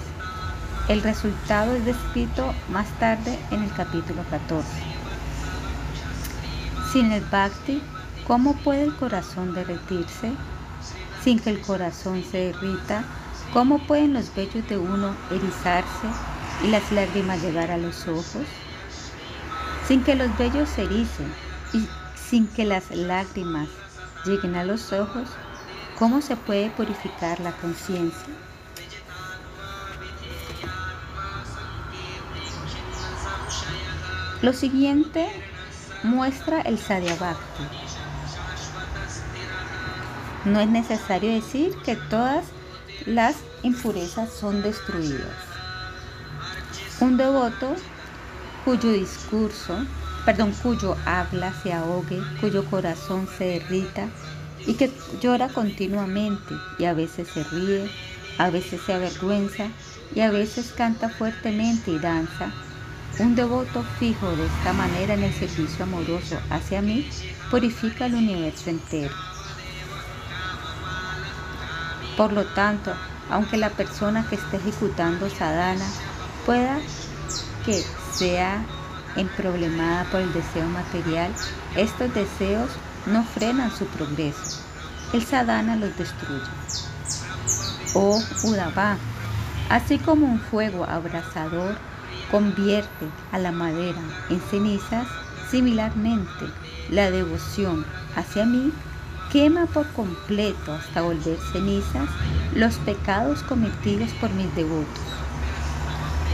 [0.88, 4.68] El resultado es descrito más tarde en el capítulo 14.
[6.92, 7.82] Sin el bhakti,
[8.26, 10.32] ¿cómo puede el corazón derretirse?
[11.22, 13.04] Sin que el corazón se derrita,
[13.52, 16.06] ¿cómo pueden los vellos de uno erizarse
[16.64, 18.46] y las lágrimas llegar a los ojos?
[19.86, 21.32] Sin que los vellos se ericen
[21.72, 23.68] y sin que las lágrimas
[24.24, 25.28] lleguen a los ojos,
[25.98, 28.34] ¿cómo se puede purificar la conciencia?
[34.42, 35.26] Lo siguiente
[36.04, 37.64] muestra el Sadhya Bhakti.
[40.44, 42.44] No es necesario decir que todas
[43.06, 45.36] las impurezas son destruidas.
[47.00, 47.74] Un devoto
[48.64, 49.84] cuyo discurso,
[50.24, 54.08] perdón, cuyo habla se ahogue, cuyo corazón se derrita
[54.66, 57.90] y que llora continuamente y a veces se ríe,
[58.38, 59.68] a veces se avergüenza
[60.14, 62.52] y a veces canta fuertemente y danza,
[63.18, 67.08] un devoto fijo de esta manera en el servicio amoroso hacia mí
[67.50, 69.27] purifica el universo entero.
[72.18, 72.92] Por lo tanto,
[73.30, 75.86] aunque la persona que esté ejecutando sadhana
[76.44, 76.80] pueda
[77.64, 78.60] que sea
[79.14, 81.30] emproblemada por el deseo material,
[81.76, 82.70] estos deseos
[83.06, 84.64] no frenan su progreso.
[85.12, 86.50] El sadhana los destruye.
[87.94, 88.96] Oh Udava,
[89.70, 91.76] así como un fuego abrasador
[92.32, 95.06] convierte a la madera en cenizas,
[95.52, 96.46] similarmente
[96.90, 97.86] la devoción
[98.16, 98.72] hacia mí
[99.32, 102.08] quema por completo hasta volver cenizas
[102.54, 105.04] los pecados cometidos por mis devotos.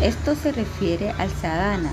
[0.02, 1.92] Esto se refiere al sadhana,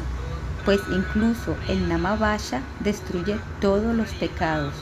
[0.66, 4.74] pues incluso el namavasha destruye todos los pecados.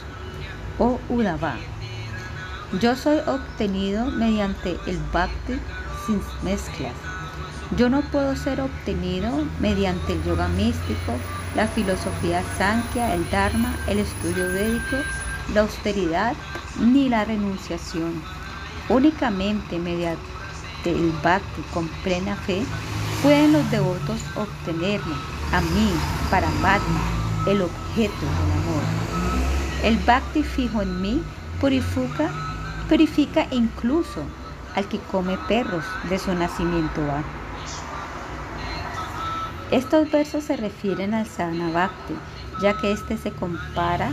[0.78, 1.56] O Udava,
[2.80, 5.60] yo soy obtenido mediante el bhakti
[6.06, 6.94] sin mezclas
[7.78, 11.14] yo no puedo ser obtenido mediante el yoga místico,
[11.56, 14.98] la filosofía sankhya, el dharma, el estudio védico,
[15.54, 16.36] la austeridad
[16.80, 18.22] ni la renunciación.
[18.90, 20.20] Únicamente mediante
[20.86, 22.64] el bhakti con plena fe
[23.22, 25.16] pueden los devotos obtenerme,
[25.52, 25.92] a mí,
[26.30, 27.02] para Padma,
[27.48, 28.84] el objeto del amor.
[29.84, 31.24] El bhakti fijo en mí
[31.60, 32.32] purifica,
[32.88, 34.24] purifica incluso
[34.76, 37.24] al que come perros de su nacimiento va.
[39.72, 42.16] Estos versos se refieren al sadhana bhakti,
[42.62, 44.12] ya que este se compara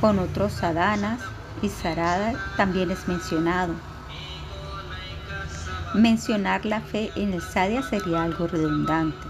[0.00, 1.20] con otros sadhanas
[1.62, 3.74] y sarada también es mencionado.
[5.94, 9.26] Mencionar la fe en el sadhya sería algo redundante.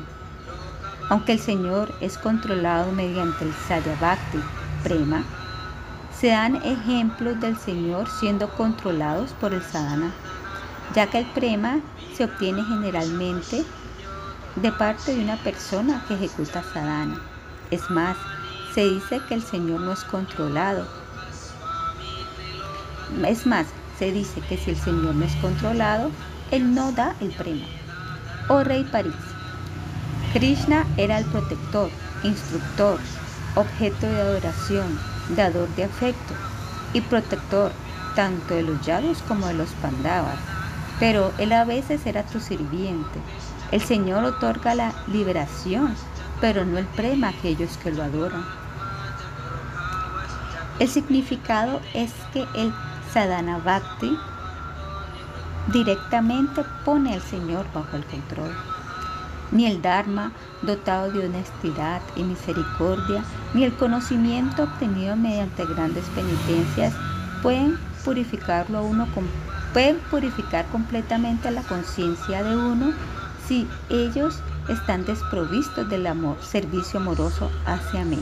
[1.08, 4.38] Aunque el Señor es controlado mediante el sadhya bhakti,
[4.82, 5.22] prema,
[6.18, 10.10] se dan ejemplos del Señor siendo controlados por el sadhana,
[10.94, 11.80] ya que el prema
[12.16, 13.64] se obtiene generalmente
[14.56, 17.20] de parte de una persona que ejecuta sadhana.
[17.70, 18.16] Es más,
[18.76, 20.86] se dice que el Señor no es controlado.
[23.26, 23.66] Es más,
[23.98, 26.10] se dice que si el Señor no es controlado,
[26.50, 27.64] Él no da el premio.
[28.48, 29.14] Oh Rey París,
[30.34, 31.88] Krishna era el protector,
[32.22, 33.00] instructor,
[33.54, 35.00] objeto de adoración,
[35.34, 36.34] dador de afecto
[36.92, 37.72] y protector
[38.14, 40.36] tanto de los yadus como de los pandavas.
[41.00, 43.20] Pero Él a veces era tu sirviente,
[43.72, 45.94] el Señor otorga la liberación,
[46.42, 48.65] pero no el prema a aquellos que lo adoran.
[50.78, 52.70] El significado es que el
[53.10, 54.18] sadhana bhakti
[55.72, 58.54] directamente pone al Señor bajo el control.
[59.52, 66.92] Ni el Dharma, dotado de honestidad y misericordia, ni el conocimiento obtenido mediante grandes penitencias
[67.42, 69.08] pueden purificarlo a uno,
[69.72, 72.92] pueden purificar completamente la conciencia de uno
[73.46, 78.18] si ellos están desprovistos del amor, servicio amoroso hacia mí.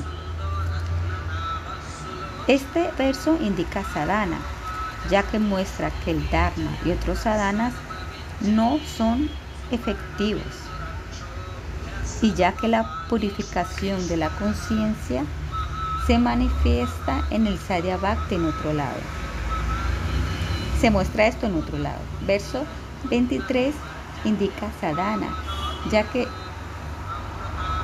[2.46, 4.38] Este verso indica sadhana,
[5.08, 7.72] ya que muestra que el dharma y otros sadhanas
[8.40, 9.30] no son
[9.70, 10.42] efectivos,
[12.20, 15.24] y ya que la purificación de la conciencia
[16.06, 18.98] se manifiesta en el Sadhya Bhakti en otro lado.
[20.80, 22.00] Se muestra esto en otro lado.
[22.26, 22.64] Verso
[23.08, 23.74] 23
[24.26, 25.34] indica sadhana,
[25.90, 26.28] ya que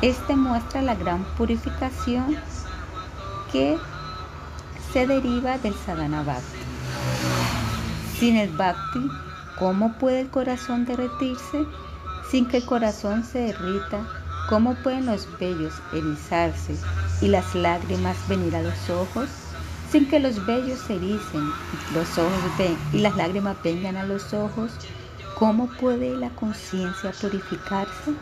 [0.02, 2.36] este muestra la gran purificación
[3.52, 3.78] que
[4.92, 6.58] se deriva del sadhana bhakti.
[8.18, 9.10] Sin el bhakti,
[9.58, 11.66] ¿cómo puede el corazón derretirse?
[12.30, 14.06] sin que el corazón se derrita,
[14.48, 16.76] ¿cómo pueden los vellos erizarse
[17.20, 19.28] y las lágrimas venir a los ojos?
[19.90, 21.50] Sin que los vellos se ericen,
[21.92, 24.70] los ojos ven y las lágrimas vengan a los ojos,
[25.36, 28.14] ¿cómo puede la conciencia purificarse?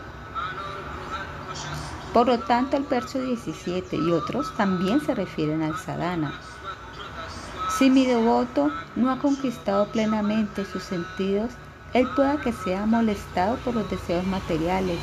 [2.15, 6.33] Por lo tanto, el verso 17 y otros también se refieren al sadhana.
[7.79, 11.53] Si mi devoto no ha conquistado plenamente sus sentidos,
[11.93, 14.99] él pueda que sea molestado por los deseos materiales,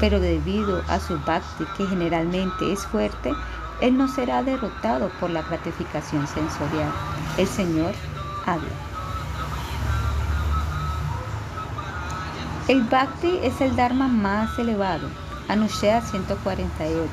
[0.00, 3.32] pero debido a su bhakti, que generalmente es fuerte,
[3.80, 6.90] él no será derrotado por la gratificación sensorial.
[7.36, 7.94] El Señor
[8.44, 8.68] habla.
[12.66, 15.08] El bhakti es el dharma más elevado.
[15.46, 17.08] Anushya 148.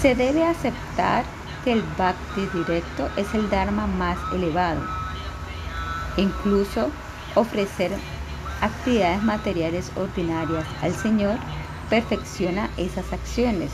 [0.00, 1.24] Se debe aceptar
[1.72, 4.80] el bhakti directo es el dharma más elevado.
[6.16, 6.90] Incluso
[7.34, 7.92] ofrecer
[8.60, 11.36] actividades materiales ordinarias al Señor
[11.88, 13.70] perfecciona esas acciones.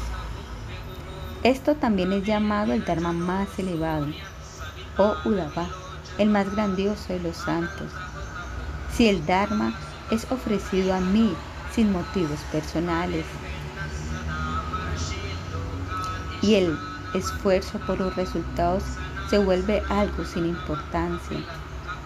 [1.42, 4.06] Esto también es llamado el Dharma más elevado,
[4.96, 5.68] o Udava,
[6.18, 7.92] el más grandioso de los santos.
[8.94, 9.74] Si el Dharma
[10.10, 11.34] es ofrecido a mí
[11.74, 13.26] sin motivos personales
[16.40, 16.78] y el
[17.14, 18.82] esfuerzo por los resultados
[19.30, 21.38] se vuelve algo sin importancia,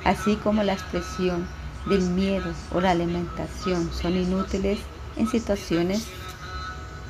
[0.04, 1.46] así como la expresión
[1.86, 4.78] del miedo o la alimentación son inútiles
[5.16, 6.06] en situaciones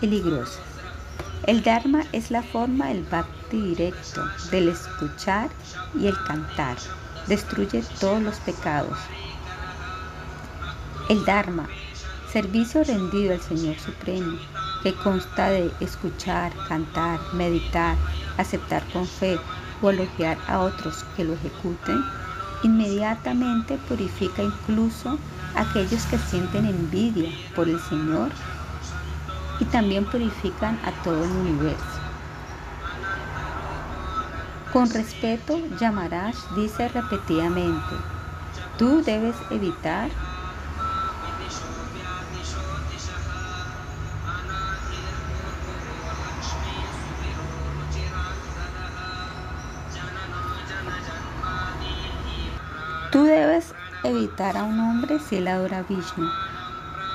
[0.00, 0.60] peligrosas.
[1.46, 5.48] El Dharma es la forma del bhakti directo, del escuchar
[5.94, 6.76] y el cantar.
[7.26, 8.98] Destruye todos los pecados.
[11.08, 11.66] El Dharma,
[12.30, 14.38] servicio rendido al Señor Supremo,
[14.82, 17.96] que consta de escuchar, cantar, meditar,
[18.36, 19.38] aceptar con fe
[19.82, 22.04] o elogiar a otros que lo ejecuten,
[22.62, 25.18] inmediatamente purifica incluso
[25.54, 28.30] a aquellos que sienten envidia por el Señor
[29.60, 31.98] y también purifican a todo el universo.
[34.72, 37.94] Con respeto, Yamarash dice repetidamente,
[38.76, 40.10] tú debes evitar
[53.10, 53.72] Tú debes
[54.04, 56.28] evitar a un hombre si él adora a Vishnu.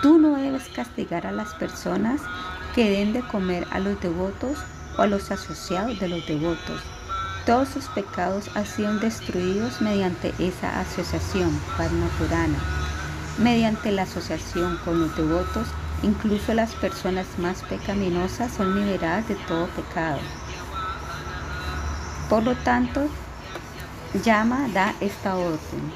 [0.01, 2.19] Tú no debes castigar a las personas
[2.73, 4.57] que den de comer a los devotos
[4.97, 6.81] o a los asociados de los devotos.
[7.45, 12.57] Todos sus pecados han sido destruidos mediante esa asociación, Padma Purana.
[13.37, 15.67] Mediante la asociación con los devotos,
[16.01, 20.17] incluso las personas más pecaminosas son liberadas de todo pecado.
[22.29, 23.07] Por lo tanto,
[24.21, 25.91] Llama da esta orden.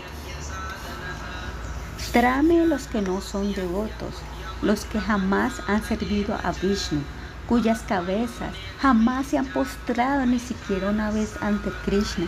[2.11, 4.15] Trame los que no son devotos,
[4.63, 7.03] los que jamás han servido a Vishnu,
[7.47, 12.25] cuyas cabezas jamás se han postrado ni siquiera una vez ante Krishna,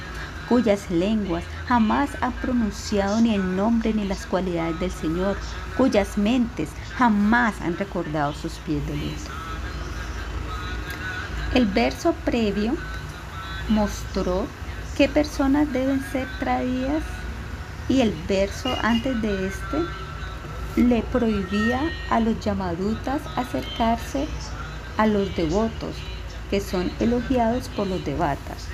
[0.47, 5.37] cuyas lenguas jamás han pronunciado ni el nombre ni las cualidades del Señor,
[5.75, 9.25] cuyas mentes jamás han recordado sus pies luz.
[11.55, 12.75] El verso previo
[13.69, 14.45] mostró
[14.99, 17.03] qué personas deben ser traídas
[17.87, 19.77] y el verso antes de este
[20.75, 24.27] le prohibía a los yamadutas acercarse
[24.97, 25.95] a los devotos
[26.49, 28.67] que son elogiados por los devatas.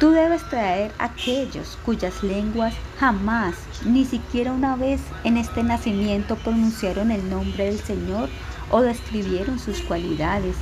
[0.00, 3.54] Tú debes traer aquellos cuyas lenguas jamás,
[3.84, 8.28] ni siquiera una vez en este nacimiento pronunciaron el nombre del Señor
[8.72, 10.56] o describieron sus cualidades.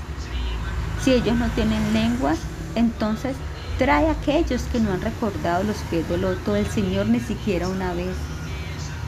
[1.03, 2.41] Si ellos no tienen lenguas,
[2.75, 3.37] entonces
[3.79, 7.69] Trae a aquellos que no han recordado los pies del loto del Señor ni siquiera
[7.69, 8.15] una vez.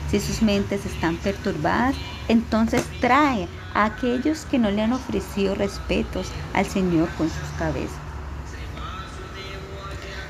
[0.09, 1.95] Si sus mentes están perturbadas,
[2.27, 7.99] entonces trae a aquellos que no le han ofrecido respetos al Señor con sus cabezas.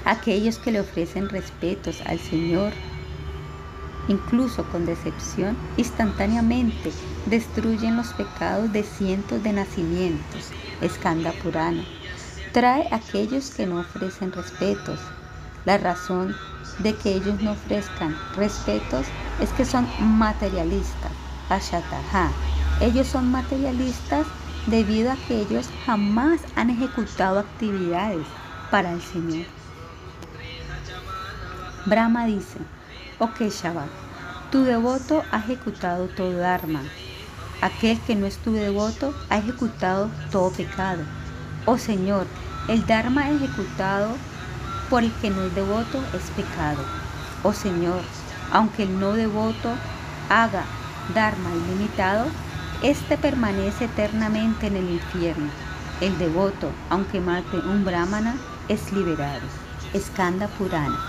[0.04, 2.74] Aquellos que le ofrecen respetos al Señor,
[4.08, 6.92] incluso con decepción, instantáneamente
[7.26, 10.52] destruyen los pecados de cientos de nacimientos.
[10.82, 11.84] Escanda Purana
[12.56, 14.98] trae a aquellos que no ofrecen respetos.
[15.66, 16.34] La razón
[16.80, 19.08] de que ellos no ofrezcan respetos
[19.42, 21.12] es que son materialistas.
[21.50, 22.32] Ashataha.
[22.80, 24.26] Ellos son materialistas
[24.68, 28.26] debido a que ellos jamás han ejecutado actividades
[28.72, 29.46] para el Señor.
[31.86, 32.60] Brahma dice,
[33.20, 33.90] ok Shabbat,
[34.50, 36.84] tu devoto ha ejecutado todo Dharma.
[37.62, 41.04] Aquel que no es tu devoto ha ejecutado todo pecado.
[41.68, 42.28] Oh Señor,
[42.68, 44.16] el Dharma ejecutado
[44.90, 46.84] por el que no es devoto es pecado.
[47.44, 48.02] Oh Señor,
[48.52, 49.72] aunque el no devoto
[50.30, 50.64] haga
[51.14, 52.26] Dharma ilimitado,
[52.82, 55.50] éste permanece eternamente en el infierno.
[56.02, 58.36] El devoto, aunque mate un brahmana,
[58.68, 59.48] es liberado.
[59.96, 61.00] Skanda Purana.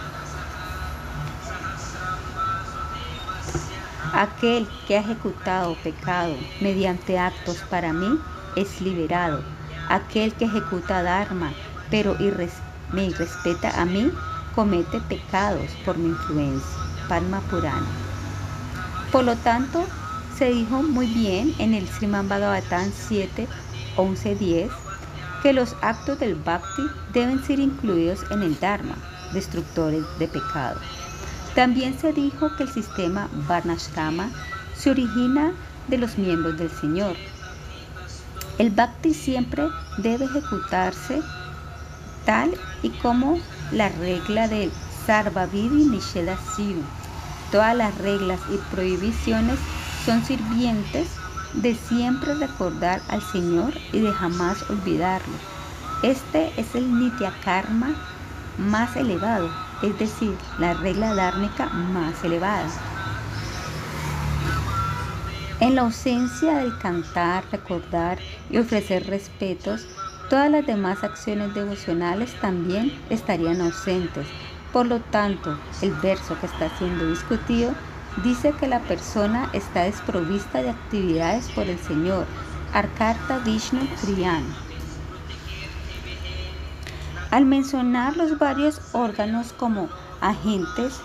[4.12, 8.18] Aquel que ha ejecutado pecado mediante actos para mí
[8.54, 9.55] es liberado.
[9.88, 11.52] Aquel que ejecuta Dharma
[11.90, 12.16] pero
[12.92, 14.10] me irrespeta a mí
[14.54, 16.76] comete pecados por mi influencia.
[17.08, 17.86] Palma Purana.
[19.12, 19.84] Por lo tanto,
[20.36, 23.46] se dijo muy bien en el Sriman Bhagavatam 7,
[23.96, 24.70] 11, 10
[25.42, 28.96] que los actos del bhakti deben ser incluidos en el dharma,
[29.32, 30.80] destructores de pecado.
[31.54, 34.30] También se dijo que el sistema Varnashrama
[34.74, 35.52] se origina
[35.88, 37.14] de los miembros del Señor.
[38.58, 41.20] El bhakti siempre debe ejecutarse
[42.24, 43.38] tal y como
[43.70, 44.72] la regla del
[45.06, 46.82] Sarvavidi Nisheda Siu.
[47.52, 49.58] Todas las reglas y prohibiciones
[50.06, 51.08] son sirvientes
[51.52, 55.34] de siempre recordar al Señor y de jamás olvidarlo.
[56.02, 57.94] Este es el Nitya Karma
[58.56, 59.50] más elevado,
[59.82, 62.68] es decir, la regla dármica más elevada.
[65.58, 68.18] En la ausencia del cantar, recordar
[68.50, 69.86] y ofrecer respetos,
[70.28, 74.26] todas las demás acciones devocionales también estarían ausentes.
[74.70, 77.72] Por lo tanto, el verso que está siendo discutido
[78.22, 82.26] dice que la persona está desprovista de actividades por el Señor.
[82.74, 84.44] Arkarta Vishnu Kriyan.
[87.30, 89.88] Al mencionar los varios órganos como
[90.20, 91.00] agentes,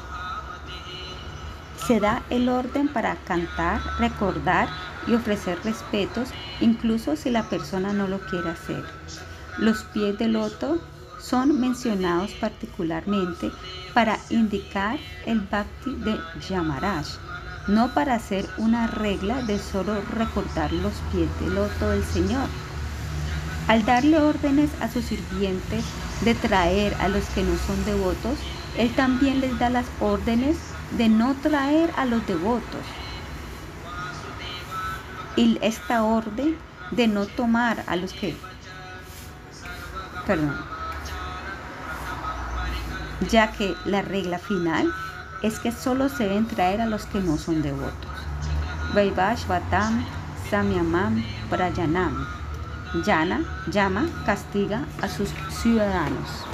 [1.88, 4.70] se da el orden para cantar, recordar
[5.08, 8.84] y ofrecer respetos, incluso si la persona no lo quiere hacer.
[9.58, 10.82] Los pies del loto
[11.20, 13.52] son mencionados particularmente
[13.94, 17.06] para indicar el bhakti de Yamaraj,
[17.68, 22.48] no para hacer una regla de solo recordar los pies del loto del Señor.
[23.68, 25.86] Al darle órdenes a sus sirvientes
[26.22, 28.40] de traer a los que no son devotos,
[28.78, 30.58] Él también les da las órdenes
[30.98, 32.86] de no traer a los devotos.
[35.36, 36.58] Y esta orden
[36.92, 38.36] de no tomar a los que...
[40.26, 40.72] Perdón
[43.30, 44.92] ya que la regla final
[45.42, 48.12] es que solo se deben traer a los que no son devotos.
[48.94, 50.04] Vaivash Vatam
[50.50, 52.28] Samyamam Prayanam.
[53.06, 56.46] Yana llama, castiga a sus ciudadanos.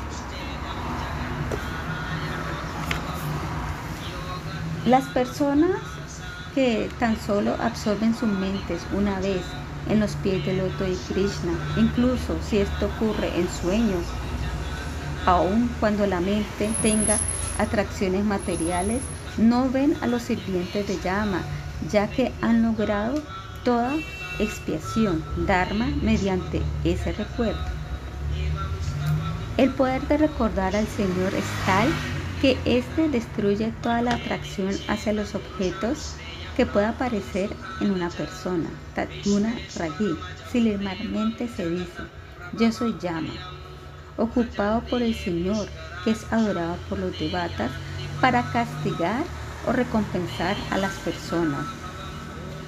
[4.87, 5.81] Las personas
[6.55, 9.41] que tan solo absorben sus mentes una vez
[9.89, 14.05] en los pies del loto de Krishna, incluso si esto ocurre en sueños
[15.25, 17.17] aun cuando la mente tenga
[17.59, 19.01] atracciones materiales,
[19.37, 21.41] no ven a los sirvientes de llama,
[21.91, 23.21] ya que han logrado
[23.65, 23.93] toda
[24.39, 27.59] expiación, Dharma, mediante ese recuerdo.
[29.57, 31.89] El poder de recordar al Señor es tal
[32.39, 36.17] que éste destruye toda la atracción hacia los objetos
[36.55, 38.69] que pueda aparecer en una persona.
[38.93, 40.17] Tatuna Ragi,
[41.11, 42.03] mente se dice,
[42.51, 43.33] yo soy llama,
[44.17, 45.67] ocupado por el Señor,
[46.03, 47.71] que es adorado por los devatas,
[48.19, 49.25] para castigar
[49.61, 51.67] o recompensar a las personas.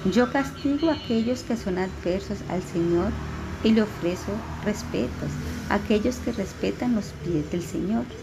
[0.04, 3.12] Yo castigo a aquellos que son adversos al Señor
[3.62, 5.32] y le ofrezco respetos
[5.68, 8.19] a aquellos que respetan los pies del Señor.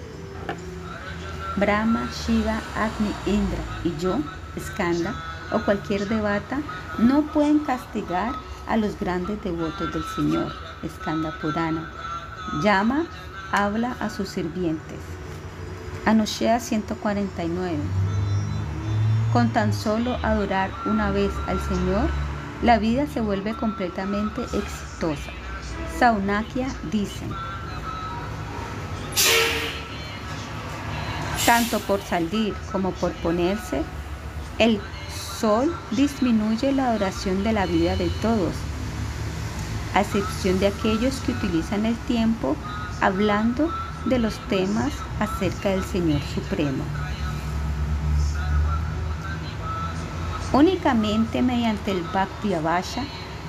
[1.57, 4.19] Brahma, Shiva, Agni, Indra y yo,
[4.59, 5.13] Skanda
[5.51, 6.59] o cualquier devata
[6.97, 8.33] no pueden castigar
[8.67, 10.53] a los grandes devotos del Señor,
[10.87, 11.91] Skanda Purana,
[12.61, 13.05] Llama,
[13.51, 14.99] habla a sus sirvientes.
[16.05, 17.77] Anoshea 149.
[19.33, 22.09] Con tan solo adorar una vez al Señor,
[22.63, 25.31] la vida se vuelve completamente exitosa.
[25.99, 27.25] Saunakia dice,
[31.45, 33.83] tanto por salir como por ponerse,
[34.59, 34.79] el
[35.39, 38.53] sol disminuye la adoración de la vida de todos
[39.93, 42.55] a excepción de aquellos que utilizan el tiempo
[43.01, 43.71] hablando
[44.05, 46.83] de los temas acerca del Señor Supremo.
[50.53, 53.03] Únicamente mediante el Bhakti Avasha,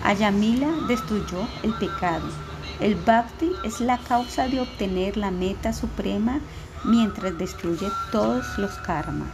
[0.04, 2.26] Ayamila destruyó el pecado.
[2.80, 6.40] El Bhakti es la causa de obtener la meta suprema
[6.84, 9.28] mientras destruye todos los karmas.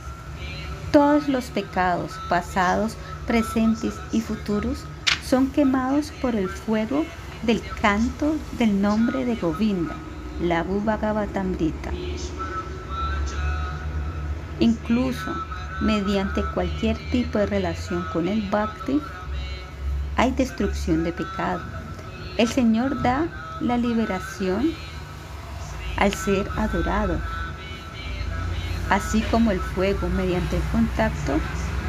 [0.93, 2.97] Todos los pecados pasados,
[3.27, 4.85] presentes y futuros
[5.25, 7.05] son quemados por el fuego
[7.43, 9.95] del canto del nombre de Govinda,
[10.41, 11.91] la Bhagavatamrita.
[14.61, 15.35] Incluso
[15.81, 19.01] mediante cualquier tipo de relación con el bhakti,
[20.17, 21.61] hay destrucción de pecado.
[22.37, 23.27] El Señor da
[23.61, 24.71] la liberación
[25.97, 27.19] al ser adorado,
[28.91, 31.39] así como el fuego mediante el contacto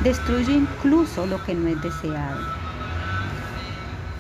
[0.04, 2.40] destruye incluso lo que no es deseado.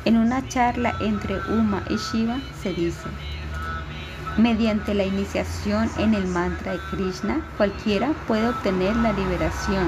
[0.05, 3.07] En una charla entre Uma y Shiva se dice,
[4.37, 9.87] mediante la iniciación en el mantra de Krishna, cualquiera puede obtener la liberación.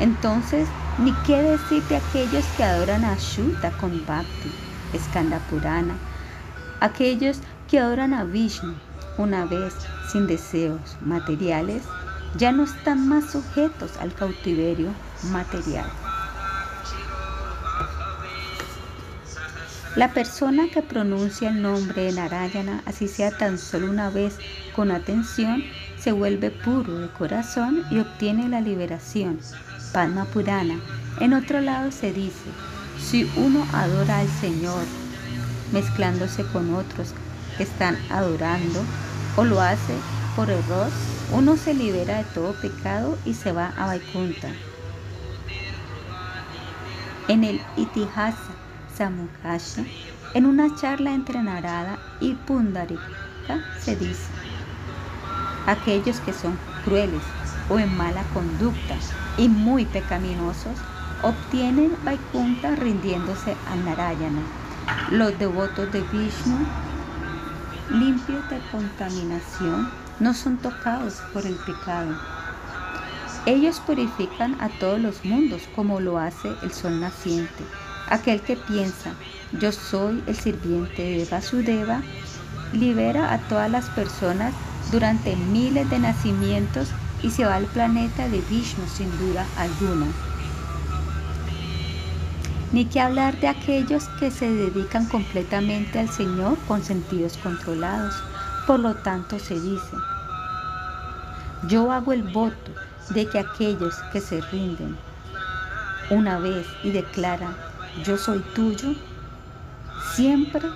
[0.00, 4.52] Entonces, ni qué decir de aquellos que adoran a Shuta con Bhakti,
[4.98, 5.94] Skanda Purana,
[6.80, 8.74] aquellos que adoran a Vishnu
[9.18, 9.74] una vez
[10.10, 11.82] sin deseos materiales,
[12.36, 14.88] ya no están más sujetos al cautiverio
[15.30, 15.86] material.
[19.96, 24.38] La persona que pronuncia el nombre de Narayana, así sea tan solo una vez
[24.74, 25.62] con atención,
[25.96, 29.38] se vuelve puro de corazón y obtiene la liberación.
[29.92, 30.80] Padma Purana.
[31.20, 32.50] En otro lado se dice,
[32.98, 34.82] si uno adora al Señor,
[35.72, 37.14] mezclándose con otros
[37.56, 38.82] que están adorando,
[39.36, 39.94] o lo hace
[40.36, 40.88] por error,
[41.32, 44.48] uno se libera de todo pecado y se va a Vaikunta.
[47.28, 48.52] En el Itihasa
[48.94, 49.84] Samukasha,
[50.34, 53.02] en una charla entre Narada y Pundarika,
[53.80, 54.26] se dice,
[55.66, 57.22] aquellos que son crueles
[57.70, 58.96] o en mala conducta
[59.38, 60.76] y muy pecaminosos
[61.22, 64.42] obtienen Vaikunta rindiéndose a Narayana.
[65.10, 66.58] Los devotos de Vishnu,
[67.90, 72.14] limpios de contaminación, no son tocados por el pecado.
[73.46, 77.64] Ellos purifican a todos los mundos como lo hace el sol naciente
[78.08, 79.12] Aquel que piensa,
[79.52, 82.02] yo soy el sirviente de Vasudeva,
[82.72, 84.52] libera a todas las personas
[84.92, 86.88] durante miles de nacimientos
[87.22, 90.06] y se va al planeta de Vishnu sin duda alguna.
[92.74, 98.20] Ni que hablar de aquellos que se dedican completamente al Señor con sentidos controlados.
[98.66, 99.96] Por lo tanto se dice,
[101.68, 102.72] yo hago el voto
[103.10, 104.96] de que aquellos que se rinden
[106.10, 107.54] una vez y declaran
[108.04, 108.96] yo soy tuyo,
[110.16, 110.68] siempre,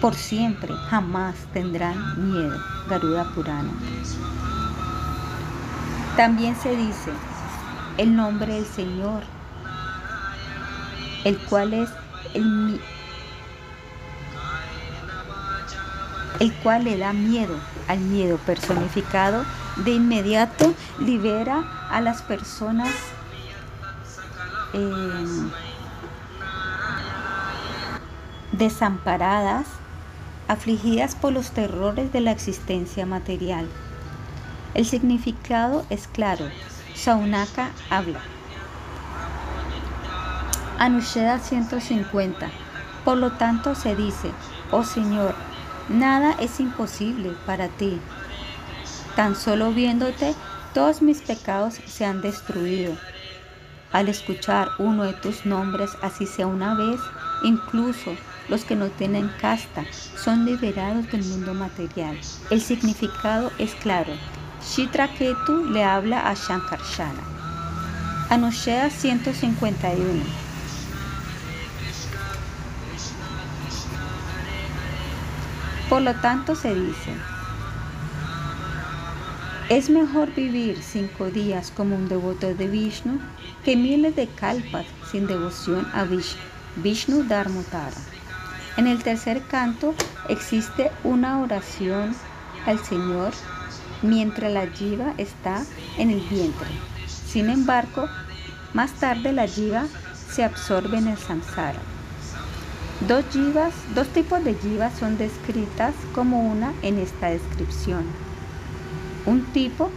[0.00, 2.56] por siempre, jamás tendrán miedo.
[2.88, 3.72] Garuda Purana.
[6.16, 7.10] También se dice
[7.98, 9.24] el nombre del Señor,
[11.26, 11.90] el cual es
[12.34, 12.80] el,
[16.40, 19.44] el cual le da miedo al miedo personificado,
[19.84, 22.88] de inmediato libera a las personas
[24.76, 25.50] Em,
[28.52, 29.66] desamparadas,
[30.48, 33.66] afligidas por los terrores de la existencia material.
[34.74, 36.46] El significado es claro.
[36.94, 38.20] Shaunaka habla.
[40.78, 42.50] Anusheda 150.
[43.04, 44.32] Por lo tanto se dice,
[44.70, 45.34] oh Señor,
[45.88, 48.00] nada es imposible para ti.
[49.14, 50.34] Tan solo viéndote,
[50.74, 52.96] todos mis pecados se han destruido
[53.96, 57.00] al escuchar uno de tus nombres, así sea una vez,
[57.42, 58.14] incluso
[58.48, 59.84] los que no tienen casta
[60.22, 62.18] son liberados del mundo material.
[62.50, 64.12] El significado es claro.
[65.18, 67.22] Ketu le habla a Shankarshana.
[68.28, 70.45] Anushea 151.
[75.88, 77.14] Por lo tanto se dice,
[79.68, 83.20] es mejor vivir cinco días como un devoto de Vishnu
[83.64, 86.40] que miles de kalpas sin devoción a Vishnu,
[86.76, 87.96] Vishnu Dharmotara.
[88.76, 89.94] En el tercer canto
[90.28, 92.16] existe una oración
[92.66, 93.32] al Señor
[94.02, 95.64] mientras la jiva está
[95.98, 96.68] en el vientre.
[97.06, 98.08] Sin embargo,
[98.72, 99.84] más tarde la jiva
[100.30, 101.80] se absorbe en el samsara.
[103.02, 103.26] Dos
[103.94, 108.04] dos tipos de jivas son descritas como una en esta descripción.
[109.26, 109.90] Un tipo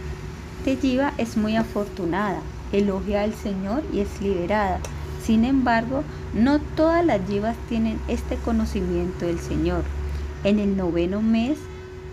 [0.66, 2.40] de jiva es muy afortunada,
[2.72, 4.80] elogia al Señor y es liberada.
[5.24, 9.82] Sin embargo, no todas las yivas tienen este conocimiento del Señor.
[10.44, 11.56] En el noveno mes,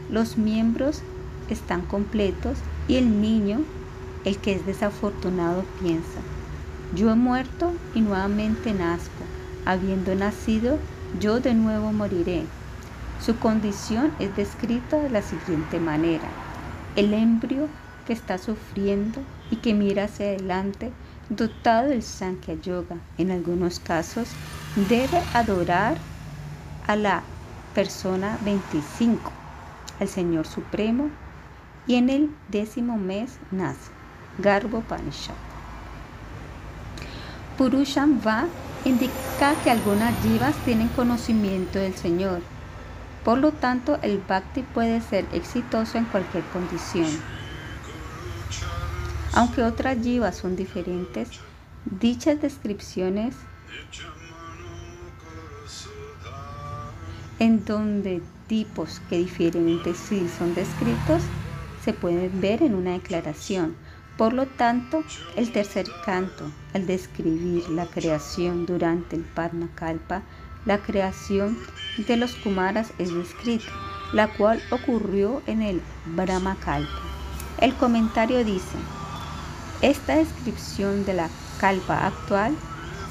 [0.10, 1.02] los miembros
[1.50, 3.60] están completos y el niño,
[4.24, 6.22] el que es desafortunado, piensa,
[6.96, 9.37] yo he muerto y nuevamente nazco.
[9.68, 10.80] Habiendo nacido,
[11.20, 12.46] yo de nuevo moriré.
[13.20, 16.30] Su condición es descrita de la siguiente manera.
[16.96, 17.68] El embrio
[18.06, 19.20] que está sufriendo
[19.52, 20.94] y que mira hacia adelante,
[21.28, 24.30] dotado del Sankhya Yoga, en algunos casos,
[24.88, 25.98] debe adorar
[26.88, 27.24] a la
[27.76, 29.30] persona 25,
[30.00, 31.10] al Señor Supremo,
[31.88, 33.92] y en el décimo mes nace.
[34.38, 35.36] Garbo Panishad.
[37.58, 38.46] Purusham Va
[38.86, 42.42] indica que algunas jivas tienen conocimiento del Señor.
[43.24, 47.08] Por lo tanto, el bhakti puede ser exitoso en cualquier condición.
[49.34, 51.30] Aunque otras jivas son diferentes,
[51.86, 53.36] dichas descripciones
[57.40, 61.22] en donde tipos que difieren entre sí son descritos
[61.84, 63.76] se pueden ver en una declaración.
[64.18, 65.04] Por lo tanto,
[65.36, 69.26] el tercer canto, al describir la creación durante el
[69.76, 70.24] Kalpa,
[70.66, 71.56] la creación
[72.08, 73.72] de los Kumaras es descrita,
[74.14, 75.82] la cual ocurrió en el
[76.16, 77.00] Kalpa.
[77.60, 78.78] El comentario dice,
[79.84, 82.56] esta descripción de la Kalpa actual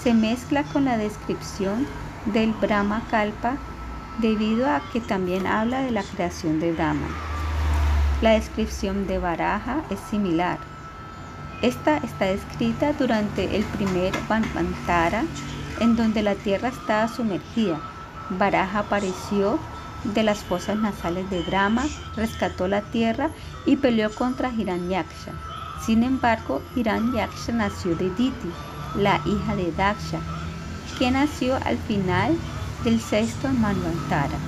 [0.03, 1.87] se mezcla con la descripción
[2.33, 3.57] del Brahma Kalpa
[4.19, 7.07] debido a que también habla de la creación de Brahma.
[8.23, 10.76] La descripción de Baraja es similar.
[11.67, 15.25] Esta está escrita durante el primer Vanvantara,
[15.81, 17.81] en donde la tierra estaba sumergida.
[18.31, 19.59] Baraja apareció
[20.15, 21.83] de las fosas nasales de Brahma,
[22.15, 23.31] rescató la tierra
[23.65, 25.33] y peleó contra Hiranyaksha.
[25.85, 28.53] Sin embargo, Hiranyaksha nació de Diti,
[28.95, 30.21] la hija de Daksha,
[31.01, 32.37] que nació al final
[32.85, 34.39] del sexto Manvantara.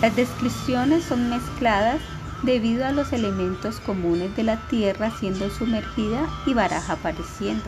[0.00, 2.00] Las descripciones son mezcladas
[2.42, 7.64] debido a los elementos comunes de la Tierra siendo sumergida y baraja apareciendo.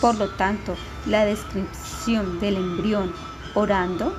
[0.00, 3.12] Por lo tanto, la descripción del embrión
[3.54, 4.14] orando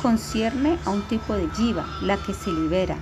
[0.00, 2.96] concierne a un tipo de jiva, la que se libera,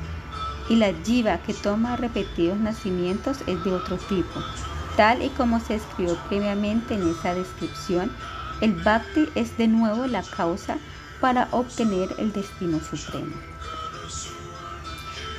[0.69, 4.41] y la jiva que toma repetidos nacimientos es de otro tipo.
[4.97, 8.13] Tal y como se escribió previamente en esa descripción,
[8.61, 10.77] el bhakti es de nuevo la causa
[11.21, 13.50] para obtener el destino supremo.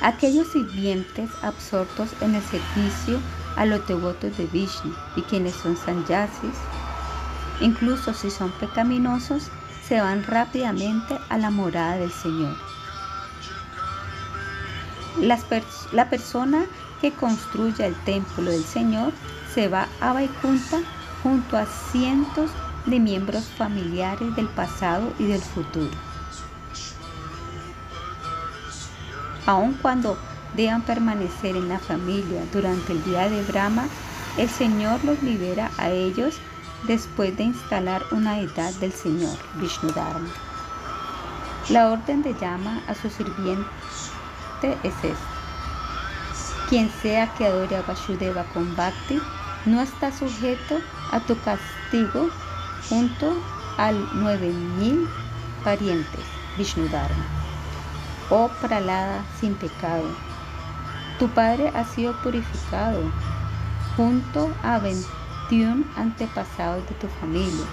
[0.02, 3.20] Aquellos sirvientes absortos en el servicio
[3.54, 6.56] a los devotos de Vishnu y quienes son sanyasis,
[7.60, 9.48] incluso si son pecaminosos,
[9.86, 12.56] se van rápidamente a la morada del Señor.
[15.92, 16.64] la persona
[17.00, 19.12] que construya el templo del Señor
[19.54, 20.80] se va a Vaikunta
[21.22, 22.50] junto a cientos
[22.86, 26.11] de miembros familiares del pasado y del futuro.
[29.46, 30.16] Aun cuando
[30.54, 33.86] deban permanecer en la familia durante el día de Brahma,
[34.36, 36.38] el Señor los libera a ellos
[36.86, 40.30] después de instalar una edad del Señor, Vishnu Dharma.
[41.68, 43.66] La orden de llama a su sirviente
[44.82, 45.32] es esta.
[46.68, 49.20] Quien sea que adore a Vasudeva con Bhakti
[49.66, 50.80] no está sujeto
[51.12, 52.30] a tu castigo
[52.88, 53.36] junto
[53.76, 55.08] al 9000
[55.64, 56.24] parientes
[56.56, 57.41] Vishnudharma.
[58.34, 60.08] Oh Pralada sin pecado,
[61.18, 63.02] tu padre ha sido purificado
[63.94, 67.66] junto a 21 antepasados de tu familia.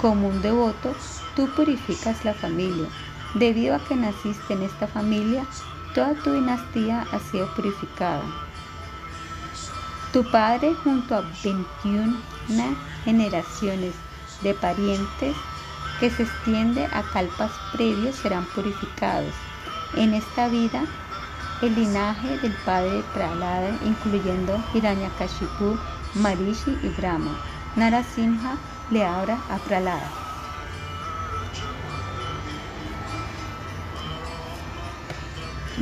[0.00, 0.96] Como un devoto,
[1.36, 2.88] tú purificas la familia.
[3.34, 5.44] Debido a que naciste en esta familia,
[5.94, 8.24] toda tu dinastía ha sido purificada.
[10.12, 12.16] Tu padre junto a 21
[13.04, 13.94] generaciones
[14.42, 15.36] de parientes
[16.00, 19.49] que se extiende a calpas previos serán purificados.
[19.94, 20.84] En esta vida,
[21.62, 25.76] el linaje del padre Pralada, incluyendo Hiranyakashipu,
[26.14, 27.36] Marishi y Brahma,
[27.76, 28.56] Narasimha
[28.90, 30.10] le abra a Pralada.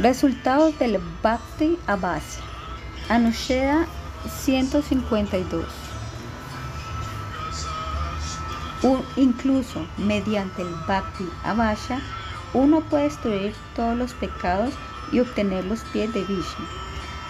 [0.00, 2.42] Resultados del Bhakti Abhasya.
[3.08, 3.86] Anusheda
[4.42, 5.64] 152
[9.16, 12.00] incluso mediante el Bhakti Avasha,
[12.54, 14.74] uno puede destruir todos los pecados
[15.12, 16.66] y obtener los pies de Vishnu.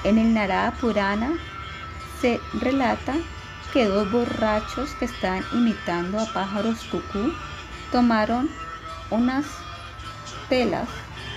[0.04, 1.32] En el Narada Purana
[2.20, 3.14] se relata
[3.72, 7.32] que dos borrachos que estaban imitando a pájaros cucú
[7.92, 8.48] tomaron
[9.10, 9.44] unas
[10.48, 10.88] telas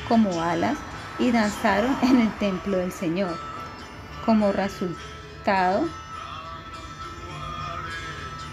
[0.07, 0.77] como alas
[1.19, 3.37] y danzaron en el templo del Señor.
[4.25, 5.87] Como resultado,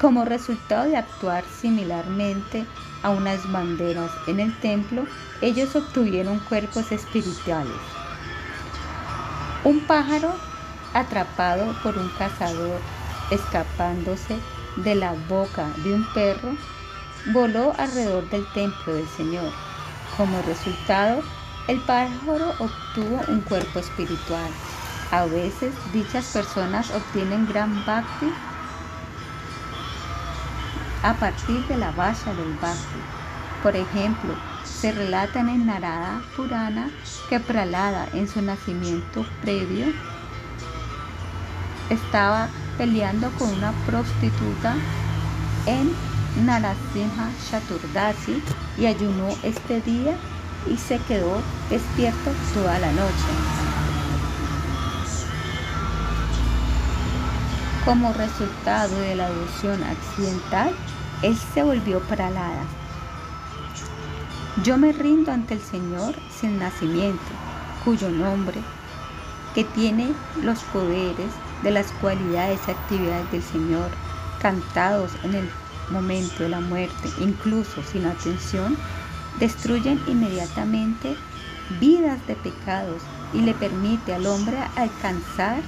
[0.01, 2.67] como resultado de actuar similarmente
[3.03, 5.07] a unas banderas en el templo,
[5.41, 7.77] ellos obtuvieron cuerpos espirituales.
[9.65, 10.35] Un pájaro
[10.95, 12.81] atrapado por un cazador
[13.31, 14.39] escapándose
[14.77, 16.57] de la boca de un perro
[17.33, 19.53] voló alrededor del templo del Señor.
[20.17, 21.23] Como resultado,
[21.67, 24.51] el pájaro obtuvo un cuerpo espiritual.
[25.11, 28.33] A veces dichas personas obtienen gran bhakti
[31.03, 33.01] a partir de la base del Bhakti.
[33.63, 36.91] Por ejemplo, se relata en Narada Purana
[37.29, 39.87] que Pralada en su nacimiento previo
[41.91, 44.77] estaba peleando con una prostituta
[45.67, 45.93] en
[46.47, 48.43] Narasimha Chaturdasi
[48.79, 50.17] y ayunó este día
[50.67, 53.68] y se quedó despierto toda la noche.
[57.89, 60.75] Como resultado de la devoción accidental,
[61.23, 62.63] él se volvió paralada.
[64.63, 67.33] Yo me rindo ante el Señor sin nacimiento,
[67.87, 68.61] cuyo nombre,
[69.55, 71.31] que tiene los poderes
[71.63, 73.89] de las cualidades y actividades del Señor,
[74.39, 75.49] cantados en el
[75.91, 78.77] momento de la muerte, incluso sin atención,
[79.41, 81.17] destruyen inmediatamente
[81.81, 83.01] vidas de pecados
[83.33, 85.63] y le permite al hombre alcanzar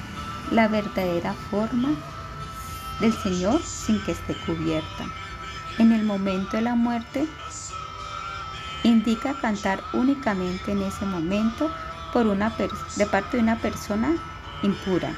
[0.50, 1.90] la verdadera forma
[3.00, 5.04] del Señor sin que esté cubierta.
[5.78, 7.26] En el momento de la muerte,
[8.82, 11.70] indica cantar únicamente en ese momento
[12.12, 12.52] por una
[12.96, 14.14] de parte de una persona
[14.62, 15.12] impura.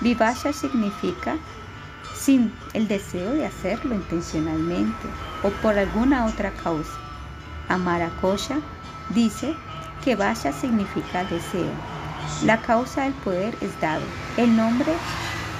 [0.00, 1.36] Vivasha significa
[2.14, 5.08] sin el deseo de hacerlo intencionalmente
[5.42, 6.92] o por alguna otra causa.
[7.68, 8.58] Amarakosha
[9.10, 9.54] dice
[10.04, 11.70] que Vasha significa deseo.
[12.44, 14.02] La causa del poder es dado.
[14.36, 14.92] El nombre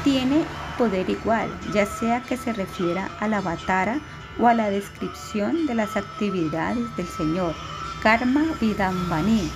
[0.04, 0.44] tiene
[0.76, 4.00] poder igual, ya sea que se refiera a la batara
[4.38, 7.54] o a la descripción de las actividades del Señor,
[8.02, 9.50] Karma Vidambani,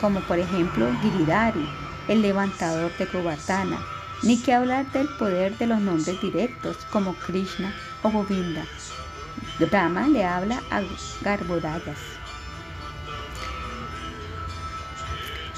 [0.00, 1.68] como por ejemplo Giridari,
[2.08, 3.78] el levantador de Govartana,
[4.22, 8.64] ni que hablar del poder de los nombres directos como Krishna o Govinda.
[9.58, 10.82] Brahma le habla a
[11.22, 12.19] Garbhodayas.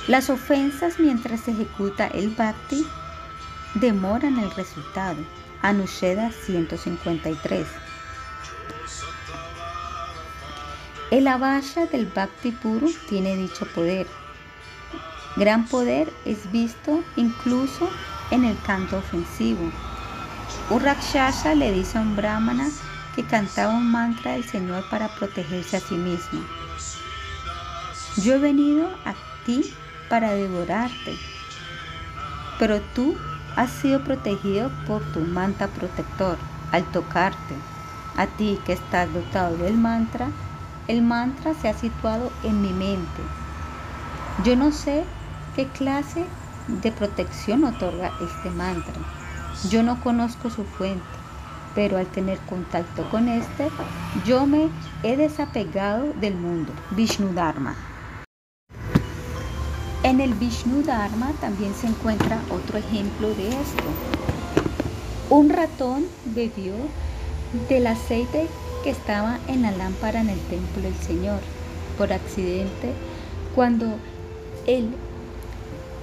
[0.09, 2.85] Las ofensas mientras se ejecuta el bhakti
[3.75, 5.19] demoran el resultado.
[5.63, 7.67] Anusheda 153.
[11.13, 14.09] El avaya del bhakti puro tiene dicho poder.
[15.37, 17.89] Gran poder es visto incluso
[18.33, 19.71] en el canto ofensivo.
[20.69, 22.69] Un le dice a un brahmana
[23.15, 26.45] que cantaba un mantra del Señor para protegerse a sí mismo.
[28.17, 29.15] Yo he venido a
[29.47, 29.73] ti
[30.13, 31.17] para devorarte,
[32.59, 33.17] pero tú
[33.57, 36.37] has sido protegido por tu manta protector
[36.71, 37.55] al tocarte.
[38.19, 40.29] A ti que estás dotado del mantra,
[40.87, 43.23] el mantra se ha situado en mi mente.
[44.45, 45.05] Yo no sé
[45.57, 46.27] qué clase
[46.69, 48.93] de protección otorga este mantra.
[49.71, 51.03] Yo no conozco su fuente,
[51.75, 53.71] pero al tener contacto con este,
[54.27, 54.69] yo me
[55.05, 56.71] he desapegado del mundo.
[56.91, 57.75] Vishnu Dharma.
[60.05, 63.85] En el Vishnu Dharma también se encuentra otro ejemplo de esto.
[65.31, 66.75] Un ratón bebió
[67.69, 68.49] del aceite
[68.83, 71.39] que estaba en la lámpara en el templo del Señor.
[71.97, 72.93] Por accidente,
[73.55, 73.87] cuando
[74.67, 74.91] él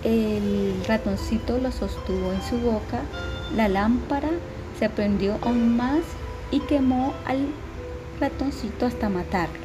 [0.05, 3.01] el ratoncito lo sostuvo en su boca,
[3.53, 4.29] la lámpara
[4.79, 6.03] se prendió aún más
[6.51, 7.47] y quemó al
[8.21, 9.59] ratoncito hasta matarlo,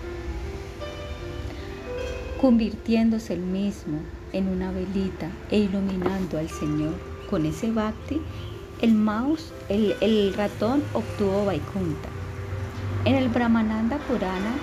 [2.40, 4.00] convirtiéndose el mismo
[4.34, 6.92] en una velita e iluminando al Señor.
[7.31, 8.20] Con ese bhakti,
[8.83, 12.08] el mouse, el, el ratón obtuvo Vaikunta.
[13.06, 14.54] En el Brahmananda Purana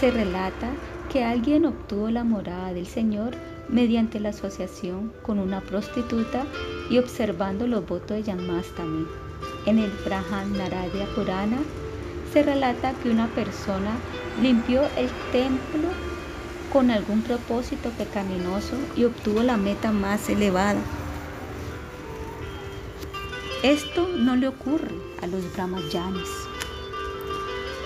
[0.00, 0.70] se relata
[1.12, 3.34] que alguien obtuvo la morada del Señor
[3.68, 6.44] mediante la asociación con una prostituta
[6.90, 9.06] y observando los votos de Janmastami.
[9.66, 10.52] En el Brahan
[11.14, 11.58] Purana
[12.32, 13.92] se relata que una persona
[14.42, 15.88] limpió el templo
[16.74, 20.80] con algún propósito pecaminoso y obtuvo la meta más elevada.
[23.62, 26.28] Esto no le ocurre a los brahmayanis,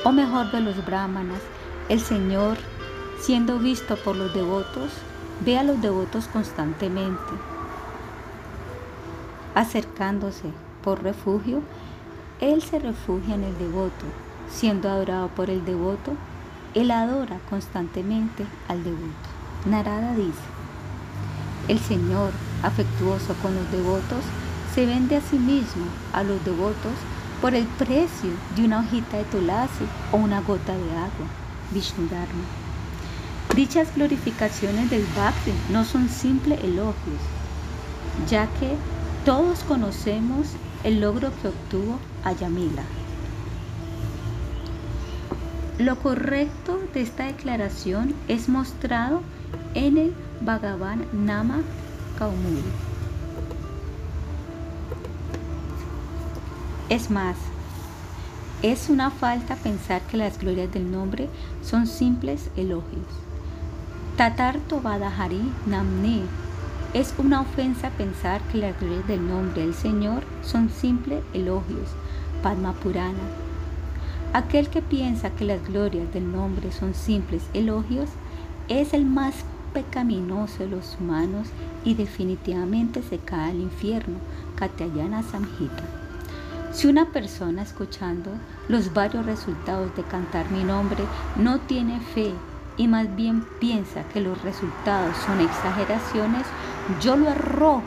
[0.05, 1.43] o mejor de los brahmanas,
[1.91, 2.57] el Señor,
[3.21, 4.91] siendo visto por los devotos,
[5.41, 7.33] Ve a los devotos constantemente,
[9.55, 10.51] acercándose
[10.83, 11.63] por refugio.
[12.41, 14.05] Él se refugia en el devoto,
[14.51, 16.15] siendo adorado por el devoto,
[16.81, 19.29] él adora constantemente al devoto.
[19.67, 20.47] Narada dice,
[21.67, 22.31] el Señor,
[22.63, 24.23] afectuoso con los devotos,
[24.75, 26.93] se vende a sí mismo a los devotos
[27.41, 31.27] por el precio de una hojita de tulasi o una gota de agua.
[31.73, 32.45] Vishnu Dharma.
[33.55, 37.21] Dichas glorificaciones del Bhakti no son simples elogios,
[38.29, 38.77] ya que
[39.25, 40.47] todos conocemos
[40.85, 42.85] el logro que obtuvo Ayamila.
[45.79, 49.23] Lo correcto de esta declaración es mostrado
[49.75, 51.61] en el Bhagavan Nama
[52.19, 52.65] Kaumuri.
[56.89, 57.37] Es más,
[58.61, 61.29] es una falta pensar que las glorias del nombre
[61.63, 63.07] son simples elogios.
[64.17, 66.23] Tatar Tobadahari Namne
[66.93, 71.89] Es una ofensa pensar que las glorias del nombre del Señor son simples elogios.
[72.43, 73.48] Padma Purana.
[74.35, 78.11] Aquel que piensa que las glorias del nombre son simples elogios
[78.69, 79.35] es el más
[79.73, 81.49] pecaminoso de los humanos
[81.85, 84.19] y definitivamente se cae al infierno.
[84.57, 85.85] Katyayana Samhita.
[86.73, 88.31] Si una persona escuchando
[88.69, 91.03] los varios resultados de cantar mi nombre
[91.37, 92.33] no tiene fe
[92.77, 96.47] y más bien piensa que los resultados son exageraciones,
[97.01, 97.83] yo lo arrojo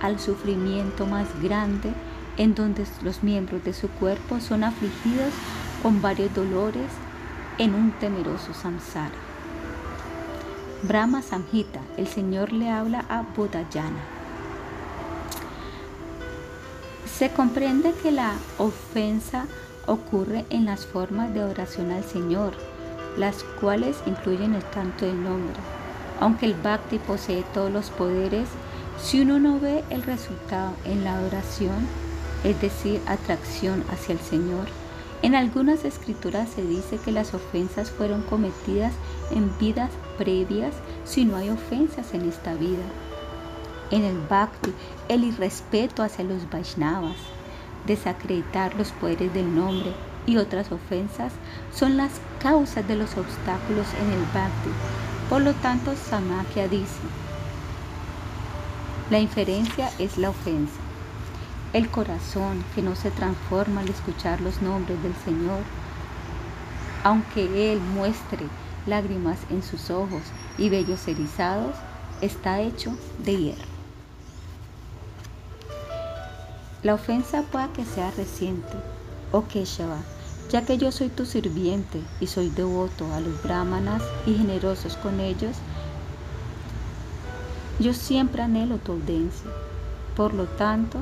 [0.00, 1.91] al sufrimiento más grande
[2.36, 5.32] en donde los miembros de su cuerpo son afligidos
[5.82, 6.90] con varios dolores
[7.58, 9.14] en un temeroso samsara.
[10.82, 14.02] Brahma Samhita, el Señor le habla a Bodhayana.
[17.06, 19.46] Se comprende que la ofensa
[19.86, 22.54] ocurre en las formas de oración al Señor,
[23.16, 25.54] las cuales incluyen el canto del nombre.
[26.18, 28.48] Aunque el bhakti posee todos los poderes,
[29.00, 31.86] si uno no ve el resultado en la oración,
[32.44, 34.66] es decir, atracción hacia el Señor,
[35.22, 38.92] en algunas escrituras se dice que las ofensas fueron cometidas
[39.30, 42.82] en vidas previas si no hay ofensas en esta vida
[43.92, 44.72] en el bhakti,
[45.08, 47.16] el irrespeto hacia los Vaishnavas,
[47.86, 49.92] desacreditar los poderes del nombre
[50.26, 51.32] y otras ofensas
[51.74, 54.70] son las causas de los obstáculos en el bhakti.
[55.28, 57.00] Por lo tanto, Samakya dice,
[59.10, 60.81] la inferencia es la ofensa.
[61.72, 65.62] El corazón que no se transforma al escuchar los nombres del Señor,
[67.02, 68.46] aunque Él muestre
[68.86, 70.22] lágrimas en sus ojos
[70.58, 71.74] y vellos erizados,
[72.20, 73.72] está hecho de hierro.
[76.82, 78.74] La ofensa pueda que sea reciente,
[79.30, 79.98] oh Keshava,
[80.50, 85.20] ya que yo soy tu sirviente y soy devoto a los brahmanas y generosos con
[85.20, 85.56] ellos,
[87.78, 89.50] yo siempre anhelo tu audiencia.
[90.14, 90.98] Por lo tanto,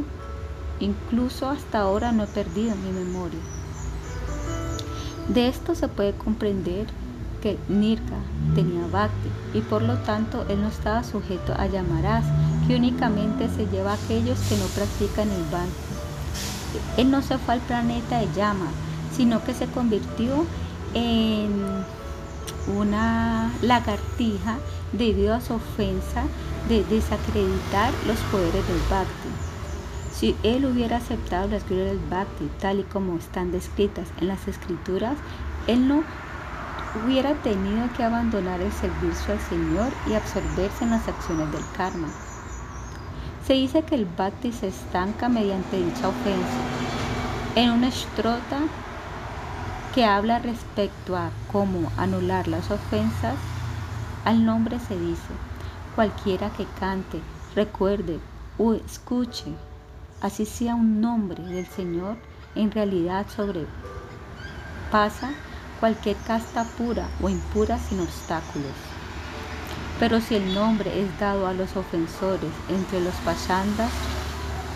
[0.80, 3.40] incluso hasta ahora no he perdido mi memoria.
[5.28, 6.86] De esto se puede comprender
[7.40, 8.16] que Nirka
[8.54, 12.24] tenía bhakti y por lo tanto él no estaba sujeto a llamarás,
[12.66, 17.00] que únicamente se lleva a aquellos que no practican el bhakti.
[17.00, 18.66] Él no se fue al planeta de llama,
[19.16, 20.44] sino que se convirtió
[20.94, 21.50] en
[22.76, 24.58] una lagartija
[24.92, 26.24] debido a su ofensa
[26.68, 29.39] de desacreditar los poderes del bhakti.
[30.20, 34.48] Si él hubiera aceptado las glorias del bhakti tal y como están descritas en las
[34.48, 35.16] escrituras,
[35.66, 36.04] él no
[37.02, 42.08] hubiera tenido que abandonar el servicio al Señor y absorberse en las acciones del karma.
[43.46, 46.60] Se dice que el bhakti se estanca mediante dicha ofensa.
[47.54, 48.58] En una estrota
[49.94, 53.36] que habla respecto a cómo anular las ofensas,
[54.26, 55.32] al nombre se dice,
[55.94, 57.22] cualquiera que cante,
[57.54, 58.20] recuerde
[58.58, 59.54] o escuche,
[60.20, 62.16] así sea un nombre del Señor,
[62.54, 63.70] en realidad sobrepasa
[65.78, 68.72] cualquier casta pura o impura sin obstáculos.
[69.98, 73.90] Pero si el nombre es dado a los ofensores entre los pachandas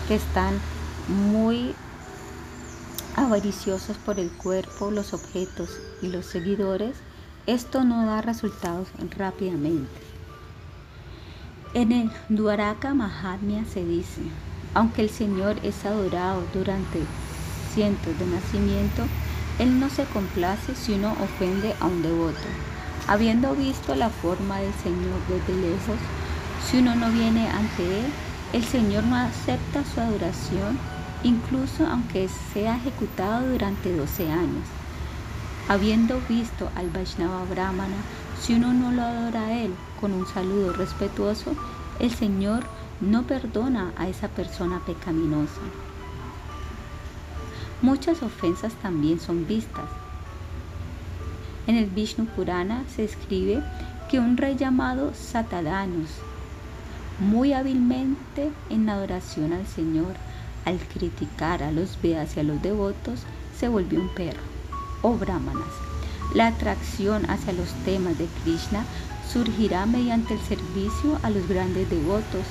[0.07, 0.59] que están
[1.07, 1.73] muy
[3.15, 5.69] avariciosos por el cuerpo, los objetos
[6.01, 6.97] y los seguidores,
[7.47, 10.01] esto no da resultados rápidamente.
[11.73, 14.21] En el Dwaraka Mahatmya se dice,
[14.75, 16.99] aunque el Señor es adorado durante
[17.73, 19.07] cientos de nacimientos,
[19.57, 22.47] él no se complace si uno ofende a un devoto.
[23.07, 25.97] Habiendo visto la forma del Señor desde lejos,
[26.69, 28.05] si uno no viene ante Él,
[28.51, 30.77] el Señor no acepta su adoración,
[31.23, 34.65] incluso aunque sea ejecutado durante 12 años.
[35.69, 37.95] Habiendo visto al Vaishnava Brahmana,
[38.41, 41.53] si uno no lo adora a Él con un saludo respetuoso,
[41.99, 42.84] el Señor no
[43.27, 45.61] perdona a esa persona pecaminosa.
[47.81, 49.85] Muchas ofensas también son vistas.
[51.67, 53.63] En el Vishnu Purana se escribe
[54.09, 56.09] que un rey llamado Satadanos,
[57.19, 60.13] muy hábilmente en adoración al Señor,
[60.65, 63.21] al criticar a los Vedas y a los devotos,
[63.57, 64.41] se volvió un perro
[65.01, 65.73] o brahmanas.
[66.33, 68.83] La atracción hacia los temas de Krishna
[69.31, 72.45] surgirá mediante el servicio a los grandes devotos,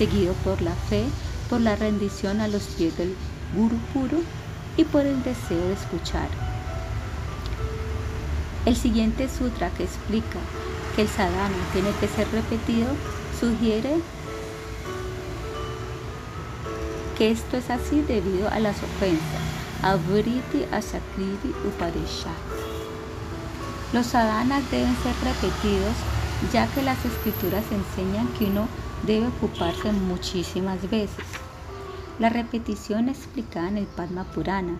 [0.00, 1.04] seguido por la fe,
[1.50, 3.14] por la rendición a los pies del
[3.54, 4.22] Guru puro
[4.78, 6.28] y por el deseo de escuchar.
[8.64, 10.38] El siguiente sutra que explica
[10.96, 12.88] que el sadhana tiene que ser repetido
[13.38, 14.00] sugiere
[17.18, 19.44] que esto es así debido a las ofensas.
[19.82, 22.32] Avriti Asakriti Upadesha.
[23.92, 25.94] Los sadhanas deben ser repetidos
[26.54, 28.66] ya que las escrituras enseñan que uno
[29.06, 31.24] debe ocuparse muchísimas veces.
[32.18, 34.78] La repetición explicada en el Padma Purana.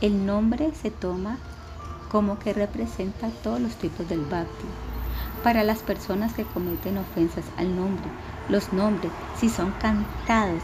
[0.00, 1.38] El nombre se toma
[2.10, 4.66] como que representa todos los tipos del bhakti.
[5.42, 8.06] Para las personas que cometen ofensas al nombre,
[8.48, 10.62] los nombres, si son cantados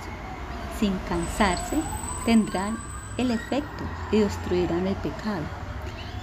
[0.79, 1.77] sin cansarse,
[2.25, 2.79] tendrán
[3.19, 5.43] el efecto y destruirán el pecado.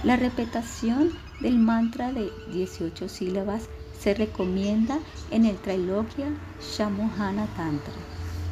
[0.02, 1.10] La repetición
[1.40, 3.68] del mantra de 18 sílabas
[4.00, 4.98] se recomienda
[5.30, 6.28] en el Trailokya
[6.60, 7.94] Shamohana Tantra,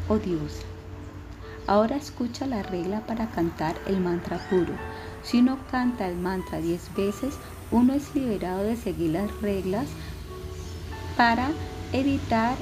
[0.08, 0.62] oh Dios.
[1.66, 4.74] Ahora escucha la regla para cantar el mantra puro.
[5.22, 7.34] Si uno canta el mantra 10 veces,
[7.70, 9.86] uno es liberado de seguir las reglas
[11.16, 11.50] para
[11.92, 12.56] evitar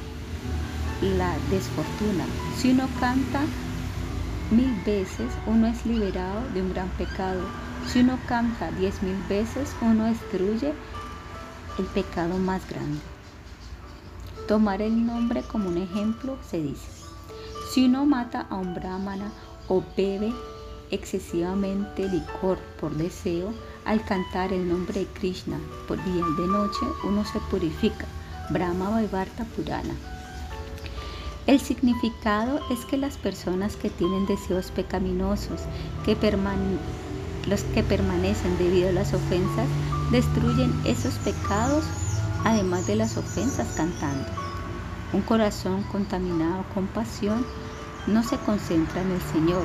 [1.03, 2.25] la desfortuna.
[2.57, 3.43] Si uno canta
[4.51, 7.43] mil veces, uno es liberado de un gran pecado.
[7.87, 10.73] Si uno canta diez mil veces, uno destruye
[11.79, 13.01] el pecado más grande.
[14.49, 16.89] Tomar el nombre como un ejemplo se dice.
[17.73, 19.33] Si uno mata a un brahmana
[19.69, 20.33] o bebe
[20.91, 23.53] excesivamente licor por deseo,
[23.85, 25.59] al cantar el nombre de Krishna
[25.89, 28.07] por día y de noche, uno se purifica.
[28.51, 29.95] Brahma Vaivarta Purana.
[31.47, 35.61] El significado es que las personas que tienen deseos pecaminosos,
[36.05, 36.17] que
[37.47, 39.69] los que permanecen debido a las ofensas,
[40.11, 41.85] destruyen esos pecados
[42.45, 44.27] además de las ofensas cantando.
[45.13, 47.45] Un corazón contaminado con pasión
[48.07, 49.65] no se concentra en el Señor.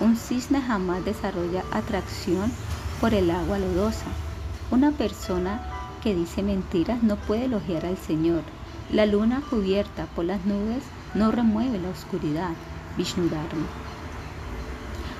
[0.00, 2.50] Un cisne jamás desarrolla atracción
[3.00, 4.06] por el agua lodosa.
[4.70, 5.62] Una persona
[6.02, 8.42] que dice mentiras no puede elogiar al Señor.
[8.92, 10.82] La luna cubierta por las nubes
[11.14, 12.50] no remueve la oscuridad,
[12.96, 13.66] Vishnu Dharma.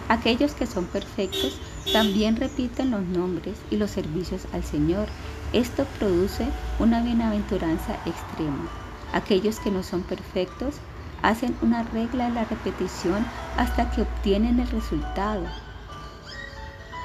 [0.08, 1.60] Aquellos que son perfectos
[1.92, 5.08] también repiten los nombres y los servicios al Señor.
[5.52, 6.46] Esto produce
[6.78, 8.68] una bienaventuranza extrema.
[9.12, 10.76] Aquellos que no son perfectos
[11.22, 15.44] hacen una regla de la repetición hasta que obtienen el resultado,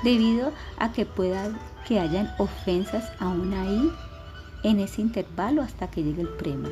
[0.04, 1.50] debido a que pueda
[1.88, 3.92] que hayan ofensas aún ahí
[4.64, 6.72] en ese intervalo hasta que llegue el premio.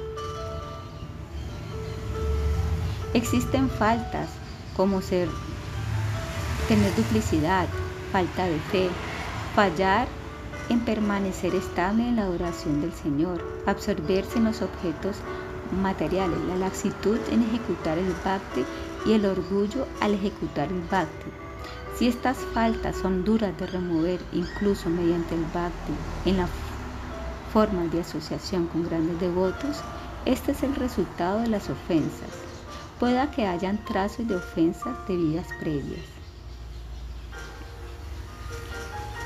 [3.13, 4.29] Existen faltas
[4.77, 5.27] como ser,
[6.69, 7.67] tener duplicidad,
[8.11, 8.89] falta de fe,
[9.55, 10.07] fallar
[10.69, 15.17] en permanecer estable en la adoración del Señor, absorberse en los objetos
[15.81, 18.65] materiales, la laxitud en ejecutar el bhakti
[19.05, 21.31] y el orgullo al ejecutar el bhakti.
[21.97, 25.93] Si estas faltas son duras de remover incluso mediante el bhakti
[26.25, 26.47] en la
[27.53, 29.81] forma de asociación con grandes devotos,
[30.25, 32.51] este es el resultado de las ofensas
[33.01, 36.05] pueda que hayan trazos de ofensas de vidas previas.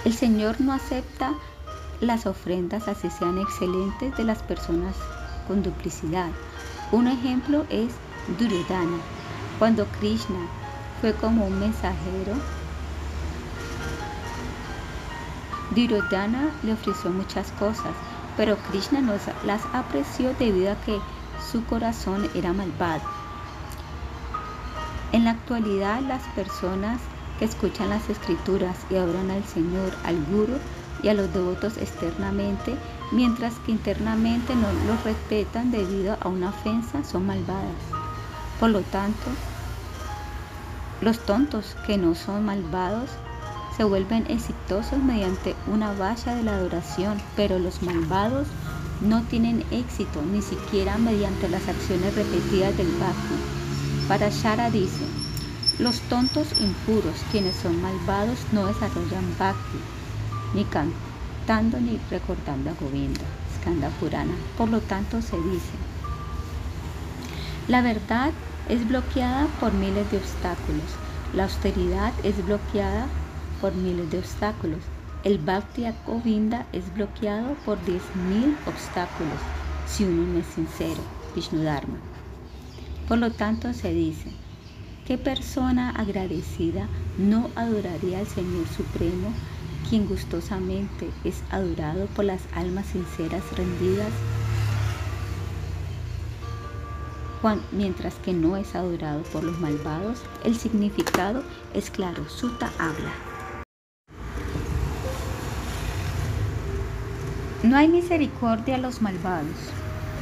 [0.05, 1.33] El Señor no acepta
[1.99, 4.95] las ofrendas así sean excelentes de las personas
[5.47, 6.29] con duplicidad.
[6.91, 7.91] Un ejemplo es
[8.37, 8.99] Duryodhana.
[9.57, 10.47] Cuando Krishna
[11.01, 12.33] fue como un mensajero,
[15.71, 17.95] Duryodhana le ofreció muchas cosas,
[18.37, 20.99] pero Krishna no las apreció debido a que
[21.51, 23.01] su corazón era malvado.
[25.11, 26.99] En la actualidad las personas
[27.39, 30.57] que escuchan las escrituras y adoran al Señor, al Guru
[31.03, 32.75] y a los devotos externamente,
[33.11, 37.75] mientras que internamente no los respetan debido a una ofensa, son malvadas.
[38.59, 39.25] Por lo tanto,
[41.01, 43.09] los tontos que no son malvados
[43.75, 48.47] se vuelven exitosos mediante una valla de la adoración, pero los malvados
[49.01, 53.35] no tienen éxito ni siquiera mediante las acciones repetidas del bhakti.
[54.07, 55.03] Para Shara dice,
[55.79, 59.79] los tontos impuros, quienes son malvados, no desarrollan bhakti,
[60.53, 63.21] ni cantando ni recordando a Govinda,
[63.57, 64.35] Skanda Purana.
[64.57, 65.73] Por lo tanto, se dice,
[67.67, 68.31] la verdad
[68.69, 70.85] es bloqueada por miles de obstáculos,
[71.33, 73.07] la austeridad es bloqueada
[73.59, 74.79] por miles de obstáculos,
[75.23, 79.39] el Bhakti a Govinda es bloqueado por 10.000 obstáculos
[79.87, 81.01] si uno no es sincero,
[81.35, 81.97] Vishnu Dharma.
[83.07, 84.29] Por lo tanto se dice,
[85.05, 89.31] ¿qué persona agradecida no adoraría al Señor Supremo,
[89.87, 94.11] quien gustosamente es adorado por las almas sinceras rendidas,
[97.71, 100.23] mientras que no es adorado por los malvados?
[100.43, 101.43] El significado
[101.75, 103.11] es claro, Suta habla.
[107.61, 109.55] No hay misericordia a los malvados.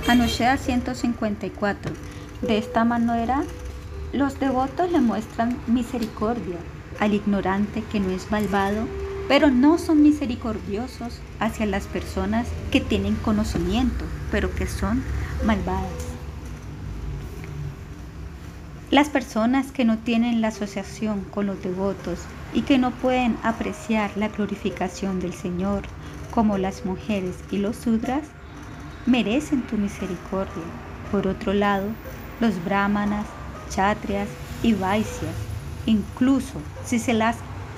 [0.08, 1.94] Anoshea 154.
[2.42, 3.44] De esta manera,
[4.14, 6.58] los devotos le muestran misericordia
[7.00, 8.88] al ignorante que no es malvado,
[9.28, 15.04] pero no son misericordiosos hacia las personas que tienen conocimiento, pero que son
[15.44, 16.14] malvadas.
[18.92, 22.20] Las personas que no tienen la asociación con los devotos
[22.54, 25.82] y que no pueden apreciar la glorificación del Señor,
[26.30, 28.22] como las mujeres y los sudras,
[29.08, 30.64] merecen tu misericordia.
[31.12, 31.88] Por otro lado,
[32.40, 33.26] los brahmanas,
[33.74, 34.28] chatrias
[34.62, 35.36] y vaisyas,
[35.86, 37.20] incluso si se,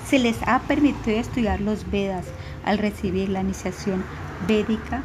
[0.08, 2.26] se les ha permitido estudiar los Vedas
[2.64, 4.04] al recibir la iniciación
[4.46, 5.02] védica,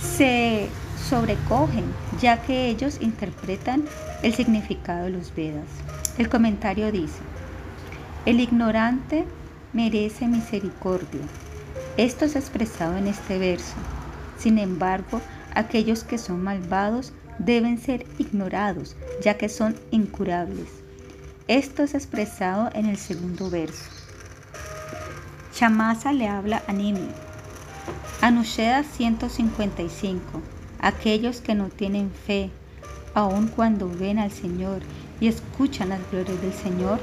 [0.00, 0.68] se
[1.08, 1.84] sobrecogen,
[2.20, 3.84] ya que ellos interpretan
[4.22, 5.68] el significado de los Vedas.
[6.18, 7.20] El comentario dice,
[8.26, 9.24] el ignorante
[9.72, 11.22] merece misericordia.
[11.96, 13.74] Esto es expresado en este verso.
[14.38, 15.20] Sin embargo,
[15.54, 20.68] aquellos que son malvados deben ser ignorados, ya que son incurables.
[21.48, 23.90] Esto es expresado en el segundo verso.
[25.52, 27.08] Chamasa le habla a Nimi.
[28.20, 30.40] Anusheda 155
[30.80, 32.50] aquellos que no tienen fe,
[33.14, 34.80] aun cuando ven al Señor
[35.20, 37.00] y escuchan las glorias del Señor,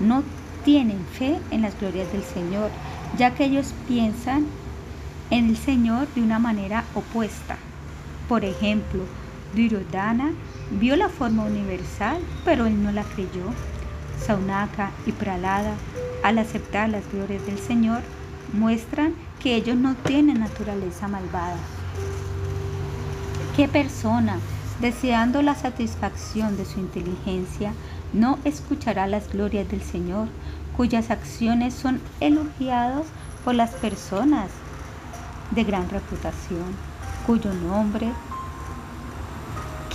[0.00, 0.22] no
[0.64, 2.70] tienen fe en las glorias del Señor,
[3.16, 4.46] ya que ellos piensan
[5.30, 7.56] en el Señor de una manera opuesta.
[8.28, 9.02] Por ejemplo,
[9.54, 10.32] Duryodhana
[10.70, 13.44] vio la forma universal, pero él no la creyó.
[14.24, 15.74] Saunaka y Pralada,
[16.22, 18.02] al aceptar las glorias del Señor,
[18.52, 21.58] muestran que ellos no tienen naturaleza malvada.
[23.56, 24.38] ¿Qué persona,
[24.80, 27.72] deseando la satisfacción de su inteligencia,
[28.12, 30.28] no escuchará las glorias del Señor,
[30.76, 33.06] cuyas acciones son elogiadas
[33.44, 34.50] por las personas
[35.52, 36.64] de gran reputación,
[37.26, 38.08] cuyo nombre,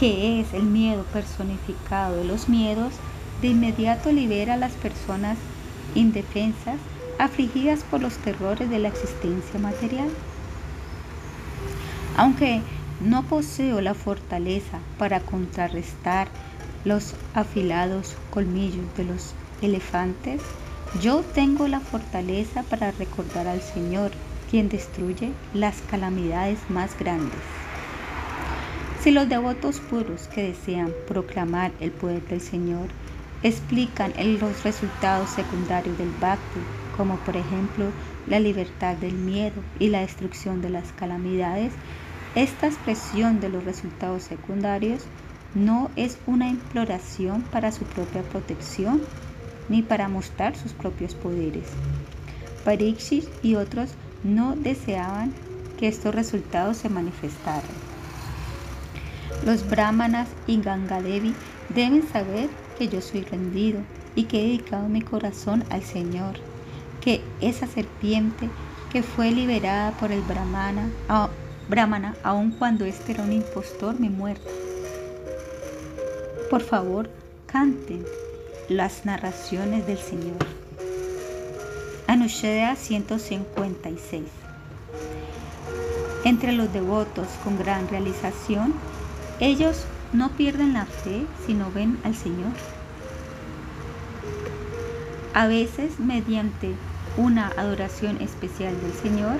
[0.02, 2.92] que es el miedo personificado de los miedos,
[3.42, 5.38] de inmediato libera a las personas
[5.94, 6.78] indefensas,
[7.20, 10.10] afligidas por los terrores de la existencia material?
[12.18, 12.62] Aunque
[13.00, 16.30] no poseo la fortaleza para contrarrestar
[16.84, 20.42] los afilados colmillos de los elefantes.
[21.00, 24.12] Yo tengo la fortaleza para recordar al Señor,
[24.50, 27.40] quien destruye las calamidades más grandes.
[29.02, 32.88] Si los devotos puros que desean proclamar el poder del Señor
[33.42, 36.60] explican los resultados secundarios del bhakti,
[36.96, 37.86] como por ejemplo
[38.28, 41.74] la libertad del miedo y la destrucción de las calamidades,
[42.36, 45.08] esta expresión de los resultados secundarios
[45.56, 49.02] no es una imploración para su propia protección
[49.68, 51.66] ni para mostrar sus propios poderes.
[52.64, 55.34] Parikshit y otros no deseaban
[55.80, 57.91] que estos resultados se manifestaran.
[59.46, 61.34] Los brahmanas y Gangadevi
[61.70, 63.80] deben saber que yo soy rendido
[64.16, 66.36] y que he dedicado mi corazón al Señor,
[67.02, 68.50] que esa serpiente
[68.92, 70.90] que fue liberada por el brahmana
[71.72, 74.50] Brahmana, aun cuando este era un impostor, me muerta.
[76.50, 77.10] Por favor,
[77.46, 78.06] canten
[78.68, 80.36] las narraciones del Señor.
[82.08, 84.24] Anusheda 156.
[86.26, 88.74] Entre los devotos con gran realización,
[89.42, 92.54] ellos no pierden la fe si no ven al Señor.
[95.34, 96.76] A veces, mediante
[97.18, 99.38] una adoración especial del Señor,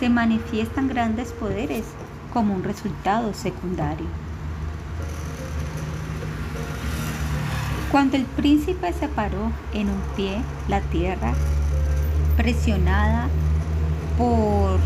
[0.00, 1.84] se manifiestan grandes poderes
[2.32, 4.06] como un resultado secundario.
[7.92, 11.34] Cuando el príncipe se paró en un pie, la tierra,
[12.36, 13.28] presionada
[14.18, 14.80] por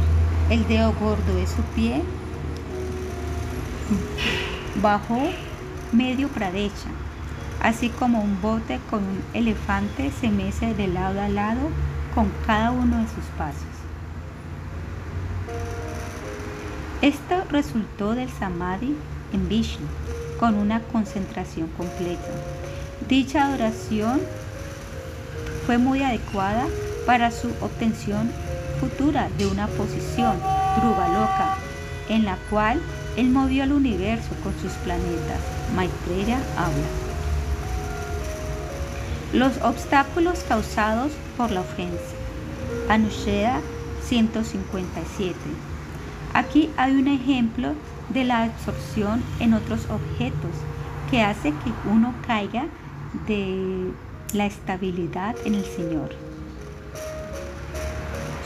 [0.51, 2.03] el dedo gordo de su pie,
[4.83, 5.19] bajó
[5.93, 6.89] medio pradecha,
[7.63, 11.69] así como un bote con un elefante se mece de lado a lado
[12.15, 13.65] con cada uno de sus pasos.
[17.03, 18.95] Esto resultó del samadhi
[19.33, 19.87] en Vishnu,
[20.39, 22.29] con una concentración completa.
[23.09, 24.21] Dicha adoración
[25.67, 26.67] fue muy adecuada
[27.07, 28.31] para su obtención
[28.81, 30.37] futura de una posición
[30.83, 31.57] Loka,
[32.09, 32.81] en la cual
[33.17, 35.41] él movió el universo con sus planetas.
[35.75, 36.87] Maitreya habla.
[39.33, 42.15] Los obstáculos causados por la ofensa.
[42.89, 43.60] Anusheda
[44.05, 45.35] 157.
[46.35, 47.75] Aquí hay un ejemplo
[48.09, 50.51] de la absorción en otros objetos
[51.10, 52.67] que hace que uno caiga
[53.26, 53.93] de
[54.33, 56.10] la estabilidad en el Señor.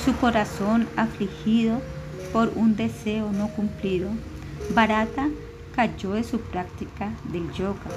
[0.05, 1.81] Su corazón afligido
[2.33, 4.11] por un deseo no cumplido,
[4.71, 5.29] Barata
[5.75, 7.91] cayó de su práctica del yoga,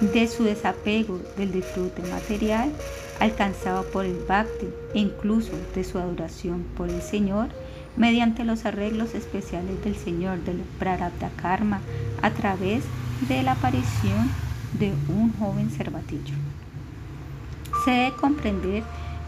[0.00, 2.72] de su desapego del disfrute material
[3.20, 7.48] alcanzado por el bhakti e incluso de su adoración por el Señor
[7.96, 11.80] mediante los arreglos especiales del Señor del Prarabdha Karma
[12.22, 12.82] a través
[13.28, 14.30] de la aparición
[14.78, 16.34] de un joven cervatillo.
[17.84, 18.82] Se debe comprender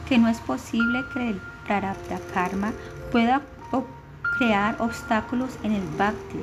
[0.09, 2.73] que no es posible que el prarabdha karma
[3.11, 3.43] pueda
[4.39, 6.41] crear obstáculos en el bhakti,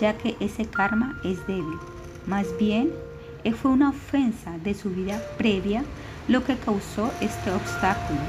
[0.00, 1.78] ya que ese karma es débil.
[2.26, 2.92] Más bien,
[3.44, 5.84] eh, fue una ofensa de su vida previa
[6.28, 8.20] lo que causó este obstáculo.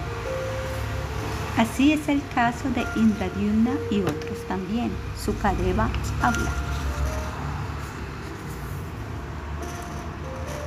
[1.57, 4.91] Así es el caso de Indradyumna y otros también.
[5.17, 5.89] Sukadeva
[6.21, 6.51] habla.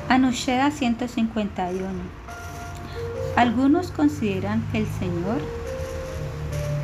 [0.09, 1.87] Anusheda 151.
[3.37, 5.43] Algunos consideran que el Señor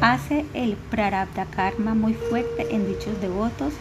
[0.00, 3.72] hace el prarabdha karma muy fuerte en dichos devotos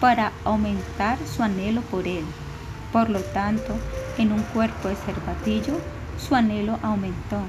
[0.00, 2.24] para aumentar su anhelo por él.
[2.92, 3.74] Por lo tanto,
[4.18, 5.74] en un cuerpo de cervatillo,
[6.18, 7.40] su anhelo aumentó.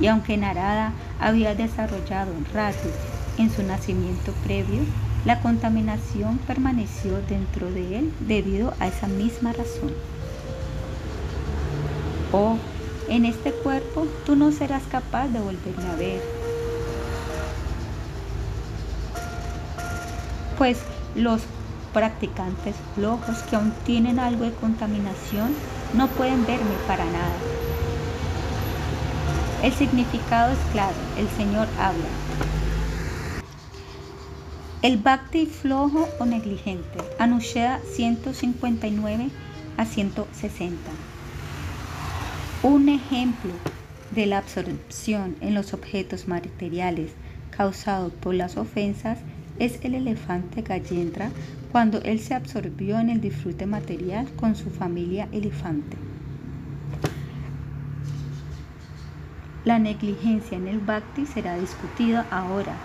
[0.00, 2.88] Y aunque Narada había desarrollado rati
[3.38, 4.80] en su nacimiento previo,
[5.24, 9.92] la contaminación permaneció dentro de él debido a esa misma razón.
[12.32, 12.58] Oh,
[13.08, 16.35] en este cuerpo tú no serás capaz de volverme a ver.
[20.58, 20.78] Pues
[21.14, 21.42] los
[21.92, 25.54] practicantes flojos que aún tienen algo de contaminación
[25.94, 27.36] no pueden verme para nada.
[29.62, 32.04] El significado es claro, el Señor habla.
[34.82, 39.30] El bhakti flojo o negligente, Anusheda 159
[39.76, 40.76] a 160.
[42.62, 43.52] Un ejemplo
[44.10, 47.12] de la absorción en los objetos materiales
[47.50, 49.18] causado por las ofensas
[49.58, 51.30] es el elefante Gallendra
[51.72, 55.96] cuando él se absorbió en el disfrute material con su familia elefante.
[59.64, 62.76] La negligencia en el bhakti será discutida ahora.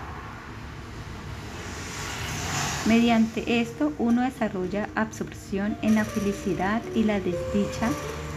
[2.86, 7.88] Mediante esto uno desarrolla absorción en la felicidad y la desdicha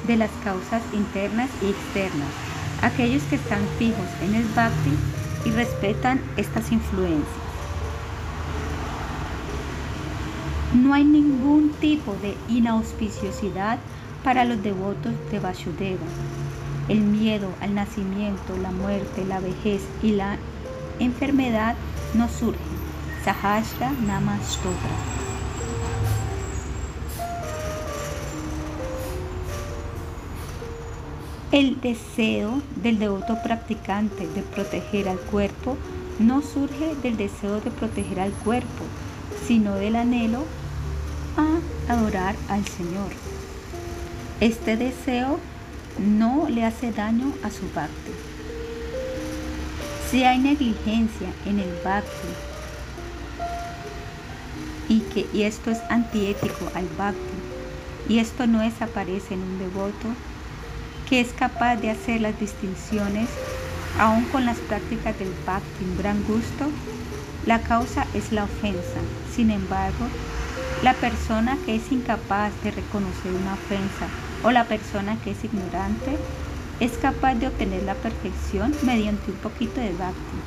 [0.05, 2.29] de las causas internas y externas.
[2.83, 4.91] Aquellos que están fijos en el bhakti
[5.45, 7.44] y respetan estas influencias.
[10.73, 13.79] No hay ningún tipo de inauspiciosidad
[14.23, 16.05] para los devotos de Vasudeva.
[16.89, 20.37] El miedo al nacimiento, la muerte, la vejez y la
[20.99, 21.75] enfermedad
[22.13, 22.75] no surgen.
[23.23, 25.15] Sahasra Nama Stotra.
[31.51, 35.77] El deseo del devoto practicante de proteger al cuerpo
[36.19, 38.83] no surge del deseo de proteger al cuerpo,
[39.47, 40.43] sino del anhelo
[41.37, 43.11] a adorar al Señor.
[44.39, 45.39] Este deseo
[45.97, 48.11] no le hace daño a su bhakti.
[50.09, 52.27] Si hay negligencia en el bhakti
[54.87, 57.19] y, que, y esto es antiético al bhakti
[58.07, 60.07] y esto no desaparece en un devoto
[61.09, 63.29] que es capaz de hacer las distinciones
[63.99, 66.65] aún con las prácticas del bhakti en gran gusto,
[67.45, 68.99] la causa es la ofensa.
[69.33, 70.07] Sin embargo,
[70.83, 74.07] la persona que es incapaz de reconocer una ofensa
[74.43, 76.17] o la persona que es ignorante
[76.79, 80.37] es capaz de obtener la perfección mediante un poquito de bhakti.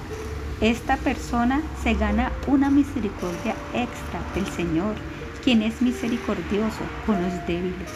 [0.60, 4.96] Esta persona se gana una misericordia extra del Señor,
[5.44, 7.90] quien es misericordioso con los débiles.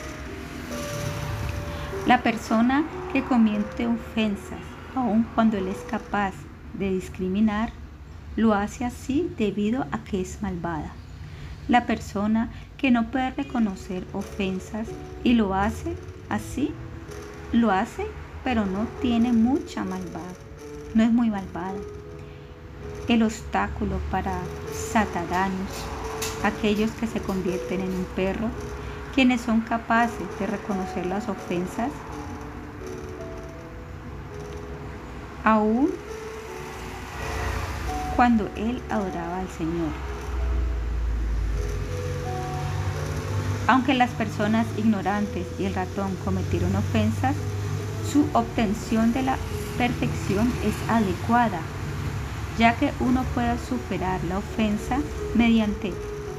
[2.06, 4.60] La persona que comiente ofensas,
[4.94, 6.35] aun cuando él es capaz
[6.74, 7.72] de discriminar,
[8.37, 10.93] lo hace así debido a que es malvada.
[11.69, 14.89] La persona que no puede reconocer ofensas
[15.23, 15.95] y lo hace
[16.29, 16.73] así,
[17.53, 18.07] lo hace,
[18.43, 20.35] pero no tiene mucha malvada,
[20.95, 21.79] no es muy malvada.
[23.09, 24.39] El obstáculo para
[24.73, 25.71] satadanos,
[26.45, 28.49] aquellos que se convierten en un perro,
[29.15, 31.91] quienes son capaces de reconocer las ofensas,
[35.45, 35.91] aún
[38.17, 39.91] cuando él adoraba al Señor.
[43.67, 47.37] Aunque las personas ignorantes y el ratón cometieron ofensas,
[48.12, 49.37] su obtención de la
[49.78, 51.61] perfección es adecuada,
[52.59, 54.99] ya que uno puede superar la ofensa
[55.35, 55.93] mediante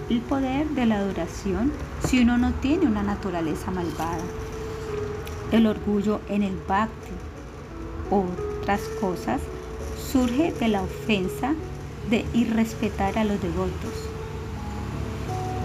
[0.10, 1.72] el poder de la adoración
[2.06, 4.24] si uno no tiene una naturaleza malvada.
[5.52, 7.12] El orgullo en el bhakti,
[8.12, 9.42] otras cosas,
[10.14, 11.56] surge de la ofensa
[12.12, 13.94] de irrespetar a los devotos.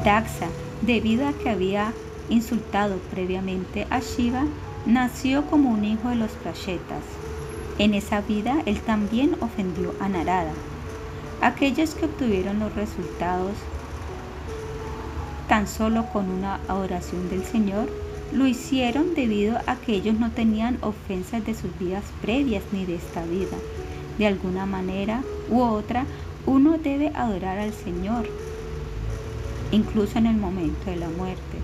[0.06, 0.48] Daxa
[0.80, 1.92] debido a que había
[2.30, 4.46] insultado previamente a Shiva,
[4.86, 7.04] nació como un hijo de los Prashetas.
[7.78, 10.54] En esa vida él también ofendió a Narada.
[11.42, 13.52] Aquellos que obtuvieron los resultados
[15.46, 17.90] tan solo con una adoración del Señor,
[18.32, 22.96] lo hicieron debido a que ellos no tenían ofensas de sus vidas previas ni de
[22.96, 23.56] esta vida.
[24.18, 26.04] De alguna manera u otra,
[26.44, 28.28] uno debe adorar al Señor,
[29.70, 31.58] incluso en el momento de la muerte.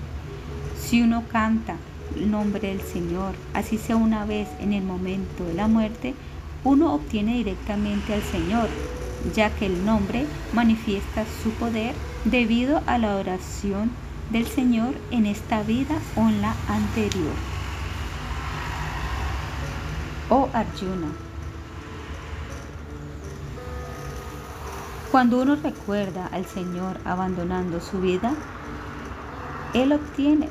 [0.79, 1.77] Si uno canta
[2.15, 6.15] el nombre del Señor, así sea una vez en el momento de la muerte,
[6.63, 8.69] uno obtiene directamente al Señor,
[9.35, 13.91] ya que el nombre manifiesta su poder debido a la oración
[14.31, 17.35] del Señor en esta vida o en la anterior.
[20.31, 21.24] Oh Arjuna,
[25.15, 28.35] cuando uno recuerda al Señor abandonando su vida,
[29.73, 30.49] Él obtiene,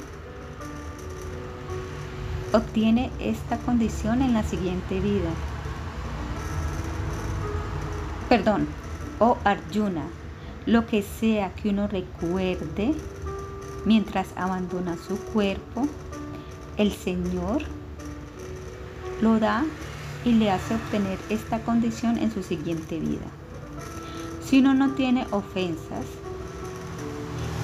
[2.54, 5.32] obtiene esta condición en la siguiente vida.
[8.30, 8.66] Perdón,
[9.20, 10.06] oh Arjuna,
[10.66, 12.94] lo que sea que uno recuerde
[13.84, 15.90] mientras abandona su cuerpo,
[16.78, 17.64] el Señor
[19.22, 19.66] lo da
[20.24, 23.33] y le hace obtener esta condición en su siguiente vida.
[24.54, 26.06] Si uno no tiene ofensas,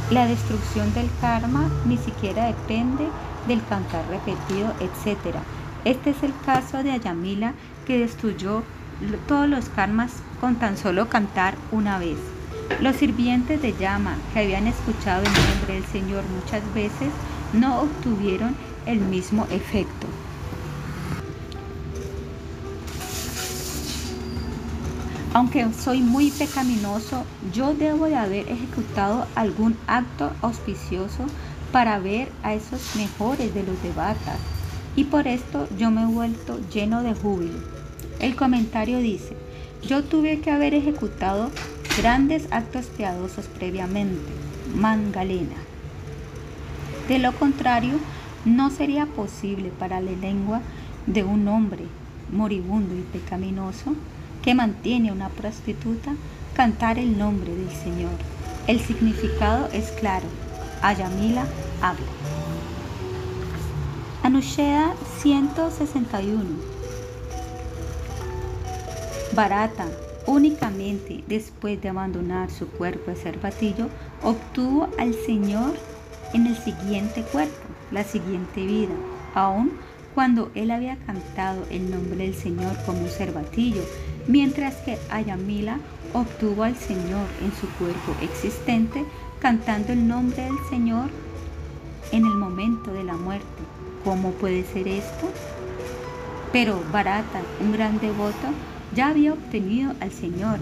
[0.10, 3.08] la destrucción del karma ni siquiera depende
[3.48, 5.36] del cantar repetido, etc.
[5.86, 7.54] Este es el caso de Ayamila
[7.86, 8.64] que destruyó
[9.28, 12.18] todos los karmas con tan solo cantar una vez.
[12.82, 17.12] Los sirvientes de llama que habían escuchado el nombre del Señor muchas veces
[17.54, 18.56] no obtuvieron
[18.88, 20.08] el mismo efecto.
[25.34, 31.26] Aunque soy muy pecaminoso, yo debo de haber ejecutado algún acto auspicioso
[31.72, 34.40] para ver a esos mejores de los debatas,
[34.96, 37.60] y por esto yo me he vuelto lleno de júbilo.
[38.20, 39.38] El comentario dice,
[39.84, 41.52] yo tuve que haber ejecutado
[41.96, 44.32] grandes actos piadosos previamente,
[44.76, 45.56] Mangalena.
[47.08, 48.00] De lo contrario,
[48.46, 50.62] no sería posible para la lengua
[51.06, 51.86] de un hombre
[52.32, 53.96] moribundo y pecaminoso
[54.44, 56.12] que mantiene una prostituta
[56.54, 58.12] cantar el nombre del Señor.
[58.68, 60.26] El significado es claro.
[60.82, 61.46] Ayamila
[61.82, 62.06] habla.
[64.24, 66.44] Anusheda 161.
[69.36, 69.86] Barata
[70.30, 73.90] Únicamente después de abandonar su cuerpo de cervatillo,
[74.22, 75.74] obtuvo al Señor
[76.36, 77.56] en el siguiente cuerpo,
[77.90, 78.94] la siguiente vida,
[79.34, 79.72] aun
[80.14, 83.82] cuando él había cantado el nombre del Señor como un cervatillo,
[84.30, 85.80] mientras que Ayamila
[86.14, 89.04] obtuvo al Señor en su cuerpo existente,
[89.40, 91.10] cantando el nombre del Señor
[92.12, 93.48] en el momento de la muerte.
[94.04, 95.30] ¿Cómo puede ser esto?
[96.54, 98.54] Pero Barata, un gran devoto,
[98.96, 100.60] ya había obtenido al Señor,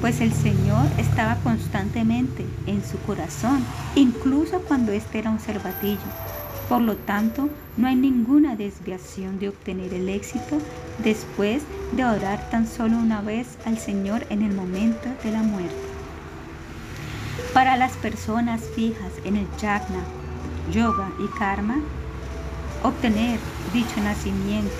[0.00, 3.62] pues el Señor estaba constantemente en su corazón,
[3.96, 6.29] incluso cuando éste era un cervatillo.
[6.70, 10.58] Por lo tanto, no hay ninguna desviación de obtener el éxito
[11.02, 11.64] después
[11.96, 15.74] de orar tan solo una vez al Señor en el momento de la muerte.
[17.52, 20.04] Para las personas fijas en el yagna,
[20.72, 21.80] yoga y karma,
[22.84, 23.40] obtener
[23.72, 24.70] dicho nacimiento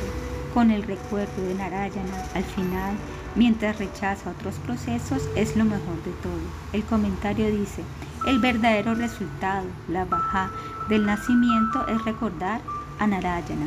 [0.54, 2.94] con el recuerdo de Narayana al final,
[3.34, 6.40] mientras rechaza otros procesos, es lo mejor de todo.
[6.72, 7.82] El comentario dice,
[8.26, 10.50] el verdadero resultado, la baja
[10.88, 12.60] del nacimiento es recordar
[12.98, 13.66] a Narayana.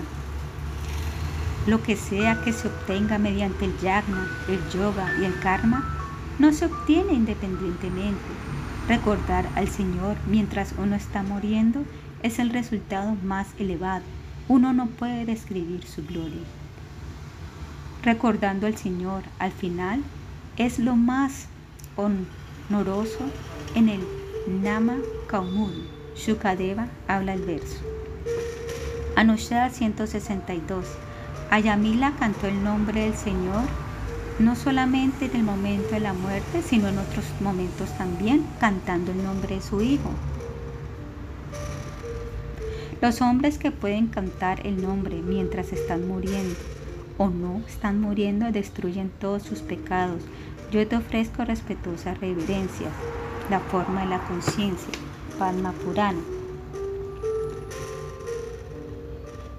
[1.67, 5.83] Lo que sea que se obtenga mediante el yagna, el yoga y el karma,
[6.39, 8.21] no se obtiene independientemente.
[8.87, 11.83] Recordar al Señor mientras uno está muriendo
[12.21, 14.03] es el resultado más elevado.
[14.47, 16.43] Uno no puede describir su gloria
[18.03, 20.03] recordando al Señor al final
[20.57, 21.47] es lo más
[21.95, 23.25] honoroso
[23.75, 24.01] en el
[24.45, 25.87] Nama Kaumudi.
[26.17, 27.77] Shukadeva habla el verso.
[29.15, 30.85] Anushada 162.
[31.49, 33.63] Ayamila cantó el nombre del Señor
[34.39, 39.23] no solamente en el momento de la muerte, sino en otros momentos también, cantando el
[39.23, 40.09] nombre de su Hijo.
[42.99, 46.59] Los hombres que pueden cantar el nombre mientras están muriendo
[47.17, 50.21] o no están muriendo destruyen todos sus pecados.
[50.71, 52.87] Yo te ofrezco respetuosa reverencia,
[53.53, 54.91] la forma de la conciencia,
[55.37, 56.19] Padma Purana.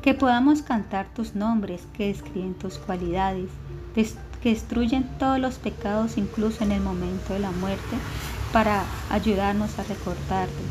[0.02, 3.50] Que podamos cantar tus nombres que describen tus cualidades,
[3.94, 7.96] que destruyen todos los pecados incluso en el momento de la muerte,
[8.52, 10.64] para ayudarnos a recordarte.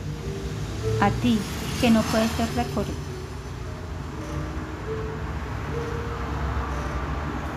[1.00, 1.40] A ti,
[1.80, 3.13] que no puedes ser recordado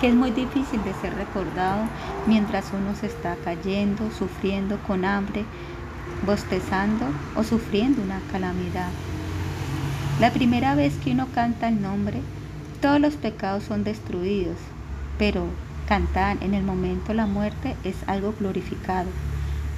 [0.00, 1.84] que es muy difícil de ser recordado
[2.26, 5.44] mientras uno se está cayendo, sufriendo con hambre,
[6.24, 8.90] bostezando o sufriendo una calamidad.
[10.20, 12.20] La primera vez que uno canta el nombre,
[12.80, 14.56] todos los pecados son destruidos,
[15.18, 15.46] pero
[15.86, 19.08] cantar en el momento de la muerte es algo glorificado.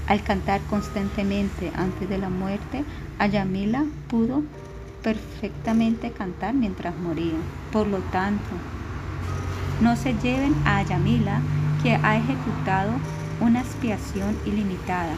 [0.06, 2.84] Al cantar constantemente antes de la muerte,
[3.18, 4.42] Ayamila pudo
[5.02, 7.36] perfectamente cantar mientras moría.
[7.72, 8.50] Por lo tanto,
[9.80, 11.40] no se lleven a Ayamila
[11.82, 12.92] que ha ejecutado
[13.40, 15.14] una expiación ilimitada.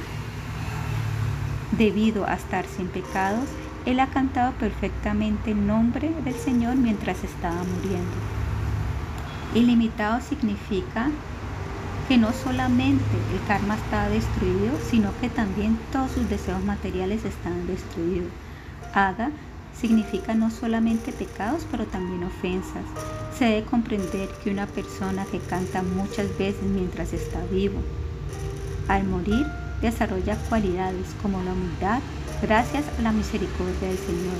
[1.72, 3.48] Debido a estar sin pecados,
[3.86, 8.16] él ha cantado perfectamente el nombre del Señor mientras estaba muriendo.
[9.54, 11.08] Ilimitado significa
[12.08, 17.66] que no solamente el karma está destruido, sino que también todos sus deseos materiales están
[17.66, 18.28] destruidos.
[18.92, 19.30] Aga
[19.80, 22.84] significa no solamente pecados, pero también ofensas.
[23.36, 27.80] Se debe comprender que una persona que canta muchas veces mientras está vivo,
[28.88, 29.46] al morir,
[29.80, 32.00] desarrolla cualidades como la humildad,
[32.42, 34.36] gracias a la misericordia del Señor.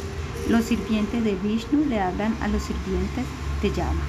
[0.48, 3.24] Los sirvientes de Vishnu le hablan a los sirvientes
[3.62, 4.04] de Yama.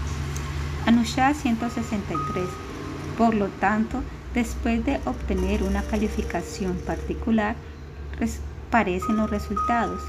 [0.86, 2.46] Anusha 163
[3.18, 4.02] por lo tanto,
[4.34, 7.56] después de obtener una calificación particular,
[8.72, 10.02] parecen los resultados.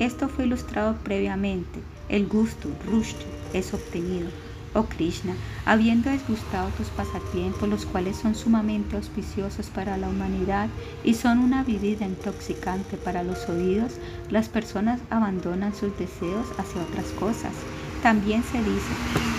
[0.00, 1.78] Esto fue ilustrado previamente.
[2.08, 4.30] El gusto, rushti, es obtenido.
[4.72, 5.34] Oh Krishna,
[5.66, 10.70] habiendo disgustado tus pasatiempos, los cuales son sumamente auspiciosos para la humanidad
[11.04, 13.92] y son una bebida intoxicante para los oídos,
[14.30, 17.52] las personas abandonan sus deseos hacia otras cosas.
[18.02, 18.92] También se dice,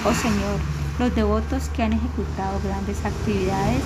[0.06, 0.60] oh Señor,
[1.00, 3.82] los devotos que han ejecutado grandes actividades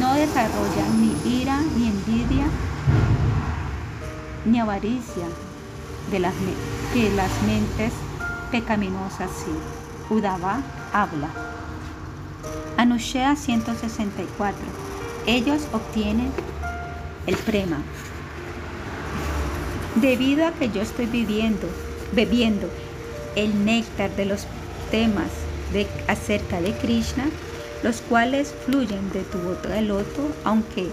[0.00, 2.46] no desarrollan ni ira, ni envidia,
[4.46, 5.26] ni avaricia
[6.10, 6.34] de las,
[6.92, 7.92] que las mentes
[8.50, 10.14] pecaminosas sí.
[10.14, 11.28] Udava habla.
[12.76, 14.56] Anushea 164.
[15.26, 16.32] Ellos obtienen
[17.26, 17.82] el prema.
[19.96, 21.68] Debido a que yo estoy viviendo,
[22.12, 22.70] bebiendo
[23.36, 24.46] el néctar de los
[24.90, 25.28] temas
[26.06, 27.24] acerca de Krishna,
[27.82, 30.88] los cuales fluyen de tu bota de loto, aunque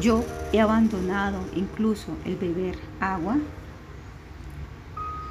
[0.00, 3.36] yo he abandonado incluso el beber agua,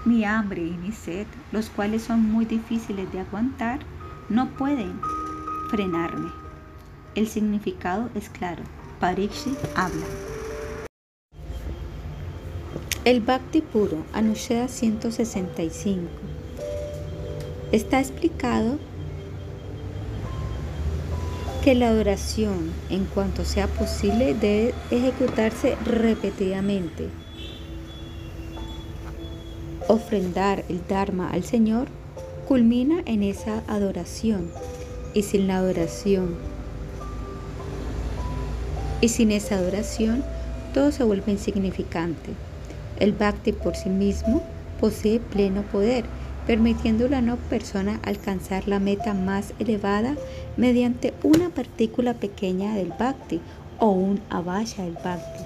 [0.06, 3.80] mi hambre y mi sed, los cuales son muy difíciles de aguantar,
[4.30, 5.00] no pueden
[5.70, 6.30] frenarme.
[7.16, 8.64] El significado es claro.
[9.00, 10.06] Parikshit habla.
[13.06, 16.08] El Bhakti puro, Anusheda 165
[17.74, 18.78] Está explicado
[21.64, 27.10] que la adoración, en cuanto sea posible, debe ejecutarse repetidamente.
[29.88, 31.88] Ofrendar el Dharma al Señor
[32.48, 34.50] culmina en esa adoración
[35.14, 36.36] y sin la adoración
[39.04, 40.24] y sin esa adoración
[40.74, 42.32] todo se vuelve insignificante.
[42.98, 44.42] El bhakti por sí mismo
[44.80, 46.06] posee pleno poder
[46.48, 50.16] permitiendo a no persona alcanzar la meta más elevada
[50.56, 53.42] mediante una partícula pequeña del bhakti
[53.80, 55.43] o un avaya del bhakti.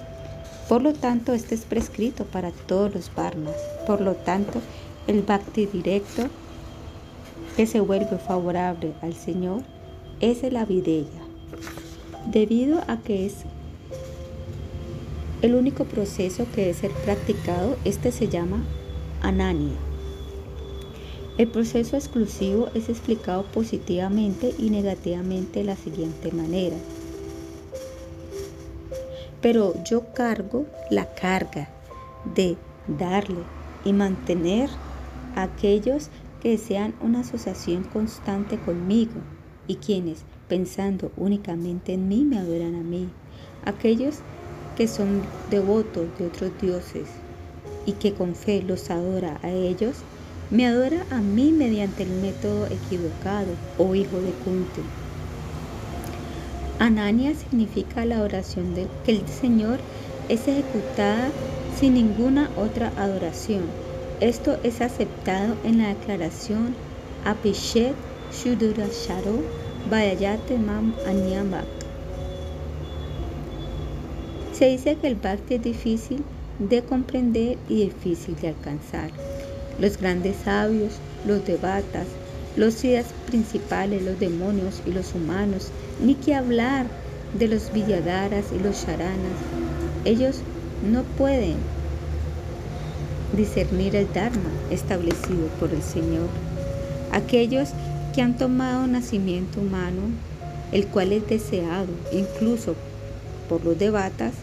[0.70, 3.56] Por lo tanto, este es prescrito para todos los varnas.
[3.86, 4.62] Por lo tanto,
[5.08, 6.24] el bhakti directo
[7.56, 9.62] que se vuelve favorable al Señor
[10.20, 11.22] es el avideya.
[12.26, 13.36] Debido a que es
[15.42, 18.64] el único proceso que debe ser practicado, este se llama
[19.22, 19.76] ananya.
[21.38, 26.76] El proceso exclusivo es explicado positivamente y negativamente de la siguiente manera.
[29.42, 31.70] Pero yo cargo la carga
[32.36, 33.44] de darle
[33.84, 34.70] y mantener
[35.36, 36.10] a aquellos
[36.42, 39.22] que desean una asociación constante conmigo
[39.68, 43.10] y quienes, pensando únicamente en mí, me adoran a mí.
[43.66, 44.20] Aquellos
[44.76, 47.08] que son devotos de otros dioses
[47.86, 49.98] y que con fe los adora a ellos,
[50.50, 54.82] me adora a mí mediante el método equivocado, oh hijo de Kunti.
[56.80, 59.80] Anania significa la oración de que el Señor
[60.30, 61.30] es ejecutada
[61.80, 63.64] sin ninguna otra adoración.
[64.20, 66.76] Esto es aceptado en la declaración
[67.26, 67.96] Apishet
[68.32, 69.42] Shudurasharo
[69.90, 71.66] Vayayate Mam Anyambak.
[74.54, 76.24] Se dice que el bhakti es difícil
[76.60, 79.12] de comprender y difícil de alcanzar
[79.80, 80.94] los grandes sabios,
[81.28, 82.08] los debatas,
[82.58, 85.70] los ideas principales, los demonios y los humanos,
[86.04, 86.88] ni que hablar
[87.38, 89.38] de los Villadaras y los Sharanas.
[90.06, 90.42] Ellos
[90.92, 91.56] no pueden
[93.36, 96.28] discernir el Dharma establecido por el Señor.
[97.12, 97.70] Aquellos
[98.16, 100.02] que han tomado nacimiento humano,
[100.72, 102.76] el cual es deseado incluso
[103.48, 104.34] por los debatas,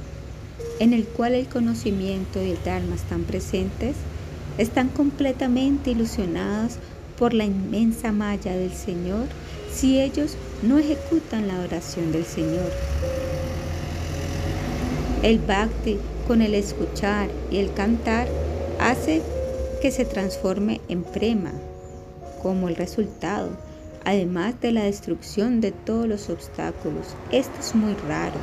[0.78, 3.96] en el cual el conocimiento y el Dharma están presentes,
[4.56, 6.78] están completamente ilusionados
[7.18, 9.26] por la inmensa malla del Señor
[9.72, 12.70] si ellos no ejecutan la oración del Señor.
[15.22, 18.28] El bhakti con el escuchar y el cantar
[18.78, 19.22] hace
[19.80, 21.52] que se transforme en prema
[22.42, 23.50] como el resultado,
[24.04, 27.06] además de la destrucción de todos los obstáculos.
[27.32, 28.36] Esto es muy raro.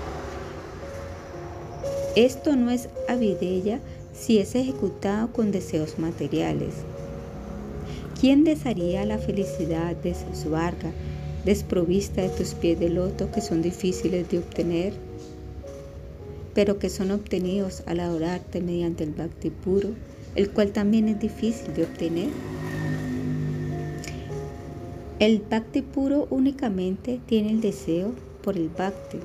[2.15, 3.79] Esto no es avideya
[4.13, 6.73] si es ejecutado con deseos materiales.
[8.21, 10.91] ¿Quién desearía la felicidad de Svarga
[11.43, 14.93] desprovista de tus pies de loto que son difíciles de obtener,
[16.53, 19.89] pero que son obtenidos al adorarte mediante el bhakti puro,
[20.35, 22.29] el cual también es difícil de obtener?
[25.17, 29.17] El bhakti puro únicamente tiene el deseo por el bhakti,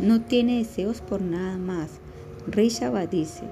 [0.00, 1.90] no tiene deseos por nada más.
[2.46, 3.42] Rishava dice,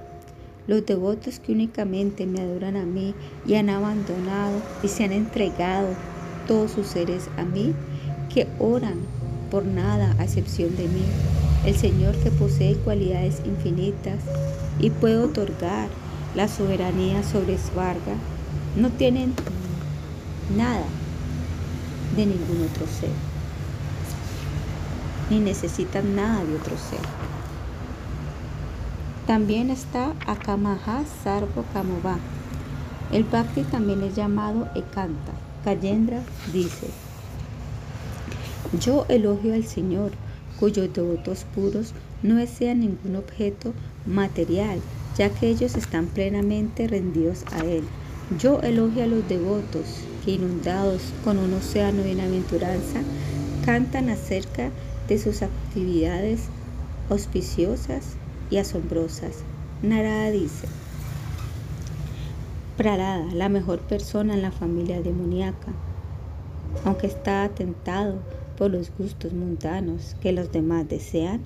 [0.67, 3.15] los devotos que únicamente me adoran a mí
[3.47, 5.89] y han abandonado y se han entregado
[6.47, 7.75] todos sus seres a mí,
[8.33, 8.99] que oran
[9.51, 11.03] por nada a excepción de mí,
[11.65, 14.19] el Señor que posee cualidades infinitas
[14.79, 15.89] y puede otorgar
[16.35, 18.15] la soberanía sobre Svarga,
[18.77, 19.33] no tienen
[20.57, 20.85] nada
[22.15, 23.11] de ningún otro ser,
[25.31, 27.16] ni necesitan nada de otro ser.
[29.27, 32.17] También está Akamaha Sarvo Kamova.
[33.11, 35.33] El Bhakti también es llamado Ekanta.
[35.65, 36.87] Kayendra dice,
[38.81, 40.13] yo elogio al Señor,
[40.61, 41.93] cuyos devotos puros
[42.23, 43.73] no desean ningún objeto
[44.07, 44.79] material,
[45.19, 47.83] ya que ellos están plenamente rendidos a Él.
[48.39, 49.87] Yo elogio a los devotos
[50.25, 53.01] que, inundados con un océano de bienaventuranza,
[53.65, 54.71] cantan acerca
[55.09, 56.43] de sus actividades
[57.11, 58.15] auspiciosas
[58.51, 59.43] y asombrosas.
[59.83, 60.67] Narada dice,
[62.77, 65.73] Prarada, la mejor persona en la familia demoníaca,
[66.85, 68.19] aunque está atentado
[68.59, 71.41] por los gustos mundanos que los demás desean,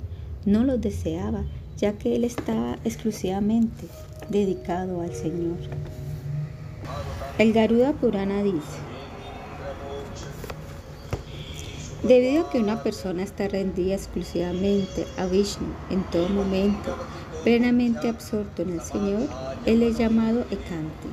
[0.44, 1.44] no los deseaba,
[1.76, 3.86] ya que él estaba exclusivamente
[4.28, 5.56] dedicado al Señor.
[7.38, 8.89] El Garuda Purana dice,
[12.02, 16.96] debido a que una persona está rendida exclusivamente a Vishnu en todo momento,
[17.44, 19.28] plenamente absorto en el Señor,
[19.66, 21.08] él es llamado Ekanti.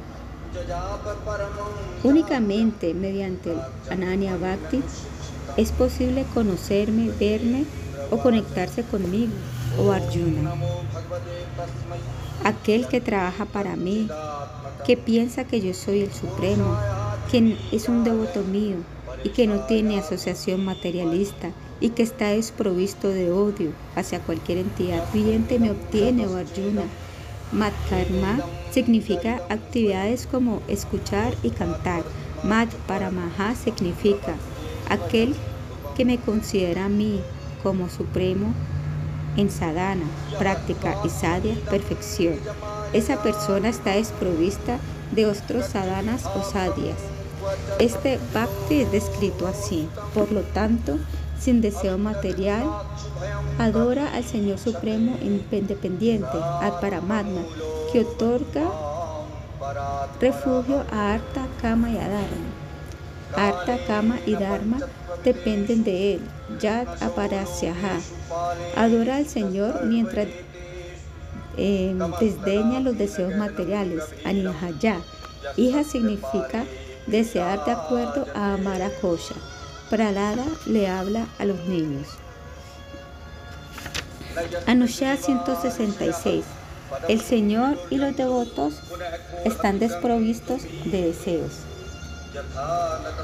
[2.03, 4.81] Únicamente mediante el Ananya Bhakti
[5.57, 7.65] es posible conocerme, verme
[8.11, 9.33] o conectarse conmigo,
[9.79, 10.53] o Arjuna.
[12.43, 14.07] Aquel que trabaja para mí,
[14.85, 16.77] que piensa que yo soy el Supremo,
[17.29, 18.77] quien es un devoto mío
[19.23, 25.03] y que no tiene asociación materialista y que está desprovisto de odio hacia cualquier entidad
[25.13, 26.83] viviente me obtiene, o Arjuna.
[27.51, 28.39] Matkarma
[28.71, 32.03] significa actividades como escuchar y cantar.
[32.43, 34.35] Mat Paramaha significa
[34.89, 35.35] aquel
[35.95, 37.21] que me considera a mí
[37.63, 38.53] como supremo
[39.37, 40.05] en sadhana,
[40.37, 42.35] práctica y sadhya, perfección.
[42.93, 44.79] Esa persona está desprovista
[45.11, 46.97] de otros sadhanas o sadhyas.
[47.79, 49.87] Este bhakti es descrito así.
[50.13, 50.97] Por lo tanto,
[51.39, 52.63] sin deseo material,
[53.59, 57.41] adora al Señor Supremo independiente, al Paramatma,
[57.91, 58.71] que otorga
[60.19, 62.47] refugio a Arta, Kama y a Dharma.
[63.35, 64.79] Arta, Kama y Dharma
[65.23, 66.21] dependen de él.
[66.59, 67.99] Yad Aparasyaha.
[68.75, 70.27] Adora al Señor mientras
[71.57, 74.03] eh, desdeña los deseos materiales.
[74.25, 75.01] Anihaya.
[75.55, 76.65] Hija significa
[77.07, 79.35] desear de acuerdo a amar a Kosha.
[79.89, 82.07] Pralada le habla a los niños.
[84.67, 86.45] Anushya 166.
[87.07, 88.81] El Señor y los devotos
[89.45, 91.63] están desprovistos de deseos.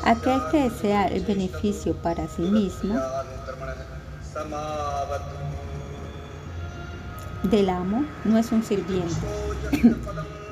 [0.04, 3.00] Aquel que desea el beneficio para sí mismo
[7.44, 9.16] del amo no es un sirviente.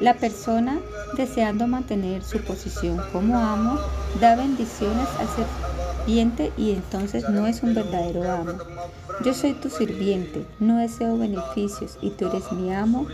[0.01, 0.79] La persona
[1.15, 3.79] deseando mantener su posición como amo
[4.19, 8.53] da bendiciones al sirviente y entonces no es un verdadero amo.
[9.23, 13.05] Yo soy tu sirviente, no deseo beneficios y tú eres mi amo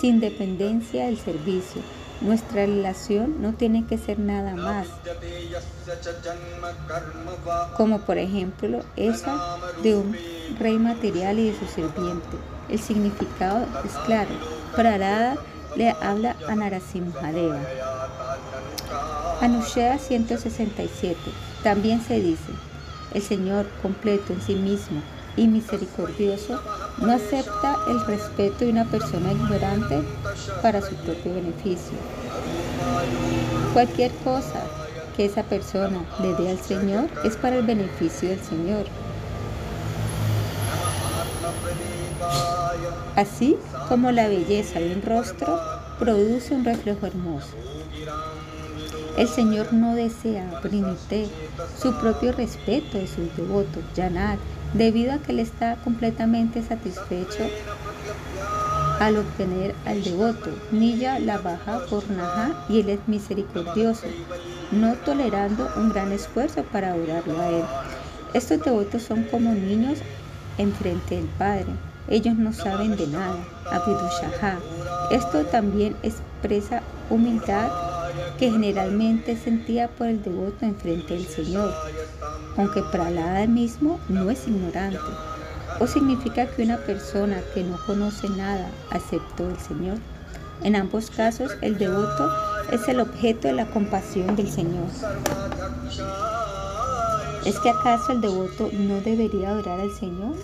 [0.00, 1.80] sin dependencia del servicio.
[2.20, 4.88] Nuestra relación no tiene que ser nada más,
[7.76, 10.16] como por ejemplo esa de un
[10.58, 12.36] rey material y de su sirviente.
[12.68, 14.30] El significado es claro.
[14.74, 15.36] Prarada
[15.76, 17.60] le habla a Narasimhadeva.
[19.40, 21.16] Anushya 167.
[21.62, 22.52] También se dice,
[23.12, 25.02] el Señor completo en sí mismo
[25.36, 26.60] y misericordioso
[26.98, 30.02] No acepta el respeto de una persona ignorante
[30.62, 31.96] para su propio beneficio.
[33.72, 34.62] Cualquier cosa
[35.16, 38.84] que esa persona le dé al Señor es para el beneficio del Señor.
[43.16, 43.56] Así
[43.88, 45.58] como la belleza de un rostro
[45.98, 47.54] produce un reflejo hermoso.
[49.16, 50.96] El Señor no desea brindar
[51.80, 54.40] su propio respeto de sus devotos, Yanat,
[54.72, 57.44] debido a que Él está completamente satisfecho
[58.98, 60.50] al obtener al devoto.
[60.72, 64.06] Nilla la baja por Naja y Él es misericordioso,
[64.72, 67.64] no tolerando un gran esfuerzo para adorarlo a Él.
[68.34, 69.98] Estos devotos son como niños
[70.58, 71.66] enfrente del Padre.
[72.08, 73.38] Ellos no saben de nada.
[73.70, 74.58] Abidushaha.
[75.10, 77.70] Esto también expresa humildad
[78.38, 81.72] que generalmente sentía por el devoto enfrente del Señor,
[82.56, 84.98] aunque Pralada mismo no es ignorante.
[85.80, 89.98] O significa que una persona que no conoce nada aceptó el Señor.
[90.62, 92.30] En ambos casos, el devoto
[92.70, 94.86] es el objeto de la compasión del Señor.
[97.44, 100.34] ¿Es que acaso el devoto no debería adorar al Señor?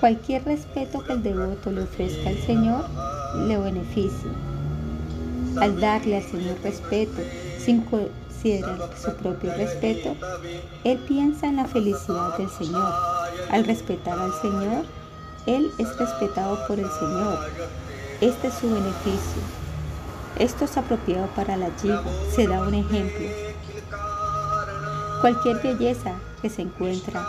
[0.00, 2.84] Cualquier respeto que el devoto le ofrezca al Señor
[3.46, 4.30] le beneficia.
[5.60, 7.20] Al darle al Señor respeto
[7.64, 10.16] sin considerar su propio respeto,
[10.84, 12.92] Él piensa en la felicidad del Señor.
[13.50, 14.84] Al respetar al Señor,
[15.46, 17.38] Él es respetado por el Señor.
[18.20, 19.42] Este es su beneficio.
[20.38, 22.02] Esto es apropiado para la jiva.
[22.34, 23.28] Se da un ejemplo.
[25.20, 27.26] Cualquier belleza que se encuentra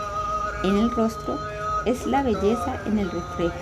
[0.64, 1.38] en el rostro
[1.85, 3.56] es la belleza en el reflejo.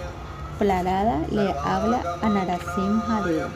[0.57, 3.49] Plarada le habla a Narasim Hadeva.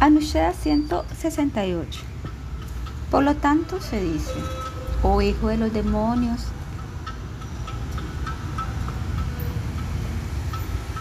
[0.00, 2.00] Anusheda 168.
[3.10, 4.34] Por lo tanto se dice,
[5.02, 6.46] oh hijo de los demonios,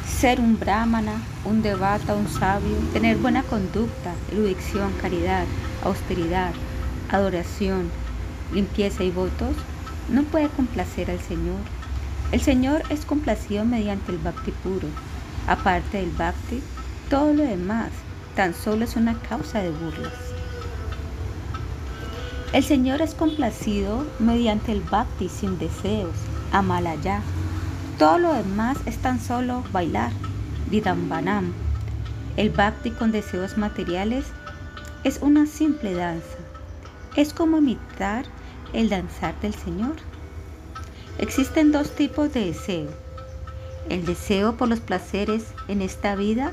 [0.05, 5.45] ser un brahmana, un devata, un sabio, tener buena conducta, erudición, caridad,
[5.83, 6.53] austeridad,
[7.11, 7.91] adoración,
[8.53, 9.55] limpieza y votos,
[10.09, 11.59] no puede complacer al Señor.
[12.31, 14.87] El Señor es complacido mediante el bhakti puro.
[15.47, 16.61] Aparte del bhakti,
[17.09, 17.91] todo lo demás
[18.35, 20.13] tan solo es una causa de burlas.
[22.53, 26.15] El Señor es complacido mediante el bhakti sin deseos,
[26.51, 27.21] amalaya.
[27.97, 30.11] Todo lo demás es tan solo bailar,
[30.69, 31.53] vidambanam.
[32.37, 34.25] El bhakti con deseos materiales
[35.03, 36.37] es una simple danza.
[37.15, 38.25] Es como imitar
[38.73, 39.95] el danzar del Señor.
[41.19, 42.89] Existen dos tipos de deseo.
[43.89, 46.51] El deseo por los placeres en esta vida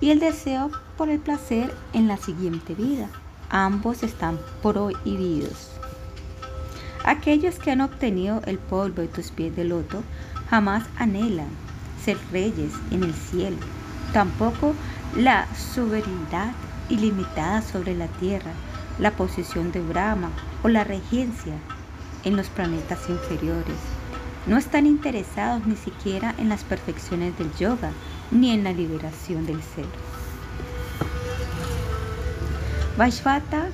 [0.00, 3.08] y el deseo por el placer en la siguiente vida.
[3.50, 5.70] Ambos están prohibidos.
[7.04, 10.02] Aquellos que han obtenido el polvo de tus pies de loto
[10.48, 11.48] jamás anhelan
[12.02, 13.56] ser reyes en el cielo.
[14.12, 14.74] Tampoco
[15.16, 16.54] la soberanía
[16.88, 18.52] ilimitada sobre la tierra
[18.98, 20.30] la posición de Brahma
[20.62, 21.54] o la regencia
[22.24, 23.76] en los planetas inferiores.
[24.46, 27.92] No están interesados ni siquiera en las perfecciones del yoga
[28.30, 29.86] ni en la liberación del ser.
[32.96, 33.66] Vaishvata,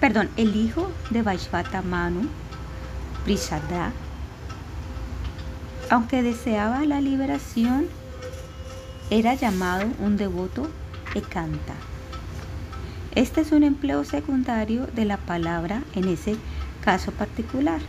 [0.00, 2.28] perdón, el hijo de Vaishvata Manu,
[3.24, 3.92] Prishadra,
[5.90, 7.86] aunque deseaba la liberación,
[9.10, 10.68] era llamado un devoto
[11.14, 11.74] ekanta.
[13.14, 16.34] Este es un empleo secundario de la palabra en ese
[16.84, 17.80] caso particular.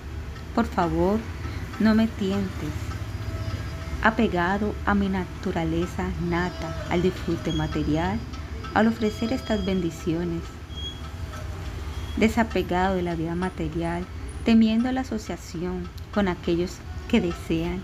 [0.54, 1.18] Por favor,
[1.80, 2.70] no me tientes.
[4.04, 8.20] Apegado a mi naturaleza nata, al disfrute material,
[8.76, 10.44] al ofrecer estas bendiciones.
[12.18, 14.06] Desapegado de la vida material,
[14.44, 16.78] temiendo la asociación con aquellos
[17.10, 17.82] que desean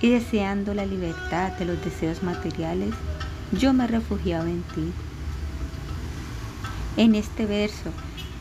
[0.00, 2.94] y deseando la libertad de los deseos materiales,
[3.52, 4.92] yo me he refugiado en ti
[6.96, 7.90] en este verso,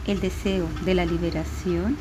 [0.07, 1.97] el deseo de la liberación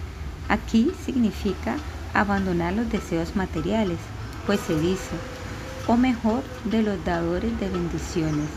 [0.49, 1.77] aquí significa
[2.15, 3.99] abandonar los deseos materiales,
[4.47, 5.17] pues se dice,
[5.87, 8.49] o mejor, de los dadores de bendiciones.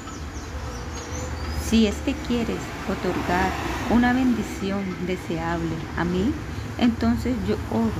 [1.70, 2.60] Si es que quieres
[2.90, 3.52] otorgar
[3.90, 6.34] una bendición deseable a mí,
[6.78, 7.92] entonces yo oro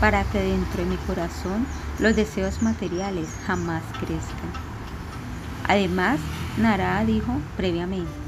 [0.00, 1.66] para que dentro de mi corazón
[1.98, 4.52] los deseos materiales jamás crezcan.
[5.68, 6.20] Además,
[6.58, 8.25] Narada dijo previamente,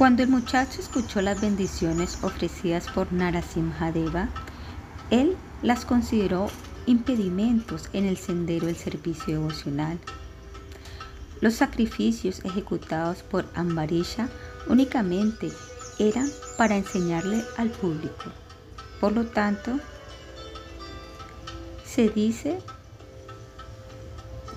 [0.00, 4.30] cuando el muchacho escuchó las bendiciones ofrecidas por Narasimhadeva,
[5.10, 6.48] él las consideró
[6.86, 9.98] impedimentos en el sendero del servicio devocional.
[11.42, 14.30] Los sacrificios ejecutados por Ambarisha
[14.68, 15.52] únicamente
[15.98, 18.24] eran para enseñarle al público.
[19.02, 19.80] Por lo tanto,
[21.84, 22.58] se dice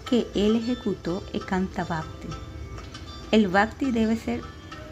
[0.10, 2.30] que él ejecutó el Kanta Bhakti.
[3.32, 4.42] El Bhakti debe ser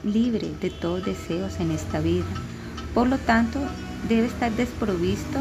[0.03, 2.25] libre de todos deseos en esta vida.
[2.93, 3.59] Por lo tanto,
[4.07, 5.39] debe estar desprovisto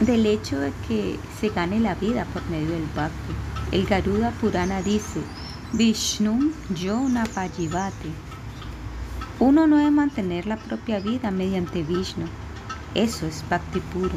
[0.00, 3.34] del hecho de que se gane la vida por medio del Bhakti.
[3.72, 5.20] El Garuda Purana dice,
[5.72, 8.10] Vishnu Yonapajivate.
[9.38, 12.26] Uno no debe mantener la propia vida mediante Vishnu.
[12.94, 14.14] Eso es Bhakti puro.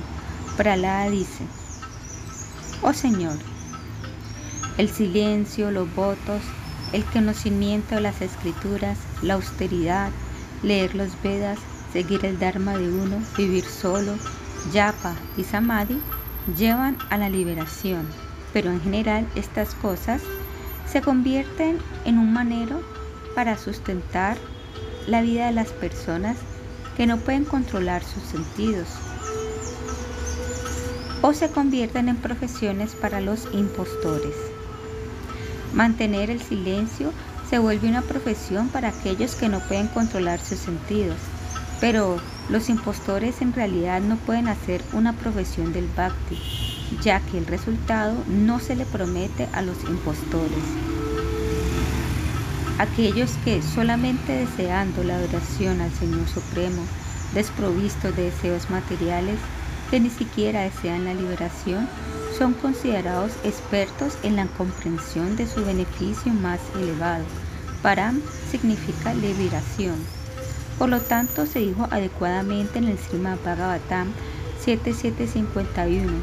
[0.57, 1.45] Pralada dice,
[2.81, 3.37] Oh Señor,
[4.77, 6.41] el silencio, los votos,
[6.93, 10.11] el conocimiento de las escrituras, la austeridad,
[10.63, 11.59] leer los Vedas,
[11.93, 14.15] seguir el Dharma de uno, vivir solo,
[14.73, 16.01] yapa y samadhi
[16.57, 18.07] llevan a la liberación,
[18.53, 20.21] pero en general estas cosas
[20.91, 22.81] se convierten en un manero
[23.35, 24.37] para sustentar
[25.07, 26.37] la vida de las personas
[26.97, 28.87] que no pueden controlar sus sentidos
[31.21, 34.35] o se convierten en profesiones para los impostores.
[35.73, 37.13] Mantener el silencio
[37.49, 41.17] se vuelve una profesión para aquellos que no pueden controlar sus sentidos,
[41.79, 42.19] pero
[42.49, 46.37] los impostores en realidad no pueden hacer una profesión del bhakti,
[47.01, 50.63] ya que el resultado no se le promete a los impostores.
[52.79, 56.81] Aquellos que solamente deseando la adoración al Señor Supremo,
[57.33, 59.37] desprovistos de deseos materiales,
[59.91, 61.87] que ni siquiera desean la liberación,
[62.39, 67.25] son considerados expertos en la comprensión de su beneficio más elevado.
[67.83, 69.95] Param significa liberación.
[70.77, 74.13] Por lo tanto, se dijo adecuadamente en el Srimad Bhagavatam
[74.63, 76.13] 7751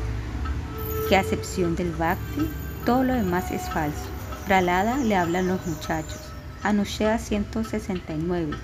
[1.10, 2.50] que a excepción del Bhakti,
[2.86, 4.08] todo lo demás es falso.
[4.47, 6.20] Pralada le habla a los muchachos.
[6.62, 8.56] Anushya 169.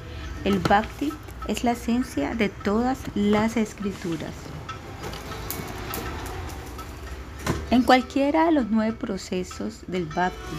[0.45, 1.13] El Bhakti
[1.49, 4.52] es la esencia de todas las escrituras.
[7.73, 10.57] En cualquiera de los nueve procesos del Bhakti,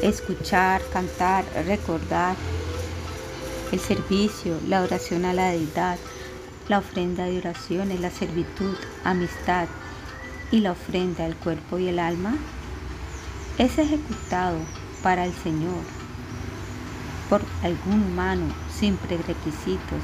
[0.00, 2.34] escuchar, cantar, recordar,
[3.70, 5.98] el servicio, la oración a la deidad,
[6.68, 9.68] la ofrenda de oraciones, la servitud, amistad
[10.50, 12.34] y la ofrenda del cuerpo y el alma,
[13.58, 14.56] es ejecutado
[15.02, 15.84] para el Señor
[17.28, 20.00] por algún humano sin prerequisitos.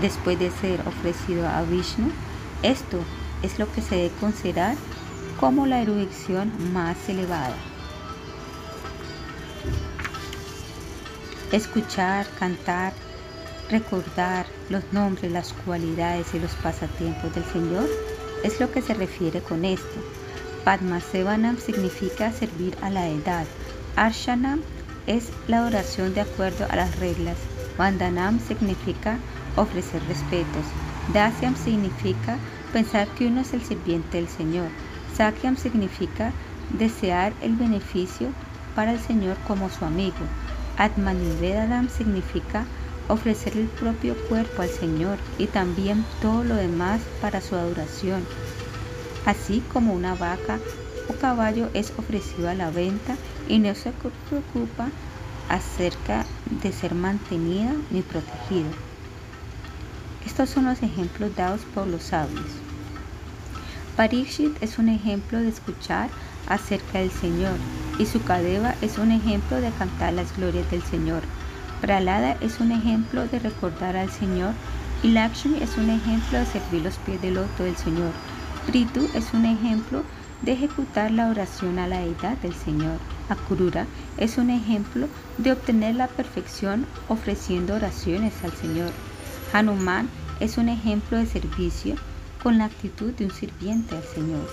[0.00, 2.12] Después de ser ofrecido a Vishnu,
[2.62, 3.00] esto
[3.42, 4.76] es lo que se debe considerar
[5.38, 7.54] como la erudición más elevada.
[11.52, 12.92] Escuchar, cantar,
[13.70, 17.88] recordar los nombres, las cualidades y los pasatiempos del Señor
[18.44, 20.00] es lo que se refiere con esto.
[20.64, 23.46] Padmasevanam significa servir a la edad.
[23.96, 24.60] Arshanam
[25.06, 27.36] es la oración de acuerdo a las reglas.
[27.78, 29.18] Vandanam significa
[29.56, 30.66] ofrecer respetos.
[31.14, 32.36] Dasyam significa
[32.68, 34.68] pensar que uno es el sirviente del Señor.
[35.16, 36.32] Sakyam significa
[36.78, 38.28] desear el beneficio
[38.74, 40.16] para el Señor como su amigo.
[40.76, 42.64] Atmanivedadam significa
[43.08, 48.24] ofrecer el propio cuerpo al Señor y también todo lo demás para su adoración.
[49.26, 50.58] Así como una vaca
[51.08, 53.16] o caballo es ofrecido a la venta
[53.48, 53.92] y no se
[54.28, 54.88] preocupa
[55.48, 56.26] acerca
[56.62, 58.87] de ser mantenida ni protegido.
[60.26, 62.46] Estos son los ejemplos dados por los sabios.
[63.96, 66.08] Parikshit es un ejemplo de escuchar
[66.48, 67.56] acerca del Señor
[67.98, 71.22] y Sukadeva es un ejemplo de cantar las glorias del Señor.
[71.80, 74.52] Pralada es un ejemplo de recordar al Señor
[75.02, 78.12] y Lakshmi es un ejemplo de servir los pies del loto del Señor.
[78.66, 80.02] Pritu es un ejemplo
[80.42, 82.98] de ejecutar la oración a la deidad del Señor.
[83.28, 83.86] Akurura
[84.16, 88.90] es un ejemplo de obtener la perfección ofreciendo oraciones al Señor.
[89.52, 90.08] Hanuman
[90.40, 91.96] es un ejemplo de servicio
[92.42, 94.48] con la actitud de un sirviente al Señor.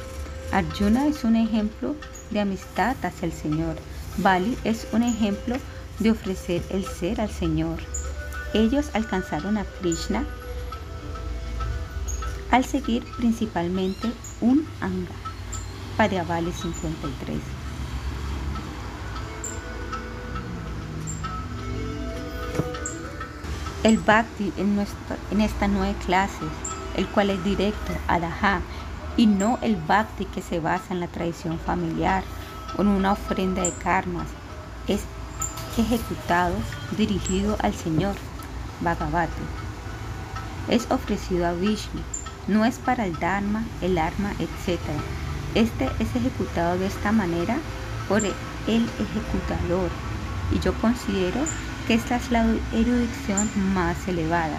[0.52, 1.96] Arjuna es un ejemplo
[2.32, 3.76] de amistad hacia el Señor.
[4.18, 5.58] Bali es un ejemplo
[6.00, 7.80] de ofrecer el ser al Señor.
[8.54, 10.26] Ellos alcanzaron a Krishna
[12.52, 15.16] al seguir principalmente un anga.
[15.98, 17.55] Bali 53.
[23.86, 24.84] El Bhakti en,
[25.30, 26.44] en esta nueva clase,
[26.96, 28.32] el cual es directo a la
[29.16, 32.24] y no el bhakti que se basa en la tradición familiar
[32.76, 34.26] o en una ofrenda de karmas,
[34.88, 35.02] es
[35.78, 36.56] ejecutado
[36.98, 38.16] dirigido al Señor,
[38.82, 39.44] Bhagavati.
[40.68, 42.02] Es ofrecido a Vishnu,
[42.48, 44.80] no es para el Dharma, el arma, etc.
[45.54, 47.60] Este es ejecutado de esta manera
[48.10, 48.34] por el
[48.66, 49.92] ejecutador
[50.52, 51.42] y yo considero
[51.88, 54.58] que esta es la erudición más elevada.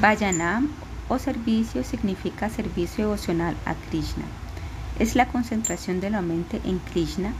[0.00, 0.70] Vayanam
[1.08, 4.24] o servicio significa servicio devocional a Krishna.
[4.98, 7.32] Es la concentración de la mente en Krishna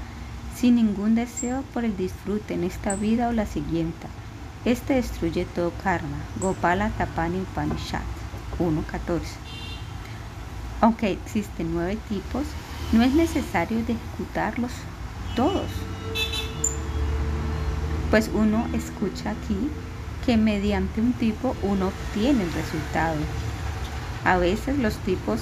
[0.57, 4.07] sin ningún deseo por el disfrute en esta vida o la siguiente.
[4.65, 6.17] Este destruye todo karma.
[6.41, 8.03] Gopala Tapani Upanishad
[8.59, 9.21] 1.14.
[10.81, 12.45] Aunque existen nueve tipos,
[12.93, 14.73] no es necesario ejecutarlos
[15.37, 15.71] todos.
[18.11, 19.71] Pues uno escucha aquí
[20.25, 23.17] que mediante un tipo uno obtiene el resultado.
[24.25, 25.41] A veces los tipos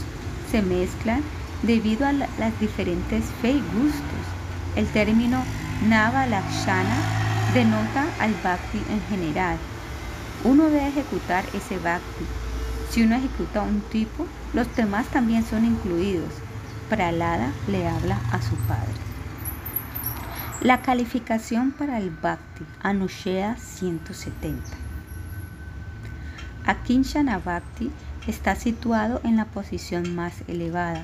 [0.50, 1.22] se mezclan
[1.62, 4.22] debido a las diferentes fe y gustos.
[4.74, 5.42] El término
[5.88, 6.96] Nava Lakshana
[7.54, 9.56] denota al Bhakti en general.
[10.44, 12.24] Uno debe ejecutar ese Bhakti.
[12.90, 16.32] Si uno ejecuta un tipo, los demás también son incluidos.
[16.88, 19.01] Pralada le habla a su padre.
[20.62, 24.62] La calificación para el Bhakti, Anushea 170.
[26.64, 27.90] Akinshana Bhakti
[28.28, 31.02] está situado en la posición más elevada.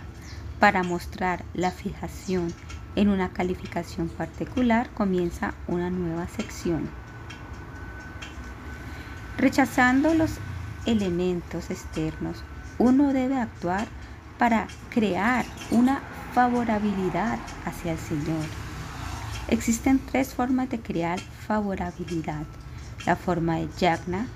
[0.61, 2.55] Para mostrar la fijación
[2.95, 6.89] en una calificación particular comienza una nueva sección.
[9.39, 10.35] Rechazando los
[10.87, 12.45] elementos externos,
[12.79, 13.89] uno debe actuar
[14.39, 16.01] para crear una
[16.33, 18.68] favorabilidad hacia el Señor.
[19.51, 22.45] Existen tres formas de crear favorabilidad.
[23.07, 24.27] La forma de yagna,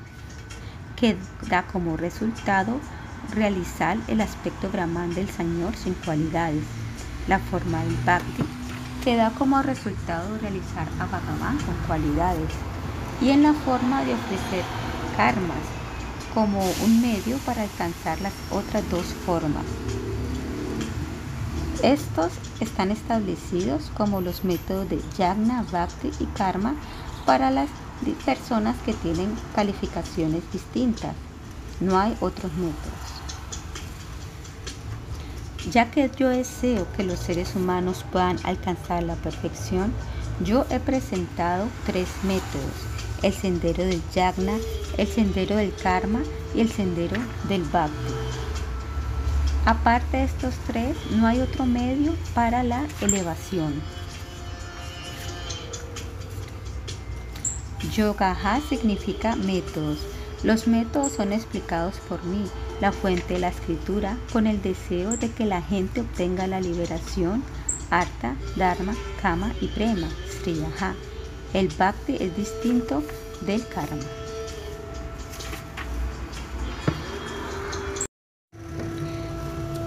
[0.96, 1.18] que
[1.50, 2.80] da como resultado
[3.34, 6.64] realizar el aspecto brahman del Señor sin cualidades.
[7.28, 8.42] La forma del bhakti,
[9.04, 12.50] que da como resultado realizar a Bhagavan con cualidades.
[13.20, 14.64] Y en la forma de ofrecer
[15.14, 15.58] karmas,
[16.32, 19.66] como un medio para alcanzar las otras dos formas.
[21.82, 26.76] Estos están establecidos como los métodos de yagna, bhakti y karma
[27.26, 27.68] para las
[28.24, 31.16] personas que tienen calificaciones distintas.
[31.80, 33.02] No hay otros métodos.
[35.72, 39.92] Ya que yo deseo que los seres humanos puedan alcanzar la perfección,
[40.44, 42.74] yo he presentado tres métodos,
[43.22, 44.56] el sendero del yagna,
[44.98, 46.20] el sendero del karma
[46.54, 47.16] y el sendero
[47.48, 48.31] del bhakti.
[49.64, 53.72] Aparte de estos tres, no hay otro medio para la elevación.
[57.94, 59.98] Yogaha significa métodos.
[60.42, 62.44] Los métodos son explicados por mí,
[62.80, 67.44] la fuente de la escritura, con el deseo de que la gente obtenga la liberación,
[67.90, 70.08] Artha, Dharma, Kama y Prema,
[70.40, 70.94] Sriyaha.
[71.54, 73.04] El Bhakti es distinto
[73.42, 74.21] del Karma.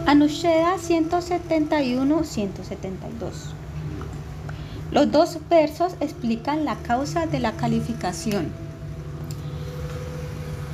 [0.06, 3.56] Anusheda 171-172
[4.96, 8.50] los dos versos explican la causa de la calificación.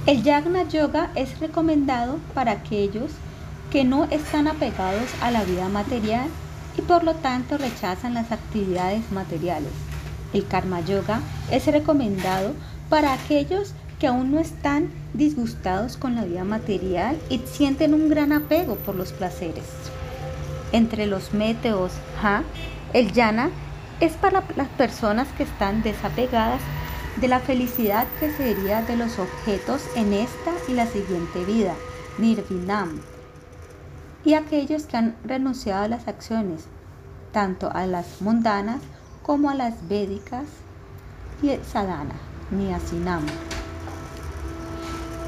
[0.06, 3.10] El Yagna Yoga es recomendado para aquellos
[3.72, 6.28] que no están apegados a la vida material
[6.78, 9.72] y por lo tanto rechazan las actividades materiales.
[10.33, 12.53] El Karma Yoga es recomendado
[12.90, 18.34] para aquellos que aún no están disgustados con la vida material y sienten un gran
[18.34, 19.66] apego por los placeres.
[20.72, 21.92] Entre los métodos
[22.24, 22.42] Ha,
[22.94, 23.51] el Yana
[24.00, 26.62] es para las personas que están desapegadas
[27.17, 31.76] de la felicidad que sería de los objetos en esta y la siguiente vida,
[32.17, 33.01] nirvinam,
[34.26, 36.66] y aquellos que han renunciado a las acciones,
[37.32, 38.82] tanto a las mundanas
[39.22, 40.46] como a las védicas
[41.44, 42.16] y sadhana,
[42.50, 43.22] niasinam.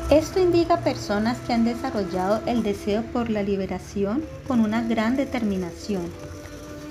[0.09, 6.11] Esto indica personas que han desarrollado el deseo por la liberación con una gran determinación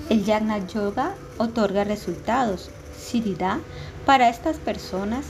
[0.09, 3.59] el Yagna Yoga otorga resultados, Siddha,
[4.05, 5.25] para estas personas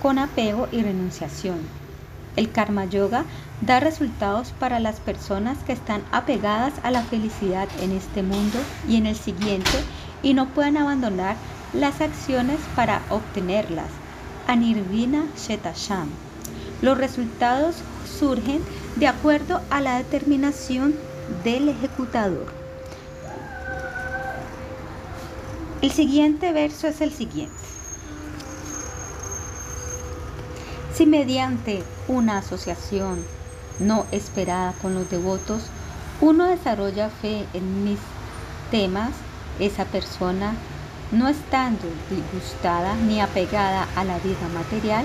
[0.00, 1.58] con apego y renunciación.
[2.36, 3.24] El Karma Yoga
[3.62, 8.96] da resultados para las personas que están apegadas a la felicidad en este mundo y
[8.96, 9.82] en el siguiente
[10.22, 11.36] y no pueden abandonar
[11.72, 13.90] las acciones para obtenerlas.
[14.46, 16.08] Anirvina Shetasham.
[16.82, 17.76] Los resultados
[18.18, 18.62] surgen
[18.96, 20.94] de acuerdo a la determinación
[21.44, 22.46] del ejecutador.
[25.82, 27.54] El siguiente verso es el siguiente.
[30.94, 33.22] Si mediante una asociación
[33.78, 35.64] no esperada con los devotos,
[36.20, 37.98] uno desarrolla fe en mis
[38.70, 39.10] temas,
[39.58, 40.54] esa persona,
[41.12, 45.04] no estando disgustada ni apegada a la vida material,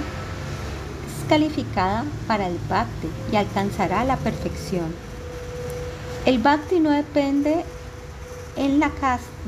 [1.31, 4.93] calificada para el bhakti y alcanzará la perfección.
[6.25, 7.63] El bhakti no depende
[8.57, 8.91] en la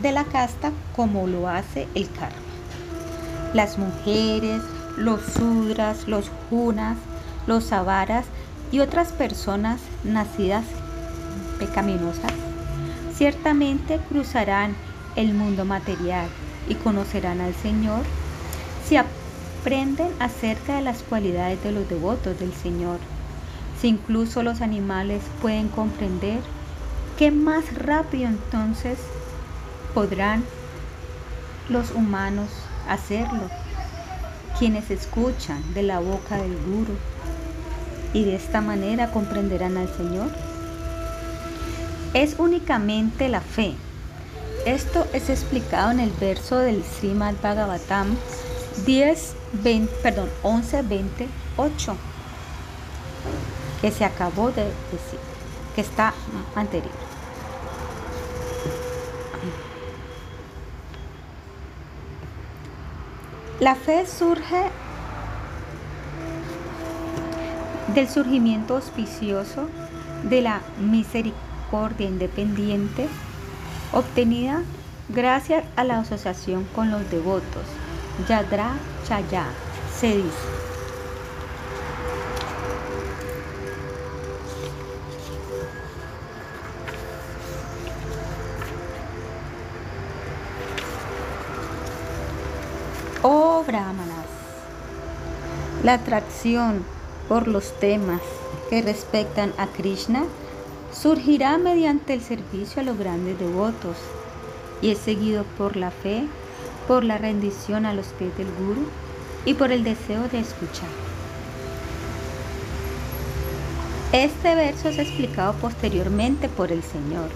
[0.02, 2.38] de la casta como lo hace el karma.
[3.54, 4.62] las mujeres,
[4.96, 6.98] los sudras, los junas,
[7.48, 8.28] los avaras
[8.72, 10.64] y otras personas nacidas
[11.60, 12.32] pecaminosas,
[13.14, 14.74] ciertamente cruzarán
[15.18, 16.28] el mundo material
[16.70, 18.04] y conocerán al Señor
[18.88, 18.96] si
[19.64, 23.00] aprenden acerca de las cualidades de los devotos del Señor.
[23.80, 26.42] Si incluso los animales pueden comprender,
[27.18, 28.98] ¿qué más rápido entonces
[29.94, 30.44] podrán
[31.70, 32.50] los humanos
[32.90, 33.50] hacerlo?
[34.60, 36.98] Quienes escuchan de la boca del Guru
[38.14, 40.30] y de esta manera comprenderán al Señor.
[42.14, 43.76] Es únicamente la fe.
[44.66, 48.18] Esto es explicado en el verso del Srimad Bhagavatam
[48.86, 51.98] 10, 20, perdón, 11, 20, 8,
[53.82, 55.20] que se acabó de decir,
[55.76, 56.14] que está
[56.56, 56.92] anterior.
[63.60, 64.70] La fe surge
[67.94, 69.70] del surgimiento auspicioso
[70.24, 73.08] de la misericordia independiente
[73.92, 74.64] obtenida
[75.10, 77.66] gracias a la asociación con los devotos.
[78.28, 78.74] Yadra
[79.08, 79.46] Chaya
[80.00, 80.30] se dice.
[93.22, 94.28] Oh Brahmanas,
[95.84, 96.84] la atracción
[97.30, 98.22] por los temas
[98.70, 100.24] que respectan a Krishna
[100.94, 103.98] surgirá mediante el servicio a los grandes devotos
[104.82, 106.28] y es seguido por la fe,
[106.88, 108.88] por la rendición a los pies del Guru
[109.46, 110.90] y por el deseo de escuchar.
[114.12, 117.30] Este verso es explicado posteriormente por el Señor.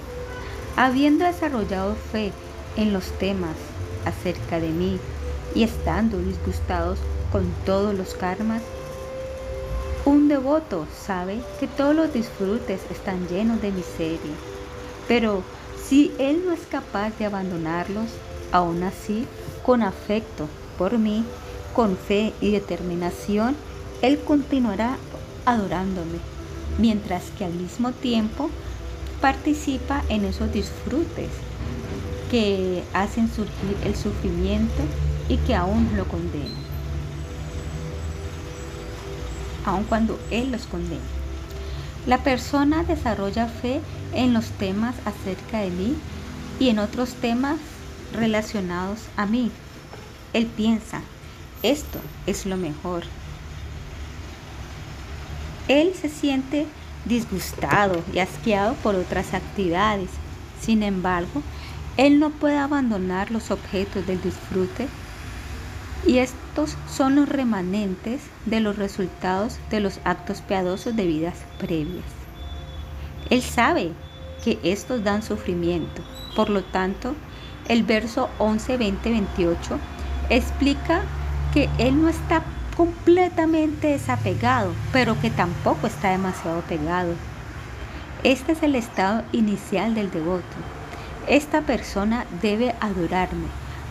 [0.76, 2.31] Habiendo desarrollado fe
[2.76, 3.56] en los temas
[4.06, 4.99] acerca de mí
[5.56, 6.99] y estando disgustados
[7.31, 8.62] con todos los karmas,
[10.06, 14.35] un devoto sabe que todos los disfrutes están llenos de miseria,
[15.08, 15.42] pero
[15.83, 18.10] si él no es capaz de abandonarlos,
[18.51, 19.26] aún así,
[19.65, 20.47] con afecto
[20.78, 21.24] por mí,
[21.76, 23.56] con fe y determinación,
[24.01, 24.97] él continuará
[25.46, 26.19] adorándome,
[26.78, 28.49] mientras que al mismo tiempo
[29.22, 31.30] participa en esos disfrutes
[32.30, 34.83] que hacen surgir el sufrimiento
[35.30, 36.67] y que aún lo condenan
[39.67, 41.01] aun cuando Él los condena.
[42.08, 43.81] La persona desarrolla fe
[44.13, 45.96] en los temas acerca de mí
[46.60, 47.60] y en otros temas
[48.13, 49.51] relacionados a mí.
[50.33, 51.01] Él piensa,
[51.63, 53.03] esto es lo mejor.
[55.67, 56.65] Él se siente
[57.06, 60.09] disgustado y asqueado por otras actividades.
[60.61, 61.41] Sin embargo,
[61.97, 64.88] él no puede abandonar los objetos del disfrute
[66.06, 72.06] y estos son los remanentes de los resultados de los actos piadosos de vidas previas.
[73.29, 73.91] Él sabe
[74.43, 76.03] que estos dan sufrimiento.
[76.35, 77.15] Por lo tanto,
[77.67, 79.80] el verso 11, 20, 28
[80.30, 81.01] explica
[81.53, 82.44] que Él no está
[82.76, 87.14] completamente desapegado, pero que tampoco está demasiado pegado.
[88.24, 90.44] Este es el estado inicial del devoto.
[91.28, 93.48] Esta persona debe adorarme.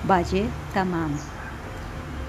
[0.09, 1.11] Valle Tamam.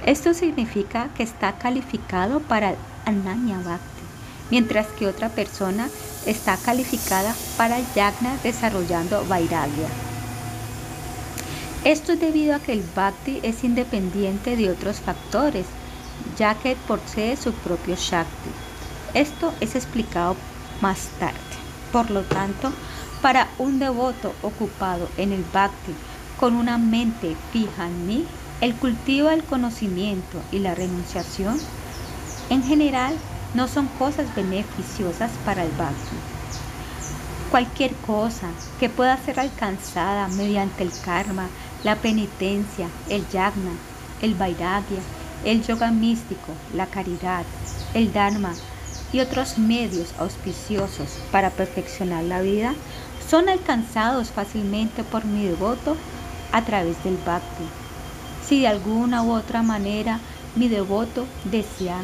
[0.06, 4.04] Esto significa que está calificado para Ananya Bhakti,
[4.50, 5.90] mientras que otra persona
[6.26, 10.07] está calificada para el Yagna desarrollando Vairagya.
[11.84, 15.66] Esto es debido a que el Bhakti es independiente de otros factores,
[16.38, 18.50] ya que posee su propio Shakti.
[19.14, 20.36] Esto es explicado
[20.82, 21.38] más tarde.
[21.92, 22.74] Por lo tanto,
[23.22, 25.94] para un devoto ocupado en el Bhakti
[26.40, 28.26] con una mente fija en mí,
[28.62, 31.60] el cultivo del conocimiento y la renunciación
[32.50, 33.16] en general
[33.54, 36.16] no son cosas beneficiosas para el bhakti.
[37.52, 38.48] Cualquier cosa
[38.80, 41.48] que pueda ser alcanzada mediante el karma,
[41.88, 43.72] la penitencia, el yagna,
[44.22, 45.00] el vairagya,
[45.46, 47.46] el yoga místico, la caridad,
[47.94, 48.54] el dharma
[49.14, 52.76] y otros medios auspiciosos para perfeccionar la vida
[53.26, 55.96] son alcanzados fácilmente por mi devoto
[56.52, 57.64] a través del bhakti.
[58.46, 60.20] Si de alguna u otra manera
[60.58, 62.02] mi devoto desea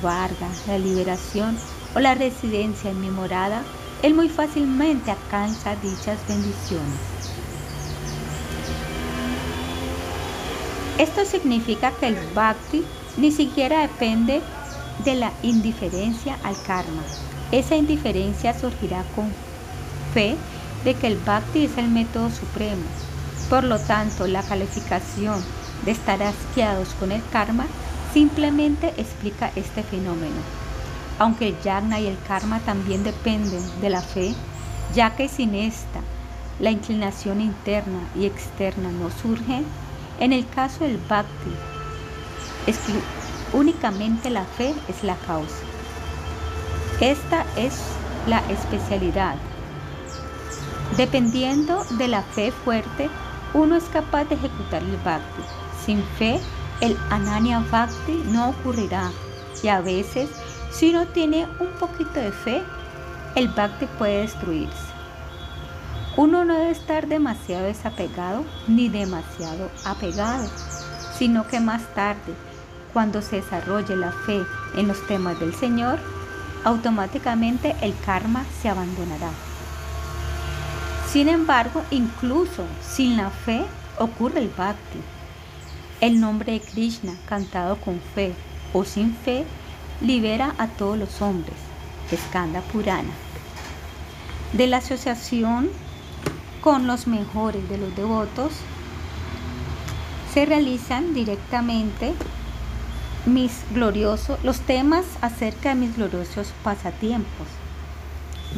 [0.00, 1.58] svarga, la liberación
[1.94, 3.64] o la residencia en mi morada,
[4.02, 7.15] él muy fácilmente alcanza dichas bendiciones.
[10.98, 12.82] Esto significa que el bhakti
[13.18, 14.40] ni siquiera depende
[15.04, 17.02] de la indiferencia al karma.
[17.52, 19.30] Esa indiferencia surgirá con
[20.14, 20.36] fe
[20.84, 22.82] de que el bhakti es el método supremo.
[23.50, 25.44] Por lo tanto, la calificación
[25.84, 27.66] de estar asqueados con el karma
[28.14, 30.40] simplemente explica este fenómeno.
[31.18, 34.34] Aunque el yagna y el karma también dependen de la fe,
[34.94, 36.00] ya que sin esta
[36.58, 39.62] la inclinación interna y externa no surge,
[40.20, 41.50] en el caso del bhakti,
[43.52, 45.64] únicamente la fe es la causa.
[47.00, 47.78] Esta es
[48.26, 49.36] la especialidad.
[50.96, 53.10] Dependiendo de la fe fuerte,
[53.54, 55.42] uno es capaz de ejecutar el bhakti.
[55.84, 56.40] Sin fe,
[56.80, 59.10] el ananya bhakti no ocurrirá
[59.62, 60.30] y a veces,
[60.70, 62.62] si uno tiene un poquito de fe,
[63.34, 64.85] el bhakti puede destruirse.
[66.16, 70.48] Uno no debe estar demasiado desapegado ni demasiado apegado,
[71.18, 72.32] sino que más tarde,
[72.94, 74.42] cuando se desarrolle la fe
[74.76, 75.98] en los temas del Señor,
[76.64, 79.28] automáticamente el karma se abandonará.
[81.12, 83.66] Sin embargo, incluso sin la fe
[83.98, 84.98] ocurre el bhakti.
[86.00, 88.34] El nombre de Krishna, cantado con fe
[88.72, 89.44] o sin fe,
[90.00, 91.56] libera a todos los hombres.
[92.10, 93.12] Skanda Purana.
[94.52, 95.68] De la asociación
[96.66, 98.50] con los mejores de los devotos,
[100.34, 102.12] se realizan directamente
[103.24, 107.46] mis gloriosos, los temas acerca de mis gloriosos pasatiempos,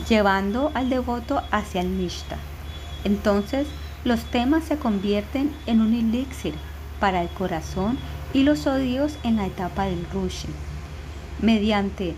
[0.08, 2.38] llevando al devoto hacia el Nishta.
[3.04, 3.66] Entonces,
[4.04, 6.54] los temas se convierten en un elixir
[7.00, 7.98] para el corazón
[8.32, 10.48] y los odios en la etapa del Rushi.
[11.42, 12.14] Mediante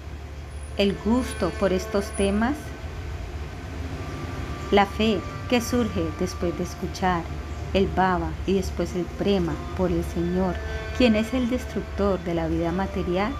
[0.76, 2.54] el gusto por estos temas,
[4.70, 5.18] la fe
[5.50, 7.22] que surge después de escuchar
[7.74, 10.54] el Baba y después el Prema por el Señor
[11.00, 13.32] quien es el destructor de la vida material,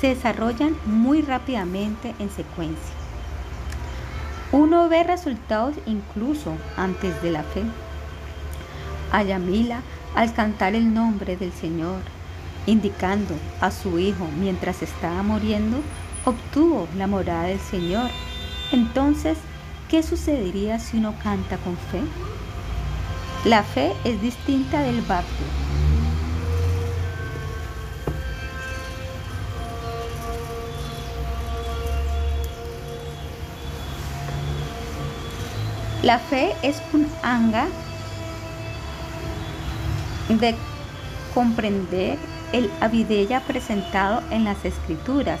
[0.00, 2.96] se desarrollan muy rápidamente en secuencia.
[4.50, 7.62] Uno ve resultados incluso antes de la fe.
[9.12, 9.82] Ayamila,
[10.16, 12.00] al cantar el nombre del Señor,
[12.66, 15.78] indicando a su hijo mientras estaba muriendo,
[16.24, 18.10] obtuvo la morada del Señor.
[18.72, 19.38] Entonces,
[19.88, 22.00] ¿qué sucedería si uno canta con fe?
[23.44, 25.44] La fe es distinta del bhakti.
[36.02, 37.66] La fe es un anga
[40.28, 40.54] de
[41.34, 42.18] comprender
[42.52, 45.40] el avideya presentado en las escrituras,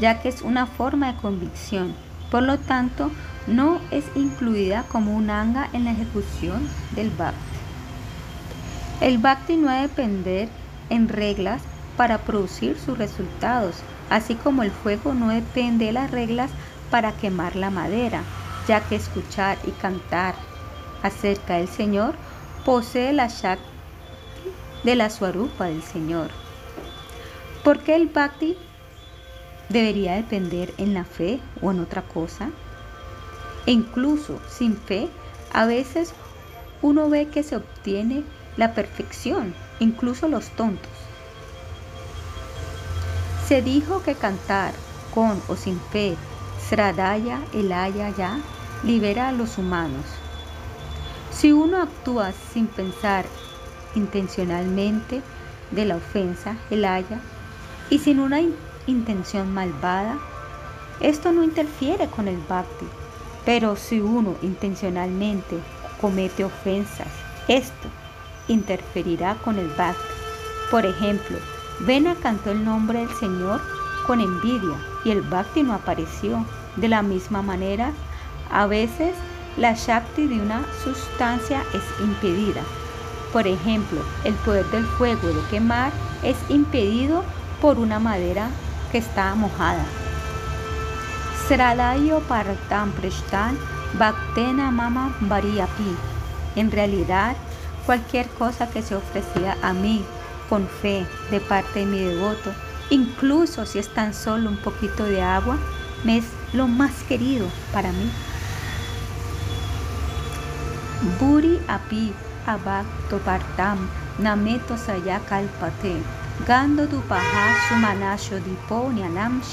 [0.00, 1.94] ya que es una forma de convicción.
[2.30, 3.10] Por lo tanto,
[3.46, 7.38] no es incluida como un anga en la ejecución del bhakti.
[9.00, 10.48] El bhakti no debe depender
[10.90, 11.62] en reglas
[11.96, 13.76] para producir sus resultados,
[14.10, 16.50] así como el fuego no depende de las reglas
[16.90, 18.22] para quemar la madera
[18.66, 20.34] ya que escuchar y cantar
[21.02, 22.14] acerca del Señor
[22.64, 23.64] posee la Shakti
[24.82, 26.30] de la Swarupa del Señor.
[27.64, 28.56] ¿Por qué el Bhakti
[29.68, 32.50] debería depender en la fe o en otra cosa?
[33.66, 35.08] E incluso sin fe,
[35.52, 36.12] a veces
[36.82, 38.24] uno ve que se obtiene
[38.56, 40.90] la perfección, incluso los tontos.
[43.46, 44.72] Se dijo que cantar
[45.14, 46.16] con o sin fe,
[46.68, 48.40] Sradaya, Elaya, Ya,
[48.82, 50.04] libera a los humanos.
[51.30, 53.24] Si uno actúa sin pensar
[53.94, 55.22] intencionalmente
[55.70, 57.20] de la ofensa, el haya,
[57.90, 58.40] y sin una
[58.86, 60.18] intención malvada,
[61.00, 62.86] esto no interfiere con el bhakti.
[63.46, 65.56] Pero si uno intencionalmente
[66.00, 67.08] comete ofensas,
[67.48, 67.88] esto
[68.48, 70.02] interferirá con el bhakti.
[70.70, 71.38] Por ejemplo,
[71.80, 73.60] Vena cantó el nombre del Señor
[74.06, 76.44] con envidia y el bhakti no apareció.
[76.74, 77.92] De la misma manera,
[78.50, 79.14] a veces
[79.56, 82.62] la Shakti de una sustancia es impedida.
[83.32, 87.22] Por ejemplo, el poder del fuego de quemar es impedido
[87.60, 88.48] por una madera
[88.92, 89.84] que está mojada.
[91.46, 93.56] Sradayo Partam Preshtan
[93.94, 95.94] Bhaktena Mama Variapi.
[96.56, 97.36] En realidad,
[97.86, 100.04] cualquier cosa que se ofrecía a mí
[100.48, 102.50] con fe de parte de mi devoto,
[102.90, 105.56] incluso si es tan solo un poquito de agua,
[106.02, 108.10] me es lo más querido para mí.
[111.20, 112.12] Buri api
[112.44, 115.94] abak topartam nameto saya kalpate.
[116.44, 118.90] Gando dupaha sumanasho dipo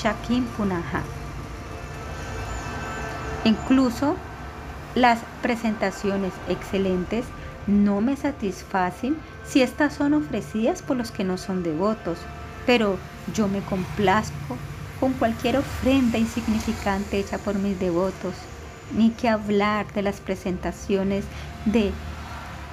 [0.02, 1.23] shakim punaha.
[3.46, 4.16] Incluso
[4.96, 7.26] las presentaciones excelentes
[7.68, 12.20] no me satisfacen si estas son ofrecidas por los que no son devotos,
[12.66, 12.98] pero
[13.34, 14.58] yo me complazco
[15.00, 18.36] con cualquier ofrenda insignificante hecha por mis devotos
[18.96, 21.26] ni que hablar de las presentaciones
[21.66, 21.92] de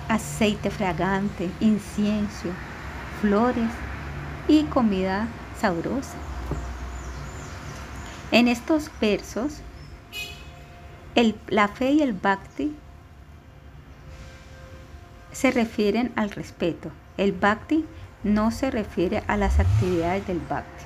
[0.09, 2.49] aceite fragante, incienso
[3.21, 3.71] flores
[4.49, 5.29] y comida
[5.61, 6.17] sabrosa.
[8.33, 9.61] En estos versos,
[11.49, 12.75] la fe y el bhakti
[15.33, 16.91] se refieren al respeto.
[17.17, 17.85] El bhakti
[18.25, 20.85] no se refiere a las actividades del bhakti.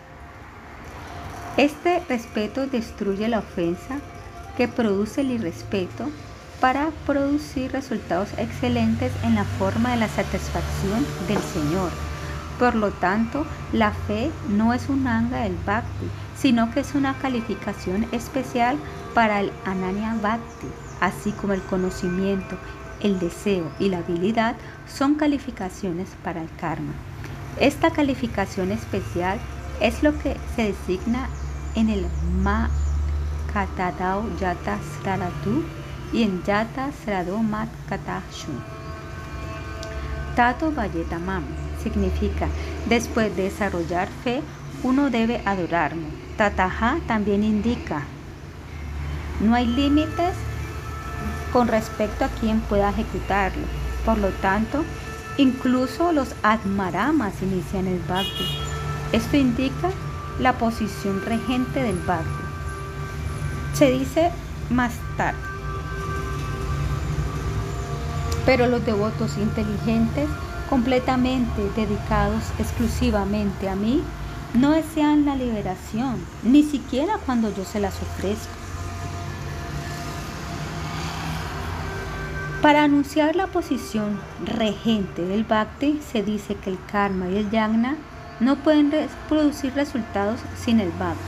[1.56, 3.98] Este respeto destruye la ofensa
[4.56, 6.10] que produce el irrespeto
[6.60, 11.90] para producir resultados excelentes en la forma de la satisfacción del Señor.
[12.58, 17.14] Por lo tanto, la fe no es un anga del bhakti, sino que es una
[17.18, 18.76] calificación especial
[19.14, 20.66] para el ananya bhakti,
[21.00, 22.56] así como el conocimiento,
[23.00, 26.92] el deseo y la habilidad son calificaciones para el karma.
[27.60, 29.38] Esta calificación especial
[29.80, 31.28] es lo que se designa
[31.74, 32.06] en el
[32.42, 32.70] Ma
[33.52, 35.62] Katadao Yata Sraratu
[36.12, 38.52] y en Yata Srado Mat Katashu.
[40.34, 41.44] Tato Vayetamam
[41.80, 42.48] significa
[42.88, 44.42] después de desarrollar fe,
[44.82, 46.08] uno debe adorarme.
[46.36, 48.02] Tataha también indica
[49.40, 50.34] no hay límites
[51.52, 53.62] con respecto a quien pueda ejecutarlo.
[54.04, 54.84] Por lo tanto,
[55.38, 58.58] incluso los Atmaramas inician el Bhakti.
[59.12, 59.90] Esto indica
[60.40, 62.44] la posición regente del Bhakti.
[63.74, 64.30] Se dice
[64.70, 65.38] más tarde.
[68.44, 70.28] Pero los devotos inteligentes,
[70.68, 74.02] completamente dedicados exclusivamente a mí,
[74.54, 78.63] no desean la liberación, ni siquiera cuando yo se las ofrezco.
[82.64, 87.98] Para anunciar la posición regente del Bhakti, se dice que el karma y el yagna
[88.40, 88.90] no pueden
[89.28, 91.20] producir resultados sin el Bhakti.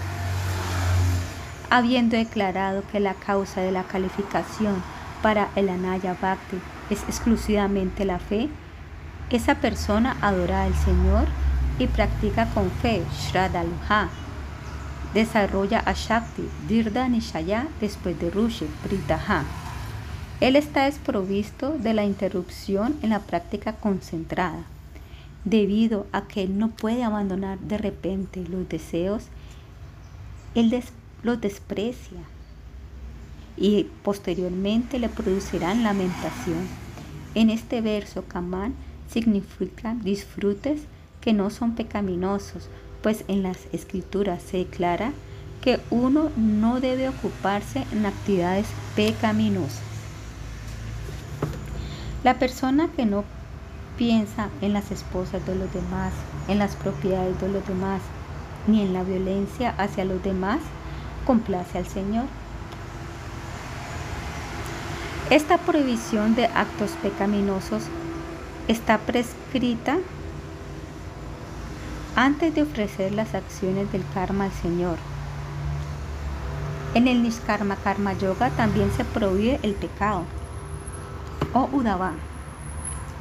[1.68, 4.82] Habiendo declarado que la causa de la calificación
[5.20, 6.56] para el Anaya Bhakti
[6.88, 8.48] es exclusivamente la fe,
[9.28, 11.26] esa persona adora al Señor
[11.78, 14.08] y practica con fe Shraddha
[15.12, 19.65] Desarrolla a Shakti, Dirda Nishaya después de Rushi, Pritaha.
[20.40, 24.64] Él está desprovisto de la interrupción en la práctica concentrada,
[25.46, 29.24] debido a que él no puede abandonar de repente los deseos,
[30.54, 30.82] él
[31.22, 32.20] los desprecia
[33.56, 36.68] y posteriormente le producirán lamentación.
[37.34, 38.74] En este verso, Kamán
[39.10, 40.82] significa disfrutes
[41.22, 42.68] que no son pecaminosos,
[43.02, 45.12] pues en las escrituras se declara
[45.62, 49.95] que uno no debe ocuparse en actividades pecaminosas.
[52.26, 53.22] La persona que no
[53.96, 56.12] piensa en las esposas de los demás,
[56.48, 58.00] en las propiedades de los demás,
[58.66, 60.58] ni en la violencia hacia los demás,
[61.24, 62.24] complace al Señor.
[65.30, 67.84] Esta prohibición de actos pecaminosos
[68.66, 69.96] está prescrita
[72.16, 74.98] antes de ofrecer las acciones del karma al Señor.
[76.94, 80.24] En el Nishkarma Karma Yoga también se prohíbe el pecado
[81.52, 82.12] o Udava,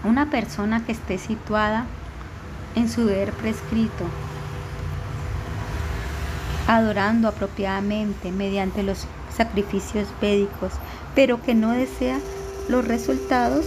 [0.04, 1.86] una persona que esté situada
[2.76, 4.04] en su deber prescrito,
[6.68, 10.74] adorando apropiadamente mediante los sacrificios védicos,
[11.14, 12.20] pero que no desea
[12.68, 13.66] los resultados,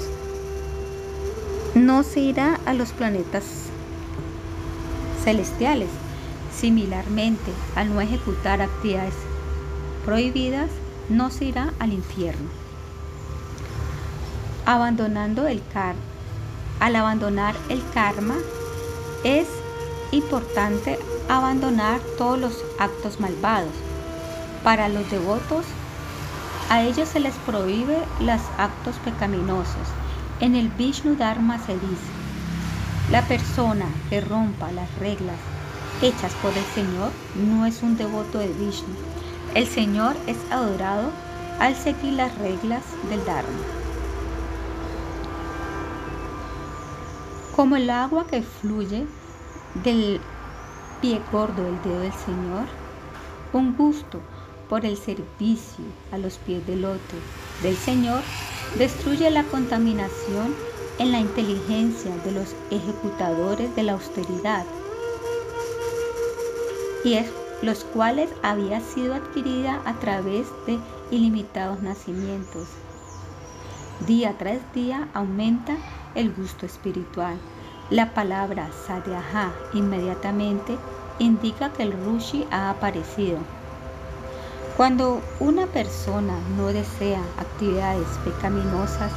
[1.74, 3.44] no se irá a los planetas
[5.22, 5.88] celestiales.
[6.54, 9.14] Similarmente, al no ejecutar actividades
[10.04, 10.70] prohibidas,
[11.08, 12.57] no se irá al infierno
[14.68, 16.02] abandonando el karma.
[16.78, 18.34] Al abandonar el karma
[19.24, 19.48] es
[20.12, 20.98] importante
[21.30, 23.72] abandonar todos los actos malvados.
[24.62, 25.64] Para los devotos,
[26.68, 29.88] a ellos se les prohíbe los actos pecaminosos.
[30.40, 32.12] En el Vishnu Dharma se dice,
[33.10, 35.38] la persona que rompa las reglas
[36.02, 38.94] hechas por el Señor no es un devoto de Vishnu.
[39.54, 41.10] El Señor es adorado
[41.58, 43.77] al seguir las reglas del Dharma.
[47.58, 49.04] Como el agua que fluye
[49.82, 50.20] del
[51.00, 52.66] pie gordo del dedo del Señor,
[53.52, 54.20] un gusto
[54.68, 57.18] por el servicio a los pies del otro
[57.64, 58.20] del Señor
[58.76, 60.54] destruye la contaminación
[61.00, 64.64] en la inteligencia de los ejecutadores de la austeridad,
[67.04, 67.18] y
[67.62, 70.78] los cuales había sido adquirida a través de
[71.10, 72.68] ilimitados nacimientos.
[74.06, 75.76] Día tras día aumenta
[76.18, 77.36] el gusto espiritual.
[77.90, 80.76] La palabra sadhyaha inmediatamente
[81.18, 83.38] indica que el Rushi ha aparecido.
[84.76, 89.12] Cuando una persona no desea actividades pecaminosas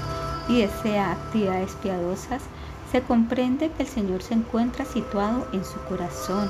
[0.47, 2.43] y desea actividades piadosas,
[2.91, 6.49] se comprende que el Señor se encuentra situado en su corazón,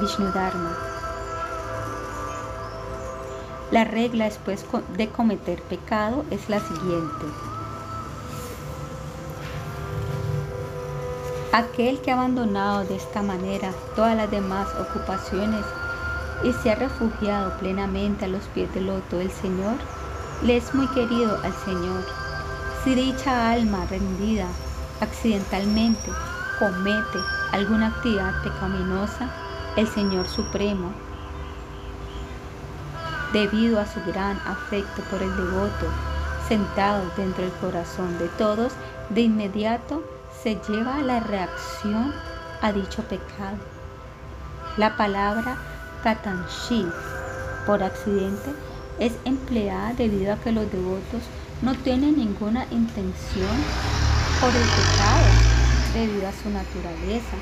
[0.00, 0.76] Vishnu Dharma.
[3.70, 4.64] La regla después
[4.96, 7.26] de cometer pecado es la siguiente.
[11.52, 15.64] Aquel que ha abandonado de esta manera todas las demás ocupaciones
[16.44, 19.76] y se ha refugiado plenamente a los pies del loto del Señor,
[20.42, 22.04] le es muy querido al Señor.
[22.84, 24.46] Si dicha alma rendida
[25.00, 26.10] accidentalmente
[26.58, 27.18] comete
[27.52, 29.30] alguna actividad pecaminosa,
[29.76, 30.92] el Señor Supremo,
[33.32, 35.86] debido a su gran afecto por el devoto,
[36.46, 38.72] sentado dentro del corazón de todos,
[39.08, 40.02] de inmediato
[40.42, 42.14] se lleva a la reacción
[42.62, 43.58] a dicho pecado.
[44.76, 45.56] La palabra
[46.02, 46.86] katanshi
[47.66, 48.54] por accidente
[49.00, 51.22] es empleada debido a que los devotos
[51.62, 53.56] no tienen ninguna intención
[54.40, 55.26] por el pecado
[55.94, 57.36] debido a su naturaleza.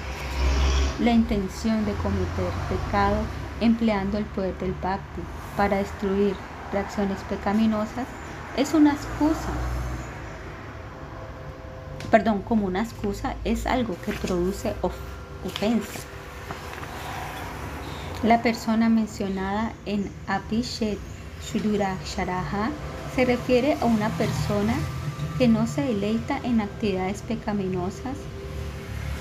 [1.01, 3.17] La intención de cometer pecado
[3.61, 5.23] empleando el poder del bhakti
[5.57, 6.35] para destruir
[6.73, 8.07] reacciones pecaminosas
[8.57, 9.76] es una excusa.
[12.11, 14.75] Perdón, como una excusa es algo que produce
[15.45, 16.01] ofensa.
[18.23, 20.99] La persona mencionada en Abhishet
[21.43, 22.71] Shudura Sharaha
[23.15, 24.75] se refiere a una persona
[25.39, 28.17] que no se deleita en actividades pecaminosas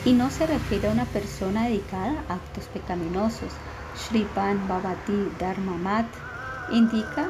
[0.05, 3.51] y no se refiere a una persona dedicada a actos pecaminosos.
[3.97, 6.05] Shripan Bhavati Dharmamat
[6.71, 7.29] indica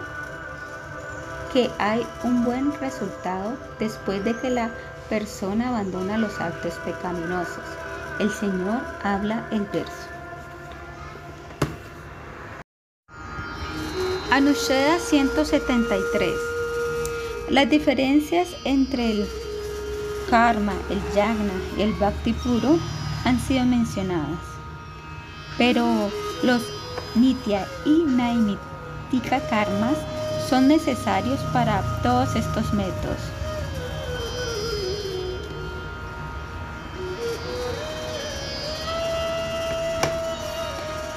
[1.54, 4.72] que hay un buen resultado después de que la
[5.10, 7.64] persona abandona los actos pecaminosos.
[8.20, 10.10] El Señor habla el verso.
[14.32, 16.32] Anusheda 173.
[17.50, 19.28] Las diferencias entre el
[20.30, 22.78] karma, el yagna y el bhakti puro
[23.24, 24.40] han sido mencionadas.
[25.58, 25.86] Pero
[26.44, 26.64] los
[27.16, 29.98] nitya y naimitika karmas
[30.50, 33.35] son necesarios para todos estos métodos.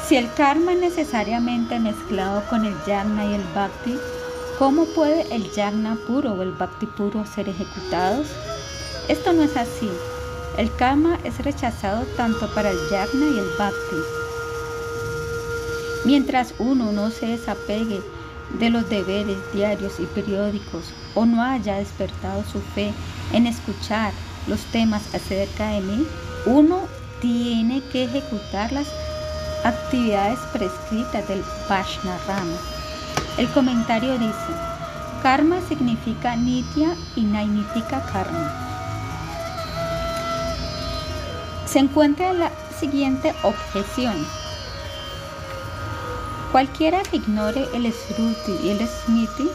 [0.08, 3.94] Si el karma es necesariamente mezclado con el yagna y el bhakti,
[4.58, 8.26] ¿cómo puede el yagna puro o el bhakti puro ser ejecutados?
[9.08, 9.91] Esto no es así.
[10.57, 13.97] El karma es rechazado tanto para el yagna y el bhakti.
[16.07, 18.01] Mientras uno no se desapegue
[18.58, 22.94] de los deberes diarios y periódicos o no haya despertado su fe
[23.35, 24.15] en escuchar
[24.47, 26.07] los temas acerca de mí,
[26.47, 26.81] uno
[27.21, 28.87] tiene que ejecutarlas
[29.65, 31.42] actividades prescritas del
[32.26, 32.57] Rama.
[33.37, 34.53] El comentario dice,
[35.23, 38.53] karma significa nitya y nainitika karma.
[41.67, 44.26] Se encuentra la siguiente objeción.
[46.53, 49.51] Cualquiera que ignore el Sruti y el Smiti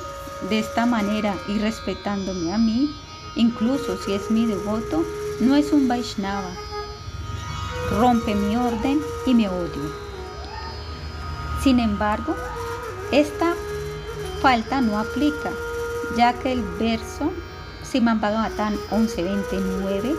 [0.50, 2.96] de esta manera y respetándome a mí,
[3.36, 5.04] incluso si es mi devoto,
[5.40, 6.52] no es un Vaishnava,
[8.00, 9.92] rompe mi orden y me odio.
[11.62, 12.36] Sin embargo,
[13.12, 13.54] esta
[14.42, 15.52] falta no aplica,
[16.18, 17.32] ya que el verso
[17.84, 20.16] Siman Bhagavatam 11.29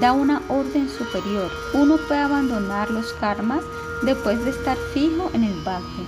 [0.00, 1.50] da una orden superior.
[1.72, 3.62] Uno puede abandonar los karmas
[4.02, 6.06] después de estar fijo en el bhakti.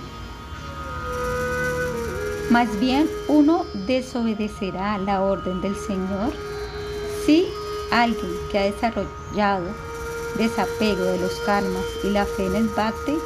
[2.49, 6.33] Más bien uno desobedecerá la orden del Señor
[7.25, 7.47] si
[7.91, 9.65] alguien que ha desarrollado
[10.37, 13.17] desapego de los karmas y la fe en el bhakti,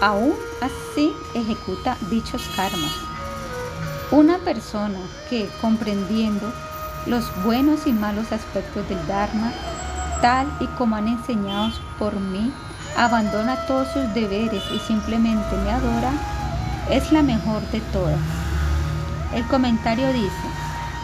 [0.00, 2.92] aún así ejecuta dichos karmas.
[4.10, 6.52] Una persona que comprendiendo
[7.06, 9.52] los buenos y malos aspectos del Dharma,
[10.20, 12.52] tal y como han enseñado por mí,
[12.96, 16.12] abandona todos sus deberes y simplemente me adora,
[16.90, 18.18] es la mejor de todas.
[19.34, 20.30] El comentario dice,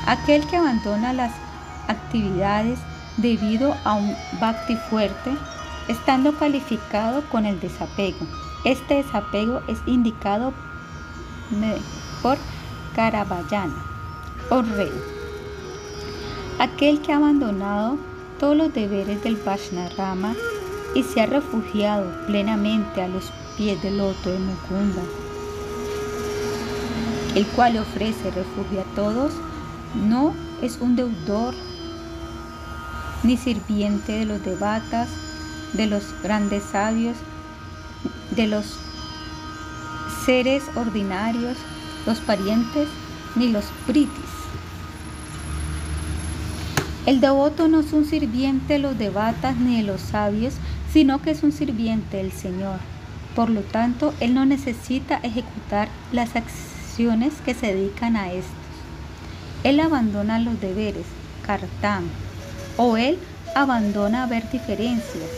[0.07, 1.33] aquel que abandona las
[1.89, 2.79] actividades
[3.17, 5.33] debido a un bhakti fuerte,
[5.89, 8.27] estando calificado con el desapego.
[8.65, 10.53] Este desapego es indicado
[12.23, 12.37] por
[12.95, 13.85] Karabayana
[14.51, 14.93] o rey.
[16.59, 17.99] Aquel que ha abandonado
[18.41, 20.35] todos los deberes del Vaishnava
[20.95, 25.03] y se ha refugiado plenamente a los pies del loto de Mukunda,
[27.35, 29.33] el cual ofrece refugio a todos,
[29.95, 31.55] no es un deudor
[33.23, 35.09] ni sirviente de los devatas,
[35.73, 37.17] de los grandes sabios,
[38.31, 38.79] de los
[40.25, 41.57] seres ordinarios,
[42.07, 42.89] los parientes,
[43.37, 44.11] ni los pritis.
[47.07, 50.55] El devoto no es un sirviente de los devatas ni de los sabios,
[50.93, 52.81] sino que es un sirviente del Señor.
[53.37, 58.55] Por lo tanto, él no necesita ejecutar las acciones que se dedican a estos.
[59.63, 61.07] Él abandona los deberes,
[61.47, 62.05] kartam,
[62.77, 63.19] o él
[63.55, 65.31] abandona ver diferencias.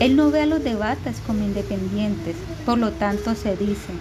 [0.00, 3.92] Él no ve a los devatas como independientes, por lo tanto se dice,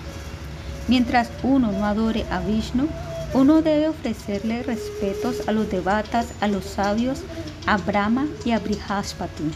[0.88, 2.88] mientras uno no adore a Vishnu,
[3.34, 7.20] uno debe ofrecerle respetos a los devatas, a los sabios,
[7.66, 9.52] a Brahma y a Brihaspati.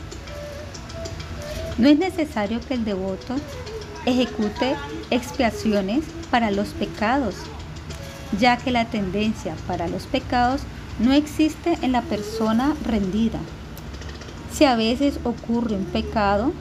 [1.77, 3.35] No es necesario que el devoto
[4.05, 4.75] ejecute
[5.11, 7.35] expiaciones para los pecados,
[8.37, 10.61] ya que la tendencia para los pecados
[10.99, 13.39] no existe en la persona rendida.
[14.51, 16.51] Si a veces ocurre un pecado,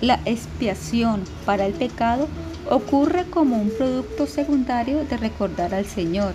[0.00, 2.28] la expiación para el pecado
[2.68, 6.34] ocurre como un producto secundario de recordar al Señor.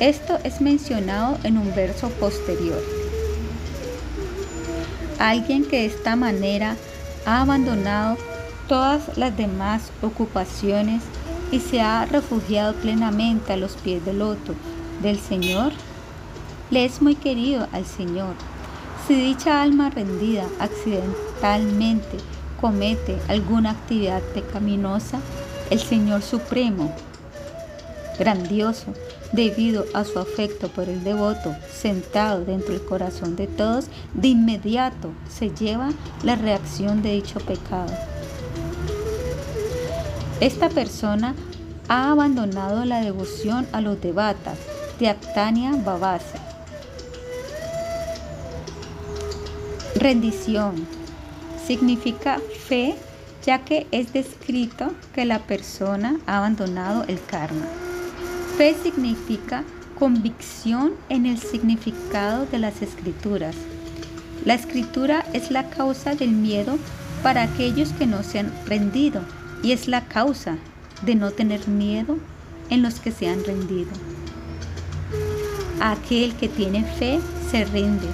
[0.00, 2.82] Esto es mencionado en un verso posterior.
[5.18, 6.76] Alguien que de esta manera
[7.24, 8.16] ha abandonado
[8.68, 11.02] todas las demás ocupaciones
[11.52, 14.54] y se ha refugiado plenamente a los pies del loto
[15.02, 15.72] del Señor,
[16.74, 18.34] le es muy querido al Señor.
[19.06, 22.16] Si dicha alma rendida accidentalmente
[22.60, 25.20] comete alguna actividad pecaminosa,
[25.70, 26.92] el Señor Supremo,
[28.18, 28.92] grandioso,
[29.30, 35.12] debido a su afecto por el devoto sentado dentro del corazón de todos, de inmediato
[35.28, 35.90] se lleva
[36.24, 37.92] la reacción de dicho pecado.
[40.40, 41.36] Esta persona
[41.88, 44.58] ha abandonado la devoción a los devatas
[44.98, 46.43] de Actania Babase.
[49.96, 50.86] Rendición
[51.66, 52.94] significa fe
[53.44, 57.66] ya que es descrito que la persona ha abandonado el karma.
[58.56, 59.64] Fe significa
[59.98, 63.54] convicción en el significado de las escrituras.
[64.44, 66.78] La escritura es la causa del miedo
[67.22, 69.22] para aquellos que no se han rendido
[69.62, 70.56] y es la causa
[71.02, 72.18] de no tener miedo
[72.70, 73.90] en los que se han rendido.
[75.80, 78.08] Aquel que tiene fe se rinde.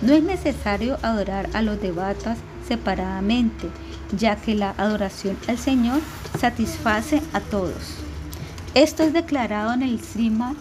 [0.00, 3.68] No es necesario adorar a los devatas separadamente,
[4.16, 6.00] ya que la adoración al Señor
[6.38, 7.96] satisface a todos.
[8.74, 10.54] Esto es declarado en el Srimad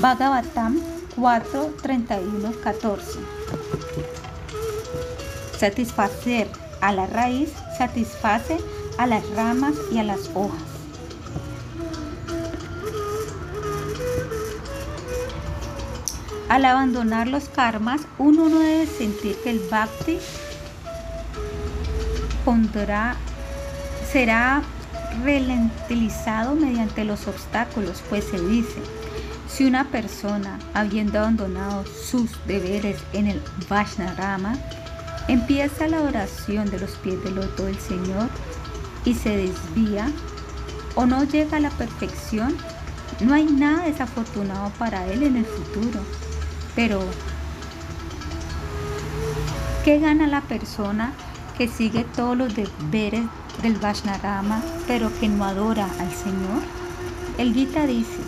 [0.00, 0.80] Bhagavatam
[1.16, 3.18] 4, 31, 14.
[5.58, 6.48] Satisfacer
[6.80, 8.56] a la raíz satisface
[8.96, 10.69] a las ramas y a las hojas.
[16.50, 20.18] Al abandonar los karmas, uno no debe sentir que el bhakti
[22.44, 23.14] pondrá,
[24.12, 24.60] será
[25.22, 28.82] relentilizado mediante los obstáculos, pues se dice,
[29.48, 34.54] si una persona, habiendo abandonado sus deberes en el Vaishnarama,
[35.28, 38.28] empieza la oración de los pies del loto del Señor
[39.04, 40.10] y se desvía
[40.96, 42.56] o no llega a la perfección,
[43.20, 46.00] no hay nada desafortunado para él en el futuro.
[46.74, 47.00] Pero,
[49.84, 51.12] ¿qué gana la persona
[51.58, 53.24] que sigue todos los deberes
[53.62, 56.62] del Vaishnarama, pero que no adora al Señor?
[57.38, 58.20] El Gita dice,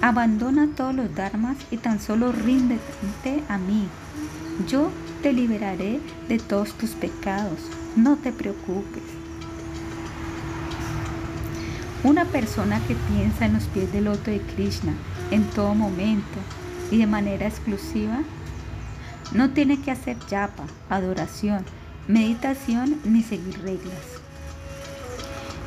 [0.00, 3.86] abandona todos los dharmas y tan solo ríndete a mí.
[4.66, 4.90] Yo
[5.22, 7.58] te liberaré de todos tus pecados,
[7.96, 9.02] no te preocupes.
[12.02, 14.94] Una persona que piensa en los pies del loto de Krishna
[15.30, 16.38] en todo momento
[16.90, 18.20] y de manera exclusiva
[19.32, 21.64] no tiene que hacer japa, adoración,
[22.08, 24.20] meditación ni seguir reglas.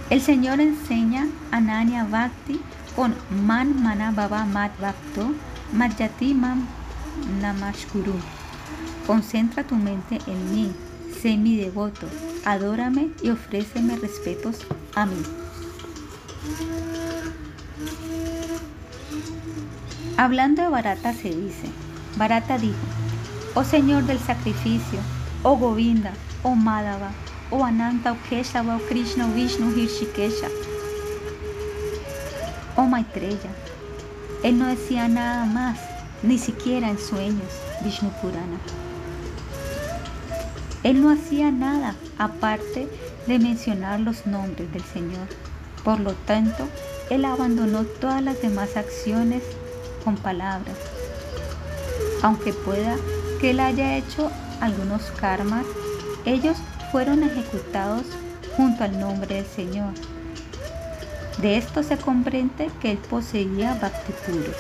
[0.10, 2.60] El Señor enseña a Nanya Bhakti
[2.96, 3.16] con
[3.46, 5.34] Man Mana Baba Mat Bhakto
[5.72, 6.68] Madhyati Mam
[7.42, 8.14] Namashkuru.
[9.08, 10.72] Concentra tu mente en mí,
[11.22, 12.08] sé mi devoto,
[12.46, 14.60] adórame y ofréceme respetos
[14.96, 15.24] a mí.
[20.16, 21.68] Hablando de Barata se dice,
[22.18, 22.78] Barata dijo,
[23.56, 25.00] Oh Señor del sacrificio,
[25.42, 26.14] oh Govinda,
[26.44, 27.10] oh Madhava,
[27.50, 30.50] oh Ananta, oh Keshava, oh Krishna, oh Vishnu, Hirshikesha,
[32.78, 33.50] oh Maitreya.
[34.44, 35.80] Él no decía nada más,
[36.22, 37.52] ni siquiera en sueños,
[37.84, 38.60] Vishnu Purana.
[40.84, 42.88] Él no hacía nada aparte
[43.26, 45.28] de mencionar los nombres del Señor.
[45.84, 46.68] Por lo tanto,
[47.10, 49.44] él abandonó todas las demás acciones
[50.04, 50.76] con palabras.
[52.22, 52.96] Aunque pueda
[53.40, 55.66] que él haya hecho algunos karmas,
[56.26, 56.58] ellos
[56.92, 58.04] fueron ejecutados
[58.56, 59.94] junto al nombre del Señor.
[61.42, 64.52] De esto se comprende que él poseía bhakti puro.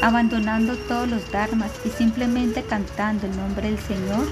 [0.00, 4.26] abandonando todos los dharmas y simplemente cantando el nombre del Señor,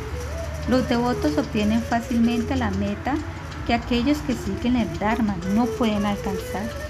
[0.69, 3.15] los devotos obtienen fácilmente la meta
[3.67, 6.86] que aquellos que siguen el Dharma no pueden alcanzar.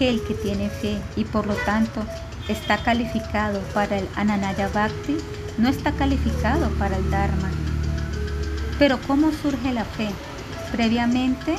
[0.00, 2.02] Aquel que tiene fe y por lo tanto
[2.48, 5.18] está calificado para el Ananaya Bhakti
[5.58, 7.50] no está calificado para el Dharma.
[8.78, 10.08] Pero ¿cómo surge la fe?
[10.72, 11.56] Previamente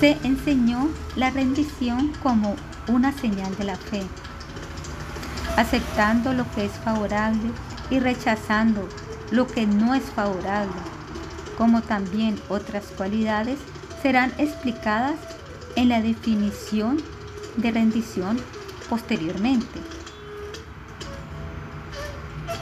[0.00, 2.56] se enseñó la rendición como
[2.88, 4.00] una señal de la fe,
[5.58, 7.50] aceptando lo que es favorable
[7.90, 8.88] y rechazando
[9.30, 10.72] lo que no es favorable,
[11.58, 13.58] como también otras cualidades
[14.00, 15.16] serán explicadas
[15.82, 17.02] en la definición
[17.56, 18.38] de rendición
[18.88, 19.80] posteriormente.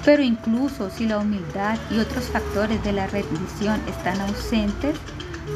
[0.05, 4.97] Pero incluso si la humildad y otros factores de la rendición están ausentes,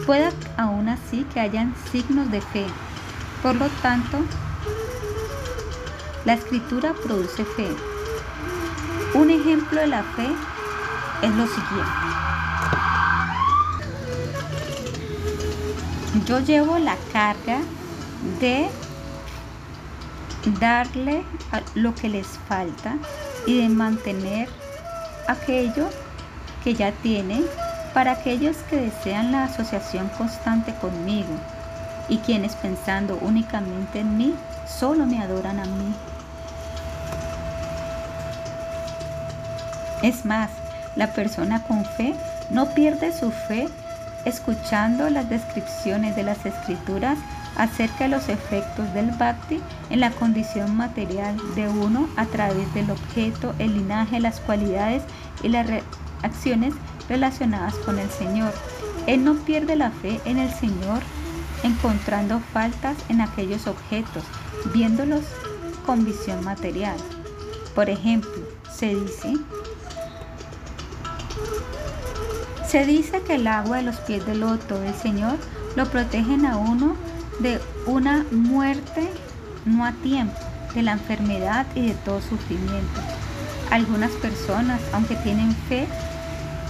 [0.05, 2.67] puede aún así que hayan signos de fe.
[3.43, 4.19] Por lo tanto,
[6.27, 7.69] la escritura produce fe.
[9.15, 10.29] Un ejemplo de la fe
[11.23, 12.34] es lo siguiente.
[16.23, 17.59] Yo llevo la carga
[18.41, 18.69] de
[20.61, 21.25] darle
[21.75, 22.97] lo que les falta
[23.47, 24.49] y de mantener
[25.27, 25.89] aquello
[26.63, 27.45] que ya tienen
[27.93, 31.35] para aquellos que desean la asociación constante conmigo
[32.09, 34.35] y quienes pensando únicamente en mí,
[34.69, 35.95] solo me adoran a mí.
[40.03, 40.51] Es más,
[40.95, 42.15] la persona con fe
[42.51, 43.69] no pierde su fe
[44.25, 47.19] escuchando las descripciones de las escrituras
[47.57, 52.91] acerca de los efectos del bhakti en la condición material de uno a través del
[52.91, 55.03] objeto, el linaje, las cualidades
[55.43, 55.67] y las
[56.23, 56.75] acciones
[57.09, 58.53] relacionadas con el Señor.
[59.07, 61.01] Él no pierde la fe en el Señor
[61.63, 64.25] encontrando faltas en aquellos objetos,
[64.73, 65.23] viéndolos
[65.87, 66.97] con visión material.
[67.75, 68.31] Por ejemplo,
[68.73, 69.35] se dice,
[72.75, 75.39] se dice que el agua de los pies del loto del Señor
[75.77, 76.97] lo protegen a uno
[77.39, 79.09] de una muerte
[79.65, 80.37] no a tiempo,
[80.75, 83.01] de la enfermedad y de todo sufrimiento.
[83.71, 85.87] Algunas personas, aunque tienen fe,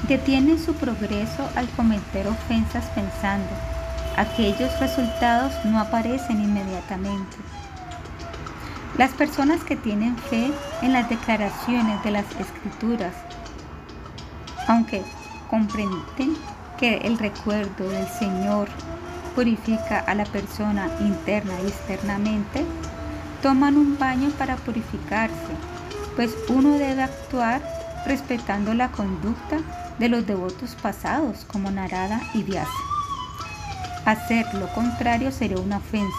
[0.07, 3.49] detienen su progreso al cometer ofensas pensando,
[4.19, 7.39] aquellos resultados no aparecen inmediatamente.
[8.99, 13.15] Las personas que tienen fe en las declaraciones de las escrituras,
[14.69, 15.03] aunque
[15.49, 16.37] comprenden
[16.79, 18.69] que el recuerdo del Señor
[19.35, 22.65] purifica a la persona interna y externamente,
[23.43, 25.55] toman un baño para purificarse,
[26.17, 27.61] pues uno debe actuar
[28.07, 29.59] respetando la conducta
[29.99, 32.71] de los devotos pasados como Narada y Vyasa.
[34.05, 36.17] Hacer lo contrario sería una ofensa.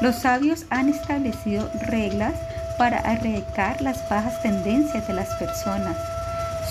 [0.00, 2.34] Los sabios han establecido reglas
[2.78, 5.96] para erradicar las bajas tendencias de las personas.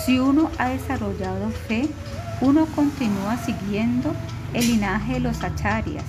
[0.06, 1.90] Si uno ha desarrollado fe,
[2.42, 4.14] uno continúa siguiendo
[4.54, 6.06] el linaje de los acharyas,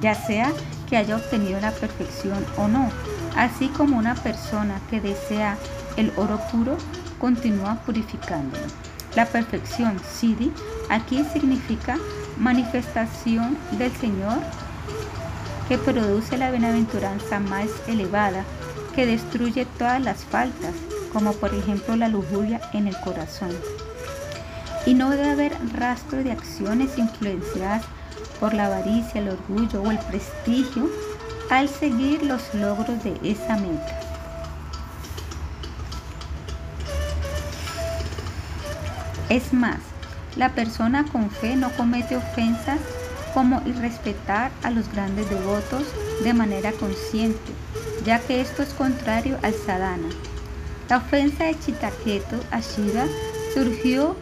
[0.00, 0.52] ya sea
[0.88, 2.90] que haya obtenido la perfección o no,
[3.36, 5.56] así como una persona que desea
[5.96, 6.76] el oro puro
[7.18, 8.66] continúa purificándolo.
[9.14, 10.52] La perfección, Siddhi,
[10.88, 11.96] aquí significa
[12.38, 14.38] manifestación del Señor
[15.68, 18.44] que produce la bienaventuranza más elevada,
[18.94, 20.72] que destruye todas las faltas,
[21.12, 23.50] como por ejemplo la lujuria en el corazón
[24.86, 27.84] y no debe haber rastro de acciones influenciadas
[28.40, 30.88] por la avaricia, el orgullo o el prestigio
[31.50, 34.00] al seguir los logros de esa meta.
[39.28, 39.80] Es más,
[40.36, 42.80] la persona con fe no comete ofensas
[43.34, 45.84] como irrespetar a los grandes devotos
[46.24, 47.52] de manera consciente,
[48.06, 50.08] ya que esto es contrario al sadhana.
[50.88, 53.04] La ofensa de Chitaketu a Shiva
[53.52, 54.16] surgió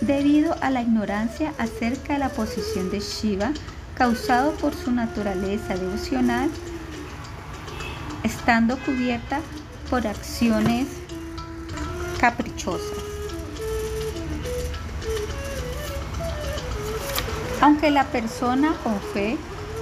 [0.00, 3.52] debido a la ignorancia acerca de la posición de Shiva
[3.96, 6.48] causado por su naturaleza devocional,
[8.22, 9.40] estando cubierta
[9.90, 10.86] por acciones
[12.20, 12.98] caprichosas.
[17.60, 19.36] Aunque la persona con fe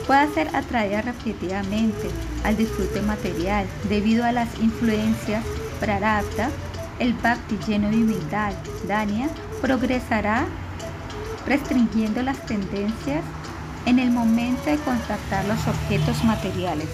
[0.06, 2.08] pueda ser atraída repetidamente
[2.44, 5.44] al disfrute material debido a las influencias
[5.80, 6.50] prarabdha,
[6.98, 8.52] el bhakti lleno de humildad,
[8.86, 9.28] dania,
[9.60, 10.46] progresará
[11.46, 13.24] restringiendo las tendencias
[13.86, 16.88] en el momento de contactar los objetos materiales.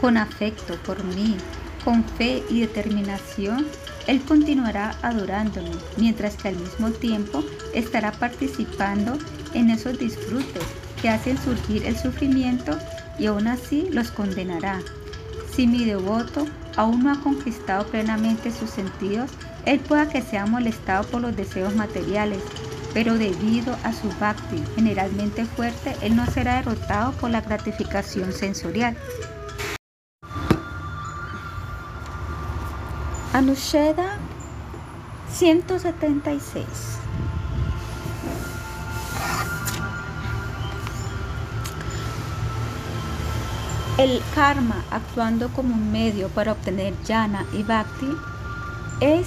[0.00, 1.36] Con afecto por mí,
[1.84, 3.66] con fe y determinación,
[4.06, 7.44] Él continuará adorándome, mientras que al mismo tiempo
[7.74, 9.18] estará participando
[9.52, 10.64] en esos disfrutes
[11.00, 12.78] que hacen surgir el sufrimiento
[13.18, 14.80] y aún así los condenará.
[15.56, 19.30] Si mi devoto aún no ha conquistado plenamente sus sentidos,
[19.64, 22.42] él pueda que sea molestado por los deseos materiales,
[22.92, 28.98] pero debido a su bhakti generalmente fuerte, él no será derrotado por la gratificación sensorial.
[33.32, 34.18] Anusheda
[35.32, 36.66] 176
[43.98, 48.10] El karma actuando como un medio para obtener jnana y bhakti
[49.00, 49.26] es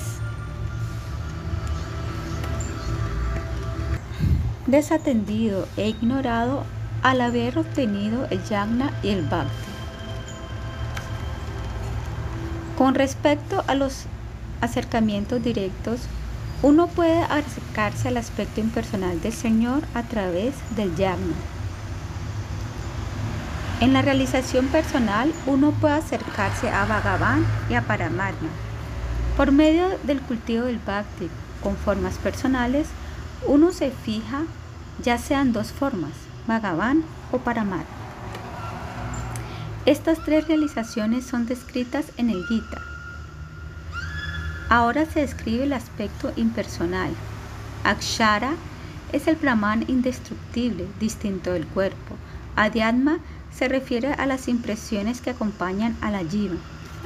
[4.67, 6.65] desatendido e ignorado
[7.01, 9.71] al haber obtenido el jnana y el bhakti.
[12.77, 14.05] Con respecto a los
[14.61, 16.01] acercamientos directos,
[16.61, 21.58] uno puede acercarse al aspecto impersonal del Señor a través del yagna.
[23.81, 28.49] En la realización personal, uno puede acercarse a Bhagavan y a Paramatma.
[29.37, 31.29] Por medio del cultivo del Bhakti
[31.63, 32.89] con formas personales,
[33.47, 34.43] uno se fija
[35.01, 36.11] ya sean dos formas,
[36.45, 37.85] Bhagavan o Paramatma.
[39.85, 42.81] Estas tres realizaciones son descritas en el Gita.
[44.67, 47.11] Ahora se describe el aspecto impersonal.
[47.85, 48.51] Akshara
[49.13, 52.17] es el Brahman indestructible, distinto del cuerpo.
[52.57, 53.19] Adhyatma
[53.51, 56.55] se refiere a las impresiones que acompañan a la jiva.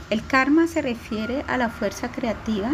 [0.09, 2.71] El karma se refiere a la fuerza creativa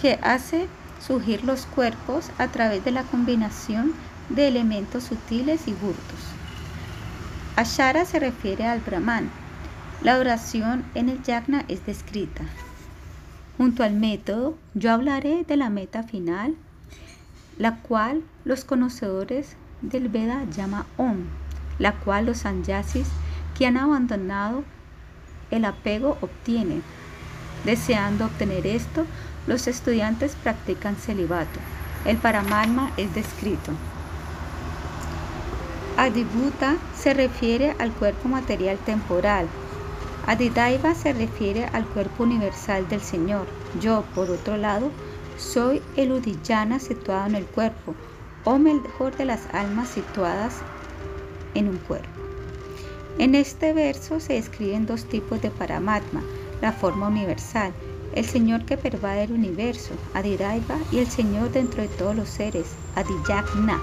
[0.00, 0.68] que hace
[1.00, 3.92] surgir los cuerpos a través de la combinación
[4.28, 6.38] de elementos sutiles y burdos.
[7.56, 9.30] Ashara se refiere al Brahman.
[10.02, 12.44] La oración en el yagna es descrita.
[13.56, 16.54] Junto al método, yo hablaré de la meta final,
[17.58, 21.24] la cual los conocedores del Veda llama Om,
[21.78, 23.08] la cual los sanyasis
[23.56, 24.64] que han abandonado
[25.50, 26.82] el apego obtienen.
[27.64, 29.04] Deseando obtener esto,
[29.46, 31.58] los estudiantes practican celibato.
[32.04, 33.72] El Paramatma es descrito.
[35.96, 39.48] Adibhuta se refiere al cuerpo material temporal.
[40.26, 43.46] Adidaiva se refiere al cuerpo universal del Señor.
[43.80, 44.90] Yo, por otro lado,
[45.36, 47.94] soy el Udiyana situado en el cuerpo,
[48.44, 50.56] o mejor de las almas situadas
[51.54, 52.08] en un cuerpo.
[53.18, 56.22] En este verso se describen dos tipos de Paramatma,
[56.60, 57.72] la forma universal,
[58.14, 62.66] el Señor que pervade el universo, Adidaiva, y el Señor dentro de todos los seres,
[62.94, 63.80] Adiyagna.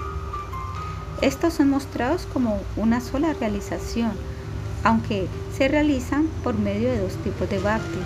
[1.22, 4.12] Estos son mostrados como una sola realización,
[4.84, 7.98] aunque se realizan por medio de dos tipos de bhakti.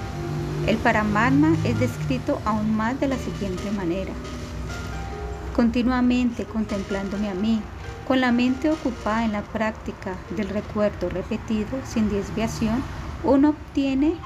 [0.67, 4.13] El paramatma es descrito aún más de la siguiente manera.
[5.57, 7.61] Continuamente contemplándome a mí,
[8.11, 12.83] con la mente ocupada en la práctica del recuerdo repetido sin desviación,
[13.23, 14.17] uno obtiene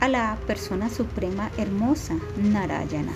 [0.00, 3.14] a la persona suprema hermosa, Narayana.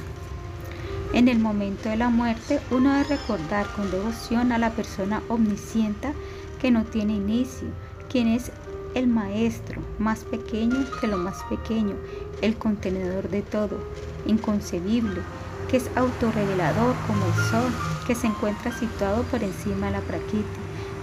[1.13, 6.15] En el momento de la muerte, uno debe recordar con devoción a la persona omniscienta
[6.63, 7.69] que no tiene inicio,
[8.09, 8.53] quien es
[8.95, 11.95] el maestro más pequeño que lo más pequeño,
[12.41, 13.79] el contenedor de todo,
[14.25, 15.21] inconcebible,
[15.69, 17.73] que es autorrevelador como el sol,
[18.07, 20.45] que se encuentra situado por encima de la prakriti,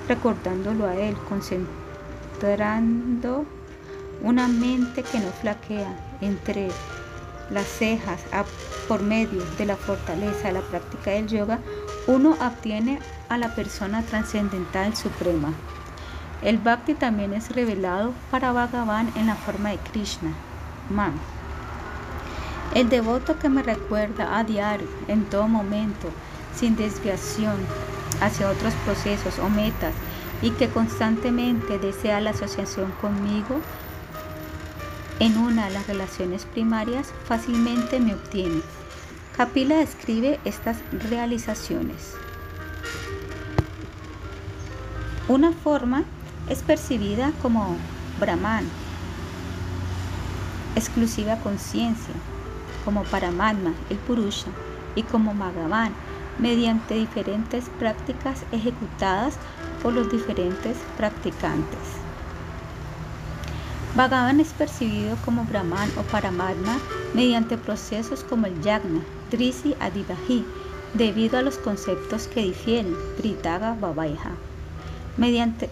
[0.07, 3.45] recordándolo a él, concentrando
[4.21, 6.69] una mente que no flaquea entre
[7.49, 8.21] las cejas
[8.87, 11.59] por medio de la fortaleza de la práctica del yoga,
[12.07, 15.53] uno obtiene a la persona trascendental suprema.
[16.41, 20.33] El bhakti también es revelado para Bhagavan en la forma de Krishna,
[20.89, 21.13] Man.
[22.75, 26.09] El devoto que me recuerda a diario, en todo momento,
[26.55, 27.55] sin desviación
[28.19, 29.93] hacia otros procesos o metas
[30.41, 33.59] y que constantemente desea la asociación conmigo,
[35.19, 38.61] en una de las relaciones primarias fácilmente me obtiene.
[39.37, 40.77] Kapila describe estas
[41.09, 42.15] realizaciones.
[45.27, 46.03] Una forma
[46.49, 47.77] es percibida como
[48.19, 48.65] Brahman,
[50.75, 52.13] exclusiva conciencia,
[52.85, 54.47] como Paramatma, el Purusha,
[54.95, 55.93] y como Magavan,
[56.39, 59.35] mediante diferentes prácticas ejecutadas
[59.81, 61.79] por los diferentes practicantes.
[63.95, 66.79] Bhagavan es percibido como Brahman o Paramatma
[67.13, 70.43] mediante procesos como el Yagna, Drisi Adivahi,
[70.95, 74.31] debido a los conceptos que difieren, Tritaga Babaiha.
[75.17, 75.69] Mediante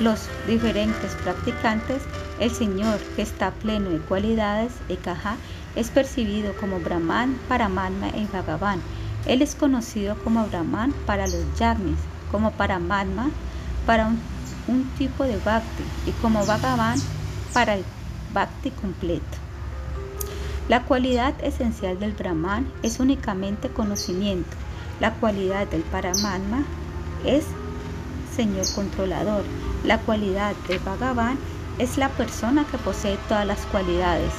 [0.00, 2.02] los diferentes practicantes,
[2.40, 5.36] el Señor, que está pleno de cualidades, Ekaha,
[5.76, 8.80] es percibido como Brahman, Paramatma y Bhagavan.
[9.26, 11.98] Él es conocido como Brahman para los Yagnis,
[12.30, 13.30] como Paramatma
[13.86, 14.18] para un
[14.68, 16.98] un tipo de bhakti y como Bhagavan
[17.52, 17.84] para el
[18.32, 19.38] bhakti completo.
[20.68, 24.50] La cualidad esencial del Brahman es únicamente conocimiento.
[25.00, 26.64] La cualidad del Paramatma
[27.24, 27.44] es
[28.34, 29.44] Señor controlador.
[29.84, 31.36] La cualidad de Bhagavan
[31.78, 34.32] es la persona que posee todas las cualidades.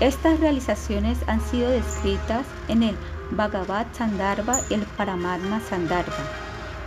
[0.00, 2.96] Estas realizaciones han sido descritas en el
[3.32, 6.24] Bhagavad Sandarbha y el Paramatma Sandarbha.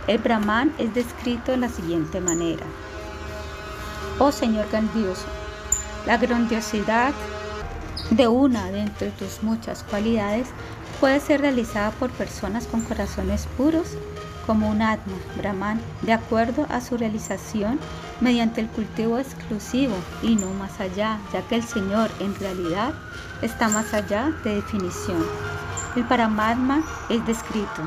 [0.06, 2.64] El Brahman es descrito de la siguiente manera.
[4.18, 5.26] Oh Señor grandioso,
[6.06, 7.12] la grandiosidad
[8.10, 10.48] de una de entre tus muchas cualidades
[10.98, 13.88] puede ser realizada por personas con corazones puros
[14.46, 17.78] como un Atma, Brahman, de acuerdo a su realización
[18.22, 22.94] mediante el cultivo exclusivo y no más allá, ya que el Señor en realidad
[23.42, 25.22] está más allá de definición.
[25.96, 27.82] El Paramatma es descrito.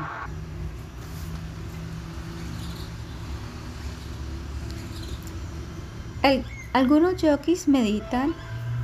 [6.72, 8.34] algunos yogis meditan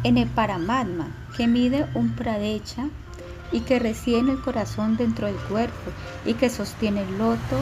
[0.04, 2.88] en el Paramatma, que mide un pradecha
[3.50, 5.90] y que reside en el corazón dentro del cuerpo
[6.24, 7.58] y que sostiene el loto,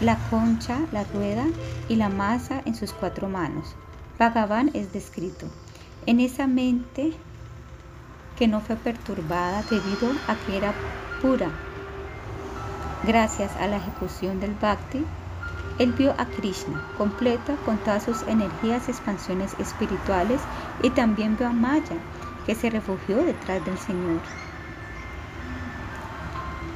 [0.00, 1.44] la concha, la rueda
[1.88, 3.74] y la masa en sus cuatro manos.
[4.18, 5.46] Bhagavan es descrito
[6.06, 7.12] en esa mente
[8.36, 10.74] que no fue perturbada debido a que era
[11.22, 11.50] pura.
[13.04, 15.04] Gracias a la ejecución del Bhakti,
[15.78, 20.40] él vio a Krishna completo con todas sus energías y expansiones espirituales
[20.82, 21.96] y también vio a Maya,
[22.46, 24.20] que se refugió detrás del Señor.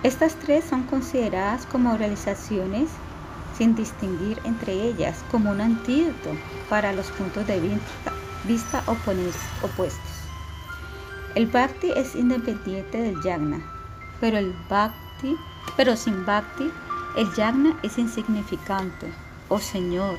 [0.02, 2.88] Estas tres son consideradas como realizaciones
[3.58, 6.30] sin distinguir entre ellas como un antídoto
[6.70, 7.60] para los puntos de
[8.44, 10.00] vista, opuestos.
[11.34, 13.60] El bhakti es independiente del yagna,
[14.20, 15.36] pero el bhakti,
[15.76, 16.70] pero sin bhakti,
[17.16, 19.12] el yagna es insignificante.
[19.48, 20.18] Oh Señor,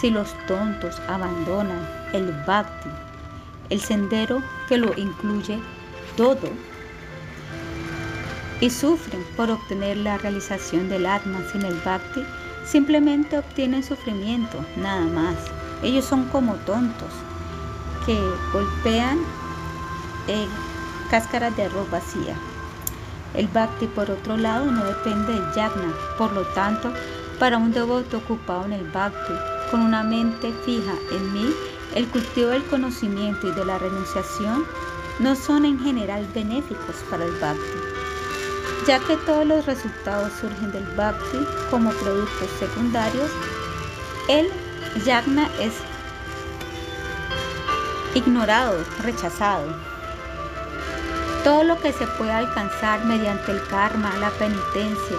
[0.00, 2.90] si los tontos abandonan el bhakti,
[3.70, 5.58] el sendero que lo incluye
[6.16, 6.50] todo,
[8.60, 12.22] y sufren por obtener la realización del Atma sin el Bhakti,
[12.64, 15.36] simplemente obtienen sufrimiento, nada más.
[15.82, 17.10] Ellos son como tontos
[18.06, 18.18] que
[18.52, 19.18] golpean
[20.28, 20.48] en
[21.10, 22.36] cáscaras de arroz vacía.
[23.34, 26.92] El Bhakti, por otro lado, no depende del Yagna, por lo tanto,
[27.38, 29.32] para un devoto ocupado en el Bhakti,
[29.70, 31.52] con una mente fija en mí,
[31.94, 34.64] el cultivo del conocimiento y de la renunciación
[35.18, 37.83] no son en general benéficos para el Bhakti
[38.86, 41.38] ya que todos los resultados surgen del bhakti
[41.70, 43.30] como productos secundarios,
[44.28, 44.48] el
[45.04, 45.74] yagna es
[48.14, 49.66] ignorado, rechazado.
[51.42, 55.16] Todo lo que se puede alcanzar mediante el karma, la penitencia,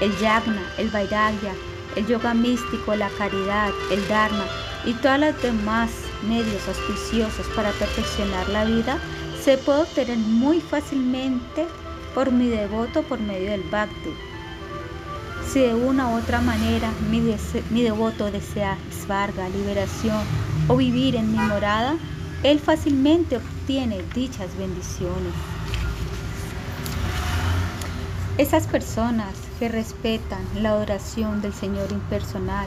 [0.00, 1.54] el yagna, el vairagya,
[1.96, 4.44] el yoga místico, la caridad, el dharma
[4.84, 5.90] y todos los demás
[6.28, 8.98] medios auspiciosos para perfeccionar la vida,
[9.42, 11.66] se puede obtener muy fácilmente
[12.16, 14.08] por mi devoto por medio del bhakti.
[15.46, 20.24] Si de una u otra manera mi, devoto desea svarga, liberación
[20.66, 21.94] o vivir en mi morada,
[22.42, 25.34] él fácilmente obtiene dichas bendiciones.
[28.38, 32.66] Esas personas que respetan la adoración del Señor impersonal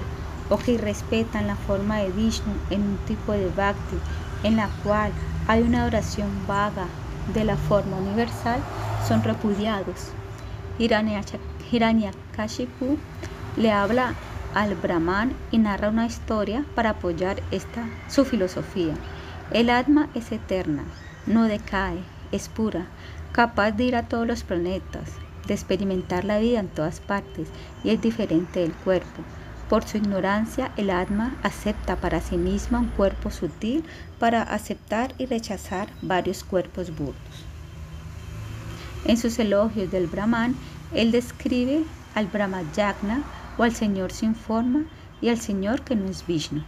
[0.52, 3.98] o que respetan la forma de Vishnu en un tipo de bhakti
[4.44, 5.12] en la cual
[5.48, 6.86] hay una adoración vaga
[7.34, 8.62] de la forma universal,
[9.08, 10.12] son repudiados.
[10.80, 12.98] Hiranyakashipu
[13.58, 14.16] le habla
[14.54, 18.94] al Brahman y narra una historia para apoyar esta su filosofía.
[19.52, 20.84] El Atma es eterna,
[21.26, 22.00] no decae,
[22.32, 22.88] es pura,
[23.32, 25.10] capaz de ir a todos los planetas,
[25.48, 27.50] de experimentar la vida en todas partes
[27.84, 29.24] y es diferente del cuerpo.
[29.70, 33.84] Por su ignorancia, el Atma acepta para sí misma un cuerpo sutil
[34.18, 37.49] para aceptar y rechazar varios cuerpos burdos.
[39.06, 40.56] En sus elogios del Brahman,
[40.94, 41.84] él describe
[42.16, 43.24] al Brahmayagna
[43.58, 44.84] o al Señor sin forma
[45.22, 46.64] y al Señor que no es Vishnu.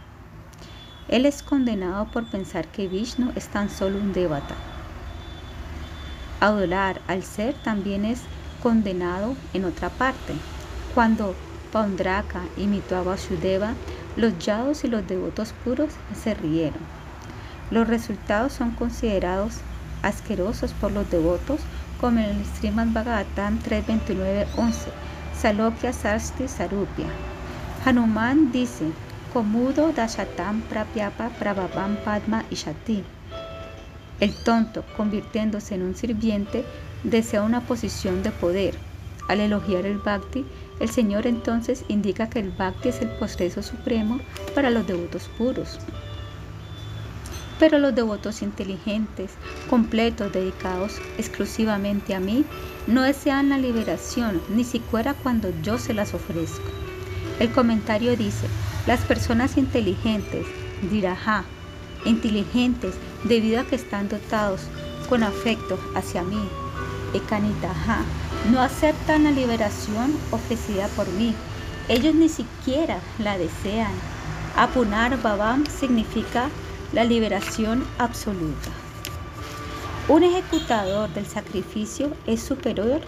[1.08, 4.54] Él es condenado por pensar que Vishnu es tan solo un devata.
[6.40, 8.20] Adorar al ser también es
[8.62, 10.34] condenado en otra parte.
[10.94, 11.34] Cuando
[11.72, 13.74] Paundraka imitó a Vasudeva,
[14.16, 16.80] los yados y los devotos puros se rieron.
[17.70, 19.54] Los resultados son considerados
[20.02, 21.60] asquerosos por los devotos
[22.02, 24.72] como en el Srimad Bhagavatam 3.29.11,
[25.38, 27.06] Salokya Sasti Sarupya.
[27.84, 28.86] Hanuman dice,
[29.32, 33.04] Komudo Dashatam Prapyapa Prabhavam Padma Ishati.
[34.18, 36.64] El tonto, convirtiéndose en un sirviente,
[37.04, 38.74] desea una posición de poder.
[39.28, 40.44] Al elogiar el bhakti,
[40.80, 44.18] el Señor entonces indica que el bhakti es el proceso supremo
[44.56, 45.78] para los devotos puros.
[47.62, 49.30] Pero los devotos inteligentes,
[49.70, 52.44] completos, dedicados exclusivamente a mí,
[52.88, 56.66] no desean la liberación, ni siquiera cuando yo se las ofrezco.
[57.38, 58.48] El comentario dice,
[58.88, 60.44] las personas inteligentes,
[60.90, 61.44] dirajá,
[62.04, 64.62] inteligentes debido a que están dotados
[65.08, 66.42] con afecto hacia mí,
[67.14, 68.02] ekanitaha,
[68.50, 71.32] no aceptan la liberación ofrecida por mí.
[71.88, 73.92] Ellos ni siquiera la desean.
[74.56, 76.50] Apunar Babam significa
[76.92, 78.70] la liberación absoluta.
[80.08, 83.00] Un ejecutador del sacrificio es superior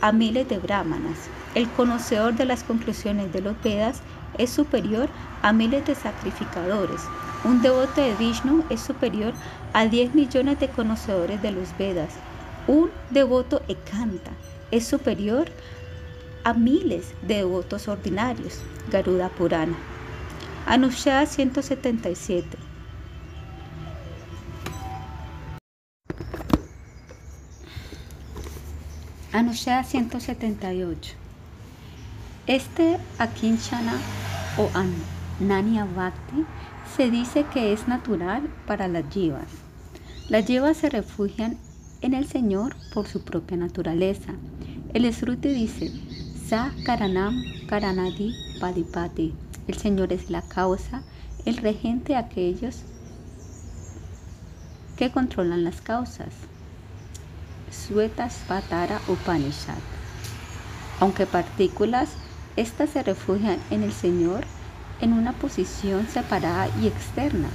[0.00, 1.18] a miles de brahmanas.
[1.54, 4.00] El conocedor de las conclusiones de los Vedas
[4.38, 5.08] es superior
[5.42, 7.02] a miles de sacrificadores.
[7.44, 9.32] Un devoto de Vishnu es superior
[9.72, 12.14] a 10 millones de conocedores de los Vedas.
[12.66, 14.30] Un devoto ekanta
[14.70, 15.48] es superior
[16.44, 18.60] a miles de devotos ordinarios.
[18.90, 19.76] Garuda Purana.
[20.66, 22.67] Anushya 177.
[29.32, 31.14] Anushya 178.
[32.46, 33.98] Este Akinchana
[34.56, 36.46] o Ananya Bhakti
[36.96, 39.48] se dice que es natural para las yivas.
[40.28, 41.58] Las yivas se refugian
[42.00, 44.32] en el Señor por su propia naturaleza.
[44.94, 45.92] El Esrute dice,
[46.48, 49.34] Sa Karanam Karanadi Padipati.
[49.66, 51.02] El Señor es la causa,
[51.44, 52.82] el regente de aquellos
[54.98, 56.28] que controlan las causas.
[57.70, 59.78] Suetas Patara Upanishad.
[60.98, 62.10] Aunque partículas,
[62.56, 64.44] estas se refugian en el Señor
[65.00, 67.48] en una posición separada y externa,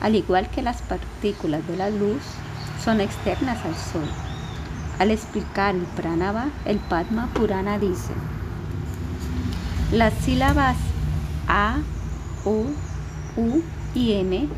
[0.00, 2.22] al igual que las partículas de la luz
[2.82, 4.08] son externas al Sol.
[4.98, 8.14] Al explicar el pranava, el Padma Purana dice,
[9.92, 10.76] las sílabas
[11.46, 11.76] A,
[12.46, 12.64] O,
[13.36, 13.62] U
[13.94, 14.48] y M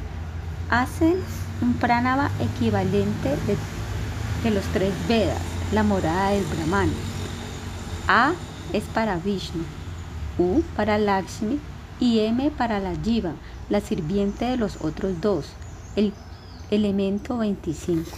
[0.71, 1.17] hacen
[1.61, 5.41] un pranava equivalente de, los tres Vedas,
[5.73, 6.91] la morada del Brahman.
[8.07, 8.33] A
[8.73, 9.65] es para Vishnu,
[10.39, 11.61] U para Lakshmi
[12.01, 13.33] y M para la Jiva,
[13.69, 15.47] la sirviente de los otros dos,
[15.97, 16.13] el
[16.71, 18.09] elemento 25.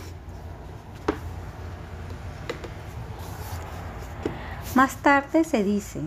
[4.75, 6.01] Más tarde se dice,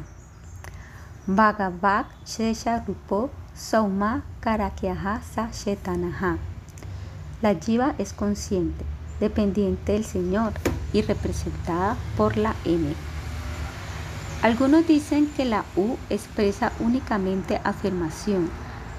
[1.26, 6.53] Bhagavad Shesha Rupo Sauma Karakyaha Sa Shetanaha.
[7.44, 8.86] La Jiva es consciente,
[9.20, 10.54] dependiente del Señor
[10.94, 12.94] y representada por la M.
[14.42, 18.50] Algunos dicen que la U expresa únicamente afirmación.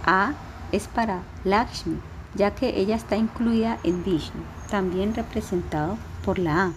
[0.04, 0.34] A
[0.72, 1.96] es para Lakshmi,
[2.34, 6.72] ya que ella está incluida en Vishnu, también representado por la A.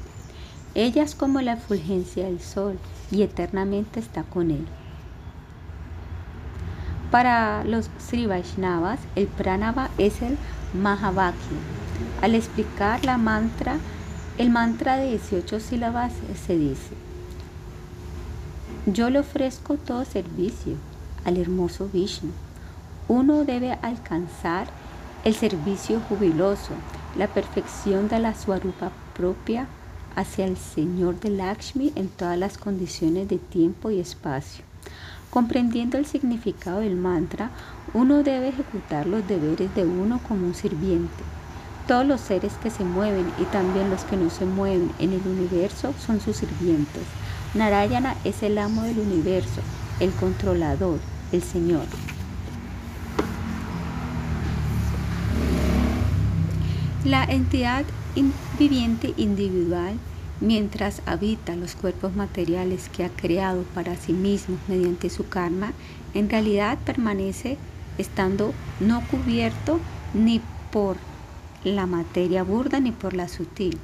[0.74, 2.80] Ella es como la fulgencia del sol
[3.12, 4.66] y eternamente está con él.
[7.12, 10.38] Para los Sri Vaishnavas, el pranava es el
[10.74, 11.58] Mahavakya.
[12.22, 13.78] Al explicar la mantra,
[14.38, 16.14] el mantra de 18 sílabas
[16.46, 17.08] se dice
[18.88, 20.76] yo le ofrezco todo servicio
[21.26, 22.32] al hermoso Vishnu.
[23.10, 24.68] Uno debe alcanzar
[25.26, 26.72] el servicio jubiloso,
[27.18, 29.68] la perfección de la Swarupa propia
[30.16, 34.64] hacia el Señor de Lakshmi en todas las condiciones de tiempo y espacio.
[35.38, 37.52] Comprendiendo el significado del mantra,
[37.94, 41.24] uno debe ejecutar los deberes de uno como un sirviente.
[41.88, 45.22] Todos los seres que se mueven y también los que no se mueven en el
[45.28, 47.04] universo son sus sirvientes.
[47.54, 49.62] Narayana es el amo del universo,
[50.00, 50.98] el controlador,
[51.32, 51.86] el Señor.
[57.06, 57.86] La entidad
[58.58, 60.00] viviente individual,
[60.40, 65.74] mientras habita los cuerpos materiales que ha creado para sí mismo mediante su karma,
[66.14, 67.58] en realidad permanece
[67.98, 69.80] estando no cubierto
[70.14, 70.98] ni por
[71.64, 73.78] la materia burda ni por la sutil.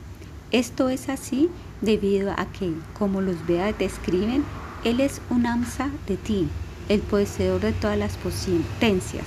[0.52, 1.50] Esto es así
[1.82, 4.44] debido a que, como los Vedas describen,
[4.84, 6.48] Él es un Amsa de ti,
[6.90, 9.26] el poseedor de todas las potencias.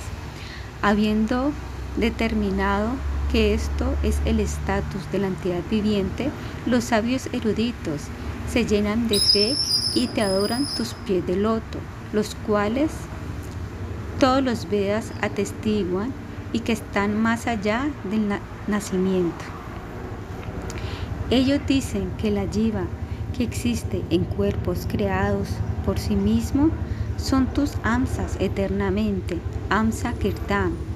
[0.81, 1.51] Habiendo
[1.97, 2.91] determinado
[3.31, 6.29] que esto es el estatus de la entidad viviente,
[6.65, 8.01] los sabios eruditos
[8.51, 9.55] se llenan de fe
[9.93, 11.79] y te adoran tus pies de loto,
[12.13, 12.91] los cuales
[14.19, 16.11] todos los Vedas atestiguan
[16.53, 18.29] y que están más allá del
[18.67, 19.45] nacimiento.
[21.29, 22.85] Ellos dicen que la yiva
[23.37, 25.49] que existe en cuerpos creados
[25.85, 26.69] por sí mismo
[27.17, 30.86] son tus amsas eternamente, amsa kirtan.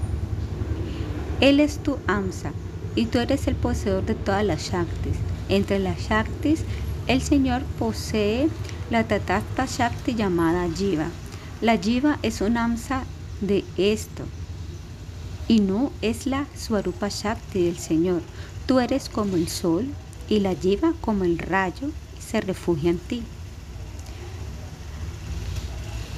[1.41, 2.51] Él es tu amsa
[2.95, 5.17] y tú eres el poseedor de todas las shaktis.
[5.49, 6.63] Entre las shaktis,
[7.07, 8.47] El Señor posee
[8.91, 11.07] la Tatasta Shakti llamada Jiva.
[11.59, 13.03] La Jiva es un amsa
[13.41, 14.23] de esto
[15.47, 18.21] y no es la Swarupa Shakti del Señor.
[18.67, 19.87] Tú eres como el sol
[20.29, 23.23] y la Jiva como el rayo y se refugia en ti.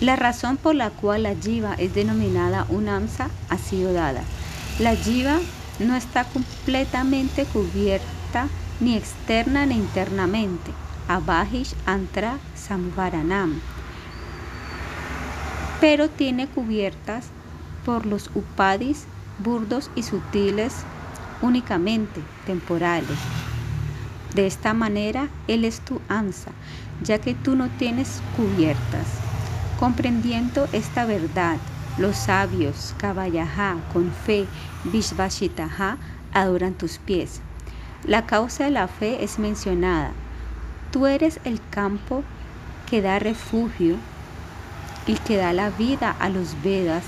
[0.01, 4.23] La razón por la cual la Jiva es denominada un amsa ha sido dada.
[4.79, 5.39] La Jiva
[5.77, 8.47] no está completamente cubierta
[8.79, 10.71] ni externa ni internamente.
[11.07, 13.61] Abahish Antra Samvaranam.
[15.79, 17.27] Pero tiene cubiertas
[17.85, 19.05] por los upadis
[19.37, 20.73] burdos y sutiles
[21.43, 23.19] únicamente temporales.
[24.33, 26.51] De esta manera, Él es tu ansa,
[27.03, 29.05] ya que tú no tienes cubiertas.
[29.79, 31.57] Comprendiendo esta verdad,
[31.97, 34.47] los sabios, Kabayajá, con fe,
[34.85, 35.97] Vishvashitaha,
[36.33, 37.41] adoran tus pies.
[38.03, 40.11] La causa de la fe es mencionada.
[40.91, 42.23] Tú eres el campo
[42.89, 43.95] que da refugio
[45.05, 47.03] y que da la vida a los Vedas,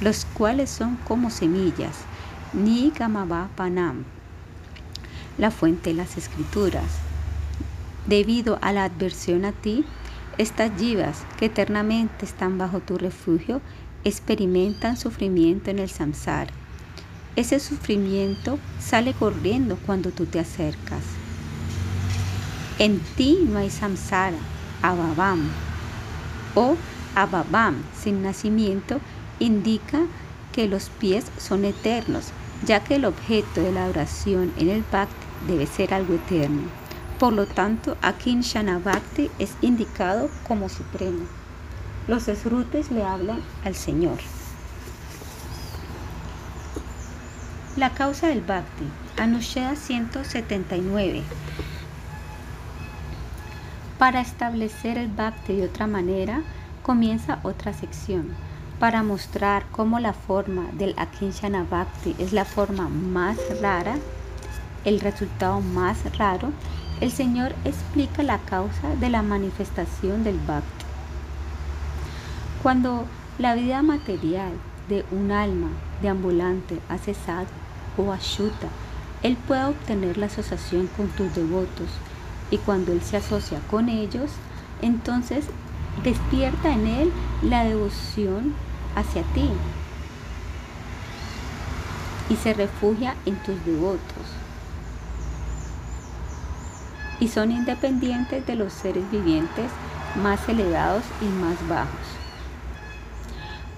[0.00, 1.96] los cuales son como semillas.
[2.52, 2.92] Ni
[3.56, 4.04] Panam,
[5.38, 6.84] la fuente de las escrituras.
[8.06, 9.84] Debido a la adversión a ti,
[10.38, 13.60] estas yivas que eternamente están bajo tu refugio
[14.04, 16.52] experimentan sufrimiento en el samsara.
[17.36, 21.02] Ese sufrimiento sale corriendo cuando tú te acercas.
[22.78, 24.38] En ti no hay samsara,
[24.82, 25.48] ababam.
[26.54, 26.76] O
[27.14, 29.00] ababam, sin nacimiento,
[29.40, 30.02] indica
[30.52, 32.26] que los pies son eternos,
[32.64, 35.14] ya que el objeto de la oración en el bhakti
[35.48, 36.83] debe ser algo eterno.
[37.24, 41.24] Por lo tanto, aquí en Shanabhakti es indicado como supremo.
[42.06, 44.18] Los esrutes le hablan al Señor.
[47.78, 48.84] La causa del Bhakti,
[49.16, 51.22] Anushya 179.
[53.98, 56.42] Para establecer el Bhakti de otra manera,
[56.82, 58.34] comienza otra sección.
[58.78, 63.96] Para mostrar cómo la forma del Akinshana Bhakti es la forma más rara,
[64.84, 66.52] el resultado más raro,
[67.04, 70.86] el Señor explica la causa de la manifestación del Bhakti.
[72.62, 73.04] Cuando
[73.38, 74.52] la vida material
[74.88, 75.68] de un alma
[76.00, 77.48] deambulante ha cesado
[77.98, 78.68] o ashuta,
[79.22, 81.90] él puede obtener la asociación con tus devotos
[82.50, 84.30] y cuando él se asocia con ellos,
[84.80, 85.44] entonces
[86.04, 88.54] despierta en él la devoción
[88.96, 89.50] hacia ti
[92.30, 94.43] y se refugia en tus devotos
[97.24, 99.70] y son independientes de los seres vivientes
[100.22, 102.06] más elevados y más bajos.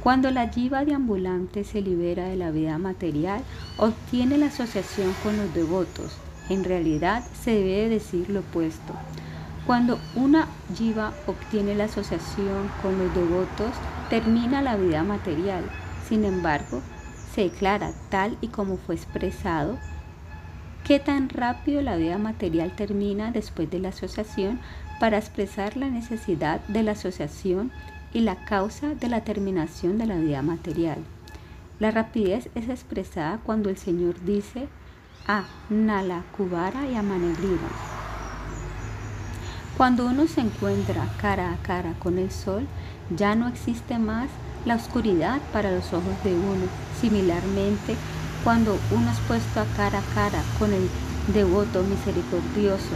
[0.03, 3.45] Cuando la jiva deambulante se libera de la vida material,
[3.77, 6.17] obtiene la asociación con los devotos.
[6.49, 8.95] En realidad se debe decir lo opuesto.
[9.65, 13.71] Cuando una jiva obtiene la asociación con los devotos,
[14.11, 15.63] termina la vida material.
[16.09, 16.81] Sin embargo,
[17.33, 19.79] se declara tal y como fue expresado
[20.87, 24.61] qué tan rápido la vida material termina después de la asociación
[25.01, 27.73] para expresar la necesidad de la asociación
[28.15, 30.99] y la causa de la terminación de la vida material.
[31.81, 34.69] La rapidez es expresada cuando el Señor dice
[35.27, 37.03] a Nala Kubara y a.
[39.77, 42.65] Cuando uno se encuentra cara a cara con el sol,
[43.11, 44.29] ya no existe más
[44.65, 46.67] la oscuridad para los ojos de uno.
[47.01, 47.97] Similarmente,
[48.47, 50.89] cuando uno es puesto a cara a cara con el
[51.35, 52.95] devoto misericordioso,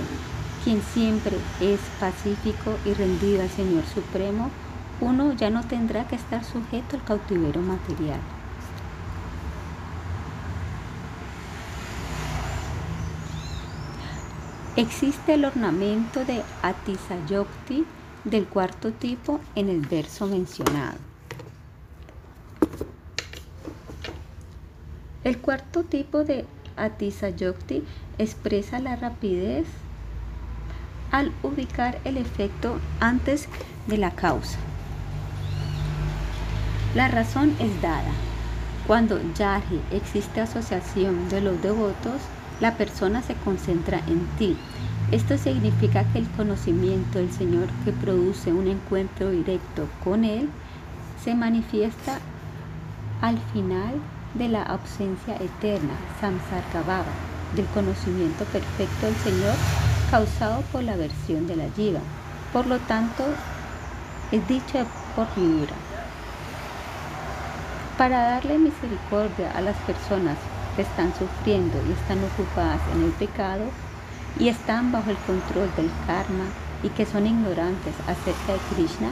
[0.63, 4.49] quien siempre es pacífico y rendido al Señor Supremo,
[5.01, 8.21] uno ya no tendrá que estar sujeto al cautiverio material.
[14.77, 17.85] Existe el ornamento de Atisayokti
[18.23, 21.11] del cuarto tipo en el verso mencionado.
[25.22, 26.47] El cuarto tipo de
[26.78, 27.85] Atisayokti
[28.17, 29.67] expresa la rapidez
[31.12, 33.47] al ubicar el efecto antes
[33.86, 34.58] de la causa.
[36.94, 38.10] La razón es dada.
[38.86, 42.22] Cuando Yahi existe asociación de los devotos,
[42.60, 44.56] la persona se concentra en ti.
[45.12, 50.49] Esto significa que el conocimiento del Señor que produce un encuentro directo con Él
[51.22, 52.20] se manifiesta
[53.20, 54.01] al final
[54.35, 57.05] de la ausencia eterna, samsara
[57.55, 59.55] del conocimiento perfecto del Señor
[60.11, 62.01] causado por la versión de la yiva.
[62.53, 63.25] Por lo tanto,
[64.33, 65.75] es dicho por Miura.
[67.99, 70.39] Para darle misericordia a las personas
[70.77, 73.65] que están sufriendo y están ocupadas en el pecado,
[74.39, 76.45] y están bajo el control del karma
[76.83, 79.11] y que son ignorantes acerca de Krishna,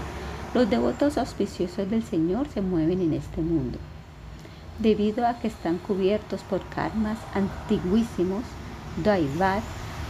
[0.54, 3.78] los devotos auspiciosos del Señor se mueven en este mundo.
[4.78, 8.44] Debido a que están cubiertos por karmas antiguísimos,
[9.02, 9.62] Daivat,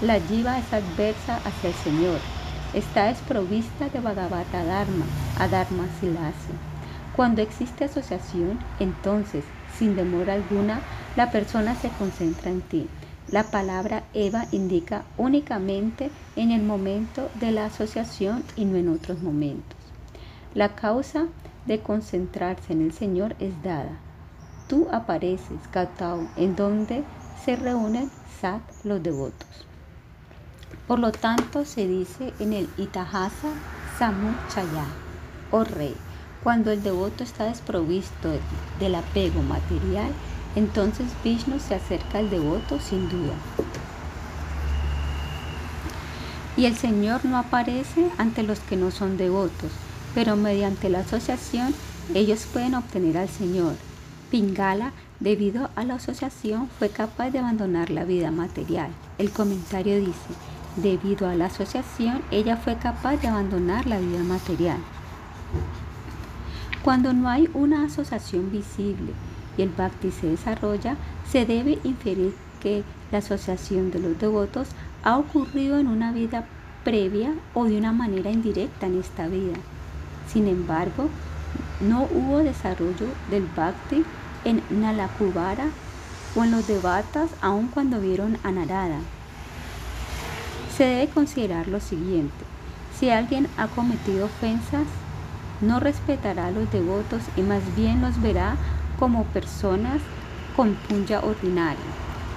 [0.02, 2.18] la jiva es adversa hacia el Señor.
[2.74, 5.06] Está desprovista de Bhagavata Dharma,
[5.38, 6.52] Adharma Silasi.
[7.17, 9.42] Cuando existe asociación, entonces,
[9.78, 10.81] sin demora alguna,
[11.17, 12.88] la persona se concentra en ti.
[13.31, 19.22] La palabra Eva indica únicamente en el momento de la asociación y no en otros
[19.22, 19.78] momentos.
[20.54, 21.26] La causa
[21.65, 23.99] de concentrarse en el Señor es dada.
[24.68, 27.02] Tú apareces, Katao, en donde
[27.44, 29.49] se reúnen Sat, los devotos.
[30.86, 33.49] Por lo tanto, se dice en el Itahasa
[33.99, 34.84] Samuchaya,
[35.51, 35.97] oh rey,
[36.44, 38.31] cuando el devoto está desprovisto
[38.78, 40.12] del apego material,
[40.54, 43.34] entonces Vishnu se acerca al devoto sin duda.
[46.56, 49.70] Y el Señor no aparece ante los que no son devotos,
[50.15, 51.74] pero mediante la asociación
[52.15, 53.74] ellos pueden obtener al Señor.
[54.31, 58.91] Pingala, debido a la asociación, fue capaz de abandonar la vida material.
[59.17, 60.35] El comentario dice,
[60.77, 64.78] debido a la asociación, ella fue capaz de abandonar la vida material.
[66.83, 69.12] Cuando no hay una asociación visible
[69.57, 70.97] y el bhakti se desarrolla,
[71.31, 74.69] se debe inferir que la asociación de los devotos
[75.05, 76.44] ha ocurrido en una vida
[76.85, 79.57] previa o de una manera indirecta en esta vida.
[80.31, 81.09] Sin embargo,
[81.81, 84.05] no hubo desarrollo del bhakti
[84.44, 85.67] en Nalakubara
[86.37, 88.99] o en los devatas aun cuando vieron a Narada.
[90.76, 92.44] Se debe considerar lo siguiente.
[92.99, 94.87] Si alguien ha cometido ofensas,
[95.60, 98.56] no respetará a los devotos y más bien los verá
[98.99, 100.01] como personas
[100.56, 101.78] con punya ordinaria.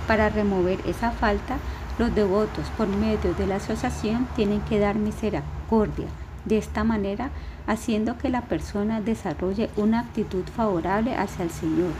[0.08, 1.58] Para remover esa falta,
[2.00, 6.08] los devotos por medio de la asociación tienen que dar misericordia,
[6.46, 7.30] de esta manera
[7.68, 11.92] haciendo que la persona desarrolle una actitud favorable hacia el Señor.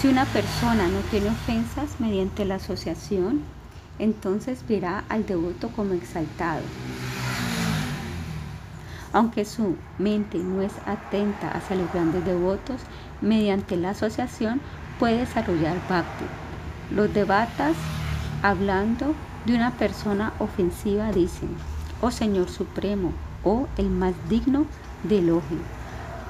[0.00, 3.42] Si una persona no tiene ofensas mediante la asociación,
[3.98, 6.62] entonces verá al devoto como exaltado.
[9.12, 12.80] Aunque su mente no es atenta hacia los grandes devotos,
[13.20, 14.60] mediante la asociación
[14.98, 16.24] puede desarrollar bhakti.
[16.94, 17.76] Los devatas,
[18.42, 21.48] hablando de una persona ofensiva, dicen,
[22.00, 23.12] oh Señor Supremo,
[23.44, 24.64] oh el más digno
[25.04, 25.58] de elogio.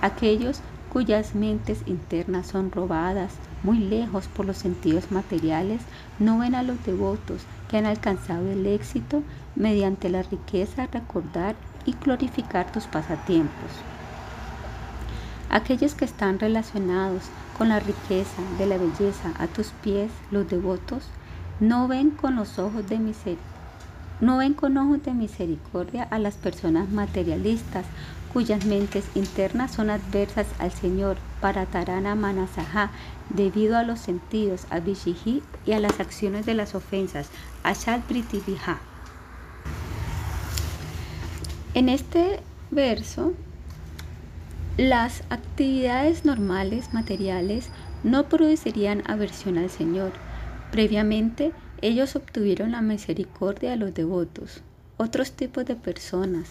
[0.01, 0.61] Aquellos
[0.93, 5.81] cuyas mentes internas son robadas muy lejos por los sentidos materiales,
[6.19, 9.23] no ven a los devotos que han alcanzado el éxito
[9.55, 11.55] mediante la riqueza, recordar
[11.85, 13.71] y glorificar tus pasatiempos.
[15.51, 17.25] Aquellos que están relacionados
[17.59, 21.05] con la riqueza de la belleza a tus pies, los devotos,
[21.59, 23.51] no ven con los ojos de misericordia.
[24.21, 27.87] No ven con ojos de misericordia a las personas materialistas
[28.33, 32.91] cuyas mentes internas son adversas al Señor para Tarana Manasaha
[33.29, 37.29] debido a los sentidos, a Vishihi y a las acciones de las ofensas,
[37.65, 38.81] a Pritiviha.
[41.75, 43.33] En este verso,
[44.77, 47.69] las actividades normales materiales
[48.03, 50.13] no producirían aversión al Señor.
[50.73, 54.63] Previamente, ellos obtuvieron la misericordia de los devotos.
[54.97, 56.49] Otros tipos de personas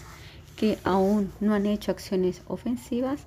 [0.60, 3.20] que aún no han hecho acciones ofensivas,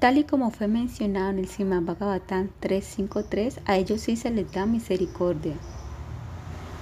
[0.00, 4.50] tal y como fue mencionado en el Sima Bhagavatam 353, a ellos sí se les
[4.50, 5.54] da misericordia.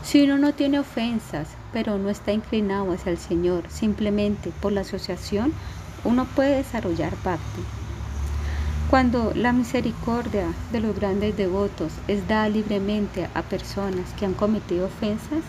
[0.03, 4.81] Si uno no tiene ofensas, pero no está inclinado hacia el Señor, simplemente por la
[4.81, 5.53] asociación,
[6.05, 7.63] uno puede desarrollar bhakti.
[8.89, 14.87] Cuando la misericordia de los grandes devotos es dada libremente a personas que han cometido
[14.87, 15.45] ofensas,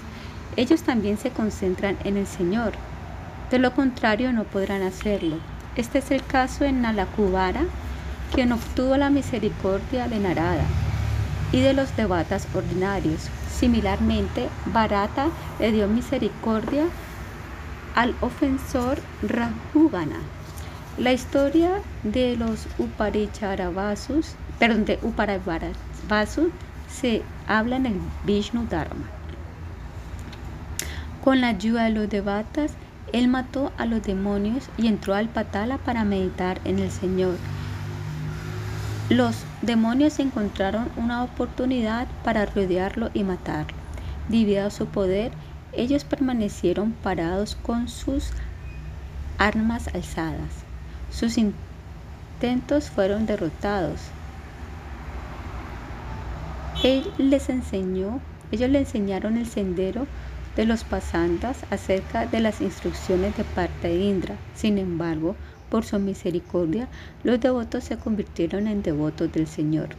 [0.58, 2.74] ellos también se concentran en el Señor
[3.52, 5.38] de lo contrario no podrán hacerlo.
[5.76, 7.64] Este es el caso en Nalakubara,
[8.34, 10.66] quien obtuvo la misericordia de Narada
[11.52, 13.30] y de los devatas ordinarios.
[13.50, 15.28] Similarmente, Bharata
[15.60, 16.86] le dio misericordia
[17.96, 20.20] al ofensor Rahugana.
[20.98, 26.52] La historia de los Uparicharavasus, perdón, de Uparavasu
[26.90, 29.06] se habla en el Vishnu Dharma.
[31.24, 32.72] Con la ayuda de los devatas,
[33.16, 37.38] él mató a los demonios y entró al Patala para meditar en el Señor.
[39.10, 43.78] Los demonios encontraron una oportunidad para rodearlo y matarlo.
[44.28, 45.32] Debido a su poder,
[45.72, 48.32] ellos permanecieron parados con sus
[49.38, 50.66] armas alzadas.
[51.10, 54.02] Sus intentos fueron derrotados.
[56.84, 58.20] Él les enseñó,
[58.52, 60.06] ellos le enseñaron el sendero
[60.56, 64.36] de los pasantas acerca de las instrucciones de parte de Indra.
[64.56, 65.36] Sin embargo,
[65.70, 66.88] por su misericordia,
[67.24, 69.90] los devotos se convirtieron en devotos del Señor.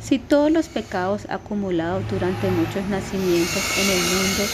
[0.00, 4.44] Si todos los pecados acumulados durante muchos nacimientos en el mundo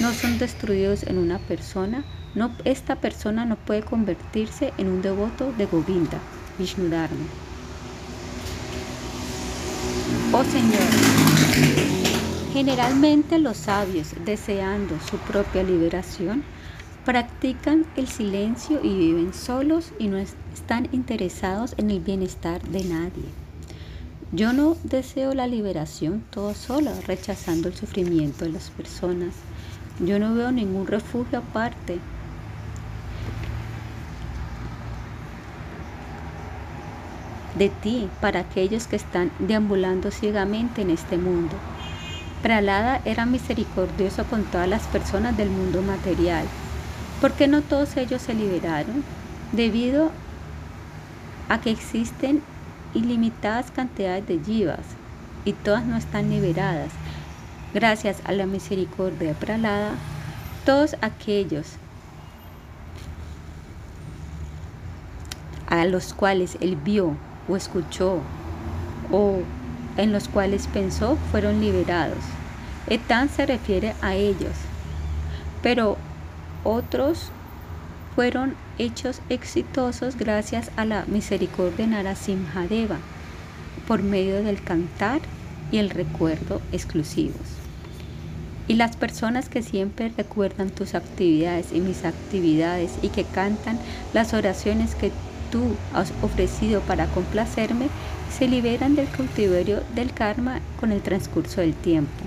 [0.00, 5.52] no son destruidos en una persona, no, esta persona no puede convertirse en un devoto
[5.56, 6.18] de Govinda,
[6.58, 7.24] Vishnudharma.
[10.32, 11.27] Oh Señor,
[12.58, 16.42] generalmente los sabios, deseando su propia liberación,
[17.04, 23.28] practican el silencio y viven solos y no están interesados en el bienestar de nadie.
[24.32, 29.36] Yo no deseo la liberación todo solo, rechazando el sufrimiento de las personas.
[30.04, 32.00] Yo no veo ningún refugio aparte.
[37.56, 41.56] de ti para aquellos que están deambulando ciegamente en este mundo.
[42.42, 46.46] Pralada era misericordioso con todas las personas del mundo material.
[47.20, 49.02] ¿Por qué no todos ellos se liberaron?
[49.52, 50.12] Debido
[51.48, 52.42] a que existen
[52.94, 54.86] ilimitadas cantidades de yivas
[55.44, 56.90] y todas no están liberadas.
[57.74, 59.90] Gracias a la misericordia de Pralada,
[60.64, 61.72] todos aquellos
[65.66, 67.16] a los cuales él vio
[67.48, 68.20] o escuchó
[69.10, 69.40] o
[69.98, 72.24] en los cuales pensó fueron liberados.
[72.86, 74.54] Etán se refiere a ellos,
[75.62, 75.98] pero
[76.64, 77.30] otros
[78.14, 82.96] fueron hechos exitosos gracias a la misericordia de Narasimhadeva
[83.86, 85.20] por medio del cantar
[85.70, 87.58] y el recuerdo exclusivos.
[88.66, 93.78] Y las personas que siempre recuerdan tus actividades y mis actividades y que cantan
[94.12, 95.10] las oraciones que
[95.50, 97.88] tú has ofrecido para complacerme,
[98.38, 102.24] se liberan del cautiverio del karma con el transcurso del tiempo.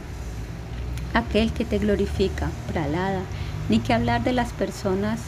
[1.13, 3.21] Aquel que te glorifica, pralada,
[3.69, 5.21] ni que hablar de las personas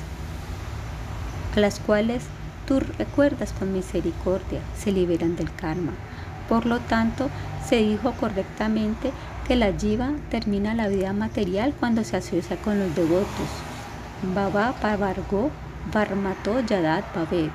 [1.56, 2.24] a las cuales
[2.67, 5.94] tú recuerdas con misericordia, se liberan del karma.
[6.49, 7.30] Por lo tanto,
[7.66, 9.12] se dijo correctamente
[9.48, 13.48] que la jiva termina la vida material cuando se asocia con los devotos.
[14.35, 15.49] Baba Pavargo
[15.94, 17.51] Varmato Yadat Babet.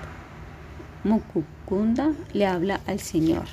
[2.32, 3.44] Le habla al Señor.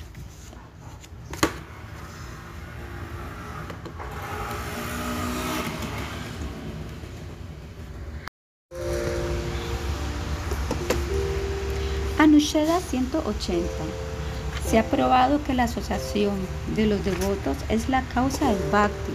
[12.18, 13.68] Anusheda 180.
[14.66, 16.36] Se ha probado que la asociación
[16.74, 19.12] de los devotos es la causa del bhakti.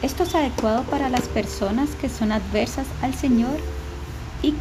[0.00, 3.58] Esto es adecuado para las personas que son adversas al Señor
[4.42, 4.54] y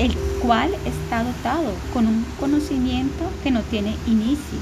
[0.00, 4.58] el cual está dotado con un conocimiento que no tiene inicio.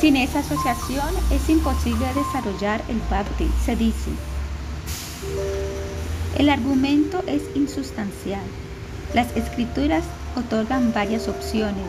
[0.00, 4.10] Sin esa asociación es imposible desarrollar el bhakti, se dice.
[6.36, 8.42] El argumento es insustancial.
[9.14, 10.02] Las escrituras
[10.34, 11.86] otorgan varias opciones.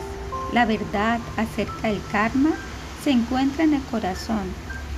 [0.53, 2.51] La verdad acerca del karma
[3.03, 4.45] se encuentra en el corazón.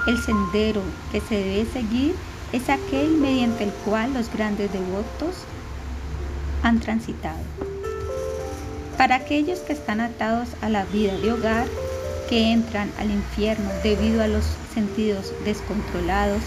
[0.08, 0.82] El sendero
[1.14, 2.16] que se debe seguir
[2.52, 5.46] es aquel mediante el cual los grandes devotos
[6.64, 7.40] han transitado.
[8.98, 11.68] Para aquellos que están atados a la vida de hogar,
[12.30, 16.42] que entran al infierno debido a los sentidos descontrolados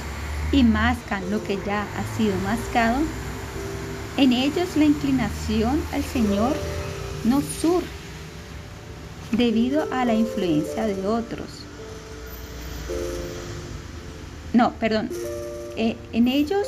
[0.53, 2.99] y mascan lo que ya ha sido mascado,
[4.17, 6.55] en ellos la inclinación al Señor
[7.25, 7.87] no surge
[9.33, 11.49] debido a la influencia de otros.
[14.53, 15.09] No, perdón.
[15.77, 16.67] Eh, en ellos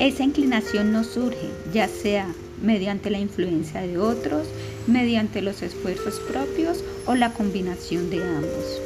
[0.00, 2.26] esa inclinación no surge, ya sea
[2.62, 4.46] mediante la influencia de otros,
[4.86, 8.80] mediante los esfuerzos propios o la combinación de ambos.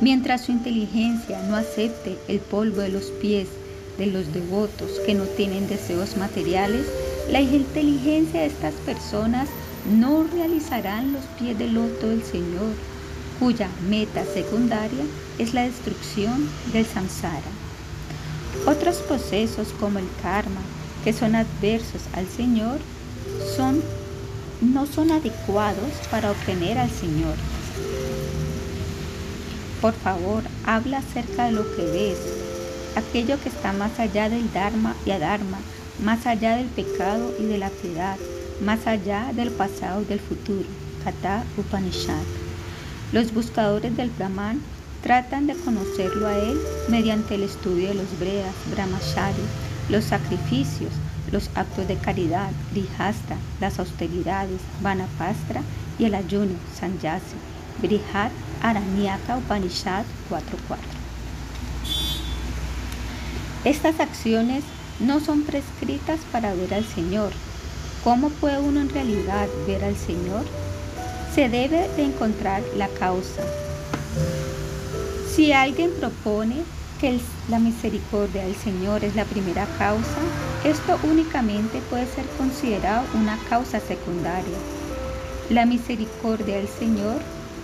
[0.00, 3.48] Mientras su inteligencia no acepte el polvo de los pies
[3.98, 6.86] de los devotos que no tienen deseos materiales,
[7.30, 9.48] la inteligencia de estas personas
[9.98, 12.72] no realizarán los pies del loto del Señor,
[13.40, 15.04] cuya meta secundaria
[15.38, 17.61] es la destrucción del samsara.
[18.66, 20.60] Otros procesos como el karma,
[21.04, 22.78] que son adversos al Señor,
[23.56, 23.82] son,
[24.60, 27.34] no son adecuados para obtener al Señor.
[29.80, 32.18] Por favor, habla acerca de lo que ves,
[32.94, 35.58] aquello que está más allá del Dharma y Adharma,
[36.04, 38.16] más allá del pecado y de la piedad,
[38.60, 40.68] más allá del pasado y del futuro.
[41.04, 42.22] Kata Upanishad.
[43.12, 44.60] Los buscadores del Brahman
[45.02, 49.42] tratan de conocerlo a él mediante el estudio de los Bredas, Brahmachari,
[49.88, 50.92] los sacrificios,
[51.32, 55.62] los actos de caridad, Grihasta, las austeridades, Vanapastra
[55.98, 57.36] y el ayuno, Sanyasi,
[57.80, 58.30] Brihat
[58.62, 60.78] Aranyaka Upanishad 4.4.
[63.64, 64.64] Estas acciones
[65.00, 67.32] no son prescritas para ver al Señor.
[68.04, 70.44] ¿Cómo puede uno en realidad ver al Señor?
[71.34, 73.42] Se debe de encontrar la causa.
[75.34, 76.56] Si alguien propone
[77.00, 80.18] que la misericordia del Señor es la primera causa,
[80.62, 84.58] esto únicamente puede ser considerado una causa secundaria.
[85.48, 87.16] La misericordia del Señor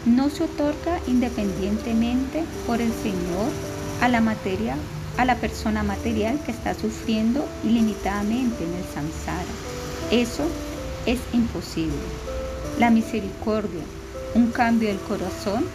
[0.07, 3.51] no se otorga independientemente por el Señor
[4.01, 4.75] a la materia,
[5.19, 9.45] a la persona material que está sufriendo ilimitadamente en el samsara.
[10.11, 10.45] Eso
[11.05, 11.99] es imposible.
[12.79, 13.83] La misericordia,
[14.35, 15.67] un cambio del corazón,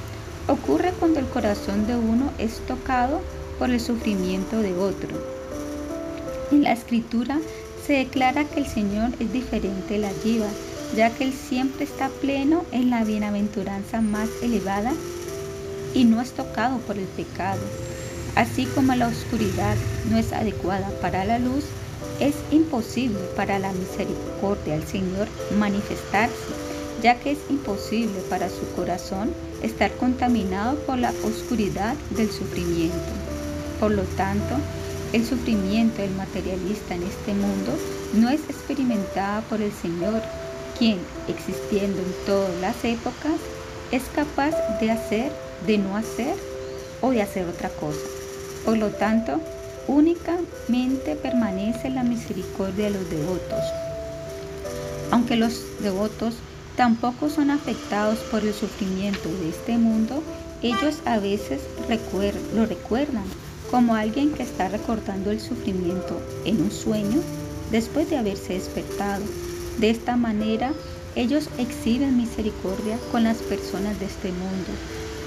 [0.48, 3.22] ocurre cuando el corazón de uno es tocado
[3.60, 5.10] por el sufrimiento de otro.
[6.52, 7.40] En la escritura
[7.86, 10.48] se declara que el Señor es diferente de la jiva,
[10.96, 14.94] ya que Él siempre está pleno en la bienaventuranza más elevada
[15.94, 17.62] y no es tocado por el pecado.
[18.36, 19.76] Así como la oscuridad
[20.10, 21.66] no es adecuada para la luz,
[22.20, 25.28] es imposible para la misericordia del Señor
[25.58, 26.34] manifestarse,
[27.02, 29.32] ya que es imposible para su corazón
[29.64, 32.98] estar contaminado por la oscuridad del sufrimiento.
[33.80, 34.56] Por lo tanto,
[35.14, 37.72] el sufrimiento del materialista en este mundo
[38.14, 40.22] no es experimentado por el Señor,
[40.78, 43.40] quien, existiendo en todas las épocas,
[43.92, 45.32] es capaz de hacer,
[45.66, 46.36] de no hacer
[47.02, 48.00] o de hacer otra cosa.
[48.66, 49.40] Por lo tanto,
[49.88, 53.64] únicamente permanece la misericordia de los devotos.
[55.12, 56.36] Aunque los devotos
[56.76, 60.24] tampoco son afectados por el sufrimiento de este mundo,
[60.62, 61.62] ellos a veces
[62.56, 63.26] lo recuerdan
[63.70, 67.22] como alguien que está recordando el sufrimiento en un sueño
[67.72, 69.24] después de haberse despertado.
[69.80, 70.72] De esta manera,
[71.16, 74.70] ellos exhiben misericordia con las personas de este mundo.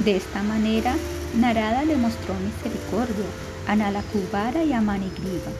[0.04, 0.94] De esta manera,
[1.36, 3.26] Narada le mostró misericordia
[3.66, 5.50] a Nalakubara y a Manigriva.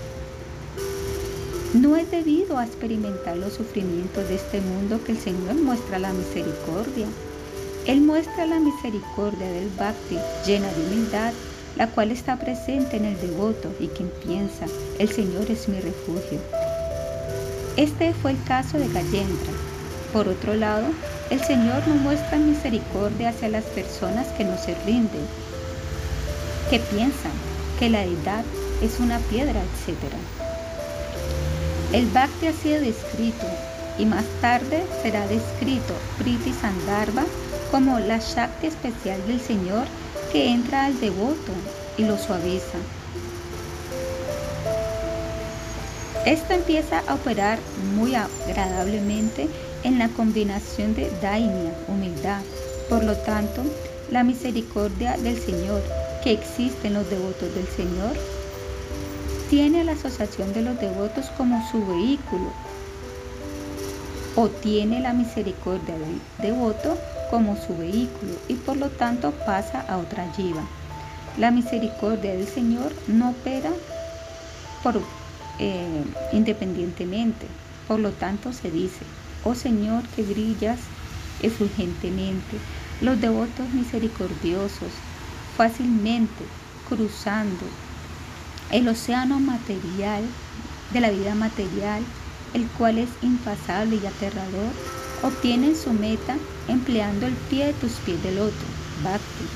[1.77, 6.11] No es debido a experimentar los sufrimientos de este mundo que el Señor muestra la
[6.11, 7.07] misericordia.
[7.87, 11.35] Él muestra la misericordia del Bhakti llena de humildad,
[11.77, 14.65] la cual está presente en el devoto y quien piensa,
[14.99, 16.41] el Señor es mi refugio.
[17.77, 19.53] Este fue el caso de Gayendra.
[20.15, 20.87] Por otro lado,
[21.29, 25.27] el Señor no muestra misericordia hacia las personas que no se rinden,
[26.71, 27.33] que piensan
[27.79, 28.47] que la deidad
[28.81, 30.36] es una piedra, etc.
[31.93, 33.47] El Bhakti ha sido descrito
[33.99, 37.25] y más tarde será descrito Priti Sandarbha
[37.71, 39.87] como la Shakti especial del Señor
[40.33, 41.53] que entra al devoto
[41.97, 42.79] y lo suaviza.
[46.27, 47.61] Esto empieza a operar
[47.95, 49.49] muy agradablemente
[49.85, 52.43] en la combinación de dainia, humildad.
[52.89, 53.63] Por lo tanto,
[54.11, 55.83] la misericordia del Señor
[56.25, 58.17] que existe en los devotos del Señor
[59.51, 62.53] tiene a la asociación de los devotos como su vehículo
[64.35, 66.99] o tiene la misericordia del devoto
[67.31, 70.63] como su vehículo y por lo tanto pasa a otra yiva.
[71.39, 73.71] La misericordia del Señor no opera
[74.83, 75.01] por,
[75.59, 77.47] eh, independientemente,
[77.87, 79.05] por lo tanto se dice,
[79.45, 80.79] oh Señor que brillas
[81.43, 82.59] efulgentemente,
[83.01, 84.91] los devotos misericordiosos,
[85.57, 86.45] fácilmente
[86.89, 87.65] cruzando
[88.73, 90.25] el océano material
[90.93, 92.03] de la vida material,
[92.55, 94.71] el cual es impasable y aterrador,
[95.23, 96.37] obtienen su meta
[96.69, 98.67] empleando el pie de tus pies del otro,
[99.03, 99.47] Bhakti.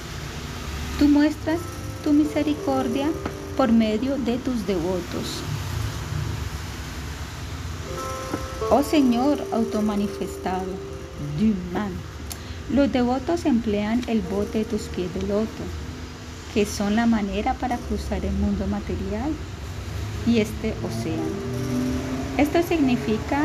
[0.98, 1.58] Tú muestras
[2.04, 3.08] tu misericordia
[3.56, 5.42] por medio de tus devotos.
[8.70, 10.66] Oh Señor automanifestado,
[11.72, 11.92] man.
[12.72, 15.64] Los devotos emplean el bote de tus pies del otro,
[16.54, 19.32] que son la manera para cruzar el mundo material
[20.26, 21.22] y este océano.
[22.38, 23.42] Esto significa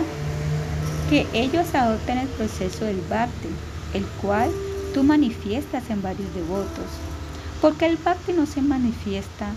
[1.10, 3.50] que ellos adoptan el proceso del bhakti,
[3.94, 4.52] el cual
[4.94, 6.86] tú manifiestas en varios devotos.
[7.62, 9.50] Porque el bhakti no se manifiesta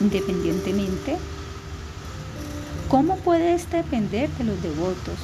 [0.00, 1.16] independientemente.
[2.88, 5.18] ¿Cómo puedes depender de los devotos?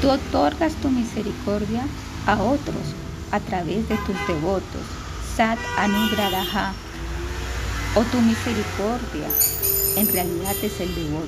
[0.00, 1.86] Tú otorgas tu misericordia
[2.26, 2.94] a otros
[3.30, 5.03] a través de tus devotos.
[5.36, 6.72] Sat Anugradaha
[7.96, 9.26] o tu misericordia
[9.96, 11.26] en realidad es el devoto.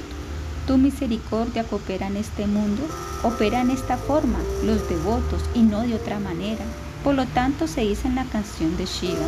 [0.69, 2.83] Tu misericordia que opera en este mundo,
[3.24, 6.65] opera en esta forma, los devotos, y no de otra manera.
[7.03, 9.26] Por lo tanto, se dice en la canción de Shiva.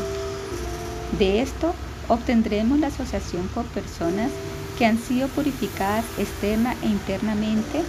[1.19, 1.75] De esto
[2.07, 4.31] obtendremos la asociación con personas
[4.79, 7.83] que han sido purificadas externa e internamente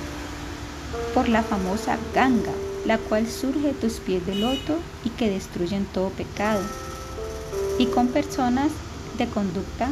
[1.14, 2.54] por la famosa Ganga,
[2.86, 6.62] la cual surge de tus pies de loto y que destruyen todo pecado,
[7.78, 8.72] y con personas
[9.18, 9.90] de conducta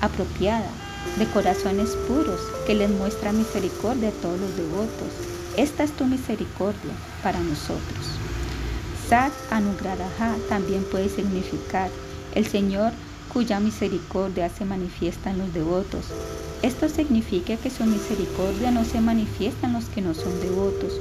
[0.00, 0.70] apropiada,
[1.18, 5.08] de corazones puros, que les muestra misericordia a todos los devotos.
[5.56, 6.92] Esta es tu misericordia
[7.22, 8.06] para nosotros.
[9.08, 11.90] Sat Anugradaha también puede significar
[12.34, 12.92] el Señor
[13.32, 16.06] cuya misericordia se manifiesta en los devotos.
[16.62, 20.92] Esto significa que su misericordia no se manifiesta en los que no son devotos.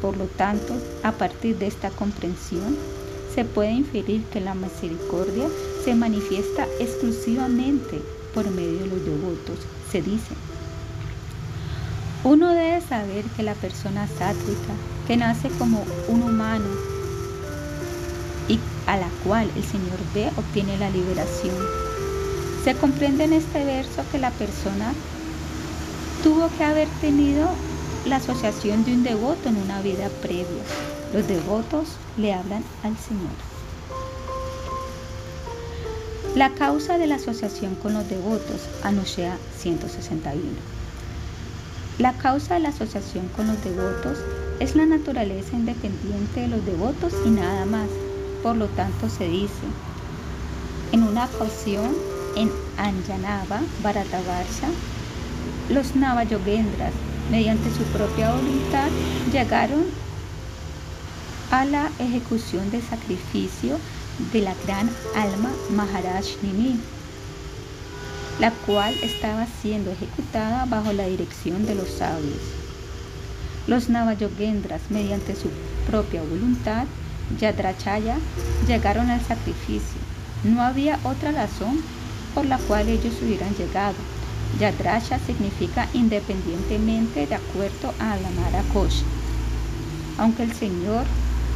[0.00, 2.76] Por lo tanto, a partir de esta comprensión,
[3.34, 5.46] se puede inferir que la misericordia
[5.84, 8.02] se manifiesta exclusivamente
[8.34, 9.58] por medio de los devotos.
[9.90, 10.34] Se dice,
[12.24, 14.74] uno debe saber que la persona sátrica,
[15.06, 16.66] que nace como un humano
[18.48, 21.54] y a la cual el Señor ve, obtiene la liberación.
[22.64, 24.92] Se comprende en este verso que la persona
[26.22, 27.48] tuvo que haber tenido
[28.06, 30.64] la asociación de un devoto en una vida previa.
[31.12, 33.30] Los devotos le hablan al Señor.
[36.34, 40.40] La causa de la asociación con los devotos, Anushea 161.
[41.98, 44.18] La causa de la asociación con los devotos
[44.60, 47.88] es la naturaleza independiente de los devotos y nada más.
[48.42, 49.66] Por lo tanto, se dice,
[50.92, 51.94] en una ocasión
[52.36, 54.68] en Anjanava, Bharatavarsha,
[55.68, 56.92] los Navayogendras,
[57.30, 58.88] mediante su propia voluntad,
[59.32, 59.84] llegaron
[61.50, 63.78] a la ejecución del sacrificio
[64.32, 66.78] de la gran alma Maharaj Nimi,
[68.38, 72.38] la cual estaba siendo ejecutada bajo la dirección de los sabios.
[73.66, 75.48] Los Navayogendras, mediante su
[75.86, 76.86] propia voluntad,
[77.38, 78.16] Yadrachaya,
[78.66, 80.00] llegaron al sacrificio.
[80.44, 81.80] No había otra razón
[82.34, 83.94] por la cual ellos hubieran llegado.
[84.58, 88.62] Yadracha significa independientemente de acuerdo a la Mara
[90.18, 91.04] Aunque el Señor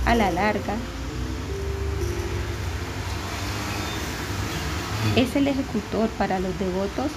[0.07, 0.75] a la larga
[5.17, 7.11] es el ejecutor para los devotos,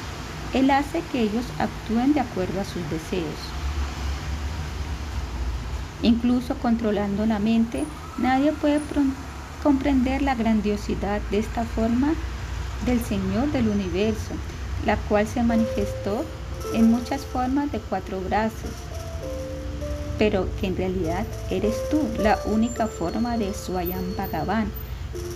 [0.53, 3.35] Él hace que ellos actúen de acuerdo a sus deseos.
[6.03, 7.85] Incluso controlando la mente,
[8.17, 8.79] nadie puede
[9.63, 12.13] comprender la grandiosidad de esta forma
[12.85, 14.35] del Señor del universo,
[14.85, 16.23] la cual se manifestó
[16.73, 18.71] en muchas formas de cuatro brazos,
[20.17, 24.71] pero que en realidad eres tú la única forma de Swayam Bhagavan,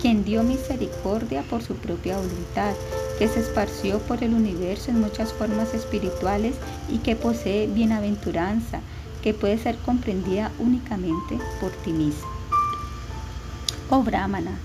[0.00, 2.74] quien dio misericordia por su propia voluntad,
[3.18, 6.56] que se esparció por el universo en muchas formas espirituales
[6.88, 8.80] y que posee bienaventuranza,
[9.22, 12.28] que puede ser comprendida únicamente por ti mismo.
[13.90, 14.58] Oh Brahmana,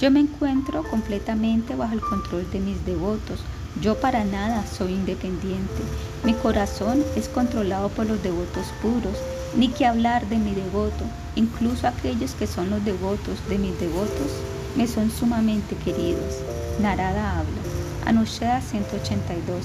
[0.00, 3.40] yo me encuentro completamente bajo el control de mis devotos.
[3.80, 5.82] Yo para nada soy independiente.
[6.24, 9.16] Mi corazón es controlado por los devotos puros.
[9.56, 11.04] Ni que hablar de mi devoto.
[11.36, 14.30] Incluso aquellos que son los devotos de mis devotos
[14.76, 16.38] me son sumamente queridos.
[16.80, 17.62] Narada habla.
[18.04, 19.64] Anushada 182.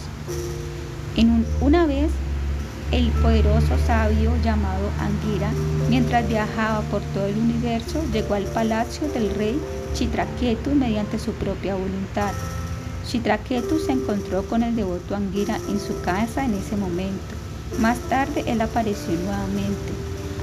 [1.18, 2.12] En una vez
[2.92, 5.50] el poderoso sabio llamado Angira,
[5.90, 9.60] mientras viajaba por todo el universo, llegó al palacio del rey
[9.94, 12.32] Chitraketu mediante su propia voluntad.
[13.08, 17.36] Chitraketu se encontró con el devoto Angira en su casa en ese momento.
[17.80, 19.94] Más tarde él apareció nuevamente.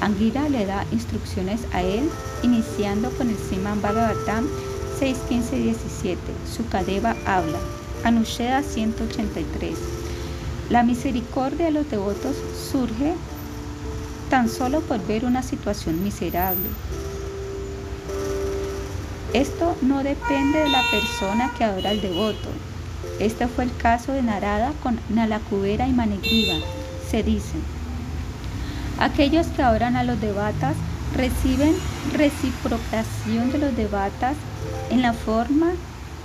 [0.01, 2.09] Angira le da instrucciones a él,
[2.43, 4.47] iniciando con el Siman Bhagavatam
[4.99, 6.17] 6.15.17.
[6.51, 7.59] Sukadeva habla.
[8.03, 9.77] Anusheda 183.
[10.71, 12.37] La misericordia de los devotos
[12.71, 13.15] surge
[14.31, 16.69] tan solo por ver una situación miserable.
[19.35, 22.49] Esto no depende de la persona que adora al devoto.
[23.19, 26.55] Este fue el caso de Narada con Nalakubera y Manegriva.
[27.11, 27.57] Se dice,
[29.01, 30.77] aquellos que adoran a los devatas
[31.17, 31.75] reciben
[32.13, 34.37] reciprocación de los devatas
[34.91, 35.73] en la forma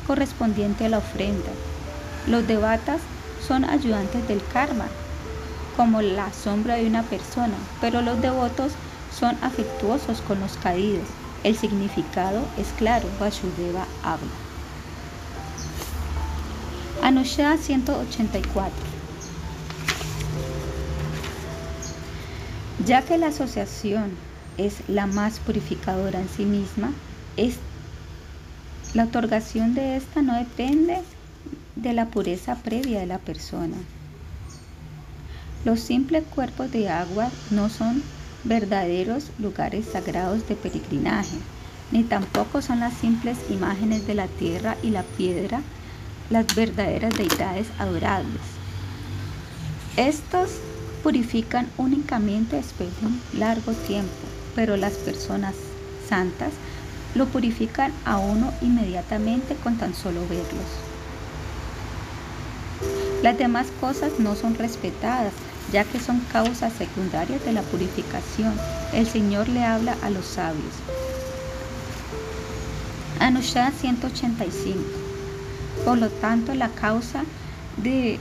[0.06, 1.50] correspondiente a la ofrenda.
[2.28, 3.02] Los devatas
[3.48, 4.86] son ayudantes del karma,
[5.76, 8.74] como la sombra de una persona, pero los devotos
[9.12, 11.08] son afectuosos con los caídos.
[11.44, 14.28] El significado es claro, Vasudeva habla.
[17.02, 18.72] Anushya 184.
[22.86, 24.12] Ya que la asociación
[24.58, 26.92] es la más purificadora en sí misma,
[27.38, 27.56] es,
[28.94, 30.98] la otorgación de esta no depende
[31.78, 33.78] de la pureza previa de la persona.
[35.64, 38.04] Los simples cuerpos de agua no son
[38.44, 41.38] verdaderos lugares sagrados de peregrinaje,
[41.92, 45.62] ni tampoco son las simples imágenes de la tierra y la piedra
[46.30, 48.42] las verdaderas deidades adorables.
[49.98, 50.52] Estos
[51.04, 54.12] purifican únicamente después de un largo tiempo,
[54.56, 55.56] pero las personas
[56.08, 56.52] santas
[57.16, 60.70] lo purifican a uno inmediatamente con tan solo verlos.
[63.24, 65.34] Las demás cosas no son respetadas,
[65.72, 68.54] ya que son causas secundarias de la purificación.
[68.94, 70.74] El Señor le habla a los sabios.
[73.20, 74.80] Anushad 185.
[75.86, 77.24] Por lo tanto, la causa
[77.78, 78.20] de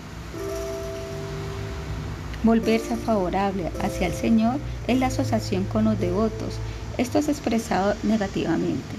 [2.42, 6.54] volverse favorable hacia el Señor es la asociación con los devotos.
[6.96, 8.96] Esto es expresado negativamente.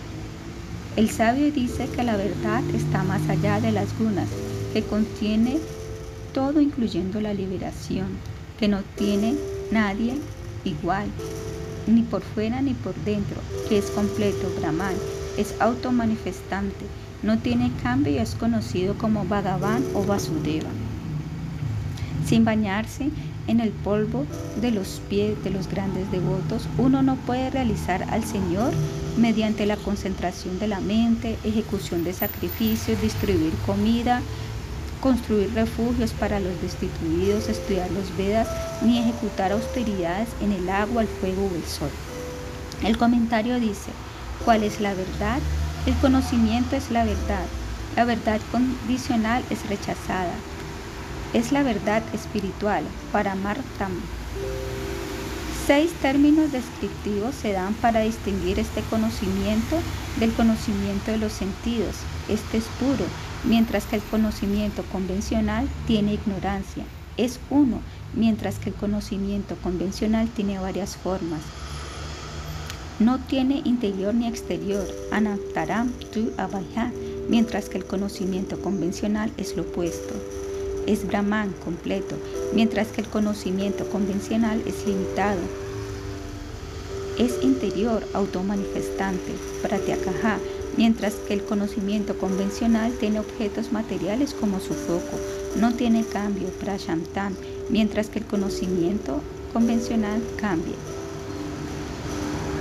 [0.96, 4.28] El sabio dice que la verdad está más allá de las gunas,
[4.74, 5.60] que contiene
[6.33, 8.08] todo incluyendo la liberación,
[8.60, 9.36] que no tiene
[9.72, 10.16] nadie
[10.66, 11.08] igual,
[11.88, 13.38] ni por fuera ni por dentro,
[13.70, 14.96] que es completo Brahman,
[15.38, 16.86] es automanifestante,
[17.24, 20.70] no tiene cambio y es conocido como Bhagavan o Vasudeva.
[22.26, 23.10] Sin bañarse
[23.48, 24.26] en el polvo
[24.62, 28.74] de los pies de los grandes devotos, uno no puede realizar al Señor
[29.18, 34.22] mediante la concentración de la mente, ejecución de sacrificios, distribuir comida,
[35.01, 38.48] construir refugios para los destituidos, estudiar los Vedas,
[38.82, 41.90] ni ejecutar austeridades en el agua, el fuego o el sol.
[42.83, 43.92] El comentario dice,
[44.46, 45.40] ¿cuál es la verdad?
[45.85, 47.46] El conocimiento es la verdad.
[47.96, 50.33] La verdad condicional es rechazada.
[51.33, 52.83] Es la verdad espiritual.
[53.12, 53.92] Para Martam.
[55.67, 59.78] Seis términos descriptivos se dan para distinguir este conocimiento
[60.19, 61.96] del conocimiento de los sentidos.
[62.28, 63.06] Este es puro,
[63.44, 66.84] mientras que el conocimiento convencional tiene ignorancia.
[67.18, 67.82] Es uno,
[68.14, 71.42] mientras que el conocimiento convencional tiene varias formas.
[73.00, 76.92] No tiene interior ni exterior, anantaram tu abhaya,
[77.30, 80.16] mientras que el conocimiento convencional es lo opuesto.
[80.86, 82.18] Es Brahman completo,
[82.54, 85.40] mientras que el conocimiento convencional es limitado.
[87.18, 90.40] Es interior, automanifestante, pratyakaha,
[90.78, 95.18] mientras que el conocimiento convencional tiene objetos materiales como su foco,
[95.56, 97.35] no tiene cambio, prashantam,
[97.69, 99.22] mientras que el conocimiento
[99.53, 100.76] convencional cambia.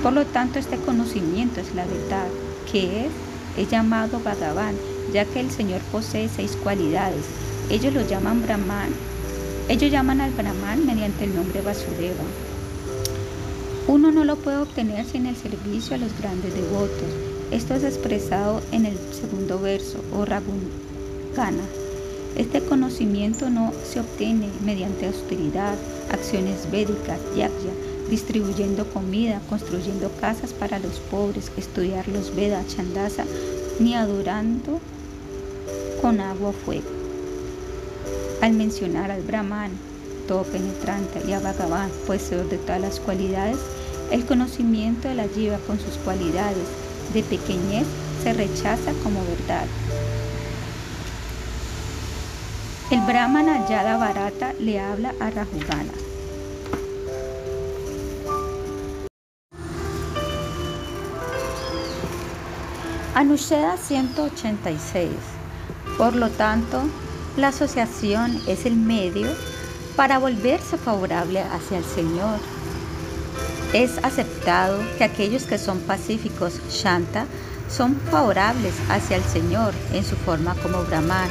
[0.02, 2.28] Por lo tanto, este conocimiento es la verdad,
[2.70, 3.12] que es,
[3.56, 4.76] es llamado Bhagavan,
[5.12, 7.24] ya que el Señor posee seis cualidades.
[7.70, 8.90] Ellos lo llaman Brahman.
[9.68, 12.24] Ellos llaman al Brahman mediante el nombre Vasudeva.
[13.88, 17.27] Uno no lo puede obtener sin el servicio a los grandes devotos.
[17.50, 20.26] Esto es expresado en el segundo verso, o
[21.34, 21.62] Gana.
[22.36, 25.74] Este conocimiento no se obtiene mediante austeridad,
[26.12, 27.72] acciones védicas, yakya,
[28.10, 33.24] distribuyendo comida, construyendo casas para los pobres, estudiar los Vedas, Chandasa,
[33.80, 34.78] ni adorando
[36.02, 36.88] con agua o fuego.
[38.42, 39.70] Al mencionar al Brahman,
[40.26, 43.56] todo penetrante, y a Bhagavan, poseedor de todas las cualidades,
[44.10, 47.86] el conocimiento de la Jiva con sus cualidades de pequeñez
[48.22, 49.66] se rechaza como verdad.
[52.90, 55.92] El Brahmana Yada Bharata le habla a Rahugana.
[63.14, 65.10] Anusheda 186.
[65.98, 66.82] Por lo tanto,
[67.36, 69.28] la asociación es el medio
[69.96, 72.38] para volverse favorable hacia el Señor.
[73.72, 77.26] Es aceptado que aquellos que son pacíficos, Shanta,
[77.68, 81.28] son favorables hacia el Señor en su forma como Brahman.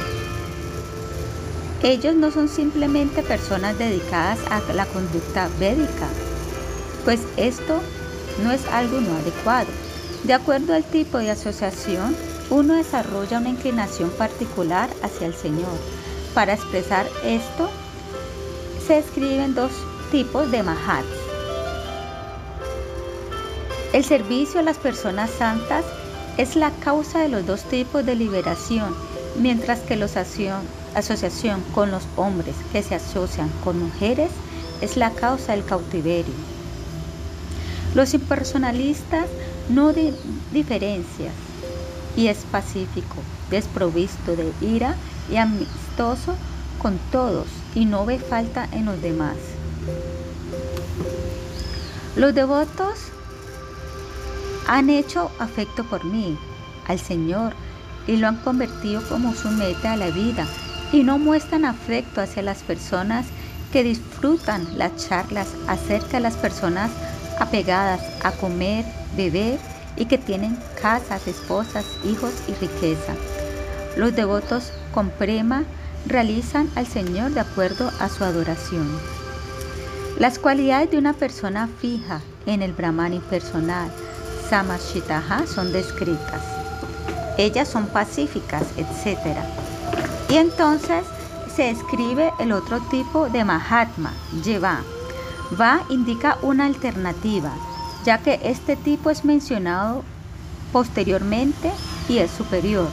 [1.82, 6.06] Ellos no son simplemente personas dedicadas a la conducta védica,
[7.04, 7.80] pues esto
[8.44, 9.68] no es algo no adecuado.
[10.22, 12.16] De acuerdo al tipo de asociación,
[12.50, 15.76] uno desarrolla una inclinación particular hacia el Señor.
[16.34, 17.68] Para expresar esto,
[18.86, 19.72] se escriben dos
[20.10, 21.17] tipos de mahats.
[23.92, 25.82] El servicio a las personas santas
[26.36, 28.94] es la causa de los dos tipos de liberación,
[29.40, 30.04] mientras que la
[30.94, 34.30] asociación con los hombres que se asocian con mujeres
[34.82, 36.34] es la causa del cautiverio.
[37.94, 39.24] Los impersonalistas
[39.70, 40.12] no de
[42.14, 43.16] y es pacífico,
[43.50, 44.96] desprovisto de ira
[45.30, 46.34] y amistoso
[46.78, 49.36] con todos y no ve falta en los demás.
[52.16, 53.12] Los devotos
[54.68, 56.38] han hecho afecto por mí,
[56.86, 57.54] al Señor,
[58.06, 60.46] y lo han convertido como su meta a la vida
[60.92, 63.26] y no muestran afecto hacia las personas
[63.72, 66.90] que disfrutan las charlas acerca de las personas
[67.40, 68.84] apegadas a comer,
[69.16, 69.58] beber
[69.96, 73.14] y que tienen casas, esposas, hijos y riqueza.
[73.96, 75.64] Los devotos con prema
[76.06, 78.88] realizan al Señor de acuerdo a su adoración.
[80.18, 83.90] Las cualidades de una persona fija en el Brahman impersonal,
[84.48, 86.42] Samashitaha, son descritas.
[87.36, 89.36] Ellas son pacíficas, etc.
[90.28, 91.04] Y entonces
[91.54, 94.12] se escribe el otro tipo de Mahatma,
[94.44, 94.80] Yeva.
[95.60, 97.52] Va indica una alternativa,
[98.04, 100.02] ya que este tipo es mencionado
[100.72, 101.70] posteriormente
[102.08, 102.88] y es superior.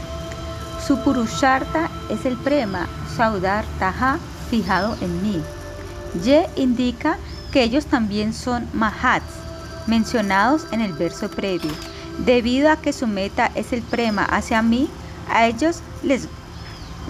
[0.86, 5.42] Su Purusharta es el prema Saudar Taha fijado en mí.
[6.24, 7.18] Ye indica
[7.52, 9.45] que ellos también son Mahats,
[9.88, 11.72] mencionados en el verso previo.
[12.26, 14.90] Debido a que su meta es el prema hacia mí,
[15.30, 16.28] a ellos les,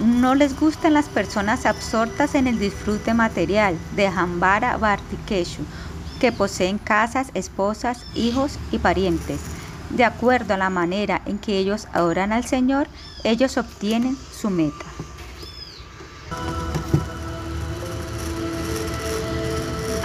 [0.04, 5.64] no les gustan las personas absortas en el disfrute material de Hambara Vartikeshu,
[6.19, 9.40] que poseen casas, esposas, hijos y parientes.
[9.92, 12.88] De acuerdo a la manera en que ellos adoran al Señor,
[13.24, 14.86] ellos obtienen su meta.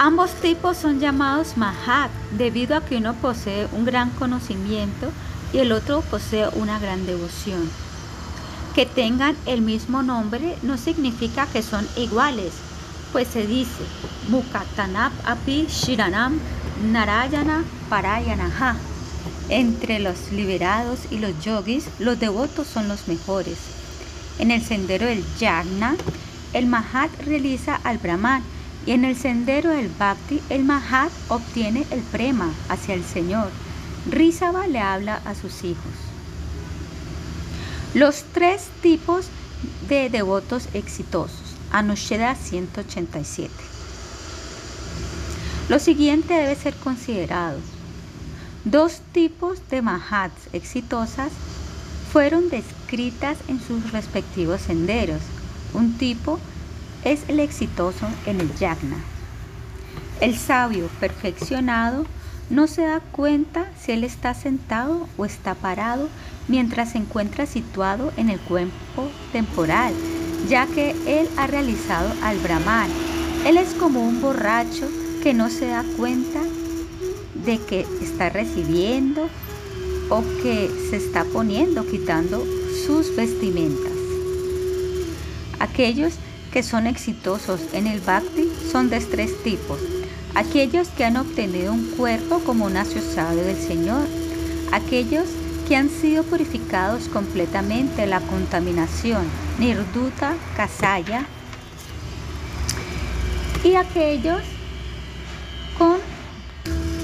[0.03, 5.11] Ambos tipos son llamados Mahat debido a que uno posee un gran conocimiento
[5.53, 7.69] y el otro posee una gran devoción.
[8.73, 12.51] Que tengan el mismo nombre no significa que son iguales,
[13.11, 13.83] pues se dice
[14.29, 16.39] Mukatanap api Shiranam
[16.91, 18.77] Narayana Parayanaha.
[19.49, 23.59] Entre los liberados y los yogis, los devotos son los mejores.
[24.39, 25.95] En el sendero del Yagna,
[26.53, 28.41] el Mahat realiza al Brahman
[28.85, 33.49] y en el sendero del Bhakti, el Mahat obtiene el prema hacia el Señor.
[34.09, 35.93] Rizaba le habla a sus hijos.
[37.93, 39.27] Los tres tipos
[39.87, 41.55] de devotos exitosos.
[41.71, 43.51] Anusheda 187.
[45.69, 47.57] Lo siguiente debe ser considerado.
[48.65, 51.31] Dos tipos de Mahats exitosas
[52.11, 55.21] fueron descritas en sus respectivos senderos.
[55.73, 56.39] Un tipo
[57.03, 58.97] es el exitoso en el yagna.
[60.19, 62.05] El sabio perfeccionado
[62.49, 66.09] no se da cuenta si él está sentado o está parado
[66.47, 69.93] mientras se encuentra situado en el cuerpo temporal,
[70.49, 72.89] ya que él ha realizado al Brahman.
[73.45, 74.87] Él es como un borracho
[75.23, 76.41] que no se da cuenta
[77.45, 79.27] de que está recibiendo
[80.09, 82.45] o que se está poniendo, quitando
[82.85, 83.91] sus vestimentas.
[85.59, 86.15] Aquellos
[86.51, 89.79] que son exitosos en el bhakti son de tres tipos.
[90.35, 94.07] Aquellos que han obtenido un cuerpo como un asociado del Señor.
[94.71, 95.25] Aquellos
[95.67, 99.23] que han sido purificados completamente de la contaminación,
[99.59, 101.25] nirduta, kasaya.
[103.63, 104.41] Y aquellos
[105.77, 105.97] con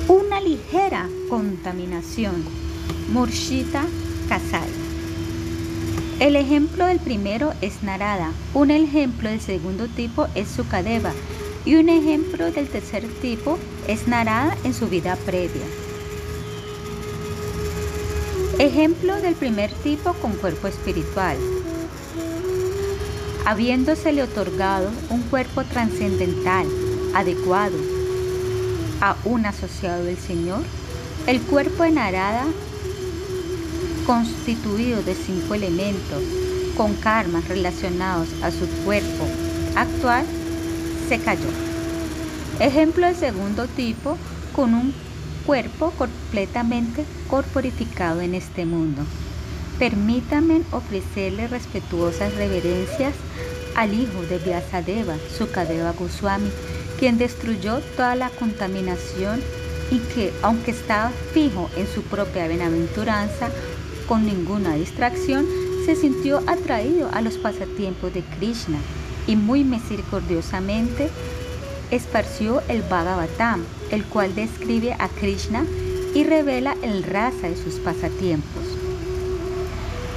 [0.07, 2.43] una ligera contaminación,
[3.11, 3.85] murshita,
[4.27, 4.86] kasaya.
[6.19, 11.11] El ejemplo del primero es Narada, un ejemplo del segundo tipo es Sukadeva
[11.63, 15.61] y un ejemplo del tercer tipo es Narada en su vida previa.
[18.57, 21.37] Ejemplo del primer tipo con cuerpo espiritual.
[23.45, 26.65] Habiéndosele otorgado un cuerpo trascendental
[27.13, 27.77] adecuado
[29.01, 30.63] a un asociado del Señor,
[31.27, 32.45] el cuerpo de Narada
[34.07, 36.23] constituido de cinco elementos
[36.77, 39.25] con karmas relacionados a su cuerpo
[39.75, 40.25] actual,
[41.09, 41.49] se cayó.
[42.59, 44.17] Ejemplo del segundo tipo,
[44.55, 44.93] con un
[45.45, 49.03] cuerpo completamente corporificado en este mundo.
[49.77, 53.13] Permítanme ofrecerle respetuosas reverencias
[53.75, 56.49] al hijo de Vyasadeva, Sukadeva Goswami,
[56.97, 59.41] quien destruyó toda la contaminación
[59.91, 63.49] y que, aunque estaba fijo en su propia bienaventuranza,
[64.07, 65.45] con ninguna distracción,
[65.85, 68.77] se sintió atraído a los pasatiempos de Krishna
[69.27, 71.09] y muy misericordiosamente
[71.91, 75.65] esparció el Bhagavatam, el cual describe a Krishna
[76.13, 78.63] y revela el raza de sus pasatiempos.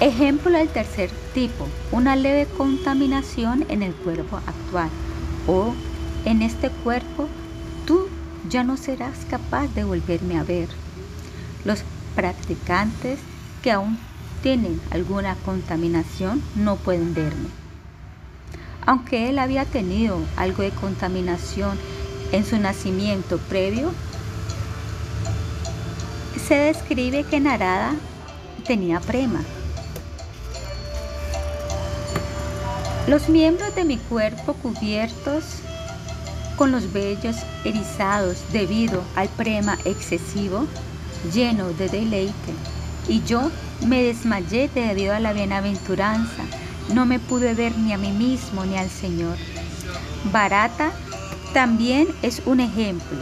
[0.01, 4.89] Ejemplo del tercer tipo, una leve contaminación en el cuerpo actual.
[5.47, 5.75] O
[6.25, 7.29] en este cuerpo
[7.87, 8.09] tú
[8.49, 10.69] ya no serás capaz de volverme a ver.
[11.65, 11.83] Los
[12.17, 13.19] practicantes
[13.63, 13.99] que aún
[14.43, 17.49] tienen alguna contaminación no pueden verme.
[18.87, 21.79] Aunque él había tenido algo de contaminación
[22.33, 23.93] en su nacimiento previo,
[26.47, 27.95] se describe que Narada
[28.67, 29.43] tenía prema.
[33.07, 35.45] Los miembros de mi cuerpo cubiertos
[36.57, 40.67] con los vellos erizados debido al prema excesivo,
[41.33, 42.53] lleno de deleite,
[43.11, 43.51] y yo
[43.87, 46.45] me desmayé debido a la bienaventuranza.
[46.95, 49.37] No me pude ver ni a mí mismo ni al Señor.
[50.33, 50.93] Barata
[51.53, 53.19] también es un ejemplo.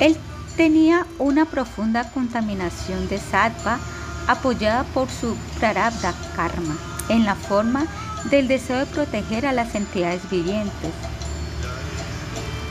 [0.00, 0.16] Él
[0.56, 3.78] tenía una profunda contaminación de sattva
[4.26, 6.76] apoyada por su prarabdha karma
[7.10, 7.86] en la forma
[8.30, 10.92] del deseo de proteger a las entidades vivientes.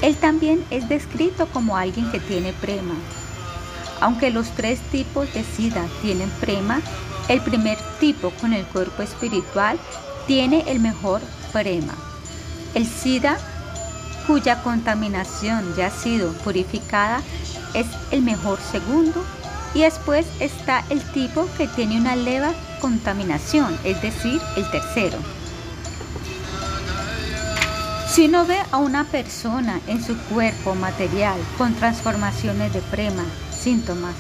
[0.02, 2.96] Él también es descrito como alguien que tiene prema.
[4.02, 6.82] Aunque los tres tipos de SIDA tienen prema,
[7.30, 9.80] el primer tipo con el cuerpo espiritual
[10.28, 11.22] tiene el mejor
[11.54, 11.94] prema.
[12.74, 13.38] El SIDA,
[14.28, 17.22] cuya contaminación ya ha sido purificada,
[17.74, 19.24] es el mejor segundo
[19.74, 25.18] y después está el tipo que tiene una leva contaminación, es decir, el tercero.
[28.10, 33.24] Si uno ve a una persona en su cuerpo material con transformaciones de prema,
[33.62, 34.16] síntomas,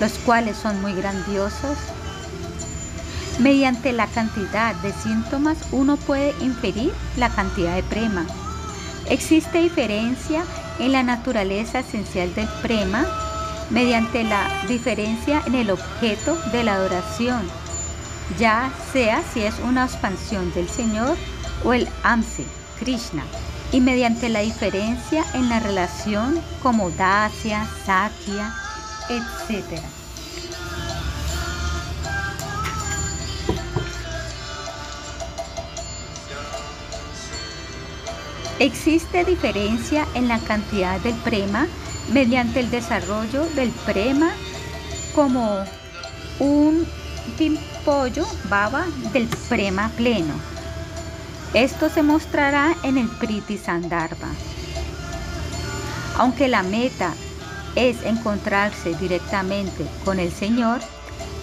[0.00, 1.76] los cuales son muy grandiosos,
[3.38, 8.26] mediante la cantidad de síntomas uno puede inferir la cantidad de prema.
[9.08, 10.44] Existe diferencia
[10.78, 13.06] en la naturaleza esencial del prema
[13.70, 17.42] mediante la diferencia en el objeto de la adoración,
[18.38, 21.16] ya sea si es una expansión del Señor
[21.64, 22.44] o el Amse,
[22.78, 23.24] Krishna,
[23.72, 28.54] y mediante la diferencia en la relación como Dacia, Sakya,
[29.08, 29.80] etc.
[38.58, 41.66] Existe diferencia en la cantidad del prema
[42.12, 44.30] mediante el desarrollo del prema
[45.14, 45.64] como
[46.38, 46.86] un
[47.36, 50.55] pimpollo baba del prema pleno.
[51.54, 54.28] Esto se mostrará en el Priti Sandarbha.
[56.18, 57.14] Aunque la meta
[57.74, 60.80] es encontrarse directamente con el Señor,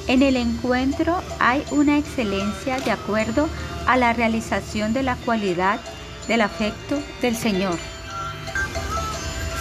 [0.07, 3.47] en el encuentro hay una excelencia de acuerdo
[3.87, 5.79] a la realización de la cualidad
[6.27, 7.77] del afecto del Señor.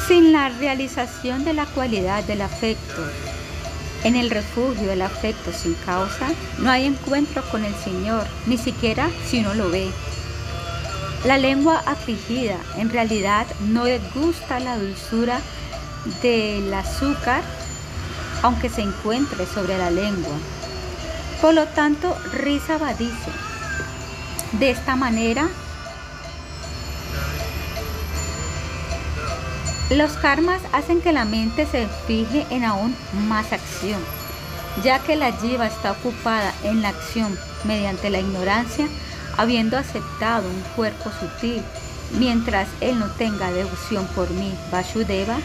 [0.08, 3.02] Sin la realización de la cualidad del afecto,
[4.04, 6.26] en el refugio del afecto sin causa,
[6.58, 9.90] no hay encuentro con el Señor, ni siquiera si uno lo ve.
[11.24, 13.84] La lengua afligida en realidad no
[14.14, 15.40] gusta la dulzura
[16.20, 17.42] del azúcar,
[18.42, 20.34] aunque se encuentre sobre la lengua.
[21.40, 23.30] Por lo tanto, Rizaba dice,
[24.58, 25.48] de esta manera
[29.96, 32.96] Los karmas hacen que la mente se fije en aún
[33.28, 34.00] más acción,
[34.82, 38.88] ya que la jiva está ocupada en la acción mediante la ignorancia,
[39.36, 41.62] habiendo aceptado un cuerpo sutil.
[42.18, 45.38] Mientras él no tenga devoción por mí, Vasudeva,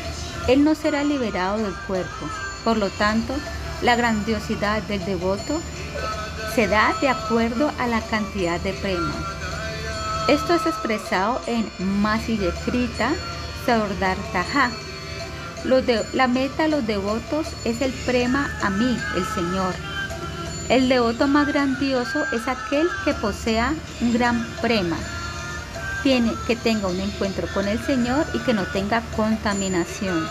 [0.47, 2.29] él no será liberado del cuerpo.
[2.63, 3.33] Por lo tanto,
[3.81, 5.61] la grandiosidad del devoto
[6.55, 9.13] se da de acuerdo a la cantidad de prema.
[10.27, 11.69] Esto es expresado en
[12.01, 13.13] Masiyekrita
[15.65, 19.73] de, la meta de los devotos es el prema a mí, el Señor.
[20.69, 24.97] El devoto más grandioso es aquel que posea un gran prema,
[26.03, 30.27] tiene que tenga un encuentro con el Señor y que no tenga contaminación.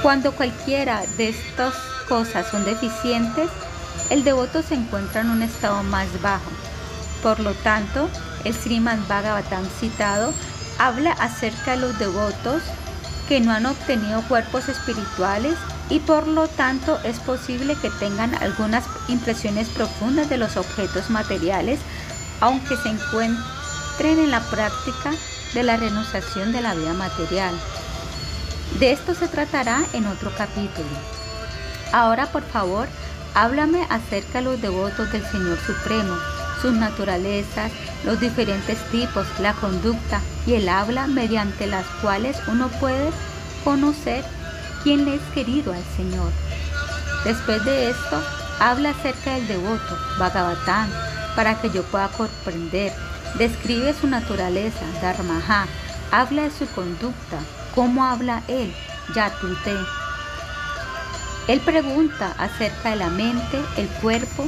[0.00, 1.74] Cuando cualquiera de estas
[2.08, 3.50] cosas son deficientes,
[4.08, 6.50] el devoto se encuentra en un estado más bajo.
[7.22, 8.08] Por lo tanto,
[8.44, 10.32] el Srimad Bhagavatam citado
[10.78, 12.62] habla acerca de los devotos
[13.28, 15.56] que no han obtenido cuerpos espirituales
[15.92, 21.80] y por lo tanto es posible que tengan algunas impresiones profundas de los objetos materiales,
[22.40, 25.12] aunque se encuentren en la práctica
[25.52, 27.54] de la renunciación de la vida material.
[28.80, 30.88] De esto se tratará en otro capítulo.
[31.92, 32.88] Ahora, por favor,
[33.34, 36.16] háblame acerca de los devotos del Señor Supremo,
[36.62, 37.70] sus naturalezas,
[38.06, 43.10] los diferentes tipos, la conducta y el habla mediante las cuales uno puede
[43.62, 44.24] conocer
[44.82, 46.30] quién le es querido al Señor.
[47.24, 48.22] Después de esto,
[48.58, 50.90] habla acerca del devoto, Bhagavatam,
[51.36, 52.92] para que yo pueda comprender.
[53.38, 55.66] Describe su naturaleza, Dharmaha.
[56.10, 57.38] Habla de su conducta,
[57.74, 58.74] cómo habla él,
[59.14, 59.76] Yatute.
[61.48, 64.46] Él pregunta acerca de la mente, el cuerpo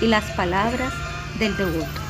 [0.00, 0.92] y las palabras
[1.38, 2.05] del devoto.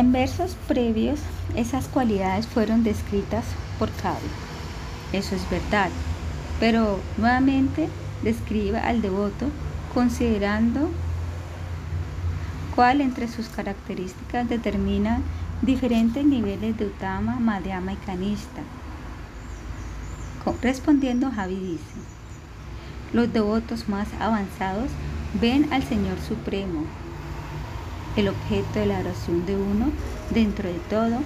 [0.00, 1.20] En versos previos,
[1.56, 3.44] esas cualidades fueron descritas
[3.78, 4.16] por Kavi.
[5.12, 5.90] Eso es verdad.
[6.58, 7.86] Pero nuevamente
[8.22, 9.50] describe al devoto
[9.92, 10.88] considerando
[12.74, 15.20] cuál entre sus características determina
[15.60, 18.62] diferentes niveles de Utama, Madhyama y Kanista.
[20.62, 22.00] Respondiendo, Javi dice,
[23.12, 24.88] los devotos más avanzados
[25.38, 26.86] ven al Señor Supremo,
[28.16, 29.86] el objeto de la oración de uno
[30.30, 31.18] dentro de todo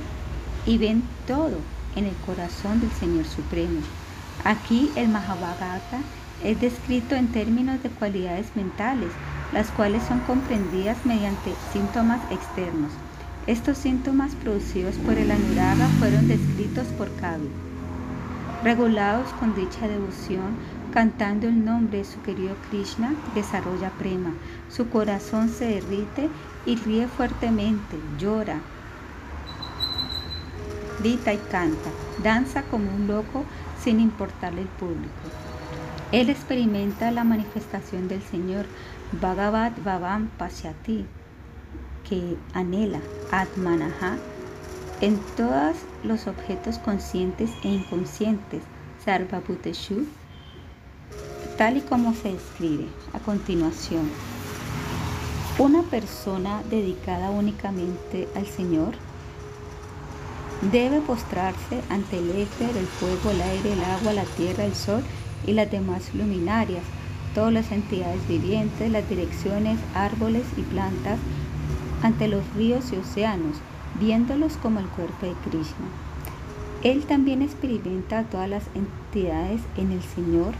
[0.66, 1.58] y ven todo
[1.96, 3.80] en el corazón del Señor Supremo.
[4.44, 5.98] Aquí el Mahabharata
[6.42, 9.10] es descrito en términos de cualidades mentales,
[9.52, 12.90] las cuales son comprendidas mediante síntomas externos.
[13.46, 17.48] Estos síntomas producidos por el Anuraga fueron descritos por Kavi.
[18.62, 20.56] Regulados con dicha devoción,
[20.92, 24.32] cantando el nombre de su querido Krishna, desarrolla prema.
[24.70, 26.30] Su corazón se derrite
[26.66, 28.60] y ríe fuertemente, llora,
[31.00, 31.90] grita y canta,
[32.22, 33.44] danza como un loco
[33.82, 35.12] sin importarle el público.
[36.12, 38.66] Él experimenta la manifestación del Señor
[39.20, 41.06] Bhagavat Bhavam Pasyati,
[42.08, 43.00] que anhela
[43.32, 44.16] Atmanaha
[45.00, 48.62] en todos los objetos conscientes e inconscientes,
[49.04, 50.06] Sarvabhuteshu,
[51.58, 54.08] tal y como se describe a continuación.
[55.56, 58.94] Una persona dedicada únicamente al Señor
[60.72, 65.04] debe postrarse ante el éter, el fuego, el aire, el agua, la tierra, el sol
[65.46, 66.82] y las demás luminarias,
[67.36, 71.20] todas las entidades vivientes, las direcciones, árboles y plantas,
[72.02, 73.58] ante los ríos y océanos,
[74.00, 75.86] viéndolos como el cuerpo de Krishna.
[76.82, 80.54] Él también experimenta a todas las entidades en el Señor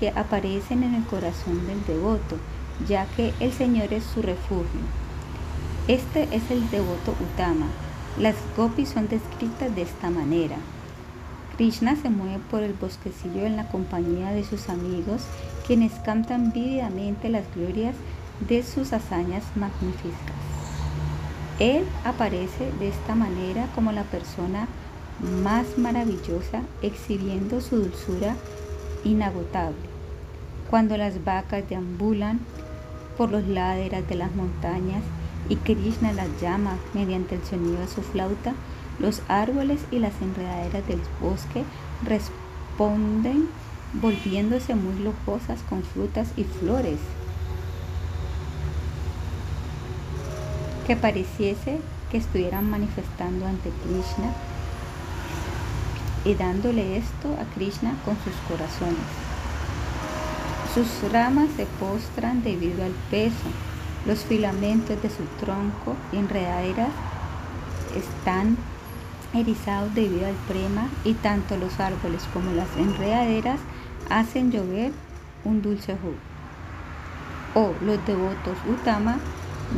[0.00, 2.38] que aparecen en el corazón del devoto,
[2.88, 4.80] ya que el Señor es su refugio.
[5.88, 7.66] Este es el devoto Utama.
[8.18, 10.56] Las gopis son descritas de esta manera.
[11.56, 15.22] Krishna se mueve por el bosquecillo en la compañía de sus amigos,
[15.66, 17.94] quienes cantan vívidamente las glorias
[18.48, 20.36] de sus hazañas magníficas.
[21.58, 24.68] Él aparece de esta manera como la persona
[25.42, 28.36] más maravillosa, exhibiendo su dulzura
[29.04, 29.76] inagotable.
[30.68, 32.40] Cuando las vacas deambulan
[33.16, 35.02] por los laderas de las montañas
[35.48, 38.54] y Krishna las llama mediante el sonido de su flauta,
[38.98, 41.64] los árboles y las enredaderas del bosque
[42.04, 43.48] responden
[43.94, 46.98] volviéndose muy lujosas con frutas y flores
[50.86, 54.32] que pareciese que estuvieran manifestando ante Krishna
[56.24, 59.25] y dándole esto a Krishna con sus corazones.
[60.76, 63.48] Sus ramas se postran debido al peso,
[64.04, 66.90] los filamentos de su tronco y enredaderas
[67.96, 68.58] están
[69.32, 73.58] erizados debido al prema y tanto los árboles como las enredaderas
[74.10, 74.92] hacen llover
[75.46, 76.18] un dulce jugo.
[77.54, 79.18] O los devotos Utama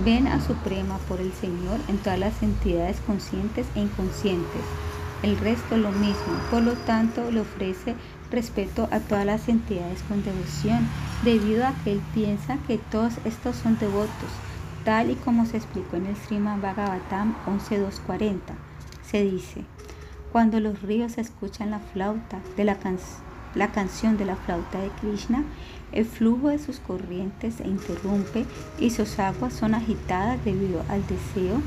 [0.05, 4.65] ven a su prema por el Señor en todas las entidades conscientes e inconscientes
[5.23, 7.95] el resto lo mismo, por lo tanto le ofrece
[8.31, 10.87] respeto a todas las entidades con devoción,
[11.25, 14.31] debido a que él piensa que todos estos son devotos,
[14.85, 18.39] tal y como se explicó en el Srimad Bhagavatam 11.240.
[19.03, 19.65] Se dice,
[20.33, 22.77] cuando los ríos escuchan la flauta de la,
[23.55, 25.45] la canción de la flauta de Krishna,
[25.93, 28.45] el flujo de sus corrientes se interrumpe
[28.79, 31.63] y sus aguas son agitadas debido al deseo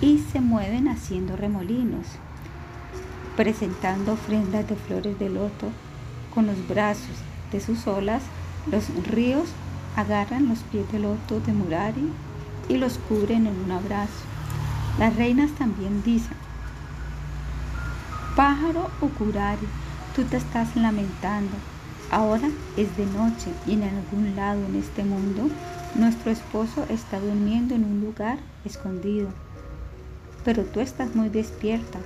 [0.00, 2.06] y se mueven haciendo remolinos
[3.40, 5.70] presentando ofrendas de flores de loto
[6.34, 7.16] con los brazos
[7.52, 8.22] de sus olas,
[8.70, 9.48] los ríos
[9.96, 12.10] agarran los pies de loto de Murari
[12.68, 14.24] y los cubren en un abrazo.
[14.98, 16.36] Las reinas también dicen,
[18.36, 19.66] pájaro Ukurari,
[20.14, 21.56] tú te estás lamentando.
[22.10, 25.48] Ahora es de noche y en algún lado en este mundo
[25.94, 29.28] nuestro esposo está durmiendo en un lugar escondido.
[30.44, 31.98] Pero tú estás muy despierta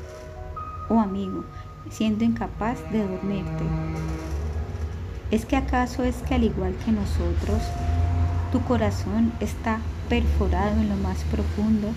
[0.88, 1.44] oh amigo,
[1.90, 3.64] siendo incapaz de dormirte.
[5.30, 7.62] ¿Es que acaso es que al igual que nosotros,
[8.52, 11.88] tu corazón está perforado en lo más profundo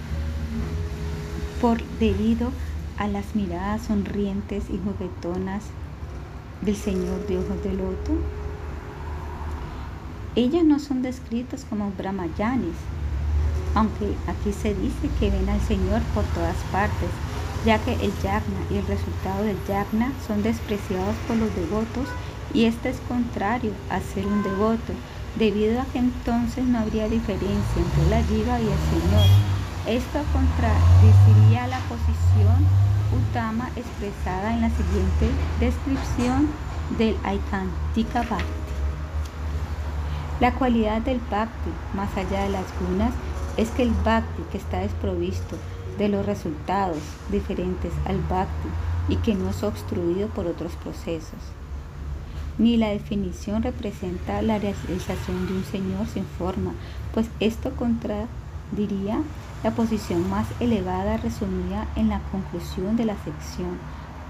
[1.61, 2.51] por debido
[2.97, 5.63] a las miradas sonrientes y juguetonas
[6.61, 8.13] del Señor de ojos de loto?
[10.35, 12.75] Ellas no son descritas como brahmayanis,
[13.75, 17.09] aunque aquí se dice que ven al Señor por todas partes
[17.65, 22.07] ya que el yagna y el resultado del yagna son despreciados por los devotos
[22.53, 24.93] y este es contrario a ser un devoto,
[25.37, 29.25] debido a que entonces no habría diferencia entre la jiva y el Señor.
[29.85, 32.65] Esto contradeciría la posición
[33.13, 36.49] Utama expresada en la siguiente descripción
[36.97, 38.45] del Aikantika Bhakti.
[40.39, 43.13] La cualidad del Bhakti, más allá de las gunas,
[43.55, 45.57] es que el Bhakti que está desprovisto
[45.97, 46.97] de los resultados
[47.31, 48.69] diferentes al bhakti
[49.09, 51.39] y que no es obstruido por otros procesos.
[52.57, 56.73] Ni la definición representa la realización de un Señor sin forma,
[57.13, 59.21] pues esto contradiría
[59.63, 63.77] la posición más elevada resumida en la conclusión de la sección.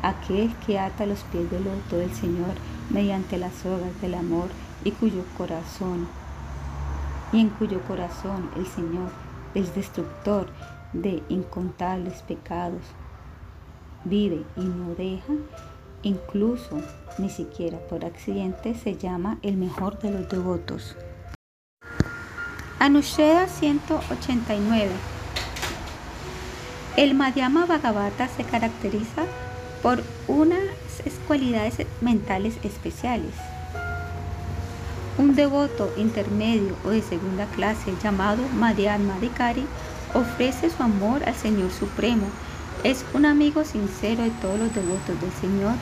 [0.03, 2.53] aquel que ata los pies del loto del Señor
[2.91, 4.49] mediante las sogas del amor
[4.83, 6.07] y cuyo corazón
[7.31, 9.09] y en cuyo corazón el Señor
[9.53, 10.47] es destructor
[10.93, 12.81] de incontables pecados.
[14.03, 15.33] Vive y no deja
[16.03, 16.79] incluso
[17.17, 20.95] ni siquiera por accidente se llama el mejor de los devotos.
[22.79, 24.91] Anusheda 189
[26.97, 29.21] el Madhyama Bhagavata se caracteriza
[29.83, 30.59] por unas
[31.27, 33.35] cualidades mentales especiales.
[35.19, 39.67] Un devoto intermedio o de segunda clase llamado Madhyama Madhikari
[40.13, 42.27] ofrece su amor al Señor Supremo.
[42.83, 45.73] Es un amigo sincero de todos los devotos del Señor.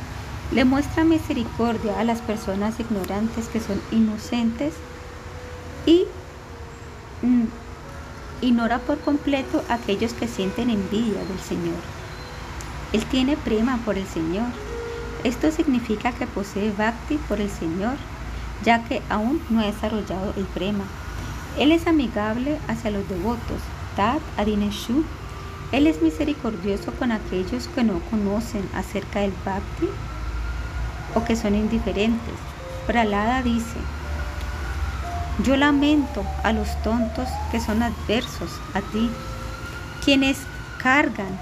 [0.51, 4.74] Le muestra misericordia a las personas ignorantes que son inocentes
[5.86, 6.06] y
[7.22, 7.46] mm,
[8.42, 11.80] ignora por completo a aquellos que sienten envidia del Señor.
[12.94, 14.48] Él tiene prema por el Señor.
[15.24, 17.96] Esto significa que posee bhakti por el Señor,
[18.64, 20.86] ya que aún no ha desarrollado el prema.
[21.58, 23.62] Él es amigable hacia los devotos,
[24.38, 25.03] Adineshu.
[25.71, 29.89] Él es misericordioso con aquellos que no conocen acerca del bhakti
[31.15, 32.36] o que son indiferentes.
[32.86, 33.79] Pralada dice,
[35.43, 39.10] yo lamento a los tontos que son adversos a ti,
[40.03, 40.38] quienes
[40.82, 41.38] cargan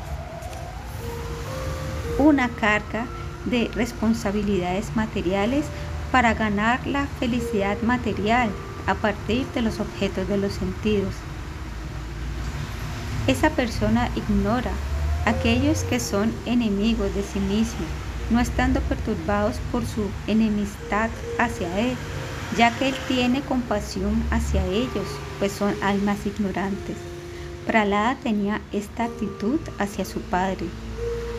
[2.18, 3.06] una carga
[3.46, 5.65] de responsabilidades materiales
[6.11, 8.50] para ganar la felicidad material
[8.88, 11.14] a partir de los objetos de los sentidos.
[13.28, 14.71] Esa persona ignora
[15.25, 17.85] aquellos que son enemigos de sí mismo,
[18.29, 21.96] no estando perturbados por su enemistad hacia él
[22.57, 25.07] ya que Él tiene compasión hacia ellos,
[25.39, 26.97] pues son almas ignorantes.
[27.65, 30.67] Pralada tenía esta actitud hacia su padre,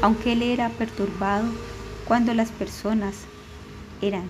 [0.03, 1.44] aunque él era perturbado
[2.07, 3.14] cuando las personas
[4.00, 4.25] eran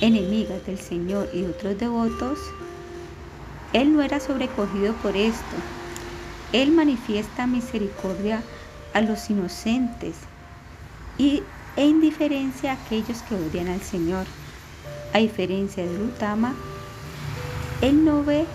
[0.00, 2.38] enemigas del Señor y otros devotos,
[3.72, 5.56] él no era sobrecogido por esto.
[6.54, 8.40] Él manifiesta misericordia
[8.92, 10.14] a los inocentes
[11.18, 11.42] y,
[11.74, 14.24] e indiferencia a aquellos que odian al Señor.
[15.12, 16.54] A diferencia del Utama,
[17.80, 18.46] él no ve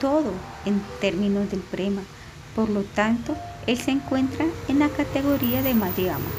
[0.00, 0.32] todo
[0.66, 2.02] en términos del prema,
[2.54, 6.30] por lo tanto, él se encuentra en la categoría de Madhyama.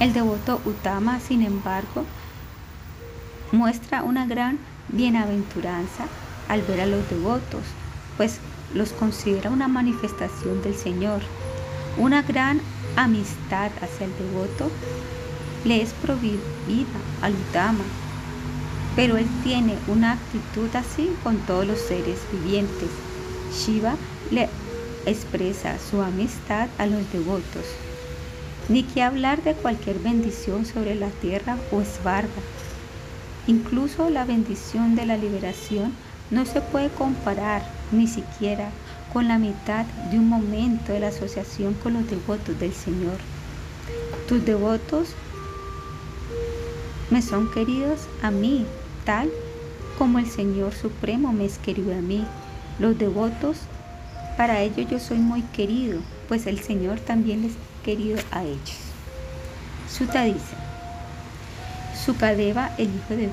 [0.00, 2.04] El devoto Utama, sin embargo,
[3.52, 6.06] muestra una gran bienaventuranza
[6.48, 7.62] al ver a los devotos,
[8.16, 8.40] pues
[8.74, 11.22] los considera una manifestación del Señor.
[11.96, 12.60] Una gran
[12.96, 14.70] amistad hacia el devoto
[15.64, 17.84] le es prohibida al Utama
[18.96, 22.88] pero él tiene una actitud así con todos los seres vivientes.
[23.52, 23.96] Shiva
[24.30, 24.48] le
[25.06, 27.64] expresa su amistad a los devotos.
[28.68, 32.28] Ni que hablar de cualquier bendición sobre la tierra o esbarga.
[33.46, 35.92] Incluso la bendición de la liberación
[36.30, 38.70] no se puede comparar ni siquiera
[39.12, 43.16] con la mitad de un momento de la asociación con los devotos del Señor.
[44.28, 45.10] Tus devotos
[47.10, 48.66] me son queridos a mí,
[49.04, 49.30] tal
[49.98, 52.26] como el Señor Supremo me es querido a mí.
[52.78, 53.58] Los devotos,
[54.36, 57.52] para ellos yo soy muy querido, pues el Señor también les
[57.84, 58.78] querido a ellos.
[59.88, 60.56] Suta dice,
[62.04, 63.30] Sukadeva, el hijo de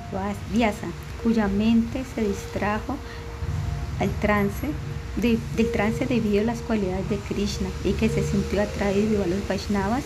[0.53, 0.87] Vyasa,
[1.23, 2.97] cuya mente se distrajo
[4.01, 4.67] al trance
[5.15, 9.47] del trance debido a las cualidades de Krishna y que se sintió atraído a los
[9.47, 10.03] Vaishnavas,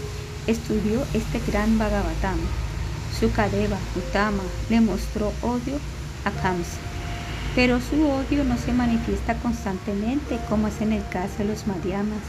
[0.47, 2.37] estudió este gran Bhagavatam
[3.19, 5.79] Sukadeva Utama le mostró odio
[6.25, 6.79] a Kamsa,
[7.55, 12.23] pero su odio no se manifiesta constantemente como es en el caso de los Madhyamas.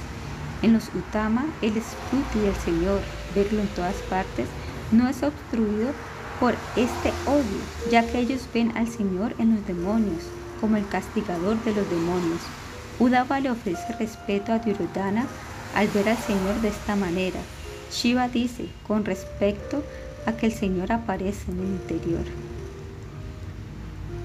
[0.63, 3.01] En los Utama, el espíritu del Señor,
[3.35, 4.47] verlo en todas partes,
[4.93, 5.91] no es obstruido
[6.39, 10.23] por este odio, ya que ellos ven al Señor en los demonios,
[10.61, 12.41] como el castigador de los demonios.
[12.99, 15.27] Udava le ofrece respeto a Duryodhana
[15.75, 17.41] al ver al Señor de esta manera.
[17.93, 19.83] Shiva dice, con respecto
[20.27, 22.25] a que el Señor aparece en el interior.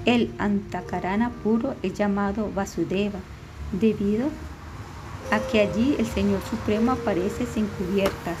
[0.04, 3.20] El Antakarana puro es llamado Vasudeva
[3.72, 4.28] debido
[5.30, 8.36] a que allí el Señor Supremo aparece sin cubiertas.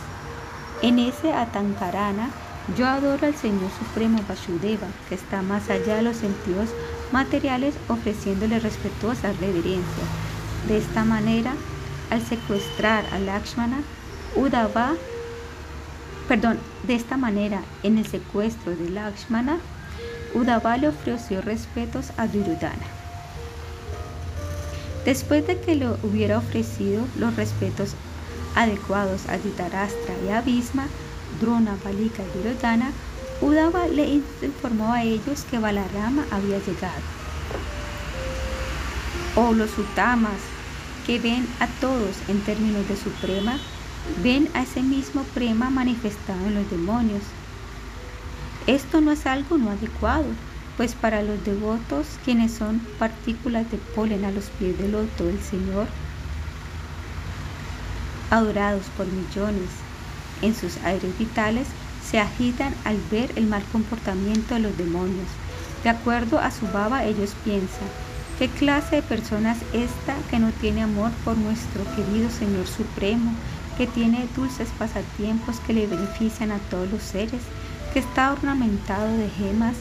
[0.82, 2.30] En ese Atankarana
[2.76, 6.68] yo adoro al Señor Supremo Vasudeva, que está más allá de los sentidos
[7.12, 10.04] materiales, ofreciéndole respetuosa reverencia.
[10.68, 11.54] De esta manera,
[12.10, 13.82] al secuestrar a Lakshmana,
[14.36, 14.94] Udava
[16.28, 19.58] Perdón, de esta manera, en el secuestro de Lakshmana,
[20.34, 22.86] Udava le ofreció respetos a Duryodhana.
[25.04, 27.94] Después de que le hubiera ofrecido los respetos
[28.54, 30.86] adecuados a Dhritarashtra y a Bhisma,
[31.40, 32.92] Drona, Balika y Duryodhana,
[33.42, 37.02] Udava le informó a ellos que Balarama había llegado.
[39.34, 40.40] O los Utamas,
[41.06, 43.58] que ven a todos en términos de suprema,
[44.22, 47.22] ven a ese mismo prema manifestado en los demonios.
[48.68, 50.26] Esto no es algo no adecuado,
[50.76, 55.40] pues para los devotos, quienes son partículas de polen a los pies del loto del
[55.40, 55.88] Señor,
[58.30, 59.68] adorados por millones
[60.42, 61.66] en sus aires vitales,
[62.12, 65.26] se agitan al ver el mal comportamiento de los demonios.
[65.82, 67.88] De acuerdo a su baba, ellos piensan,
[68.38, 73.32] ¿qué clase de persona es esta que no tiene amor por nuestro querido Señor Supremo,
[73.78, 77.40] que tiene dulces pasatiempos que le benefician a todos los seres,
[77.94, 79.74] que está ornamentado de gemas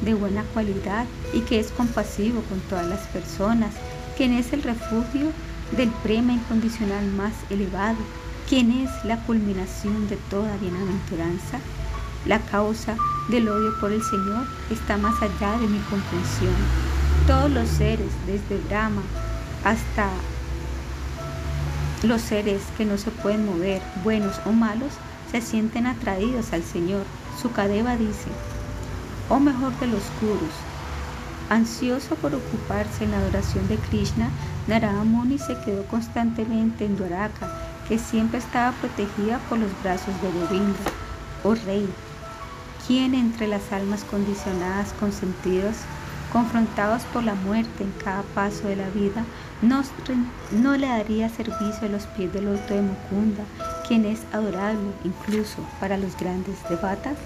[0.00, 3.70] de buena cualidad y que es compasivo con todas las personas,
[4.16, 5.30] quien es el refugio
[5.76, 7.98] del prema incondicional más elevado,
[8.48, 11.60] quien es la culminación de toda bienaventuranza.
[12.26, 12.96] La causa
[13.28, 16.54] del odio por el Señor está más allá de mi comprensión.
[17.26, 19.02] Todos los seres, desde Brahma
[19.64, 20.08] hasta
[22.02, 24.92] los seres que no se pueden mover, buenos o malos,
[25.30, 27.04] se sienten atraídos al Señor.
[27.40, 28.28] Sukadeva dice,
[29.28, 30.54] o mejor de los Kurus,
[31.48, 34.30] ansioso por ocuparse en la adoración de Krishna,
[34.66, 37.48] Narada Muni se quedó constantemente en Dwaraka,
[37.88, 40.78] que siempre estaba protegida por los brazos de Govinda.
[41.44, 41.88] Oh rey,
[42.86, 45.76] ¿quién entre las almas condicionadas con sentidos,
[46.32, 49.24] confrontados por la muerte en cada paso de la vida,
[49.62, 53.44] no, le daría servicio a los pies del loto de Mukunda,
[53.86, 57.16] quien es adorable incluso para los grandes devatas?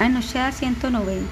[0.00, 1.26] Anoshada 190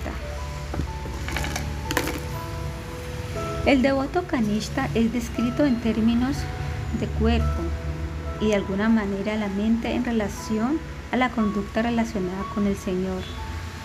[3.64, 6.36] El devoto Kanishta es descrito en términos
[7.00, 7.62] de cuerpo
[8.40, 10.78] y de alguna manera la mente en relación
[11.12, 13.22] a la conducta relacionada con el Señor.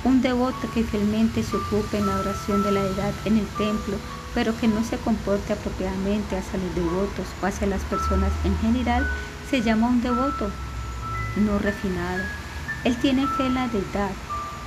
[0.04, 3.96] Un devoto que fielmente se ocupe en la oración de la edad en el templo,
[4.34, 9.08] pero que no se comporte apropiadamente hacia los devotos o hacia las personas en general,
[9.50, 10.50] se llama un devoto
[11.36, 12.24] no refinado.
[12.84, 14.12] Él tiene fe en la deidad,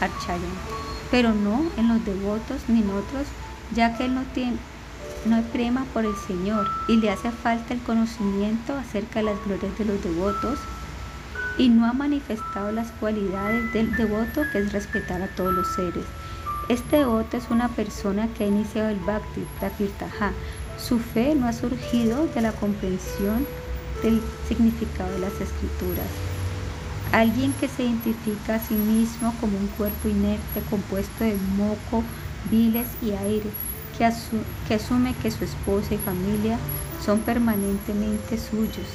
[0.01, 0.41] Archayan,
[1.11, 3.27] pero no en los devotos ni en otros,
[3.75, 4.59] ya que él no tiene
[5.27, 9.45] no hay prema por el Señor y le hace falta el conocimiento acerca de las
[9.45, 10.59] glorias de los devotos
[11.57, 16.05] y no ha manifestado las cualidades del devoto que es respetar a todos los seres.
[16.69, 20.33] Este devoto es una persona que ha iniciado el Bhakti, Prakirtaha.
[20.79, 23.47] Su fe no ha surgido de la comprensión
[24.03, 26.07] del significado de las escrituras.
[27.13, 32.03] Alguien que se identifica a sí mismo como un cuerpo inerte compuesto de moco,
[32.51, 33.51] viles y aire,
[33.99, 36.59] que, asume que su esposa y familia
[37.05, 38.87] son permanentemente suyos,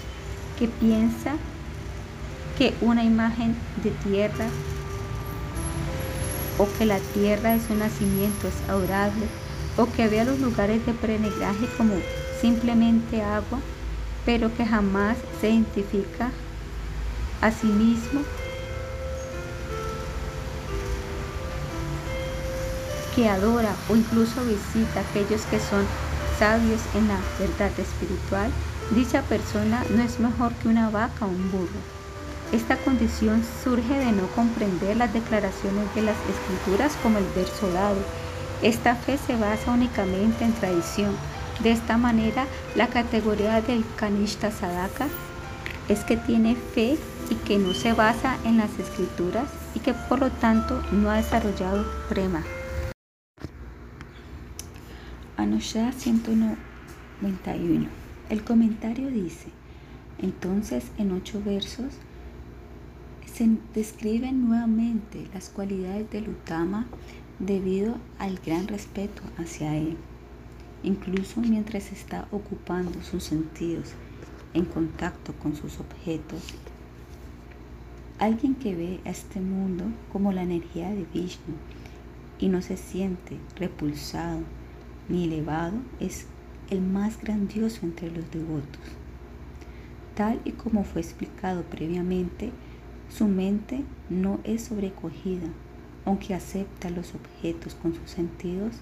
[0.58, 1.34] que piensa
[2.58, 4.48] que una imagen de tierra
[6.58, 9.26] o que la tierra de su nacimiento es adorable
[9.78, 11.94] o que vea los lugares de prenegaje como
[12.42, 13.60] simplemente agua,
[14.26, 16.32] pero que jamás se identifica
[17.42, 18.22] a sí mismo
[23.16, 25.86] que adora o incluso visita a aquellos que son
[26.38, 28.52] sabios en la verdad espiritual,
[28.92, 32.00] dicha persona no es mejor que una vaca o un burro.
[32.52, 38.00] Esta condición surge de no comprender las declaraciones de las escrituras como el verso dado.
[38.64, 41.16] Esta fe se basa únicamente en tradición.
[41.62, 45.08] De esta manera, la categoría del Kanishta Sadaka
[45.90, 46.98] es que tiene fe
[47.30, 51.18] y que no se basa en las escrituras y que por lo tanto no ha
[51.18, 52.44] desarrollado prema.
[55.40, 57.88] Anushya 191.
[58.30, 59.48] El comentario dice,
[60.18, 61.94] entonces en ocho versos,
[63.26, 66.88] se describen nuevamente las cualidades del Utama
[67.40, 69.96] debido al gran respeto hacia él,
[70.84, 73.94] incluso mientras está ocupando sus sentidos
[74.54, 76.44] en contacto con sus objetos.
[78.20, 81.56] Alguien que ve a este mundo como la energía de Vishnu
[82.40, 84.42] y no se siente repulsado
[85.10, 86.28] ni elevado es
[86.70, 88.82] el más grandioso entre los devotos.
[90.16, 92.52] Tal y como fue explicado previamente,
[93.10, 95.48] su mente no es sobrecogida,
[96.06, 98.76] aunque acepta los objetos con sus sentidos,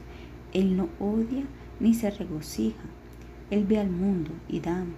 [0.54, 1.46] él no odia
[1.80, 2.84] ni se regocija.
[3.50, 4.94] Él ve al mundo y Dam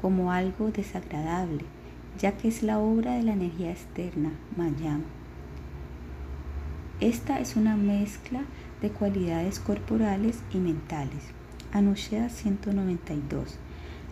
[0.00, 1.64] como algo desagradable,
[2.18, 5.02] ya que es la obra de la energía externa, Mayam.
[7.00, 8.42] Esta es una mezcla
[8.86, 11.24] de cualidades corporales y mentales.
[11.72, 13.58] Anushya 192.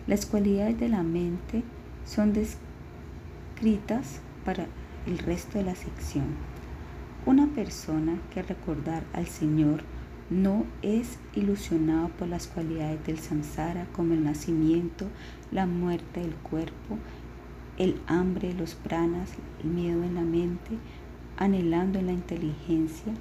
[0.05, 1.63] Las cualidades de la mente
[2.05, 4.67] son descritas para
[5.07, 6.25] el resto de la sección.
[7.25, 9.83] Una persona que recordar al Señor
[10.29, 15.07] no es ilusionado por las cualidades del samsara como el nacimiento,
[15.53, 16.97] la muerte del cuerpo,
[17.77, 19.31] el hambre, los pranas,
[19.63, 20.77] el miedo en la mente,
[21.37, 23.13] anhelando en la inteligencia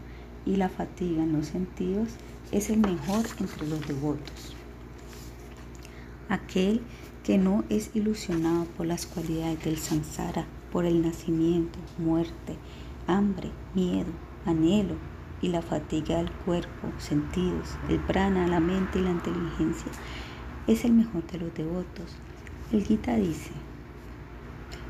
[0.47, 2.11] y la fatiga en los sentidos,
[2.53, 4.55] es el mejor entre los devotos.
[6.29, 6.83] Aquel
[7.23, 12.57] que no es ilusionado por las cualidades del samsara, por el nacimiento, muerte,
[13.07, 14.13] hambre, miedo,
[14.45, 14.97] anhelo
[15.41, 19.91] y la fatiga del cuerpo, sentidos, el prana, la mente y la inteligencia,
[20.67, 22.17] es el mejor de los devotos.
[22.73, 23.53] El Gita dice,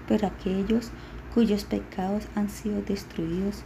[0.06, 0.90] pero aquellos
[1.34, 3.64] cuyos pecados han sido destruidos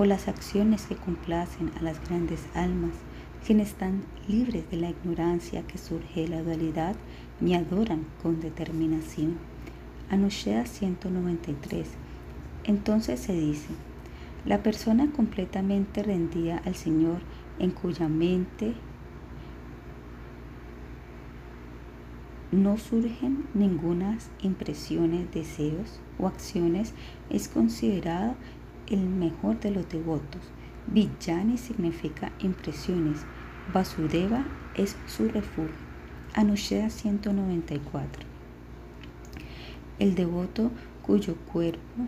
[0.00, 2.94] por las acciones que complacen a las grandes almas,
[3.44, 6.96] quienes están libres de la ignorancia que surge de la dualidad,
[7.38, 9.36] me adoran con determinación.
[10.08, 11.86] Anushea 193.
[12.64, 13.68] Entonces se dice,
[14.46, 17.18] la persona completamente rendida al Señor
[17.58, 18.72] en cuya mente
[22.52, 26.94] no surgen ninguna impresiones, deseos o acciones,
[27.28, 28.34] es considerado
[28.90, 30.42] el mejor de los devotos.
[30.86, 33.20] Vijani significa impresiones.
[33.72, 35.90] Vasudeva es su refugio.
[36.34, 38.24] Anushya 194.
[39.98, 40.70] El devoto
[41.02, 42.06] cuyo cuerpo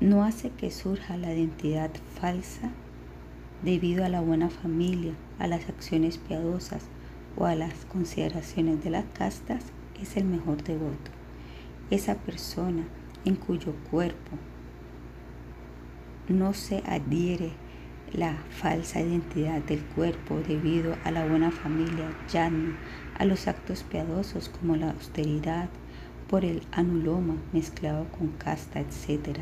[0.00, 1.90] no hace que surja la identidad
[2.20, 2.70] falsa
[3.62, 6.84] debido a la buena familia, a las acciones piadosas,
[7.38, 9.66] o a las consideraciones de las castas
[10.00, 11.10] es el mejor devoto.
[11.90, 12.84] Esa persona
[13.24, 14.36] en cuyo cuerpo
[16.28, 17.52] no se adhiere
[18.12, 22.76] la falsa identidad del cuerpo debido a la buena familia llana,
[23.18, 25.68] a los actos piadosos como la austeridad,
[26.28, 29.38] por el anuloma mezclado con casta, etc.,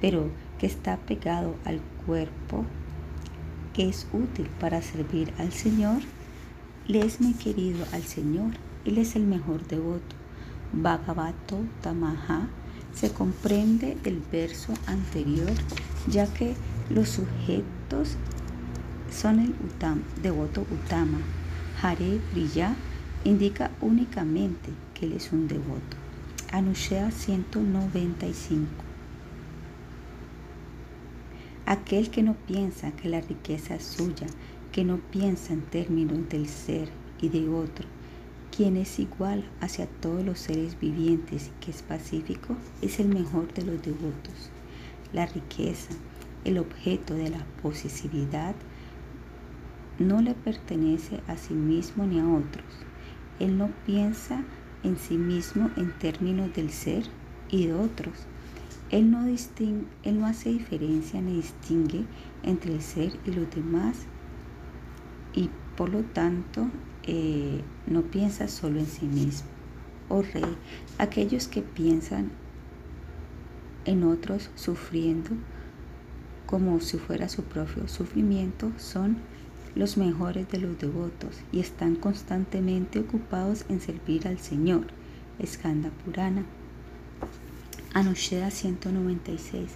[0.00, 2.64] pero que está pegado al cuerpo
[3.72, 6.02] que es útil para servir al Señor,
[6.86, 8.52] le es muy querido al Señor,
[8.84, 10.16] Él es el mejor devoto.
[10.72, 12.48] Bhagavato Tamaha
[12.94, 15.52] se comprende el verso anterior,
[16.08, 16.54] ya que
[16.90, 18.16] los sujetos
[19.10, 21.18] son el utam, devoto Utama.
[21.82, 22.74] Hare Priya
[23.24, 25.96] indica únicamente que él es un devoto.
[26.52, 28.66] Anushea 195
[31.66, 34.26] Aquel que no piensa que la riqueza es suya,
[34.70, 37.86] que no piensa en términos del ser y de otro,
[38.56, 43.52] quien es igual hacia todos los seres vivientes y que es pacífico, es el mejor
[43.54, 44.50] de los devotos.
[45.12, 45.94] La riqueza,
[46.44, 48.54] el objeto de la posesividad,
[49.98, 52.66] no le pertenece a sí mismo ni a otros.
[53.40, 54.44] Él no piensa
[54.82, 57.04] en sí mismo en términos del ser
[57.50, 58.26] y de otros
[58.90, 62.04] él no, distingue, él no hace diferencia ni distingue
[62.42, 64.06] entre el ser y los demás
[65.34, 66.68] y por lo tanto
[67.02, 69.48] eh, no piensa solo en sí mismo.
[70.08, 70.56] Oh rey,
[70.98, 72.30] aquellos que piensan
[73.84, 75.30] en otros sufriendo
[76.46, 79.16] como si fuera su propio sufrimiento son
[79.74, 84.86] los mejores de los devotos y están constantemente ocupados en servir al Señor.
[85.38, 86.44] Escanda Purana
[87.94, 89.70] Anusheda 196.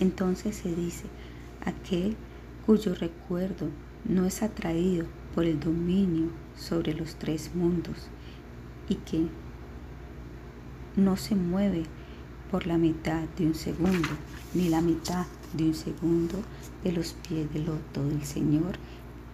[0.00, 1.04] Entonces se dice,
[1.64, 2.16] aquel
[2.66, 3.68] cuyo recuerdo
[4.04, 6.30] no es atraído por el dominio
[6.60, 8.08] sobre los tres mundos
[8.88, 9.26] y que
[10.96, 11.84] no se mueve
[12.50, 14.08] por la mitad de un segundo,
[14.54, 16.42] ni la mitad de un segundo
[16.84, 18.76] de los pies del loto del Señor,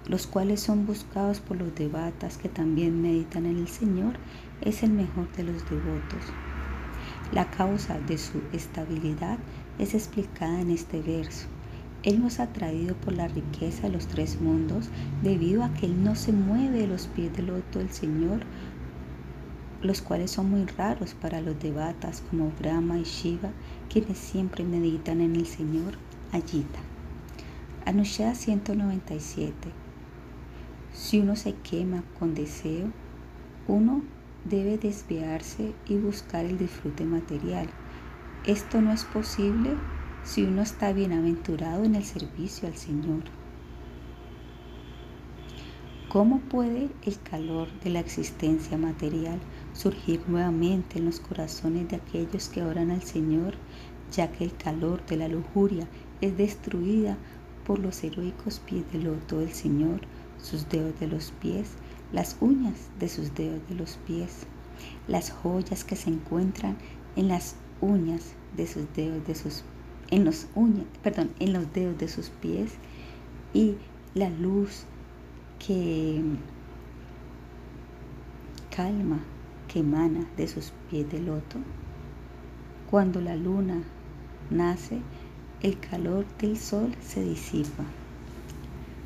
[0.07, 4.15] los cuales son buscados por los devatas que también meditan en el Señor,
[4.61, 6.23] es el mejor de los devotos.
[7.33, 9.39] La causa de su estabilidad
[9.79, 11.49] es explicada en este verso.
[12.07, 14.91] Él nos ha traído por la riqueza de los tres mundos
[15.25, 18.43] debido a que Él no se mueve de los pies del loto del Señor,
[19.83, 23.51] los cuales son muy raros para los devatas como Brahma y Shiva,
[23.93, 25.95] quienes siempre meditan en el Señor
[26.31, 26.79] Ayita.
[27.85, 29.55] Anushya 197.
[30.93, 32.87] Si uno se quema con deseo,
[33.67, 34.03] uno
[34.45, 37.69] debe desviarse y buscar el disfrute material.
[38.45, 39.77] Esto no es posible
[40.27, 43.23] si uno está bienaventurado en el servicio al Señor.
[46.09, 49.39] ¿Cómo puede el calor de la existencia material
[49.73, 53.55] surgir nuevamente en los corazones de aquellos que oran al Señor,
[54.11, 55.87] ya que el calor de la lujuria
[56.21, 57.17] es destruida
[57.65, 60.01] por los heroicos pies del loto del Señor,
[60.43, 61.71] sus dedos de los pies,
[62.13, 64.47] las uñas de sus dedos de los pies,
[65.07, 66.77] las joyas que se encuentran
[67.15, 69.63] en las uñas de sus dedos de sus
[70.11, 72.73] en los uñas, perdón, en los dedos de sus pies
[73.53, 73.75] y
[74.15, 74.85] la luz
[75.59, 76.23] que
[78.75, 79.21] calma
[79.69, 81.59] que emana de sus pies de loto.
[82.91, 83.83] Cuando la luna
[84.51, 85.01] nace,
[85.63, 87.85] el calor del sol se disipa.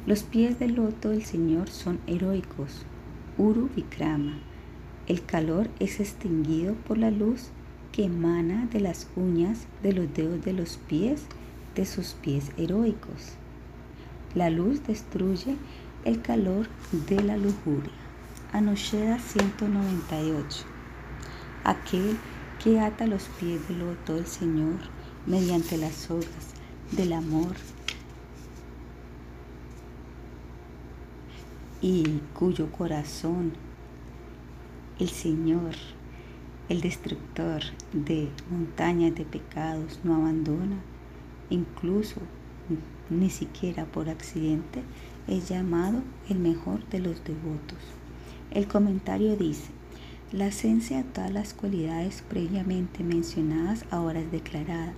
[0.07, 2.85] Los pies del loto del Señor son heroicos,
[3.39, 4.39] Uru Vikrama.
[5.07, 7.51] El calor es extinguido por la luz
[7.92, 11.22] que emana de las uñas de los dedos de los pies
[11.74, 13.32] de sus pies heroicos.
[14.34, 15.56] La luz destruye
[16.04, 16.66] el calor
[17.08, 17.92] de la lujuria.
[18.52, 20.64] Anosheda 198.
[21.64, 22.16] Aquel
[22.62, 24.78] que ata los pies del loto del Señor
[25.26, 26.54] mediante las sogas
[26.92, 27.54] del amor
[31.81, 33.52] y cuyo corazón
[34.98, 35.74] el Señor,
[36.71, 37.62] el destructor
[37.93, 40.76] de montañas de pecados, no abandona,
[41.50, 42.21] incluso
[43.11, 44.85] ni siquiera por accidente,
[45.26, 47.78] es llamado el mejor de los devotos.
[48.53, 49.68] El comentario dice,
[50.31, 54.93] la esencia de todas las cualidades previamente mencionadas ahora es declarada.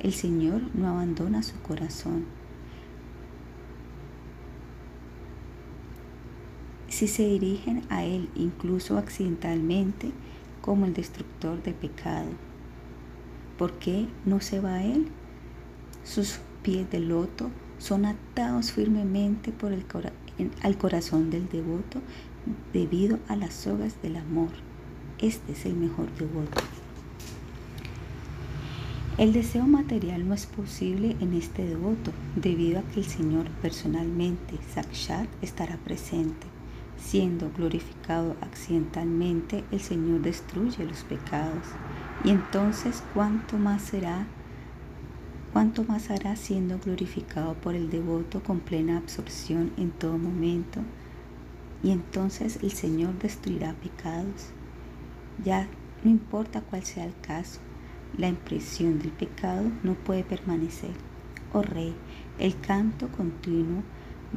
[0.00, 2.26] El Señor no abandona su corazón.
[6.88, 10.12] Si se dirigen a Él incluso accidentalmente
[10.64, 12.30] como el destructor de pecado,
[13.58, 15.08] ¿por qué no se va a Él?
[16.04, 19.84] Sus pies de loto son atados firmemente por el
[20.62, 22.00] al corazón del devoto
[22.72, 24.48] debido a las sogas del amor.
[25.18, 26.62] Este es el mejor devoto.
[29.18, 34.58] El deseo material no es posible en este devoto debido a que el Señor personalmente,
[34.72, 36.53] Sakshat, estará presente.
[37.04, 41.66] Siendo glorificado accidentalmente, el Señor destruye los pecados.
[42.24, 44.26] Y entonces, ¿cuánto más será?
[45.52, 50.80] ¿Cuánto más hará siendo glorificado por el devoto con plena absorción en todo momento?
[51.84, 54.48] y entonces el Señor destruirá pecados.
[55.44, 55.68] Ya
[56.02, 57.60] no importa cuál sea el caso,
[58.16, 60.92] la impresión del pecado no puede permanecer.
[61.52, 61.94] Oh Rey,
[62.38, 63.82] el canto continuo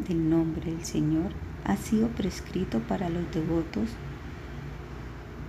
[0.08, 1.32] del nombre del Señor
[1.68, 3.90] ha sido prescrito para los devotos,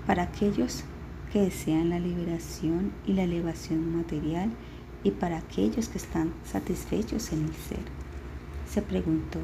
[0.06, 0.84] para aquellos
[1.32, 4.50] que desean la liberación y la elevación material
[5.04, 7.84] y para aquellos que están satisfechos en el ser.
[8.68, 9.38] Se preguntó,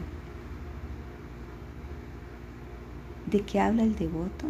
[3.26, 4.46] ¿De qué habla el devoto?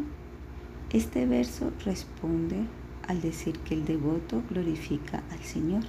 [0.90, 2.66] Este verso responde
[3.06, 5.84] al decir que el devoto glorifica al Señor.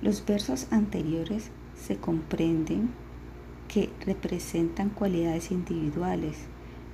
[0.00, 2.90] Los versos anteriores se comprenden
[3.74, 6.36] que representan cualidades individuales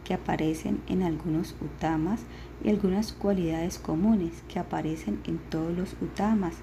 [0.03, 2.23] que aparecen en algunos utamas
[2.65, 6.55] y algunas cualidades comunes que aparecen en todos los utamas,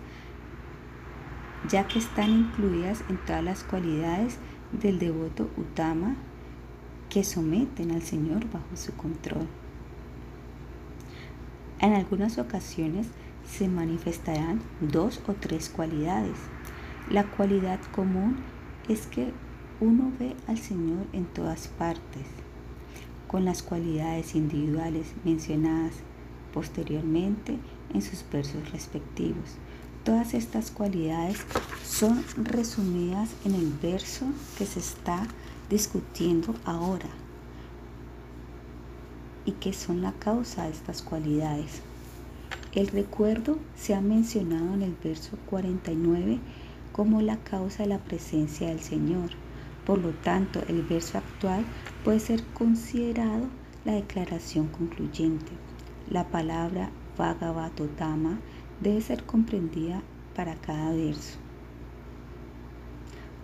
[1.69, 4.39] ya que están incluidas en todas las cualidades
[4.71, 6.15] del devoto utama
[7.11, 9.45] que someten al Señor bajo su control.
[11.77, 13.05] En algunas ocasiones
[13.45, 16.37] se manifestarán dos o tres cualidades.
[17.11, 18.37] La cualidad común
[18.89, 19.31] es que
[19.79, 22.25] uno ve al Señor en todas partes,
[23.27, 25.93] con las cualidades individuales mencionadas
[26.53, 27.57] posteriormente
[27.93, 29.57] en sus versos respectivos.
[30.03, 31.37] Todas estas cualidades
[31.85, 34.25] son resumidas en el verso
[34.57, 35.27] que se está
[35.69, 37.09] discutiendo ahora
[39.45, 41.81] y qué son la causa de estas cualidades.
[42.73, 46.39] El recuerdo se ha mencionado en el verso 49
[46.91, 49.31] como la causa de la presencia del Señor.
[49.87, 51.63] Por lo tanto, el verso actual
[52.03, 53.45] puede ser considerado
[53.85, 55.53] la declaración concluyente.
[56.09, 58.37] La palabra Bhagavatotama
[58.81, 60.03] debe ser comprendida
[60.35, 61.37] para cada verso.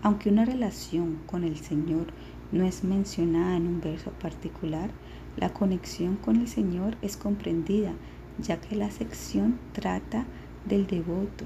[0.01, 2.07] Aunque una relación con el Señor
[2.51, 4.91] no es mencionada en un verso particular,
[5.37, 7.93] la conexión con el Señor es comprendida,
[8.37, 10.25] ya que la sección trata
[10.65, 11.45] del devoto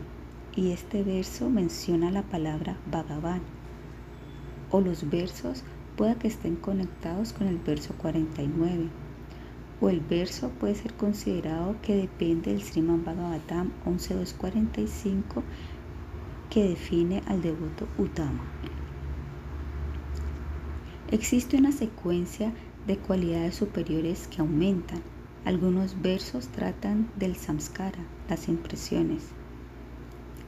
[0.55, 3.56] y este verso menciona la palabra Bhagavan.
[4.71, 5.63] O los versos
[5.95, 8.89] pueda que estén conectados con el verso 49.
[9.79, 15.43] O el verso puede ser considerado que depende del Sriman Bhagavatam 11.245
[16.49, 18.43] que define al devoto Utama.
[21.11, 22.53] Existe una secuencia
[22.85, 25.01] de cualidades superiores que aumentan.
[25.45, 29.23] Algunos versos tratan del samskara, las impresiones.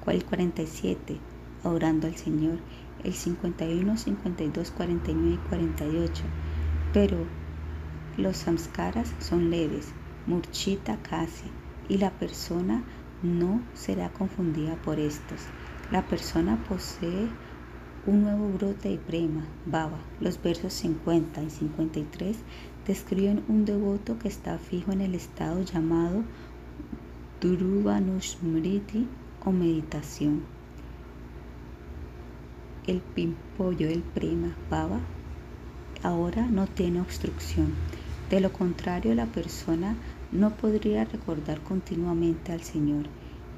[0.07, 1.19] El 47,
[1.63, 2.57] adorando al Señor.
[3.03, 6.23] El 51, 52, 49 y 48.
[6.93, 7.17] pero
[8.17, 9.93] los samskaras son leves,
[10.27, 11.45] murchita casi,
[11.87, 12.83] y la persona
[13.23, 15.41] no será confundida por estos.
[15.91, 17.29] La persona posee
[18.05, 19.99] un nuevo brote de prema, baba.
[20.19, 22.37] Los versos 50 y 53
[22.87, 26.23] describen un devoto que está fijo en el estado llamado
[27.41, 29.07] Duruvanusmriti
[29.45, 30.58] o meditación.
[32.89, 34.99] El pimpollo del prema, baba,
[36.01, 37.75] ahora no tiene obstrucción.
[38.31, 39.95] De lo contrario, la persona
[40.31, 43.05] no podría recordar continuamente al Señor.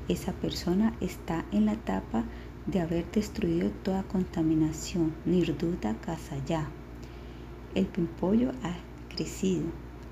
[0.09, 2.25] Esa persona está en la etapa
[2.65, 5.95] de haber destruido toda contaminación, nirduta
[6.45, 6.67] ya.
[7.73, 8.75] El pimpollo ha
[9.15, 9.67] crecido,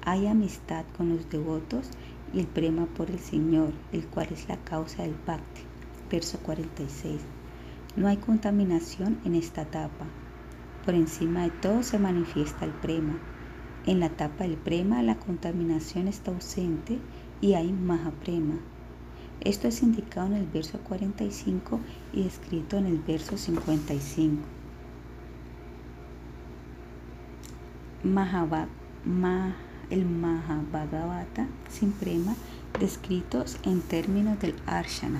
[0.05, 1.89] hay amistad con los devotos
[2.33, 5.59] y el prema por el Señor, el cual es la causa del pacto.
[6.09, 7.38] Verso 46.
[7.99, 10.05] No hay contaminación en esta etapa.
[10.85, 13.19] Por encima de todo se manifiesta el prema.
[13.85, 16.97] En la etapa del prema la contaminación está ausente
[17.41, 18.55] y hay mahaprema.
[19.41, 21.81] Esto es indicado en el verso 45
[22.13, 24.43] y escrito en el verso 55.
[29.89, 32.33] el Mahabhagavata sin prema
[32.79, 35.19] descritos en términos del Arshana.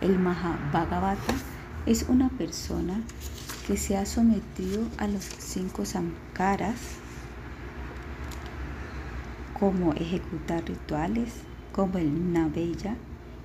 [0.00, 1.34] El Mahabhagavata
[1.86, 3.02] es una persona
[3.66, 6.76] que se ha sometido a los cinco samkaras
[9.58, 11.32] como ejecutar rituales,
[11.72, 12.96] como el Naveya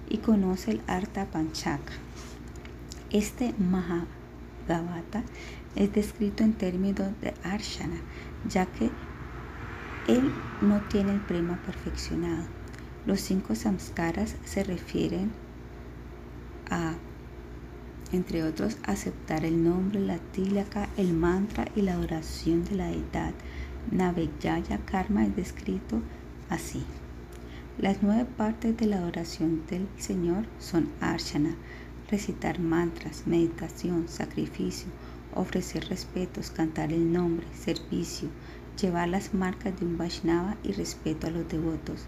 [0.09, 1.93] y conoce el Arta Panchaka.
[3.11, 5.23] Este Mahagavata
[5.75, 7.97] es descrito en términos de Arshana,
[8.49, 8.89] ya que
[10.07, 12.45] él no tiene el prema perfeccionado.
[13.05, 15.31] Los cinco samskaras se refieren
[16.69, 16.93] a,
[18.11, 23.33] entre otros, aceptar el nombre, la tílaca, el mantra y la adoración de la deidad.
[23.91, 26.01] Navegyaya Karma es descrito
[26.49, 26.83] así.
[27.77, 31.55] Las nueve partes de la adoración del Señor son arshana,
[32.09, 34.87] recitar mantras, meditación, sacrificio,
[35.33, 38.29] ofrecer respetos, cantar el nombre, servicio,
[38.81, 42.05] llevar las marcas de un Vaishnava y respeto a los devotos.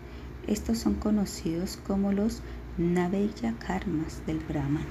[0.47, 2.41] Estos son conocidos como los
[2.77, 4.85] Naveya Karmas del Brahman.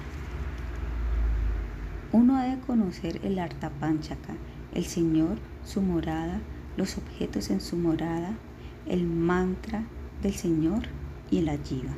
[2.17, 4.37] Uno debe conocer el Arta Panchaka,
[4.73, 6.41] el Señor, su morada,
[6.79, 8.39] los objetos en su morada,
[8.87, 9.85] el mantra
[10.23, 10.85] del Señor
[11.31, 11.93] y el Ajiva.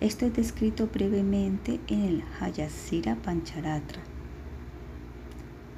[0.00, 4.02] Esto es descrito brevemente en el Hayasira Pancharatra.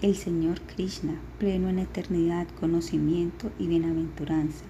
[0.00, 4.64] El Señor Krishna, pleno en eternidad, conocimiento y bienaventuranza.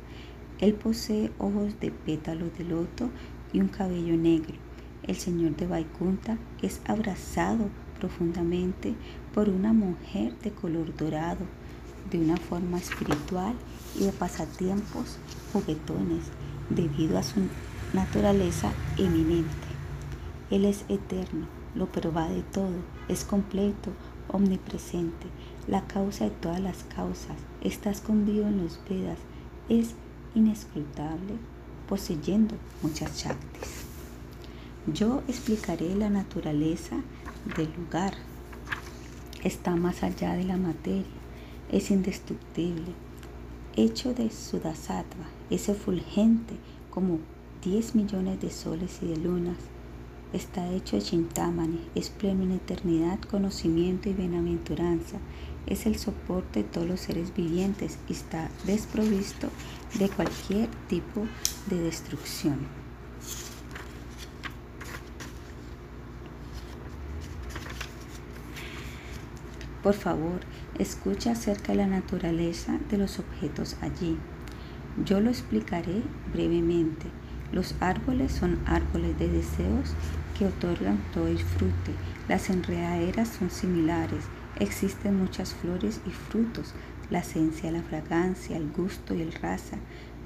[0.59, 3.09] Él posee ojos de pétalos de loto
[3.53, 4.57] y un cabello negro.
[5.05, 7.71] El Señor de Vaikunta es abrazado
[8.01, 8.95] profundamente
[9.33, 11.47] por una mujer de color dorado
[12.11, 13.55] de una forma espiritual
[13.97, 15.19] y de pasatiempos
[15.53, 16.25] juguetones
[16.71, 17.41] debido a su
[17.93, 19.69] naturaleza eminente.
[20.51, 22.75] Él es eterno, lo de todo,
[23.09, 23.91] es completo,
[24.29, 25.27] omnipresente,
[25.69, 29.19] la causa de todas las causas, está escondido en los Vedas,
[29.69, 29.95] es
[30.35, 31.35] inescrutable,
[31.89, 33.85] poseyendo muchas Shaktis.
[34.93, 36.97] Yo explicaré la naturaleza
[37.57, 38.15] del lugar.
[39.45, 41.21] Está más allá de la materia
[41.73, 42.93] es indestructible,
[43.77, 46.55] hecho de Sudasattva, es efulgente
[46.91, 47.21] como
[47.63, 49.57] 10 millones de soles y de lunas.
[50.33, 55.19] Está hecho de Chintamani, es pleno en eternidad, conocimiento y bienaventuranza.
[55.67, 59.49] Es el soporte de todos los seres vivientes y está desprovisto
[59.99, 61.27] de cualquier tipo
[61.69, 62.80] de destrucción.
[69.83, 70.41] Por favor,
[70.79, 74.19] escucha acerca de la naturaleza de los objetos allí.
[75.07, 77.07] Yo lo explicaré brevemente.
[77.51, 79.95] Los árboles son árboles de deseos
[80.39, 81.93] que otorgan todo el fruto.
[82.29, 84.25] Las enredaderas son similares.
[84.59, 86.75] Existen muchas flores y frutos,
[87.09, 89.79] la esencia, la fragancia, el gusto y el rasa,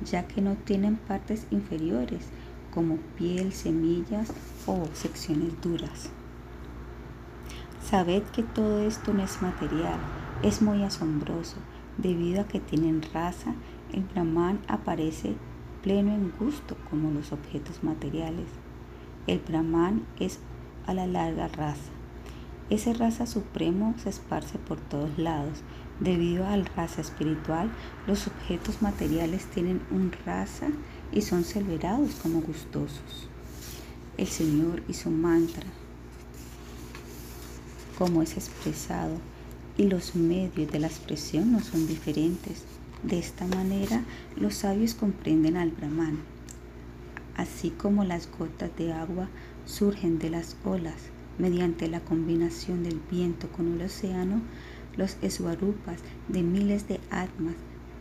[0.04, 2.24] ya que no tienen partes inferiores
[2.74, 4.32] como piel, semillas
[4.66, 6.10] o secciones duras.
[7.84, 9.98] Sabed que todo esto no es material,
[10.42, 11.56] es muy asombroso.
[11.98, 13.52] Debido a que tienen raza,
[13.92, 15.34] el Brahman aparece
[15.82, 18.46] pleno en gusto como los objetos materiales.
[19.26, 20.38] El Brahman es
[20.86, 21.92] a la larga raza.
[22.70, 25.62] Ese raza supremo se esparce por todos lados.
[26.00, 27.70] Debido al raza espiritual,
[28.06, 30.68] los objetos materiales tienen un raza
[31.12, 33.28] y son celebrados como gustosos.
[34.16, 35.64] El Señor y su mantra
[37.98, 39.16] como es expresado
[39.76, 42.64] y los medios de la expresión no son diferentes.
[43.02, 44.02] De esta manera,
[44.36, 46.18] los sabios comprenden al Brahman.
[47.36, 49.28] Así como las gotas de agua
[49.66, 54.40] surgen de las olas mediante la combinación del viento con el océano,
[54.96, 57.56] los eswarupas de miles de atmas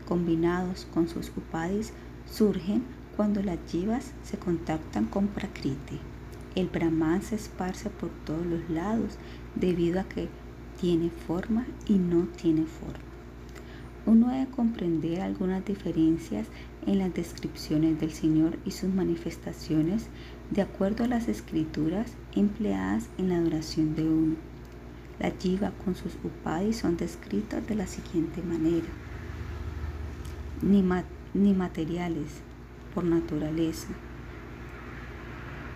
[0.07, 1.93] combinados con sus upadis
[2.29, 2.83] surgen
[3.15, 5.99] cuando las jivas se contactan con Prakriti.
[6.55, 9.17] El Brahman se esparce por todos los lados
[9.55, 10.29] debido a que
[10.79, 12.99] tiene forma y no tiene forma.
[14.05, 16.47] Uno debe comprender algunas diferencias
[16.85, 20.07] en las descripciones del Señor y sus manifestaciones
[20.51, 24.35] de acuerdo a las escrituras empleadas en la adoración de uno.
[25.19, 28.87] La jiva con sus upadis son descritas de la siguiente manera.
[30.61, 30.83] Ni,
[31.33, 32.41] ni materiales
[32.93, 33.87] por naturaleza.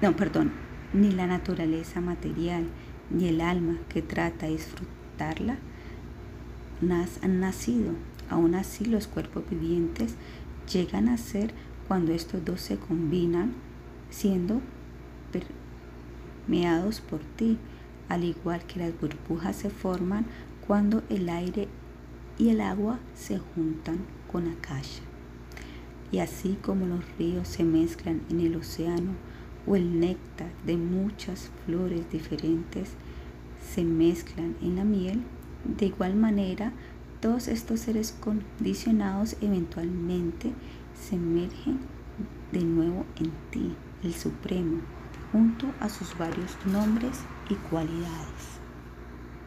[0.02, 0.52] No, perdón,
[0.94, 2.66] ni la naturaleza material,
[3.10, 5.58] ni el alma que trata de disfrutarla
[7.22, 7.94] han nacido.
[8.30, 10.16] Aún así los cuerpos vivientes
[10.72, 11.54] llegan a ser
[11.88, 13.54] cuando estos dos se combinan,
[14.10, 14.62] siendo
[16.48, 17.58] permeados por ti,
[18.10, 20.26] al igual que las burbujas se forman
[20.66, 21.68] cuando el aire
[22.38, 24.00] y el agua se juntan
[24.32, 25.02] con Akasha.
[26.12, 29.14] Y así como los ríos se mezclan en el océano
[29.68, 32.92] o el néctar de muchas flores diferentes
[33.74, 35.22] se mezclan en la miel,
[35.66, 36.72] de igual manera
[37.20, 40.54] todos estos seres condicionados eventualmente
[40.94, 41.80] se emergen
[42.52, 44.80] de nuevo en ti, el Supremo,
[45.32, 47.20] junto a sus varios nombres
[47.50, 48.37] y cualidades.